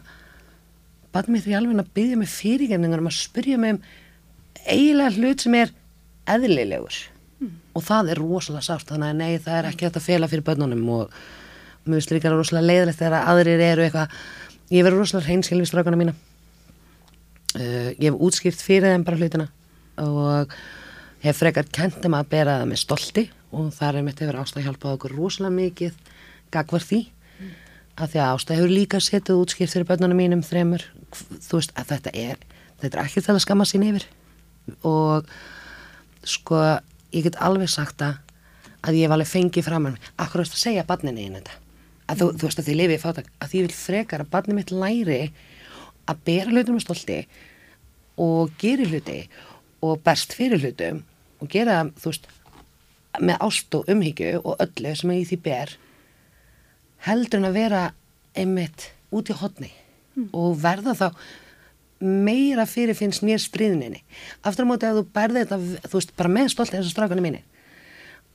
bæt 1.14 1.28
mér 1.30 1.44
því 1.44 1.56
alveg 1.56 1.82
að 1.82 1.92
byggja 1.96 2.20
mig 2.20 2.32
fyrirgefningar 2.32 3.02
um 3.02 3.10
að 3.10 3.18
spyrja 3.20 3.60
mig 3.62 3.76
um 3.76 3.84
eiginlega 4.66 5.14
hlut 5.14 5.44
sem 5.44 5.54
er 5.56 5.72
eðlilegur. 6.34 6.98
Og 7.76 7.84
það 7.84 8.12
er 8.12 8.20
rosalega 8.22 8.64
sátt 8.64 8.88
þannig 8.88 9.12
að 9.12 9.18
nei 9.20 9.42
það 9.42 9.58
er 9.58 9.68
ekki 9.70 9.88
að 9.88 9.98
fela 10.04 10.28
fyrir 10.30 10.46
börnunum 10.46 10.86
og 10.96 11.18
mér 11.84 11.98
finnst 11.98 12.14
líka 12.14 12.32
rosalega 12.32 12.70
leiðilegt 12.70 13.00
þegar 13.00 13.28
aðrir 13.32 13.62
eru 13.62 13.84
eitthvað 13.84 14.16
ég 14.72 14.86
verður 14.86 15.02
rosalega 15.02 15.28
hreinskil 15.28 15.60
við 15.60 15.70
strafgana 15.70 16.00
mína. 16.00 16.16
Uh, 17.56 17.92
ég 17.96 18.08
hef 18.08 18.18
útskýrt 18.26 18.60
fyrir 18.60 18.92
þeim 18.92 19.04
bara 19.06 19.20
hlutina 19.20 19.46
og 20.02 20.56
hef 21.22 21.38
frekar 21.40 21.68
kentum 21.72 22.16
að 22.18 22.32
bera 22.32 22.58
það 22.60 22.72
með 22.72 22.82
stolti 22.82 23.26
og 23.56 23.70
þar 23.76 24.00
er 24.00 24.06
mitt 24.06 24.20
hefur 24.20 24.40
ástæð 24.42 24.66
hjálpað 24.66 24.96
okkur 24.96 25.14
rosalega 25.16 25.56
mikið 25.60 26.02
gagvar 26.52 26.84
því. 26.84 27.00
Mm. 27.36 27.54
að 27.96 28.12
því 28.12 28.20
að 28.24 28.34
ástæð 28.34 28.60
hefur 28.60 28.74
líka 28.74 29.00
setið 29.00 29.40
útskipt 29.40 29.72
fyrir 29.72 29.88
börnunum 29.88 30.20
mínum 30.20 30.44
þremur. 30.44 30.84
Þú 31.14 31.60
veist 31.60 31.72
að 31.76 31.94
þetta 31.94 32.12
er 32.12 32.44
þetta 32.80 32.98
er 32.98 33.04
ekki 33.04 33.22
til 33.24 33.34
að 33.34 33.42
skamma 33.44 33.66
sín 33.68 33.86
yfir. 33.86 34.06
Og 34.86 35.28
sko 36.26 36.60
ég 37.16 37.26
get 37.26 37.40
alveg 37.42 37.70
sagt 37.72 38.04
að 38.04 38.22
að 38.86 39.00
ég 39.00 39.10
var 39.10 39.18
alveg 39.18 39.32
fengið 39.32 39.66
fram 39.66 39.88
að 39.88 39.96
akkur 40.22 40.42
veist 40.42 40.54
að 40.54 40.62
segja 40.62 40.86
barninni 40.86 41.26
einu 41.26 41.40
þetta 41.40 41.56
að 42.06 42.20
þú, 42.20 42.26
þú 42.38 42.46
veist 42.46 42.60
að 42.60 42.68
því 42.68 42.76
lifið 42.80 43.02
fátak 43.02 43.30
að 43.40 43.52
því 43.52 43.62
vil 43.64 43.76
frekar 43.76 44.22
að 44.22 44.32
barni 44.34 44.56
mitt 44.56 44.72
læri 44.72 45.20
að 46.06 46.22
bera 46.28 46.52
hlutum 46.52 46.76
með 46.76 46.84
stolti 46.84 47.18
og 48.22 48.52
gera 48.60 48.86
hluti 48.86 49.18
og 49.86 50.02
berst 50.06 50.36
fyrir 50.36 50.62
hlutum 50.62 51.02
og 51.42 51.50
gera 51.52 51.80
þú 51.98 52.12
veist 52.12 52.28
með 53.26 53.42
ást 53.46 53.74
og 53.78 53.90
umhyggju 53.90 54.42
og 54.42 54.62
öllu 54.62 54.92
sem 54.96 55.14
í 55.16 55.24
því 55.26 55.40
ber 55.48 55.74
heldur 57.06 57.42
en 57.42 57.48
að 57.50 57.58
vera 57.58 57.82
einmitt 58.36 58.90
út 59.14 59.32
í 59.32 59.36
hodni 59.40 59.72
mm. 59.72 60.30
og 60.36 60.56
verða 60.62 60.94
þá 60.98 61.08
meira 62.00 62.66
fyrir 62.68 62.96
finnst 62.96 63.24
mér 63.24 63.40
stríðninni. 63.40 64.02
Aftur 64.44 64.68
á 64.68 64.70
móti 64.70 64.88
að 64.88 65.00
þú 65.00 65.04
berði 65.16 65.44
þetta 65.44 65.88
þú 65.88 65.94
veist 65.98 66.16
bara 66.16 66.32
með 66.32 66.50
stolti 66.52 66.80
og 66.80 66.90
strákunni 66.90 67.24
mínir. 67.24 67.44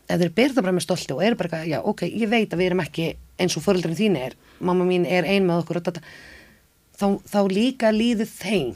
Ef 0.10 0.20
þeir 0.20 0.34
byrða 0.36 0.66
bara 0.66 0.76
með 0.76 0.88
stolti 0.88 1.16
og 1.16 1.24
eru 1.24 1.38
bara 1.40 1.62
já 1.70 1.80
ok, 1.80 2.04
ég 2.10 2.32
veit 2.32 2.52
að 2.52 2.64
við 2.64 2.72
erum 2.72 2.84
ekki 2.84 3.08
eins 3.42 3.58
og 3.58 3.66
fóröldurinn 3.66 3.98
þín 3.98 4.18
er, 4.20 4.36
mamma 4.60 4.86
mín 4.86 5.06
er 5.06 5.28
ein 5.30 5.46
með 5.48 5.64
okkur 5.64 5.82
þá, 5.86 7.08
þá 7.26 7.40
líka 7.50 7.92
líður 7.94 8.30
þeim 8.30 8.76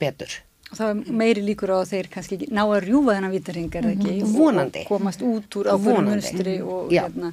betur. 0.00 0.40
Og 0.70 0.78
þá 0.78 0.84
er 0.88 1.02
meiri 1.20 1.44
líkur 1.44 1.70
á 1.70 1.76
að 1.82 1.90
þeir 1.92 2.08
kannski 2.10 2.38
ná 2.48 2.64
að 2.64 2.88
rjúfa 2.88 3.14
þennan 3.14 3.34
vítarhingar 3.34 3.86
ekki? 3.92 4.10
Mm 4.10 4.24
-hmm. 4.24 4.34
vonandi. 4.38 4.82
Og 4.86 4.90
komast 4.94 5.22
út 5.22 5.58
úr 5.60 5.70
ákveðum 5.70 6.08
munstri 6.10 6.56
og 6.62 6.90
hérna 6.90 7.30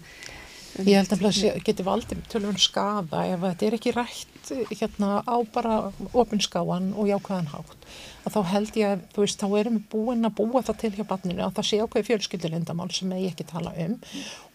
Ég 0.79 0.95
held 0.95 1.11
að 1.11 1.23
það 1.25 1.63
geti 1.67 1.83
valdið 1.83 2.19
tölvun 2.31 2.59
skafa 2.61 3.25
ef 3.27 3.41
þetta 3.43 3.65
er 3.67 3.75
ekki 3.75 3.91
rætt 3.95 4.51
hérna 4.71 5.09
á 5.27 5.35
bara 5.53 5.73
ofinskáan 6.17 6.91
og 6.95 7.09
jákvæðan 7.09 7.49
hátt. 7.51 7.87
Að 8.25 8.35
þá 8.35 8.41
held 8.51 8.77
ég 8.79 8.93
að 8.93 9.03
þú 9.13 9.25
veist 9.25 9.41
þá 9.41 9.47
erum 9.59 9.79
við 9.79 9.89
búin 9.91 10.27
að 10.27 10.37
búa 10.39 10.61
það 10.63 10.79
til 10.83 10.91
hjá 10.95 11.03
barninu 11.09 11.43
að 11.45 11.57
það 11.57 11.67
sé 11.67 11.81
ákveði 11.81 12.07
fjölskyldulindamál 12.09 12.89
sem 12.95 13.11
ég 13.17 13.33
ekki 13.33 13.47
tala 13.51 13.73
um 13.85 13.97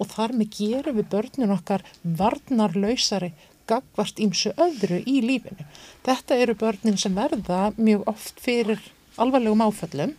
og 0.00 0.10
þar 0.14 0.34
með 0.38 0.56
gerum 0.56 0.98
við 0.98 1.10
börnun 1.12 1.54
okkar 1.56 1.84
varnarlausari 2.22 3.32
gagvart 3.66 4.22
ímsu 4.22 4.54
öðru 4.56 5.02
í 5.04 5.20
lífinu. 5.24 5.66
Þetta 6.06 6.40
eru 6.42 6.56
börnin 6.58 7.00
sem 7.00 7.14
verða 7.16 7.72
mjög 7.76 8.06
oft 8.12 8.40
fyrir 8.42 8.80
alvarlegum 9.20 9.64
áföllum 9.66 10.16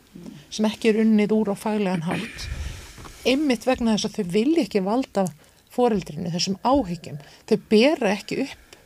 sem 0.52 0.68
ekki 0.70 0.92
er 0.92 1.02
unnið 1.06 1.36
úr 1.36 1.54
á 1.54 1.56
faglegan 1.58 2.06
hátt. 2.08 2.48
Einmitt 3.28 3.66
vegna 3.68 3.96
þess 3.96 4.10
að 4.10 4.18
þau 4.18 4.34
vilja 4.36 4.66
ekki 4.68 4.84
valda 4.86 5.28
foreldrinu, 5.78 6.32
þessum 6.34 6.58
áhyggjum 6.66 7.20
þau 7.50 7.58
bera 7.72 8.14
ekki 8.18 8.42
upp 8.48 8.78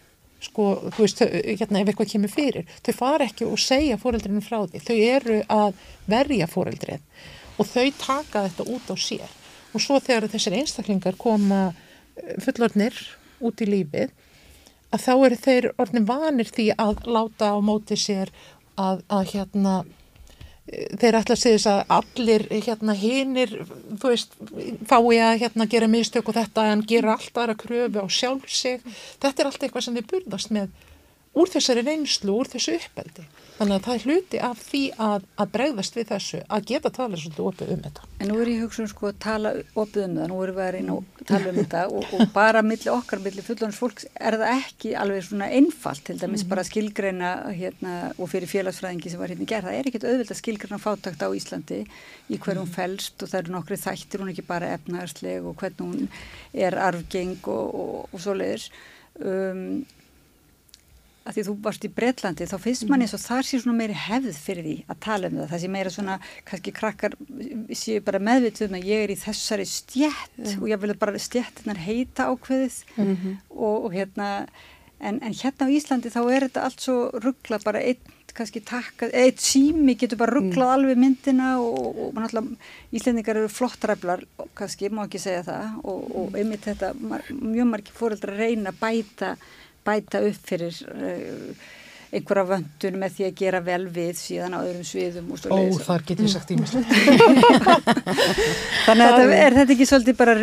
sko, 0.41 0.65
þú 0.95 1.05
veist, 1.05 1.21
hérna 1.21 1.81
ef 1.81 1.91
eitthvað 1.91 2.11
kemur 2.15 2.33
fyrir 2.33 2.71
þau 2.85 2.93
fara 2.97 3.27
ekki 3.29 3.47
og 3.47 3.61
segja 3.61 3.99
foreldrinu 4.01 4.41
frá 4.43 4.63
því. 4.65 4.81
Þau 4.87 4.97
eru 4.97 5.37
að 5.53 5.85
verja 6.09 6.49
foreldrið 6.49 7.05
og 7.61 7.69
þau 7.69 7.87
taka 8.01 8.47
þetta 8.47 8.67
út 8.73 8.89
á 8.89 8.95
sér. 8.97 9.37
Og 9.71 9.83
svo 9.83 9.99
þegar 10.03 10.31
þessir 10.31 10.57
einstaklingar 10.57 11.17
koma 11.19 11.61
eh, 11.71 12.35
fullornir 12.43 12.97
út 13.41 13.61
í 13.61 13.69
lífið 13.69 14.11
að 14.91 15.05
þá 15.05 15.13
eru 15.13 15.37
þeir 15.45 15.69
orðin 15.79 16.07
vanir 16.09 16.49
því 16.51 16.67
að 16.81 17.05
láta 17.07 17.53
á 17.55 17.57
móti 17.63 17.95
sér 17.99 18.33
að, 18.75 19.03
að 19.07 19.29
hérna 19.35 19.75
þeir 20.69 21.17
ætla 21.17 21.35
að 21.35 21.41
segja 21.41 21.57
þess 21.57 21.69
að 21.71 21.93
allir 21.97 22.45
hérna 22.51 22.95
hinnir, 22.95 23.55
þú 23.97 24.11
veist 24.11 24.35
fái 24.87 25.17
að 25.17 25.39
hérna 25.41 25.67
gera 25.71 25.89
mistök 25.91 26.29
og 26.29 26.37
þetta 26.37 26.67
en 26.71 26.85
gera 26.87 27.15
allt 27.17 27.37
aðra 27.37 27.57
kröfu 27.59 28.03
á 28.03 28.07
sjálf 28.07 28.47
sig. 28.51 28.85
Þetta 29.19 29.43
er 29.43 29.49
allt 29.49 29.65
eitthvað 29.65 29.87
sem 29.87 29.97
við 29.97 30.09
burðast 30.13 30.53
með 30.53 30.69
úr 31.33 31.51
þessari 31.51 31.85
reynslu, 31.87 32.35
úr 32.35 32.51
þessu 32.51 32.77
uppeldi 32.77 33.25
þannig 33.61 33.77
að 33.77 33.83
það 33.85 33.95
er 33.95 34.05
hluti 34.07 34.39
af 34.41 34.61
því 34.65 34.81
að, 35.05 35.25
að 35.37 35.49
bregðast 35.53 35.97
við 35.97 36.07
þessu, 36.09 36.39
að 36.49 36.63
geta 36.71 36.91
tala 36.95 37.19
svolítið 37.19 37.49
opið 37.51 37.73
um 37.75 37.83
þetta. 37.85 38.07
En 38.17 38.31
nú 38.31 38.37
er 38.41 38.49
ég 38.49 38.63
hugsun 38.63 38.89
sko 38.89 39.09
að 39.11 39.19
tala 39.21 39.51
opið 39.77 40.05
um 40.07 40.15
það, 40.17 40.31
nú 40.31 40.39
erum 40.45 40.57
við 40.57 40.65
að 40.65 40.71
reyna 40.75 40.95
að 40.95 41.27
tala 41.29 41.51
um 41.51 41.59
þetta 41.59 41.83
og, 41.91 42.15
og 42.17 42.33
bara 42.33 42.63
millir 42.65 42.93
okkar, 42.95 43.21
millir 43.21 43.45
fullonars 43.45 43.81
fólks 43.81 44.07
er 44.17 44.37
það 44.41 44.53
ekki 44.55 44.95
alveg 45.03 45.27
svona 45.27 45.51
einfalt 45.59 46.05
til 46.07 46.17
dæmis 46.17 46.41
mm 46.41 46.45
-hmm. 46.45 46.49
bara 46.55 46.67
skilgreina 46.71 47.31
hérna 47.53 47.93
og 48.17 48.29
fyrir 48.33 48.49
félagsfræðingi 48.49 49.09
sem 49.09 49.19
var 49.19 49.29
hérna 49.29 49.45
gerð, 49.45 49.67
það 49.69 49.77
er 49.77 49.87
ekkit 49.87 50.07
auðvilt 50.09 50.31
að 50.31 50.41
skilgreina 50.41 50.81
fátakt 50.81 51.21
á 51.21 51.29
Íslandi 51.29 51.85
í 52.29 52.37
hverjum 52.37 52.65
mm 52.65 52.71
-hmm. 52.71 52.75
fælst 52.75 53.23
og 53.23 53.29
það 53.29 53.39
eru 53.39 53.51
nokkri 53.51 53.77
þættir, 53.77 54.19
hún 54.19 54.27
er 54.27 54.33
ekki 54.33 54.47
bara 54.47 54.73
efnaðarsleg 54.73 55.45
og 55.45 55.55
hvernig 55.55 55.85
hún 55.85 56.07
er 56.53 56.73
arfgeng 56.73 57.47
og, 57.47 57.75
og, 57.75 58.09
og 58.13 58.19
svoleiðis 58.19 58.71
um, 59.19 59.85
að 61.21 61.35
því 61.35 61.43
þú 61.47 61.55
varst 61.65 61.85
í 61.85 61.91
Breitlandi 61.93 62.47
þá 62.49 62.55
finnst 62.63 62.87
manni 62.89 63.05
eins 63.05 63.15
og 63.17 63.21
þar 63.21 63.45
sé 63.45 63.59
svona 63.61 63.77
meiri 63.77 63.97
hefð 64.07 64.39
fyrir 64.41 64.65
því 64.65 64.75
að 64.89 64.99
tala 65.05 65.29
um 65.29 65.37
það, 65.37 65.47
það 65.51 65.63
sé 65.63 65.71
meira 65.75 65.93
svona 65.93 66.17
kannski 66.49 66.73
krakkar 66.79 67.17
séu 67.77 68.03
bara 68.05 68.23
meðvituð 68.25 68.67
um 68.69 68.77
að 68.79 68.87
ég 68.89 69.05
er 69.05 69.13
í 69.13 69.19
þessari 69.21 69.67
stjætt 69.69 70.39
mm. 70.39 70.57
og 70.57 70.67
ég 70.71 70.81
vil 70.81 70.97
bara 71.03 71.21
stjættinar 71.21 71.81
heita 71.85 72.29
ákveðið 72.31 72.79
mm 72.95 73.11
-hmm. 73.13 73.35
og, 73.49 73.77
og 73.85 73.91
hérna 73.93 74.31
en, 75.01 75.19
en 75.21 75.33
hérna 75.33 75.69
á 75.69 75.73
Íslandi 75.73 76.09
þá 76.13 76.21
er 76.31 76.47
þetta 76.47 76.65
allt 76.65 76.83
svo 76.85 76.97
ruggla 77.21 77.61
bara 77.63 77.81
einn 77.81 78.17
kannski 78.31 78.61
takka, 78.63 79.09
eitt 79.11 79.41
sími 79.43 79.97
getur 79.99 80.19
bara 80.21 80.31
rugglað 80.31 80.69
mm. 80.69 80.75
alveg 80.75 80.99
myndina 81.01 81.47
og, 81.59 81.97
og 81.99 82.13
náttúrulega 82.15 82.55
Íslendingar 82.95 83.39
eru 83.41 83.49
flottræflar 83.51 84.23
kannski, 84.55 84.87
má 84.87 85.03
ekki 85.03 85.19
segja 85.19 85.43
það 85.49 85.81
og, 85.83 86.05
og 86.15 86.37
einmitt 86.39 86.63
þetta, 86.63 86.93
mjög 87.29 87.67
margir 87.73 87.97
fóreldrar 87.97 88.39
reyna 88.39 88.71
að 88.71 88.79
bæta 88.79 89.33
bæta 89.87 90.21
upp 90.27 90.49
fyrir 90.49 90.81
uh, 90.91 91.69
einhverja 92.11 92.43
vöndun 92.49 92.97
með 92.99 93.13
því 93.15 93.25
að 93.27 93.37
gera 93.39 93.59
vel 93.63 93.83
við 93.95 94.17
síðan 94.19 94.55
á 94.55 94.59
öðrum 94.59 94.83
sviðum 94.87 95.29
og 95.31 95.39
svo 95.39 95.55
leiðis. 95.55 95.77
Ó, 95.79 95.83
þar 95.87 96.03
getur 96.09 96.27
ég 96.27 96.33
sagt 96.33 96.51
ímislegt. 96.51 96.91
Þannig 98.87 99.05
að 99.05 99.15
þetta, 99.15 99.37
er 99.37 99.55
þetta 99.57 99.75
ekki 99.77 99.87
svolítið 99.87 100.17
bara, 100.19 100.35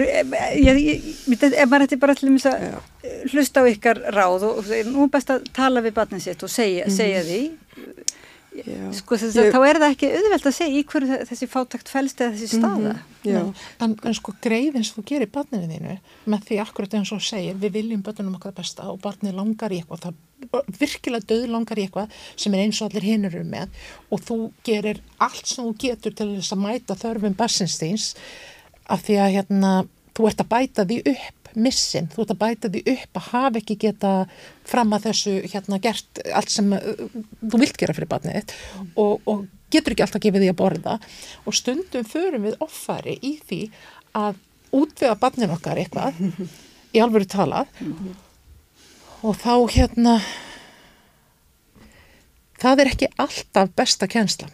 ég, 0.57 0.81
ég, 0.81 1.09
ef 1.29 1.69
maður 1.69 1.85
ætti 1.85 2.01
bara 2.01 2.17
allir 2.17 2.49
að 2.49 3.33
hlusta 3.35 3.65
á 3.65 3.65
ykkar 3.69 4.01
ráð 4.17 4.47
og, 4.49 4.73
nú 4.89 5.09
best 5.13 5.35
að 5.35 5.49
tala 5.57 5.85
við 5.85 5.99
barnið 6.01 6.25
sitt 6.25 6.47
og 6.47 6.53
segja, 6.53 6.87
mm 6.87 6.91
-hmm. 6.91 6.97
segja 6.97 7.25
því 7.29 7.43
sko 8.99 9.19
þess 9.21 9.39
ég... 9.39 9.51
þá 9.55 9.59
er 9.67 9.81
það 9.83 9.93
ekki 9.95 10.11
auðvelt 10.15 10.49
að 10.51 10.57
segja 10.57 10.79
í 10.81 10.85
hverju 10.93 11.19
þessi 11.31 11.49
fátakt 11.51 11.93
fælst 11.93 12.23
eða 12.23 12.35
þessi 12.37 12.49
staða. 12.59 12.95
mm 12.95 13.35
-hmm. 13.37 13.53
en, 13.85 13.97
en 14.05 14.17
sko 14.17 14.35
greiðins 14.45 14.93
þú 14.95 15.05
gerir 15.11 15.31
barninu 15.33 15.69
þínu 15.69 15.99
með 16.27 16.47
því 16.49 16.61
akkurat 16.65 16.95
eins 16.99 17.13
og 17.13 17.23
segir 17.23 17.59
við 17.59 17.73
viljum 17.79 18.03
börnunum 18.03 18.39
okkar 18.39 18.57
besta 18.57 18.89
og 18.93 19.01
barni 19.01 19.33
langar 19.33 19.73
í 19.73 19.81
eitthvað 19.83 20.09
það 20.09 20.15
virkilega 20.79 21.27
döð 21.27 21.47
langar 21.51 21.79
í 21.79 21.87
eitthvað 21.87 22.15
sem 22.37 22.55
er 22.55 22.65
eins 22.65 22.81
og 22.81 22.89
allir 22.89 23.09
hinn 23.11 23.25
eru 23.25 23.45
með 23.45 23.69
og 24.11 24.23
þú 24.23 24.39
gerir 24.65 25.03
allt 25.19 25.47
sem 25.47 25.65
þú 25.65 25.75
getur 25.79 26.15
til 26.15 26.31
þess 26.37 26.55
að 26.55 26.65
mæta 26.65 26.95
þörfum 26.95 27.39
barsinsteins 27.39 28.15
af 28.89 29.03
því 29.05 29.19
að 29.23 29.35
hérna 29.37 29.73
þú 30.19 30.29
ert 30.29 30.41
að 30.43 30.51
bæta 30.51 30.85
því 30.89 30.99
upp 31.13 31.38
missin, 31.57 32.09
þú 32.13 32.25
ert 32.25 32.33
að 32.35 32.41
bæta 32.43 32.71
því 32.73 32.83
upp 32.95 33.21
að 33.21 33.29
hafa 33.33 33.61
ekki 33.61 33.79
geta 33.85 34.13
fram 34.69 34.93
að 34.97 35.09
þessu 35.09 35.35
hérna 35.47 35.81
gert 35.83 36.21
allt 36.37 36.53
sem 36.53 36.73
uh, 36.77 37.05
þú 37.45 37.63
vilt 37.63 37.79
gera 37.81 37.97
fyrir 37.97 38.11
barnið 38.11 38.55
og, 38.95 39.23
og 39.25 39.47
getur 39.73 39.95
ekki 39.95 40.07
alltaf 40.07 40.25
gefið 40.25 40.45
því 40.45 40.53
að 40.53 40.59
borða. 40.61 40.99
Og 41.47 41.57
stundum 41.57 42.09
förum 42.09 42.49
við 42.49 42.59
offari 42.65 43.19
í 43.23 43.37
því 43.49 43.63
að 44.19 44.41
útvega 44.75 45.17
barnin 45.21 45.55
okkar 45.55 45.81
eitthvað 45.81 46.19
í 46.95 47.01
alvöru 47.03 47.29
talað 47.29 47.71
og 49.25 49.37
þá 49.39 49.55
hérna 49.73 50.19
það 52.61 52.83
er 52.83 52.91
ekki 52.93 53.11
alltaf 53.17 53.73
besta 53.77 54.09
kjenslan 54.11 54.53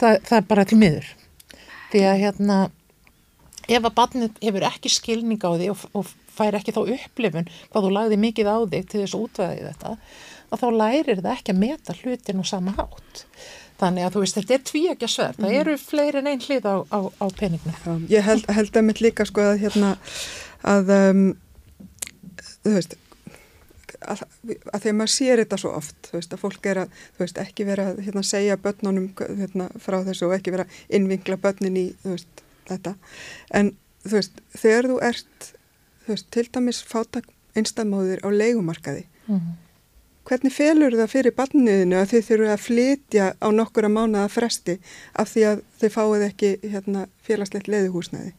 það, 0.00 0.18
það 0.26 0.38
er 0.38 0.48
bara 0.48 0.66
til 0.68 0.80
miður. 0.80 1.10
Því 1.92 2.02
að 2.08 2.20
hérna 2.24 2.58
ef 3.64 3.80
að 3.80 3.94
barnið 3.96 4.42
hefur 4.42 4.68
ekki 4.68 4.92
skilning 4.92 5.40
á 5.40 5.50
því 5.54 5.70
og, 5.72 5.84
og 5.96 6.12
fær 6.34 6.58
ekki 6.58 6.74
þá 6.74 6.82
upplifun 6.84 7.50
hvað 7.72 7.86
þú 7.86 7.92
lagði 7.96 8.20
mikið 8.24 8.50
á 8.50 8.56
þig 8.70 8.88
til 8.90 9.02
þess 9.02 9.16
að 9.16 9.26
útvæði 9.26 9.66
þetta 9.68 9.92
að 10.54 10.62
þá 10.62 10.66
lærir 10.78 11.20
það 11.20 11.30
ekki 11.34 11.54
að 11.54 11.60
meta 11.60 11.96
hlutin 12.00 12.42
og 12.42 12.48
sama 12.48 12.74
hátt. 12.78 13.22
Þannig 13.80 14.06
að 14.06 14.14
þú 14.14 14.20
veist 14.22 14.36
þetta 14.38 14.54
er 14.54 14.66
tví 14.68 14.82
ekki 14.92 15.06
að 15.08 15.14
sverð. 15.14 15.38
Það 15.40 15.48
mhm. 15.48 15.60
eru 15.60 15.78
fleiri 15.82 16.20
en 16.20 16.28
einn 16.30 16.44
hlið 16.44 16.68
á, 16.70 16.76
á, 16.94 16.98
á 17.10 17.26
peninginu 17.38 17.96
Ég 18.12 18.26
held, 18.26 18.44
held 18.54 18.76
að 18.78 18.86
mitt 18.86 19.00
líka 19.02 19.26
sko 19.28 19.48
að 19.48 19.64
hérna 19.64 19.96
að 20.64 20.92
um, 20.94 21.24
þú 22.62 22.76
veist 22.76 22.94
að, 24.04 24.22
að 24.72 24.86
að 24.86 24.96
maður 24.98 25.12
sér 25.14 25.42
þetta 25.42 25.58
svo 25.60 25.72
oft 25.78 26.10
þú 26.10 26.18
veist 26.18 26.36
að 26.36 26.42
fólk 26.44 26.68
er 26.70 26.82
að 26.84 26.94
þú 27.16 27.24
veist 27.24 27.40
ekki 27.42 27.66
vera 27.68 27.88
að 27.90 28.00
hérna, 28.06 28.24
segja 28.26 28.60
börnunum 28.60 29.10
hérna, 29.18 29.68
frá 29.82 29.98
þessu 30.06 30.28
og 30.28 30.36
ekki 30.38 30.54
vera 30.54 30.68
að 30.68 30.80
innvinkla 30.98 31.40
börnin 31.40 31.80
í 31.80 31.86
þú 32.04 32.14
veist 32.14 32.44
þetta. 32.70 32.94
En 33.52 33.74
þú 34.04 34.16
veist 34.20 34.42
þegar 34.54 34.90
þú 34.92 35.02
ert 35.10 35.52
veist, 36.08 36.30
til 36.30 36.48
dæmis 36.52 36.82
fátak 36.82 37.28
einstamóðir 37.54 38.22
á 38.26 38.28
leikumarkaði 38.30 39.04
mm 39.26 39.36
-hmm. 39.36 39.54
hvernig 40.24 40.52
felur 40.52 40.96
það 41.00 41.12
fyrir 41.14 41.36
barniðinu 41.38 41.96
að 41.96 42.10
þið 42.12 42.26
þurfu 42.28 42.52
að 42.52 42.64
flytja 42.66 43.26
á 43.40 43.48
nokkura 43.50 43.88
mánuða 43.88 44.28
fresti 44.28 44.78
af 45.14 45.34
því 45.34 45.42
að 45.50 45.62
þið 45.80 45.90
fáið 45.96 46.22
ekki 46.28 46.50
hérna, 46.62 47.06
félagslegt 47.22 47.68
leiðuhúsnæði? 47.68 48.32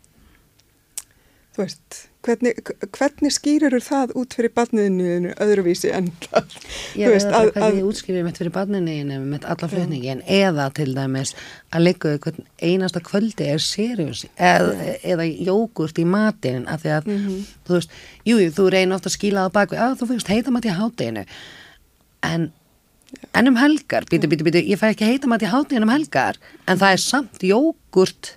Þú 1.55 1.61
veist, 1.61 1.97
hvernig, 2.25 2.57
hvernig 2.97 3.31
skýrur 3.31 3.77
það 3.79 4.11
út 4.19 4.33
fyrir 4.35 4.51
barniðinu 4.57 5.29
öðruvísi 5.39 5.87
en 5.95 6.09
það? 6.25 6.55
Ég 6.99 7.13
veist 7.13 7.29
að... 7.29 7.51
Hvernig 7.55 7.85
útskýrur 7.87 8.25
mitt 8.25 8.39
fyrir 8.41 8.51
barniðinu 8.57 9.19
með 9.23 9.45
alla 9.53 9.69
flutningin 9.71 10.23
eða 10.27 10.65
til 10.75 10.89
dæmis 10.97 11.31
að 11.71 11.85
leikaðu 11.85 12.19
hvern 12.25 12.49
einasta 12.59 12.99
kvöldi 13.07 13.47
er 13.53 13.63
seriós 13.63 14.25
eð, 14.35 14.67
eða 15.07 15.29
jógurt 15.31 16.01
í 16.01 16.05
matinn 16.11 16.67
af 16.67 16.83
því 16.83 16.91
að, 16.97 17.07
mm 17.07 17.21
-hmm. 17.23 17.45
þú 17.69 17.77
veist, 17.77 17.95
jújú, 18.27 18.49
þú 18.57 18.65
reynar 18.75 18.99
ofta 18.99 19.09
að 19.13 19.15
skýla 19.15 19.45
það 19.45 19.55
bak 19.55 19.75
að 19.85 19.95
þú 20.01 20.07
fyrst 20.09 20.31
heita 20.33 20.51
mat 20.51 20.67
í 20.67 20.73
hátteginu 20.75 21.23
en 22.23 22.51
en 23.31 23.47
um 23.47 23.55
helgar, 23.55 24.03
býtu, 24.11 24.27
býtu, 24.27 24.43
býtu, 24.43 24.59
ég 24.59 24.79
fæ 24.81 24.89
ekki 24.91 25.07
heita 25.07 25.27
mat 25.31 25.45
í 25.45 25.47
hátteginu 25.47 25.87
um 25.87 25.93
helgar 25.93 26.35
en 26.67 26.75
það 26.75 26.91
er 26.91 26.99
samt 26.99 27.39
jógurt 27.39 28.35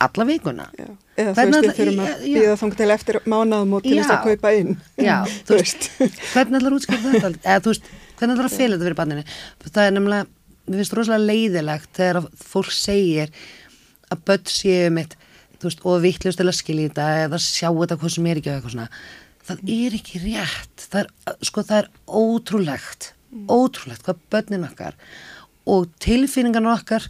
alla 0.00 0.24
vikuna 0.24 0.66
já. 0.74 0.90
Eða 1.20 1.34
þú 1.36 1.46
veist, 1.50 1.64
við 1.66 1.78
þurfum 1.78 2.02
að 2.04 2.26
býða 2.26 2.58
þóng 2.60 2.74
til 2.80 2.90
eftir 2.96 3.20
mánaðum 3.24 3.76
og 3.78 3.86
til 3.86 3.96
þess 3.98 4.14
að 4.16 4.26
kaupa 4.28 4.52
inn 4.58 4.74
já, 4.96 5.16
þú 5.48 5.60
veist, 5.60 5.88
hvernig 6.32 6.60
ætlar 6.60 6.76
útskipta 6.76 7.14
þetta 7.14 7.32
eða 7.40 7.64
þú 7.64 7.74
veist, 7.74 7.88
hvernig 8.18 8.36
ætlar 8.36 8.50
að 8.50 8.56
fylgja 8.56 8.76
þetta 8.76 8.88
fyrir 8.88 9.00
banninu 9.00 9.24
það 9.70 9.82
er 9.84 9.96
nefnilega, 9.96 10.28
við 10.66 10.82
finnst 10.82 10.98
rosalega 10.98 11.30
leiðilegt 11.30 11.90
þegar 12.00 12.30
fólk 12.50 12.74
segir 12.74 13.34
að 14.10 14.24
börn 14.30 14.50
séu 14.50 14.92
mitt 14.94 15.16
þú 15.60 15.68
veist, 15.68 15.82
og 15.84 16.02
vittlust 16.04 16.40
til 16.40 16.48
að 16.48 16.56
skilja 16.56 16.90
þetta 16.90 17.08
eða 17.26 17.40
sjá 17.44 17.68
þetta 17.68 17.98
hvað 18.00 18.14
sem 18.14 18.28
er 18.30 18.40
ekki 18.40 18.50
og 18.50 18.56
eitthvað 18.56 18.74
svona. 18.74 19.00
Það 19.50 19.72
er 19.74 19.96
ekki 19.98 20.20
rétt. 20.22 20.84
Það 20.86 21.00
er, 21.02 21.10
sko, 21.44 21.64
það 21.68 21.80
er 21.82 21.88
ótrúlegt. 22.20 23.10
Mm. 23.30 23.44
ótrúlegt 23.46 24.02
hvað 24.02 24.22
börnin 24.32 24.66
okkar 24.66 24.96
og 25.70 25.84
tilfinningarna 26.02 26.72
okkar 26.74 27.04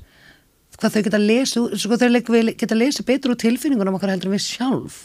hvað 0.81 0.95
þau 0.95 1.03
geta 1.07 1.21
lesa, 1.21 1.63
sko 1.77 1.99
þau 2.01 2.11
geta 2.59 2.79
lesa 2.79 3.07
betur 3.07 3.35
úr 3.35 3.41
tilfinningunum 3.41 3.97
okkar 3.99 4.15
heldur 4.15 4.31
en 4.31 4.37
við 4.37 4.45
sjálf 4.47 5.01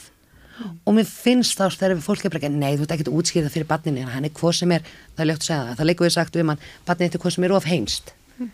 mm. 0.59 0.75
og 0.87 0.97
mér 0.97 1.07
finnst 1.09 1.59
þá 1.59 1.67
þegar 1.73 2.03
fólk 2.03 2.25
er 2.25 2.33
bara 2.33 2.41
ekki, 2.41 2.51
nei 2.55 2.75
þú 2.79 2.87
ert 2.87 3.11
útskýra 3.11 3.47
það 3.47 3.55
fyrir 3.57 3.69
barninu, 3.69 4.05
hann 4.11 4.27
er 4.27 4.35
hvað 4.35 4.59
sem 4.59 4.75
er, 4.75 4.85
það 5.15 5.25
er 5.25 5.31
ljótt 5.31 5.43
að 5.43 5.49
segja 5.49 5.63
það, 5.63 5.79
það 5.79 5.89
leikur 5.89 6.07
við 6.07 6.15
sagt 6.15 6.39
um 6.41 6.53
hann, 6.53 6.61
barninu 6.87 7.09
þetta 7.09 7.19
er 7.19 7.23
hvað 7.25 7.35
sem 7.35 7.47
er 7.47 7.55
of 7.55 7.69
heimst 7.69 8.13
mm. 8.37 8.51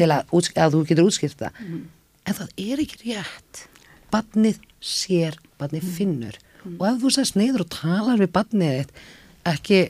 til 0.00 0.08
að, 0.08 0.36
að 0.64 0.76
þú 0.76 0.84
getur 0.90 1.10
útskýrt 1.10 1.42
það, 1.42 1.60
mm. 1.66 1.82
en 2.24 2.38
það 2.40 2.64
er 2.66 2.84
ekki 2.86 3.02
rétt, 3.02 3.64
barnið 4.12 4.62
sér, 4.92 5.40
barnið 5.60 5.90
finnur 5.98 6.38
og 6.76 6.86
ef 6.88 7.02
þú 7.02 7.12
sest 7.16 7.36
neyður 7.38 7.66
og 7.66 7.74
talar 7.74 8.20
við 8.20 8.32
barnið 8.36 8.78
þitt, 8.78 9.04
ekki 9.52 9.82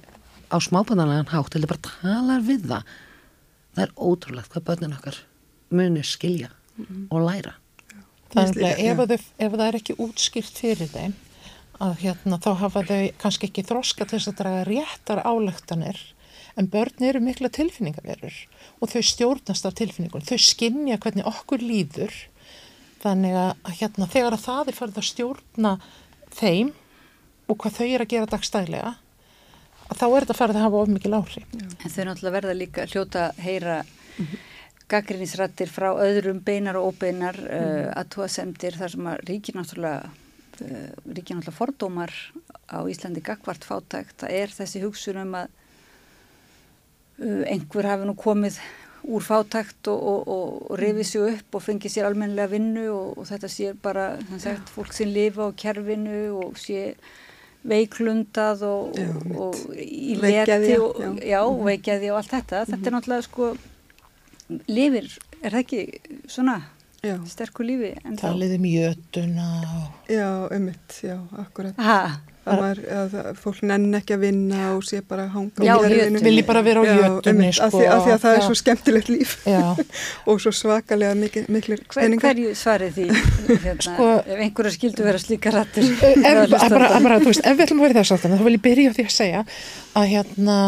á 0.52 0.56
smábananlegan 0.60 1.30
hátt, 1.32 1.54
heldur 1.54 1.74
bara 1.74 1.86
talar 1.86 2.42
við 2.44 2.66
það, 2.70 2.96
það 3.76 3.84
er 3.86 3.94
ótrúlegt 3.96 4.52
hvað 4.52 4.66
barnin 4.68 4.96
okkar 4.96 5.20
munir 5.72 6.06
skilja 6.06 6.50
mm. 6.76 7.04
og 7.10 7.26
læra. 7.26 7.56
Þannig 8.32 8.64
að 8.64 8.80
ef, 8.80 9.02
þau, 9.02 9.28
ef 9.44 9.52
það 9.52 9.66
er 9.66 9.78
ekki 9.78 9.98
útskýrt 10.00 10.58
fyrir 10.62 10.90
þeim 10.92 11.14
að 11.82 11.94
hérna 12.04 12.38
þá 12.40 12.50
hafa 12.62 12.82
þau 12.88 13.00
kannski 13.20 13.48
ekki 13.48 13.64
þroska 13.66 14.06
til 14.06 14.18
þess 14.18 14.30
að 14.30 14.38
draga 14.40 14.66
réttar 14.68 15.22
álöktanir 15.26 16.00
en 16.60 16.68
börn 16.72 17.06
eru 17.08 17.22
mikla 17.24 17.50
tilfinningaverur 17.52 18.36
og 18.80 18.92
þau 18.92 19.02
stjórnast 19.08 19.66
af 19.68 19.76
tilfinningun, 19.78 20.24
þau 20.24 20.38
skinnja 20.40 21.00
hvernig 21.02 21.28
okkur 21.28 21.64
líður 21.64 22.14
þannig 23.02 23.36
að 23.36 23.74
hérna 23.80 24.08
þegar 24.12 24.36
að 24.36 24.44
það 24.46 24.70
er 24.70 24.78
farið 24.78 25.00
að 25.02 25.08
stjórna 25.08 25.72
þeim 26.32 26.72
og 27.50 27.58
hvað 27.58 27.78
þau 27.78 27.86
eru 27.88 28.06
að 28.06 28.12
gera 28.14 28.30
dagstælega 28.30 28.94
að 29.88 29.98
þá 29.98 30.06
er 30.06 30.24
þetta 30.24 30.38
farið 30.38 30.60
að 30.60 30.66
hafa 30.66 30.80
of 30.82 30.92
mikil 30.92 31.16
áhrif. 31.18 31.48
En 31.52 31.92
þau 31.92 32.04
náttúrulega 32.06 32.36
verða 32.38 32.56
líka 32.56 32.86
hljóta 32.88 33.26
heyra 33.42 33.82
mm 33.82 34.24
-hmm 34.24 34.48
gaggrinnisrættir 34.92 35.70
frá 35.72 35.90
öðrum 35.92 36.42
beinar 36.44 36.78
og 36.80 36.92
óbeinar 36.92 37.38
mm. 37.38 37.48
uh, 37.48 37.88
aðtúasemdir 38.02 38.76
þar 38.78 38.94
sem 38.94 39.08
að 39.12 39.24
ríkir 39.30 39.58
náttúrulega 39.58 40.04
uh, 40.04 40.92
ríkir 41.08 41.38
náttúrulega 41.38 41.58
fordómar 41.58 42.14
á 42.68 42.78
Íslandi 42.90 43.24
gagvart 43.24 43.66
fátækt 43.66 44.22
það 44.24 44.38
er 44.38 44.54
þessi 44.60 44.84
hugsun 44.84 45.20
um 45.24 45.36
að 45.40 45.50
uh, 47.24 47.42
einhver 47.48 47.90
hafi 47.90 48.08
nú 48.08 48.16
komið 48.18 48.60
úr 49.02 49.24
fátækt 49.26 49.88
og, 49.90 50.02
og, 50.02 50.28
og, 50.30 50.70
og 50.70 50.78
reyfið 50.78 51.08
sér 51.08 51.32
upp 51.32 51.58
og 51.58 51.64
fengið 51.64 51.96
sér 51.96 52.06
almennilega 52.06 52.52
vinnu 52.52 52.86
og 52.94 53.26
þetta 53.26 53.50
sé 53.50 53.72
bara 53.82 54.06
sagt, 54.38 54.70
fólk 54.70 54.94
sem 54.94 55.10
lifa 55.10 55.48
á 55.50 55.58
kerfinu 55.58 56.20
og 56.38 56.60
sé 56.60 56.92
veiklundað 57.66 58.62
og, 58.66 58.96
í 59.78 60.16
leti 60.18 60.76
og, 60.78 61.60
veikjaði 61.66 62.10
og 62.10 62.18
allt 62.18 62.32
þetta. 62.34 62.64
Þetta 62.66 62.78
er 62.78 62.80
mhm. 62.80 62.96
náttúrulega 62.96 63.26
sko 63.26 63.52
lifir, 64.68 65.10
er 65.42 65.54
það 65.54 65.62
ekki 65.64 65.82
svona 66.30 66.60
já. 67.02 67.16
sterkur 67.28 67.66
lífi? 67.66 67.94
Talið 68.20 68.58
um 68.58 68.68
jötuna 68.68 69.48
Já, 70.10 70.28
ummitt, 70.52 71.00
já, 71.02 71.16
akkurat. 71.40 71.78
Að, 72.42 72.58
maður, 72.58 72.78
að 72.90 73.12
fólk 73.38 73.60
nenn 73.70 73.94
ekki 73.94 74.16
að 74.16 74.24
vinna 74.24 74.62
og 74.72 74.80
sé 74.86 74.98
bara 75.06 75.28
hanga 75.30 75.62
Já, 75.62 75.76
vilji 75.78 76.42
bara 76.46 76.62
vera 76.66 76.82
á 76.82 76.84
jötunni 76.90 77.52
sko, 77.54 77.68
af, 77.68 77.76
því, 77.76 77.84
af 77.86 78.00
því 78.02 78.14
að 78.14 78.22
það 78.24 78.34
já. 78.34 78.38
er 78.38 78.46
svo 78.48 78.56
skemmtilegt 78.58 79.10
líf. 79.12 79.34
Og 80.30 80.42
svo 80.42 80.54
svakalega 80.58 81.14
mikil, 81.18 81.44
miklir 81.54 81.84
Hver, 81.86 82.16
Hverju 82.24 82.54
svarið 82.58 82.98
því? 82.98 83.06
Hérna, 83.66 83.76
sko, 83.86 84.08
ef 84.26 84.42
einhverja 84.46 84.74
skildu 84.74 85.06
vera 85.06 85.22
slíka 85.22 85.54
rættur 85.54 85.86
ef, 85.86 86.42
bara, 86.66 86.90
bara, 86.98 87.20
veist, 87.22 87.46
ef 87.46 87.58
við 87.58 87.68
ætlum 87.68 87.84
að 87.84 87.88
vera 87.92 88.02
þess 88.02 88.18
að 88.18 88.34
þá 88.34 88.48
vil 88.48 88.56
ég 88.56 88.66
byrja 88.66 88.96
því 88.98 89.06
að 89.06 89.14
segja 89.20 89.44
að 89.98 90.10
hérna 90.16 90.58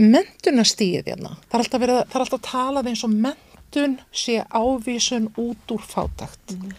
mentunastíð 0.00 1.06
hérna, 1.06 1.36
það 1.48 1.58
er 1.58 1.64
alltaf, 1.64 1.82
verið, 1.84 2.00
það 2.10 2.18
er 2.18 2.24
alltaf 2.24 2.44
talað 2.48 2.90
eins 2.90 3.04
og 3.06 3.14
mentun 3.14 3.96
sé 4.14 4.40
ávísun 4.50 5.30
út 5.38 5.74
úr 5.74 5.84
fátakt 5.86 6.56
mm. 6.56 6.72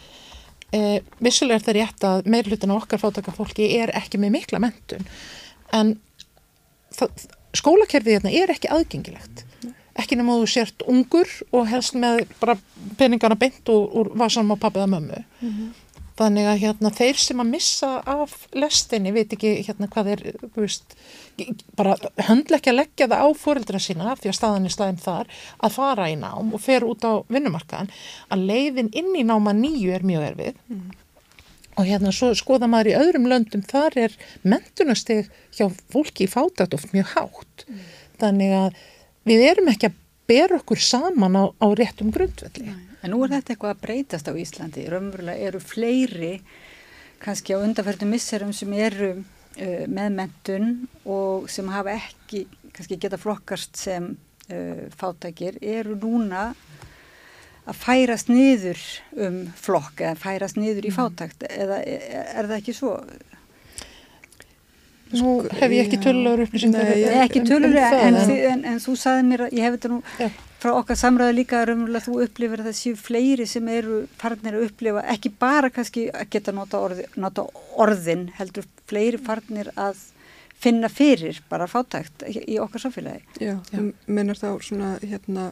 eh, 0.76 0.98
vissulega 1.24 1.60
er 1.60 1.66
það 1.66 1.78
rétt 1.78 2.06
að 2.10 2.28
meirlutin 2.34 2.74
á 2.74 2.76
okkar 2.76 3.00
fátakafólki 3.00 3.70
er 3.78 3.94
ekki 3.96 4.20
með 4.20 4.36
mikla 4.36 4.60
mentun 4.66 5.08
en 5.76 5.96
það, 6.96 7.26
skólakerfið 7.56 8.18
hérna 8.18 8.34
er 8.36 8.52
ekki 8.52 8.72
aðgengilegt 8.74 9.46
mm. 9.62 9.72
ekki 10.04 10.20
nema 10.20 10.36
þú 10.42 10.52
sért 10.52 10.84
ungur 10.84 11.32
og 11.56 11.72
helst 11.72 11.96
með 11.96 12.26
bara 12.42 12.58
peningana 13.00 13.38
beint 13.40 13.72
úr, 13.72 14.12
vasanum 14.12 14.58
á 14.60 14.64
pappiða 14.66 14.92
mömmu 14.92 15.24
mm. 15.40 15.66
Þannig 16.16 16.46
að 16.48 16.60
hérna, 16.62 16.90
þeir 16.96 17.18
sem 17.20 17.40
að 17.42 17.48
missa 17.50 17.88
af 18.08 18.36
lestinni, 18.56 19.10
veit 19.12 19.34
ekki 19.36 19.50
hérna, 19.66 19.88
hvað 19.92 20.14
er, 20.14 20.22
veist, 20.54 20.94
bara 21.76 21.96
höndla 22.28 22.58
ekki 22.58 22.72
að 22.72 22.78
leggja 22.80 23.08
það 23.10 23.24
á 23.24 23.28
fórildra 23.36 23.80
sína 23.82 24.14
því 24.18 24.30
að 24.30 24.36
staðan 24.38 24.68
er 24.68 24.74
slæðin 24.74 25.02
þar 25.02 25.32
að 25.66 25.74
fara 25.76 26.06
í 26.10 26.16
nám 26.20 26.54
og 26.56 26.62
fer 26.64 26.86
út 26.86 27.04
á 27.04 27.12
vinnumarkaðan, 27.32 27.90
að 28.32 28.46
leiðin 28.50 28.92
inn 28.96 29.12
í 29.18 29.24
náma 29.26 29.52
nýju 29.56 29.92
er 29.96 30.06
mjög 30.06 30.26
erfið 30.30 30.56
mm. 30.72 30.88
og 31.76 31.90
hérna 31.90 32.14
svo 32.16 32.32
skoða 32.38 32.70
maður 32.72 32.92
í 32.92 32.96
öðrum 33.02 33.28
löndum, 33.32 33.66
þar 33.68 34.00
er 34.06 34.16
mentunasteg 34.42 35.30
hjá 35.56 35.68
fólki 35.92 36.26
í 36.26 36.32
fátætt 36.32 36.76
oft 36.76 36.96
mjög 36.96 37.12
hátt. 37.14 37.66
Mm. 37.68 37.86
Þannig 38.22 38.56
að 38.62 38.82
við 39.28 39.46
erum 39.50 39.72
ekki 39.72 39.90
að 39.90 40.02
bera 40.26 40.58
okkur 40.58 40.80
saman 40.82 41.36
á, 41.38 41.44
á 41.52 41.66
réttum 41.76 42.10
grundvelli. 42.14 42.72
En 43.04 43.12
nú 43.12 43.20
er 43.22 43.36
þetta 43.36 43.52
eitthvað 43.54 43.74
að 43.76 43.82
breytast 43.84 44.26
á 44.26 44.34
Íslandi. 44.34 44.88
Raunverulega 44.90 45.50
eru 45.50 45.60
fleiri 45.62 46.32
kannski 47.22 47.54
á 47.54 47.62
undarferðum 47.62 48.10
misserum 48.16 48.52
sem 48.56 48.72
eru 48.74 49.12
með 49.56 50.16
mentun 50.18 50.72
og 51.08 51.46
sem 51.52 51.68
hafa 51.72 51.96
ekki 51.96 52.44
kannski 52.76 52.98
geta 53.00 53.18
flokkast 53.20 53.78
sem 53.80 54.10
uh, 54.52 54.82
fátækir 54.96 55.56
eru 55.62 55.96
núna 56.00 56.50
að 57.66 57.78
færast 57.80 58.28
niður 58.30 58.82
um 59.26 59.38
flokk 59.58 60.04
eða 60.04 60.18
færast 60.20 60.60
niður 60.60 60.86
í 60.86 60.92
mm. 60.92 60.98
fátækt 60.98 61.46
eða 61.48 61.80
er, 61.82 62.04
er 62.36 62.50
það 62.50 62.58
ekki 62.60 62.76
svo? 62.76 62.92
Nú 65.16 65.36
hef 65.54 65.70
ég 65.70 65.86
ekki 65.86 66.00
tölur 66.02 66.40
upplýsingar. 66.42 66.88
Nei, 66.90 67.20
ekki 67.22 67.44
tölur 67.46 67.76
en, 67.78 68.16
en, 68.18 68.32
en, 68.34 68.64
en 68.72 68.80
þú 68.82 68.96
saði 68.98 69.26
mér 69.28 69.46
að 69.46 69.54
ég 69.54 69.66
hef 69.66 69.78
þetta 69.78 69.92
nú 69.94 70.00
Já 70.18 70.30
frá 70.66 70.72
okkar 70.80 70.98
samræðu 70.98 71.34
líka 71.36 71.60
raunverulega 71.68 72.06
þú 72.06 72.16
upplifir 72.24 72.62
að 72.62 72.70
það 72.70 72.76
séu 72.78 72.96
fleiri 72.98 73.46
sem 73.48 73.68
eru 73.70 73.98
farnir 74.18 74.56
að 74.56 74.64
upplifa, 74.70 75.04
ekki 75.12 75.30
bara 75.38 75.70
kannski 75.70 76.06
að 76.10 76.30
geta 76.32 76.54
nota, 76.56 76.80
orði, 76.82 77.04
nota 77.20 77.44
orðin 77.78 78.26
heldur 78.38 78.66
fleiri 78.88 79.20
farnir 79.22 79.72
að 79.76 80.00
finna 80.56 80.88
fyrir 80.88 81.42
bara 81.50 81.68
fátækt 81.68 82.24
í 82.26 82.58
okkar 82.62 82.86
samfélagi. 82.86 83.22
Já, 83.40 83.58
já. 83.72 83.80
mennar 84.06 84.38
þá 84.40 84.48
svona 84.64 84.96
hérna 85.02 85.50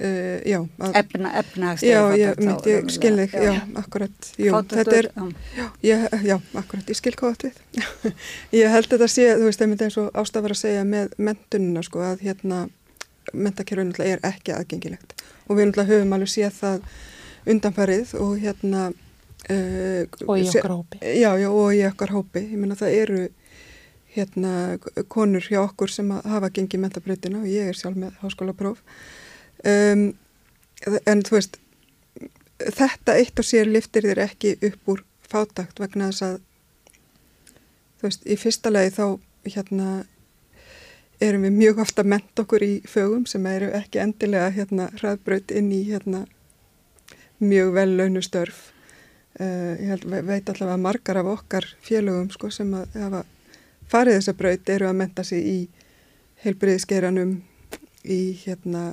uh, 0.00 0.40
já. 0.44 0.58
Að, 0.78 0.98
efna, 1.00 1.32
efnahagstegi 1.40 1.92
Já, 1.92 2.00
ég 2.20 2.42
myndi, 2.42 2.74
ég 2.74 2.92
skil 2.92 3.14
þig, 3.22 3.36
já, 3.46 3.52
akkurat 3.80 4.30
jú, 4.40 4.52
þetta 4.72 4.98
er, 4.98 5.10
já, 5.56 5.66
ég, 5.86 6.06
já, 6.26 6.36
akkurat, 6.60 6.92
ég 6.92 7.00
skil 7.00 7.14
hvað 7.16 7.36
þetta 7.36 7.48
við 7.48 8.12
ég 8.60 8.74
held 8.76 8.90
að 8.90 8.96
þetta 8.96 9.10
sé, 9.14 9.28
þú 9.32 9.48
veist, 9.48 9.62
það 9.62 9.72
myndi 9.72 9.88
eins 9.88 9.98
og 10.02 10.20
ástafar 10.22 10.56
að 10.56 10.62
segja 10.62 10.84
með 10.88 11.16
mentunina, 11.30 11.84
sko, 11.86 12.04
að 12.04 12.26
hérna 12.26 12.66
mentakerfið 13.32 13.88
náttúrulega 13.88 14.18
er 14.18 14.28
ekki 14.34 14.54
aðgengilegt 14.54 15.16
og 15.46 15.58
við 15.58 15.80
höfum 15.88 16.14
alveg 16.14 16.30
séð 16.30 16.60
það 16.60 16.86
undanfarið 17.46 18.14
og 18.22 18.36
hérna 18.42 18.86
uh, 19.50 20.02
og 20.26 20.38
í 20.40 20.46
okkar 20.50 20.74
hópi. 20.74 21.02
Já, 21.02 21.30
já, 21.40 21.48
og 21.50 21.74
í 21.74 21.82
okkar 21.88 22.14
hópi, 22.14 22.44
ég 22.52 22.60
menna 22.60 22.78
það 22.78 23.00
eru 23.02 23.26
hérna 24.16 24.78
konur 25.12 25.44
hjá 25.44 25.60
okkur 25.62 25.92
sem 25.92 26.10
hafa 26.10 26.50
gengið 26.54 26.82
mentabrautina 26.82 27.42
og 27.42 27.50
ég 27.50 27.70
er 27.70 27.76
sjálf 27.76 27.98
með 28.00 28.16
háskóla 28.22 28.56
próf 28.56 28.80
um, 29.60 30.08
en 31.04 31.24
þú 31.26 31.36
veist 31.36 31.58
þetta 32.56 33.16
eitt 33.20 33.38
og 33.38 33.46
sér 33.46 33.68
liftir 33.68 34.08
þér 34.08 34.22
ekki 34.24 34.56
upp 34.70 34.92
úr 34.92 35.02
fátakt 35.26 35.80
vegna 35.82 36.10
þess 36.10 36.26
að 36.30 36.36
þú 37.98 38.08
veist, 38.08 38.24
í 38.24 38.38
fyrsta 38.40 38.72
lagi 38.72 38.94
þá 38.96 39.04
hérna 39.46 39.90
erum 41.22 41.46
við 41.46 41.58
mjög 41.60 41.82
ofta 41.84 42.04
ment 42.04 42.40
okkur 42.40 42.64
í 42.64 42.72
fögum 42.88 43.26
sem 43.28 43.44
eru 43.50 43.68
ekki 43.76 44.00
endilega 44.02 44.48
hérna 44.56 44.88
hraðbraut 44.96 45.52
inn 45.52 45.70
í 45.72 45.82
hérna 45.90 46.24
mjög 47.40 47.74
vel 47.76 47.90
launustörf 47.98 48.70
uh, 49.40 49.72
ég 49.80 49.90
held, 49.92 50.06
veit 50.26 50.48
allavega 50.50 50.76
margar 50.80 51.20
af 51.20 51.32
okkar 51.32 51.66
félögum 51.84 52.30
sko 52.34 52.50
sem 52.54 52.72
að 52.76 52.96
hafa 53.00 53.24
farið 53.90 54.18
þessa 54.18 54.36
braut 54.38 54.72
eru 54.74 54.88
að 54.88 54.98
menta 55.00 55.24
sig 55.24 55.46
í 55.46 55.58
heilbriðisgeiranum 56.44 57.36
í 58.04 58.20
hérna 58.44 58.86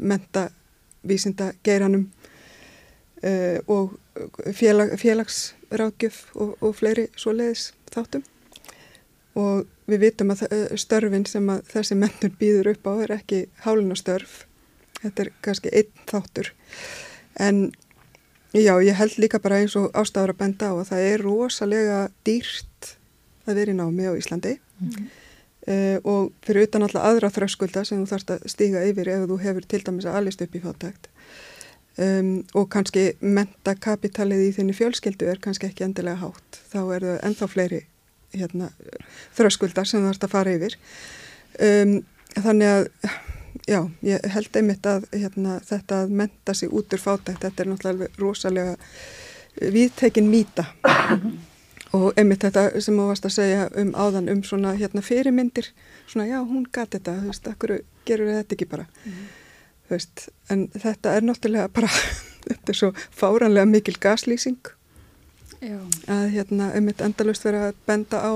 mentavísinda 0.00 1.52
geiranum 1.66 2.08
uh, 3.22 3.58
og 3.66 3.98
félag, 4.56 4.96
félagsrákjöf 4.98 6.24
og, 6.34 6.56
og 6.62 6.74
fleiri 6.76 7.08
svo 7.16 7.34
leiðis 7.36 7.72
þáttum. 7.92 8.24
Og 9.38 9.66
við 9.88 10.02
vitum 10.02 10.32
að 10.34 10.44
störfin 10.80 11.26
sem 11.28 11.46
að 11.52 11.64
þessi 11.70 11.96
mennur 11.98 12.32
býður 12.40 12.72
upp 12.72 12.88
á 12.90 12.92
er 13.04 13.16
ekki 13.20 13.44
hálunastörf 13.62 14.44
þetta 15.02 15.24
er 15.24 15.30
kannski 15.44 15.72
einn 15.74 16.06
þáttur. 16.08 16.50
En 17.38 17.60
já, 18.52 18.74
ég 18.82 18.96
held 18.96 19.18
líka 19.18 19.40
bara 19.42 19.60
eins 19.62 19.76
og 19.76 19.90
ástafur 19.96 20.32
að 20.32 20.40
benda 20.42 20.70
á 20.70 20.74
að 20.78 20.88
það 20.90 21.06
er 21.08 21.24
rosalega 21.24 21.98
dýrt 22.24 22.94
að 23.48 23.60
vera 23.60 23.74
í 23.74 23.78
námi 23.78 24.08
á 24.08 24.12
Íslandi. 24.16 24.58
Mm 24.78 24.90
-hmm. 24.90 25.06
uh, 25.72 25.98
og 26.04 26.32
fyrir 26.46 26.68
utan 26.68 26.82
alltaf 26.82 27.04
aðra 27.04 27.30
þröskulda 27.30 27.84
sem 27.84 28.04
þú 28.04 28.10
þarfst 28.12 28.30
að 28.30 28.48
stíga 28.48 28.84
yfir 28.84 29.08
ef 29.08 29.28
þú 29.28 29.38
hefur 29.42 29.64
til 29.68 29.82
dæmis 29.84 30.06
að 30.06 30.16
alist 30.16 30.42
upp 30.42 30.54
í 30.54 30.60
fátækt. 30.60 31.08
Um, 31.98 32.44
og 32.54 32.68
kannski 32.70 33.16
mentakapitalið 33.20 34.48
í 34.48 34.52
þinni 34.54 34.72
fjölskyldu 34.72 35.26
er 35.26 35.38
kannski 35.42 35.66
ekki 35.66 35.84
endilega 35.84 36.16
hátt. 36.16 36.60
Þá 36.70 36.94
er 36.94 37.02
það 37.02 37.24
ennþá 37.26 37.46
fleiri 37.48 37.80
hérna, 38.32 38.68
þröskuldar 39.34 39.86
sem 39.86 40.00
þú 40.00 40.06
þarfst 40.06 40.24
að 40.24 40.30
fara 40.30 40.52
yfir. 40.54 40.76
Um, 41.58 42.04
þannig 42.38 42.68
að 42.68 42.88
já, 43.68 43.80
ég 44.06 44.26
held 44.34 44.56
einmitt 44.56 44.86
að 44.88 45.06
hérna, 45.12 45.58
þetta 45.64 46.02
að 46.02 46.14
menta 46.20 46.54
sig 46.56 46.72
út 46.72 46.92
úr 46.94 47.02
fátækt 47.02 47.44
þetta 47.44 47.64
er 47.64 47.70
náttúrulega 47.72 48.20
rosalega 48.20 48.76
viðtekin 49.74 50.30
mýta 50.30 50.64
og 51.96 52.12
einmitt 52.16 52.44
þetta 52.46 52.68
sem 52.84 52.96
þú 52.96 53.08
varst 53.10 53.28
að 53.28 53.36
segja 53.36 53.68
um 53.80 53.92
áðan 53.96 54.30
um 54.32 54.42
svona 54.44 54.74
hérna, 54.78 55.04
fyrirmyndir 55.04 55.72
svona 56.06 56.28
já, 56.28 56.38
hún 56.40 56.66
gati 56.72 56.98
þetta, 56.98 57.18
þú 57.20 57.32
veist, 57.32 57.52
akkur 57.52 57.76
gerur 58.08 58.34
þetta 58.38 58.56
ekki 58.56 58.70
bara 58.70 58.88
mm. 58.88 59.22
þú 59.88 59.96
veist, 59.96 60.26
en 60.52 60.66
þetta 60.74 61.14
er 61.16 61.28
náttúrulega 61.28 61.70
bara 61.72 61.92
þetta 62.48 62.74
er 62.74 62.80
svo 62.82 62.92
fáranlega 63.10 63.68
mikil 63.68 63.96
gaslýsing 64.00 64.74
Já. 65.58 65.80
að 66.06 66.28
hérna 66.36 66.70
einmitt 66.76 67.00
endalust 67.02 67.42
vera 67.42 67.68
að 67.68 67.80
benda 67.88 68.20
á 68.22 68.32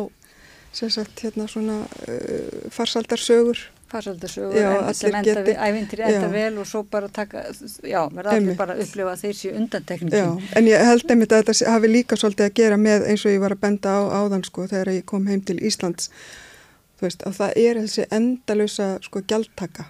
sagt, 0.73 1.21
hérna 1.23 1.47
svona 1.47 1.85
uh, 1.85 2.71
farsaldarsögur 2.73 3.61
farsaldarsögur 3.93 4.57
en 4.59 4.95
sem 4.97 5.13
enda 5.13 5.23
geti, 5.27 5.45
við 5.51 5.61
ævindir 5.69 6.03
enda 6.07 6.27
já. 6.27 6.33
vel 6.33 6.59
og 6.63 6.69
svo 6.69 6.83
bara 6.91 7.11
taka 7.13 7.45
já, 7.85 8.01
verða 8.13 8.37
allir 8.37 8.59
bara 8.59 8.77
að 8.77 8.85
upplifa 8.87 9.15
séu 9.21 9.53
undantekningin 9.59 10.41
en 10.59 10.71
ég 10.71 10.87
held 10.89 11.15
einmitt 11.15 11.33
að 11.33 11.45
þetta 11.45 11.75
hafi 11.77 11.93
líka 11.93 12.19
svolítið 12.21 12.49
að 12.49 12.57
gera 12.63 12.81
með 12.81 13.07
eins 13.13 13.27
og 13.27 13.37
ég 13.37 13.45
var 13.45 13.57
að 13.57 13.63
benda 13.67 13.95
á 13.95 14.01
áðan 14.23 14.45
sko 14.49 14.67
þegar 14.73 14.93
ég 14.97 15.07
kom 15.13 15.31
heim 15.31 15.45
til 15.47 15.59
Íslands 15.61 16.11
þú 16.99 17.09
veist 17.09 17.25
að 17.29 17.39
það 17.39 17.63
er 17.67 17.83
þessi 17.85 18.09
endalösa 18.19 18.91
sko 19.07 19.23
gjaldtaka 19.23 19.89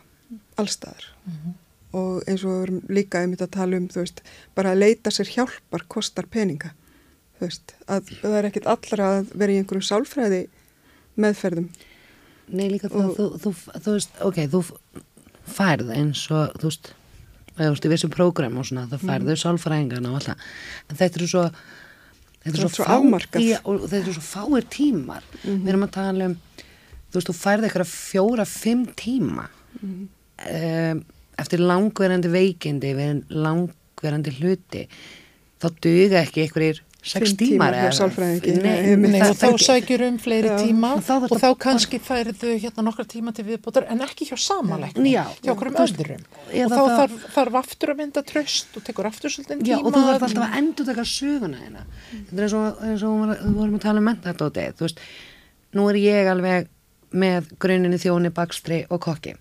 allstaðar 0.61 1.09
mm 1.25 1.33
-hmm. 1.33 1.57
og 1.93 2.23
eins 2.29 2.45
og 2.45 2.51
við 2.51 2.63
erum 2.63 2.85
líka 2.89 3.21
einmitt 3.23 3.43
að 3.43 3.55
tala 3.59 3.77
um 3.77 3.89
þú 3.89 4.05
veist 4.05 4.23
bara 4.55 4.73
að 4.73 4.83
leita 4.85 5.11
sér 5.11 5.35
hjálpar 5.37 5.89
kostar 5.89 6.27
peninga 6.27 6.75
þú 7.43 7.49
veist, 7.49 7.73
að 7.91 8.11
það 8.21 8.37
er 8.39 8.49
ekkit 8.49 8.67
allra 8.71 9.07
að 9.19 9.33
vera 9.35 9.53
í 9.53 9.57
einhverju 9.59 9.87
sálfræði 9.89 10.43
meðferðum. 11.19 11.67
Nei, 12.49 12.67
líka 12.73 12.91
það, 12.91 13.15
þú, 13.17 13.29
þú, 13.43 13.53
þú 13.85 13.95
veist, 13.97 14.19
ok, 14.29 14.41
þú 14.53 14.63
færð 15.53 15.93
eins 15.95 16.25
og, 16.31 16.57
þú 16.59 16.71
veist, 16.71 16.91
þú 17.57 17.69
veist, 17.69 17.87
í 17.87 17.93
vissum 17.93 18.13
prógram 18.13 18.59
og 18.59 18.69
svona, 18.69 18.89
það 18.91 19.07
færðu 19.09 19.33
mm. 19.33 19.41
sálfræðingarna 19.45 20.11
og 20.11 20.21
alltaf, 20.21 20.51
en 20.89 21.01
þetta 21.01 21.21
eru 21.21 21.31
svo, 21.31 21.45
þetta 22.43 22.53
eru 22.53 22.73
svo, 22.75 22.99
þetta 23.87 24.03
eru 24.03 24.17
svo 24.17 24.27
fáir 24.27 24.69
tímar. 24.73 25.25
Mm 25.43 25.51
-hmm. 25.51 25.63
Við 25.63 25.69
erum 25.69 25.87
að 25.87 25.95
tala 25.97 26.31
um, 26.31 26.37
þú 27.13 27.19
veist, 27.19 27.29
þú 27.29 27.37
færði 27.37 27.69
eitthvað 27.69 27.91
fjóra, 27.93 28.45
fimm 28.49 28.87
tíma 28.97 29.49
mm 29.81 30.09
-hmm. 30.41 31.05
eftir 31.39 31.59
langverandi 31.61 32.29
veikindi 32.29 32.95
við 32.95 33.23
langverandi 33.29 34.31
hluti, 34.41 34.89
þá 35.61 35.69
duga 35.81 36.23
ekki 36.23 36.43
einhverjir 36.43 36.83
sex 37.03 37.35
tímar 37.39 37.75
eða? 37.75 37.91
sálfræðingi. 37.97 38.53
Og 39.27 39.35
þá 39.39 39.49
sækjur 39.65 40.05
um 40.07 40.19
fleiri 40.23 40.53
já. 40.53 40.57
tíma 40.61 40.93
þá 41.03 41.13
og 41.27 41.35
þá 41.43 41.49
kannski 41.65 41.99
færðu 42.03 42.55
hérna 42.63 42.85
nokkra 42.87 43.07
tíma 43.11 43.35
til 43.35 43.47
viðbútar 43.49 43.89
en 43.91 44.05
ekki 44.07 44.29
hjá 44.31 44.37
samanleikni 44.39 45.15
hjá 45.17 45.51
okkur 45.55 45.73
um 45.73 45.81
öðrum. 45.83 46.23
og 46.23 46.75
þá 46.75 46.83
þarf, 47.01 47.17
þarf 47.35 47.59
aftur 47.63 47.95
að 47.95 48.01
mynda 48.03 48.25
tröst 48.27 48.79
og 48.79 48.87
tekur 48.87 49.11
aftur 49.11 49.35
svolítið 49.35 49.65
tíma 49.65 49.73
Já 49.73 49.79
og 49.81 49.91
þú 49.91 50.05
þarf 50.07 50.27
alltaf 50.29 50.47
að 50.47 50.59
endur 50.63 50.91
taka 50.93 51.07
söguna 51.13 51.63
hérna. 51.65 51.85
Þetta 52.13 52.39
er 52.39 52.47
eins 52.47 52.57
og, 52.61 52.83
eins 52.87 53.07
og 53.09 53.21
við 53.25 53.59
vorum 53.59 53.77
að 53.81 53.85
tala 53.89 54.03
um 54.03 54.09
mentadótið, 54.13 54.79
þú 54.79 54.89
veist. 54.89 55.05
Nú 55.73 55.89
er 55.91 56.01
ég 56.03 56.31
alveg 56.31 56.71
með 57.13 57.53
gruninni 57.61 57.99
þjóni, 58.01 58.31
bakstri 58.33 58.85
og 58.89 59.03
kokki. 59.05 59.35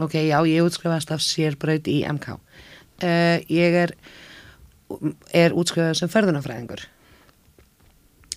Ok, 0.00 0.16
já, 0.24 0.38
ég 0.48 0.64
útskrifast 0.64 1.12
af 1.12 1.22
sérbraut 1.22 1.88
í 1.92 2.00
MK 2.08 2.40
uh, 3.04 3.38
ég 3.50 3.76
er 3.84 3.94
er 5.36 5.54
útskrifað 5.56 5.98
sem 6.00 6.10
ferðunafræðingur 6.12 6.86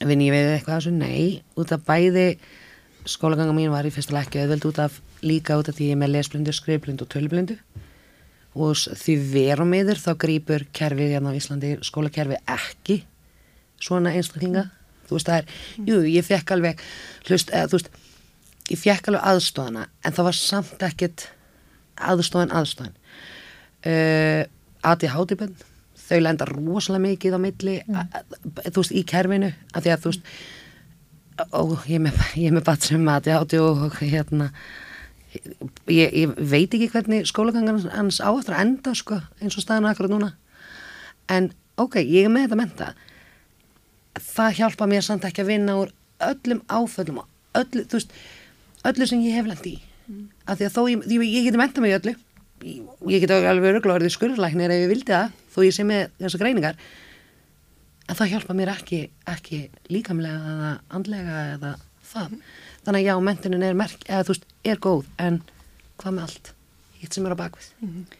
vinn 0.04 0.24
ég 0.26 0.34
við 0.34 0.52
eitthvað 0.58 0.82
þessu? 0.82 0.94
Nei, 0.96 1.42
út 1.60 1.72
af 1.74 1.86
bæði 1.88 2.28
skólaganga 3.10 3.56
mín 3.56 3.72
var 3.74 3.88
í 3.88 3.92
fyrsta 3.94 4.16
lekki 4.16 4.42
auðveld 4.44 4.68
út 4.70 4.80
af 4.84 5.00
líka 5.24 5.58
út 5.60 5.70
af 5.72 5.78
því 5.78 5.90
ég 5.90 5.98
er 5.98 6.02
með 6.02 6.14
lesblindu, 6.18 6.54
skrifblindu 6.56 7.06
og 7.06 7.12
tölblindu 7.12 7.58
og 8.54 8.78
því 8.78 9.16
verum 9.32 9.72
meður 9.74 10.00
þá 10.00 10.12
grýpur 10.22 10.66
kerfið 10.76 11.16
hérna 11.16 11.34
á 11.34 11.38
Íslandi 11.38 11.74
skólakerfi 11.86 12.38
ekki 12.46 13.00
svona 13.82 14.14
einstaklinga. 14.14 14.68
Þú 15.08 15.18
veist 15.18 15.30
það 15.30 15.40
er, 15.42 15.54
jú, 15.90 15.98
ég 16.08 16.28
fekk 16.28 16.54
alveg 16.56 16.84
hlust, 17.28 17.50
eða 17.52 17.72
þú 17.72 17.80
veist 17.80 17.90
ég 18.72 18.80
fekk 18.80 19.10
alveg 19.12 19.28
aðstofana 19.32 19.88
en 20.04 20.16
það 20.16 20.30
var 20.30 20.38
samt 20.40 20.86
ekkit 20.88 21.26
aðstofan 22.00 22.54
aðstofan 22.56 22.94
uh, 23.90 24.44
Adi 24.84 25.10
Hátibönn 25.12 25.58
þau 26.14 26.22
lenda 26.22 26.48
rosalega 26.50 27.06
mikið 27.08 27.38
á 27.38 27.40
milli 27.42 27.78
mm. 27.84 28.18
þú 28.70 28.78
veist, 28.80 28.94
í 28.94 29.04
kerfinu 29.10 29.52
að 29.74 29.86
því 29.88 29.94
að 29.96 30.04
þú 30.04 30.14
veist 30.14 30.34
og 31.58 31.88
ég 31.90 31.98
er 31.98 32.54
með, 32.54 32.64
bat 32.66 32.86
sem 32.86 33.08
að 33.10 33.32
ég 33.32 33.56
og 33.64 33.98
hérna 34.02 34.52
ég, 35.90 36.14
ég 36.14 36.36
veit 36.38 36.70
ekki 36.70 36.92
hvernig 36.94 37.28
skólagangan 37.30 37.82
hans 37.96 38.22
áhættur 38.22 38.56
að 38.56 38.66
enda 38.68 38.94
sko, 38.98 39.20
eins 39.42 39.58
og 39.58 39.66
staðan 39.66 39.90
akkurat 39.90 40.14
núna 40.14 40.34
en 41.32 41.50
ok, 41.80 42.00
ég 42.04 42.28
er 42.28 42.34
með 42.34 42.48
þetta 42.48 42.60
menta 42.60 42.92
það 44.22 44.60
hjálpa 44.60 44.90
mér 44.90 45.06
samt 45.06 45.26
ekki 45.26 45.44
að 45.44 45.54
vinna 45.56 45.80
úr 45.82 45.94
öllum 46.24 46.62
áföllum 46.70 47.24
og 47.24 47.58
öllu, 47.58 47.86
þú 47.88 47.98
veist 47.98 48.14
öllu 48.92 49.10
sem 49.10 49.26
ég 49.26 49.40
hef 49.40 49.50
lengt 49.50 49.70
í 49.70 49.76
mm. 49.80 50.28
af 50.46 50.60
því 50.60 50.70
að 50.70 50.78
þó 50.78 50.82
ég, 50.92 51.08
ég, 51.16 51.26
ég 51.40 51.48
geti 51.50 51.62
menta 51.62 51.84
mig 51.84 51.98
öllu 51.98 52.16
ég 52.64 53.24
get 53.24 53.32
alveg 53.32 53.74
öruglega 53.74 54.00
orðið 54.00 54.16
skurðlæknir 54.16 54.74
ef 54.74 54.84
ég 54.84 54.92
vildi 54.92 55.12
það 55.12 55.32
þó 55.54 55.60
ég 55.66 55.76
sé 55.76 55.88
með 55.88 56.06
þessar 56.20 56.44
greiningar 56.44 56.78
en 58.08 58.18
það 58.20 58.32
hjálpa 58.34 58.56
mér 58.58 58.74
ekki, 58.74 59.02
ekki 59.30 59.60
líkamlega 59.92 60.56
eða 60.56 60.72
andlega 60.98 61.38
eða 61.54 61.76
það. 62.14 62.36
Þannig 62.84 63.00
að 63.00 63.08
já, 63.08 63.14
mentunin 63.28 63.64
er 63.68 63.78
merk 63.80 64.04
eða 64.10 64.26
veist, 64.28 64.50
er 64.68 64.82
góð 64.84 65.08
en 65.22 65.40
hvað 66.02 66.18
með 66.18 66.26
allt, 66.28 66.52
hitt 67.00 67.16
sem 67.16 67.26
er 67.28 67.36
á 67.36 67.42
bakvið. 67.44 67.70
Mm 67.80 67.94
-hmm. 67.94 68.20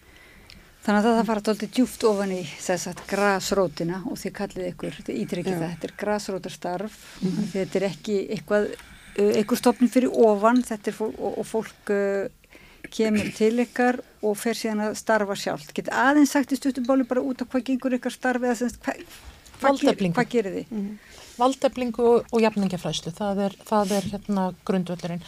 Þannig 0.84 1.06
að 1.06 1.18
það 1.18 1.28
fara 1.28 1.42
tóltið 1.48 1.70
djúft 1.76 2.04
ofan 2.04 2.32
í 2.36 2.42
að 2.44 3.04
grasrótina 3.08 4.02
og 4.04 4.18
þið 4.20 4.34
kallið 4.40 4.66
ykkur, 4.72 4.96
ídrykið 5.08 5.60
það 5.60 5.70
þetta 5.74 5.88
er 5.88 5.94
grasrótarstarf. 6.02 6.98
Mm 7.22 7.30
-hmm. 7.30 7.52
þetta 7.54 7.80
er 7.80 7.86
ekki 7.88 8.18
eitthvað, 8.36 8.68
eitthvað 9.16 9.62
stofn 9.62 9.88
fyrir 9.88 10.12
ofan, 10.12 10.64
þetta 10.64 10.92
er 10.92 10.96
fólk 10.96 11.20
og, 11.20 11.38
og 11.40 11.46
fólk 11.48 11.94
kemur 12.92 13.30
til 13.36 13.56
ykkar 13.64 14.00
og 14.24 14.38
fer 14.40 14.58
síðan 14.58 14.88
að 14.90 15.00
starfa 15.00 15.38
sjálf. 15.40 15.72
Get 15.76 15.92
aðeins 15.94 16.34
sagt 16.36 16.54
í 16.54 16.60
stuttumbáli 16.60 17.08
bara 17.08 17.24
út 17.24 17.44
á 17.44 17.46
hvað 17.46 17.68
gengur 17.70 17.98
ykkar 17.98 18.16
starfi 18.16 18.50
eða 18.50 18.60
semst 18.60 18.80
hvað, 18.84 19.04
hvað, 19.62 20.08
hvað 20.14 20.32
gerir 20.32 20.58
þið? 20.60 20.72
Mm. 20.76 20.94
Valdeflingu 21.34 22.06
og, 22.06 22.30
og 22.30 22.44
jafningafræslu, 22.44 23.12
það 23.18 23.40
er, 23.48 23.58
það 23.66 23.94
er 23.98 24.08
hérna 24.12 24.48
grundvöldurinn. 24.68 25.24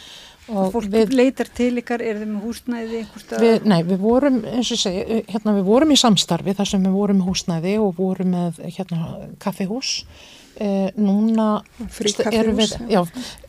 Og 0.53 0.69
fólk 0.75 0.91
við, 0.93 1.15
leitar 1.17 1.49
til 1.57 1.71
ykkar, 1.81 2.03
er 2.05 2.19
þið 2.21 2.29
með 2.29 2.43
húsnæði? 2.45 2.99
Við, 3.41 3.65
nei, 3.65 3.79
við 3.87 4.03
vorum, 4.03 4.37
eins 4.51 4.69
og 4.75 4.81
segi, 4.83 5.23
hérna 5.31 5.55
við 5.57 5.65
vorum 5.65 5.93
í 5.95 5.97
samstarfi 5.97 6.53
þar 6.59 6.69
sem 6.69 6.85
við 6.85 6.97
vorum 6.99 7.21
með 7.21 7.31
húsnæði 7.31 7.73
og 7.81 7.95
vorum 7.97 8.35
með 8.35 8.61
hérna 8.77 9.29
kaffihús 9.41 9.95
Eh, 10.55 10.87
núna 10.95 11.65
erum 12.31 12.55
við, 12.55 12.77
já, 12.87 13.01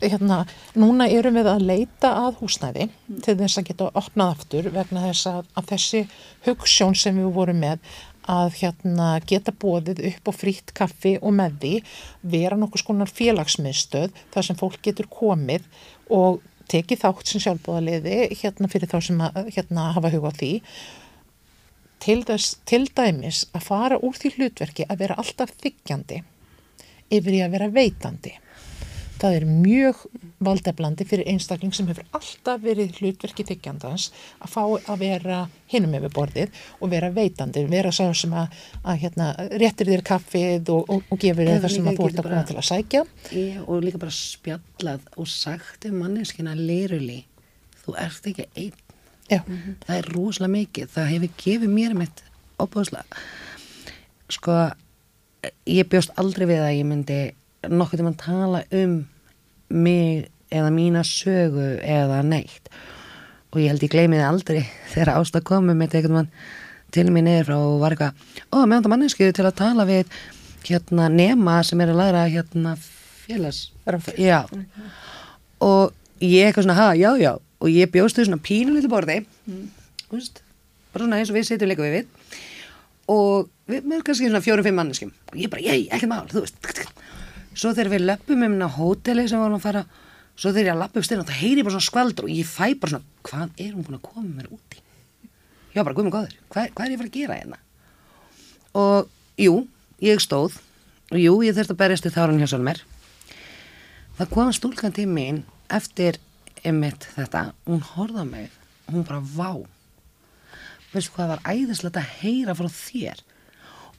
hérna, 0.02 0.40
núna 0.74 1.06
erum 1.06 1.36
við 1.38 1.46
að 1.52 1.62
leita 1.68 2.10
að 2.24 2.40
húsnæði 2.40 2.88
til 3.22 3.36
þess 3.38 3.60
að 3.60 3.68
geta 3.68 3.90
opnað 4.00 4.32
aftur 4.34 4.68
vegna 4.74 5.04
þess 5.04 5.28
að, 5.30 5.52
að 5.54 5.68
þessi 5.70 6.02
hugssjón 6.48 6.98
sem 6.98 7.22
við 7.22 7.30
vorum 7.38 7.62
með 7.62 7.86
að 8.26 8.58
hérna, 8.58 9.12
geta 9.22 9.54
bóðið 9.54 10.02
upp 10.10 10.26
á 10.26 10.32
frýtt 10.34 10.74
kaffi 10.74 11.14
og 11.22 11.38
með 11.38 11.56
því 11.62 11.74
vera 12.34 12.58
nokkuð 12.58 12.82
skonar 12.82 13.14
félagsmiðstöð 13.22 14.22
þar 14.34 14.50
sem 14.50 14.58
fólk 14.58 14.82
getur 14.82 15.06
komið 15.06 15.70
og 16.10 16.42
tekið 16.66 17.04
þátt 17.06 17.30
sem 17.30 17.46
sjálfbóðaliði 17.46 18.22
hérna 18.42 18.72
fyrir 18.72 18.90
þá 18.90 18.98
sem 19.12 19.26
að, 19.30 19.44
hérna, 19.54 19.92
hafa 19.94 20.10
huga 20.10 20.34
á 20.34 20.38
því. 20.42 20.54
Til, 22.02 22.24
þess, 22.26 22.56
til 22.66 22.88
dæmis 22.90 23.46
að 23.54 23.70
fara 23.70 24.02
úr 24.02 24.18
því 24.18 24.40
hlutverki 24.40 24.90
að 24.90 25.06
vera 25.06 25.22
alltaf 25.22 25.54
þykjandi 25.62 26.26
yfir 27.12 27.38
í 27.38 27.44
að 27.44 27.56
vera 27.56 27.70
veitandi. 27.72 28.34
Það 29.16 29.34
er 29.38 29.44
mjög 29.48 30.00
valdeflandi 30.44 31.06
fyrir 31.08 31.30
einstakling 31.32 31.72
sem 31.72 31.86
hefur 31.88 32.04
alltaf 32.18 32.58
verið 32.60 32.98
hlutverki 33.00 33.46
þykjandans 33.48 34.10
að 34.44 34.50
fá 34.52 34.60
að 34.66 34.98
vera 35.00 35.38
hinum 35.72 35.94
yfir 35.96 36.12
borðið 36.12 36.58
og 36.84 36.90
vera 36.92 37.08
veitandi, 37.16 37.62
vera 37.70 37.94
sá 37.96 38.10
sem 38.12 38.34
að, 38.36 38.58
að 38.84 39.00
hérna, 39.06 39.30
réttir 39.62 39.88
þér 39.88 40.04
kaffið 40.10 40.68
og, 40.74 40.92
og, 40.92 41.06
og 41.08 41.22
gefur 41.22 41.48
þér 41.48 41.64
það 41.64 41.74
sem 41.78 41.88
að 41.88 41.96
getur 42.02 42.20
að 42.20 42.28
koma 42.28 42.42
til 42.50 42.58
að 42.58 42.68
sækja. 42.68 43.02
Ég, 43.32 43.56
og 43.64 43.86
líka 43.86 44.02
bara 44.04 44.18
spjallað 44.18 45.08
og 45.16 45.32
sagt 45.32 45.88
um 45.88 45.96
manneskina 46.02 46.52
liruli 46.58 47.22
þú 47.86 47.96
ert 48.02 48.28
ekki 48.30 48.48
einn 48.52 48.82
Já. 49.26 49.40
það 49.86 49.96
er 49.96 50.08
rosalega 50.14 50.54
mikið 50.54 50.90
það 50.94 51.12
hefur 51.12 51.38
gefið 51.42 51.72
mér 51.72 51.94
mitt 51.98 52.22
opbúðslega 52.62 53.22
sko 54.32 54.58
ég 55.68 55.88
bjóst 55.90 56.14
aldrei 56.20 56.46
við 56.48 56.62
að 56.62 56.76
ég 56.76 56.88
myndi 56.88 57.20
nokkuð 57.66 58.00
til 58.00 58.08
að 58.08 58.18
tala 58.22 58.62
um 58.74 58.96
mig 59.68 60.26
eða 60.54 60.70
mína 60.74 61.02
sögu 61.06 61.76
eða 61.82 62.22
neitt. 62.26 62.70
Og 63.52 63.60
ég 63.62 63.72
held 63.72 63.84
ég 63.86 63.92
gleymi 63.92 64.20
þið 64.20 64.28
aldrei 64.28 64.62
þegar 64.92 65.14
ást 65.16 65.38
að 65.38 65.46
koma 65.50 65.74
með 65.74 65.98
eitthvað 65.98 66.16
mann 66.20 66.32
til 66.94 67.08
mér 67.10 67.26
niður 67.26 67.48
frá 67.48 67.56
og 67.58 67.78
var 67.82 67.96
eitthvað 67.96 68.20
ó, 68.54 68.58
með 68.62 68.76
þetta 68.78 68.92
mannesku 68.92 69.30
til 69.34 69.46
að 69.46 69.58
tala 69.58 69.86
við 69.88 70.12
hérna 70.66 71.08
nema 71.12 71.58
sem 71.66 71.80
er 71.82 71.92
að 71.92 72.00
læra 72.00 72.26
hérna 72.30 72.76
félags 73.26 73.66
já. 74.18 74.40
Og 75.62 75.94
ég 76.22 76.46
eitthvað 76.46 76.66
svona, 76.66 76.78
ha, 76.78 76.90
já, 76.98 77.10
já. 77.20 77.32
Og 77.62 77.72
ég 77.72 77.90
bjóst 77.90 78.18
þau 78.18 78.26
svona 78.28 78.42
pínu 78.44 78.74
litur 78.74 78.92
borði. 78.92 79.22
Veist, 80.12 80.42
bara 80.92 81.06
svona 81.06 81.20
eins 81.20 81.32
og 81.32 81.38
við 81.38 81.48
sitjum 81.48 81.72
líka 81.72 81.86
við 81.86 82.00
við 82.00 82.10
og 83.12 83.50
við 83.70 83.86
með 83.86 84.02
kannski 84.06 84.28
svona 84.28 84.42
fjórum, 84.44 84.66
fimm 84.66 84.80
manneskim 84.80 85.12
og 85.32 85.38
ég 85.40 85.52
bara, 85.52 85.64
ég, 85.66 85.86
ekkert 85.90 86.10
mál, 86.10 86.26
þú 86.30 86.44
veist. 86.44 86.82
Svo 87.56 87.72
þegar 87.72 87.92
við 87.94 88.04
löpum 88.06 88.42
um 88.42 88.56
inn 88.56 88.66
á 88.66 88.70
hóteli 88.70 89.26
sem 89.26 89.38
við 89.38 89.46
varum 89.46 89.58
að 89.60 89.64
fara, 89.64 89.84
svo 90.36 90.52
þegar 90.52 90.66
ég 90.68 90.74
að 90.74 90.82
lappa 90.82 91.00
upp 91.00 91.06
styrna 91.08 91.28
þá 91.28 91.38
heyri 91.40 91.62
ég 91.62 91.68
bara 91.68 91.76
svona 91.76 91.88
skvaldur 91.88 92.26
og 92.26 92.34
ég 92.34 92.50
fæ 92.50 92.66
bara 92.80 92.92
svona 92.92 93.22
hvað 93.26 93.62
er 93.62 93.70
hún 93.72 93.86
búin 93.86 93.98
að 93.98 94.04
koma 94.10 94.26
mér 94.28 94.50
úti? 94.52 94.82
Já, 95.72 95.82
bara, 95.82 95.94
guðmur 95.96 96.14
góður, 96.14 96.36
hvað, 96.52 96.70
hvað 96.76 96.86
er 96.86 96.92
ég 96.92 97.00
fara 97.00 97.10
að 97.10 97.16
gera 97.16 97.38
hérna? 97.40 97.58
Og 98.76 99.08
jú, 99.40 99.56
ég 100.04 100.20
stóð. 100.20 100.58
Og 101.12 101.18
jú, 101.22 101.34
ég 101.46 101.56
þurfti 101.56 101.76
að 101.76 101.80
berjast 101.80 102.08
í 102.08 102.12
þárun 102.12 102.40
hjá 102.42 102.48
sjálf 102.50 102.66
mér. 102.66 102.82
Það 104.16 104.30
kom 104.32 104.52
stúlkan 104.56 104.94
til 104.96 105.06
mín 105.08 105.42
eftir 105.72 106.18
einmitt 106.66 107.06
þetta, 107.14 107.50
hún 107.68 107.84
horfði 107.94 108.24
á 108.24 108.26
mig. 108.26 108.54
Hún 108.90 109.04
bara 109.06 109.20
vá 109.20 109.50
veistu 110.96 111.14
hvað 111.16 111.32
var 111.34 111.46
æðislegt 111.52 112.00
að 112.00 112.12
heyra 112.22 112.56
frá 112.58 112.68
þér? 112.72 113.22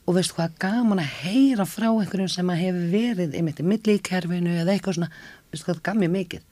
Og 0.07 0.17
veistu 0.17 0.37
hvað 0.37 0.59
gaman 0.61 1.01
að 1.03 1.15
heyra 1.23 1.65
frá 1.67 1.87
einhverjum 1.89 2.31
sem 2.31 2.51
að 2.51 2.61
hefur 2.63 2.91
verið 2.93 3.37
einmitt 3.37 3.61
í 3.61 3.65
milli 3.67 3.97
í 3.97 4.03
kerfinu 4.03 4.53
eða 4.55 4.75
eitthvað 4.75 4.99
svona. 4.99 5.09
Veistu 5.51 5.69
hvað 5.69 5.81
gaf 5.89 5.99
mér 5.99 6.13
mikið. 6.13 6.45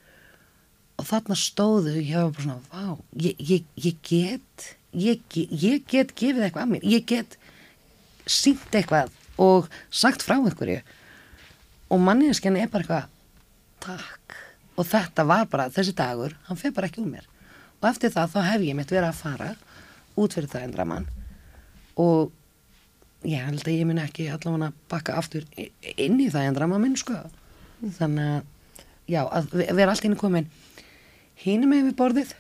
Og 0.96 1.08
þarna 1.10 1.38
stóðu 1.40 1.96
ég 2.00 2.16
var 2.16 2.34
bara 2.36 2.46
svona 2.46 2.60
vá, 2.72 3.00
ég, 3.20 3.40
ég, 3.40 3.66
ég 3.84 3.98
get 4.06 4.68
ég, 4.96 5.22
ég 5.52 5.84
get 5.92 6.14
gefið 6.16 6.48
eitthvað 6.48 6.64
að 6.64 6.74
mér. 6.76 6.88
Ég 6.88 7.06
get 7.10 7.38
sínt 8.26 8.76
eitthvað 8.76 9.12
og 9.42 9.70
sagt 9.92 10.24
frá 10.24 10.38
einhverju. 10.38 10.82
Og 11.92 12.02
manneskjan 12.02 12.58
er 12.60 12.72
bara 12.72 12.86
eitthvað 12.86 13.12
takk. 13.86 14.38
Og 14.76 14.88
þetta 14.88 15.24
var 15.28 15.48
bara 15.52 15.70
þessi 15.72 15.96
dagur, 15.96 16.36
hann 16.48 16.60
fyrir 16.60 16.76
bara 16.76 16.90
ekki 16.90 17.04
úr 17.04 17.12
mér. 17.12 17.28
Og 17.82 17.90
eftir 17.92 18.12
það 18.12 18.34
þá 18.34 18.40
hef 18.50 18.66
ég 18.66 18.78
mitt 18.78 18.92
verið 18.92 19.12
að 19.12 19.20
fara 19.20 19.52
út 20.18 20.34
fyrir 20.38 20.50
það 20.52 20.68
endra 20.70 20.86
mann. 20.90 21.08
Og 22.02 22.32
ég 23.26 23.42
held 23.46 23.64
að 23.66 23.74
ég 23.80 23.88
minn 23.90 24.02
ekki 24.04 24.28
allavega 24.30 24.70
að 24.72 24.80
bakka 24.92 25.16
aftur 25.20 25.46
inn 25.98 26.20
í 26.22 26.30
það 26.34 26.50
endra 26.52 26.68
mann 26.72 26.84
minn 26.86 26.98
sko. 27.00 27.18
Þannig 28.00 28.30
að 28.32 28.44
já, 29.12 29.22
að 29.26 29.50
ve- 29.54 29.72
vera 29.78 29.92
allt 29.96 30.06
inn 30.08 30.16
komin 30.20 30.48
hínum 31.46 31.74
við 31.76 31.94
borðið 32.00 32.34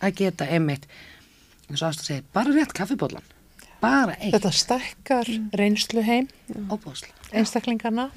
að 0.00 0.14
geta 0.22 0.46
einmitt 0.48 0.86
eins 1.66 1.82
og 1.82 1.88
ást 1.90 2.04
að 2.04 2.10
segja, 2.12 2.22
bara 2.32 2.52
rétt 2.54 2.72
kaffibólan 2.76 3.24
bara 3.80 4.14
eitt. 4.20 4.32
Þetta 4.36 4.52
stækkar 4.54 5.28
reynslu 5.58 6.02
heim 6.06 6.28
óbúslega 6.70 7.12
einstaklingarna. 7.36 8.10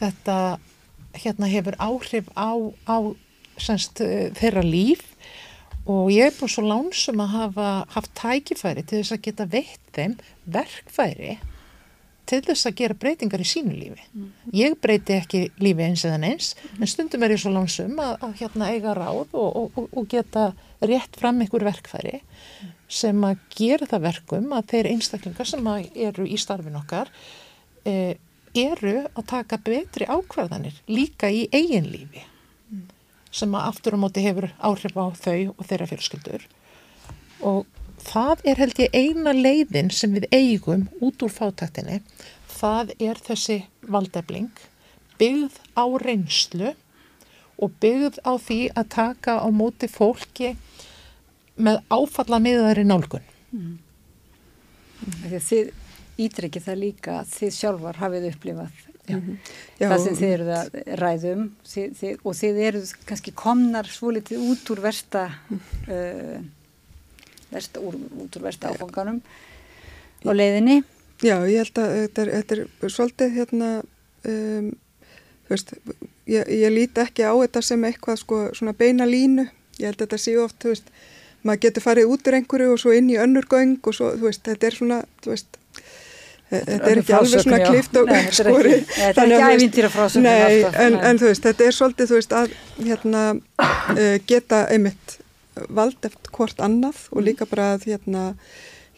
Þetta 0.00 0.36
hérna 1.22 1.48
hefur 1.52 1.76
áhrif 1.78 2.30
á, 2.34 2.50
á 2.88 2.96
semst, 3.60 4.00
eh, 4.00 4.30
þeirra 4.34 4.62
líf 4.64 5.04
og 5.90 6.10
ég 6.14 6.28
er 6.28 6.36
búin 6.36 6.52
svo 6.52 6.64
lánsum 6.66 7.22
að 7.24 7.32
hafa 7.36 7.70
haft 7.96 8.12
tækifæri 8.18 8.84
til 8.86 9.00
þess 9.00 9.16
að 9.16 9.24
geta 9.26 9.48
veitt 9.50 9.88
þeim 9.96 10.18
verkfæri 10.44 11.38
til 12.28 12.40
þess 12.46 12.68
að 12.68 12.76
gera 12.78 12.96
breytingar 12.98 13.42
í 13.42 13.46
sínu 13.48 13.74
lífi. 13.74 14.04
Ég 14.54 14.76
breyti 14.80 15.16
ekki 15.18 15.42
lífi 15.62 15.86
eins 15.88 16.04
eða 16.06 16.20
eins, 16.28 16.52
en 16.78 16.90
stundum 16.90 17.24
er 17.26 17.34
ég 17.34 17.42
svo 17.42 17.52
lánsum 17.52 17.98
að, 18.00 18.12
að 18.22 18.36
hérna 18.40 18.70
eiga 18.72 18.94
ráð 18.96 19.34
og, 19.34 19.58
og, 19.58 19.80
og, 19.88 20.04
geta 20.10 20.52
rétt 20.80 21.18
fram 21.18 21.42
einhver 21.42 21.66
verkfæri 21.66 22.20
sem 22.92 23.24
að 23.24 23.40
gera 23.56 23.88
það 23.88 24.06
verkum 24.06 24.52
að 24.54 24.68
þeir 24.72 24.90
einstaklingar 24.92 25.48
sem 25.48 25.70
eru 25.72 26.26
í 26.28 26.38
starfin 26.40 26.78
okkar 26.78 27.10
e, 27.88 28.14
eru 28.54 28.98
að 29.08 29.28
taka 29.32 29.58
betri 29.64 30.06
ákvarðanir 30.06 30.76
líka 30.92 31.30
í 31.32 31.46
eigin 31.54 31.88
lífi 31.88 32.26
sem 33.32 33.54
að 33.56 33.68
aftur 33.70 33.96
á 33.96 34.02
móti 34.02 34.24
hefur 34.24 34.50
áhrif 34.60 34.98
á 34.98 35.06
þau 35.16 35.54
og 35.56 35.64
þeirra 35.68 35.88
fjölskyldur. 35.90 36.44
Og 37.40 37.64
það 38.02 38.44
er 38.52 38.60
held 38.62 38.82
ég 38.82 38.96
eina 38.96 39.32
leiðin 39.36 39.90
sem 39.94 40.12
við 40.14 40.28
eigum 40.32 40.86
út 41.00 41.24
úr 41.24 41.32
fátæktinni. 41.32 42.02
Það 42.52 42.94
er 43.00 43.20
þessi 43.24 43.62
valdefling 43.88 44.52
byggð 45.20 45.58
á 45.78 45.84
reynslu 46.02 46.72
og 47.62 47.74
byggð 47.82 48.18
á 48.26 48.32
því 48.42 48.60
að 48.74 48.90
taka 48.96 49.38
á 49.38 49.48
móti 49.54 49.88
fólki 49.90 50.54
með 51.56 51.82
áfalla 51.92 52.40
miðaðari 52.42 52.84
nálgun 52.88 53.28
Því 55.02 55.36
að 55.36 55.46
Þið 55.48 55.70
ítrekkið 56.22 56.64
það 56.66 56.80
líka 56.80 57.14
að 57.20 57.30
þið 57.36 57.54
sjálfar 57.56 58.00
hafið 58.00 58.26
upplifað 58.30 58.82
Já, 59.02 59.18
það 59.80 59.96
sem 60.04 60.16
þið 60.18 60.32
eruð 60.36 60.50
að 60.54 60.74
ræðum 61.00 61.46
þið, 61.66 61.86
þið, 61.98 62.18
og 62.22 62.36
þið 62.38 62.58
eruð 62.68 62.90
kannski 63.08 63.32
komnar 63.34 63.88
svolítið 63.90 64.44
út 64.46 64.68
úr 64.74 64.82
versta, 64.84 65.24
uh, 65.90 66.36
versta 67.50 67.82
úr, 67.82 67.96
út 68.22 68.38
úr 68.38 68.44
versta 68.46 68.70
áfanganum 68.70 69.18
á 70.22 70.30
leiðinni. 70.30 70.82
Já, 71.22 71.34
ég 71.50 71.64
held 71.64 71.80
að 71.82 71.96
þetta 71.96 72.22
er, 72.22 72.30
þetta 72.36 72.58
er 72.60 72.94
svolítið 72.94 73.34
hérna, 73.40 73.70
um, 74.30 74.70
veist, 75.50 75.74
ég, 76.30 76.52
ég 76.62 76.74
líti 76.74 77.02
ekki 77.02 77.26
á 77.26 77.34
þetta 77.34 77.62
sem 77.66 77.88
eitthvað 77.90 78.20
sko 78.22 78.38
svona 78.54 78.74
beina 78.78 79.06
línu. 79.08 79.48
Ég 79.80 79.90
held 79.90 79.98
að 79.98 80.06
þetta 80.06 80.20
séu 80.22 80.44
oft, 80.44 80.60
þú 80.62 80.76
veist, 80.76 80.94
maður 81.42 81.64
getur 81.66 81.86
farið 81.86 82.14
út 82.14 82.30
úr 82.30 82.38
einhverju 82.38 82.74
og 82.76 82.80
svo 82.82 82.94
inn 82.94 83.10
í 83.10 83.18
önnur 83.18 83.50
göng 83.50 83.78
og 83.82 83.98
svo, 83.98 84.12
þú 84.14 84.28
veist, 84.28 84.44
þetta 84.46 84.68
er 84.68 84.78
svona, 84.78 85.00
þú 85.24 85.34
veist, 85.34 85.58
þetta 86.52 86.90
er 86.92 87.00
ekki 87.02 87.14
alveg 87.18 87.42
svona 87.44 87.60
klift 87.70 87.96
og 87.96 88.06
Nei, 88.10 88.14
þetta 88.22 88.28
er 88.28 88.50
skori. 88.52 88.72
ekki- 88.76 88.98
þetta 89.00 89.22
er 89.24 89.32
ekki 89.36 89.56
ævintýrafrásögn 89.56 90.22
Nei, 90.26 90.34
alltaf, 90.48 90.80
en, 90.86 90.92
nei. 90.92 91.06
en 91.10 91.18
þú 91.22 91.30
veist, 91.30 91.42
þetta 91.48 91.66
er 91.68 91.76
svolítið, 91.78 92.10
þú 92.12 92.18
veist, 92.18 92.32
að 92.32 92.52
hérna 92.88 93.22
uh, 93.32 94.18
geta 94.26 94.60
einmitt 94.74 95.16
vald 95.68 95.96
eftir 96.08 96.30
hvort 96.36 96.60
annað 96.64 96.96
Mm. 97.12 97.16
og 97.18 97.22
líka 97.26 97.46
bara 97.48 97.74
að 97.76 97.84
hérna 97.92 98.34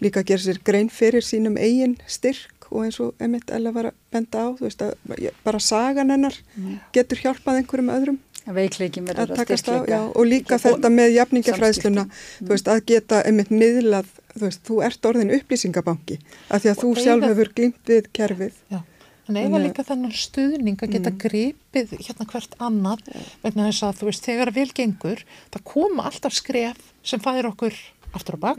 líka 0.02 0.22
gera 0.26 0.42
sér 0.42 0.58
grein 0.64 0.88
fyrir 0.90 1.22
sínum 1.22 1.56
eigin 1.58 1.96
styrk 2.06 2.68
og 2.70 2.84
eins 2.84 2.98
og 3.00 3.14
einmitt 3.20 3.50
Ella 3.50 3.70
var 3.72 3.84
að 3.90 3.92
benda 4.12 4.38
á, 4.38 4.46
þú 4.58 4.66
veist, 4.66 4.82
að 4.82 5.30
bara 5.44 5.58
sagan 5.60 6.10
hennar 6.10 6.34
Mm. 6.58 6.78
getur 6.92 7.18
hjálpað 7.18 7.58
einhverjum 7.62 7.90
öðrum 7.90 8.18
Veikleikin 8.44 9.06
verður 9.08 9.30
að 9.32 9.38
að 9.40 9.72
á, 9.72 9.88
já, 9.88 10.00
og 10.14 10.26
líka 10.28 10.58
þetta 10.60 10.88
með 10.92 11.14
jafningafræðsluna, 11.16 12.02
þú 12.42 12.48
veist, 12.52 12.66
að 12.68 12.82
geta 12.86 13.22
einmitt 13.24 13.48
miðlað, 13.50 14.04
þú 14.34 14.44
veist, 14.48 14.62
þú 14.66 14.80
ert 14.86 15.08
orðin 15.10 15.32
upplýsingabanki, 15.38 16.18
af 16.50 16.62
því 16.64 16.72
að 16.72 16.80
þú 16.82 16.90
Og 16.90 16.98
sjálf 17.04 17.22
eiga- 17.22 17.30
hefur 17.34 17.52
glýmt 17.54 17.90
við 17.92 18.08
kerfið. 18.12 18.52
Já, 18.72 18.80
en 19.28 19.36
eiga 19.40 19.58
líka 19.62 19.84
þennan 19.88 20.12
stuðning 20.12 20.76
að 20.84 20.92
geta 20.96 21.10
gripið 21.24 21.94
hérna 22.04 22.26
hvert 22.28 22.54
annað 22.60 23.04
vegna 23.42 23.68
þess 23.70 23.82
að 23.88 23.98
þú 24.00 24.08
veist, 24.10 24.24
þegar 24.28 24.52
vel 24.54 24.70
gengur 24.74 25.24
það 25.54 25.64
koma 25.64 26.04
alltaf 26.10 26.32
skref 26.36 26.76
sem 27.02 27.20
fæðir 27.20 27.48
okkur 27.52 27.74
aftur 28.14 28.36
á 28.38 28.40
bak 28.46 28.58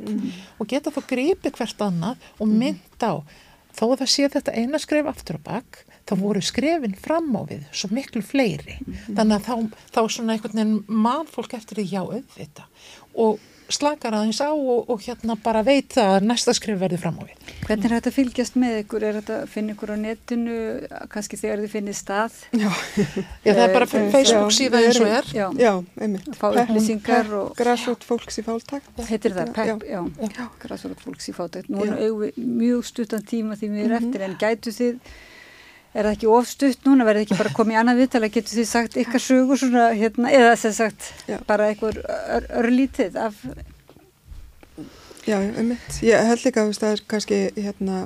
og 0.59 0.67
geta 0.67 0.91
þá 0.91 1.01
gripið 1.07 1.51
hvert 1.59 1.79
annað 1.85 2.17
og 2.39 2.47
mynd 2.47 3.03
á. 3.03 3.23
Þó 3.75 3.91
að 3.91 3.99
það 4.05 4.09
sé 4.15 4.27
þetta 4.31 4.53
eina 4.55 4.79
skref 4.79 5.05
aftur 5.11 5.35
á 5.35 5.41
bakk, 5.43 5.81
þá 6.07 6.13
voru 6.15 6.39
skrefin 6.41 6.93
fram 6.95 7.27
á 7.35 7.41
við 7.43 7.63
svo 7.75 7.89
miklu 7.91 8.21
fleiri. 8.23 8.77
Þannig 9.11 9.35
að 9.35 9.43
þá, 9.43 9.55
þá 9.91 9.99
svona 10.07 10.35
einhvern 10.37 10.55
veginn 10.55 10.83
mann 10.87 11.27
fólk 11.27 11.53
eftir 11.57 11.81
því 11.81 11.85
já 11.91 12.01
auðvita 12.07 12.63
og 13.19 13.39
slakar 13.69 14.13
aðeins 14.13 14.39
á 14.41 14.49
og, 14.53 14.89
og 14.89 15.01
hérna 15.01 15.35
bara 15.41 15.61
veit 15.65 15.95
að 15.97 16.21
næsta 16.27 16.53
skrif 16.53 16.77
verður 16.79 17.01
fram 17.01 17.17
á 17.17 17.23
við. 17.25 17.35
Hvernig 17.65 17.85
er 17.85 17.93
þetta 17.97 18.11
að 18.11 18.15
fylgjast 18.19 18.55
með 18.61 18.75
ykkur? 18.83 19.03
Er 19.09 19.17
þetta 19.19 19.37
að 19.41 19.47
finna 19.55 19.73
ykkur 19.75 19.93
á 19.93 19.97
netinu, 19.97 20.57
kannski 21.09 21.39
þegar 21.41 21.63
þið 21.65 21.73
finnir 21.75 21.97
stað? 21.97 22.37
Já, 22.53 22.69
Já, 23.45 23.51
það 23.53 23.63
er 23.65 23.73
bara 23.73 23.87
Eh, 23.95 24.09
Facebook 24.11 24.51
við 24.55 24.79
eins 24.81 24.99
og 25.01 25.07
er. 25.07 25.29
Já, 25.33 25.47
já, 25.57 25.71
einmitt. 26.01 26.29
fá 26.37 26.47
upplýsingar 26.51 27.33
og 27.39 27.55
Græsvot 27.57 28.03
fólks 28.05 28.37
í 28.41 28.43
fáltakt. 28.45 28.89
heitir 29.09 29.33
það. 29.33 29.53
PEP, 29.55 29.85
já, 29.89 30.01
Já. 30.35 30.45
græsvara 30.61 30.95
fólks 31.01 31.29
í 31.29 31.33
fátækt. 31.33 31.69
Nú 31.69 31.85
við 31.85 32.35
mjög 32.37 32.83
stuttan 32.85 33.23
tíma 33.25 33.55
því 33.57 33.69
við 33.71 33.85
erum 33.85 33.95
Mhm. 33.95 34.09
eftir, 34.09 34.21
en 34.21 34.35
gætu 34.41 34.71
þið, 34.75 34.99
er 35.95 36.07
það 36.09 36.15
ekki 36.17 36.32
of 36.35 36.49
stutt 36.51 36.88
núna, 36.88 37.06
verður 37.07 37.25
ekki 37.25 37.40
bara 37.40 37.53
komið 37.56 37.77
í 37.77 37.80
annað 37.82 38.01
viðtala, 38.03 38.32
getur 38.35 38.59
þið 38.59 38.67
sagt 38.72 38.98
ykkar 38.99 39.24
sögur 39.24 39.61
svona, 39.61 39.85
hérna, 39.95 40.33
eða 40.35 40.56
sem 40.59 40.75
sagt, 40.75 41.11
Já. 41.30 41.40
bara 41.48 41.69
eitthvað 41.72 42.01
ör, 42.03 42.49
örlítið 42.64 43.15
af, 43.25 43.40
Já, 45.25 45.40
einmitt. 45.41 46.01
Ég 46.06 46.22
held 46.22 46.43
líka 46.45 46.61
að 46.61 46.75
það 46.77 46.91
er 46.91 46.99
kannski 47.09 47.38
hérna 47.57 48.01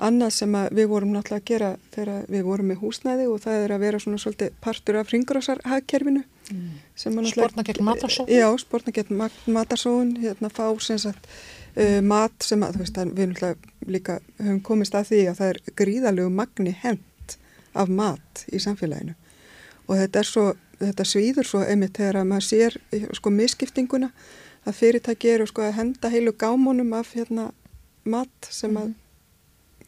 annað 0.00 0.32
sem 0.34 0.54
að 0.58 0.72
við 0.80 0.88
vorum 0.90 1.12
náttúrulega 1.14 1.38
að 1.38 1.50
gera 1.50 1.68
þegar 1.94 2.24
við 2.32 2.44
vorum 2.48 2.70
með 2.72 2.80
húsnæði 2.82 3.26
og 3.30 3.42
það 3.44 3.64
er 3.64 3.74
að 3.74 3.84
vera 3.84 4.00
svona 4.02 4.20
svolítið 4.22 4.56
partur 4.64 4.98
af 4.98 5.12
ringrósarhagkerfinu 5.12 6.22
mm. 6.24 6.66
Sporna 7.30 7.64
gegn 7.68 7.86
matarsóun. 7.86 8.30
Já, 8.32 8.48
sportna 8.58 8.94
gegn 8.96 9.18
ma- 9.20 9.30
matarsóun 9.46 10.14
hérna 10.24 10.50
fá 10.50 10.64
sem 10.82 10.98
sagt 11.00 11.28
uh, 11.76 12.00
mat 12.02 12.34
sem 12.42 12.64
að 12.64 12.78
þú 12.78 12.82
veist 12.84 12.98
að 12.98 13.14
við 13.14 13.30
náttúrulega 13.30 13.92
líka 13.94 14.18
höfum 14.40 14.60
komist 14.66 14.96
að 14.98 15.12
því 15.12 15.22
að 15.30 15.40
það 15.42 15.52
er 15.52 15.62
gríðalegu 15.82 16.34
magni 16.34 16.74
hent 16.82 17.06
af 17.74 17.88
mat 17.88 18.44
í 18.52 18.60
samfélaginu 18.62 19.14
og 19.88 19.96
þetta 19.98 20.22
er 20.22 20.28
svo, 20.28 20.44
þetta 20.80 21.06
svíður 21.06 21.46
svo 21.48 21.62
einmitt 21.66 21.96
þegar 21.98 22.20
að 22.22 22.28
maður 22.30 22.46
sér 22.48 22.76
sko 23.18 23.32
misskiptinguna 23.34 24.10
að 24.66 24.76
fyrirtæki 24.80 25.32
eru 25.34 25.46
sko 25.50 25.64
að 25.66 25.76
henda 25.78 26.10
heilu 26.12 26.32
gámónum 26.36 26.92
af 26.98 27.14
hérna 27.16 27.50
mat 28.04 28.50
sem 28.50 28.76
að 28.76 28.92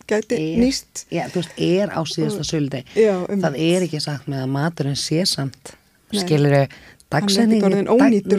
gæti 0.08 0.38
Er- 0.38 0.62
nýst 0.62 1.04
Já, 1.12 1.26
þú 1.28 1.42
veist, 1.42 1.52
er 1.58 1.92
á 1.92 2.00
síðasta 2.08 2.44
söldi. 2.46 2.82
Einmitt. 3.28 3.44
Það 3.44 3.58
er 3.60 3.86
ekki 3.86 4.00
sagt 4.02 4.26
með 4.28 4.42
að 4.46 4.50
maturinn 4.56 4.98
sé 4.98 5.22
samt. 5.28 5.74
Nei. 6.12 6.22
Skilur 6.24 6.56
þau 6.56 6.66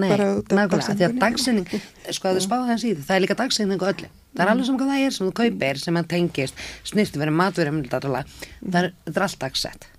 bara 0.10 0.28
út 0.38 0.52
af 0.52 0.58
Nákvæmlega, 0.58 0.96
því 0.98 1.06
að 1.08 1.20
dagsetning, 1.22 1.68
sko 2.10 2.28
að 2.30 2.38
þau 2.40 2.46
spáðu 2.48 2.68
hans 2.72 2.84
í 2.84 2.94
því, 2.94 3.06
það 3.08 3.16
er 3.16 3.24
líka 3.24 3.38
dagsetning 3.38 3.82
á 3.86 3.88
öllu. 3.94 4.10
Það 4.34 4.44
er 4.46 4.52
alveg 4.54 4.68
sem 4.68 4.78
hvað 4.80 4.92
það 4.94 5.06
er 5.08 5.16
sem 5.16 5.28
þú 5.28 5.34
kaupir, 5.40 5.80
sem 5.82 6.00
að 6.00 6.08
tengist, 6.14 6.62
snýst 6.90 7.18
verið 7.22 7.36
matverið, 7.38 7.82
það 7.92 8.80
er, 8.82 8.94
það 9.10 9.20
allt 9.28 9.40
dagsett. 9.44 9.90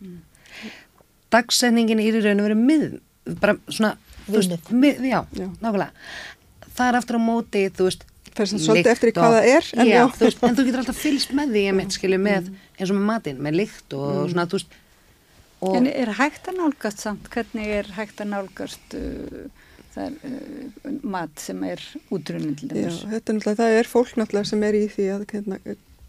Dagsetningin 1.34 2.02
er 2.02 2.18
í 2.18 2.22
raun 2.24 2.42
og 2.42 2.48
verið 2.48 2.64
mið, 2.70 2.86
bara 3.42 3.56
svona, 3.68 3.94
þú 4.26 4.36
veist, 4.38 4.72
mið, 4.74 5.06
já, 5.10 5.20
Já. 5.38 5.46
nákvæmlega. 5.62 5.90
Það 6.74 6.88
er 6.90 6.98
aftur 6.98 7.18
á 7.18 7.22
móti, 7.22 7.64
þú 7.74 7.88
veist, 7.88 8.06
svolítið 8.34 8.90
eftir 8.90 9.12
í 9.12 9.14
hvað 9.14 9.36
það 9.36 9.50
er, 9.52 9.68
en 9.78 9.90
já. 9.90 10.00
Þú 10.10 10.26
veist, 10.26 10.46
en 10.48 10.56
þú 10.58 10.64
getur 10.68 10.82
alltaf 10.82 11.02
fylgst 11.04 11.34
með 11.38 11.54
því 11.54 11.66
mitt 11.78 11.94
skilju 11.94 12.18
með, 12.22 12.48
eins 12.78 12.90
og 12.90 12.98
með 12.98 13.06
matinn, 13.12 13.42
með 13.46 13.60
lykt 13.62 13.94
og 13.98 14.24
svona, 14.32 14.48
þú 14.50 14.58
veist 14.58 14.80
og 15.64 15.76
en 15.78 15.86
er 15.88 16.10
hægt 16.18 16.48
að 16.50 16.58
nálgast 16.58 17.00
samt, 17.00 17.28
hvernig 17.32 17.70
er 17.72 17.86
hægt 17.96 18.18
að 18.20 18.32
nálgast 18.34 18.96
uh, 18.98 19.44
það 19.94 20.05
er 20.06 20.14
uh, 20.28 21.00
mat 21.16 21.42
sem 21.42 21.64
er 21.68 21.82
útrunin 22.10 22.55
til 22.58 22.70
Já, 22.70 22.76
dæmis? 22.76 23.00
þetta 23.10 23.32
er 23.32 23.39
náttúrulega, 23.39 23.58
það 23.62 23.81
er 23.81 23.90
fólk 23.90 24.14
náttúrulega 24.20 24.50
sem 24.52 24.64
er 24.68 24.78
í 24.78 24.84
því 24.92 25.10
að 25.14 25.26
hérna, 25.32 25.58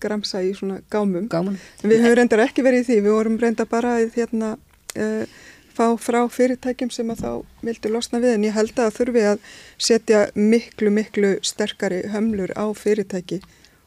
gramsa 0.06 0.42
í 0.44 0.54
svona 0.58 0.82
gámum. 0.92 1.28
gáman 1.32 1.58
En 1.84 1.90
við 1.92 2.04
höfum 2.04 2.18
reyndar 2.20 2.44
ekki 2.46 2.66
verið 2.66 2.84
í 2.84 2.88
því, 2.90 3.02
við 3.06 3.16
vorum 3.16 3.38
reynda 3.42 3.66
bara 3.70 3.98
að 4.00 4.18
hérna, 4.20 4.56
uh, 5.00 5.44
fá 5.76 5.86
frá 6.00 6.22
fyrirtækjum 6.32 6.92
sem 6.94 7.12
að 7.12 7.22
þá 7.26 7.32
vildu 7.68 7.92
losna 7.92 8.22
við 8.24 8.38
en 8.38 8.48
ég 8.48 8.56
held 8.56 8.80
að 8.80 8.94
þurfi 8.96 9.26
að 9.34 9.44
setja 9.90 10.22
miklu, 10.36 10.92
miklu 10.94 11.36
sterkari 11.44 12.06
hömlur 12.14 12.54
á 12.56 12.66
fyrirtæki 12.78 13.42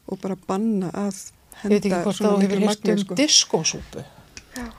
og 0.08 0.20
bara 0.22 0.36
banna 0.48 0.92
að 0.92 1.28
Ég 1.58 1.72
veit 1.72 1.78
ekki 1.80 1.90
henda 1.90 2.04
hvort 2.04 2.18
svona 2.18 2.36
þá 2.36 2.42
hefur 2.44 2.60
miklu 2.60 2.68
magni 2.70 2.92
um 2.94 3.00
sko. 3.02 3.16
diskosúpu. 3.18 4.04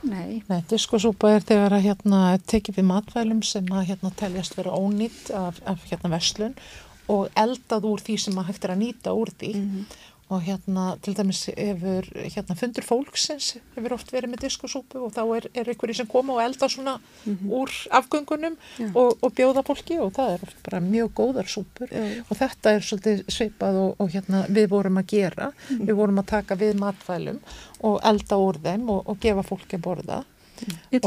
Nei, 0.02 0.42
Nei, 0.48 0.60
diskosúpa 0.68 1.30
er 1.34 1.44
þegar 1.46 1.76
að 1.76 1.86
hérna 1.88 2.20
tekið 2.50 2.80
við 2.80 2.88
matvælum 2.90 3.42
sem 3.46 3.66
að 3.72 3.90
hérna 3.92 4.12
teljast 4.18 4.56
vera 4.58 4.76
ónýtt 4.76 5.30
af, 5.36 5.60
af 5.68 5.84
hérna 5.88 6.12
verslun 6.12 6.56
og 7.10 7.30
eldað 7.38 7.88
úr 7.90 8.02
því 8.04 8.16
sem 8.24 8.38
að 8.38 8.50
hægt 8.50 8.66
er 8.66 8.74
að 8.74 8.82
nýta 8.84 9.14
úr 9.16 9.32
því 9.40 9.52
og 10.30 10.42
hérna 10.46 10.84
til 11.02 11.16
dæmis 11.18 11.42
hefur 11.50 12.06
hérna 12.14 12.56
fundur 12.58 12.86
fólksins 12.86 13.56
hefur 13.74 13.96
oft 13.96 14.12
verið 14.14 14.32
með 14.32 14.44
diskosúpu 14.46 15.02
og 15.02 15.14
þá 15.16 15.22
er, 15.36 15.48
er 15.58 15.70
einhverju 15.72 15.98
sem 15.98 16.10
koma 16.10 16.36
og 16.36 16.42
elda 16.44 16.68
svona 16.70 16.96
úr 17.26 17.74
afgöngunum 17.98 18.56
og, 18.94 19.18
og 19.18 19.34
bjóða 19.34 19.64
fólki 19.66 19.98
og 20.02 20.12
það 20.16 20.36
er 20.36 20.54
bara 20.66 20.82
mjög 20.84 21.12
góðar 21.20 21.50
súpur. 21.50 21.90
Já, 21.90 22.22
og 22.28 22.38
þetta 22.38 22.74
er 22.76 22.86
svolítið 22.86 23.24
svipað 23.36 23.80
og, 23.82 23.94
og 23.98 24.12
hérna 24.14 24.44
við 24.48 24.70
vorum 24.70 25.00
að 25.02 25.08
gera, 25.14 25.50
við 25.70 25.94
vorum 25.98 26.22
að 26.22 26.30
taka 26.34 26.58
við 26.60 26.78
matvælum 26.80 27.40
og 27.88 27.98
elda 28.12 28.38
úr 28.38 28.60
þeim 28.62 28.90
og, 28.94 29.02
og 29.10 29.18
gefa 29.22 29.46
fólki 29.46 29.80
að 29.80 29.86
borða 29.88 30.22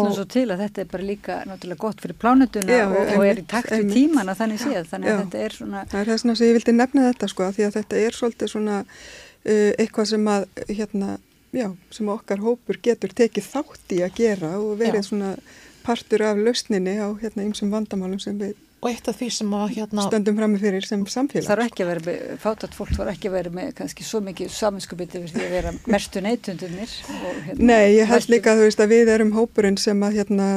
Og- 0.01 0.13
svo 0.15 0.25
til 0.29 0.45
að 0.53 0.63
þetta 0.63 0.81
er 0.83 0.87
bara 0.91 1.03
líka 1.03 1.35
náttúrulega 1.49 1.81
gott 1.83 2.01
fyrir 2.01 2.17
plánutuna 2.21 2.77
Já, 2.77 2.85
og, 2.87 2.95
og 2.97 3.09
er 3.09 3.17
í 3.25 3.29
einmitt, 3.29 3.47
takt 3.51 3.69
við 3.71 3.77
einmitt. 3.79 3.97
tímana 3.97 4.35
þannig 4.39 4.63
séð, 4.63 4.87
þannig 4.91 5.09
að 5.11 5.13
Já. 5.13 5.19
þetta 5.25 5.43
er 5.47 5.57
svona 5.57 5.83
Það 5.91 5.99
er 6.01 6.11
þess 6.13 6.25
sem 6.27 6.47
ég 6.47 6.57
vildi 6.57 6.75
nefna 6.77 7.05
þetta 7.11 7.29
sko, 7.33 7.49
því 7.57 7.67
að 7.67 7.77
þetta 7.77 8.01
er 8.05 8.17
svolítið 8.19 8.53
svona 8.53 8.79
uh, 8.83 9.71
eitthvað 9.77 10.09
sem 10.13 10.27
að, 10.35 10.47
hérna, 10.69 11.17
já, 11.53 11.67
sem 11.91 12.09
okkar 12.09 12.43
hópur 12.43 12.79
getur 12.81 13.13
tekið 13.13 13.49
þátt 13.53 13.93
í 13.97 14.01
að 14.07 14.15
gera 14.17 14.53
og 14.59 14.77
verið 14.81 15.05
svona 15.09 15.35
partur 15.83 16.23
af 16.23 16.37
lausninni 16.39 16.95
á 16.97 17.07
hérna 17.19 17.43
ymsum 17.43 17.69
vandamálum 17.73 18.19
sem 18.23 18.37
við 18.39 18.55
og 18.83 18.89
eitt 18.91 19.07
af 19.07 19.15
því 19.15 19.27
sem 19.31 19.53
að 19.55 19.69
hérna 19.77 20.03
stöndum 20.09 20.35
frammi 20.41 20.59
fyrir 20.59 20.83
sem 20.83 21.03
samfélag. 21.07 21.45
þarf 21.47 21.65
ekki 21.69 21.83
að 21.85 21.89
vera 21.93 22.01
með, 22.07 22.23
fátat 22.43 22.73
fólk 22.75 22.89
þarf 22.97 23.11
ekki 23.13 23.29
að 23.29 23.35
vera 23.37 23.51
með 23.55 23.69
kannski 23.77 24.03
svo 24.03 24.19
mikið 24.25 24.49
saminskupið 24.51 25.15
yfir 25.19 25.31
því 25.37 25.43
að 25.45 25.53
vera 25.55 25.71
mestu 25.95 26.23
neytundunir 26.25 26.95
og, 27.07 27.37
hérna, 27.47 27.69
Nei, 27.69 27.93
ég 27.95 28.09
held 28.11 28.19
mestu- 28.19 28.33
líka 28.35 28.51
að 28.51 28.59
þú 28.59 28.65
veist 28.67 28.83
að 28.83 28.91
við 28.95 29.11
erum 29.15 29.31
hópurinn 29.37 29.79
sem 29.79 30.03
að, 30.03 30.17
hérna, 30.19 30.49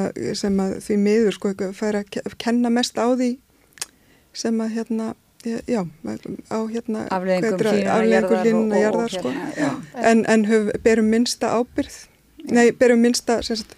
sem 0.43 0.59
að 0.65 0.75
því 0.89 0.97
miður 1.07 1.39
sko 1.39 1.55
fær 1.79 2.01
að 2.03 2.11
ke- 2.17 2.25
kenna 2.43 2.71
mest 2.81 2.99
á 2.99 3.07
því 3.15 3.31
sem 4.37 4.59
að 4.61 4.75
hérna, 4.77 5.07
já, 5.47 5.81
á 6.51 6.59
hérna 6.67 7.07
hlýnunar 7.07 7.95
afleiðingum 7.95 8.75
jarðar 8.75 9.13
sko. 9.15 9.31
hérna, 9.31 9.53
já. 9.57 9.71
en, 10.11 10.25
en 10.27 10.45
höf, 10.51 10.73
berum 10.83 11.09
minnsta 11.15 11.55
ábyrð 11.61 11.97
nei, 12.51 12.71
berum 12.73 13.01
minnsta 13.03 13.39
sem 13.47 13.57
sagt, 13.63 13.77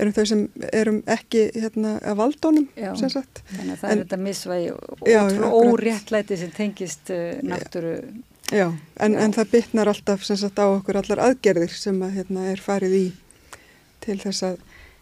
erum 0.00 0.14
þau 0.16 0.24
sem 0.30 0.42
erum 0.72 0.98
ekki 1.10 1.44
hérna 1.56 1.96
að 2.00 2.18
valdónum 2.22 2.66
Já. 2.78 2.90
sem 2.98 3.12
sagt 3.12 3.42
þannig 3.52 3.74
að 3.76 3.82
það 3.82 3.90
er 3.90 3.92
En- 3.96 4.02
þetta 4.04 4.20
misvægi 4.24 4.72
og 4.74 5.06
Já, 5.10 5.22
óréttlæti 5.60 6.40
sem 6.40 6.52
tengist 6.56 7.12
uh, 7.14 7.38
náttúru 7.46 7.94
Já, 8.50 8.66
en, 8.98 9.14
Já. 9.14 9.20
en 9.22 9.36
það 9.36 9.52
bytnar 9.52 9.92
alltaf 9.92 10.24
sem 10.26 10.40
sagt 10.40 10.58
á 10.58 10.66
okkur 10.66 10.98
allar 11.02 11.22
aðgerðir 11.28 11.76
sem 11.76 12.00
að 12.02 12.16
hérna 12.18 12.48
er 12.50 12.62
farið 12.64 12.96
í 12.98 13.06
til 14.02 14.18
þess 14.18 14.42
að 14.48 14.58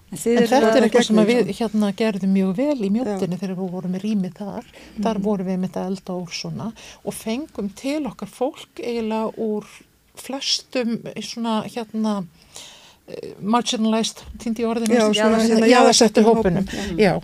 en, 0.08 0.18
En 0.18 0.46
þetta 0.48 0.72
er 0.72 0.84
eitthvað 0.86 1.06
sem 1.06 1.18
við 1.28 1.50
hérna 1.58 1.90
gerðum 1.96 2.30
mjög 2.32 2.52
vel 2.56 2.78
í 2.86 2.90
mjóttinni 2.92 3.36
þegar 3.40 3.58
við 3.58 3.72
vorum 3.74 3.92
með 3.92 4.04
rýmið 4.06 4.38
þar. 4.38 4.70
Þar 5.04 5.18
vorum 5.26 5.48
við 5.50 5.58
með 5.60 5.68
þetta 5.68 5.82
elda 5.90 6.16
úr 6.22 6.32
svona 6.32 6.68
og 7.04 7.16
fengum 7.16 7.68
til 7.76 8.00
okkar 8.08 8.30
fólk 8.32 8.80
eiginlega 8.80 9.32
úr 9.44 9.68
flestum 10.18 10.94
svona 11.22 11.60
hérna 11.68 12.14
marginalized, 13.40 14.22
týndi 14.42 14.66
orðinu, 14.68 14.98
Já, 14.98 15.06
svona 15.16 15.38
jaðarsettu 15.40 15.70
jaðarsettum 15.72 16.28
hópunum. 16.28 16.68
Já, 17.00 17.14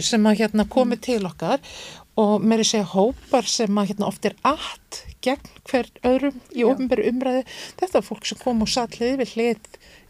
sem 0.00 0.28
að 0.28 0.44
hérna 0.44 0.66
komi 0.70 0.98
til 1.02 1.20
okkar 1.28 1.62
og 2.20 2.44
meiri 2.44 2.64
segja 2.68 2.86
hópar 2.92 3.48
sem 3.48 3.80
að 3.80 3.92
hérna 3.92 4.08
oft 4.10 4.28
er 4.28 4.36
allt 4.46 5.00
gegn 5.24 5.48
hver 5.68 5.88
öðrum 6.06 6.38
í 6.54 6.64
ofnbæru 6.66 7.06
umræðu. 7.08 7.42
Þetta 7.80 8.00
er 8.00 8.06
fólk 8.06 8.28
sem 8.28 8.40
kom 8.42 8.62
og 8.64 8.70
satt 8.70 8.98
hlið 9.00 9.18
við 9.22 9.34
hlið 9.36 9.68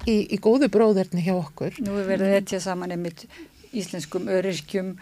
í, 0.08 0.16
í 0.34 0.38
góðu 0.42 0.68
bróðirni 0.72 1.24
hjá 1.24 1.34
okkur. 1.36 1.78
Nú 1.84 1.98
er 2.00 2.08
verið 2.10 2.30
að 2.30 2.38
etja 2.40 2.62
saman 2.64 2.94
einmitt 2.94 3.26
íslenskum 3.72 4.28
öryrkjum, 4.32 4.92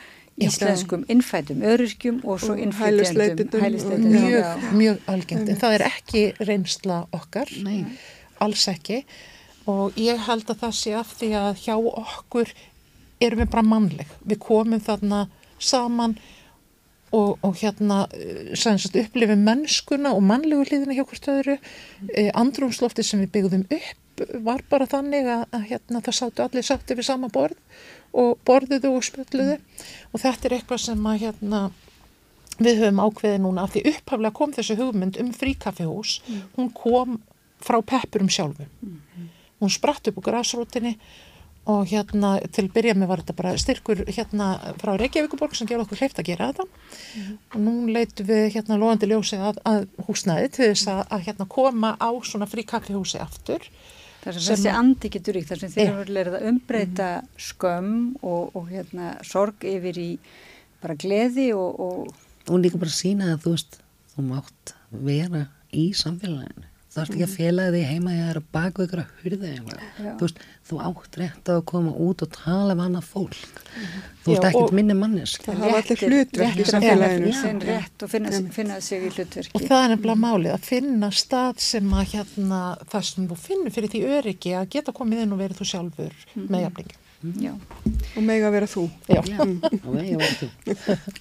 íslenskum 0.41 1.05
innfætum 1.11 1.65
öryrkjum 1.67 2.23
og 2.25 2.41
svo 2.43 2.57
hælisleitendum, 2.57 3.65
mjög, 4.07 4.65
mjög 4.77 5.11
algengt, 5.11 5.51
en 5.51 5.61
það 5.61 5.77
er 5.79 5.87
ekki 5.89 6.25
reynsla 6.47 7.03
okkar, 7.17 7.51
Nei. 7.65 7.85
alls 8.45 8.69
ekki 8.71 9.03
og 9.69 9.97
ég 10.01 10.21
held 10.27 10.49
að 10.49 10.63
það 10.65 10.77
sé 10.79 10.97
af 10.97 11.15
því 11.19 11.31
að 11.41 11.65
hjá 11.65 11.75
okkur 11.77 12.53
erum 13.21 13.43
við 13.43 13.51
bara 13.53 13.67
mannleg, 13.67 14.13
við 14.25 14.41
komum 14.43 14.81
þarna 14.81 15.27
saman 15.61 16.17
og, 17.13 17.37
og 17.43 17.57
hérna 17.61 18.05
eh, 18.15 18.53
sagt, 18.57 18.97
upplifum 18.97 19.43
mennskuna 19.45 20.15
og 20.17 20.25
mannlegu 20.25 20.65
hliðina 20.69 20.97
hjá 20.97 21.05
hvort 21.05 21.31
öðru. 21.33 21.59
Eh, 22.15 22.31
andrumslofti 22.39 23.05
sem 23.07 23.23
við 23.25 23.35
byggðum 23.37 23.67
upp 23.67 24.25
var 24.45 24.63
bara 24.69 24.89
þannig 24.89 25.29
að, 25.33 25.45
að 25.57 25.67
hérna, 25.71 26.03
það 26.05 26.17
sátu 26.19 26.45
allir 26.45 26.67
sátti 26.67 26.97
við 26.97 27.09
sama 27.09 27.31
borð 27.33 27.57
og 28.21 28.41
borðuðu 28.47 28.91
og 28.99 29.07
spölluðu 29.07 29.57
og 30.11 30.21
þetta 30.21 30.49
er 30.49 30.57
eitthvað 30.59 30.83
sem 30.83 31.07
að 31.07 31.23
hérna 31.25 31.61
við 32.61 32.83
höfum 32.83 33.01
ákveðið 33.01 33.43
núna 33.45 33.65
af 33.65 33.75
því 33.75 33.85
upphaflega 33.95 34.37
kom 34.37 34.55
þessu 34.57 34.77
hugmynd 34.77 35.19
um 35.23 35.31
fríkaffihús. 35.33 36.19
Hún 36.57 36.73
kom 36.77 37.21
frá 37.65 37.81
peppurum 37.81 38.29
sjálfum. 38.33 38.69
Hún 39.61 39.73
spratt 39.73 40.09
upp 40.09 40.21
úr 40.21 40.27
grasrótinni 40.31 40.97
og 41.71 41.87
hérna 41.91 42.39
til 42.55 42.71
byrja 42.73 42.95
með 42.97 43.11
var 43.11 43.23
þetta 43.23 43.37
bara 43.37 43.53
styrkur 43.61 44.01
hérna 44.09 44.47
frá 44.81 44.95
Reykjavíkuborg 44.97 45.55
sem 45.55 45.69
gerði 45.69 45.85
okkur 45.85 46.01
hreift 46.01 46.21
að 46.23 46.31
gera 46.31 46.51
þetta. 46.51 46.67
Og 47.53 47.59
nú 47.61 47.75
leitum 47.93 48.29
við 48.31 48.47
hérna 48.57 48.79
loðandi 48.81 49.11
ljósi 49.11 49.39
að, 49.39 49.61
að 49.69 49.85
húsnæði 50.09 50.53
til 50.57 50.71
þess 50.71 50.91
að, 50.95 51.03
að 51.13 51.27
hérna 51.29 51.49
koma 51.53 51.95
á 52.01 52.11
svona 52.27 52.49
frí 52.51 52.65
kaffihúsi 52.67 53.21
aftur. 53.21 53.69
Þar 54.25 54.37
sem 54.37 54.49
þessi 54.51 54.73
andi 54.73 55.09
getur 55.13 55.37
ríkt, 55.37 55.49
þar 55.49 55.63
sem 55.63 55.75
þeir 55.77 55.87
Já. 55.87 55.93
eru 55.93 56.17
lerið 56.17 56.35
að 56.37 56.49
umbreyta 56.51 57.11
skömm 57.41 57.95
og, 58.21 58.51
og 58.57 58.67
hérna 58.69 59.15
sorg 59.25 59.65
yfir 59.65 60.01
í 60.01 60.11
bara 60.81 60.97
gleði 61.01 61.47
og, 61.57 61.81
og 61.81 62.27
og 62.49 62.59
líka 62.61 62.81
bara 62.81 62.93
sína 62.95 63.35
að 63.35 63.45
þú 63.45 63.55
veist 63.55 63.79
þú 64.15 64.27
mátt 64.31 64.75
vera 64.91 65.45
í 65.77 65.91
samfélaginu 65.97 66.70
þú 66.91 67.01
ert 67.03 67.13
ekki 67.15 67.23
að 67.27 67.35
fela 67.37 67.65
því 67.71 67.81
heima 67.87 68.13
ég 68.17 68.29
er 68.33 68.39
að 68.41 68.47
baka 68.57 68.85
ykkur 68.87 69.01
að 69.05 69.11
hurða 69.23 69.51
þú 70.19 70.25
veist, 70.25 70.41
þú 70.71 70.79
átt 70.89 71.19
rétt 71.21 71.51
að 71.55 71.61
koma 71.71 71.93
út 72.07 72.25
og 72.27 72.31
tala 72.35 72.75
við 72.75 72.85
annað 72.89 73.07
fólk. 73.11 73.61
Þú 74.25 74.35
ert 74.35 74.47
ekkert 74.51 74.65
og- 74.65 74.75
minni 74.77 74.97
mannesk 74.99 75.45
Það 75.47 75.61
hafa 75.63 75.79
allir 75.81 76.03
hlutverk 76.07 76.57
í 76.59 76.65
að 76.65 76.71
samfélaginu. 76.73 77.31
Já. 77.31 77.53
rétt 77.71 78.03
og 78.03 78.11
finna, 78.11 78.31
finna 78.59 78.81
sig 78.81 79.03
í 79.03 79.07
og 79.07 79.15
hlutverki 79.21 79.63
það 79.71 79.85
er 79.85 79.93
nefnilega 79.95 80.23
málið 80.25 80.55
að 80.57 80.67
finna 80.71 81.11
stað 81.11 81.63
sem 81.71 81.95
að 81.95 82.05
hérna 82.15 82.61
það 82.91 83.07
sem 83.11 83.29
þú 83.31 83.39
finnur 83.47 83.71
fyrir 83.79 83.95
því 83.95 84.03
öryggi 84.19 84.57
að 84.59 84.69
geta 84.75 84.93
komið 84.93 85.23
inn 85.25 85.33
og 85.33 85.39
verið 85.45 85.63
þú 85.63 85.71
sjálfur 85.71 86.19
með 86.37 86.67
jafningi. 86.67 86.99
Já. 87.21 87.53
og 88.17 88.23
mega 88.25 88.51
vera 88.51 88.67
þú. 88.67 88.87
Já. 89.07 89.21
Já, 89.29 89.41
og 89.87 89.97
ég 90.01 90.17
var 90.17 90.37
þú. 90.41 90.47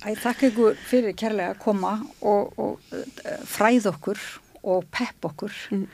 Æ, 0.07 0.15
þakka 0.15 0.47
ykkur 0.49 0.77
fyrir 0.87 1.15
kærlega 1.19 1.53
að 1.53 1.59
koma 1.59 1.97
og, 2.21 2.53
og 2.57 2.79
uh, 2.95 3.41
fræð 3.43 3.89
okkur 3.91 4.21
og 4.63 4.85
pepp 4.91 5.29
okkur 5.31 5.53
Mm. 5.71 5.87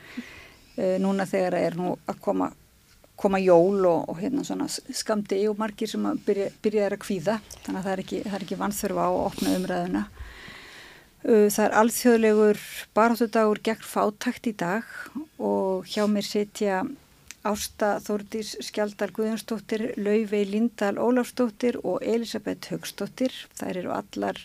uh, 0.77 0.97
núna 0.99 1.25
þegar 1.25 1.57
það 1.57 1.67
er 1.67 1.77
nú 1.79 1.93
að 2.07 2.19
koma, 2.21 2.49
koma 3.15 3.39
jól 3.39 3.85
og, 3.85 4.09
og 4.09 4.19
hérna 4.19 4.43
svona 4.43 4.67
skamdi 4.69 5.47
og 5.47 5.59
margir 5.59 5.89
sem 5.89 6.05
að 6.05 6.19
byrja, 6.25 6.49
byrja 6.63 6.89
að 6.89 6.99
kvíða 7.05 7.39
þannig 7.63 7.79
að 7.79 7.85
það 7.85 7.93
er 7.93 8.03
ekki, 8.03 8.23
það 8.25 8.41
ekki 8.41 8.59
vanþörfa 8.63 9.07
á 9.07 9.11
að 9.11 9.23
opna 9.29 9.55
umræðuna 9.59 10.03
uh, 10.09 11.47
það 11.47 11.63
er 11.65 11.79
alþjóðlegur 11.81 12.61
baráttudagur 12.97 13.63
gegn 13.69 13.89
fátakt 13.93 14.51
í 14.51 14.55
dag 14.57 14.83
og 15.39 15.87
hjá 15.87 16.05
mér 16.07 16.27
sitja 16.27 16.83
Ásta 17.45 17.99
Þórdís 18.01 18.55
Skjaldal 18.65 19.11
Guðjónsdóttir, 19.13 19.91
Laufey 20.01 20.47
Lindahl 20.49 20.97
Ólafsdóttir 20.97 21.77
og 21.85 22.01
Elisabeth 22.01 22.71
Högstóttir. 22.73 23.35
Þær 23.59 23.81
eru 23.83 23.91
allar 23.93 24.39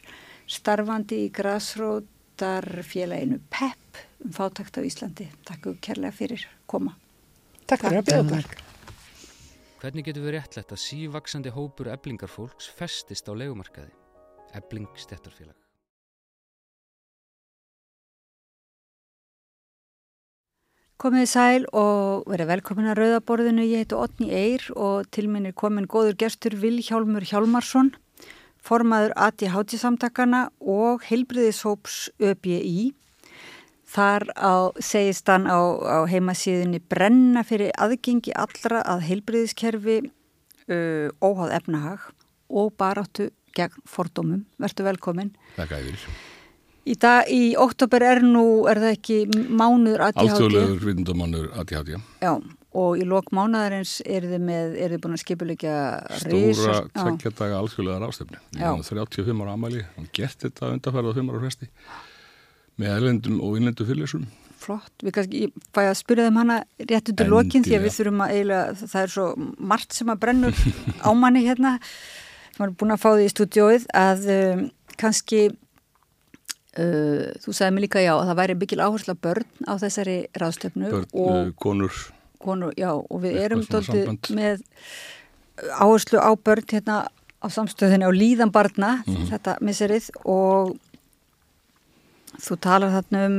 starfandi 0.44 1.23
í 1.24 1.31
grasrótar 1.32 2.68
félaginu 2.84 3.40
PEP 3.49 3.80
um 4.24 4.34
fátakt 4.34 4.78
á 4.78 4.84
Íslandi. 4.84 5.28
Takk 5.49 5.70
og 5.73 5.81
kærlega 5.84 6.12
fyrir 6.16 6.47
koma. 6.66 6.97
Takk 7.66 7.86
fyrir 7.86 8.02
að 8.02 8.10
bjóða 8.10 8.42
okkur. 8.42 8.66
Hvernig 9.81 10.05
getur 10.05 10.26
við 10.26 10.36
réttlætt 10.36 10.74
að 10.74 10.82
sívaksandi 10.82 11.55
hópur 11.55 11.89
eblingarfólks 11.89 12.68
festist 12.76 13.31
á 13.31 13.32
legumarkaði? 13.32 13.94
Ebling 14.58 14.90
stettarfélag. 14.99 15.57
Komið 21.00 21.23
þið 21.23 21.31
sæl 21.32 21.62
og 21.81 22.26
verið 22.28 22.50
velkomin 22.50 22.90
að 22.92 22.99
Rauðaborðinu. 22.99 23.62
Ég 23.65 23.86
heiti 23.86 23.97
Otni 23.97 24.26
Eyr 24.36 24.66
og 24.76 25.07
til 25.08 25.31
minn 25.32 25.49
er 25.49 25.55
komin 25.57 25.86
góður 25.89 26.18
gestur 26.20 26.58
Vilhjálmur 26.60 27.24
Hjálmarsson, 27.24 27.94
formaður 28.60 29.15
ADHD 29.16 29.78
samtakana 29.81 30.50
og 30.60 31.07
heilbriðishóps 31.08 32.10
ÖBI. 32.20 32.90
Þar 33.91 34.28
á, 34.39 34.55
segist 34.78 35.27
hann 35.33 35.49
á, 35.51 35.59
á 35.83 35.99
heimasíðinni 36.07 36.78
brenna 36.93 37.43
fyrir 37.47 37.73
aðgengi 37.75 38.35
allra 38.39 38.85
að 38.86 39.07
heilbriðiskerfi 39.09 39.97
uh, 40.70 41.09
óháð 41.19 41.57
efnahag 41.59 42.05
og 42.51 42.70
baráttu 42.78 43.31
gegn 43.57 43.83
fordómum. 43.91 44.44
Vertu 44.62 44.86
velkomin. 44.86 45.33
Þakka 45.57 45.81
yfir. 45.83 46.05
Í, 46.86 46.94
dag, 47.02 47.27
í 47.28 47.57
óttobur 47.60 48.02
er 48.07 48.23
nú, 48.25 48.44
er 48.70 48.78
það 48.81 48.94
ekki 48.94 49.19
mánuður 49.51 50.07
ADHD? 50.07 50.23
Alþjóðlegur 50.23 50.86
vitundamannur 50.86 51.51
ADHD. 51.60 51.91
Já, 52.23 52.33
og 52.81 53.02
í 53.02 53.09
lok 53.10 53.35
mánaðarins 53.36 53.97
eru 54.07 54.31
þið 54.31 54.47
með, 54.47 54.78
eru 54.86 54.97
þið 54.97 55.02
búin 55.05 55.19
að 55.19 55.23
skipulegja 55.25 55.75
Stóra 56.23 56.78
tvekja 56.94 57.35
daga 57.43 57.59
alþjóðlegar 57.59 58.07
ástefni. 58.07 58.41
Við 58.55 58.62
Já. 58.62 58.70
erum 58.70 58.86
35 58.86 59.44
ára 59.44 59.59
amæli 59.59 59.85
og 59.99 60.09
gert 60.17 60.47
þetta 60.47 60.73
undarfærið 60.77 61.12
á 61.12 61.19
5 61.20 61.35
ára 61.35 61.44
fresti 61.44 61.70
með 62.81 62.94
erlendum 62.97 63.41
og 63.44 63.59
innlendum 63.60 63.86
fyrirlesum. 63.89 64.25
Flott, 64.60 64.92
við 65.00 65.15
kannski, 65.17 65.39
ég 65.47 65.68
fæ 65.73 65.81
að 65.89 65.94
spyrja 66.02 66.26
þeim 66.28 66.36
hana 66.42 66.57
rétt 66.81 67.09
undir 67.09 67.25
Endilega. 67.25 67.31
lokin 67.33 67.65
því 67.65 67.76
að 67.78 67.84
við 67.86 67.94
þurfum 67.97 68.20
að 68.26 68.33
eiginlega, 68.34 68.75
það 68.92 69.02
er 69.07 69.12
svo 69.15 69.26
margt 69.73 69.97
sem 69.97 70.10
að 70.12 70.18
brennur 70.20 70.59
á 71.07 71.10
manni 71.17 71.44
hérna 71.47 71.73
maður 72.59 72.68
er 72.68 72.76
búin 72.83 72.92
að 72.92 73.00
fá 73.00 73.09
því 73.15 73.25
í 73.25 73.33
stúdióið 73.33 73.86
að 73.97 74.26
um, 74.36 74.65
kannski 75.00 75.41
uh, 75.49 77.25
þú 77.41 77.55
sagði 77.57 77.75
mig 77.76 77.86
líka 77.86 78.02
já 78.05 78.12
að 78.18 78.26
það 78.31 78.41
væri 78.42 78.59
mikil 78.60 78.81
áhersla 78.84 79.15
börn 79.17 79.47
á 79.65 79.73
þessari 79.81 80.18
ráðstöfnu 80.42 80.91
Börn, 80.92 81.09
og 81.15 81.31
uh, 81.39 81.49
konur, 81.65 81.97
konur, 82.44 82.76
já, 82.78 82.91
og 82.92 83.25
við 83.25 83.41
erum 83.47 83.65
samband. 83.65 84.31
með 84.36 84.60
áherslu 85.81 86.20
á 86.20 86.31
börn 86.36 86.68
hérna 86.70 87.00
á 87.41 87.47
samstöðinni 87.49 88.05
á 88.05 88.12
líðan 88.12 88.52
barna 88.52 88.99
Mhm. 89.07 89.31
þetta 89.33 89.57
misserið 89.65 90.10
og 90.28 90.76
þú 92.41 92.60
talar 92.65 92.94
þarna 92.99 93.25
um 93.28 93.39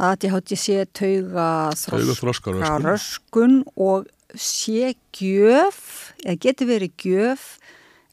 að 0.00 0.26
ég 0.26 0.34
hátti 0.34 0.58
sé 0.58 0.84
tauga 0.96 1.48
Taugaþroskaröskun. 1.76 2.86
röskun 2.86 3.56
og 3.76 4.08
sé 4.38 4.94
gjöf 5.16 6.12
eða 6.24 6.38
getur 6.44 6.70
verið 6.70 7.04
gjöf 7.04 7.46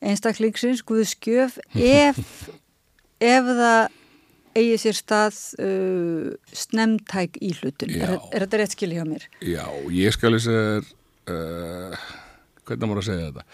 einstaklingsins, 0.02 0.84
guðs 0.86 1.16
gjöf 1.24 1.58
ef, 1.74 2.20
ef 3.36 3.52
það 3.54 3.96
eigi 4.58 4.78
sér 4.82 4.98
stað 4.98 5.40
uh, 5.62 6.30
snemtæk 6.50 7.38
í 7.46 7.52
hlutun 7.60 7.94
er, 7.94 8.16
er 8.32 8.46
þetta 8.46 8.62
rétt 8.62 8.74
skilja 8.74 9.04
hjá 9.04 9.10
mér? 9.10 9.28
já, 9.46 9.66
ég 9.94 10.16
skal 10.16 10.34
þess 10.34 10.50
að, 10.54 10.90
uh, 11.34 12.08
hvernig 12.66 12.90
maður 12.90 13.04
að 13.04 13.10
segja 13.12 13.28
þetta? 13.30 13.46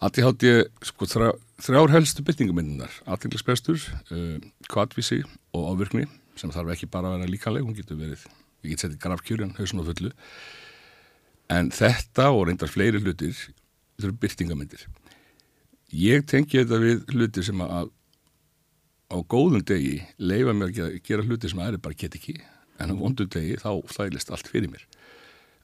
ADHD, 0.00 0.44
sko, 0.88 1.06
þrjá, 1.10 1.30
þrjár 1.60 1.92
helstu 1.94 2.24
byrtingamyndunar, 2.26 2.94
aðtinglisbestur, 3.10 3.82
uh, 4.14 4.38
kvatvísi 4.70 5.20
og 5.56 5.68
ávirkni, 5.74 6.06
sem 6.40 6.52
þarf 6.54 6.74
ekki 6.74 6.88
bara 6.90 7.10
að 7.10 7.18
vera 7.18 7.32
líkaleg, 7.34 7.66
hún 7.66 7.76
getur 7.76 8.00
verið, 8.00 8.24
ég 8.64 8.74
get 8.74 8.84
setið 8.84 9.00
grafkjörjan, 9.04 9.54
hausun 9.58 9.82
og 9.82 9.90
fullu, 9.90 10.12
en 11.52 11.72
þetta 11.74 12.30
og 12.32 12.46
reyndar 12.48 12.70
fleiri 12.72 13.02
hlutir, 13.02 13.36
þetta 13.36 14.08
eru 14.08 14.18
byrtingamyndir. 14.22 14.86
Ég 15.90 16.24
tengi 16.30 16.62
þetta 16.62 16.78
við 16.80 17.02
hluti 17.10 17.44
sem 17.44 17.64
að 17.66 17.90
á 19.10 19.18
góðum 19.26 19.64
degi 19.66 19.98
leifa 20.22 20.54
mér 20.54 20.70
að 20.70 20.76
gera, 20.76 21.02
gera 21.08 21.26
hluti 21.26 21.50
sem 21.50 21.60
aðri 21.60 21.82
bara 21.82 21.98
get 21.98 22.16
ekki, 22.16 22.36
en 22.80 22.94
á 22.94 22.94
vondum 22.94 23.28
degi 23.28 23.58
þá 23.60 23.72
þælist 23.90 24.30
allt 24.30 24.48
fyrir 24.48 24.70
mér. 24.70 24.86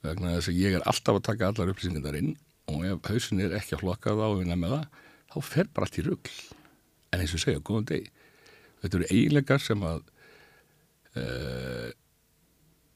Vegna 0.05 0.35
þess 0.37 0.51
að 0.51 0.61
ég 0.61 0.77
er 0.77 0.87
alltaf 0.91 1.21
að 1.21 1.27
taka 1.31 1.51
allar 1.51 1.71
upplýsingar 1.73 2.19
inn 2.19 2.35
og 2.71 2.83
ef 2.87 3.11
hausin 3.11 3.43
er 3.45 3.55
ekki 3.57 3.77
að 3.77 3.87
hlokka 3.87 4.17
þá 4.19 4.25
og 4.27 4.41
vinna 4.41 4.59
með 4.59 4.75
það, 4.75 5.05
þá 5.37 5.53
fer 5.53 5.71
bara 5.73 5.89
allt 5.89 6.01
í 6.01 6.07
rugl. 6.07 6.35
En 7.13 7.23
eins 7.23 7.37
og 7.37 7.43
segja, 7.43 7.63
góðum 7.63 7.87
degi. 7.93 8.11
Þetta 8.83 8.99
eru 8.99 9.09
eiginleikar 9.13 9.63
sem 9.63 9.85
að 9.87 10.03
uh, 11.21 11.89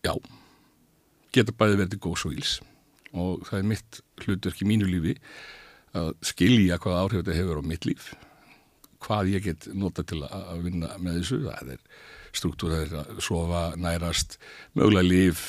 já, 0.04 0.12
geta 1.34 1.54
bæði 1.56 1.80
verið 1.82 2.02
góðs 2.02 2.26
og 2.28 2.36
íls 2.36 2.56
og 3.10 3.46
það 3.48 3.58
er 3.58 3.68
mitt 3.72 4.00
hlutverk 4.22 4.60
í 4.62 4.68
mínu 4.68 4.86
lífi 4.86 5.16
að 5.98 6.12
skilja 6.22 6.78
hvað 6.82 7.00
áhrif 7.00 7.24
þetta 7.24 7.38
hefur 7.40 7.58
á 7.58 7.64
mitt 7.66 7.86
líf 7.88 8.12
hvað 9.02 9.32
ég 9.32 9.46
get 9.48 9.66
nota 9.74 10.04
til 10.06 10.20
að 10.26 10.60
vinna 10.66 10.92
með 11.00 11.20
þessu, 11.20 11.40
það 11.48 11.72
er 11.74 11.84
struktúr 12.36 12.74
það 12.74 12.82
er 12.84 12.96
að 13.00 13.22
sofa, 13.24 13.62
nærast 13.80 14.36
mögulega 14.76 15.08
líf, 15.08 15.44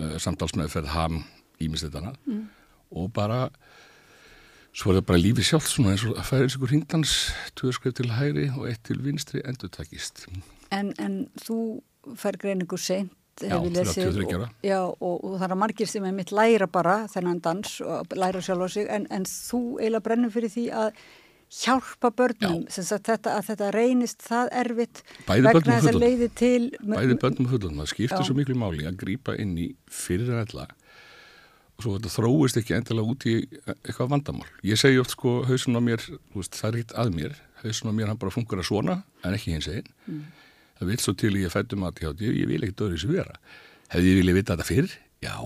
uh, 0.00 0.16
samtalsmeðferð 0.18 0.94
ham, 0.94 1.20
ímyndstættana 1.62 2.14
mm. 2.24 2.44
og 2.98 3.12
bara 3.14 3.46
svo 4.72 4.92
er 4.92 5.00
það 5.00 5.06
bara 5.10 5.22
lífi 5.22 5.46
sjálf 5.46 5.68
svona 5.70 5.94
eins 5.94 6.04
og 6.08 6.16
að 6.18 6.28
færa 6.30 6.46
eins 6.46 6.56
og 6.58 6.66
hringdans, 6.68 7.14
tvö 7.58 7.72
skrif 7.76 7.94
til 7.98 8.10
hægri 8.14 8.48
og 8.56 8.66
eitt 8.70 8.82
til 8.88 9.00
vinstri 9.04 9.44
endur 9.44 9.72
takist 9.74 10.26
En, 10.74 10.92
en 11.00 11.28
þú 11.40 11.80
fær 12.18 12.36
greiningu 12.40 12.76
seint 12.80 13.14
Já, 13.38 13.54
hef 13.54 13.68
ég 13.68 13.76
lesið 13.76 14.08
33 14.10 14.34
ára. 14.34 14.48
og, 14.48 14.66
já, 14.66 14.80
og, 14.82 15.24
og 15.24 15.38
það 15.38 15.52
er 15.54 15.58
margir 15.60 15.88
sem 15.88 16.04
er 16.08 16.14
mitt 16.16 16.32
læra 16.34 16.66
bara 16.66 16.96
þennan 17.12 17.40
dans 17.44 17.76
og 17.86 18.16
læra 18.18 18.42
sjálf 18.42 18.66
á 18.66 18.68
sig 18.74 18.88
en, 18.90 19.06
en 19.14 19.26
þú 19.30 19.60
eiginlega 19.78 20.04
brennur 20.08 20.32
fyrir 20.34 20.50
því 20.50 20.64
að 20.74 21.02
hjálpa 21.48 22.10
börnum 22.12 22.66
sagt 22.68 23.08
þetta 23.08 23.36
að 23.38 23.46
þetta 23.52 23.70
reynist 23.72 24.24
það 24.26 24.50
erfitt 24.62 25.02
Bæði 25.28 25.46
börnum 25.46 25.60
vegna 25.62 25.78
þess 25.78 25.92
að 25.92 26.00
leiði 26.02 26.28
til 26.36 26.64
bæði 26.82 27.18
bönnum 27.22 27.46
og 27.46 27.54
fullum, 27.54 27.78
það 27.80 27.90
skiptir 27.94 28.18
Já. 28.20 28.26
svo 28.26 28.36
miklu 28.36 28.58
máli 28.58 28.88
að 28.88 28.98
grípa 29.00 29.36
inn 29.40 29.54
í 29.56 29.70
fyrir 29.86 30.34
og 30.34 30.74
svo 31.78 31.94
þetta 31.94 32.10
þróist 32.10 32.58
ekki 32.58 32.74
endilega 32.74 33.12
út 33.12 33.26
í 33.30 33.36
eitthvað 33.76 34.10
vandamál. 34.10 34.48
Ég 34.66 34.80
segi 34.80 34.98
oft 34.98 35.14
sko 35.14 35.38
hausun 35.46 35.78
á 35.78 35.82
mér, 35.84 36.02
þú 36.02 36.40
veist, 36.40 36.58
það 36.58 36.68
er 36.68 36.78
eitt 36.80 36.94
að 36.98 37.12
mér 37.14 37.38
hausun 37.62 37.90
á 37.90 37.94
mér 37.94 38.10
hann 38.10 38.18
bara 38.18 38.34
fungur 38.34 38.62
að 38.62 38.68
svona 38.70 39.00
en 39.22 39.36
ekki 39.36 39.54
hins 39.54 39.70
einn. 39.70 39.88
Það 40.78 40.90
vil 40.90 40.98
svo 41.02 41.14
til 41.18 41.32
ég 41.38 41.54
fættum 41.54 41.86
að 41.86 42.02
ég, 42.02 42.34
ég 42.42 42.50
vil 42.50 42.62
ekki 42.62 42.76
döður 42.78 42.94
þessu 42.96 43.10
vera 43.10 43.38
Hefði 43.88 44.10
ég 44.10 44.18
viljað 44.20 44.36
vita 44.36 44.54
þetta 44.54 44.68
fyrr? 44.68 44.94
Já, 45.24 45.36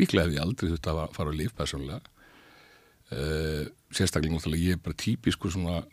líklega 0.00 0.26
hefði 0.26 0.38
ég 0.38 0.44
aldrei 0.44 0.70
þurft 0.72 0.88
að 0.90 1.00
fara 1.14 1.30
á 1.30 1.38
líf 1.38 1.52
persónulega. 1.54 2.00
Uh, 3.10 3.68
sérstaklega 3.94 4.34
náttúrulega 4.34 4.64
ég 4.64 4.78
er 4.78 4.82
bara 4.82 4.98
típiskur 4.98 5.54
svona 5.54 5.84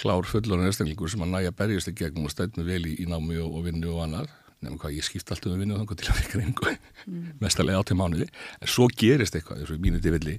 klár 0.00 0.26
fullorinn 0.26 0.66
einstaklingur 0.66 1.10
sem 1.10 1.22
að 1.22 1.32
næja 1.36 1.54
berjast 1.54 1.90
í 1.90 1.94
gegnum 1.98 2.26
og 2.26 2.34
stætt 2.34 2.58
mig 2.58 2.66
vel 2.66 2.82
í, 2.90 2.96
í 3.02 3.06
námi 3.10 3.38
og, 3.42 3.54
og 3.54 3.68
vinnu 3.68 3.92
og 3.94 4.02
annað 4.06 4.32
nefnum 4.64 4.80
hvað 4.82 4.96
ég 4.96 5.06
skipt 5.06 5.30
alltaf 5.30 5.52
um 5.52 5.60
vinnu 5.60 5.76
og 5.76 5.84
þannig 5.84 6.00
til 6.00 6.10
að 6.10 6.20
fyrir 6.20 6.44
einhver 6.48 6.78
mm. 7.04 7.30
mestalega 7.44 7.84
áttið 7.84 8.00
mánuði. 8.00 8.28
En 8.60 8.72
svo 8.74 8.88
gerist 8.90 9.36
eitthvað, 9.36 9.62
þess 9.62 9.76
að 9.76 9.84
mínu 9.84 10.02
divilli 10.04 10.36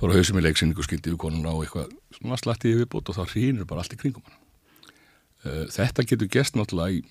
fór 0.00 0.12
að 0.12 0.20
hausa 0.20 0.36
mig 0.36 0.46
leiksinningu 0.46 0.84
skildi 0.86 1.12
við 1.12 1.20
konuna 1.20 1.52
og 1.52 1.66
eitthvað 1.66 1.90
svona 2.16 2.40
slatti 2.40 2.72
ég 2.72 2.82
viðbútt 2.82 3.12
og 3.12 3.18
þá 3.20 3.34
hrýnir 3.34 3.68
bara 3.68 3.84
allt 3.84 3.96
í 3.96 4.00
kringum 4.00 4.24
hann 4.24 4.38
uh, 5.44 5.66
þetta 5.72 6.06
getur 6.08 6.30
gest 6.32 6.56
náttúrulega 6.58 7.00
í 7.00 7.04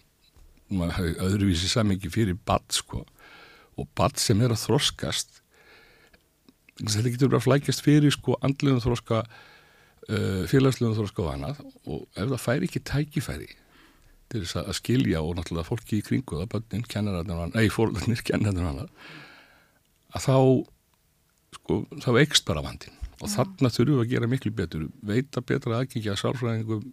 öðruvísi 0.70 1.70
samingi 1.70 2.12
fyrir 2.14 2.38
bad 2.46 2.66
sko. 2.74 3.04
Og 3.80 3.88
bad 3.98 4.20
sem 4.22 4.42
er 4.44 4.54
að 4.54 4.66
þroskast 4.68 5.40
þetta 6.80 7.10
getur 7.12 7.32
bara 7.34 7.44
flækjast 7.44 7.82
fyrir 7.84 8.14
sko 8.14 8.38
andliðum 8.46 8.84
þroska 8.84 9.24
uh, 9.26 10.44
félagslegum 10.52 10.98
þroska 11.00 11.26
og 11.26 11.32
annað. 11.34 11.64
Og 11.90 12.06
ef 12.14 12.30
það 12.36 12.46
færi 12.46 12.70
ekki 12.70 12.84
tækifæri 12.92 13.50
til 14.30 14.44
þess 14.44 14.60
að 14.62 14.78
skilja 14.78 15.24
og 15.26 15.38
náttúrulega 15.38 15.68
fólki 15.68 16.00
í 16.00 16.06
kringu 16.06 16.42
það, 16.42 16.52
bönnin, 16.54 16.86
kennararnir 16.90 17.42
og 17.44 17.56
nei, 17.56 17.68
fórlarnir, 17.74 18.22
kennararnir 18.28 18.68
og 18.68 18.72
annað 18.74 19.10
að 20.16 20.26
þá 20.26 20.38
sko, 21.58 21.82
þá 22.06 22.10
veikst 22.20 22.48
bara 22.50 22.64
vandin 22.66 22.96
og 23.20 23.28
ja. 23.28 23.34
þarna 23.38 23.74
þurfum 23.74 23.98
við 23.98 24.06
að 24.06 24.14
gera 24.14 24.32
miklu 24.32 24.54
betur 24.56 24.88
veita 25.06 25.44
betra 25.46 25.82
aðgengja 25.82 26.18
sálfræðingum 26.20 26.86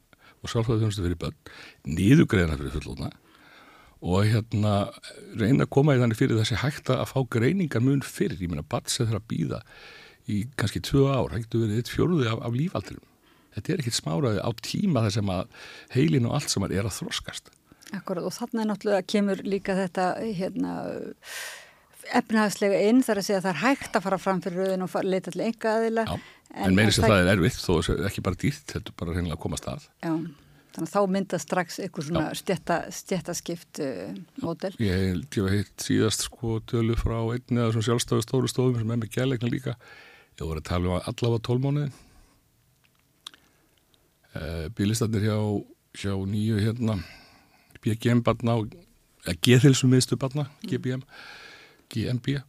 og 0.42 0.52
sálfræðingumstu 0.52 1.04
fyrir 1.04 1.20
bönn 1.20 1.38
nýðugreina 1.96 2.58
fyrir 2.58 2.76
fullóna 2.76 3.12
og 4.06 4.26
hérna 4.28 4.74
reyna 5.38 5.64
að 5.64 5.72
koma 5.72 5.96
í 5.96 6.00
þannig 6.00 6.18
fyrir 6.18 6.40
þessi 6.40 6.60
hægta 6.60 6.98
að 7.00 7.12
fá 7.12 7.20
greiningar 7.32 7.84
mun 7.84 8.02
fyrir, 8.04 8.36
ég 8.40 8.52
meina 8.52 8.66
batsið 8.66 9.08
þarf 9.10 9.22
að 9.22 9.30
býða 9.32 9.60
í 10.26 10.42
kannski 10.58 10.82
tvö 10.84 11.06
ár, 11.08 11.30
það 11.32 11.44
getur 11.44 11.62
verið 11.64 11.80
eitt 11.80 11.92
fjóruði 11.92 12.28
af, 12.30 12.42
af 12.44 12.56
lífaldrinum 12.56 13.05
þetta 13.56 13.74
er 13.74 13.82
ekkit 13.84 13.98
smáraði 13.98 14.40
á 14.44 14.50
tíma 14.62 15.04
þar 15.06 15.16
sem 15.18 15.34
að 15.36 15.60
heilin 15.96 16.30
og 16.30 16.38
allt 16.38 16.52
sem 16.52 16.66
er 16.68 16.84
að 16.84 16.96
þroskast. 17.00 17.52
Akkurat 17.96 18.26
og 18.26 18.34
þannig 18.34 18.62
er 18.64 18.70
náttúrulega 18.72 19.06
kemur 19.12 19.44
líka 19.46 19.76
þetta 19.78 20.06
hérna 20.24 20.72
efnahagslega 22.14 22.80
inn 22.88 23.02
þar 23.04 23.20
að 23.20 23.28
segja 23.28 23.40
að 23.40 23.46
það 23.46 23.52
er 23.52 23.62
hægt 23.62 23.98
að 23.98 24.06
fara 24.06 24.18
fram 24.22 24.40
fyrir 24.44 24.62
rauðin 24.62 24.86
og 24.86 24.90
fara, 24.92 25.10
leita 25.10 25.32
til 25.34 25.44
enga 25.46 25.74
aðila 25.80 26.06
Já, 26.06 26.14
en, 26.16 26.64
en 26.68 26.78
meirins 26.78 26.98
að 27.00 27.10
það 27.10 27.22
er 27.22 27.30
erfitt 27.34 27.60
þó 27.62 27.94
ekki 28.08 28.24
bara 28.26 28.40
dýrt, 28.42 28.64
þetta 28.72 28.92
er 28.92 28.98
bara 29.02 29.16
reynilega 29.16 29.38
að 29.38 29.42
komast 29.42 29.68
að. 29.70 29.86
Já, 30.04 30.12
þannig 30.76 30.86
að 30.86 30.92
þá 30.94 31.14
mynda 31.16 31.40
strax 31.42 31.78
eitthvað 31.82 32.08
svona 32.08 32.24
stjætta, 32.38 32.78
stjættaskipt 33.00 33.82
uh, 33.84 34.16
mótel. 34.44 34.72
Ég 34.82 35.04
held 35.10 35.38
ég 35.40 35.46
að 35.46 35.54
heitt 35.56 35.86
síðast 35.88 36.26
sko 36.28 36.58
tölu 36.70 36.98
frá 37.00 37.18
einni 37.20 37.62
eða 37.62 37.76
svona 37.76 37.88
sjálfstáðu 37.90 38.26
stóru 38.26 38.52
stofum 38.52 38.80
sem 38.80 38.96
er 38.96 39.02
með 39.02 39.14
gæleikna 39.16 39.52
líka. 39.52 39.78
Ég 40.36 40.44
voru 40.44 40.62
að 40.62 40.68
tala 40.68 40.90
um 40.90 40.98
allavega 41.00 41.46
tólmánuðin 41.48 41.94
uh, 41.94 42.05
bílistatnir 44.76 45.28
hjá, 45.28 45.38
hjá 45.96 46.12
nýju 46.14 46.60
hérna 46.62 46.98
BGM 47.84 48.22
barna 48.26 48.58
eða 49.26 49.38
Geðhilsum 49.42 49.92
miðstu 49.92 50.18
barna 50.20 50.48
GBM, 50.66 51.04
GMB 51.92 52.40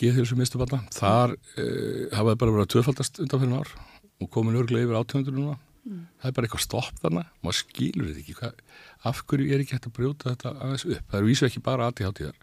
Geðhilsum 0.00 0.40
miðstu 0.40 0.60
barna. 0.60 0.80
Þar 0.94 1.34
uh, 1.36 2.04
hafaði 2.16 2.38
bara 2.40 2.54
verið 2.54 2.64
að 2.64 2.70
tvöfaldast 2.74 3.20
undan 3.24 3.42
fyrir 3.42 3.58
ár 3.60 3.72
og 4.20 4.30
komin 4.32 4.56
örglega 4.60 4.86
yfir 4.86 5.00
átjóndur 5.00 5.36
núna. 5.36 5.58
Mm. 5.80 6.00
það 6.20 6.28
er 6.28 6.34
bara 6.36 6.46
eitthvað 6.46 6.62
stopp 6.66 6.96
þarna. 7.00 7.22
Maður 7.40 7.56
skilur 7.56 8.08
þetta 8.10 8.20
ekki. 8.20 8.34
Hvað, 8.36 8.62
af 9.08 9.20
hverju 9.30 9.46
er 9.48 9.62
ekki 9.62 9.76
hægt 9.76 9.88
að 9.88 9.94
brjóta 9.96 10.34
þetta 10.34 10.52
aðeins 10.66 10.84
upp? 10.84 11.04
Það 11.08 11.18
eru 11.18 11.30
vísu 11.30 11.46
ekki 11.48 11.62
bara 11.64 11.86
aðtíðháttíðar 11.88 12.40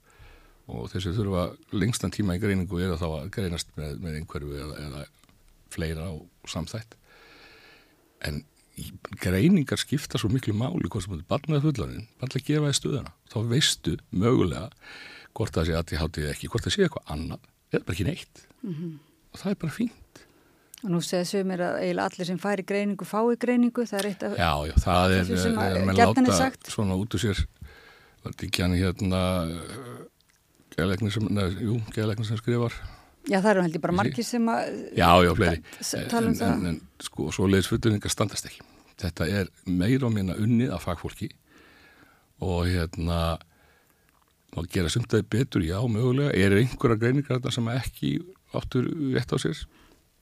og 0.68 0.90
þess 0.92 1.08
að 1.08 1.20
þurfa 1.22 1.44
lengstan 1.80 2.14
tíma 2.16 2.36
í 2.36 2.42
greiningu 2.42 2.82
eða 2.84 2.98
þá 3.00 3.06
að 3.08 3.28
greinast 3.38 3.70
með, 3.78 3.94
með 4.04 4.18
einhverju 4.20 4.58
eða, 4.58 4.80
eða 4.88 5.04
fleira 5.72 6.08
og 6.10 6.50
samþætt. 6.52 6.98
En 8.28 8.42
greiningar 9.22 9.80
skipta 9.82 10.20
svo 10.22 10.30
miklu 10.32 10.54
máli 10.58 10.90
hvort 10.90 11.06
sem 11.06 11.14
þetta 11.14 11.26
er 11.26 11.32
barnað 11.34 11.68
fullaninn, 11.68 12.08
bara 12.22 12.40
að 12.40 12.48
gefa 12.48 12.72
í 12.72 12.78
stuðana 12.78 13.14
þá 13.32 13.38
veistu 13.52 13.96
mögulega 14.12 14.70
hvort 15.38 15.54
það 15.54 15.70
sé 15.70 15.78
aðtíðháttíð 15.78 16.32
ekki, 16.32 16.50
hvort 16.52 16.66
það 16.66 16.76
sé 16.76 16.86
eitthvað 16.86 17.14
annað 17.14 17.48
eða 17.74 17.84
bara 17.86 17.96
ekki 17.96 18.08
neitt. 18.08 18.44
Mm 18.64 18.74
-hmm. 18.74 18.94
og 19.34 19.40
það 19.42 19.52
er 19.52 19.60
bara 19.64 19.78
fínt. 19.78 20.22
Og 20.84 20.90
nú 20.94 21.02
segir 21.02 21.26
sögum 21.26 21.48
mér 21.52 21.62
að 21.68 21.80
eiginlega 21.82 22.10
allir 22.10 22.28
sem 22.28 22.40
færi 22.40 22.64
greiningu 22.64 23.06
fái 23.06 23.38
greiningu, 23.38 23.86
það 23.86 24.00
er 24.00 24.08
eitt 24.10 24.24
af 24.24 24.38
Já, 24.38 24.54
já, 24.70 24.76
það 24.86 25.12
er, 25.12 25.32
er, 25.32 25.78
er 25.78 25.86
með 25.86 25.98
láta 25.98 26.70
svona 26.70 26.96
út 26.96 27.14
úr 27.14 27.22
sér. 27.22 27.40
Var 28.24 28.32
þetta 28.34 28.46
ekki 28.46 28.62
hann 28.62 28.78
hérna 28.78 29.22
geðleiknir 30.76 31.12
sem, 31.12 31.26
neða, 31.30 31.50
jú, 31.62 31.80
geðleiknir 31.96 32.30
sem 32.30 32.38
skrifar 32.38 32.74
Já, 33.28 33.42
það 33.42 33.50
eru 33.52 33.64
heldur 33.66 33.84
bara 33.84 33.96
margir 34.00 34.24
sem 34.26 34.46
að 34.52 34.70
Já, 34.96 35.10
já, 35.26 35.32
fleiri. 35.36 35.64
tala 36.12 36.32
um 36.32 36.36
en, 36.38 36.48
en, 36.48 36.66
en 36.72 36.80
sko, 37.04 37.28
svo 37.36 37.50
leiðis 37.50 37.68
fullurningar 37.72 38.14
standast 38.14 38.48
ekki. 38.48 38.64
Þetta 38.98 39.28
er 39.42 39.52
meira 39.68 40.08
á 40.08 40.12
minna 40.14 40.38
unnið 40.40 40.72
af 40.74 40.88
fagfólki 40.88 41.28
og 42.42 42.70
hérna 42.72 43.38
og 44.58 44.70
gera 44.74 44.90
sumtaði 44.90 45.28
betur, 45.28 45.66
já, 45.66 45.78
mögulega. 45.92 46.32
Er 46.34 46.56
einhverja 46.58 46.98
greiningar 47.02 47.44
sem 47.54 47.68
ekki 47.74 48.16
áttur 48.56 48.88
rétt 49.14 49.36
á 49.36 49.38
sér? 49.44 49.60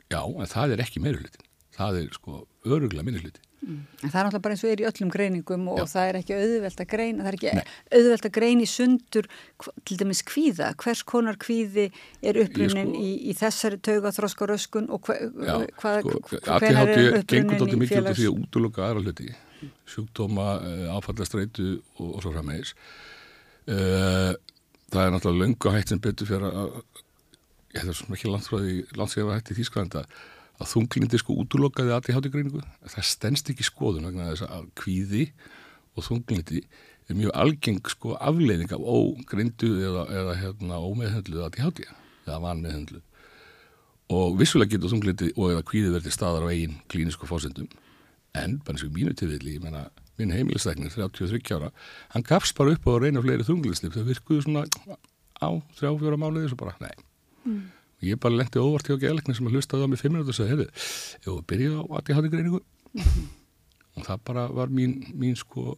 Já, 0.10 0.22
en 0.26 0.50
það 0.50 0.76
er 0.76 0.84
ekki 0.84 1.02
meirulutin. 1.04 1.46
Það 1.76 2.02
er 2.02 2.10
sko 2.18 2.42
öruglega 2.66 3.06
minnuluti. 3.06 3.45
En 3.66 4.12
það 4.12 4.20
er 4.20 4.28
náttúrulega 4.28 4.44
bara 4.46 4.56
eins 4.56 4.64
og 4.66 4.72
er 4.72 4.82
í 4.84 4.86
öllum 4.90 5.12
greiningum 5.14 5.64
og 5.74 5.80
Já. 5.82 5.86
það 5.94 6.10
er 6.10 6.18
ekki 6.20 6.36
auðvelt 6.38 6.82
að 6.84 6.90
greina, 6.92 7.24
það 7.24 7.30
er 7.32 7.38
ekki 7.38 7.54
Nei. 7.58 7.72
auðvelt 7.98 8.28
að 8.28 8.34
greina 8.36 8.66
í 8.66 8.70
sundur 8.70 9.30
til 9.90 9.98
dæmis 10.02 10.22
kvíða. 10.30 10.68
Hvers 10.84 11.02
konar 11.10 11.40
kvíði 11.42 11.86
er 12.22 12.40
upprunnin 12.44 12.92
sko, 12.92 13.02
í, 13.02 13.14
í 13.32 13.36
þessari 13.40 13.80
tauga 13.88 14.12
þróskaröskun 14.20 14.92
og 14.94 15.10
hver, 15.10 15.24
Já, 15.48 15.56
hvað, 15.82 16.02
sko, 16.06 16.42
hver 16.46 16.68
er 16.70 16.92
upprunnin 16.92 16.94
í 16.94 17.24
félags... 17.24 17.32
Gengur 17.34 17.58
þetta 17.64 17.82
mikilvægt 17.82 18.20
því 18.20 18.30
að 18.30 18.44
útluga 18.44 18.86
aðra 18.90 19.06
hluti, 19.06 19.32
sjúkdóma, 19.96 20.50
eh, 20.70 20.86
áfallastreitu 20.94 21.72
og, 21.74 22.12
og 22.12 22.20
svo 22.22 22.36
frammeðis. 22.36 22.76
Uh, 23.66 24.36
það 24.94 25.02
er 25.08 25.16
náttúrulega 25.16 25.42
löngu 25.42 25.74
hægt 25.74 25.90
sem 25.90 26.02
betur 26.06 26.30
fyrir 26.30 26.52
að 26.52 26.76
ég 27.76 27.82
hef 27.82 27.90
það 27.90 27.98
svona 28.00 28.18
ekki 28.20 28.32
langt 28.32 28.48
frá 28.48 28.60
því 28.62 28.76
landsíða 29.00 29.38
hætti 29.40 29.58
Þískvæðanda 29.58 30.04
að 30.56 30.72
þunglindi 30.72 31.20
sko 31.20 31.36
útlokaði 31.44 31.94
aðri 31.96 32.16
hátigreiningu 32.16 32.64
það 32.88 33.08
stennst 33.10 33.50
ekki 33.52 33.66
skoðun 33.68 34.08
vegna 34.10 34.30
þess 34.32 34.48
að 34.48 34.68
kvíði 34.80 35.26
og 35.96 36.08
þunglindi 36.08 36.62
er 37.06 37.20
mjög 37.20 37.36
algeng 37.38 37.92
sko 37.92 38.16
afleiðing 38.18 38.72
af 38.74 38.82
ógrindu 38.82 39.72
eða, 39.84 40.06
eða 40.10 40.38
hérna 40.42 40.80
ómeðhendlu 40.82 41.44
hátiga 41.44 41.94
eða 42.26 42.40
vanmeðhendlu 42.48 43.02
og 44.16 44.40
vissulega 44.40 44.76
getur 44.76 44.94
þunglindi 44.94 45.32
og 45.36 45.52
eða 45.54 45.66
kvíði 45.66 45.94
verði 45.96 46.14
staðar 46.14 46.48
á 46.48 46.54
eigin 46.54 46.80
klínisku 46.92 47.30
fósendum 47.30 47.70
en 48.36 48.60
bara 48.64 48.76
eins 48.76 48.86
og 48.86 48.96
mínu 48.96 49.16
tilvilli, 49.18 49.58
ég 49.58 49.64
menna 49.64 49.88
minn 50.20 50.32
heimilisleiknir, 50.32 50.92
33 50.94 51.56
ára 51.56 51.72
hann 52.14 52.26
gafst 52.28 52.56
bara 52.58 52.76
upp 52.76 52.88
á 52.88 52.92
að 52.96 53.02
reyna 53.06 53.24
fleiri 53.24 53.48
þunglindslip 53.48 53.96
þau 53.96 54.06
virkuðu 54.08 54.46
svona 54.46 54.66
á 55.42 55.50
þrjá-fjóra 55.80 56.20
mánuði 56.20 56.48
og 56.48 56.54
svo 56.54 56.60
bara, 56.62 56.76
nei. 56.80 56.94
Mm. 57.46 57.64
Ég 58.06 58.20
bara 58.22 58.40
lendi 58.40 58.62
óvart 58.62 58.90
hjá 58.90 59.00
geðleikni 59.02 59.36
sem 59.38 59.48
að 59.50 59.58
hlustaði 59.58 59.88
á 59.88 59.92
mig 59.92 60.02
fimm 60.02 60.16
minúti 60.16 60.34
og 60.34 60.38
sagði, 60.38 60.52
heyrðu, 60.52 60.68
ég 61.22 61.32
var 61.32 61.42
að 61.42 61.50
byrja 61.52 61.72
á 61.76 61.84
að 61.86 62.12
ég 62.12 62.32
greiningu 62.36 62.62
mm 62.62 63.02
-hmm. 63.02 63.26
og 63.96 64.06
það 64.06 64.24
bara 64.26 64.48
var 64.48 64.70
mín, 64.70 64.94
mín 65.14 65.36
sko 65.36 65.78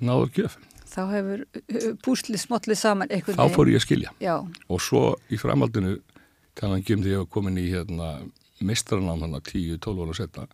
náður 0.00 0.32
gjöf 0.36 0.58
Þá 0.86 1.02
hefur 1.10 1.40
púslið 2.04 2.40
smotlið 2.40 2.78
saman 2.78 3.10
eitthvað 3.10 3.36
Þá 3.36 3.54
fór 3.54 3.68
ég 3.68 3.80
að 3.80 3.86
skilja 3.86 4.10
Já. 4.20 4.36
og 4.68 4.80
svo 4.80 5.16
í 5.28 5.36
framhaldinu 5.36 5.98
kannan 6.54 6.78
um 6.78 6.84
því 6.84 7.10
að 7.10 7.12
ég 7.12 7.18
var 7.18 7.26
komin 7.26 7.58
í 7.58 7.66
hérna, 7.68 8.06
mistranám 8.60 9.20
þannig 9.20 9.42
að 9.42 9.50
10-12 9.52 10.04
ára 10.04 10.14
setna 10.14 10.46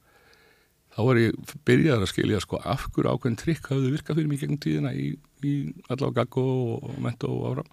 þá 0.92 1.00
var 1.06 1.20
ég 1.20 1.36
byrjaði 1.68 2.06
að 2.06 2.10
skilja 2.10 2.40
sko 2.42 2.60
af 2.64 2.88
hverju 2.92 3.12
ákveðin 3.12 3.38
trikk 3.40 3.70
hafði 3.70 3.92
virkað 3.94 4.18
fyrir 4.18 4.30
mig 4.32 4.42
gegn 4.42 4.58
tíðina 4.60 4.92
í, 4.92 5.12
í 5.46 5.54
allavega 5.88 6.22
gaggo 6.22 6.44
og, 6.76 6.90
mento 7.02 7.30
og 7.30 7.46
áfram 7.52 7.70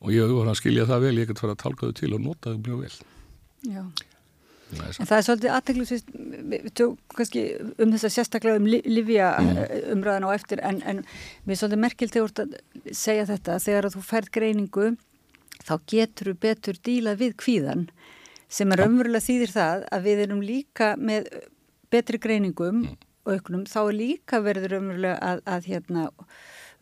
og 0.00 0.14
ég 0.14 0.36
var 0.36 0.52
að 0.52 0.60
skilja 0.60 0.86
það 0.88 1.04
vel, 1.06 1.16
ég 1.20 1.30
gæti 1.30 1.44
fara 1.44 1.56
að 1.56 1.64
tálka 1.64 1.90
þau 1.90 1.98
til 2.00 2.14
og 2.16 2.24
nota 2.24 2.54
þau 2.54 2.62
mjög 2.66 2.86
vel 2.86 2.94
Já 3.70 3.82
En 4.70 5.06
það 5.08 5.16
er 5.16 5.24
svolítið 5.26 5.52
aðteglusvist, 5.56 6.10
við 6.14 6.82
um 7.82 7.90
þess 7.90 8.06
að 8.06 8.12
sérstaklega 8.14 8.60
um 8.60 8.68
livja 8.70 9.30
mm. 9.40 9.48
Eh, 9.64 9.80
umræðan 9.94 10.26
á 10.28 10.36
eftir 10.36 10.62
en, 10.62 10.78
en 10.86 11.02
við 11.42 11.54
er 11.56 11.60
svolítið 11.60 11.82
merkilt 11.82 12.14
þegar 12.14 12.30
þú 12.30 12.94
segja 12.94 13.26
þetta, 13.26 13.56
þegar 13.64 13.88
þú 13.96 14.02
færð 14.06 14.30
greiningu 14.36 14.86
þá 15.66 15.74
getur 15.90 16.30
þú 16.30 16.36
betur 16.46 16.80
dílað 16.86 17.20
við 17.24 17.36
kvíðan 17.42 17.84
sem 18.50 18.72
er 18.74 18.84
umverulega 18.86 19.26
þýðir 19.26 19.54
það 19.54 19.84
að 19.90 20.06
við 20.06 20.24
erum 20.26 20.44
líka 20.44 20.92
með 20.98 21.28
betri 21.90 22.22
greiningum 22.22 22.84
mm. 22.84 22.96
og 23.26 23.34
auknum, 23.36 23.66
þá 23.66 23.80
er 23.82 23.98
líka 23.98 24.42
verður 24.44 24.78
umverulega 24.78 25.18
að, 25.18 25.44
að 25.50 25.70
hérna 25.70 26.06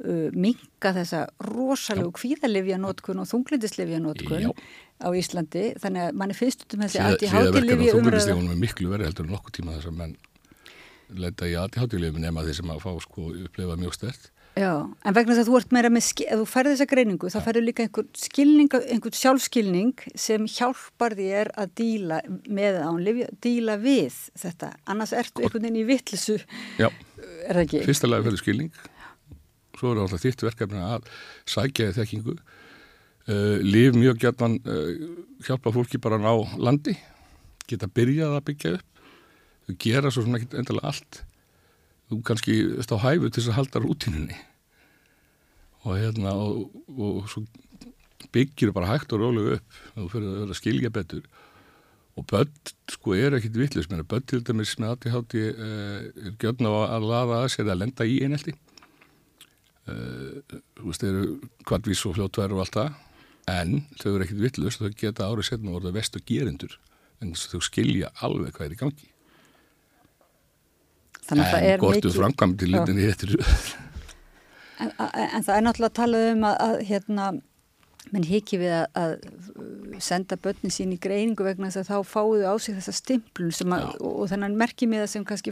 uh, 0.05 0.29
minga 0.35 0.95
þessa 0.97 1.25
rosalegu 1.49 2.13
kvíðalifjanótkun 2.19 3.23
og 3.23 3.29
þunglindislifanótkun 3.33 4.49
á 4.99 5.09
Íslandi. 5.15 5.67
Þannig 5.83 6.09
að 6.09 6.19
manni 6.23 6.39
finnst 6.39 6.67
um 6.73 6.87
þessi 6.87 7.03
umræða 7.03 7.93
Þunglindislifanum 7.93 8.57
er 8.57 8.65
miklu 8.65 8.91
verið 8.95 9.11
heldur 9.11 9.29
en 9.29 9.37
nokkuð 9.37 9.59
tíma 9.61 9.77
þess 9.77 9.93
að 9.93 10.01
menn 10.03 10.17
leita 11.19 11.49
í 11.49 11.55
aðti 11.57 11.81
hátilifjum 11.81 12.21
nema 12.21 12.45
þeir 12.45 12.59
sem 12.59 12.75
að 12.75 12.83
fá 12.85 12.91
sko 13.01 13.31
upplefa 13.33 13.79
mjög 13.81 13.95
stert 13.97 14.33
Já, 14.59 14.73
en 15.07 15.15
vegna 15.15 15.37
þess 15.37 15.45
að 15.45 15.49
þú 15.53 15.59
ert 15.61 15.75
meira 15.77 15.91
með, 15.93 16.07
ef 16.25 16.41
þú 16.41 16.47
færði 16.51 16.71
þessa 16.73 16.87
greiningu, 16.91 17.29
þá 17.31 17.37
færðu 17.45 17.61
líka 17.63 17.85
einhvern 17.85 18.09
skilning, 18.19 18.73
einhvern 18.91 19.15
sjálfskilning 19.15 20.07
sem 20.19 20.49
hjálpar 20.51 21.15
þér 21.19 21.53
að 21.63 21.75
díla 21.79 22.19
með 22.27 22.81
án, 22.83 22.99
lyfja, 23.07 23.29
díla 23.45 23.77
við 23.79 24.17
þetta. 24.43 24.73
Annars 24.91 25.15
ertu 25.15 25.45
einhvern 25.45 25.69
veginn 25.69 25.79
í 25.79 25.87
vittlisu, 25.87 26.41
er 26.81 26.91
það 27.53 27.63
ekki? 27.63 27.85
fyrsta 27.87 28.11
lagi 28.11 28.27
fyrir 28.27 28.43
skilning 28.43 28.83
svo 29.79 29.93
er 29.93 30.03
alltaf 30.03 30.25
þitt 30.25 30.45
verkefni 30.47 30.83
að 30.83 31.09
sækja 31.49 31.95
þekkingu. 31.97 32.37
Uh, 33.29 33.59
Líf 33.61 33.97
mjög 33.97 34.23
gætman 34.23 34.59
uh, 34.65 34.93
hjálpa 35.45 35.73
fólki 35.75 36.01
bara 36.01 36.17
að 36.17 36.25
ná 36.25 36.61
landi 36.69 36.95
geta 37.69 37.91
byrjað 37.93 38.39
að 38.39 38.47
byggja 38.47 38.77
upp 38.79 38.89
gera 39.77 40.13
svo 40.13 40.25
svona 40.25 40.41
ekki 40.41 40.57
endilega 40.57 40.89
allt. 40.89 41.23
Þú 42.09 42.21
kannski 42.25 42.55
veist 42.79 42.95
á 42.95 42.99
hæfu 43.03 43.29
til 43.29 43.43
þess 43.43 43.51
að 43.53 43.59
halda 43.59 43.83
rútinunni 43.85 44.39
og 45.85 45.97
hérna 45.97 46.33
og, 46.35 46.73
og 46.97 47.29
svo 47.31 47.45
byggir 48.35 48.73
bara 48.77 48.89
hægt 48.91 49.13
og 49.15 49.23
rólega 49.23 49.59
upp 49.59 49.77
þú 49.95 50.09
fyrir 50.13 50.31
að 50.31 50.41
vera 50.41 50.55
að 50.55 50.61
skilja 50.61 50.93
betur. 50.93 51.29
Og 52.19 52.27
börn 52.27 52.73
sko 52.91 53.15
er 53.15 53.37
ekkit 53.37 53.61
að 53.95 54.09
börn 54.11 54.27
til 54.27 54.41
dæmis 54.43 54.75
með 54.81 54.97
ADHD 54.97 55.37
uh, 55.53 56.01
er 56.25 56.33
gjörn 56.41 56.67
á 56.67 56.73
að 56.97 57.07
laða 57.13 57.43
að 57.45 57.53
sér 57.55 57.69
að 57.69 57.81
lenda 57.85 58.09
í 58.09 58.19
einhelti 58.25 58.57
uh, 58.57 58.78
þú 59.89 60.89
veist, 60.89 61.03
þeir 61.05 61.15
eru 61.19 61.37
kvadvís 61.69 62.03
og 62.09 62.17
fljótværi 62.19 62.57
og 62.57 62.63
allt 62.65 62.79
það 62.79 63.05
en 63.49 63.79
þau 64.01 64.11
eru 64.15 64.25
ekkit 64.27 64.43
vitlis 64.43 64.77
þau 64.81 64.91
geta 65.01 65.29
árið 65.31 65.49
setna 65.49 65.77
orða 65.79 65.95
vestu 65.97 66.21
gerendur 66.29 66.75
en 67.25 67.33
þau 67.35 67.61
skilja 67.65 68.11
alveg 68.23 68.53
hvað 68.55 68.67
er 68.69 68.75
í 68.77 68.81
gangi. 68.83 69.09
Þannig 71.29 71.49
það 71.51 71.59
en 71.65 71.69
er 71.73 71.83
gortu 71.83 72.01
mikið- 72.09 72.17
framkvæmdi 72.21 72.69
Já. 72.69 72.73
litinni 72.75 73.09
þetta 73.13 73.77
En, 74.79 74.93
en 75.01 75.43
það 75.43 75.57
er 75.57 75.63
náttúrulega 75.67 75.91
að 75.91 75.97
tala 75.99 76.19
um 76.33 76.45
að, 76.47 76.57
að 76.63 76.77
hérna, 76.87 77.25
menn 78.15 78.27
hiki 78.29 78.61
við 78.61 78.75
að, 78.77 78.85
að 78.95 79.97
senda 80.07 80.37
börnin 80.39 80.71
sín 80.71 80.93
í 80.95 80.99
greiningu 81.03 81.43
vegna 81.43 81.67
þess 81.67 81.83
að 81.83 81.89
þá 81.91 82.13
fáuðu 82.13 82.45
á 82.47 82.55
sig 82.63 82.77
þessa 82.77 82.95
stimplun 82.95 83.75
að, 83.75 83.89
og, 83.99 84.13
og 84.23 84.29
þennan 84.31 84.55
merkimiða 84.61 85.09
sem 85.11 85.25
kannski 85.27 85.51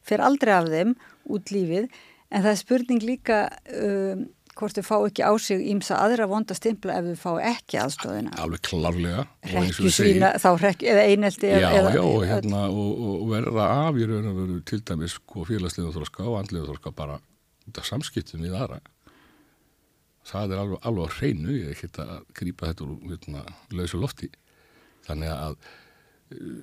fer 0.00 0.24
aldrei 0.24 0.54
af 0.56 0.70
þeim 0.72 0.94
út 1.28 1.52
lífið, 1.52 1.90
en 2.30 2.42
það 2.42 2.50
er 2.52 2.58
spurning 2.60 3.02
líka 3.06 3.36
um, 3.76 4.24
hvort 4.56 4.78
þau 4.78 4.86
fá 4.88 4.96
ekki 5.10 5.20
á 5.26 5.32
sig 5.36 5.60
ímsa 5.68 5.98
aðra 6.00 6.24
vonda 6.30 6.54
stimpla 6.56 6.94
ef 7.02 7.08
þau 7.10 7.18
fá 7.20 7.32
ekki 7.52 7.76
aðstofina. 7.82 8.32
alveg 8.40 8.60
segi- 9.92 10.14
sína, 10.16 10.30
þá 10.40 10.48
rekju, 10.62 10.88
eða 10.94 11.02
einelti 11.12 11.50
Já, 11.52 11.68
eða, 11.76 11.90
já, 11.94 12.02
og, 12.02 12.22
hérna, 12.30 12.62
og, 12.72 13.02
og 13.06 13.24
verða 13.34 13.66
af 13.86 13.98
í 14.00 14.06
raun 14.08 14.30
og 14.32 14.36
veru 14.40 14.60
til 14.64 14.80
dæmis 14.80 15.18
sko, 15.18 15.44
félagslega 15.44 15.92
þróska 15.92 16.24
og 16.24 16.38
andlega 16.40 16.70
þróska 16.70 16.94
bara 16.96 17.18
samskiptum 17.84 18.40
við 18.46 18.54
aðra 18.56 18.80
það 20.26 20.54
er 20.56 20.62
alveg, 20.62 20.78
alveg 20.88 21.04
á 21.06 21.14
hreinu 21.20 21.52
ég 21.54 21.66
er 21.68 21.74
ekkert 21.76 22.00
að 22.02 22.14
grípa 22.40 22.70
þetta 22.72 22.86
úr 22.86 22.94
hérna, 23.12 23.42
lausu 23.76 24.00
lofti 24.02 24.30
þannig 25.06 25.30
að 25.34 25.58
uh, 26.32 26.56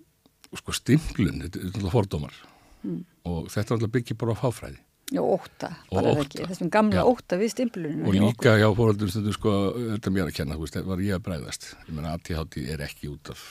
sko 0.60 0.74
stimplun, 0.76 1.40
þetta 1.46 1.60
er 1.62 1.70
náttúrulega 1.70 1.94
fordómar 2.00 2.42
Mm. 2.84 3.06
og 3.24 3.46
þetta 3.48 3.62
er 3.62 3.78
náttúrulega 3.78 3.94
byggir 3.96 4.18
bara 4.20 4.34
á 4.36 4.42
fáfræði 4.44 4.80
Já, 5.14 5.22
óta, 5.22 5.70
Og 5.92 6.00
bara 6.00 6.14
ótta. 6.16 6.24
ekki, 6.26 6.48
þessum 6.50 6.70
gamla 6.74 7.04
Já. 7.04 7.06
óta 7.06 7.38
við 7.38 7.52
stimpilunum. 7.54 8.08
og 8.10 8.16
líka 8.18 8.56
hjá 8.58 8.70
fóröldur 8.74 9.12
stundum 9.14 9.36
sko, 9.36 9.52
þetta 9.78 10.10
er 10.10 10.16
mér 10.16 10.30
að 10.32 10.38
kenna, 10.40 10.58
þú 10.58 10.66
veist, 10.66 10.80
var 10.90 11.04
ég 11.06 11.18
að 11.20 11.26
bræðast 11.28 11.68
ég 11.88 11.94
meina 11.94 12.14
ATHT 12.18 12.58
er 12.74 12.82
ekki 12.88 13.12
út 13.14 13.30
af 13.30 13.44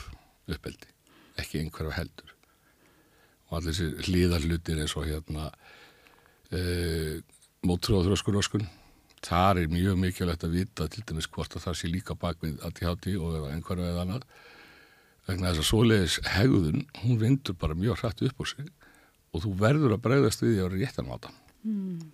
uppeldi, 0.50 0.90
ekki 1.38 1.62
einhverfa 1.62 1.94
heldur 2.00 2.32
og 3.52 3.58
allir 3.60 3.76
þessi 3.76 4.08
hlýðarlutir 4.08 4.80
eins 4.82 4.96
og 4.96 5.06
hérna 5.06 5.50
uh, 6.52 7.20
mótrú 7.62 8.00
og 8.00 8.08
þröskuröskun 8.08 8.66
þar 9.22 9.62
er 9.62 9.70
mjög 9.70 10.00
mikilvægt 10.02 10.42
að 10.48 10.56
vita 10.56 10.88
til 10.90 11.04
dæmis 11.06 11.28
hvort 11.30 11.54
að 11.54 11.68
það 11.68 11.78
sé 11.78 11.90
líka 11.92 12.16
bak 12.18 12.40
við 12.42 12.58
ATHT 12.66 13.12
og 13.20 13.36
eða 13.38 13.52
einhverju 13.54 13.86
eða 13.86 14.02
annað 14.02 14.26
vegna 15.28 15.52
þess 15.52 15.62
að 15.62 15.68
svoleiðis 15.70 16.16
hegðun 16.26 16.82
hún 17.04 17.20
vindur 17.20 17.54
bara 17.54 17.78
mjög 17.78 18.02
hrætt 18.02 18.24
upp 18.26 18.42
úr 18.42 18.50
sig 18.50 18.66
og 19.32 19.44
þú 19.44 19.54
verður 19.62 19.94
að 19.94 20.02
bregðast 20.08 20.42
við 20.42 20.56
því 20.56 20.66
á 20.66 20.68
réttan 20.74 21.12
máta 21.62 22.12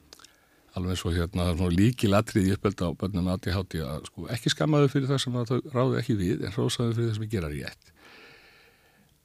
alveg 0.79 1.05
og 1.07 1.15
hérna 1.17 1.47
það 1.49 1.61
svona 1.61 1.77
líkil 1.77 2.17
atriði 2.17 2.55
uppelda 2.57 2.91
á 2.91 2.99
börnum 2.99 3.31
ADHD 3.33 3.79
að 3.85 4.09
sko 4.09 4.27
ekki 4.35 4.53
skammaðu 4.53 4.91
fyrir 4.93 5.11
það 5.11 5.23
sem 5.25 5.39
að 5.39 5.51
þau 5.51 5.73
ráðu 5.75 5.99
ekki 6.01 6.17
við 6.19 6.45
en 6.45 6.55
hrósaðu 6.55 6.97
fyrir 6.97 7.09
það 7.09 7.17
sem 7.17 7.27
að 7.27 7.35
gera 7.35 7.51
rétt. 7.53 7.91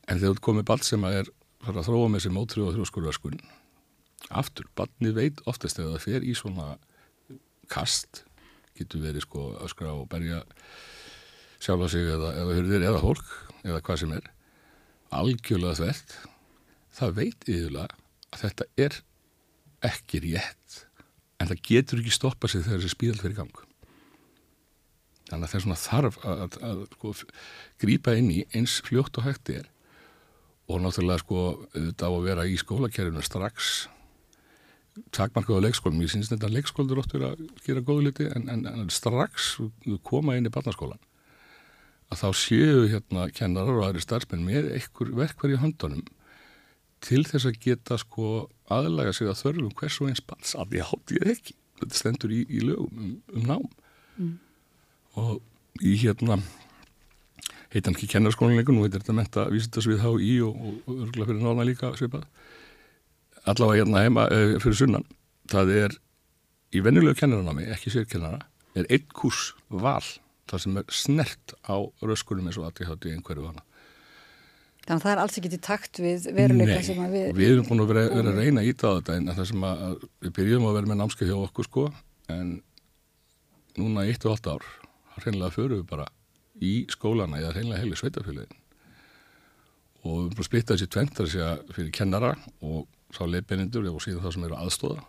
En 0.07 0.19
þegar 0.19 0.37
þú 0.39 0.45
komið 0.47 0.67
ball 0.71 0.81
sem 0.87 1.05
að 1.07 1.19
er 1.21 1.31
að 1.69 1.85
þróa 1.87 2.09
með 2.11 2.25
sér 2.25 2.35
mótrið 2.35 2.67
og 2.67 2.75
þrjóskuröskun 2.77 3.39
aftur, 4.33 4.67
barnið 4.77 5.17
veit 5.19 5.41
oftast 5.49 5.79
þegar 5.79 5.95
það 5.95 6.05
fer 6.07 6.25
í 6.25 6.35
svona 6.37 6.67
kast 7.71 8.23
getur 8.77 9.03
verið 9.03 9.25
sko 9.27 9.47
öskra 9.63 9.93
og 9.93 10.07
berja 10.11 10.41
sjálfa 11.63 11.89
sig 11.91 12.07
eða, 12.09 12.33
eða 12.41 12.57
hurðir 12.57 12.87
eða 12.89 13.01
fólk 13.03 13.33
eða 13.63 13.81
hvað 13.85 13.99
sem 14.01 14.15
er. 14.17 14.29
Algjörlega 15.13 15.77
þvert. 15.77 16.15
Það 16.93 17.17
veit 17.19 17.45
yfirlega 17.47 17.99
að 18.33 18.41
þetta 18.43 18.65
er 18.81 18.97
ekki 19.85 20.23
rétt 20.23 20.79
en 21.41 21.49
það 21.49 21.61
getur 21.67 22.01
ekki 22.01 22.15
stoppa 22.15 22.49
sig 22.49 22.63
þegar 22.65 22.81
þessi 22.81 22.95
spíðal 22.95 23.21
fyrir 23.21 23.37
gang. 23.41 23.61
Þannig 25.29 25.45
að 25.45 25.51
það 25.51 25.57
er 25.57 25.63
svona 25.65 25.79
þarf 25.81 26.19
að, 26.23 26.43
að, 26.43 26.57
að 26.69 26.81
sko, 26.93 27.13
grípa 27.81 28.15
inn 28.19 28.29
í 28.31 28.43
eins 28.55 28.77
fljótt 28.85 29.17
og 29.19 29.27
hægt 29.27 29.51
er. 29.53 29.69
Og 30.71 30.79
náttúrulega 30.79 31.23
sko 31.23 31.45
þetta 31.73 32.07
á 32.07 32.11
að 32.11 32.27
vera 32.27 32.45
í 32.47 32.59
skólakerfinu 32.59 33.23
strax. 33.25 33.71
Takmarkaðu 35.15 35.65
leikskólum, 35.65 36.03
ég 36.05 36.13
syns 36.13 36.29
þetta 36.29 36.47
að 36.47 36.59
leikskóldur 36.59 37.01
ótt 37.01 37.15
verið 37.15 37.31
að 37.31 37.63
gera 37.65 37.83
góðu 37.83 38.05
liti 38.07 38.29
en, 38.29 38.45
en, 38.53 38.67
en 38.69 38.91
strax 38.93 39.55
koma 40.05 40.37
inn 40.37 40.47
í 40.47 40.53
barnaskólan 40.53 41.01
að 42.13 42.19
þá 42.21 42.27
séu 42.37 42.83
hérna 42.91 43.27
kennarar 43.33 43.79
og 43.79 43.87
aðri 43.87 44.03
starfsmenn 44.03 44.45
með 44.45 44.69
einhver 44.77 45.13
verkvar 45.17 45.53
í 45.53 45.59
höndunum 45.61 46.03
til 47.03 47.23
þess 47.27 47.49
að 47.49 47.59
geta 47.63 47.97
sko 48.01 48.47
aðlæga 48.73 49.13
sig 49.15 49.29
að 49.29 49.41
þörfum 49.41 49.75
hvers 49.79 49.99
og 50.01 50.11
eins 50.11 50.23
bals 50.27 50.55
að 50.59 50.77
ég 50.79 50.89
hátt 50.89 51.15
ég 51.17 51.31
ekki. 51.35 51.55
Þetta 51.81 51.99
stendur 51.99 52.33
í, 52.33 52.43
í 52.47 52.61
lögum 52.63 52.99
um, 53.05 53.15
um 53.33 53.47
nám. 53.49 53.71
Mm. 54.13 54.35
og 55.17 55.81
í 55.81 55.95
hérna 55.97 56.35
heitan 57.73 57.95
ekki 57.95 58.11
kennarskólanleikur, 58.11 58.75
nú 58.75 58.83
heitir 58.85 59.01
þetta 59.01 59.15
menta 59.17 59.45
vísindasvið 59.49 60.03
HÍ 60.03 60.35
og, 60.45 60.53
og, 60.53 60.75
og 60.85 60.99
örgulega 61.07 61.29
fyrir 61.31 61.41
nána 61.41 61.65
líka 61.65 61.89
svipað. 61.97 62.27
Allavega 63.49 63.81
hérna 63.81 64.03
heima 64.05 64.27
uh, 64.29 64.53
fyrir 64.61 64.77
sunnan 64.77 65.07
það 65.51 65.73
er 65.79 65.95
í 66.73 66.81
vennilegu 66.85 67.17
kennaranámi, 67.19 67.65
ekki 67.73 67.93
sérkennara 67.93 68.43
er 68.77 68.87
einn 68.89 69.09
kurs 69.13 69.51
val 69.69 70.03
það 70.49 70.63
sem 70.65 70.79
er 70.79 70.93
snert 70.93 71.55
á 71.65 71.77
röskunum 72.05 72.49
eins 72.49 72.59
og 72.61 72.69
ADHD 72.69 73.11
einhverju 73.13 73.49
hana 73.49 73.65
Þannig 74.83 74.97
að 74.97 75.03
það 75.05 75.13
er 75.13 75.21
alls 75.23 75.37
ekki 75.39 75.49
til 75.53 75.61
takt 75.63 75.99
við 76.03 76.25
veruleika 76.35 76.73
Nei, 76.75 76.83
sem 76.83 76.97
að 76.99 77.13
við... 77.15 77.27
við 77.37 77.51
erum 77.53 77.67
búin 77.69 77.83
að 77.83 77.91
vera, 77.93 78.01
vera 78.11 78.33
að 78.33 78.39
reyna 78.41 78.63
íta 78.67 78.89
á 78.91 78.95
þetta 78.97 79.15
en 79.15 79.29
það 79.31 79.45
sem 79.53 79.63
að, 79.69 79.83
við 80.25 80.33
byrjum 80.39 80.65
að 80.67 80.75
vera 80.77 80.91
með 80.91 80.99
námskeið 80.99 81.31
hjá 81.31 81.37
okkur 81.37 81.69
sko 81.69 81.83
en 82.33 82.49
núna 83.79 84.03
eitt 84.09 84.27
og 84.27 84.35
allt 84.35 84.49
ár 84.51 84.67
hreinlega 85.21 85.55
förum 85.55 85.79
við 85.79 85.87
bara 85.93 86.09
í 86.59 86.73
skólana 86.91 87.39
eða 87.39 87.53
hreinlega 87.55 87.85
heilu 87.85 88.01
sveitafélagin 88.01 88.59
og 90.03 90.11
við 90.11 90.19
erum 90.19 90.35
bara 90.35 90.43
að 90.43 90.49
splitta 90.49 90.75
þessi 90.75 90.91
tvent 90.97 91.15
þar 91.15 91.33
að 91.47 91.63
fyrir 91.77 91.95
kennara 91.95 92.35
og 92.59 92.83
þá 93.15 93.23
leiðbeinindur 93.29 93.89
og 93.93 94.03
síðan 94.03 94.25
það 94.25 94.35
sem 94.35 94.47
eru 94.49 94.59
aðstóða 94.59 95.07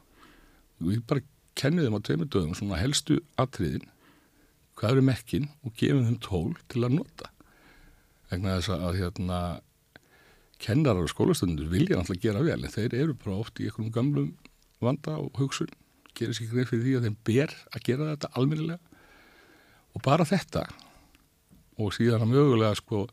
við 0.84 1.04
bara 1.10 1.26
kennum 1.58 1.86
þeim 1.86 1.98
á 1.98 2.06
tveimur 2.06 2.30
dögum 2.30 2.56
svona 2.58 2.78
helstu 2.78 3.18
atriðin 3.40 3.90
hvað 4.78 4.96
eru 4.96 5.06
mekkin 5.10 5.50
og 5.66 5.74
gefum 5.78 6.06
þeim 6.06 6.20
tól 6.22 6.50
til 6.70 6.86
að 6.86 7.00
nota 7.00 7.33
vegna 8.34 8.58
þess 8.58 8.74
að 8.74 8.98
hérna 9.00 9.38
kennarar 10.62 11.04
og 11.04 11.12
skólastundur 11.12 11.70
vilja 11.72 11.98
náttúrulega 11.98 12.28
gera 12.28 12.44
vel 12.44 12.60
en 12.60 12.72
þeir 12.72 12.98
eru 13.02 13.16
bara 13.18 13.40
oft 13.42 13.60
í 13.60 13.68
einhverjum 13.68 13.94
gamlum 13.94 14.30
vanda 14.84 15.16
og 15.20 15.34
hugsun 15.40 15.72
gerir 16.14 16.36
sér 16.36 16.50
greið 16.52 16.70
fyrir 16.70 16.84
því 16.84 16.96
að 16.98 17.06
þeim 17.08 17.16
ber 17.26 17.54
að 17.74 17.86
gera 17.88 18.10
þetta 18.12 18.30
almennilega. 18.38 18.80
Og 19.94 20.02
bara 20.02 20.26
þetta 20.26 20.64
og 21.82 21.94
síðan 21.94 22.22
að 22.22 22.34
mögulega 22.34 22.78
sko 22.78 23.04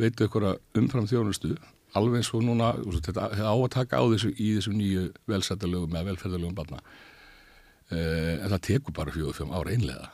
veitu 0.00 0.26
ykkur 0.28 0.48
umfram 0.80 1.08
þjónustu 1.08 1.54
alveg 1.96 2.20
eins 2.20 2.32
og 2.32 2.44
núna 2.44 2.72
þetta 3.04 3.28
á 3.32 3.52
að 3.52 3.70
taka 3.72 4.00
á 4.00 4.04
þessu 4.12 4.32
í 4.36 4.52
þessu 4.56 4.72
nýju 4.76 5.06
velsættalögum 5.28 5.96
eða 5.96 6.08
velferðalögum 6.10 6.56
barna. 6.56 6.80
Eh, 7.92 8.38
en 8.40 8.52
það 8.54 8.64
tekur 8.68 8.96
bara 8.96 9.12
fjóðu 9.12 9.34
fjóðum 9.36 9.56
ára 9.56 9.74
einlega. 9.74 10.08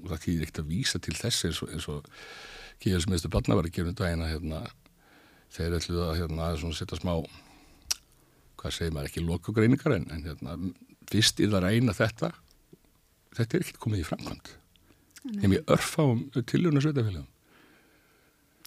Og 0.00 0.06
það 0.12 0.22
týðir 0.24 0.46
ekkert 0.46 0.62
að 0.62 0.70
vísa 0.70 1.00
til 1.02 1.16
þess 1.18 1.48
eins 1.48 1.60
og, 1.64 1.74
eins 1.74 1.88
og 1.92 2.08
Kíðarsmiðstu 2.80 3.28
barna 3.32 3.56
var 3.58 3.66
að 3.68 3.74
gera 3.76 3.90
um 3.92 3.96
daginn 3.98 4.22
að 4.24 4.30
hérna, 4.34 4.60
þeir 5.52 5.74
ætluðu 5.80 6.04
að 6.06 6.14
hérna, 6.20 6.46
að 6.52 6.62
setja 6.78 7.00
smá 7.00 7.12
hvað 8.60 8.76
segir 8.76 8.94
maður 8.94 9.10
ekki 9.10 9.24
lokugreiningar 9.24 9.94
en, 9.96 10.06
en 10.14 10.24
hérna, 10.28 10.56
fyrst 11.10 11.40
er 11.40 11.50
það 11.52 11.58
að 11.60 11.66
reyna 11.68 11.96
þetta 11.96 12.30
þetta 13.36 13.56
er 13.56 13.64
ekkert 13.64 13.80
komið 13.82 14.02
í 14.02 14.08
framkvæmt 14.08 14.50
þeim 15.42 15.54
ég 15.58 15.70
örfa 15.76 16.06
um 16.08 16.24
tilhjóna 16.40 16.82
sveitafélagum 16.84 17.28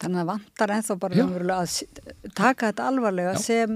Þannig 0.03 0.17
að 0.17 0.23
það 0.23 0.29
vantar 0.33 0.71
ennþá 0.73 0.95
bara 0.99 1.25
að 1.53 1.73
taka 2.35 2.69
þetta 2.71 2.85
alvarlega 2.89 3.33
Já. 3.37 3.41
sem, 3.43 3.75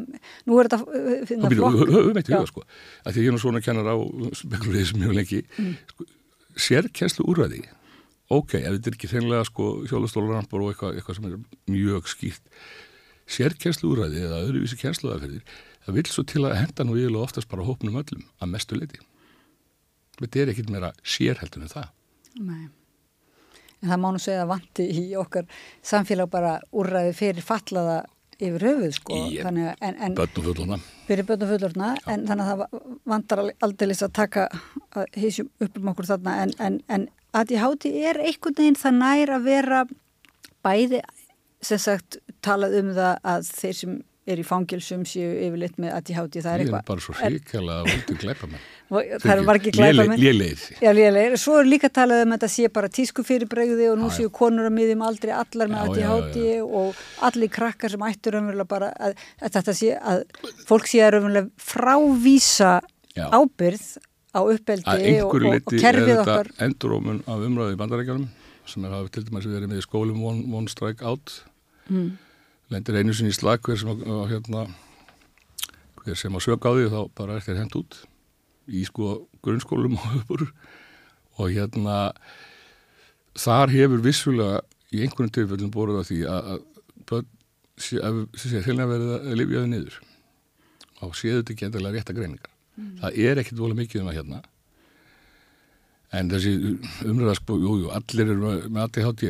nú 0.49 0.55
er 0.59 0.67
þetta 0.67 0.79
uh, 0.81 1.11
Og 1.21 1.27
finna 1.29 1.51
býtum, 1.53 1.75
flokk. 1.77 1.91
höfum 1.93 2.17
eitt 2.19 2.31
í 2.31 2.33
Já. 2.33 2.37
huga 2.41 2.49
sko, 2.49 2.63
að 3.05 3.13
því 3.17 3.25
ég 3.27 3.29
er 3.37 3.41
svona 3.43 3.61
kennar 3.63 3.89
á 3.93 3.95
spekulíði 4.41 4.87
sem 4.89 4.99
mjög 5.03 5.13
lengi, 5.19 5.39
Mm. 5.61 5.75
sko, 5.93 6.07
sérkenslu 6.67 7.27
úrræði, 7.31 7.61
ok, 8.33 8.57
ef 8.59 8.75
þetta 8.75 8.91
er 8.91 8.97
ekki 8.97 9.09
þeinlega 9.11 9.47
sko 9.47 9.69
hjólastólarrampur 9.87 10.63
og 10.63 10.73
eitthvað, 10.73 10.97
eitthvað 10.97 11.19
sem 11.19 11.29
er 11.29 11.37
mjög 11.71 12.09
skýrt, 12.11 12.57
sérkenslu 13.37 13.91
úrræði 13.93 14.23
eða 14.23 14.41
öðruvísi 14.45 14.79
kensluðaferðir, 14.81 15.45
það 15.85 15.99
vil 15.99 16.07
svo 16.11 16.25
til 16.27 16.43
að 16.47 16.57
henda 16.61 16.87
nú 16.87 16.97
yfirlega 16.97 17.27
oftast 17.27 17.51
bara 17.51 17.67
hópnum 17.67 17.99
öllum 18.01 18.25
að 18.39 18.51
mestu 18.55 18.79
leiti. 18.79 18.99
Þetta 20.17 20.41
er 20.41 20.51
ekkit 20.51 20.73
meira 20.73 20.91
sérheldur 21.05 21.63
en 21.63 21.71
það. 21.71 21.89
Nei. 22.41 22.67
En 23.77 23.91
það 23.91 23.99
má 24.01 24.07
nú 24.09 24.21
segja 24.21 24.43
að 24.43 24.51
vanti 24.55 24.85
í 24.89 25.03
okkar 25.19 25.45
samfélag 25.85 26.31
bara 26.33 26.55
úrræði 26.73 27.13
fyrir 27.17 27.45
fallaða 27.45 27.99
yfir 28.39 28.63
höfuð 28.67 28.93
sko. 28.97 29.15
Í- 29.17 29.39
Þannig 29.43 29.67
að, 29.71 29.75
en, 29.87 29.95
en 30.07 30.15
fullona. 30.37 30.77
fyrir 31.07 31.25
börnum 31.29 31.49
fullorna, 31.53 31.91
en 32.07 32.25
þannig 32.27 32.43
að 32.45 32.51
það 32.51 32.59
va- 32.63 32.97
vantar 33.13 33.41
aldeilis 33.65 34.03
að 34.05 34.13
taka 34.13 34.47
að 34.97 35.05
hísjum 35.23 35.49
upp 35.65 35.77
um 35.81 35.91
okkur 35.93 36.09
þarna, 36.11 36.35
en, 36.43 36.51
en, 36.59 36.79
en 36.89 37.07
að 37.33 37.55
ég 37.55 37.63
háti 37.63 37.93
er 38.11 38.19
einhvern 38.21 38.57
veginn 38.59 38.77
það 38.81 38.99
nær 39.01 39.33
að 39.37 39.47
vera 39.49 39.81
bæði 40.65 41.01
sem 41.61 41.79
sagt 41.81 42.19
talað 42.45 42.77
um 42.81 42.93
það 42.97 43.17
að 43.33 43.49
þeir 43.57 43.75
sem 43.81 43.97
er 44.27 44.41
í 44.41 44.43
fangilsum 44.43 45.05
séu 45.07 45.29
yfirleitt 45.47 45.77
með 45.79 45.93
að 45.95 46.09
ég 46.11 46.17
háti 46.19 46.41
það 46.43 46.53
er 46.53 46.59
Ég 46.59 46.67
er 46.67 46.73
eitthvað. 46.73 46.87
bara 46.89 47.03
svo 47.05 47.13
hrikalega 47.15 47.85
vondur 47.87 48.17
glæpa 48.23 48.49
með. 48.51 48.65
Það 48.87 49.41
margir 49.43 49.73
glæpamenn. 49.75 50.19
Lélegir. 50.21 50.61
Já, 50.79 50.91
lélegir. 50.95 51.33
Svo 51.41 51.57
er 51.59 51.67
líka 51.67 51.89
talað 51.91 52.21
um 52.23 52.31
að 52.31 52.37
þetta 52.37 52.49
sé 52.53 52.69
bara 52.71 52.87
tísku 52.87 53.25
fyrirbregði 53.27 53.89
og 53.91 53.97
nú 53.99 54.07
séu 54.15 54.29
konur 54.31 54.69
að 54.69 54.75
miðjum 54.77 55.03
aldrei 55.03 55.33
allar 55.35 55.67
með 55.73 55.97
já, 55.99 56.11
já, 56.37 56.53
og 56.63 57.01
allir 57.27 57.51
krakkar 57.51 57.91
sem 57.91 58.05
ættur 58.07 58.37
raunverulega 58.37 58.69
bara 58.71 58.93
að, 58.95 59.17
að 59.43 59.57
þetta 59.57 59.75
sé 59.81 59.91
að 59.99 60.23
fólk 60.69 60.87
sé 60.87 61.01
að 61.03 61.13
raunverulega 61.17 61.49
frávísa 61.71 62.71
Já. 63.17 63.27
ábyrð 63.33 63.87
á 64.31 64.39
Að 64.39 64.51
uppeldi 64.53 65.13
og, 65.23 65.35
og, 65.35 65.45
og 65.49 65.73
er 65.73 65.81
kerfið 65.81 66.19
okkar. 66.21 66.49
endurómun 66.61 67.21
af 67.25 67.43
umræðu 67.47 67.73
í 67.73 67.79
bandarækjanum 67.79 68.27
sem 68.67 68.83
er 68.85 68.91
hafið 68.93 69.11
til 69.15 69.23
dæmis 69.27 69.47
verið 69.49 69.71
með 69.71 69.79
í 69.81 69.85
skólum 69.87 70.19
One, 70.23 70.43
one 70.53 70.67
Strike 70.71 71.03
Out 71.03 71.41
Mm. 71.87 72.17
lendir 72.69 72.97
einu 72.99 73.13
sinni 73.15 73.31
í 73.31 73.35
slag 73.37 73.61
hver 73.63 73.77
sem, 73.79 73.87
hérna, 74.27 74.65
hver 76.03 76.17
sem 76.19 76.35
á 76.35 76.39
sög 76.43 76.59
á 76.67 76.71
því 76.75 76.89
þá 76.91 76.97
bara 77.15 77.37
er 77.39 77.45
þér 77.45 77.61
hent 77.63 77.77
út 77.79 77.95
í 78.67 78.83
sko 78.87 79.27
grunnskólum 79.45 79.97
og 79.97 80.19
uppur 80.21 80.43
og 81.37 81.53
hérna 81.53 81.97
þar 83.37 83.73
hefur 83.73 84.03
vissulega 84.05 84.61
í 84.93 85.03
einhvern 85.05 85.31
tilfellum 85.33 85.71
borðið 85.73 86.01
að 86.01 86.09
því 86.09 86.19
að, 86.33 86.51
að 86.51 87.25
að, 88.07 88.21
sé, 88.41 88.61
hérna 88.65 88.87
verið 88.89 89.15
að 89.17 89.33
lifjaði 89.41 89.71
niður 89.73 89.97
og 91.05 91.17
séu 91.17 91.39
þetta 91.39 91.53
ekki 91.53 91.67
endilega 91.67 91.99
rétta 91.99 92.15
greiningar. 92.17 92.53
Það 93.01 93.19
er 93.27 93.41
ekkit 93.41 93.59
volið 93.61 93.79
mikið 93.83 94.01
um 94.01 94.07
að 94.09 94.17
hérna. 94.17 94.39
En 96.17 96.31
þessi 96.31 96.53
umræða 97.05 97.35
sko, 97.37 97.57
jú, 97.61 97.75
jú, 97.83 97.91
allir 97.93 98.31
eru 98.33 98.55
með, 98.71 98.81
ADHD 98.87 99.27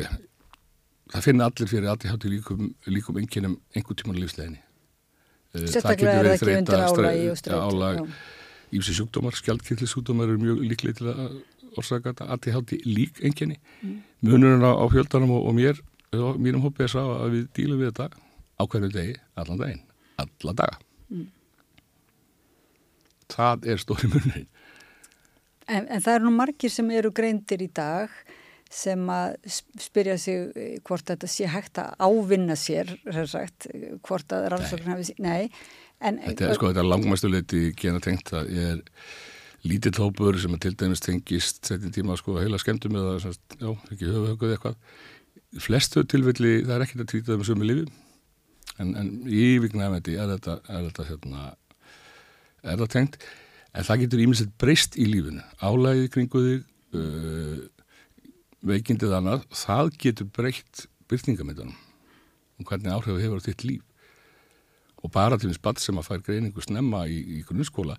það 1.12 1.26
finna 1.26 1.50
allir 1.50 1.68
fyrir 1.68 1.90
ADHD 1.92 2.30
líkum, 2.32 2.70
líkum 2.88 3.20
einhvernum 3.20 3.58
einhver 3.76 3.98
tíman 3.98 4.20
lífsleginni 4.22 4.62
Eh, 5.56 5.64
er 5.64 5.80
það 5.80 6.82
álagi 6.84 7.28
og 7.32 7.38
streitu, 7.40 7.60
álag. 7.64 8.00
Ímsi 8.72 8.94
sjúkdómar, 8.98 9.34
skjaldkirlisjúkdómar 9.38 10.28
eru 10.28 10.38
mjög 10.42 10.62
líklega 10.70 10.98
til 10.98 11.08
að 11.12 11.38
orsaka 11.78 12.12
þetta 12.12 12.26
ADHD 12.34 12.78
lík 12.86 13.20
einhverni 13.24 13.58
Mm. 13.82 14.02
munurinn 14.22 14.64
á, 14.66 14.72
á 14.74 14.84
fjöldanum 14.90 15.30
og, 15.36 15.46
og 15.46 15.54
mér 15.54 15.80
og 16.18 16.38
mínum 16.42 16.62
hópið 16.64 16.86
er 16.88 16.92
sá 16.94 17.00
að 17.04 17.30
við 17.36 17.44
dílum 17.54 17.78
við 17.78 17.92
þetta 17.92 18.08
á 18.58 18.62
hverju 18.66 18.88
degi, 18.92 19.14
allan 19.36 19.58
daginn 19.60 19.82
alla 20.18 20.52
daga 20.58 20.78
Mm. 21.10 21.26
það 23.32 23.66
er 23.72 23.82
stóri 23.82 24.08
munurinn 24.12 24.48
En, 25.68 25.84
en 25.92 26.00
það 26.00 26.14
eru 26.16 26.24
nú 26.30 26.32
margir 26.32 26.70
sem 26.72 26.90
eru 26.96 27.10
greindir 27.12 27.60
í 27.60 27.68
dag 27.76 28.08
sem 28.70 29.00
að 29.12 29.36
sp- 29.48 29.80
spyrja 29.80 30.16
sig 30.20 30.50
eh, 30.56 30.78
hvort 30.84 31.06
þetta 31.08 31.28
sé 31.30 31.48
hægt 31.48 31.80
að 31.80 31.94
ávinna 32.04 32.56
sér, 32.58 32.90
sem 33.08 33.26
sagt, 33.30 33.68
eh, 33.72 33.94
hvort 34.04 34.34
að 34.36 34.48
rannsókn 34.52 34.90
hafi, 34.92 35.08
sí- 35.08 35.18
nei, 35.24 35.48
en 36.00 36.18
Þetta 36.22 36.50
er 36.50 36.58
sko, 36.58 36.68
þetta 36.72 36.84
langmæstuleiti 36.86 37.62
gena 37.80 38.00
tengt, 38.04 38.28
það 38.30 38.50
er 38.64 38.82
lítill 39.68 39.96
hópur 39.98 40.36
sem 40.38 40.52
er 40.54 40.60
til 40.62 40.74
dæmis 40.78 41.00
tengist 41.02 41.64
setjum 41.66 41.90
tíma 41.96 42.16
sko 42.20 42.36
heila 42.38 42.60
skemmtum 42.60 42.94
eða 43.00 43.16
semst, 43.24 43.40
já, 43.58 43.72
ekki 43.90 44.06
höfuhökuð 44.06 44.52
eitthvað. 44.54 44.76
Flestu 45.64 46.04
tilfelli 46.04 46.52
það 46.62 46.74
er 46.76 46.84
ekkert 46.84 47.02
að 47.06 47.24
það 47.26 47.40
með 47.40 47.48
sömu 47.48 47.66
lifi 47.66 47.86
en, 48.78 48.92
en 49.00 49.08
yfirgnæfandi 49.26 50.14
er 50.20 50.28
þetta 50.36 50.58
er 50.68 50.84
þetta 50.90 51.06
hérna 51.08 51.46
er 52.68 52.76
það 52.82 52.90
tengt, 52.92 53.16
en 53.74 53.86
það 53.88 54.00
getur 54.04 54.22
ímislegt 54.26 54.54
breyst 54.60 54.98
í 55.00 55.06
lífinu, 55.08 55.42
álægið 55.64 56.08
kringu 56.14 56.42
þig 56.44 56.62
uh, 56.98 57.58
veikindið 58.66 59.14
annað, 59.18 59.44
það 59.54 59.92
getur 60.02 60.30
breytt 60.34 60.86
byrtingamöndanum 61.08 61.76
og 62.58 62.70
hvernig 62.70 62.92
áhrif 62.92 63.20
hefur 63.22 63.44
þitt 63.44 63.64
líf. 63.66 63.84
Og 64.98 65.12
bara 65.14 65.38
til 65.38 65.52
þess 65.52 65.62
badd 65.62 65.78
sem 65.78 65.98
að 66.00 66.08
fær 66.08 66.24
greiningu 66.26 66.62
snemma 66.64 67.04
í, 67.06 67.20
í 67.38 67.42
grunnskóla 67.46 67.98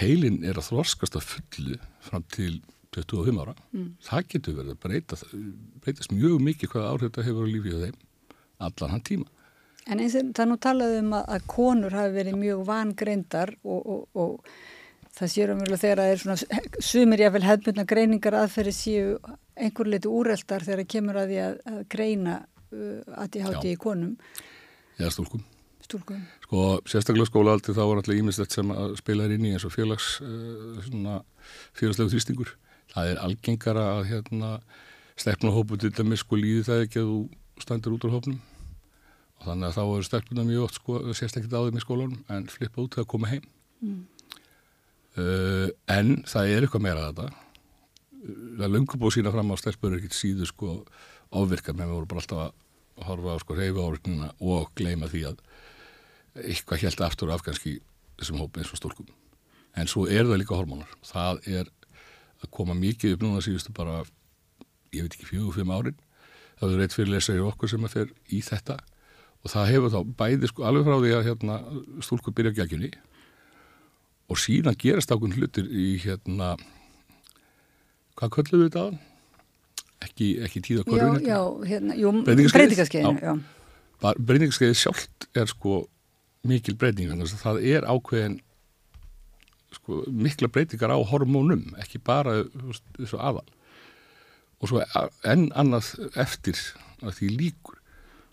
heilin 0.00 0.40
er 0.48 0.56
að 0.56 0.70
þroskast 0.70 1.18
að 1.18 1.28
fullu 1.28 1.76
fram 2.00 2.24
til 2.32 2.62
25 2.96 3.40
ára. 3.40 3.54
Mm. 3.72 3.92
það 4.04 4.26
getur 4.34 4.56
verið 4.58 4.74
að 4.74 4.80
breyta 4.82 5.18
breytast 5.84 6.12
mjög 6.12 6.42
mikið 6.44 6.72
hvaða 6.72 6.90
áhrif 6.92 7.08
þetta 7.08 7.26
hefur 7.28 7.48
lífið 7.48 7.76
á 7.76 7.84
þeim 7.86 8.00
allan 8.68 8.92
hann 8.94 9.06
tíma. 9.06 9.28
En 9.90 9.98
eins 9.98 10.14
og 10.14 10.28
það 10.36 10.48
nú 10.50 10.58
talaði 10.62 10.98
um 11.02 11.14
að, 11.18 11.24
að 11.34 11.46
konur 11.50 11.96
hafi 11.96 12.14
verið 12.14 12.38
mjög 12.38 12.60
vangreindar 12.68 13.54
og, 13.64 13.80
og, 13.80 14.02
og 14.14 14.52
það 15.16 15.32
séu 15.32 15.46
umverulega 15.54 15.82
þegar 15.82 16.02
það 16.02 16.12
er 16.12 16.22
svona 16.22 16.82
sumir 16.90 17.24
jáfnvel 17.24 17.46
hefðbundna 17.48 17.86
greiningar 17.88 18.36
aðferði 18.38 18.74
séu 18.76 19.08
einhver 19.56 19.90
leiti 19.90 20.10
úreldar 20.10 20.64
þegar 20.66 20.88
kemur 20.88 21.18
að 21.22 21.32
því 21.32 21.40
að, 21.46 21.56
að 21.72 21.80
greina 21.92 22.36
uh, 22.42 23.22
ADHD 23.24 23.72
í 23.72 23.80
konum, 23.80 24.14
eða 24.98 25.12
stúlkum. 25.16 25.42
Stúlkum. 25.82 26.20
sko 26.44 26.62
sérstaklega 26.88 27.28
skólaaldri 27.28 27.74
þá 27.74 27.82
var 27.82 27.98
alltaf 28.00 28.16
ímislegt 28.16 28.54
sem 28.54 28.70
að 28.72 28.94
spila 29.00 29.26
er 29.26 29.34
inn 29.34 29.48
í 29.48 29.52
eins 29.56 29.66
og 29.66 29.74
félags 29.74 30.14
uh, 30.24 30.78
svona 30.86 31.18
félagslegu 31.76 32.14
þrýstingur. 32.14 32.54
Það 32.92 33.10
er 33.10 33.20
algengara 33.24 33.84
að 33.96 34.08
hérna 34.12 34.52
stelpnahópu 35.18 35.78
til 35.80 35.92
dæmis 35.96 36.22
sko 36.22 36.38
líði 36.38 36.64
það 36.68 36.86
ekki 36.86 37.02
að 37.02 37.10
þú 37.10 37.18
standir 37.64 37.96
út 37.96 38.06
á 38.08 38.14
hópnum. 38.14 38.40
Og 39.40 39.48
þannig 39.48 39.68
að 39.68 39.76
þá 39.76 39.82
eru 39.82 40.06
stelpuna 40.06 40.46
mjög 40.46 40.66
oft 40.68 40.78
sko 40.78 41.00
sérst 41.10 41.38
ekkert 41.40 41.58
á 41.58 41.64
þeim 41.66 41.80
í 41.80 41.84
skólanum 41.84 42.24
en 42.32 42.48
flippa 42.52 42.84
út 42.84 42.94
þegar 42.94 43.06
að 43.08 43.12
koma 43.12 43.32
heim. 43.32 43.48
Mm. 43.82 44.02
uh, 45.18 45.68
en 45.90 46.20
það 46.30 46.52
er 46.54 46.64
eitthvað 46.64 46.84
meira 46.84 47.08
að 47.08 47.16
þetta 47.16 47.41
það 48.22 48.66
er 48.66 48.72
löngu 48.72 48.98
búið 49.00 49.18
sína 49.18 49.32
fram 49.34 49.50
á 49.50 49.56
stelpur 49.58 49.96
ekkert 49.96 50.16
síðu 50.16 50.46
sko 50.48 50.74
ofvirka 51.32 51.74
með 51.74 51.90
við 51.90 51.96
vorum 51.96 52.10
bara 52.12 52.22
alltaf 52.22 52.42
að 52.42 53.06
horfa 53.08 53.34
á 53.34 53.42
sko 53.42 53.56
reyfa 53.58 53.86
ávirknina 53.86 54.30
og 54.40 54.70
gleyma 54.78 55.08
því 55.10 55.24
að 55.32 55.42
eitthvað 56.42 56.84
helt 56.86 57.04
aftur 57.04 57.32
af 57.32 57.44
kannski 57.44 57.78
þessum 58.20 58.40
hópi 58.42 58.62
eins 58.62 58.72
og 58.72 58.80
stúlkum. 58.80 59.08
En 59.76 59.88
svo 59.88 60.06
er 60.06 60.26
það 60.28 60.42
líka 60.42 60.56
hormónar. 60.56 60.90
Það 61.04 61.46
er 61.48 61.70
að 62.42 62.50
koma 62.54 62.76
mikið 62.76 63.16
upp 63.16 63.24
núna 63.24 63.42
síðustu 63.44 63.72
bara 63.76 64.02
ég 64.92 65.04
veit 65.04 65.14
ekki 65.16 65.28
fjögur, 65.28 65.56
fimm 65.56 65.72
árin. 65.72 65.98
Það 66.60 66.74
er 66.74 66.82
reitt 66.82 66.96
fyrir 66.96 67.14
lesari 67.14 67.42
okkur 67.42 67.72
sem 67.72 67.86
að 67.86 67.96
fer 67.96 68.12
í 68.28 68.42
þetta. 68.44 68.76
Og 69.42 69.50
það 69.50 69.72
hefur 69.72 69.94
þá 69.94 70.12
bæði 70.20 70.50
sko 70.50 70.66
alveg 70.68 70.86
frá 70.86 70.98
því 71.00 71.14
að 71.16 71.26
hérna, 71.30 71.56
stúlkur 72.04 72.36
byrja 72.36 72.54
gækjunni 72.60 72.92
og 74.30 74.38
síðan 74.38 74.78
gerast 74.78 75.10
ákveðin 75.12 75.34
hlutir 75.40 75.66
í 75.66 75.96
hérna 76.04 76.54
hvað 78.18 78.32
köllum 78.36 78.62
við 78.62 78.68
þetta 78.70 78.84
að? 78.88 79.00
Ekki, 80.02 80.28
ekki 80.42 80.60
tíða 80.66 80.82
Já, 80.82 80.86
korfin 80.90 81.26
já, 81.28 81.38
hérna, 81.70 81.94
jú, 81.94 82.10
Já. 83.06 83.10
já. 83.22 83.34
bara 84.02 84.24
breytingaskeiði 84.30 84.78
sjálft 84.80 85.28
er 85.38 85.46
sko 85.52 85.76
mikil 86.50 86.74
breyting 86.74 87.12
þannig 87.12 87.30
að 87.30 87.44
það 87.44 87.60
er 87.70 87.86
ákveðin 87.86 88.40
sko 89.72 90.00
mikla 90.10 90.50
breytingar 90.52 90.90
á 90.92 90.98
hormónum 91.12 91.62
ekki 91.80 92.00
bara 92.04 92.40
þessu 92.98 93.20
aðal 93.22 93.46
og 94.62 94.68
svo 94.70 94.82
enn 95.26 95.46
annað 95.58 95.92
eftir 96.22 96.58
að 97.02 97.14
því 97.20 97.30
líkur 97.38 97.78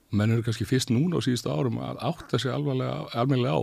menn 0.10 0.34
eru 0.34 0.42
kannski 0.46 0.66
fyrst 0.66 0.90
núna 0.90 1.22
á 1.22 1.26
síðustu 1.26 1.54
árum 1.54 1.78
að 1.86 2.02
átta 2.10 2.40
sig 2.42 2.50
almennilega 2.52 3.54
á 3.56 3.62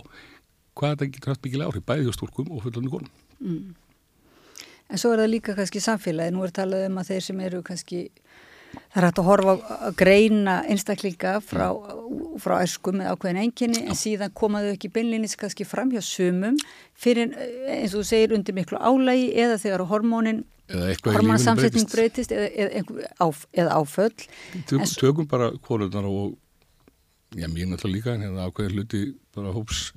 hvað 0.78 0.94
þetta 0.94 1.10
getur 1.10 1.32
haft 1.34 1.42
mikil 1.46 1.64
áhrif 1.66 1.84
bæði 1.90 2.06
hjá 2.06 2.14
stúlkum 2.16 2.52
og 2.54 2.62
fullandi 2.64 2.92
konum 2.94 3.12
Mm. 3.36 3.74
En 4.86 5.00
svo 5.02 5.12
er 5.12 5.24
það 5.24 5.32
líka 5.32 5.56
kannski 5.58 5.82
samfélagi, 5.82 6.34
nú 6.34 6.44
er 6.46 6.54
talað 6.54 6.86
um 6.86 7.00
að 7.00 7.10
þeir 7.10 7.26
sem 7.26 7.40
eru 7.48 7.62
kannski 7.66 8.06
Það 8.76 8.98
er 9.00 9.06
hægt 9.06 9.20
að 9.20 9.26
horfa 9.30 9.52
að 9.86 9.94
greina 9.96 10.54
einstaklinga 10.68 11.32
frá, 11.44 11.66
frá 12.42 12.54
æsku 12.60 12.92
með 12.96 13.12
ákveðin 13.12 13.38
enginni 13.44 13.82
en 13.86 13.98
síðan 13.98 14.34
komaðu 14.36 14.72
ekki 14.74 14.90
beinlinis 14.92 15.36
kannski 15.40 15.64
fram 15.68 15.92
hjá 15.94 16.02
sumum 16.04 16.58
fyrir 16.96 17.32
eins 17.72 17.94
og 17.94 18.02
þú 18.02 18.06
segir 18.10 18.34
undir 18.36 18.56
miklu 18.56 18.80
álægi 18.80 19.30
eða 19.44 19.58
þegar 19.62 19.86
hormónin 19.92 20.42
hormonsamsetning 20.66 21.86
breytist. 21.92 22.32
eða, 22.34 22.48
eða, 22.50 23.10
áf, 23.22 23.44
eða 23.54 23.76
áföll. 23.78 24.26
Tök, 24.66 24.82
tökum 24.98 25.28
bara 25.30 25.52
kólunar 25.62 26.08
og 26.08 26.34
já, 27.36 27.46
mér 27.46 27.70
náttúrulega 27.70 27.94
líka 27.94 28.14
en 28.14 28.26
hérna 28.26 28.48
ákveðin 28.48 28.74
hluti 28.74 29.02
bara 29.34 29.54
hóps 29.54 29.92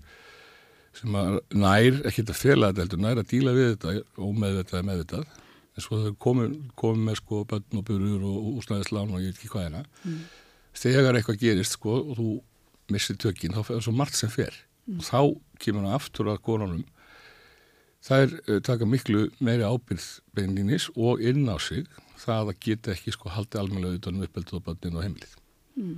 sem 0.99 1.15
að 1.15 1.37
nær, 1.55 2.01
ekki 2.03 2.23
þetta 2.23 2.35
fela 2.37 2.69
þetta 2.69 2.85
heldur, 2.85 3.01
nær 3.05 3.21
að 3.21 3.29
díla 3.31 3.55
við 3.55 3.71
þetta 3.73 3.93
ómeðvitað 4.19 4.79
eða 4.79 4.87
meðvitað 4.89 5.25
en 5.79 5.85
svo 5.85 5.99
þau 6.03 6.13
komum, 6.25 6.53
komum 6.79 7.07
með 7.07 7.19
sko 7.21 7.41
bönn 7.49 7.79
og 7.79 7.85
burur 7.87 8.25
og 8.27 8.59
úsnæðislán 8.59 9.13
og 9.13 9.23
ég 9.23 9.31
veit 9.31 9.39
ekki 9.39 9.51
hvað 9.53 9.67
hérna 9.67 9.83
mm. 10.03 10.21
þegar 10.83 11.19
eitthvað 11.19 11.41
gerist 11.43 11.77
sko 11.77 11.97
og 12.01 12.15
þú 12.19 12.29
missir 12.93 13.19
tökinn 13.21 13.55
þá 13.55 13.75
er 13.77 13.83
svo 13.85 13.95
margt 13.95 14.19
sem 14.19 14.31
fer 14.33 14.55
mm. 14.89 14.99
og 14.99 15.07
þá 15.07 15.19
kemur 15.63 15.87
það 15.87 15.97
aftur 15.99 16.31
að 16.33 16.43
konunum 16.49 16.85
það 18.05 18.25
er 18.25 18.35
uh, 18.41 18.59
taka 18.65 18.87
miklu 18.89 19.25
meiri 19.43 19.67
ábyrð 19.67 20.09
beinlinis 20.35 20.89
og 20.95 21.23
inn 21.23 21.47
á 21.47 21.55
sig 21.61 21.87
það 22.19 22.53
að 22.53 22.61
geta 22.65 22.93
ekki 22.95 23.15
sko 23.15 23.31
haldið 23.31 23.63
almennilega 23.63 24.01
utanum 24.01 24.27
uppeldu 24.27 24.59
og 24.59 24.67
bönnin 24.67 24.99
og 24.99 25.05
heimlið 25.05 25.39
mm. 25.79 25.97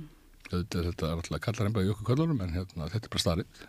þetta 0.52 0.82
er 0.82 0.90
alltaf 0.92 1.42
kallar 1.42 1.68
heimlega 1.68 1.88
í 1.88 1.94
okkur 1.96 2.10
kallurum 2.12 2.42
en 2.44 2.54
hérna, 2.54 2.90
þetta 2.92 3.08
er 3.08 3.14
bara 3.16 3.26
starrið. 3.26 3.62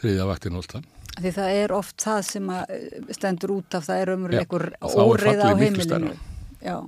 Þriðja 0.00 0.28
vaktin 0.28 0.58
alltaf 0.60 0.90
Því 1.14 1.30
það 1.36 1.56
er 1.60 1.72
oft 1.74 2.02
það 2.02 2.20
sem 2.26 2.48
eh, 2.50 2.94
stendur 3.14 3.52
út 3.54 3.76
af 3.78 3.84
það 3.86 4.00
er 4.02 4.10
umröðleikur 4.16 4.64
óreiða 4.82 5.52
á 5.52 5.54
heimilinu. 5.60 6.14
Já, 6.64 6.78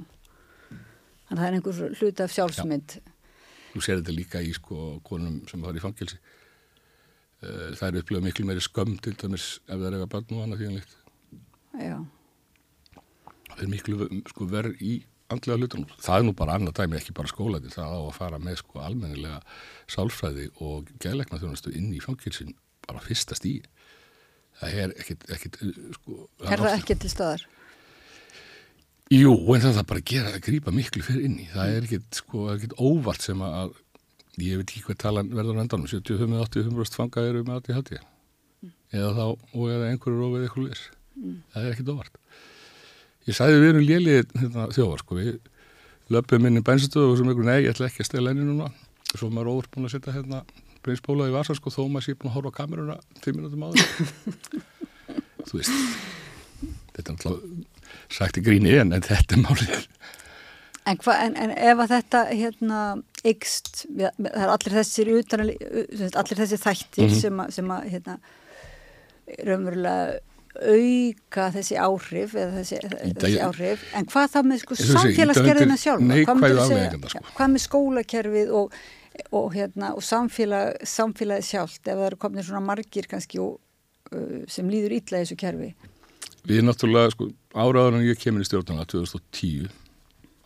þannig 1.28 1.36
að 1.36 1.36
það 1.36 1.47
er 1.47 1.59
einhver 1.59 2.01
hlut 2.01 2.23
af 2.25 2.35
sjálfsmynd. 2.35 2.97
Já. 2.97 3.12
Þú 3.70 3.85
sér 3.85 4.01
þetta 4.01 4.17
líka 4.17 4.43
í 4.43 4.51
sko 4.57 4.89
konum 5.07 5.39
sem 5.47 5.62
var 5.62 5.78
í 5.78 5.85
fangilsi. 5.85 6.18
Eh, 7.44 7.70
það 7.78 7.86
er 7.89 8.01
upplöðað 8.01 8.26
miklu 8.26 8.49
meiri 8.49 8.67
skömm 8.67 8.99
til 9.05 9.15
dæmis 9.20 9.49
ef 9.68 9.76
það 9.76 9.86
er 9.86 9.99
eitthvað 9.99 10.12
barn 10.17 10.35
og 10.35 10.44
annað 10.47 10.62
þjóðanlegt. 10.65 10.99
Já. 11.86 11.97
Það 13.52 13.62
er 13.62 13.73
miklu 13.76 14.10
sko, 14.33 14.51
verð 14.51 14.83
í 14.83 14.99
andlega 15.31 15.62
hlutunum. 15.62 15.97
Það 16.02 16.18
er 16.18 16.26
nú 16.26 16.36
bara 16.43 16.59
annað 16.59 16.78
dæmi, 16.81 16.99
ekki 16.99 17.15
bara 17.15 17.31
skólaði. 17.31 17.70
Það 17.76 17.94
á 17.94 18.01
að 18.01 18.15
fara 18.18 18.43
með 18.43 18.59
sko 18.65 18.83
almennilega 18.83 19.39
sálfræði 19.86 20.51
og 20.67 20.91
gæleikna 20.99 21.39
þjóðanastu 21.39 21.78
inn 21.78 21.93
í 21.94 22.02
fangilsin 22.02 22.57
bara 22.89 23.05
fyrsta 23.05 23.39
stíi 23.39 23.65
það 24.61 24.81
er 24.83 24.95
ekkit, 24.97 25.29
ekkit 25.37 25.59
sko, 25.97 26.19
Er 26.45 26.63
það 26.63 26.75
ekki 26.79 26.99
til 27.03 27.13
staðar? 27.13 27.47
Jú, 29.13 29.33
en 29.55 29.63
það 29.63 29.81
er 29.81 29.89
bara 29.91 30.03
að 30.03 30.11
gera 30.11 30.33
að 30.35 30.45
grípa 30.49 30.75
miklu 30.75 31.05
fyrir 31.07 31.27
inni, 31.29 31.47
það 31.53 31.75
er 31.75 31.85
ekkit, 31.87 32.07
sko, 32.23 32.47
ekkit 32.57 32.75
óvart 32.83 33.23
sem 33.23 33.43
að, 33.47 33.77
ég 34.43 34.59
veit 34.59 34.67
ekki 34.67 34.85
hvað 34.89 35.01
talan 35.05 35.31
verður 35.35 35.61
vendanum, 35.61 35.91
75-80 35.93 36.97
fanga 36.97 37.27
eru 37.29 37.45
með 37.47 37.61
aðtíð 37.61 37.79
hætti 37.79 38.01
mm. 38.01 38.73
eða 38.99 39.13
þá, 39.19 39.27
og 39.53 39.69
eða 39.77 39.93
einhverju 39.93 40.23
rófið 40.23 40.49
eitthvað 40.49 40.67
leir, 40.67 40.83
mm. 41.21 41.37
það 41.53 41.69
er 41.69 41.77
ekkit 41.77 41.93
óvart. 41.95 42.19
Ég 43.27 43.39
sæði 43.39 43.63
við 43.63 43.71
erum 43.71 43.87
lélið 43.87 44.35
hérna, 44.41 44.67
þjóðar, 44.75 45.05
sko, 45.05 45.21
við 45.21 45.33
löpum 46.17 46.51
inn 46.51 46.59
í 46.59 46.67
bænstöðu 46.67 47.13
og 47.13 47.17
sem 47.21 47.31
einhverju, 47.31 47.47
nei, 47.47 47.63
ég 47.63 47.77
ætla 47.77 47.91
ekki 47.91 48.03
að 48.03 48.11
stela 48.11 48.35
henni 48.35 48.47
núna. 48.47 48.73
Svo 49.13 49.31
maður 49.31 49.55
óvart 49.55 49.71
búin 49.75 49.87
að 49.87 49.95
setja 49.97 50.15
hérna 50.15 50.43
Breinsbóla 50.87 51.29
í 51.31 51.35
Vasa 51.35 51.57
sko 51.59 51.73
þó 51.75 51.83
maður 51.89 52.07
sé 52.07 52.17
búin 52.17 52.31
að 52.31 52.37
horfa 52.39 52.53
á 52.55 52.59
kameruna 52.61 52.99
fimm 53.25 53.41
minútum 53.41 53.67
áður. 53.67 53.83
Þú 55.49 55.59
veist 55.59 55.75
þetta 56.97 57.13
er 57.13 57.17
náttúrulega 57.17 57.75
sagt 58.17 58.39
í 58.41 58.45
gríni 58.47 58.73
en, 58.81 58.95
en 58.95 59.05
þetta 59.05 59.37
er 59.37 59.43
málið. 59.43 59.89
En, 60.87 60.99
hva, 61.03 61.17
en, 61.19 61.35
en 61.43 61.53
ef 61.53 61.83
að 61.83 61.93
þetta 61.97 62.23
hérna 62.31 62.81
ykst, 63.27 63.83
það 63.91 64.43
er 64.45 64.53
allir 64.55 64.77
þessir 64.79 65.11
utan, 65.17 65.43
allir 65.43 66.41
þessir 66.41 66.63
þættir 66.63 67.09
mm 67.09 67.11
-hmm. 67.11 67.21
sem 67.25 67.43
að, 67.43 67.53
sem 67.57 67.73
að 67.75 67.89
hérna 67.95 68.19
raunverulega 69.43 70.21
auka 70.57 71.51
þessi 71.53 71.77
áhrif 71.77 72.37
eða 72.39 72.61
þessi, 72.61 72.79
þessi 73.19 73.41
áhrif, 73.45 73.83
en 73.99 74.07
hvað 74.09 74.31
þá 74.33 74.39
með 74.47 74.63
sko 74.63 74.77
samfélagsgerðina 74.81 75.77
sjálf 75.77 76.31
sko. 77.11 77.25
hvað 77.37 77.51
með 77.53 77.65
skólakerfið 77.67 78.55
og 78.57 78.79
og, 79.31 79.51
hérna, 79.55 79.93
og 79.97 80.05
samfélag, 80.05 80.77
samfélagi 80.86 81.49
sjálft 81.51 81.83
ef 81.86 81.97
það 81.97 82.07
eru 82.11 82.20
komin 82.20 82.47
svona 82.47 82.65
margir 82.65 83.09
kannski 83.11 83.41
og, 83.43 83.59
uh, 84.12 84.43
sem 84.51 84.69
líður 84.70 84.99
illa 84.99 85.20
í 85.20 85.25
þessu 85.25 85.39
kerfi. 85.41 85.73
Við 86.47 86.62
náttúrulega, 86.62 87.12
sko, 87.15 87.31
áraður 87.57 87.99
en 87.99 88.07
ég 88.07 88.20
kemur 88.23 88.45
í 88.45 88.49
stjórnana 88.49 88.86
2010 88.86 89.70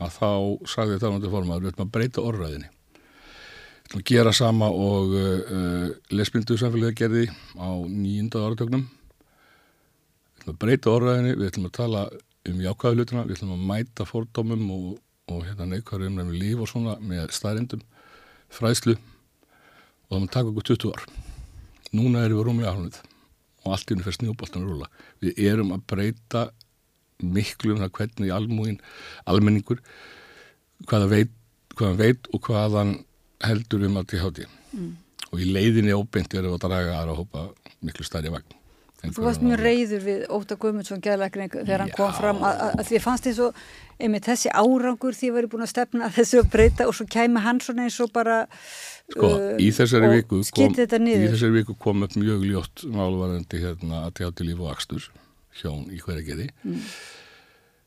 að 0.01 0.15
þá 0.17 0.31
sagði 0.69 0.97
þetta 0.97 1.11
ánandi 1.11 1.33
formar 1.33 1.61
við 1.61 1.73
ætlum 1.73 1.89
að 1.89 1.93
breyta 1.97 2.25
orðræðinni 2.25 2.71
við 2.71 3.91
ætlum 3.91 4.01
að 4.01 4.09
gera 4.13 4.33
sama 4.37 4.71
og 4.71 5.15
uh, 5.19 5.53
uh 5.59 6.15
lesblindu 6.15 6.57
samfélagi 6.61 6.99
gerði 7.03 7.27
á 7.59 7.69
nýjunda 7.85 8.45
áratögnum 8.47 8.87
við 8.87 10.41
ætlum 10.41 10.55
að 10.55 10.61
breyta 10.65 10.95
orðræðinni 10.95 11.37
við 11.37 11.51
ætlum 11.51 11.69
að 11.69 11.77
tala 11.81 12.05
um 12.49 12.61
jákvæðu 12.65 12.97
hlutina 12.97 13.27
við 13.27 13.37
ætlum 13.37 13.55
að 13.57 13.67
mæta 13.73 14.09
fordómum 14.09 14.67
og, 14.77 14.87
og 15.31 15.45
hérna 15.49 15.69
neikvæður 15.75 16.09
um 16.25 16.33
líf 16.33 16.65
og 16.65 16.71
svona 16.71 16.97
með 17.05 17.35
stærindum 17.37 17.85
fræðslu 18.55 18.97
og 18.97 20.11
það 20.11 20.21
maður 20.21 20.33
taka 20.35 20.53
okkur 20.53 20.69
20 20.73 20.95
ár. 20.95 21.05
Núna 21.91 22.25
erum 22.25 22.41
við 22.41 22.47
rúmlega 22.49 22.75
hálfnið 22.75 23.01
og 23.61 23.75
allt 23.75 23.93
ínum 23.93 24.07
fyrir 24.07 24.19
snjóboltan 24.19 24.65
að 24.65 24.73
rúla. 24.73 24.89
Við 25.21 25.43
erum 25.51 25.75
að 25.75 25.85
breyta 25.91 26.47
miklu 27.21 27.75
um 27.75 27.83
það 27.83 27.93
hvernig 27.99 28.33
almúin, 28.33 28.79
almenningur, 29.29 29.83
hvaða 30.89 31.11
veit, 31.11 31.35
hvaðan 31.77 32.01
veit 32.01 32.31
og 32.33 32.47
hvaðan 32.49 32.95
heldur 33.45 33.85
um 33.89 33.99
allt 34.01 34.15
í 34.17 34.23
háti. 34.23 34.47
Mm. 34.73 34.95
Og 35.31 35.43
í 35.43 35.51
leiðinni 35.51 35.95
óbeint 35.95 36.33
erum 36.35 36.55
við 36.55 36.59
að 36.59 36.65
draga 36.67 36.97
aðra 36.99 37.15
að 37.15 37.21
hópa 37.21 37.45
miklu 37.85 38.07
stærri 38.07 38.33
vagn. 38.33 38.60
Þú 39.01 39.25
varst 39.25 39.45
mjög 39.45 39.63
reyður 39.65 40.03
við 40.05 40.25
Óta 40.29 40.57
Guðmundsson 40.61 41.01
gæðleikning 41.05 41.55
þegar 41.55 41.85
hann 41.87 41.93
kom 41.97 42.11
fram 42.13 42.43
að, 42.45 42.59
að, 42.67 42.83
því 42.91 43.01
fannst 43.01 43.29
þið 43.29 43.37
svo, 43.39 43.47
einmitt 43.97 44.27
þessi 44.29 44.53
árangur 44.53 45.17
því 45.17 45.31
verið 45.37 45.53
búin 45.55 45.65
að 45.65 45.71
stefna 45.73 46.09
að 46.09 46.19
þessu 46.19 46.43
að 46.43 46.51
breyta 46.53 46.89
og 46.91 46.97
svo 46.99 47.07
kæmi 47.09 47.45
hann 47.45 47.63
svona 47.65 47.87
eins 47.87 47.97
og 48.05 48.13
bara 48.13 48.43
Sko, 49.11 49.27
uh, 49.27 49.57
í 49.59 49.71
þessari 49.75 50.11
viku 50.13 50.43
kom, 50.55 50.77
í 50.77 51.17
þessari 51.25 51.55
viku 51.57 51.75
kom 51.81 52.05
upp 52.07 52.13
mjög 52.21 52.45
ljótt 52.47 52.85
málvarandi 52.95 53.63
hérna 53.65 54.05
að 54.07 54.21
tjá 54.21 54.29
til 54.39 54.47
líf 54.51 54.61
og 54.63 54.71
axtur 54.75 55.09
hjón 55.59 55.89
í 55.91 55.99
hverja 56.03 56.27
geði 56.29 56.51
mm. 56.63 56.85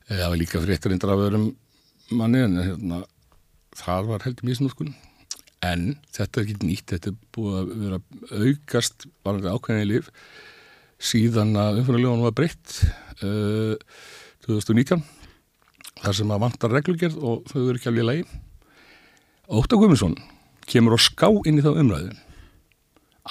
Eh, 0.04 0.18
það 0.20 0.30
var 0.34 0.40
líka 0.42 0.60
fréttarindar 0.60 1.14
af 1.14 1.22
öðrum 1.30 1.46
manni 2.12 2.42
en 2.44 2.58
hérna 2.60 2.98
það 3.80 4.10
var 4.10 4.26
heldur 4.26 4.50
mísnúskun 4.50 4.90
en 5.64 5.94
þetta 6.12 6.42
er 6.42 6.44
ekki 6.44 6.68
nýtt, 6.68 6.90
þetta 6.92 7.14
er 7.14 7.22
búið 7.36 7.60
að 7.62 7.70
vera 7.86 8.00
aukast 8.44 9.08
varandi 9.24 9.54
ákveðin 9.54 9.86
í 9.86 9.90
líf 9.94 10.10
síðan 11.04 11.56
að 11.60 11.82
umfyrirlegunum 11.82 12.28
var 12.28 12.36
breytt 12.38 12.80
uh, 13.26 13.76
2019 14.48 15.04
þar 16.04 16.18
sem 16.20 16.34
að 16.36 16.44
vantar 16.44 16.74
reglugjörð 16.74 17.18
og 17.20 17.48
þau 17.52 17.60
eru 17.64 17.80
ekki 17.80 17.92
alveg 17.92 18.10
lægi 18.10 18.28
Óttar 19.54 19.80
Guðmundsson 19.80 20.16
kemur 20.70 20.96
og 20.96 21.04
ská 21.04 21.28
inn 21.48 21.60
í 21.60 21.66
þá 21.66 21.74
umræðu 21.76 22.14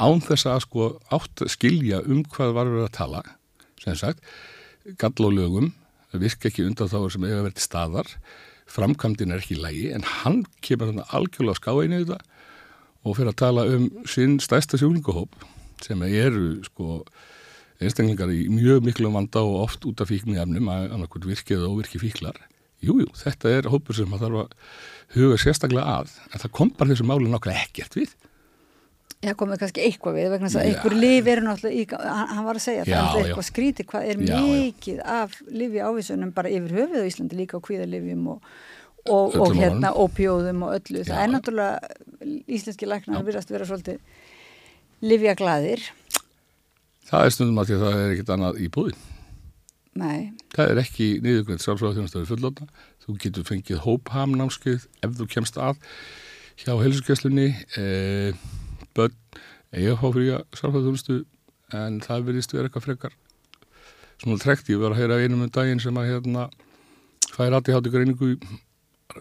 án 0.00 0.22
þess 0.24 0.48
að 0.48 0.64
sko 0.66 0.88
átt 1.12 1.44
skilja 1.52 2.00
um 2.08 2.22
hvað 2.32 2.54
var 2.56 2.70
verið 2.70 2.86
að 2.86 2.94
tala. 2.96 3.22
Sem 3.82 3.96
sagt, 3.98 4.22
gall 5.00 5.26
og 5.26 5.34
lögum 5.36 5.72
virka 6.12 6.48
ekki 6.48 6.66
undan 6.68 6.90
þá 6.90 6.98
sem 7.12 7.24
eiga 7.26 7.44
verið 7.44 7.64
staðar 7.64 8.08
framkvæmdinn 8.72 9.32
er 9.34 9.42
ekki 9.42 9.58
lægi 9.60 9.90
en 9.96 10.04
hann 10.22 10.42
kemur 10.64 10.90
þannig 10.90 11.12
algjörlega 11.16 11.56
að 11.56 11.60
ská 11.60 11.72
inn 11.84 11.96
í 11.96 12.00
þetta 12.02 12.18
og 13.02 13.16
fyrir 13.18 13.32
að 13.32 13.40
tala 13.42 13.66
um 13.68 13.88
sinn 14.08 14.38
stæsta 14.40 14.80
sjúlingahóp 14.80 15.34
sem 15.82 16.04
eru 16.06 16.60
sko 16.68 17.02
einstaklingar 17.86 18.32
í 18.32 18.46
mjög 18.52 18.82
miklu 18.86 19.12
vanda 19.14 19.44
og 19.44 19.60
oft 19.66 19.86
út 19.88 20.02
af 20.02 20.10
fíknu 20.10 20.38
efnum 20.40 20.70
að 20.72 20.96
annarkvæmt 20.96 21.28
virkið 21.30 21.68
og 21.68 21.78
virki 21.82 22.02
fíklar. 22.02 22.38
Jújú, 22.82 23.04
jú, 23.04 23.14
þetta 23.14 23.54
er 23.54 23.70
hópur 23.70 23.94
sem 23.94 24.10
það 24.10 24.24
þarf 24.26 24.42
að 24.42 24.54
huga 25.14 25.38
sérstaklega 25.38 25.96
að 26.00 26.14
en 26.28 26.42
það 26.42 26.54
kom 26.58 26.72
bara 26.78 26.90
þessu 26.90 27.06
máli 27.06 27.30
nákvæmlega 27.30 27.66
ekkert 27.68 27.98
við. 28.00 28.14
Já, 29.22 29.36
komið 29.38 29.60
kannski 29.60 29.82
eitthvað 29.86 30.16
við 30.18 30.32
vegna 30.32 30.48
þess 30.50 30.58
að 30.58 30.68
einhver 30.68 30.94
liv 30.98 31.28
eru 31.30 31.42
náttúrulega 31.46 31.78
í, 31.78 31.82
hann 32.32 32.46
var 32.48 32.58
að 32.58 32.64
segja 32.64 32.86
já, 32.88 32.96
það 32.96 33.18
er 33.20 33.28
eitthvað 33.28 33.46
skrítið 33.46 33.86
hvað 33.92 34.06
er 34.10 34.22
já, 34.26 34.32
mikið 34.42 34.96
já. 34.98 35.04
af 35.14 35.36
lifi 35.46 35.82
ávísunum 35.86 36.32
bara 36.34 36.50
yfir 36.50 36.74
höfuð 36.80 37.04
á 37.06 37.06
Íslandi 37.06 37.38
líka 37.38 37.60
á 37.62 37.64
kvíðalifjum 37.68 38.24
og, 38.32 38.48
og, 39.06 39.36
og 39.44 39.54
hérna 39.60 39.92
opjóðum 40.02 40.64
og 40.66 40.74
öllu, 40.80 41.04
það 41.06 41.22
er 41.22 41.32
náttúrulega 41.36 42.34
íslenski 42.58 42.90
læknar 42.90 43.22
virast 43.28 43.54
vera 43.54 43.68
svolítið 43.70 44.02
livja 45.06 45.36
gladir 45.38 45.86
Það 47.08 47.26
er 47.26 47.34
stundum 47.34 47.60
að 47.60 47.68
því 47.68 47.76
að 47.76 47.84
það 47.84 48.00
er 48.00 48.14
ekkit 48.14 48.32
annað 48.36 48.60
í 48.62 48.68
búin. 48.72 49.02
Nei. 49.98 50.32
Það 50.54 50.72
er 50.72 50.80
ekki 50.80 51.08
niðurgrönd 51.24 51.62
sjálfsvæða 51.64 51.96
þjónastöðu 51.98 52.28
fullóta. 52.30 52.68
Þú 53.02 53.16
getur 53.24 53.48
fengið 53.48 53.82
hóphamnámskeið 53.84 54.86
ef 55.04 55.16
þú 55.18 55.26
kemst 55.34 55.58
að 55.60 55.80
hjá 56.62 56.72
helsugjastlunni, 56.78 57.48
e, 57.76 57.84
börn, 58.96 59.16
eiga 59.74 59.98
hófríja 60.00 60.40
sjálfsvæða 60.54 60.86
þjónastu 60.86 61.18
en 61.76 62.00
það 62.04 62.26
verðist 62.28 62.54
vera 62.54 62.68
eitthvað 62.68 62.86
frekar. 62.86 63.16
Svona 64.22 64.40
trekt, 64.40 64.70
ég 64.70 64.80
var 64.80 64.94
að 64.94 65.02
heyra 65.02 65.20
einum 65.20 65.44
um 65.44 65.52
daginn 65.52 65.82
sem 65.82 65.96
að 65.98 66.12
hérna 66.12 66.46
fær 67.32 67.56
aðtíð 67.56 67.78
hátu 67.78 67.92
greiningu 67.92 68.32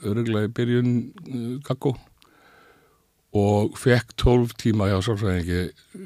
öruglega 0.02 0.48
í 0.48 0.54
byrjun 0.56 0.92
uh, 1.10 1.56
kakko 1.68 1.96
og 3.38 3.78
fekk 3.80 4.16
12 4.20 4.56
tíma 4.60 4.90
hjá 4.92 4.98
sálfræðingi 5.06 5.62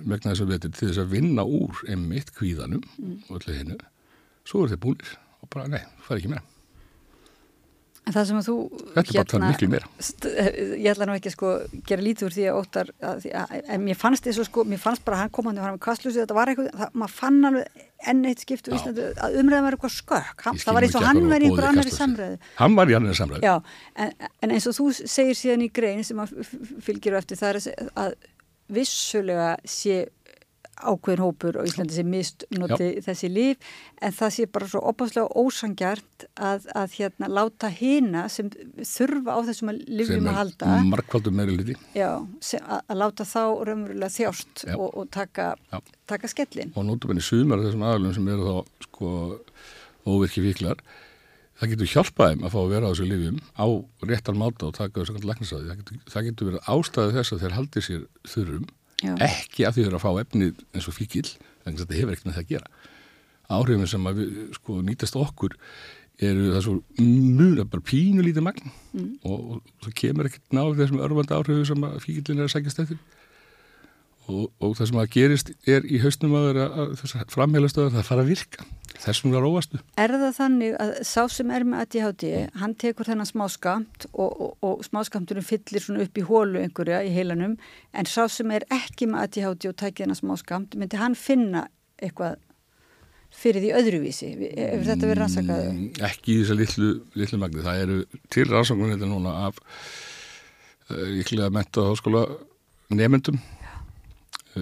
megna 0.05 0.33
þess 0.33 0.43
að 0.45 0.51
veitir 0.53 0.73
til 0.75 0.89
þess 0.89 1.01
að 1.01 1.13
vinna 1.15 1.45
úr 1.45 1.79
einmitt 1.89 2.33
kvíðanum 2.37 2.83
og 3.29 3.39
öllu 3.39 3.55
hinnu 3.57 3.79
svo 4.45 4.61
eru 4.65 4.75
þeir 4.75 4.83
búinir 4.83 5.15
og 5.41 5.49
bara 5.49 5.71
nei, 5.71 5.81
það 6.05 6.13
er 6.13 6.21
ekki 6.21 6.33
meira 6.35 6.54
það 8.13 8.25
sem 8.29 8.37
að 8.37 8.45
þú 8.45 8.55
Þetta 8.95 9.01
er 9.01 9.15
bara 9.15 9.25
það 9.31 9.43
miklu 9.49 9.67
meira. 9.71 9.87
st- 10.05 10.33
ég 10.77 10.89
ætla 10.91 11.05
nú 11.09 11.15
ekki 11.17 11.29
að 11.31 11.35
sko 11.35 11.51
gera 11.89 12.05
lítið 12.05 12.25
úr 12.27 12.33
því 12.35 12.43
að 12.51 12.59
óttar 12.59 12.91
að, 13.01 13.15
því 13.23 13.31
að, 13.41 13.53
en 13.75 13.83
mér 13.87 13.97
fannst 13.97 14.27
þess 14.27 14.41
að 14.43 14.47
sko, 14.51 14.65
mér 14.69 14.81
fannst 14.83 15.05
bara 15.07 15.17
hann 15.23 15.31
kom 15.33 15.49
hann 15.49 15.57
með 15.57 15.79
kvastlusi, 15.87 16.19
þetta 16.21 16.37
var 16.37 16.51
eitthvað, 16.53 16.69
það, 16.83 16.91
maður 17.01 17.15
fann 17.17 17.39
alveg 17.49 17.83
enn 18.05 18.21
eitt 18.29 18.43
skipt 18.45 18.67
og 18.69 18.75
Íslandi 18.77 19.07
að 19.25 19.37
umræðan 19.41 19.65
var 19.65 19.77
eitthvað 19.79 19.95
skökk, 19.95 20.43
hann, 20.45 20.59
það 20.61 20.77
var 20.77 20.85
eins 20.85 20.95
og 20.99 21.07
hann 21.07 21.21
var 21.31 21.41
í 21.41 21.47
einhver 21.49 21.67
annari 21.71 21.93
samræðu. 21.95 22.37
Hann 22.59 22.75
var 22.77 22.91
í 22.91 22.97
annar 22.99 23.17
samræði 23.17 23.47
Já, 23.49 23.55
en, 24.05 24.11
en 24.45 24.51
eins 24.53 24.67
og 24.69 24.75
þú 24.77 24.87
segir 25.01 25.39
síðan 25.39 25.65
í 25.65 25.71
grein 25.73 26.03
sem 26.05 26.19
f- 26.21 26.35
fylgir 26.85 27.17
á 27.17 27.21
eftir 27.23 27.39
það 27.41 27.55
er 27.55 27.89
að 28.05 28.13
vissulega 28.75 29.55
sé 29.65 30.03
ákveðin 30.75 31.23
hópur 31.23 31.59
og 31.61 31.69
Íslandi 31.69 31.95
sé 31.95 32.03
mistnoti 32.07 32.89
þessi 33.05 33.29
líf 33.31 33.69
en 34.03 34.15
það 34.15 34.33
sé 34.35 34.47
bara 34.51 34.69
svo 34.71 34.81
opaslega 34.91 35.31
ósangjart 35.39 36.27
að, 36.35 36.67
að 36.75 36.97
hérna 36.99 37.29
láta 37.31 37.71
hina 37.71 38.25
sem 38.31 38.49
þurfa 38.81 39.37
á 39.37 39.39
þessum 39.49 39.71
að 39.71 39.81
lifjum 39.87 40.29
að 40.31 40.39
halda 40.41 40.73
já, 41.95 42.09
sem, 42.43 42.65
að, 42.65 42.83
að 42.91 43.01
láta 43.03 43.29
þá 43.29 43.41
raunverulega 43.69 44.15
þjást 44.17 44.65
Já. 44.67 44.75
og, 44.75 44.89
og 44.91 45.09
taka, 45.15 45.53
taka 46.11 46.31
skellin 46.31 46.75
og 46.75 46.87
nótum 46.89 47.13
henni 47.13 47.23
sumar 47.23 47.63
þessum 47.63 47.87
aðalum 47.87 48.15
sem 48.17 48.31
eru 48.35 48.51
þá 48.51 48.85
sko 48.89 49.15
óvirki 50.05 50.43
fíklar. 50.45 50.81
Það 51.55 51.71
getur 51.71 51.91
hjálpað 51.93 52.31
þeim 52.33 52.41
að 52.43 52.51
fá 52.51 52.57
að 52.59 52.71
vera 52.73 52.87
á 52.87 52.91
þessu 52.91 53.05
lifjum 53.07 53.37
á 53.55 53.65
réttan 54.09 54.39
máta 54.39 54.67
og 54.67 54.73
taka 54.75 55.01
þessu 55.01 55.21
læknisáði 55.23 55.69
það 55.69 55.77
getur, 55.79 55.99
það 56.11 56.25
getur 56.27 56.49
verið 56.49 56.71
ástæði 56.73 57.15
þess 57.15 57.35
að 57.35 57.45
þeir 57.45 57.55
haldi 57.55 57.83
sér 57.85 58.01
þurrum 58.27 58.65
Já. 59.03 59.13
ekki 59.27 59.65
að 59.67 59.75
því 59.75 59.83
þeir 59.83 59.89
eru 59.91 59.99
að 59.99 60.05
fá 60.05 60.11
efnið 60.23 60.63
eins 60.75 60.87
og 60.87 60.95
fíkil 60.95 61.25
en 61.65 61.75
þetta 61.81 61.97
hefur 61.97 62.13
ekkert 62.15 62.27
með 62.29 62.37
það 62.37 62.45
að 62.45 62.51
gera 62.53 62.69
áhrifin 63.55 63.89
sem 63.91 64.07
að 64.09 64.21
við, 64.21 64.29
sko, 64.55 64.77
nýtast 64.87 65.17
okkur 65.19 65.57
eru 66.25 66.45
það 66.55 66.61
svo 66.63 66.75
mjög 67.03 67.65
bara 67.73 67.83
pínu 67.91 68.23
lítið 68.23 68.45
magn 68.47 68.71
Mm. 68.95 69.17
og, 69.27 69.39
og 69.59 69.81
það 69.83 69.93
kemur 69.99 70.27
ekkert 70.29 70.53
náður 70.55 70.77
þessum 70.79 71.01
örfandi 71.03 71.33
áhrifu 71.35 71.65
sem 71.67 71.81
að 71.83 71.97
fíkillin 72.05 72.39
er 72.39 72.45
að 72.47 72.53
sækjast 72.53 72.77
eftir 72.85 72.99
og, 74.31 74.49
og 74.59 74.73
það 74.77 74.89
sem 74.89 75.01
að 75.01 75.11
gerist 75.15 75.51
er 75.69 75.85
í 75.85 75.99
hausnum 76.03 76.35
að, 76.39 76.49
að, 76.55 76.79
að 76.81 76.95
þessar 77.01 77.29
framheilastöðar 77.33 77.95
það 77.95 78.09
fara 78.09 78.25
að 78.25 78.31
virka 78.33 78.67
þessum 79.01 79.33
var 79.35 79.45
óvastu 79.45 79.81
Er 80.01 80.13
það 80.13 80.33
þannig 80.37 80.77
að 80.81 80.93
sá 81.07 81.21
sem 81.31 81.51
er 81.53 81.65
með 81.67 81.83
ADHD, 81.83 82.25
hann 82.61 82.75
tekur 82.79 83.09
þennan 83.09 83.29
smáskamt 83.29 84.07
og, 84.13 84.31
og, 84.31 84.55
og 84.65 84.85
smáskamturinn 84.87 85.45
fyllir 85.45 85.83
svona 85.83 86.05
upp 86.05 86.17
í 86.19 86.25
hólu 86.25 86.61
einhverja 86.61 87.03
í 87.05 87.11
heilanum, 87.15 87.57
en 87.93 88.09
sá 88.09 88.25
sem 88.31 88.51
er 88.55 88.65
ekki 88.73 89.09
með 89.11 89.27
ADHD 89.27 89.69
og 89.71 89.77
tækir 89.81 90.05
þennan 90.05 90.21
smáskamt, 90.21 90.77
myndi 90.79 90.99
hann 91.01 91.17
finna 91.19 91.67
eitthvað 92.01 92.39
fyrir 93.35 93.63
því 93.63 93.71
öðruvísi? 93.81 94.31
Ef 94.47 94.85
þetta 94.87 95.09
verið 95.09 95.21
rannsakaðu? 95.23 95.71
Mm, 95.73 95.87
ekki 96.07 96.35
í 96.35 96.41
þessar 96.41 96.59
litlu, 96.61 96.91
litlu 97.19 97.39
magni 97.41 97.65
það 97.65 97.81
eru 97.85 98.01
til 98.31 98.47
rannsóknum 98.51 98.93
þetta 98.95 99.11
núna 99.11 99.35
af 99.49 99.59
uh, 99.59 101.07
líklega 101.17 101.51
menta 101.53 101.89
háskóla 101.89 102.25
nefndum 102.95 103.41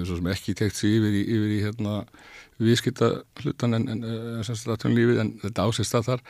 svo 0.01 0.17
sem 0.17 0.29
ekki 0.33 0.55
tekt 0.57 0.79
sig 0.79 0.97
yfir 0.97 1.13
í, 1.13 1.23
yfir 1.35 1.53
í 1.53 1.61
hérna, 1.63 1.95
viðskipta 2.61 3.09
hlutan 3.41 3.77
en, 3.77 3.87
en, 3.93 4.03
en, 4.03 4.95
lífið, 4.97 5.19
en 5.21 5.33
þetta 5.43 5.67
ásist 5.69 5.97
að 5.97 6.07
þar. 6.09 6.23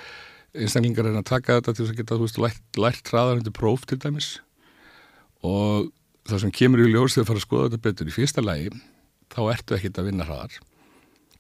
Einstaklingar 0.54 1.10
er 1.10 1.18
að 1.18 1.30
taka 1.32 1.58
þetta 1.60 1.74
til 1.74 1.86
þess 1.86 1.94
að 1.94 2.02
geta 2.02 2.20
veist, 2.22 2.42
lært, 2.42 2.64
lært 2.78 3.14
hraðar 3.14 3.40
undir 3.42 3.56
próf 3.56 3.88
til 3.90 3.98
dæmis. 4.04 4.36
Og 5.44 5.90
það 6.30 6.44
sem 6.44 6.54
kemur 6.60 6.84
í 6.84 6.92
ljós 6.92 7.16
þegar 7.16 7.24
að 7.24 7.32
fara 7.32 7.42
að 7.42 7.48
skoða 7.48 7.70
þetta 7.70 7.86
betur 7.88 8.12
í 8.12 8.16
fyrsta 8.16 8.44
lagi 8.44 8.70
þá 9.34 9.42
ertu 9.56 9.78
ekkit 9.78 10.00
að 10.00 10.10
vinna 10.12 10.28
hraðar. 10.28 10.60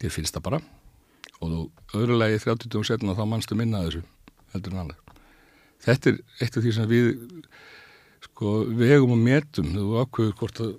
Þér 0.01 0.15
finnst 0.17 0.35
það 0.35 0.47
bara. 0.47 0.61
Og 1.43 1.51
þú 1.51 1.61
öðru 1.99 2.17
lagi 2.19 2.41
30 2.43 2.79
og 2.79 2.87
setna 2.87 3.15
þá 3.17 3.23
mannstu 3.29 3.57
minna 3.59 3.83
þessu 3.85 4.03
heldur 4.53 4.75
en 4.75 4.83
annað. 4.83 4.99
Þetta 5.83 6.11
er 6.11 6.19
eitt 6.39 6.57
af 6.57 6.63
því 6.63 6.73
sem 6.75 6.89
við 6.89 7.07
sko 8.23 8.53
vegum 8.79 9.15
og 9.15 9.23
metum. 9.23 9.71
Þú 9.75 10.03
ákveður 10.03 10.35
hvort 10.39 10.61
að 10.63 10.73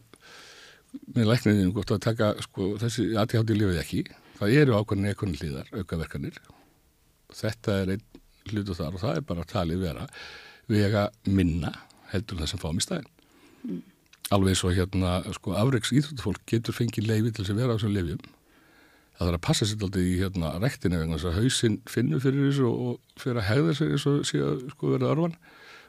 með 1.14 1.31
lækniðinu 1.31 1.73
hvort 1.76 1.94
að 1.94 2.05
taka 2.08 2.32
sko, 2.44 2.74
þessi 2.82 3.06
aðtíhátti 3.18 3.56
lífið 3.58 3.81
ekki. 3.82 4.02
Það 4.39 4.58
eru 4.60 4.76
ákveðin 4.78 5.10
ekkurinn 5.12 5.39
hlýðar, 5.39 5.70
aukaverkanir. 5.74 6.39
Þetta 7.34 7.81
er 7.82 7.94
einn 7.94 8.05
hlutu 8.50 8.76
þar 8.76 8.97
og 8.97 9.02
það 9.02 9.18
er 9.18 9.26
bara 9.28 9.48
talið 9.48 9.82
vera 9.86 10.06
vega 10.68 11.08
minna 11.24 11.73
heldur 12.12 12.40
það 12.40 12.50
sem 12.52 12.62
fáum 12.62 12.81
í 12.81 12.84
staðin 12.84 13.10
mm. 13.64 13.82
alveg 14.36 14.58
svo 14.60 14.73
hérna 14.74 15.16
sko 15.36 15.55
afreiks 15.58 15.92
íþróttufólk 15.97 16.42
getur 16.50 16.76
fengið 16.76 17.08
leiði 17.08 17.32
til 17.32 17.44
þess 17.44 17.55
að 17.55 17.60
vera 17.62 17.73
á 17.73 17.76
þessum 17.78 17.94
lifjum 17.97 18.24
það 19.14 19.28
þarf 19.28 19.39
að 19.39 19.44
passa 19.47 19.68
sér 19.68 19.84
alltaf 19.86 20.02
í 20.02 20.14
hérna 20.20 20.52
rektinu 20.62 21.00
vegna 21.00 21.18
þess 21.18 21.31
að 21.31 21.39
hausinn 21.40 21.78
finnur 21.90 22.23
fyrir 22.24 22.48
þessu 22.48 22.70
og 22.70 23.20
fyrir 23.23 23.40
að 23.40 23.48
hegða 23.50 23.76
sér 23.78 23.94
eins 23.94 24.06
og 24.10 24.24
sé 24.28 24.40
að 24.42 24.64
sko 24.74 24.90
verða 24.90 25.12
örvan. 25.14 25.36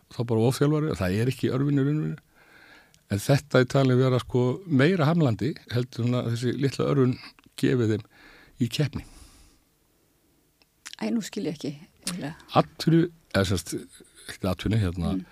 Og 0.06 0.14
þá 0.14 0.20
bara 0.30 0.50
ofþjálfari, 0.52 0.98
það 1.00 1.16
er 1.18 1.32
ekki 1.32 1.50
örvinur 1.56 1.88
en 3.14 3.22
þetta 3.22 3.62
er 3.62 3.68
talið 3.72 4.02
vera 4.02 4.22
sko 4.24 4.46
meira 4.66 5.10
hamlandi 5.10 5.54
heldur 5.74 6.08
hún 6.08 6.20
að 6.20 6.32
þessi 6.34 6.56
litla 6.62 6.88
örfun 6.94 7.18
gefið 7.60 7.96
þeim 7.96 8.08
í 8.62 8.72
keppni 8.72 9.06
Æ, 10.96 11.12
nú 11.12 11.20
skil 11.20 11.44
ég 11.50 11.58
ekki. 11.58 11.74
Atvinnu, 12.56 13.10
eða 13.36 13.48
semst 13.50 13.74
ekki 14.32 14.48
atvinnu, 14.48 14.78
hérna 14.80 15.10
mm. 15.18 15.24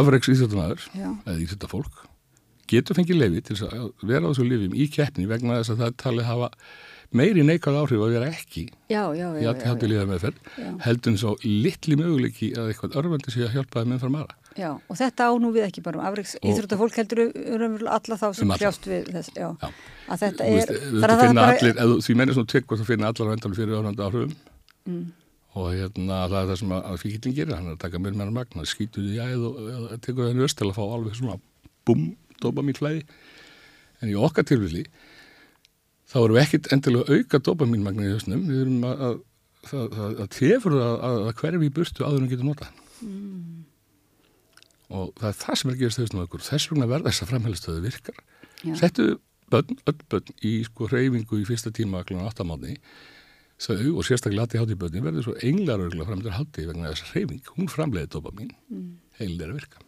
afreiks 0.00 0.30
íþjóttumæður 0.32 0.86
Já. 0.96 1.10
eða 1.26 1.40
íþjóttafólk 1.44 2.04
getur 2.70 2.98
fengið 2.98 3.20
lefi 3.20 3.42
til 3.46 3.56
að 3.68 3.90
vera 4.02 4.26
á 4.26 4.30
þessu 4.30 4.46
lifim 4.48 4.74
í 4.74 4.88
keppni 4.90 5.28
vegna 5.30 5.60
þess 5.60 5.74
að 5.74 5.82
það 5.82 5.98
talið 6.02 6.28
hafa 6.30 6.48
meiri 7.14 7.44
neikvæð 7.46 7.78
áhrif 7.82 8.02
að 8.02 8.14
vera 8.16 8.30
ekki 8.32 8.64
Já, 8.90 9.02
já, 9.14 9.28
já. 9.28 9.42
í 9.42 9.46
aðtíðáttu 9.52 9.90
líða 9.92 10.08
meðferð 10.10 10.50
heldur 10.86 11.12
en 11.12 11.20
svo 11.20 11.36
litli 11.44 11.98
möguleiki 12.00 12.50
að 12.56 12.72
eitthvað 12.72 12.98
örfandi 13.02 13.34
sé 13.34 13.44
að 13.46 13.54
hjálpa 13.58 13.84
þeim 13.84 13.94
meðfram 13.94 14.18
aðra 14.22 14.45
Já, 14.56 14.70
og 14.88 14.96
þetta 14.96 15.26
á 15.28 15.32
nú 15.36 15.50
við 15.52 15.66
ekki 15.66 15.82
bara 15.84 15.98
um 16.00 16.06
afreiks 16.08 16.36
Og- 16.40 16.46
íþróttafólk 16.48 16.94
heldur 16.96 17.20
um 17.28 17.74
alla 17.92 18.16
þá 18.16 18.26
sem 18.34 18.46
Um 18.46 18.50
alla. 18.54 18.58
kljást 18.62 18.86
við 18.88 19.10
þess, 19.12 19.30
já. 19.36 19.48
Já. 19.60 19.68
Að 20.08 20.22
þetta 20.24 20.46
Þú 20.46 20.56
er, 20.62 20.72
að 20.96 21.04
það 21.10 21.22
finna 21.26 21.44
allir, 21.50 21.74
eða, 21.76 21.96
því 22.06 22.16
mennir 22.16 22.34
svona 22.38 22.50
tvekk 22.54 22.72
og 22.72 22.78
það 22.80 22.90
finna 22.92 23.10
allar 23.12 23.30
vendan 23.34 23.56
fyrir 23.58 23.76
örfandi 23.80 24.06
áhrifum 24.06 24.36
Mm. 24.86 25.06
og 25.56 25.64
hérna 25.74 26.16
það 26.30 26.36
er 26.40 26.46
það 26.52 26.58
sem 26.60 26.72
að, 26.76 26.82
að 26.86 26.98
fíkillin 27.02 27.34
gerir, 27.36 27.54
hann 27.56 27.66
er 27.66 27.74
að 27.74 27.80
taka 27.82 27.98
mér 27.98 28.14
meira 28.14 28.30
magna, 28.30 28.62
skýtur 28.62 29.02
því 29.02 29.18
og 29.42 29.56
eða 29.66 29.98
tekur 30.00 30.28
henni 30.30 30.44
öst 30.46 30.56
til 30.60 30.68
að 30.70 30.76
fá 30.78 30.84
alveg 30.94 31.16
svona 31.18 31.40
búm, 31.84 32.04
dopamin 32.40 32.76
flæði 32.78 33.02
en 34.00 34.08
í 34.12 34.14
okkar 34.14 34.46
tilfelli 34.46 34.84
þá 36.06 36.16
erum 36.22 36.36
við 36.38 36.42
ekkit 36.46 36.70
endilega 36.72 37.04
að 37.10 37.18
auka 37.18 37.38
dopamin 37.50 37.82
magna 37.82 38.06
í 38.06 38.12
höstnum, 38.14 38.46
við 38.46 38.60
erum 38.62 38.84
að, 38.86 39.02
að, 39.08 39.18
að, 39.74 39.98
að, 40.06 40.20
að 40.22 40.28
tefur 40.38 40.78
að, 40.78 40.94
að, 41.10 41.18
að 41.26 41.34
hverfi 41.42 41.66
í 41.66 41.74
burtu 41.80 42.06
áður 42.06 42.22
en 42.22 42.30
getur 42.30 42.46
nota 42.46 42.68
mm, 43.02 43.65
og 44.90 45.12
það 45.18 45.28
er 45.32 45.38
það 45.40 45.58
sem 45.60 45.70
er 45.70 45.74
að 45.76 45.80
gerast 45.82 46.02
höstum 46.02 46.22
okkur, 46.22 46.44
þess 46.46 46.70
vegna 46.70 46.88
verða 46.90 47.10
þess 47.10 47.24
að 47.24 47.30
framhælustöðu 47.32 47.82
virkar 47.86 48.20
Já. 48.62 48.74
settu 48.82 49.06
börn, 49.50 49.78
öll 49.86 50.00
börn 50.10 50.32
í 50.46 50.52
sko 50.66 50.88
reyfingu 50.90 51.40
í 51.42 51.46
fyrsta 51.48 51.72
tíma 51.74 52.04
kl. 52.06 52.20
8 52.22 52.46
mánu 52.46 52.76
og 53.96 54.04
sérstaklega 54.04 54.42
lati 54.42 54.58
hátti 54.60 54.76
börni 54.76 55.00
verður 55.00 55.24
svo 55.30 55.34
englar 55.40 55.80
örgulega 55.80 56.10
framöndur 56.10 56.36
hátti 56.36 56.66
vegna 56.68 56.90
þess 56.92 57.06
að 57.06 57.14
reyfing, 57.16 57.42
hún 57.56 57.70
framleiði 57.72 58.10
dopamin 58.12 58.50
Mm. 58.68 58.98
heilin 59.18 59.40
er 59.40 59.52
að 59.52 59.60
virka 59.60 59.78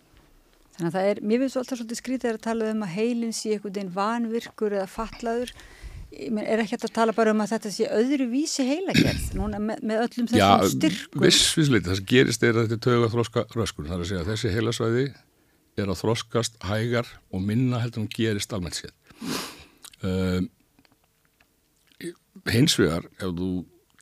þannig 0.79 0.89
að 0.89 0.95
það 0.95 1.09
er, 1.11 1.21
mér 1.21 1.41
finnst 1.43 1.57
alltaf 1.59 1.79
svolítið 1.79 1.99
skrítið 2.01 2.33
að 2.33 2.41
tala 2.47 2.71
um 2.71 2.83
að 2.87 2.95
heilin 2.95 3.35
sé 3.35 3.53
einhvern 3.53 3.75
veginn 3.75 3.95
vanvirkur 3.95 4.77
eða 4.79 4.89
fatlaður. 4.89 5.53
Er 6.09 6.63
ekki 6.63 6.79
að 6.79 6.93
tala 6.97 7.13
bara 7.13 7.35
um 7.35 7.43
að 7.45 7.51
þetta 7.53 7.71
sé 7.75 7.89
öðru 7.93 8.29
vísi 8.31 8.65
heilagerð? 8.65 9.27
Núna 9.39 9.61
með, 9.61 9.83
með 9.85 10.05
öllum 10.07 10.29
þessum 10.31 10.71
styrkum? 10.73 11.25
viss, 11.25 11.49
viss 11.59 11.73
leiti, 11.73 11.87
það 11.91 11.99
sem 12.01 12.09
gerist 12.13 12.47
er 12.47 12.55
að 12.57 12.69
þetta 12.69 12.79
er 12.79 12.85
tauga 12.87 13.11
þróska 13.15 13.45
röskun, 13.55 13.89
það 13.89 13.97
er 13.97 14.05
að 14.05 14.11
segja 14.11 14.23
að 14.23 14.31
þessi 14.33 14.53
heilasvæði 14.57 15.07
er 15.79 15.93
að 15.93 16.01
þróskast 16.01 16.57
hægar 16.67 17.11
og 17.35 17.45
minna 17.45 17.83
heldur 17.83 18.05
en 18.05 18.09
gerist 18.15 18.55
almennt 18.57 18.79
séð. 18.81 18.95
Um, 20.09 20.49
hins 22.49 22.79
vegar 22.81 23.07
ef 23.19 23.35
þú 23.37 23.51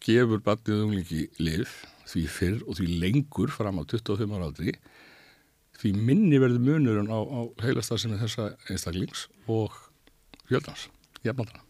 gefur 0.06 0.42
batnið 0.46 0.86
unglingi 0.86 1.26
lif 1.42 1.82
því 2.06 2.24
fyrr 2.30 2.62
og 2.66 2.78
því 2.78 3.00
lengur 3.02 3.52
fram 3.52 3.80
á 3.80 3.84
25 3.88 4.36
ára 4.36 4.50
aldri 4.50 4.76
því 5.80 5.92
minni 5.98 6.38
verður 6.40 6.62
munurinn 6.68 7.10
á, 7.10 7.18
á 7.18 7.40
heilastarsinni 7.64 8.20
þessa 8.22 8.52
einstaklings 8.70 9.26
og 9.50 9.74
fjöldans, 10.46 10.88
jafnaldana 11.26 11.65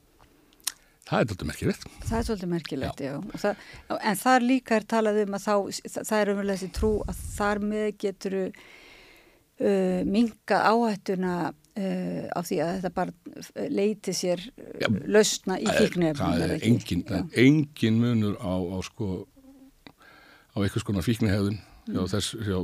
það 1.06 1.20
er 1.20 1.28
þetta 1.32 1.48
merkilegt 1.50 1.86
Það 2.06 2.16
er 2.18 2.26
svolítið 2.28 2.50
merkilegt, 2.54 3.04
já. 3.04 3.12
já. 3.12 3.38
Það, 3.42 3.68
en 4.10 4.18
þar 4.22 4.46
líka 4.46 4.78
er 4.78 4.88
talað 4.94 5.20
um 5.24 5.38
að 5.38 5.46
þá, 5.46 5.54
það 5.98 6.18
er 6.18 6.32
umverulega 6.32 6.58
þessi 6.58 6.72
trú 6.80 6.90
að 7.06 7.22
þar 7.36 7.62
með 7.66 7.86
getur 8.04 8.36
uh, 8.40 10.00
minga 10.16 10.60
áhættuna 10.72 11.36
uh, 11.50 12.26
á 12.32 12.40
því 12.46 12.60
að 12.64 12.72
þetta 12.74 12.92
bara 12.96 13.68
leiti 13.70 14.16
sér 14.16 14.42
uh, 14.48 14.74
Já. 14.82 14.88
lausna 15.06 15.60
í 15.60 15.68
fíknefnum. 15.68 16.36
það 16.36 16.44
er 16.48 16.66
engin, 16.70 17.06
er 17.10 17.40
engin 17.44 18.02
munur 18.02 18.38
á, 18.40 18.54
á 18.56 18.78
sko 18.86 19.10
á 20.56 20.56
einhvers 20.62 20.86
konar 20.86 21.04
fíknihefðun 21.06 21.60
hjá 21.86 22.02
þess, 22.16 22.34
hjá 22.42 22.58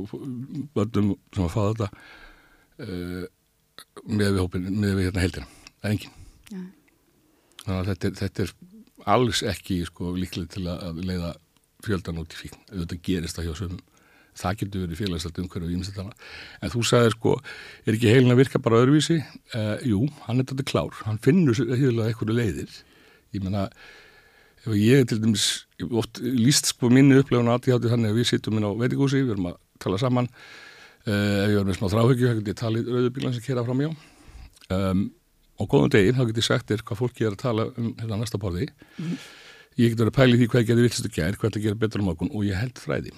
börnum 0.75 1.13
sem 1.31 1.45
að 1.45 1.53
fá 1.53 1.61
þetta 1.69 1.89
uh, 2.83 3.23
með 4.09 4.35
við 4.35 4.41
hópin, 4.41 4.67
með 4.75 4.97
við 4.97 5.07
hérna 5.07 5.23
heldina. 5.23 5.47
Það 5.79 5.87
er 5.87 5.95
engin. 5.95 6.19
Þetta 7.63 8.09
er, 8.09 8.15
þetta 8.19 8.43
er 8.43 8.53
alls 9.13 9.41
ekki 9.47 9.81
sko 9.87 10.13
líklega 10.17 10.57
til 10.57 10.67
að 10.71 11.01
leiða 11.03 11.33
fjöldan 11.83 12.21
út 12.21 12.35
í 12.35 12.39
fíkn. 12.39 12.61
Þetta 12.71 12.99
gerist 13.03 13.39
það 13.39 13.49
hjá 13.49 13.59
sömum. 13.61 13.81
Það 14.33 14.55
getur 14.63 14.83
verið 14.87 14.99
félagslega 15.03 15.43
umhverju 15.43 15.67
og 15.67 15.73
ímestana. 15.75 16.15
En 16.63 16.71
þú 16.73 16.83
sagði 16.89 17.11
sko, 17.13 17.33
er 17.85 17.97
ekki 17.97 18.09
heilin 18.09 18.33
að 18.33 18.39
virka 18.41 18.61
bara 18.63 18.79
öðruvísi? 18.81 19.19
Uh, 19.53 19.75
jú, 19.85 19.99
hann 20.25 20.41
er 20.41 20.47
þetta 20.49 20.65
klár. 20.71 20.95
Hann 21.05 21.19
finnur 21.21 21.59
hýðulega 21.59 22.09
einhverju 22.09 22.37
leiðir. 22.39 22.79
Ég 23.35 23.45
menna, 23.45 23.67
ef 24.63 24.73
ég 24.79 25.05
til 25.09 25.19
dæmis, 25.21 25.47
oft 25.85 26.21
líst 26.23 26.71
sko 26.71 26.89
minni 26.89 27.19
upplifun 27.21 27.51
að 27.51 27.59
aðtíðhátti 27.59 27.93
þannig 27.93 28.13
að 28.13 28.19
við 28.21 28.29
sittum 28.31 28.57
inn 28.57 28.65
á 28.65 28.71
veitingúsi, 28.81 29.21
við 29.21 29.35
erum 29.35 29.51
að 29.51 29.59
tala 29.85 30.01
saman, 30.01 30.31
uh, 31.05 31.13
ef 31.13 31.53
ég 31.53 31.59
var 31.59 31.69
með 31.69 31.77
smá 31.77 31.87
þráhyggju, 31.93 32.31
þá 32.31 32.39
get 32.39 32.53
ég 32.55 32.61
talið 32.63 32.89
rauðubílan 32.89 33.37
sem 33.37 33.45
kera 33.45 33.67
fram 33.67 33.85
hjá. 33.85 33.93
Um, 34.73 35.05
og 35.61 35.69
góðum 35.69 35.93
deginn, 35.93 36.17
þá 36.17 36.25
get 36.29 36.41
ég 36.41 36.47
sagt 36.47 36.71
þér 36.71 36.83
hvað 36.87 36.99
fólki 37.03 37.27
er 37.27 37.35
að 37.35 37.43
tala 37.43 37.67
um 37.77 37.91
þetta 37.99 38.19
næsta 38.19 38.41
borði. 38.41 38.67
Ég 39.77 39.93
get 39.93 39.99
verið 39.99 40.11
að 40.11 40.17
pæli 40.17 40.39
því 40.39 40.47
hvað 40.49 40.63
ég 40.63 40.69
gerði 40.69 40.85
villistu 40.87 41.11
gær, 41.13 41.37
hvað 41.39 41.55
það 41.55 41.65
gera 41.67 41.81
betur 41.83 42.03
á 42.03 42.07
morgun 42.07 42.33
og 42.33 42.45
ég 42.47 42.59
held 42.59 42.81
fræði. 42.81 43.13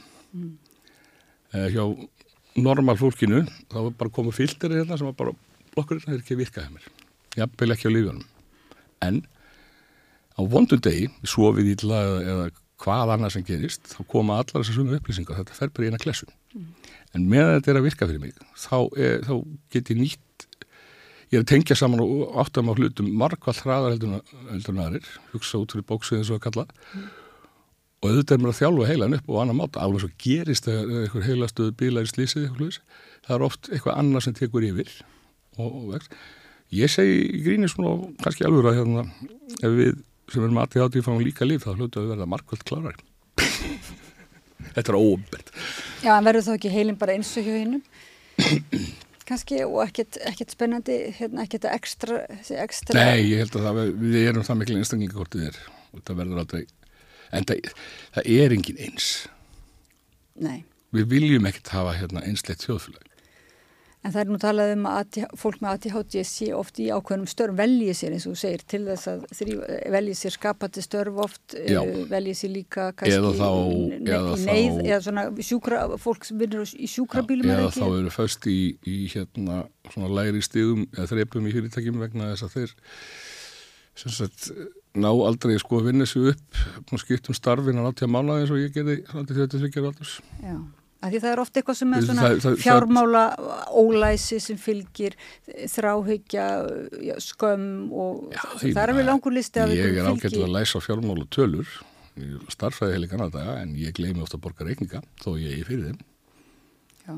Uh, 1.56 1.68
hjá 1.72 1.84
normal 2.60 2.98
fólkinu, 3.00 3.44
þá 3.72 3.80
er 3.86 3.96
bara 4.00 4.14
komið 4.16 4.38
filteri 4.40 4.80
hérna 4.80 5.00
sem 5.00 5.10
var 5.10 5.18
bara 5.20 5.36
blokkur, 5.76 6.00
það 6.04 6.18
er 6.18 6.22
ekki 6.24 6.36
að 6.36 6.44
virka 6.44 6.64
hjá 6.64 6.72
mér. 6.72 6.92
Jafnvel 7.36 7.76
ekki 7.76 7.92
á 7.92 7.96
lífjónum. 7.96 8.28
En 9.04 9.24
á 10.36 10.42
vondum 10.52 10.84
degi, 10.84 11.10
sofið 11.28 11.74
ítla 11.76 12.04
eða, 12.04 12.22
eða 12.34 12.48
hvað 12.84 13.14
annað 13.16 13.36
sem 13.36 13.46
gerist, 13.48 13.88
þá 13.92 14.02
koma 14.12 14.40
allar 14.40 14.64
þessar 14.64 14.80
svona 14.80 15.00
upplýsingar, 15.00 15.40
þetta 15.40 15.58
fer 15.58 15.72
bara 15.76 15.88
í 15.88 15.92
eina 15.92 16.00
klessun. 16.02 16.32
En 17.16 17.28
með 17.32 17.52
þetta 17.54 17.72
er 17.72 17.80
að 17.80 17.86
virka 17.88 18.08
fyrir 18.10 18.24
mig, 18.24 18.40
þá, 18.60 18.78
er, 19.00 19.22
þá 19.28 19.36
ég 21.36 21.42
er 21.42 21.44
að 21.44 21.52
tengja 21.52 21.76
saman 21.76 22.02
og 22.04 22.38
áttam 22.40 22.72
á 22.72 22.74
hlutum 22.78 23.12
margvall 23.20 23.58
hraðar 23.60 23.96
heldur 23.98 24.80
aðrir, 24.80 25.08
hugsa 25.34 25.60
út 25.60 25.76
fyrir 25.76 25.88
bóksviðin 25.90 26.28
svo 26.30 26.38
að 26.40 26.46
kalla, 26.48 26.66
og 28.00 28.08
auðvitað 28.10 28.36
er 28.36 28.42
mér 28.44 28.54
að 28.54 28.60
þjálfa 28.62 28.88
heilan 28.92 29.18
upp 29.18 29.30
og 29.30 29.42
annar 29.42 29.58
máta, 29.60 29.84
alveg 29.84 30.06
svo 30.06 30.12
gerist 30.22 30.70
þegar 30.70 31.04
einhver 31.04 31.28
heilastöðu 31.28 31.76
bílar 31.82 32.08
í 32.08 32.12
slísið, 32.12 32.50
það 33.26 33.38
er 33.38 33.46
oft 33.50 33.70
eitthvað 33.72 34.00
annað 34.02 34.26
sem 34.28 34.38
tekur 34.38 34.68
yfir 34.68 34.92
og, 35.58 35.70
og 35.70 35.88
vext. 35.96 36.18
Ég 36.76 36.92
segi 36.92 37.18
í 37.26 37.42
gríni 37.46 37.70
svona 37.72 37.94
og 37.94 38.06
kannski 38.24 38.48
alveg 38.48 38.72
að 38.72 38.80
hérna, 38.80 39.06
ef 39.60 39.76
við 39.76 39.96
sem 40.32 40.42
erum 40.42 40.62
aðtíð 40.62 40.88
átíð 40.88 41.06
fáum 41.06 41.22
líka 41.22 41.46
líf, 41.46 41.66
þá 41.66 41.76
hlutu 41.76 42.00
að 42.00 42.06
við 42.06 42.14
verða 42.16 42.30
margvöld 42.32 42.66
klárari. 42.66 43.06
Þetta 44.76 44.92
er 44.92 44.98
óumbert. 44.98 45.52
Já, 46.02 46.16
en 46.16 46.26
verður 46.26 46.48
þá 46.48 46.54
ekki 46.56 46.74
heilin 46.74 46.98
bara 47.00 47.18
eins 47.18 47.34
og 47.38 47.46
hjá 47.46 47.60
hinnum? 47.60 47.84
Kannski 49.26 49.64
og 49.66 49.80
ekkert, 49.88 50.20
ekkert 50.30 50.54
spennandi, 50.54 51.00
hérna, 51.18 51.46
ekkert 51.48 51.66
ekstra, 51.72 52.20
ekstra. 52.62 52.98
Nei, 52.98 53.24
ég 53.32 53.42
held 53.42 53.58
að 53.58 53.66
það, 53.66 53.80
við 54.04 54.18
erum 54.22 54.46
það 54.46 54.60
miklu 54.60 54.78
einstaklingakortið 54.82 55.48
er 55.48 55.58
og 55.96 56.04
það 56.06 56.20
verður 56.20 56.42
aldrei, 56.44 56.62
en 57.34 57.48
það, 57.50 57.72
það 58.18 58.30
er 58.36 58.56
engin 58.58 58.84
eins. 58.86 59.10
Nei. 60.46 60.60
Við 60.96 61.10
viljum 61.12 61.50
ekkert 61.50 61.74
hafa 61.74 61.96
hérna 61.98 62.22
einslegt 62.28 62.68
þjóðfélag. 62.68 63.05
En 64.06 64.14
það 64.14 64.20
er 64.22 64.30
nú 64.30 64.38
talað 64.38 64.72
um 64.76 64.84
að 64.86 65.16
fólk 65.42 65.56
með 65.64 65.72
ADHD 65.80 66.16
sé 66.30 66.48
oft 66.54 66.78
í 66.78 66.92
ákveðnum 66.94 67.30
störf 67.32 67.56
veljið 67.58 67.96
sér 67.98 68.14
eins 68.14 68.28
og 68.30 68.36
þú 68.36 68.42
segir 68.44 68.64
til 68.70 68.82
þess 68.86 69.08
að 69.10 69.24
veljið 69.96 70.20
sér 70.20 70.36
skapandi 70.36 70.84
störf 70.86 71.18
oft, 71.26 71.56
uh, 71.58 71.88
veljið 72.12 72.38
sér 72.38 72.52
líka 72.54 72.86
kannski 72.94 73.16
Eða 73.18 73.32
þá- 73.40 73.50
eða 74.06 74.38
neyð 74.46 74.78
þá- 74.78 74.86
eða 74.92 75.00
svona 75.08 75.24
sjúkra, 75.50 75.80
fólk 76.06 76.24
sem 76.30 76.38
vinnur 76.38 76.70
í 76.78 76.86
sjúkrabílum 76.94 77.50
Já, 77.50 77.56
eða 77.58 77.72
ekki. 77.72 77.82
þá 77.82 77.88
eru 77.98 78.14
föst 78.20 78.46
í, 78.52 78.58
í 78.86 78.96
hérna 79.16 79.58
svona 79.90 80.12
læri 80.20 80.42
stigum 80.46 80.86
eða 80.94 81.10
þreipum 81.16 81.50
í 81.50 81.56
fyrirtækjum 81.58 82.00
vegna 82.06 82.30
þess 82.36 82.46
að 82.46 82.56
þeir 82.60 82.76
sem 83.96 84.12
sagt 84.12 84.52
ná 84.96 85.10
aldrei 85.10 85.58
sko 85.60 85.80
að 85.82 85.90
vinna 85.90 86.06
sig 86.06 86.30
upp 86.36 86.92
og 86.94 87.00
skipt 87.02 87.30
um 87.32 87.36
starfin 87.38 87.80
að 87.80 87.90
náttúrulega 87.90 88.14
mánaði 88.16 88.42
eins 88.46 88.52
og 88.54 88.62
ég 88.62 88.74
gerði 88.76 88.96
aldrei 89.16 89.48
33 89.48 89.86
aldurs. 89.90 90.20
Já. 90.44 90.58
Af 91.06 91.12
því 91.14 91.20
það 91.22 91.32
er 91.36 91.40
oft 91.44 91.58
eitthvað 91.60 91.78
sem 91.78 91.94
er 91.94 92.06
svona 92.08 92.24
það- 92.26 92.40
það- 92.46 92.56
fjármála 92.64 93.24
ólæsi 93.78 94.40
sem 94.42 94.58
fylgir 94.58 95.14
þráhyggja, 95.70 96.46
já, 97.06 97.16
skömm 97.22 97.92
og 97.94 98.32
það, 98.34 98.64
það 98.72 98.82
er 98.84 98.94
alveg 98.96 99.06
langur 99.12 99.36
listi 99.36 99.62
af 99.62 99.70
Ég 99.70 99.84
er 99.86 99.92
einhverjum 99.92 100.18
ágætt 100.18 100.40
að 100.48 100.56
læsa 100.56 100.82
fjármálu 100.82 101.28
tölur 101.30 101.68
starfræði 102.50 102.96
heili 102.96 103.10
kannadaga 103.12 103.58
en 103.62 103.76
ég 103.76 103.92
gleymi 103.98 104.24
ofta 104.24 104.38
að 104.40 104.46
borga 104.48 104.66
reikninga 104.70 105.02
þó 105.22 105.34
ég 105.36 105.60
er 105.60 105.68
fyrir 105.68 105.90
þeim. 105.90 106.00
Já. 107.06 107.16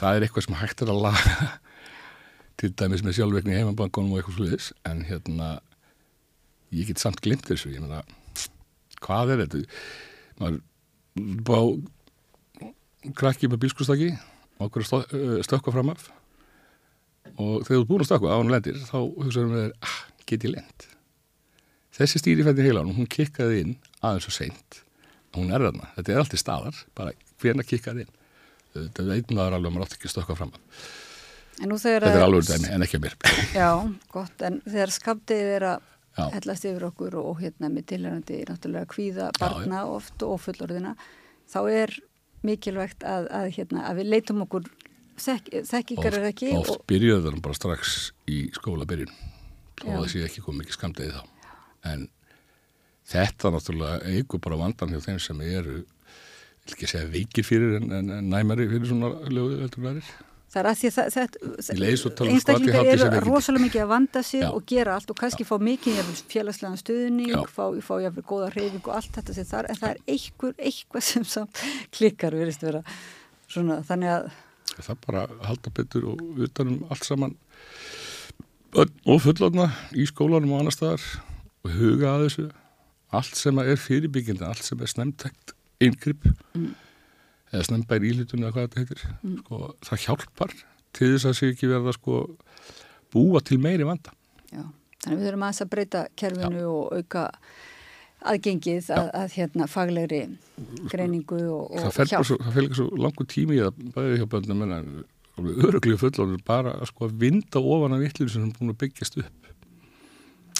Það 0.00 0.16
er 0.16 0.24
eitthvað 0.26 0.46
sem 0.48 0.54
hægt 0.62 0.82
er 0.82 0.90
að 0.94 1.02
laga 1.04 1.48
til 2.58 2.70
dæmis 2.80 3.02
með 3.04 3.18
sjálfveikni 3.18 3.58
heimabankunum 3.58 4.14
og 4.14 4.22
eitthvað 4.22 4.38
sluðis 4.40 4.70
en 4.88 5.04
hérna 5.04 5.50
ég 6.72 6.88
get 6.88 6.98
samt 7.02 7.20
glimt 7.22 7.44
þessu 7.46 7.70
ég 7.74 7.84
meina, 7.84 8.00
hvað 9.04 9.34
er 9.36 9.44
þetta 9.44 9.60
maður 10.40 10.62
bá 11.46 11.58
krakki 13.12 13.50
með 13.50 13.66
bílskustaki 13.66 14.12
okkur 14.64 14.86
stökka 15.44 15.74
fram 15.74 15.92
af 15.92 16.08
og 17.34 17.64
þegar 17.66 17.76
þú 17.76 17.80
ert 17.82 17.92
búin 17.92 18.04
að 18.04 18.10
stökka 18.10 18.32
á 18.32 18.38
hann 18.38 18.52
lendir 18.52 18.80
þá 18.80 18.98
hugsaðum 19.02 19.56
við 19.58 19.70
ah, 19.84 20.00
get 20.24 20.46
ég 20.48 20.56
lend 20.56 20.90
þessi 21.94 22.20
stýrifættin 22.20 22.66
heilanum 22.66 22.96
hún 22.96 23.10
kikkaði 23.10 23.62
inn 23.62 23.78
aðeins 24.04 24.28
og 24.28 24.34
seint. 24.34 24.82
Hún 25.34 25.50
er 25.54 25.64
þarna, 25.66 25.88
þetta 25.96 26.12
er 26.12 26.20
alltaf 26.22 26.42
staðar. 26.42 26.84
Bara 26.98 27.14
hvena 27.42 27.66
kikkaði 27.66 28.06
inn? 28.06 28.20
Þetta 28.74 29.06
veit 29.08 29.34
maður 29.34 29.58
alveg 29.58 29.70
að 29.70 29.74
maður 29.74 29.86
átt 29.86 29.96
ekki 29.98 30.10
að 30.10 30.14
stökka 30.16 30.38
fram 30.38 30.54
af 30.54 30.86
þetta 31.54 32.08
er 32.10 32.24
alveg 32.24 32.48
dæmi 32.48 32.70
en 32.74 32.82
ekki 32.82 32.98
að 32.98 33.04
mér. 33.04 33.12
Já, 33.60 33.68
gott, 34.10 34.40
en 34.42 34.56
þegar 34.66 34.92
skapdegið 34.96 35.50
er 35.54 35.66
að 35.68 35.84
Já. 36.14 36.24
hellast 36.32 36.66
yfir 36.66 36.86
okkur 36.88 37.14
og, 37.20 37.28
og 37.30 37.44
hérna 37.44 37.70
með 37.70 37.86
tilhærandi 37.92 38.40
náttúrulega 38.48 38.90
kvíða 38.90 39.28
barna 39.38 39.84
oft 39.86 40.24
og 40.26 40.40
fullorðina, 40.42 40.96
þá 41.50 41.60
er 41.70 41.94
mikilvægt 42.44 43.06
að, 43.08 43.28
að, 43.34 43.46
hérna, 43.58 43.84
að 43.90 44.00
við 44.00 44.10
leitum 44.12 44.42
okkur 44.44 44.66
þekk, 45.20 45.52
þekkingar 45.70 46.18
er 46.18 46.28
ekki 46.30 46.50
oft 46.58 46.74
og, 46.74 46.84
byrjuðu 46.90 47.24
það 47.28 47.40
bara 47.46 47.58
strax 47.58 47.94
í 48.30 48.40
skóla 48.56 48.88
byrjun 48.88 49.14
að 49.84 49.96
það 49.96 50.10
sé 50.12 50.26
ekki 50.26 50.44
komið 50.44 50.66
ekki 50.66 50.76
skamdegi 50.76 51.14
þá. 51.14 51.24
En 51.90 52.06
þetta 53.10 53.52
náttúrulega 53.52 54.12
eigur 54.14 54.42
bara 54.44 54.60
vandan 54.60 54.94
hjá 54.94 55.02
þeim 55.08 55.20
sem 55.22 55.42
eru 55.44 55.82
ekki 56.64 56.88
segja 56.88 57.10
veikir 57.12 57.44
fyrir 57.44 57.76
en, 57.80 57.90
en, 57.92 58.12
en 58.18 58.30
næmari 58.32 58.68
fyrir 58.70 58.88
svona 58.88 59.10
lögu 59.28 59.58
heldur 59.60 59.84
verið 59.84 60.12
það 60.54 60.60
er 60.62 60.68
að 60.70 60.78
því 60.80 60.90
að 60.90 62.14
tala 62.14 62.30
um 62.30 62.36
einstaklingar 62.36 62.88
eru 62.92 63.20
rosalega 63.24 63.64
mikið 63.64 63.82
að 63.84 63.90
vanda 63.90 64.22
sig 64.22 64.44
Já. 64.44 64.48
og 64.54 64.66
gera 64.70 64.94
allt 64.94 65.10
og 65.10 65.18
kannski 65.18 65.46
fá 65.48 65.54
mikið 65.58 65.98
jafnvel, 65.98 66.16
félagslegan 66.30 66.80
stuðning, 66.80 67.32
Já. 67.34 67.40
fá, 67.50 67.64
fá 67.82 67.94
jafnvel 68.04 68.24
góða 68.30 68.50
hreyfing 68.54 68.86
og 68.86 68.94
allt 68.98 69.18
þetta 69.18 69.36
sem 69.36 69.48
þar, 69.50 69.68
en 69.70 69.80
það 69.80 69.90
er 69.90 70.00
einhver, 70.14 70.54
eitthvað 70.70 71.06
sem 71.10 71.26
samt 71.34 71.62
klikkar 71.94 72.38
verist 72.38 72.62
vera 72.64 72.84
svona, 73.50 73.80
þannig 73.86 74.12
að 74.14 74.30
það 74.74 75.00
bara 75.06 75.24
að 75.26 75.44
halda 75.50 75.74
betur 75.76 76.06
og 76.14 76.22
utanum 76.46 76.86
allt 76.90 77.06
saman 77.06 77.36
og 78.74 79.20
fullorna 79.22 79.68
í 79.94 80.06
skólanum 80.10 80.54
og 80.54 80.64
annar 80.64 80.74
staðar 80.74 81.04
og 81.64 81.74
huga 81.78 82.14
að 82.16 82.24
þessu 82.28 82.46
allt 83.14 83.38
sem 83.38 83.60
er 83.62 83.76
fyrirbyggjandi, 83.78 84.46
allt 84.46 84.66
sem 84.66 84.80
er 84.82 84.90
snemtækt 84.90 85.54
yngripp 85.84 86.30
Mm. 86.54 86.70
Eða 87.54 87.66
snembær 87.68 88.06
íhlutunni 88.06 88.46
eða 88.46 88.54
hvað 88.56 88.66
þetta 88.66 88.82
heitir. 88.82 89.04
Mm. 89.22 89.36
sko, 89.42 89.60
það 89.88 90.02
hjálpar 90.06 90.56
til 90.94 91.10
þess 91.14 91.28
að 91.30 91.36
sé 91.38 91.50
ekki 91.52 91.70
verða 91.70 91.94
sko 91.96 92.22
búa 93.14 93.42
til 93.44 93.60
meiri 93.62 93.86
vanda. 93.86 94.14
Já, 94.50 94.64
þannig 95.04 95.14
að 95.14 95.20
við 95.20 95.28
þurfum 95.28 95.46
aðeins 95.46 95.64
að 95.64 95.72
breyta 95.74 96.04
kerfinu 96.20 96.66
og 96.70 96.98
auka 96.98 97.24
aðgengið 98.24 98.90
að, 98.94 99.08
að 99.20 99.34
hérna 99.36 99.66
faglegri 99.68 100.20
greiningu 100.90 101.40
og, 101.52 101.74
það 101.74 101.88
og 101.88 101.96
bara 101.98 102.10
hjálp. 102.12 102.28
svo, 102.30 102.38
það 102.40 102.60
líka 102.62 102.78
svo 102.78 103.02
langur 103.04 103.28
tími 103.28 103.58
í 103.58 103.64
það 103.64 103.82
bæði 103.96 104.20
hjá 104.20 104.28
bönnum 104.34 104.64
en 104.64 104.92
öruglíu 105.68 105.98
fullorður 106.00 106.44
bara 106.46 106.76
að 106.78 106.88
sko 106.92 107.08
að 107.08 107.16
vinda 107.20 107.60
ofan 107.60 107.96
af 107.96 108.04
vittlur 108.04 108.30
sem 108.32 108.46
er 108.46 108.54
búin 108.56 108.72
að 108.72 108.80
byggjast 108.84 109.18
upp. 109.20 109.50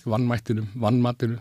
Vannmættinu, 0.05 0.67
vannmatinu 0.77 1.39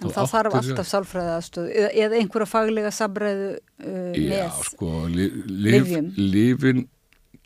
En 0.00 0.14
það 0.14 0.30
þarf 0.32 0.56
alltaf 0.60 0.88
sálfræði 0.88 1.32
aðstöð 1.34 1.66
eða, 1.74 1.90
eða 2.04 2.18
einhverja 2.20 2.48
faglega 2.48 2.92
sabræðu 2.94 3.50
uh, 3.52 4.14
Já, 4.16 4.22
með 4.30 4.62
sko, 4.70 4.92
li, 5.12 5.26
lif, 5.44 5.74
lyfjum. 5.76 6.08
lifin 6.16 6.86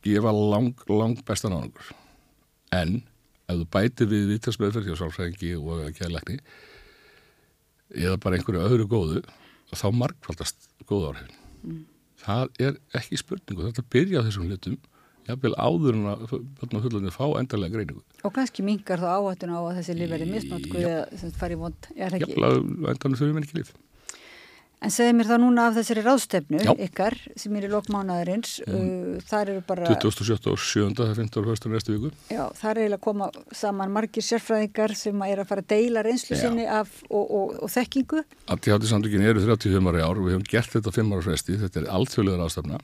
gefa 0.05 0.35
lang, 0.37 0.85
lang 0.93 1.19
bestan 1.27 1.57
árangur. 1.57 1.89
En 2.75 3.01
ef 3.49 3.59
þú 3.59 3.67
bætir 3.75 4.11
við 4.11 4.31
vittasmeðferð 4.35 4.91
hjá 4.91 5.01
sálfræðingi 5.03 5.55
og 5.59 5.83
kærleikni 5.99 6.39
eða 7.95 8.19
bara 8.23 8.39
einhverju 8.39 8.63
öðru 8.65 8.87
góðu, 8.91 9.25
þá 9.75 9.89
markvaldast 9.95 10.69
góð 10.89 11.11
áhrifin. 11.11 11.37
Mm. 11.65 11.83
Það 12.25 12.63
er 12.67 12.79
ekki 12.99 13.19
spurningu, 13.21 13.67
þetta 13.69 13.85
byrja 13.93 14.23
á 14.23 14.27
þessum 14.27 14.49
hlutum, 14.49 14.79
jafnvel 15.29 15.55
áður 15.57 15.99
en 15.99 16.11
að 16.13 16.27
börn 16.61 16.79
og 16.79 16.85
fullunni 16.85 17.15
fá 17.15 17.25
endarlega 17.41 17.79
greiningu. 17.79 18.03
og 18.25 18.35
kannski 18.37 18.67
mingar 18.67 19.01
þá 19.01 19.09
áhættun 19.17 19.57
á 19.57 19.61
að 19.63 19.81
þessi 19.81 19.97
líf 19.99 20.13
verði 20.13 20.29
misnótku 20.35 20.77
Já. 20.77 20.89
eða 20.91 21.03
sem 21.15 21.31
sagt 21.31 21.41
fari 21.41 21.57
í 21.57 21.63
vond 21.65 21.91
er 21.97 22.19
ekki? 22.19 22.29
Jafnvel 22.29 22.51
að 22.51 22.61
endarinn 22.93 23.21
þurfum 23.21 23.41
en 23.41 23.49
ekki 23.49 23.61
lif. 23.61 23.75
En 24.85 24.93
segði 24.93 25.15
mér 25.17 25.29
þá 25.31 25.35
núna 25.41 25.63
af 25.71 25.77
þessari 25.79 26.03
ráðstefnu 26.05 26.61
Já. 26.61 26.73
ykkar 26.85 27.15
sem 27.41 27.55
er 27.57 27.65
í 27.65 27.71
lokmánaðarins, 27.73 28.51
uh, 28.69 29.15
þar 29.25 29.53
eru 29.55 29.63
bara, 29.65 29.87
27. 29.89 30.51
og 30.53 30.61
7. 30.61 30.91
það 30.99 31.13
15. 31.23 31.41
og 31.41 31.53
1. 31.55 31.69
næstu 31.73 31.95
viku 31.95 32.11
já, 32.29 32.43
þar 32.59 32.83
er 32.83 32.97
að 32.99 33.01
koma 33.07 33.31
saman 33.49 33.95
margir 33.95 34.27
sérfræðingar 34.27 34.93
sem 34.99 35.25
er 35.25 35.41
að 35.41 35.49
fara 35.49 35.65
að 35.65 35.71
deila 35.73 36.05
reynslu 36.05 36.37
Já. 36.37 36.43
sinni 36.43 36.67
af, 36.69 36.93
og, 37.09 37.25
og, 37.25 37.55
og 37.65 37.73
þekkingu. 37.73 38.25
Allt 38.53 38.69
samtökin 38.91 39.25
eru 39.25 39.41
35 39.47 39.89
ára 39.89 40.03
í 40.03 40.05
ár 40.05 40.21
og 40.21 40.29
við 40.29 40.37
hefum 40.37 40.49
gert 40.53 40.77
þetta 40.77 40.93
á 40.93 40.97
5 41.01 41.15
ára 41.17 41.27
fresti, 41.31 41.57
þetta 41.65 41.81
er 41.81 41.89
alltfjöluður 41.95 42.45
ástafna 42.45 42.83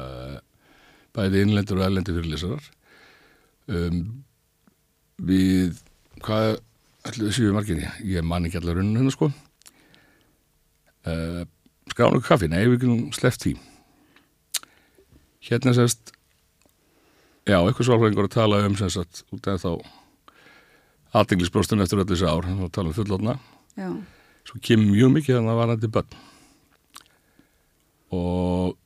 uh, 0.00 0.38
bæði 1.16 1.44
innlendur 1.44 1.80
og 1.80 1.86
erlendur 1.86 2.18
fyrirlesarar. 2.18 2.66
Um, 3.70 4.02
við 5.20 5.78
hvað 6.24 6.58
ætlum 7.06 7.28
við 7.30 7.36
séu 7.36 7.54
margir 7.54 7.84
ég 8.04 8.26
man 8.26 8.46
ekki 8.48 8.60
allar 8.60 8.78
runnum 8.80 9.00
hérna 9.00 9.14
sko. 9.14 9.30
Uh, 11.08 11.42
skránu 11.90 12.20
kaffi, 12.24 12.50
nei 12.50 12.64
við 12.66 12.82
getum 12.82 13.12
sleppt 13.16 13.46
því. 13.46 13.54
Hérna 15.48 15.72
sérst 15.76 16.12
já, 17.48 17.56
eitthvað 17.56 17.86
svalfræðingur 17.88 18.28
að 18.28 18.36
tala 18.36 18.60
um 18.66 18.76
sagt 18.80 19.24
út 19.32 19.48
af 19.48 19.62
þá 19.64 19.70
aðdenglisbróstun 21.16 21.82
eftir 21.82 22.02
öll 22.02 22.08
þessi 22.10 22.28
ár, 22.28 22.46
þá 22.46 22.66
tala 22.70 22.92
um 22.92 22.94
fullotna 22.94 23.38
Já, 23.78 23.88
svo 24.46 24.60
kemur 24.62 24.92
mjög 24.92 25.14
mikið 25.16 25.38
þannig 25.38 25.52
að 25.54 25.60
varandi 25.62 25.90
börn. 25.94 26.20
Og 28.10 28.76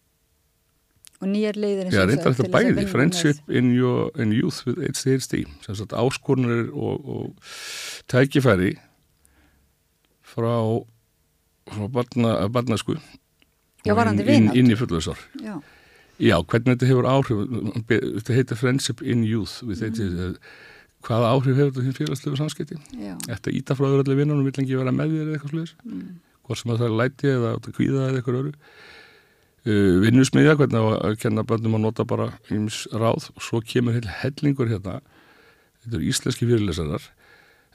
og 1.25 1.31
nýjar 1.33 1.59
leiðir 1.61 1.93
Já, 1.95 2.05
reyndar 2.07 2.37
þetta 2.37 2.53
bæði, 2.53 2.87
friendship 2.93 3.53
in, 3.53 3.73
your, 3.75 4.11
in 4.21 4.35
youth 4.37 4.63
with 4.69 4.81
ADHD, 4.85 5.45
áskorunir 5.99 6.69
og, 6.73 7.09
og 7.17 7.55
tækifæri 8.13 8.75
frá, 10.35 10.55
frá 11.73 11.87
barna, 11.89 12.37
barnasku 12.53 12.99
inn, 12.99 14.21
inn, 14.25 14.53
inn 14.53 14.71
í 14.73 14.79
fullöðsár. 14.79 15.21
Já, 15.43 15.59
Já, 16.23 16.37
hvernig 16.47 16.77
þetta 16.77 16.87
hefur 16.87 17.07
áhrif, 17.11 17.41
þetta 17.91 18.37
heitir 18.37 18.59
friendship 18.59 19.01
in 19.03 19.25
youth 19.27 19.65
with 19.67 19.83
ADHD, 19.83 20.37
hvaða 21.05 21.31
áhrif 21.35 21.59
hefur 21.59 21.73
þetta 21.81 21.97
félagslegu 21.99 22.39
samskipti? 22.39 22.79
já, 22.95 23.17
Þetta 23.27 23.55
íta 23.59 23.75
frá 23.75 23.89
öðru 23.89 24.05
allir 24.05 24.21
vinnunum, 24.23 24.47
vill 24.47 24.63
ekki 24.63 24.79
vera 24.79 24.95
með 24.95 25.17
þér 25.17 25.25
eða 25.25 25.39
eitthvað 25.39 25.55
sluðis, 25.55 25.73
mm. 25.83 26.05
hvort 26.47 26.61
sem 26.61 26.71
að 26.71 26.83
það 26.83 26.87
er 26.87 26.97
læti 27.01 27.33
eða 27.33 27.51
kvíða 27.67 28.05
eða 28.05 28.21
eitthvað 28.21 28.39
öru. 28.43 28.55
Uh, 29.65 29.97
vinnusmiðja, 30.03 30.59
hvernig 30.61 30.87
að 31.01 31.15
kenna 31.23 31.43
bönnum 31.49 31.79
að 31.79 31.87
nota 31.87 32.05
bara 32.05 32.27
íms 32.53 32.83
ráð. 32.93 33.31
Og 33.33 33.45
svo 33.47 33.63
kemur 33.65 33.97
heil 33.97 34.09
hellingur 34.21 34.69
hérna, 34.69 34.99
þetta 35.81 35.97
eru 35.97 36.09
íslenski 36.11 36.49
fyrirlesarar, 36.51 37.07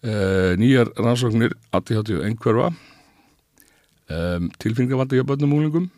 uh, 0.05 0.51
nýjar 0.61 0.91
rannsóknir, 0.99 1.55
ADHD 1.73 2.19
og 2.19 2.27
einhverfa, 2.27 2.69
um, 4.13 4.51
tilfinningavandi 4.61 5.17
hjá 5.17 5.25
bönnum 5.25 5.57
úlingum 5.57 5.89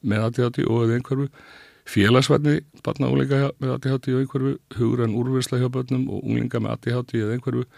með 0.00 0.24
ADHD 0.30 0.64
og 0.64 0.86
eða 0.86 0.96
einhverfu, 0.96 1.28
félagsvætni, 1.90 2.56
barna 2.84 3.12
úlinga 3.12 3.50
með 3.60 3.76
ADHD 3.76 4.14
og 4.14 4.24
einhverfu, 4.24 4.56
hugrann 4.78 5.16
úrvinsla 5.20 5.60
hjá 5.60 5.68
bönnum 5.72 6.08
og 6.08 6.24
úlinga 6.24 6.64
með 6.64 6.76
ADHD 6.78 7.16
eða 7.26 7.36
einhverfu, 7.36 7.68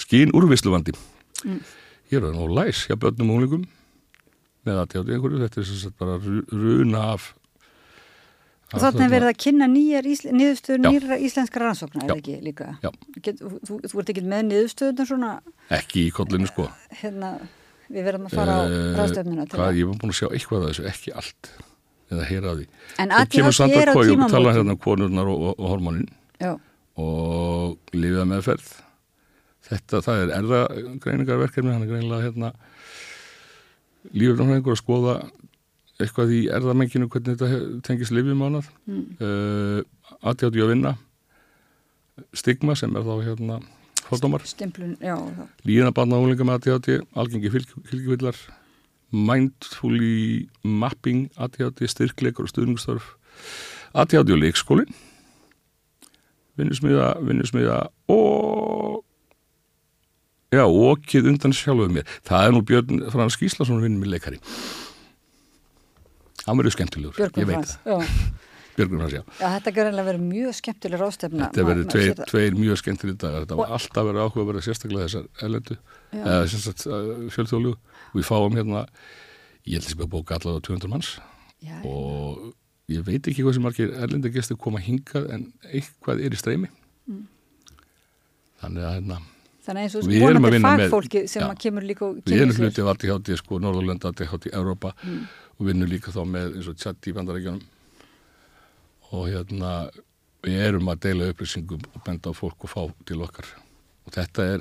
skín 0.00 0.36
úrvisluvandi. 0.36 0.92
Mm. 1.44 1.60
Ég 2.10 2.18
er 2.18 2.32
nú 2.34 2.46
læs 2.56 2.86
hjá 2.88 2.96
bönnum 2.98 3.30
og 3.30 3.40
úlingum 3.40 3.66
með 4.66 4.80
ADHD 4.82 5.12
einhverju, 5.14 5.38
þetta 5.44 5.60
er 5.62 5.68
sem 5.68 5.78
sagt 5.84 5.96
bara 6.00 6.18
ru- 6.20 6.46
runa 6.52 7.04
af 7.14 7.30
Og 8.70 8.78
þarna 8.78 9.02
er 9.02 9.10
verið 9.10 9.28
að 9.32 9.38
kynna 9.42 9.66
Já. 9.66 10.90
nýra 10.92 11.16
íslenskra 11.26 11.64
rannsókna, 11.64 12.04
er 12.06 12.20
ekki 12.20 12.36
líka? 12.44 12.68
Já. 12.84 12.90
Get, 13.24 13.40
þú, 13.42 13.80
þú 13.82 13.98
ert 14.02 14.12
ekki 14.12 14.22
með 14.30 14.44
niðurstöðunar 14.50 15.08
svona, 15.10 15.30
ekki 15.74 16.04
í 16.06 16.12
kollinu 16.14 16.46
sko 16.46 16.68
hérna, 17.00 17.32
við 17.90 18.06
verðum 18.06 18.28
að 18.28 18.36
fara 18.38 18.54
á 18.54 18.62
Eh, 18.70 18.92
til 19.50 19.58
Hvað, 19.58 19.66
að... 19.72 19.80
ég 19.80 19.88
var 19.90 19.98
búin 20.04 20.12
að 20.14 20.18
sjá 20.20 20.28
eitthvað 20.30 20.62
af 20.62 20.70
þessu, 20.70 20.86
ekki 20.92 21.14
allt 21.18 21.50
eða 22.10 22.28
heyra 22.30 22.52
af 22.52 22.56
því. 22.60 22.66
En 23.02 23.10
ADHD 23.18 23.52
Sandra 23.58 23.82
er 23.82 23.90
á 23.90 23.94
Kói 23.94 24.06
og 24.14 24.30
tala 24.30 24.54
hérna 24.54 24.76
um 24.76 24.78
konurnar 24.86 25.26
og, 25.30 25.42
og, 25.50 25.54
og 25.58 25.68
hormonin 25.74 26.06
Já, 26.38 26.52
og 27.00 27.92
lifið 27.94 28.24
meðferð 28.30 28.70
þetta, 29.70 30.02
það 30.06 30.22
er 30.24 30.32
erðagreiningarverkefni 30.38 31.74
hann 31.74 31.86
er 31.86 31.92
greinilega 31.92 32.26
hérna 32.26 32.52
lífurnáðingur 34.16 34.74
að 34.74 34.80
skoða 34.80 35.16
eitthvað 36.00 36.32
í 36.32 36.40
erðamenginu 36.52 37.10
hvernig 37.12 37.36
þetta 37.40 37.80
tengist 37.86 38.14
lifjum 38.14 38.44
ánað 38.46 38.70
mm. 38.88 39.02
uh, 39.20 40.14
aðtjátt 40.20 40.56
að 40.64 40.72
vinna. 40.72 40.94
Stigma 42.36 42.76
sem 42.76 42.96
er 42.96 43.04
þá 43.04 43.12
hérna 43.24 43.58
fordómar, 44.06 44.44
og 46.16 46.24
úlinga 46.24 46.46
með 46.46 46.58
aðtjátti, 46.58 46.96
algengi 47.20 47.52
fylgjuvillar 47.52 48.40
mindfully 49.10 50.48
mapping 50.62 51.28
aðtjátti, 51.40 51.88
styrkleikur 51.90 52.46
og 52.46 52.52
stuðningstörf 52.52 53.14
aðtjátti 53.90 54.34
og 54.34 54.42
leikskólin 54.44 54.90
vinnusmiða, 56.60 57.14
vinnusmiða 57.24 57.78
og 58.12 59.00
já, 60.50 60.64
okkið 60.66 61.30
undan 61.32 61.56
sjálfuð 61.56 61.96
mér 61.96 62.14
það 62.26 62.46
er 62.46 62.54
nú 62.56 62.62
Björn 62.66 63.02
Frans 63.14 63.38
Gíslason 63.40 63.82
vinnum 63.82 64.06
í 64.06 64.12
leikari 64.12 64.40
hann 66.46 66.58
verður 66.58 66.76
skemmtilegur, 66.76 67.18
Björgvin 67.18 67.44
ég 67.44 67.50
veit 67.50 67.58
Frans, 67.58 67.76
það 67.84 68.04
já. 68.04 68.38
Björgvin 68.76 69.02
Frans, 69.02 69.14
já 69.14 69.22
Já, 69.40 69.46
þetta 69.56 69.72
gerðinlega 69.76 70.08
verið 70.08 70.22
mjög 70.24 70.54
skemmtileg 70.56 71.00
ráðstefna. 71.02 71.48
Þetta 71.50 71.64
verður 71.68 71.88
tveir, 71.92 72.12
það. 72.16 72.28
tveir 72.30 72.54
mjög 72.56 72.78
skemmtileg 72.80 73.16
dagar. 73.20 73.42
Þetta 73.44 73.58
var 73.58 73.72
alltaf 73.76 74.06
verið 74.06 74.22
áhuga 74.24 74.40
að 74.40 74.48
vera 74.50 74.62
sérstaklega 74.64 75.08
þessar 75.08 75.26
erlendu, 75.46 75.76
Já. 76.14 76.20
eða 76.20 76.46
sem 76.52 76.62
sagt 76.64 76.84
fjölþjóðljú. 77.34 77.72
Við 78.14 78.28
fáum 78.30 78.56
hérna, 78.56 78.84
ég 79.66 79.76
held 79.76 79.84
að 79.84 79.92
sem 79.92 80.04
að 80.06 80.12
bóka 80.14 80.38
allavega 80.38 80.64
200 80.70 80.92
manns 80.94 81.10
Já, 81.60 81.74
og 81.90 82.54
ég 82.94 83.04
veit 83.10 83.28
ekki 83.28 83.44
hvað 83.44 83.58
sem 83.58 83.66
margir 83.66 83.92
erlendu 84.00 84.32
gestur 84.32 84.60
koma 84.62 84.80
hingað 84.82 85.28
en 85.34 85.44
eitthvað 85.68 86.24
er 86.24 86.36
í 86.36 86.40
streymi. 86.40 86.70
Mm. 87.10 87.26
Þannig 88.62 88.86
að 88.86 88.96
hérna, 88.96 89.20
Þannig 89.60 89.82
eins 89.84 89.94
og 89.98 90.06
Við 90.08 90.22
erum 90.24 90.42
vonandi 90.46 90.60
fagfólki 90.64 91.20
sem 91.28 91.42
Já. 91.42 91.48
að 91.50 91.58
kemur 91.60 91.84
líka 91.84 92.02
og 92.06 92.14
við 92.16 92.22
kynnir 92.30 92.42
erum 92.46 92.54
sér. 92.56 92.64
hluti 92.64 92.80
af 92.84 92.88
ADHD, 92.94 93.36
sko, 93.36 93.58
Norðurlanda, 93.60 94.08
ADHD, 94.14 94.46
Europa 94.56 94.94
Mm. 95.04 95.26
og 95.58 95.66
vinnum 95.66 95.88
líka 95.90 96.10
þá 96.14 96.22
með 96.24 96.54
eins 96.56 96.68
og 96.68 96.76
tjatt 96.80 97.06
í 97.10 97.12
bandaríkjunum 97.12 97.62
og 99.12 99.26
hérna 99.28 99.72
við 100.46 100.60
erum 100.68 100.88
að 100.88 101.00
deila 101.04 101.28
upplýsingum 101.34 101.82
og 101.94 102.04
benda 102.06 102.30
á 102.30 102.34
fólk 102.36 102.64
og 102.64 102.70
fá 102.72 102.82
til 103.04 103.20
okkar 103.26 103.44
og 104.06 104.12
þetta 104.14 104.46
er 104.54 104.60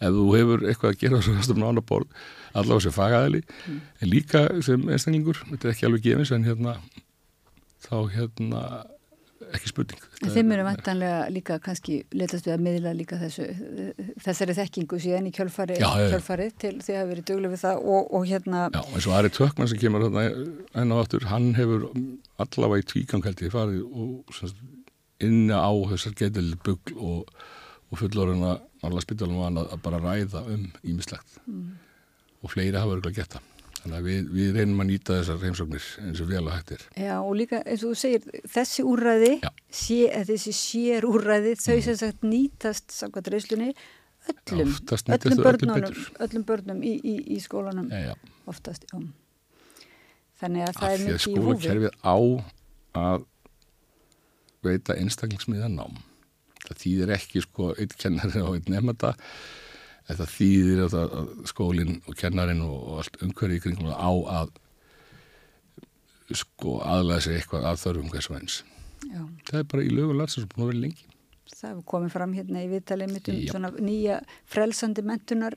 ef 0.00 0.10
þú 0.14 0.24
hefur 0.34 0.64
eitthvað 0.66 0.94
að 0.94 0.98
gera 1.04 1.20
svo 1.26 1.36
sem 1.46 1.60
nána 1.62 1.84
borð 1.86 2.08
allavega 2.54 2.86
sem 2.88 2.96
fagaðili 2.96 3.42
Mm. 3.68 3.80
en 4.02 4.08
líka 4.10 4.42
sem 4.64 4.88
einstaklingur 4.88 5.38
þetta 5.52 5.68
er 5.68 5.74
ekki 5.76 5.86
alveg 5.86 6.02
gefins 6.08 6.32
en 6.34 6.44
hérna 6.48 6.76
þá 7.86 7.94
hérna 8.16 8.62
ekki 9.54 9.70
spurning 9.70 10.00
En 10.24 10.32
þeim 10.34 10.52
eru 10.56 10.64
vantanlega 10.66 11.18
líka 11.30 11.58
kannski 11.62 11.98
letast 12.18 12.46
við 12.48 12.54
að 12.56 12.62
miðla 12.66 12.92
líka 12.98 13.18
þessu, 13.20 13.46
þessari 14.24 14.56
þekkingu 14.58 14.98
síðan 15.04 15.28
í 15.30 15.32
kjölfari, 15.36 15.76
kjölfarið 15.78 16.56
til 16.64 16.72
því 16.82 16.94
að 16.94 16.98
hafa 17.02 17.10
verið 17.12 17.26
duglega 17.30 17.52
við 17.54 17.62
það 17.62 17.82
og, 17.94 18.08
og 18.18 18.26
hérna, 18.30 18.64
Já, 18.74 18.80
eins 18.94 19.06
og 19.08 19.14
Ari 19.18 19.30
Tökman 19.38 19.70
sem 19.70 19.80
kemur 19.82 20.06
hérna 20.08 20.24
enn 20.82 20.94
á 20.94 20.96
aftur, 20.98 21.28
hann 21.30 21.52
hefur 21.58 21.86
allavega 22.42 22.82
í 22.82 22.88
tvígang 22.92 23.24
held 23.28 23.44
ég 23.46 23.54
farið 23.54 23.84
og 23.86 24.34
inni 25.28 25.54
á 25.54 25.70
þessar 25.92 26.16
getil 26.18 26.48
bugl 26.66 26.98
og, 26.98 27.30
og 27.90 28.02
fullorina 28.02 28.56
allar 28.86 29.02
spytalum 29.02 29.38
og 29.40 29.46
hann 29.48 29.62
að, 29.62 29.70
að 29.74 29.84
bara 29.86 30.02
ræða 30.04 30.44
um 30.54 30.66
ímislegt 30.86 31.38
Mm. 31.48 31.78
og 32.44 32.50
fleiri 32.52 32.76
hafa 32.78 32.92
örgulega 32.98 33.22
gert 33.22 33.32
það. 33.38 33.46
Þannig 33.88 33.98
að 34.02 34.08
við, 34.08 34.26
við 34.36 34.48
reynum 34.58 34.80
að 34.82 34.88
nýta 34.90 35.14
þessar 35.16 35.38
heimsóknir 35.46 35.84
eins 36.04 36.18
og 36.20 36.26
vel 36.28 36.42
að 36.44 36.56
hættir. 36.58 36.82
já 37.00 37.14
og 37.24 37.30
líka 37.38 37.60
eins 37.64 37.84
og 37.86 37.94
þú 37.94 38.00
segir, 38.02 38.26
þessi 38.52 38.84
úrræði, 38.84 39.30
sé, 39.72 40.00
þessi 40.28 40.52
sér 40.58 41.06
úrræði, 41.08 41.54
Mm. 41.56 41.62
þau 41.64 41.78
sem 41.86 41.96
sagt 41.96 42.20
nýtast 42.28 42.92
samkvæmt 42.92 43.30
reyslunni 43.32 43.70
öllum, 44.28 44.68
nýtast 44.74 45.08
öllum 45.08 45.40
börnunum, 45.40 45.96
öllum 46.20 46.44
börnum 46.44 46.82
í, 46.84 46.92
í, 47.00 47.14
í 47.32 47.40
skólanum 47.40 47.88
Já, 47.88 48.12
já. 48.12 48.14
oftast, 48.46 48.84
já. 48.92 49.00
Þannig 50.42 50.68
að 50.68 50.74
það 50.76 50.84
Af 50.84 50.92
er 50.92 50.98
því 50.98 51.08
að 51.08 51.14
mikið 51.16 51.32
í 51.32 51.40
húfi. 51.40 51.64
skólakerfið 51.64 51.96
á 52.04 52.16
að 53.08 53.24
veita 54.68 54.96
einstaklingsmiða 55.00 55.70
nám. 55.72 55.96
Það 56.68 56.80
þýðir 56.82 57.12
ekki 57.16 57.40
sko 57.46 57.70
eitt 57.80 57.96
kennari 57.96 58.42
og 58.44 58.58
eitt 58.58 58.68
nefnda 58.68 59.14
en 60.08 60.18
það 60.18 60.32
þýðir 60.36 60.82
að, 60.86 60.96
að 61.04 61.28
skólinn 61.50 61.98
og 62.06 62.16
kennarin 62.18 62.64
og, 62.64 62.78
og 62.78 63.02
allt 63.02 63.20
umhverfi 63.24 63.58
í 63.58 63.62
kringum 63.64 63.92
á 63.92 64.12
að 64.40 64.56
sko 66.36 66.78
aðlæða 66.84 67.24
sig 67.24 67.38
eitthvað 67.38 67.66
að 67.70 67.82
þörfum 67.82 68.10
hvers 68.12 68.30
og 68.30 68.38
eins. 68.38 68.56
Já. 69.08 69.20
Það 69.48 69.60
er 69.60 69.68
bara 69.72 69.84
í 69.84 69.92
lögum 69.92 70.18
landsins 70.18 70.48
búin 70.50 70.64
að 70.64 70.72
vera 70.72 70.82
lengi. 70.84 71.06
Það 71.48 71.70
hefur 71.70 71.84
komið 71.92 72.14
fram 72.14 72.34
hérna 72.36 72.62
í 72.64 72.70
viðtalið 72.70 73.12
mitt 73.14 73.30
um 73.32 73.38
Já. 73.38 73.52
svona 73.52 73.70
nýja 73.80 74.18
frelsandi 74.52 75.04
mentunar 75.06 75.56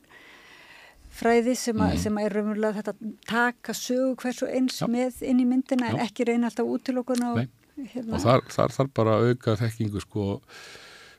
fræði 1.12 1.58
sem, 1.60 1.76
mm. 1.76 1.98
Sem 2.00 2.20
er 2.22 2.36
raunverulega 2.38 2.80
þetta 2.80 3.12
taka 3.28 3.76
sögu 3.76 4.14
hvers 4.22 4.40
og 4.46 4.54
eins 4.56 4.80
með 4.88 5.20
inn 5.28 5.42
í 5.44 5.48
myndina 5.50 5.92
en 5.92 6.00
Já. 6.00 6.06
ekki 6.08 6.30
reyna 6.30 6.48
alltaf 6.48 6.72
út 6.72 6.86
til 6.88 6.96
okkur 7.02 7.20
og, 7.28 7.42
hérna, 7.82 8.16
Og 8.16 8.24
þar, 8.24 8.48
þar 8.56 8.76
þarf 8.78 8.96
bara 9.02 9.18
að 9.18 9.34
auka 9.34 9.58
þekkingu 9.60 10.04
sko 10.06 10.30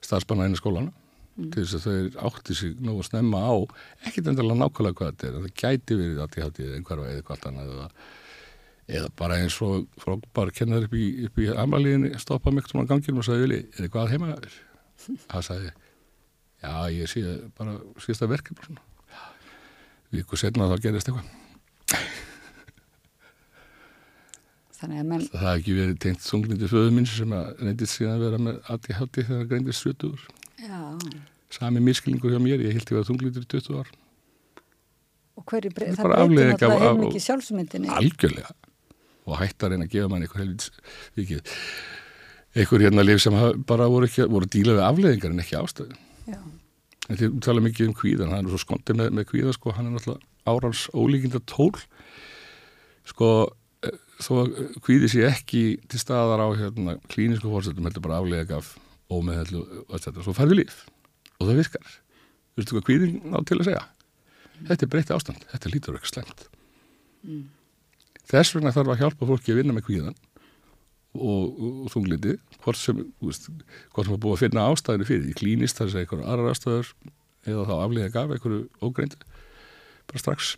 starfspanna 0.03 0.49
inn 0.49 0.57
í 0.57 0.63
skólana 1.33 1.53
til 1.53 1.65
þess 1.65 1.77
að 1.77 1.85
þau 1.87 2.27
átti 2.29 2.55
sig 2.55 2.81
nú 2.81 2.99
að 2.99 3.07
snemma 3.09 3.41
á 3.41 3.55
ekkit 4.07 4.29
endalega 4.29 4.59
nákvæmlega 4.61 4.97
hvað 4.99 5.13
þetta 5.13 5.27
er 5.29 5.37
það 5.37 5.55
gæti 5.63 5.97
verið 5.97 6.21
að 6.21 6.33
því 6.33 6.43
hátíð 6.45 6.75
einhverfa 6.77 7.09
eða 7.09 7.23
hvað 7.29 7.47
annað 7.49 7.73
eða, 7.73 7.89
eða 8.93 9.09
bara 9.17 9.39
eins 9.41 9.61
og 9.63 9.87
frá 9.99 10.17
bara 10.35 10.51
kennar 10.51 10.85
upp 10.87 10.95
í, 10.95 11.07
í 11.27 11.49
amalíðinni 11.57 12.19
stoppa 12.21 12.53
mig 12.53 12.69
svona 12.69 12.89
gangin 12.89 13.19
og 13.19 13.25
sagði 13.25 13.47
Vili, 13.47 13.61
er 13.77 13.87
eitthvað 13.87 14.13
heima 14.13 14.35
þér? 14.35 14.59
Það 15.31 15.47
sagði 15.49 15.73
já 16.63 16.75
ég 16.95 17.11
sé 17.11 17.23
bara 17.59 17.79
síðasta 17.99 18.29
verkefni 18.31 18.67
svona. 18.69 18.85
Viku 20.13 20.37
setna 20.37 20.69
þá 20.69 20.77
gerist 20.85 21.09
eitthvað. 21.09 21.39
Menn, 24.83 25.23
það 25.31 25.45
hafi 25.47 25.61
ekki 25.61 25.75
verið 25.77 25.99
tengt 26.03 26.25
þunglindi 26.27 26.67
föðu 26.67 26.91
minn 26.91 27.07
sem 27.07 27.31
að 27.37 27.53
reyndist 27.63 27.95
síðan 27.95 28.17
að 28.17 28.23
vera 28.25 28.39
með 28.43 28.57
ADHD 28.75 29.21
þegar 29.21 29.37
það 29.37 29.51
greindist 29.53 29.85
70 29.87 30.09
úr 30.09 30.25
sami 31.53 31.81
miskilningur 31.85 32.33
hjá 32.33 32.41
mér, 32.43 32.63
ég 32.65 32.77
ég 32.79 32.87
að 33.03 33.09
þunglindur 33.11 33.45
í 33.45 33.51
20 33.55 33.81
ár. 33.83 33.91
Og 35.37 35.45
hverju 35.49 35.73
er 35.73 35.97
það 35.97 36.13
af- 36.13 36.31
náttúrulega 36.31 37.09
ekki 37.09 37.21
sjálfsmyndinni. 37.27 37.89
algjörlega. 37.89 38.53
Og 39.27 39.39
hætt 39.39 39.59
að 39.63 39.71
reyna 39.73 39.87
að 39.87 39.93
gefa 39.95 40.09
mann 40.11 40.23
eitthvað 40.25 40.43
helvits 40.43 40.71
vikið 41.17 41.53
einhver 42.57 42.83
hérna 42.85 43.05
lif 43.05 43.21
sem 43.23 43.37
bara 43.65 43.87
voru, 43.89 44.07
ekki, 44.09 44.27
voru 44.29 44.47
díla 44.47 44.75
við 44.77 44.85
afleðingar 44.89 45.31
en 45.33 45.41
ekki 45.45 45.57
ástæðu. 45.57 45.97
En 47.11 47.17
þið 47.19 47.41
tala 47.43 47.61
mikið 47.65 47.89
um 47.89 47.95
kvíðan 47.99 48.31
hann 48.31 48.47
er 48.47 48.53
svo 48.53 48.61
skondið 48.63 48.99
með, 49.01 49.11
með 49.19 49.25
kvíða 49.33 49.55
sko, 49.57 49.73
hann 49.75 49.89
er 49.89 49.97
náttúrulega 49.97 50.23
árans 50.47 50.85
ólíkinda 50.95 51.41
tól 51.47 51.73
sko 53.09 53.31
eh, 53.83 53.97
þó 54.23 54.33
að 54.45 54.53
kvíði 54.85 55.09
sé 55.11 55.25
ekki 55.27 55.63
til 55.91 55.99
staðar 56.03 56.45
á 56.45 56.49
hérna, 56.55 56.99
klínisku 57.11 57.51
fórsættum 57.51 57.89
heldur 57.89 58.05
bara 58.05 58.21
aflega 58.23 58.61
af 58.61 58.77
ómeðhellu 59.11 59.65
og 59.89 59.97
etc. 59.99 60.23
Svo 60.23 60.35
færði 60.37 60.63
líf 60.63 60.85
og 61.43 61.51
það 61.51 61.61
virkar. 61.63 61.95
Veistu 62.57 62.77
hvað 62.77 62.87
kvíðin 62.89 63.33
á 63.33 63.39
til 63.49 63.59
að 63.59 63.69
segja? 63.71 63.85
Þetta 64.63 64.87
er 64.87 64.91
breytti 64.93 65.15
ástand, 65.17 65.47
þetta 65.53 65.73
lítur 65.73 65.99
ekki 65.99 66.11
slemt. 66.13 66.45
Þess 68.31 68.55
vegna 68.57 68.75
þarf 68.75 68.93
að 68.95 69.03
hjálpa 69.03 69.29
fólki 69.31 69.55
að 69.55 69.63
vinna 69.63 69.75
með 69.77 69.89
kvíðan 69.89 70.19
og, 71.13 71.49
og, 71.49 71.89
þunglindi, 71.93 72.37
hvort 72.63 72.79
sem, 72.81 73.03
þú 73.21 73.31
veist, 73.31 73.49
hvort 73.93 74.09
sem 74.09 74.15
er 74.17 74.23
búið 74.23 74.37
að 74.37 74.45
finna 74.47 74.69
ástæðinu 74.71 75.09
fyrir, 75.09 75.27
í 75.29 75.37
klínist 75.37 75.81
þar 75.81 75.91
sem 75.93 76.05
einhverju 76.05 76.29
aðrar 76.29 76.55
ástæður 76.55 76.93
eða 77.43 77.67
þá 77.69 77.75
aflega 77.77 78.13
gaf 78.15 78.33
einhverju 78.37 78.63
ógreind, 78.87 79.19
bara 80.09 80.23
strax 80.23 80.55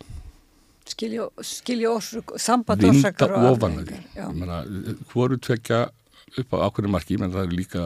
Skilja, 0.85 1.23
skilja 1.41 1.89
orsök, 1.95 2.35
samband 2.37 2.83
vinda 2.83 2.99
orsakar 2.99 3.31
og 3.33 3.55
ofan 3.55 3.79
að 3.79 3.87
því. 3.87 3.95
afleiðingar. 3.95 4.03
Já. 4.13 4.25
Ég 4.27 4.35
meina, 4.37 4.97
hvoru 5.09 5.37
tvekja 5.41 5.79
upp 6.41 6.53
á 6.53 6.57
ákveðinu 6.67 6.91
marki, 6.93 7.17
menn 7.17 7.33
það 7.33 7.47
er 7.47 7.55
líka 7.57 7.85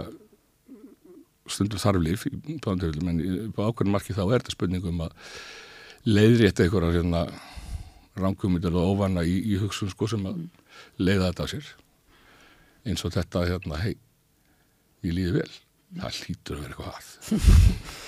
stundum 1.54 1.82
þarflif 1.82 2.26
í 2.30 2.58
báðumtöflum, 2.64 3.12
en 3.12 3.22
á 3.56 3.62
ákveðinu 3.70 3.96
marki 3.96 4.16
þá 4.18 4.24
er 4.28 4.42
þetta 4.42 4.56
spurningum 4.56 5.06
að 5.06 5.16
leiðrétta 6.10 6.66
einhverjar 6.66 7.00
hérna 7.00 7.24
rangumundar 8.20 8.76
og 8.76 8.96
ofana 8.96 9.24
í, 9.28 9.38
í 9.54 9.60
hugsun 9.62 9.92
sko 9.92 10.10
sem 10.12 10.28
að 10.28 10.44
leiða 11.00 11.30
þetta 11.30 11.48
á 11.48 11.52
sér. 11.54 11.72
Eins 12.88 13.04
og 13.06 13.16
þetta 13.16 13.46
hérna, 13.48 13.80
hei, 13.84 13.96
ég 15.06 15.16
líði 15.16 15.40
vel. 15.40 15.50
Það 16.00 16.22
hlýtur 16.24 16.60
að 16.60 16.64
vera 16.64 16.76
eitthvað 16.76 16.94
að. 16.94 18.08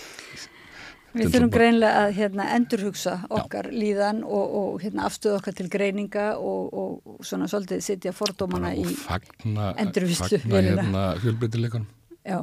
Við 1.11 1.25
Þetta 1.25 1.31
þurfum 1.33 1.49
greinlega 1.51 2.03
að 2.05 2.13
hérna, 2.15 2.43
endurhugsa 2.55 3.13
okkar 3.35 3.67
líðan 3.73 4.21
og, 4.23 4.53
og 4.55 4.75
hérna, 4.79 5.09
afstöðu 5.09 5.41
okkar 5.41 5.57
til 5.57 5.65
greininga 5.73 6.27
og, 6.39 6.69
og, 6.71 6.93
og 7.03 7.25
svona 7.27 7.49
svolítið 7.51 7.81
sitja 7.83 8.13
fordómana 8.15 8.71
í, 8.71 8.85
og 8.85 8.93
fagna, 8.95 9.73
fagna 9.75 10.61
hérna 10.63 11.03
fjölbreytileikanum. 11.19 11.89
Já, 12.23 12.37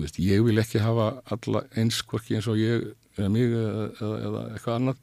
veist, 0.00 0.18
ég 0.22 0.42
vil 0.46 0.60
ekki 0.62 0.80
hafa 0.82 1.08
alla 1.34 1.64
eins 1.76 2.00
hvorki 2.08 2.36
eins 2.38 2.48
og 2.48 2.60
ég 2.60 2.92
eða 3.18 3.30
mig 3.32 3.48
eða, 3.52 3.88
eða, 3.98 4.20
eða 4.28 4.44
eitthvað 4.54 4.78
annað. 4.78 5.02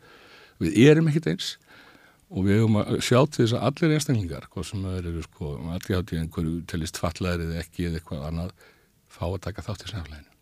Við 0.59 0.80
erum 0.90 1.09
ekkit 1.11 1.30
eins 1.34 1.50
og 2.30 2.45
við 2.45 2.59
höfum 2.59 2.80
að 2.82 2.90
sjá 3.06 3.19
til 3.26 3.43
þess 3.43 3.56
að 3.58 3.68
allir 3.69 3.93
einstaklingar, 3.95 4.48
hvað 4.53 4.68
sem 4.69 4.88
eru 4.92 5.24
sko, 5.26 5.53
allir 5.74 5.98
hátt 5.98 6.14
í 6.14 6.19
einhverju 6.19 6.56
telist 6.69 7.00
fallaðir 7.01 7.48
eða 7.48 7.64
ekki 7.64 7.88
eða 7.88 8.01
eitthvað 8.01 8.26
annað, 8.27 8.51
fá 9.09 9.24
að 9.30 9.40
taka 9.48 9.66
þátt 9.66 9.85
í 9.85 9.92
samfélaginu. 9.93 10.35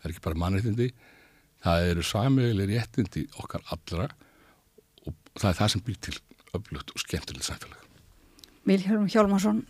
Það 0.00 0.08
er 0.08 0.14
ekki 0.14 0.24
bara 0.24 0.40
mannréttindi, 0.42 0.88
það 1.62 1.88
eru 1.90 2.06
samöguleg 2.08 2.72
réttindi 2.72 3.26
okkar 3.42 3.66
allra 3.74 4.08
og 5.04 5.14
það 5.36 5.50
er 5.50 5.58
það 5.60 5.74
sem 5.74 5.84
býr 5.86 6.00
til 6.08 6.16
öflugt 6.56 6.94
og 6.94 7.04
skemmtilegt 7.04 7.48
samfélag. 7.48 7.84
Vilhelm 8.68 9.08
Hjálmarsson 9.10 9.64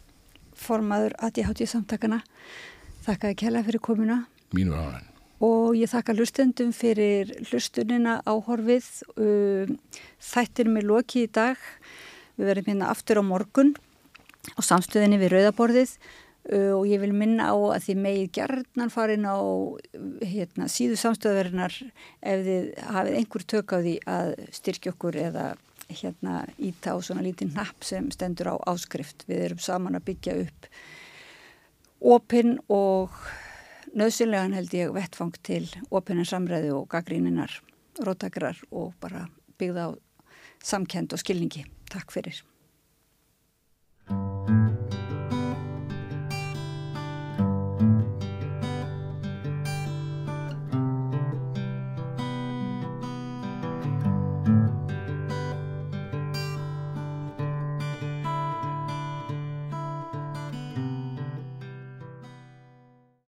formaður 0.58 1.16
ADHD 1.26 1.66
samtakana 1.66 2.20
þakkaði 3.06 3.38
kella 3.42 3.64
fyrir 3.66 3.82
komuna 3.82 4.18
Mínur 4.54 4.78
áræðin. 4.78 5.08
og 5.42 5.76
ég 5.78 5.90
þakka 5.90 6.16
hlustendum 6.18 6.72
fyrir 6.76 7.32
hlustunina 7.48 8.20
áhorfið 8.28 8.88
um, 9.16 9.78
þættir 10.22 10.70
með 10.72 10.88
loki 10.90 11.26
í 11.26 11.30
dag 11.32 11.60
við 12.36 12.50
verðum 12.50 12.72
hérna 12.72 12.90
aftur 12.92 13.22
á 13.22 13.24
morgun 13.26 13.74
á 14.58 14.60
samstöðinni 14.64 15.20
við 15.22 15.34
Rauðaborðið 15.36 15.96
uh, 16.52 16.72
og 16.78 16.86
ég 16.90 17.02
vil 17.02 17.12
minna 17.16 17.50
á 17.50 17.56
að 17.56 17.88
því 17.88 17.98
megið 18.06 18.30
gerðnan 18.38 18.94
farin 18.94 19.26
á 19.26 19.38
hérna, 20.22 20.70
síðu 20.70 20.98
samstöðverðinar 21.02 21.76
ef 21.82 22.46
þið 22.46 22.72
hafið 22.94 23.18
einhver 23.20 23.46
tök 23.54 23.76
á 23.76 23.78
því 23.82 23.98
að 24.10 24.32
styrkja 24.54 24.94
okkur 24.94 25.20
eða 25.26 25.52
hérna 25.92 26.42
íta 26.62 26.94
á 26.94 26.96
svona 27.04 27.24
lítinn 27.24 27.52
hnapp 27.52 27.84
sem 27.84 28.06
stendur 28.14 28.54
á 28.54 28.56
áskrift. 28.70 29.26
Við 29.28 29.48
erum 29.48 29.60
saman 29.60 29.98
að 29.98 30.06
byggja 30.08 30.38
upp 30.46 30.68
opinn 32.02 32.56
og 32.72 33.14
nöðsynlegan 33.96 34.56
held 34.56 34.74
ég 34.74 34.94
vettfang 34.94 35.34
til 35.46 35.66
opinnan 35.90 36.28
samræði 36.28 36.72
og 36.74 36.88
gaggríninar, 36.92 37.60
róttakrar 38.02 38.58
og 38.70 38.94
bara 39.00 39.26
byggða 39.60 39.90
á 39.90 39.90
samkend 40.62 41.14
og 41.14 41.22
skilningi. 41.22 41.66
Takk 41.92 42.14
fyrir. 42.14 42.42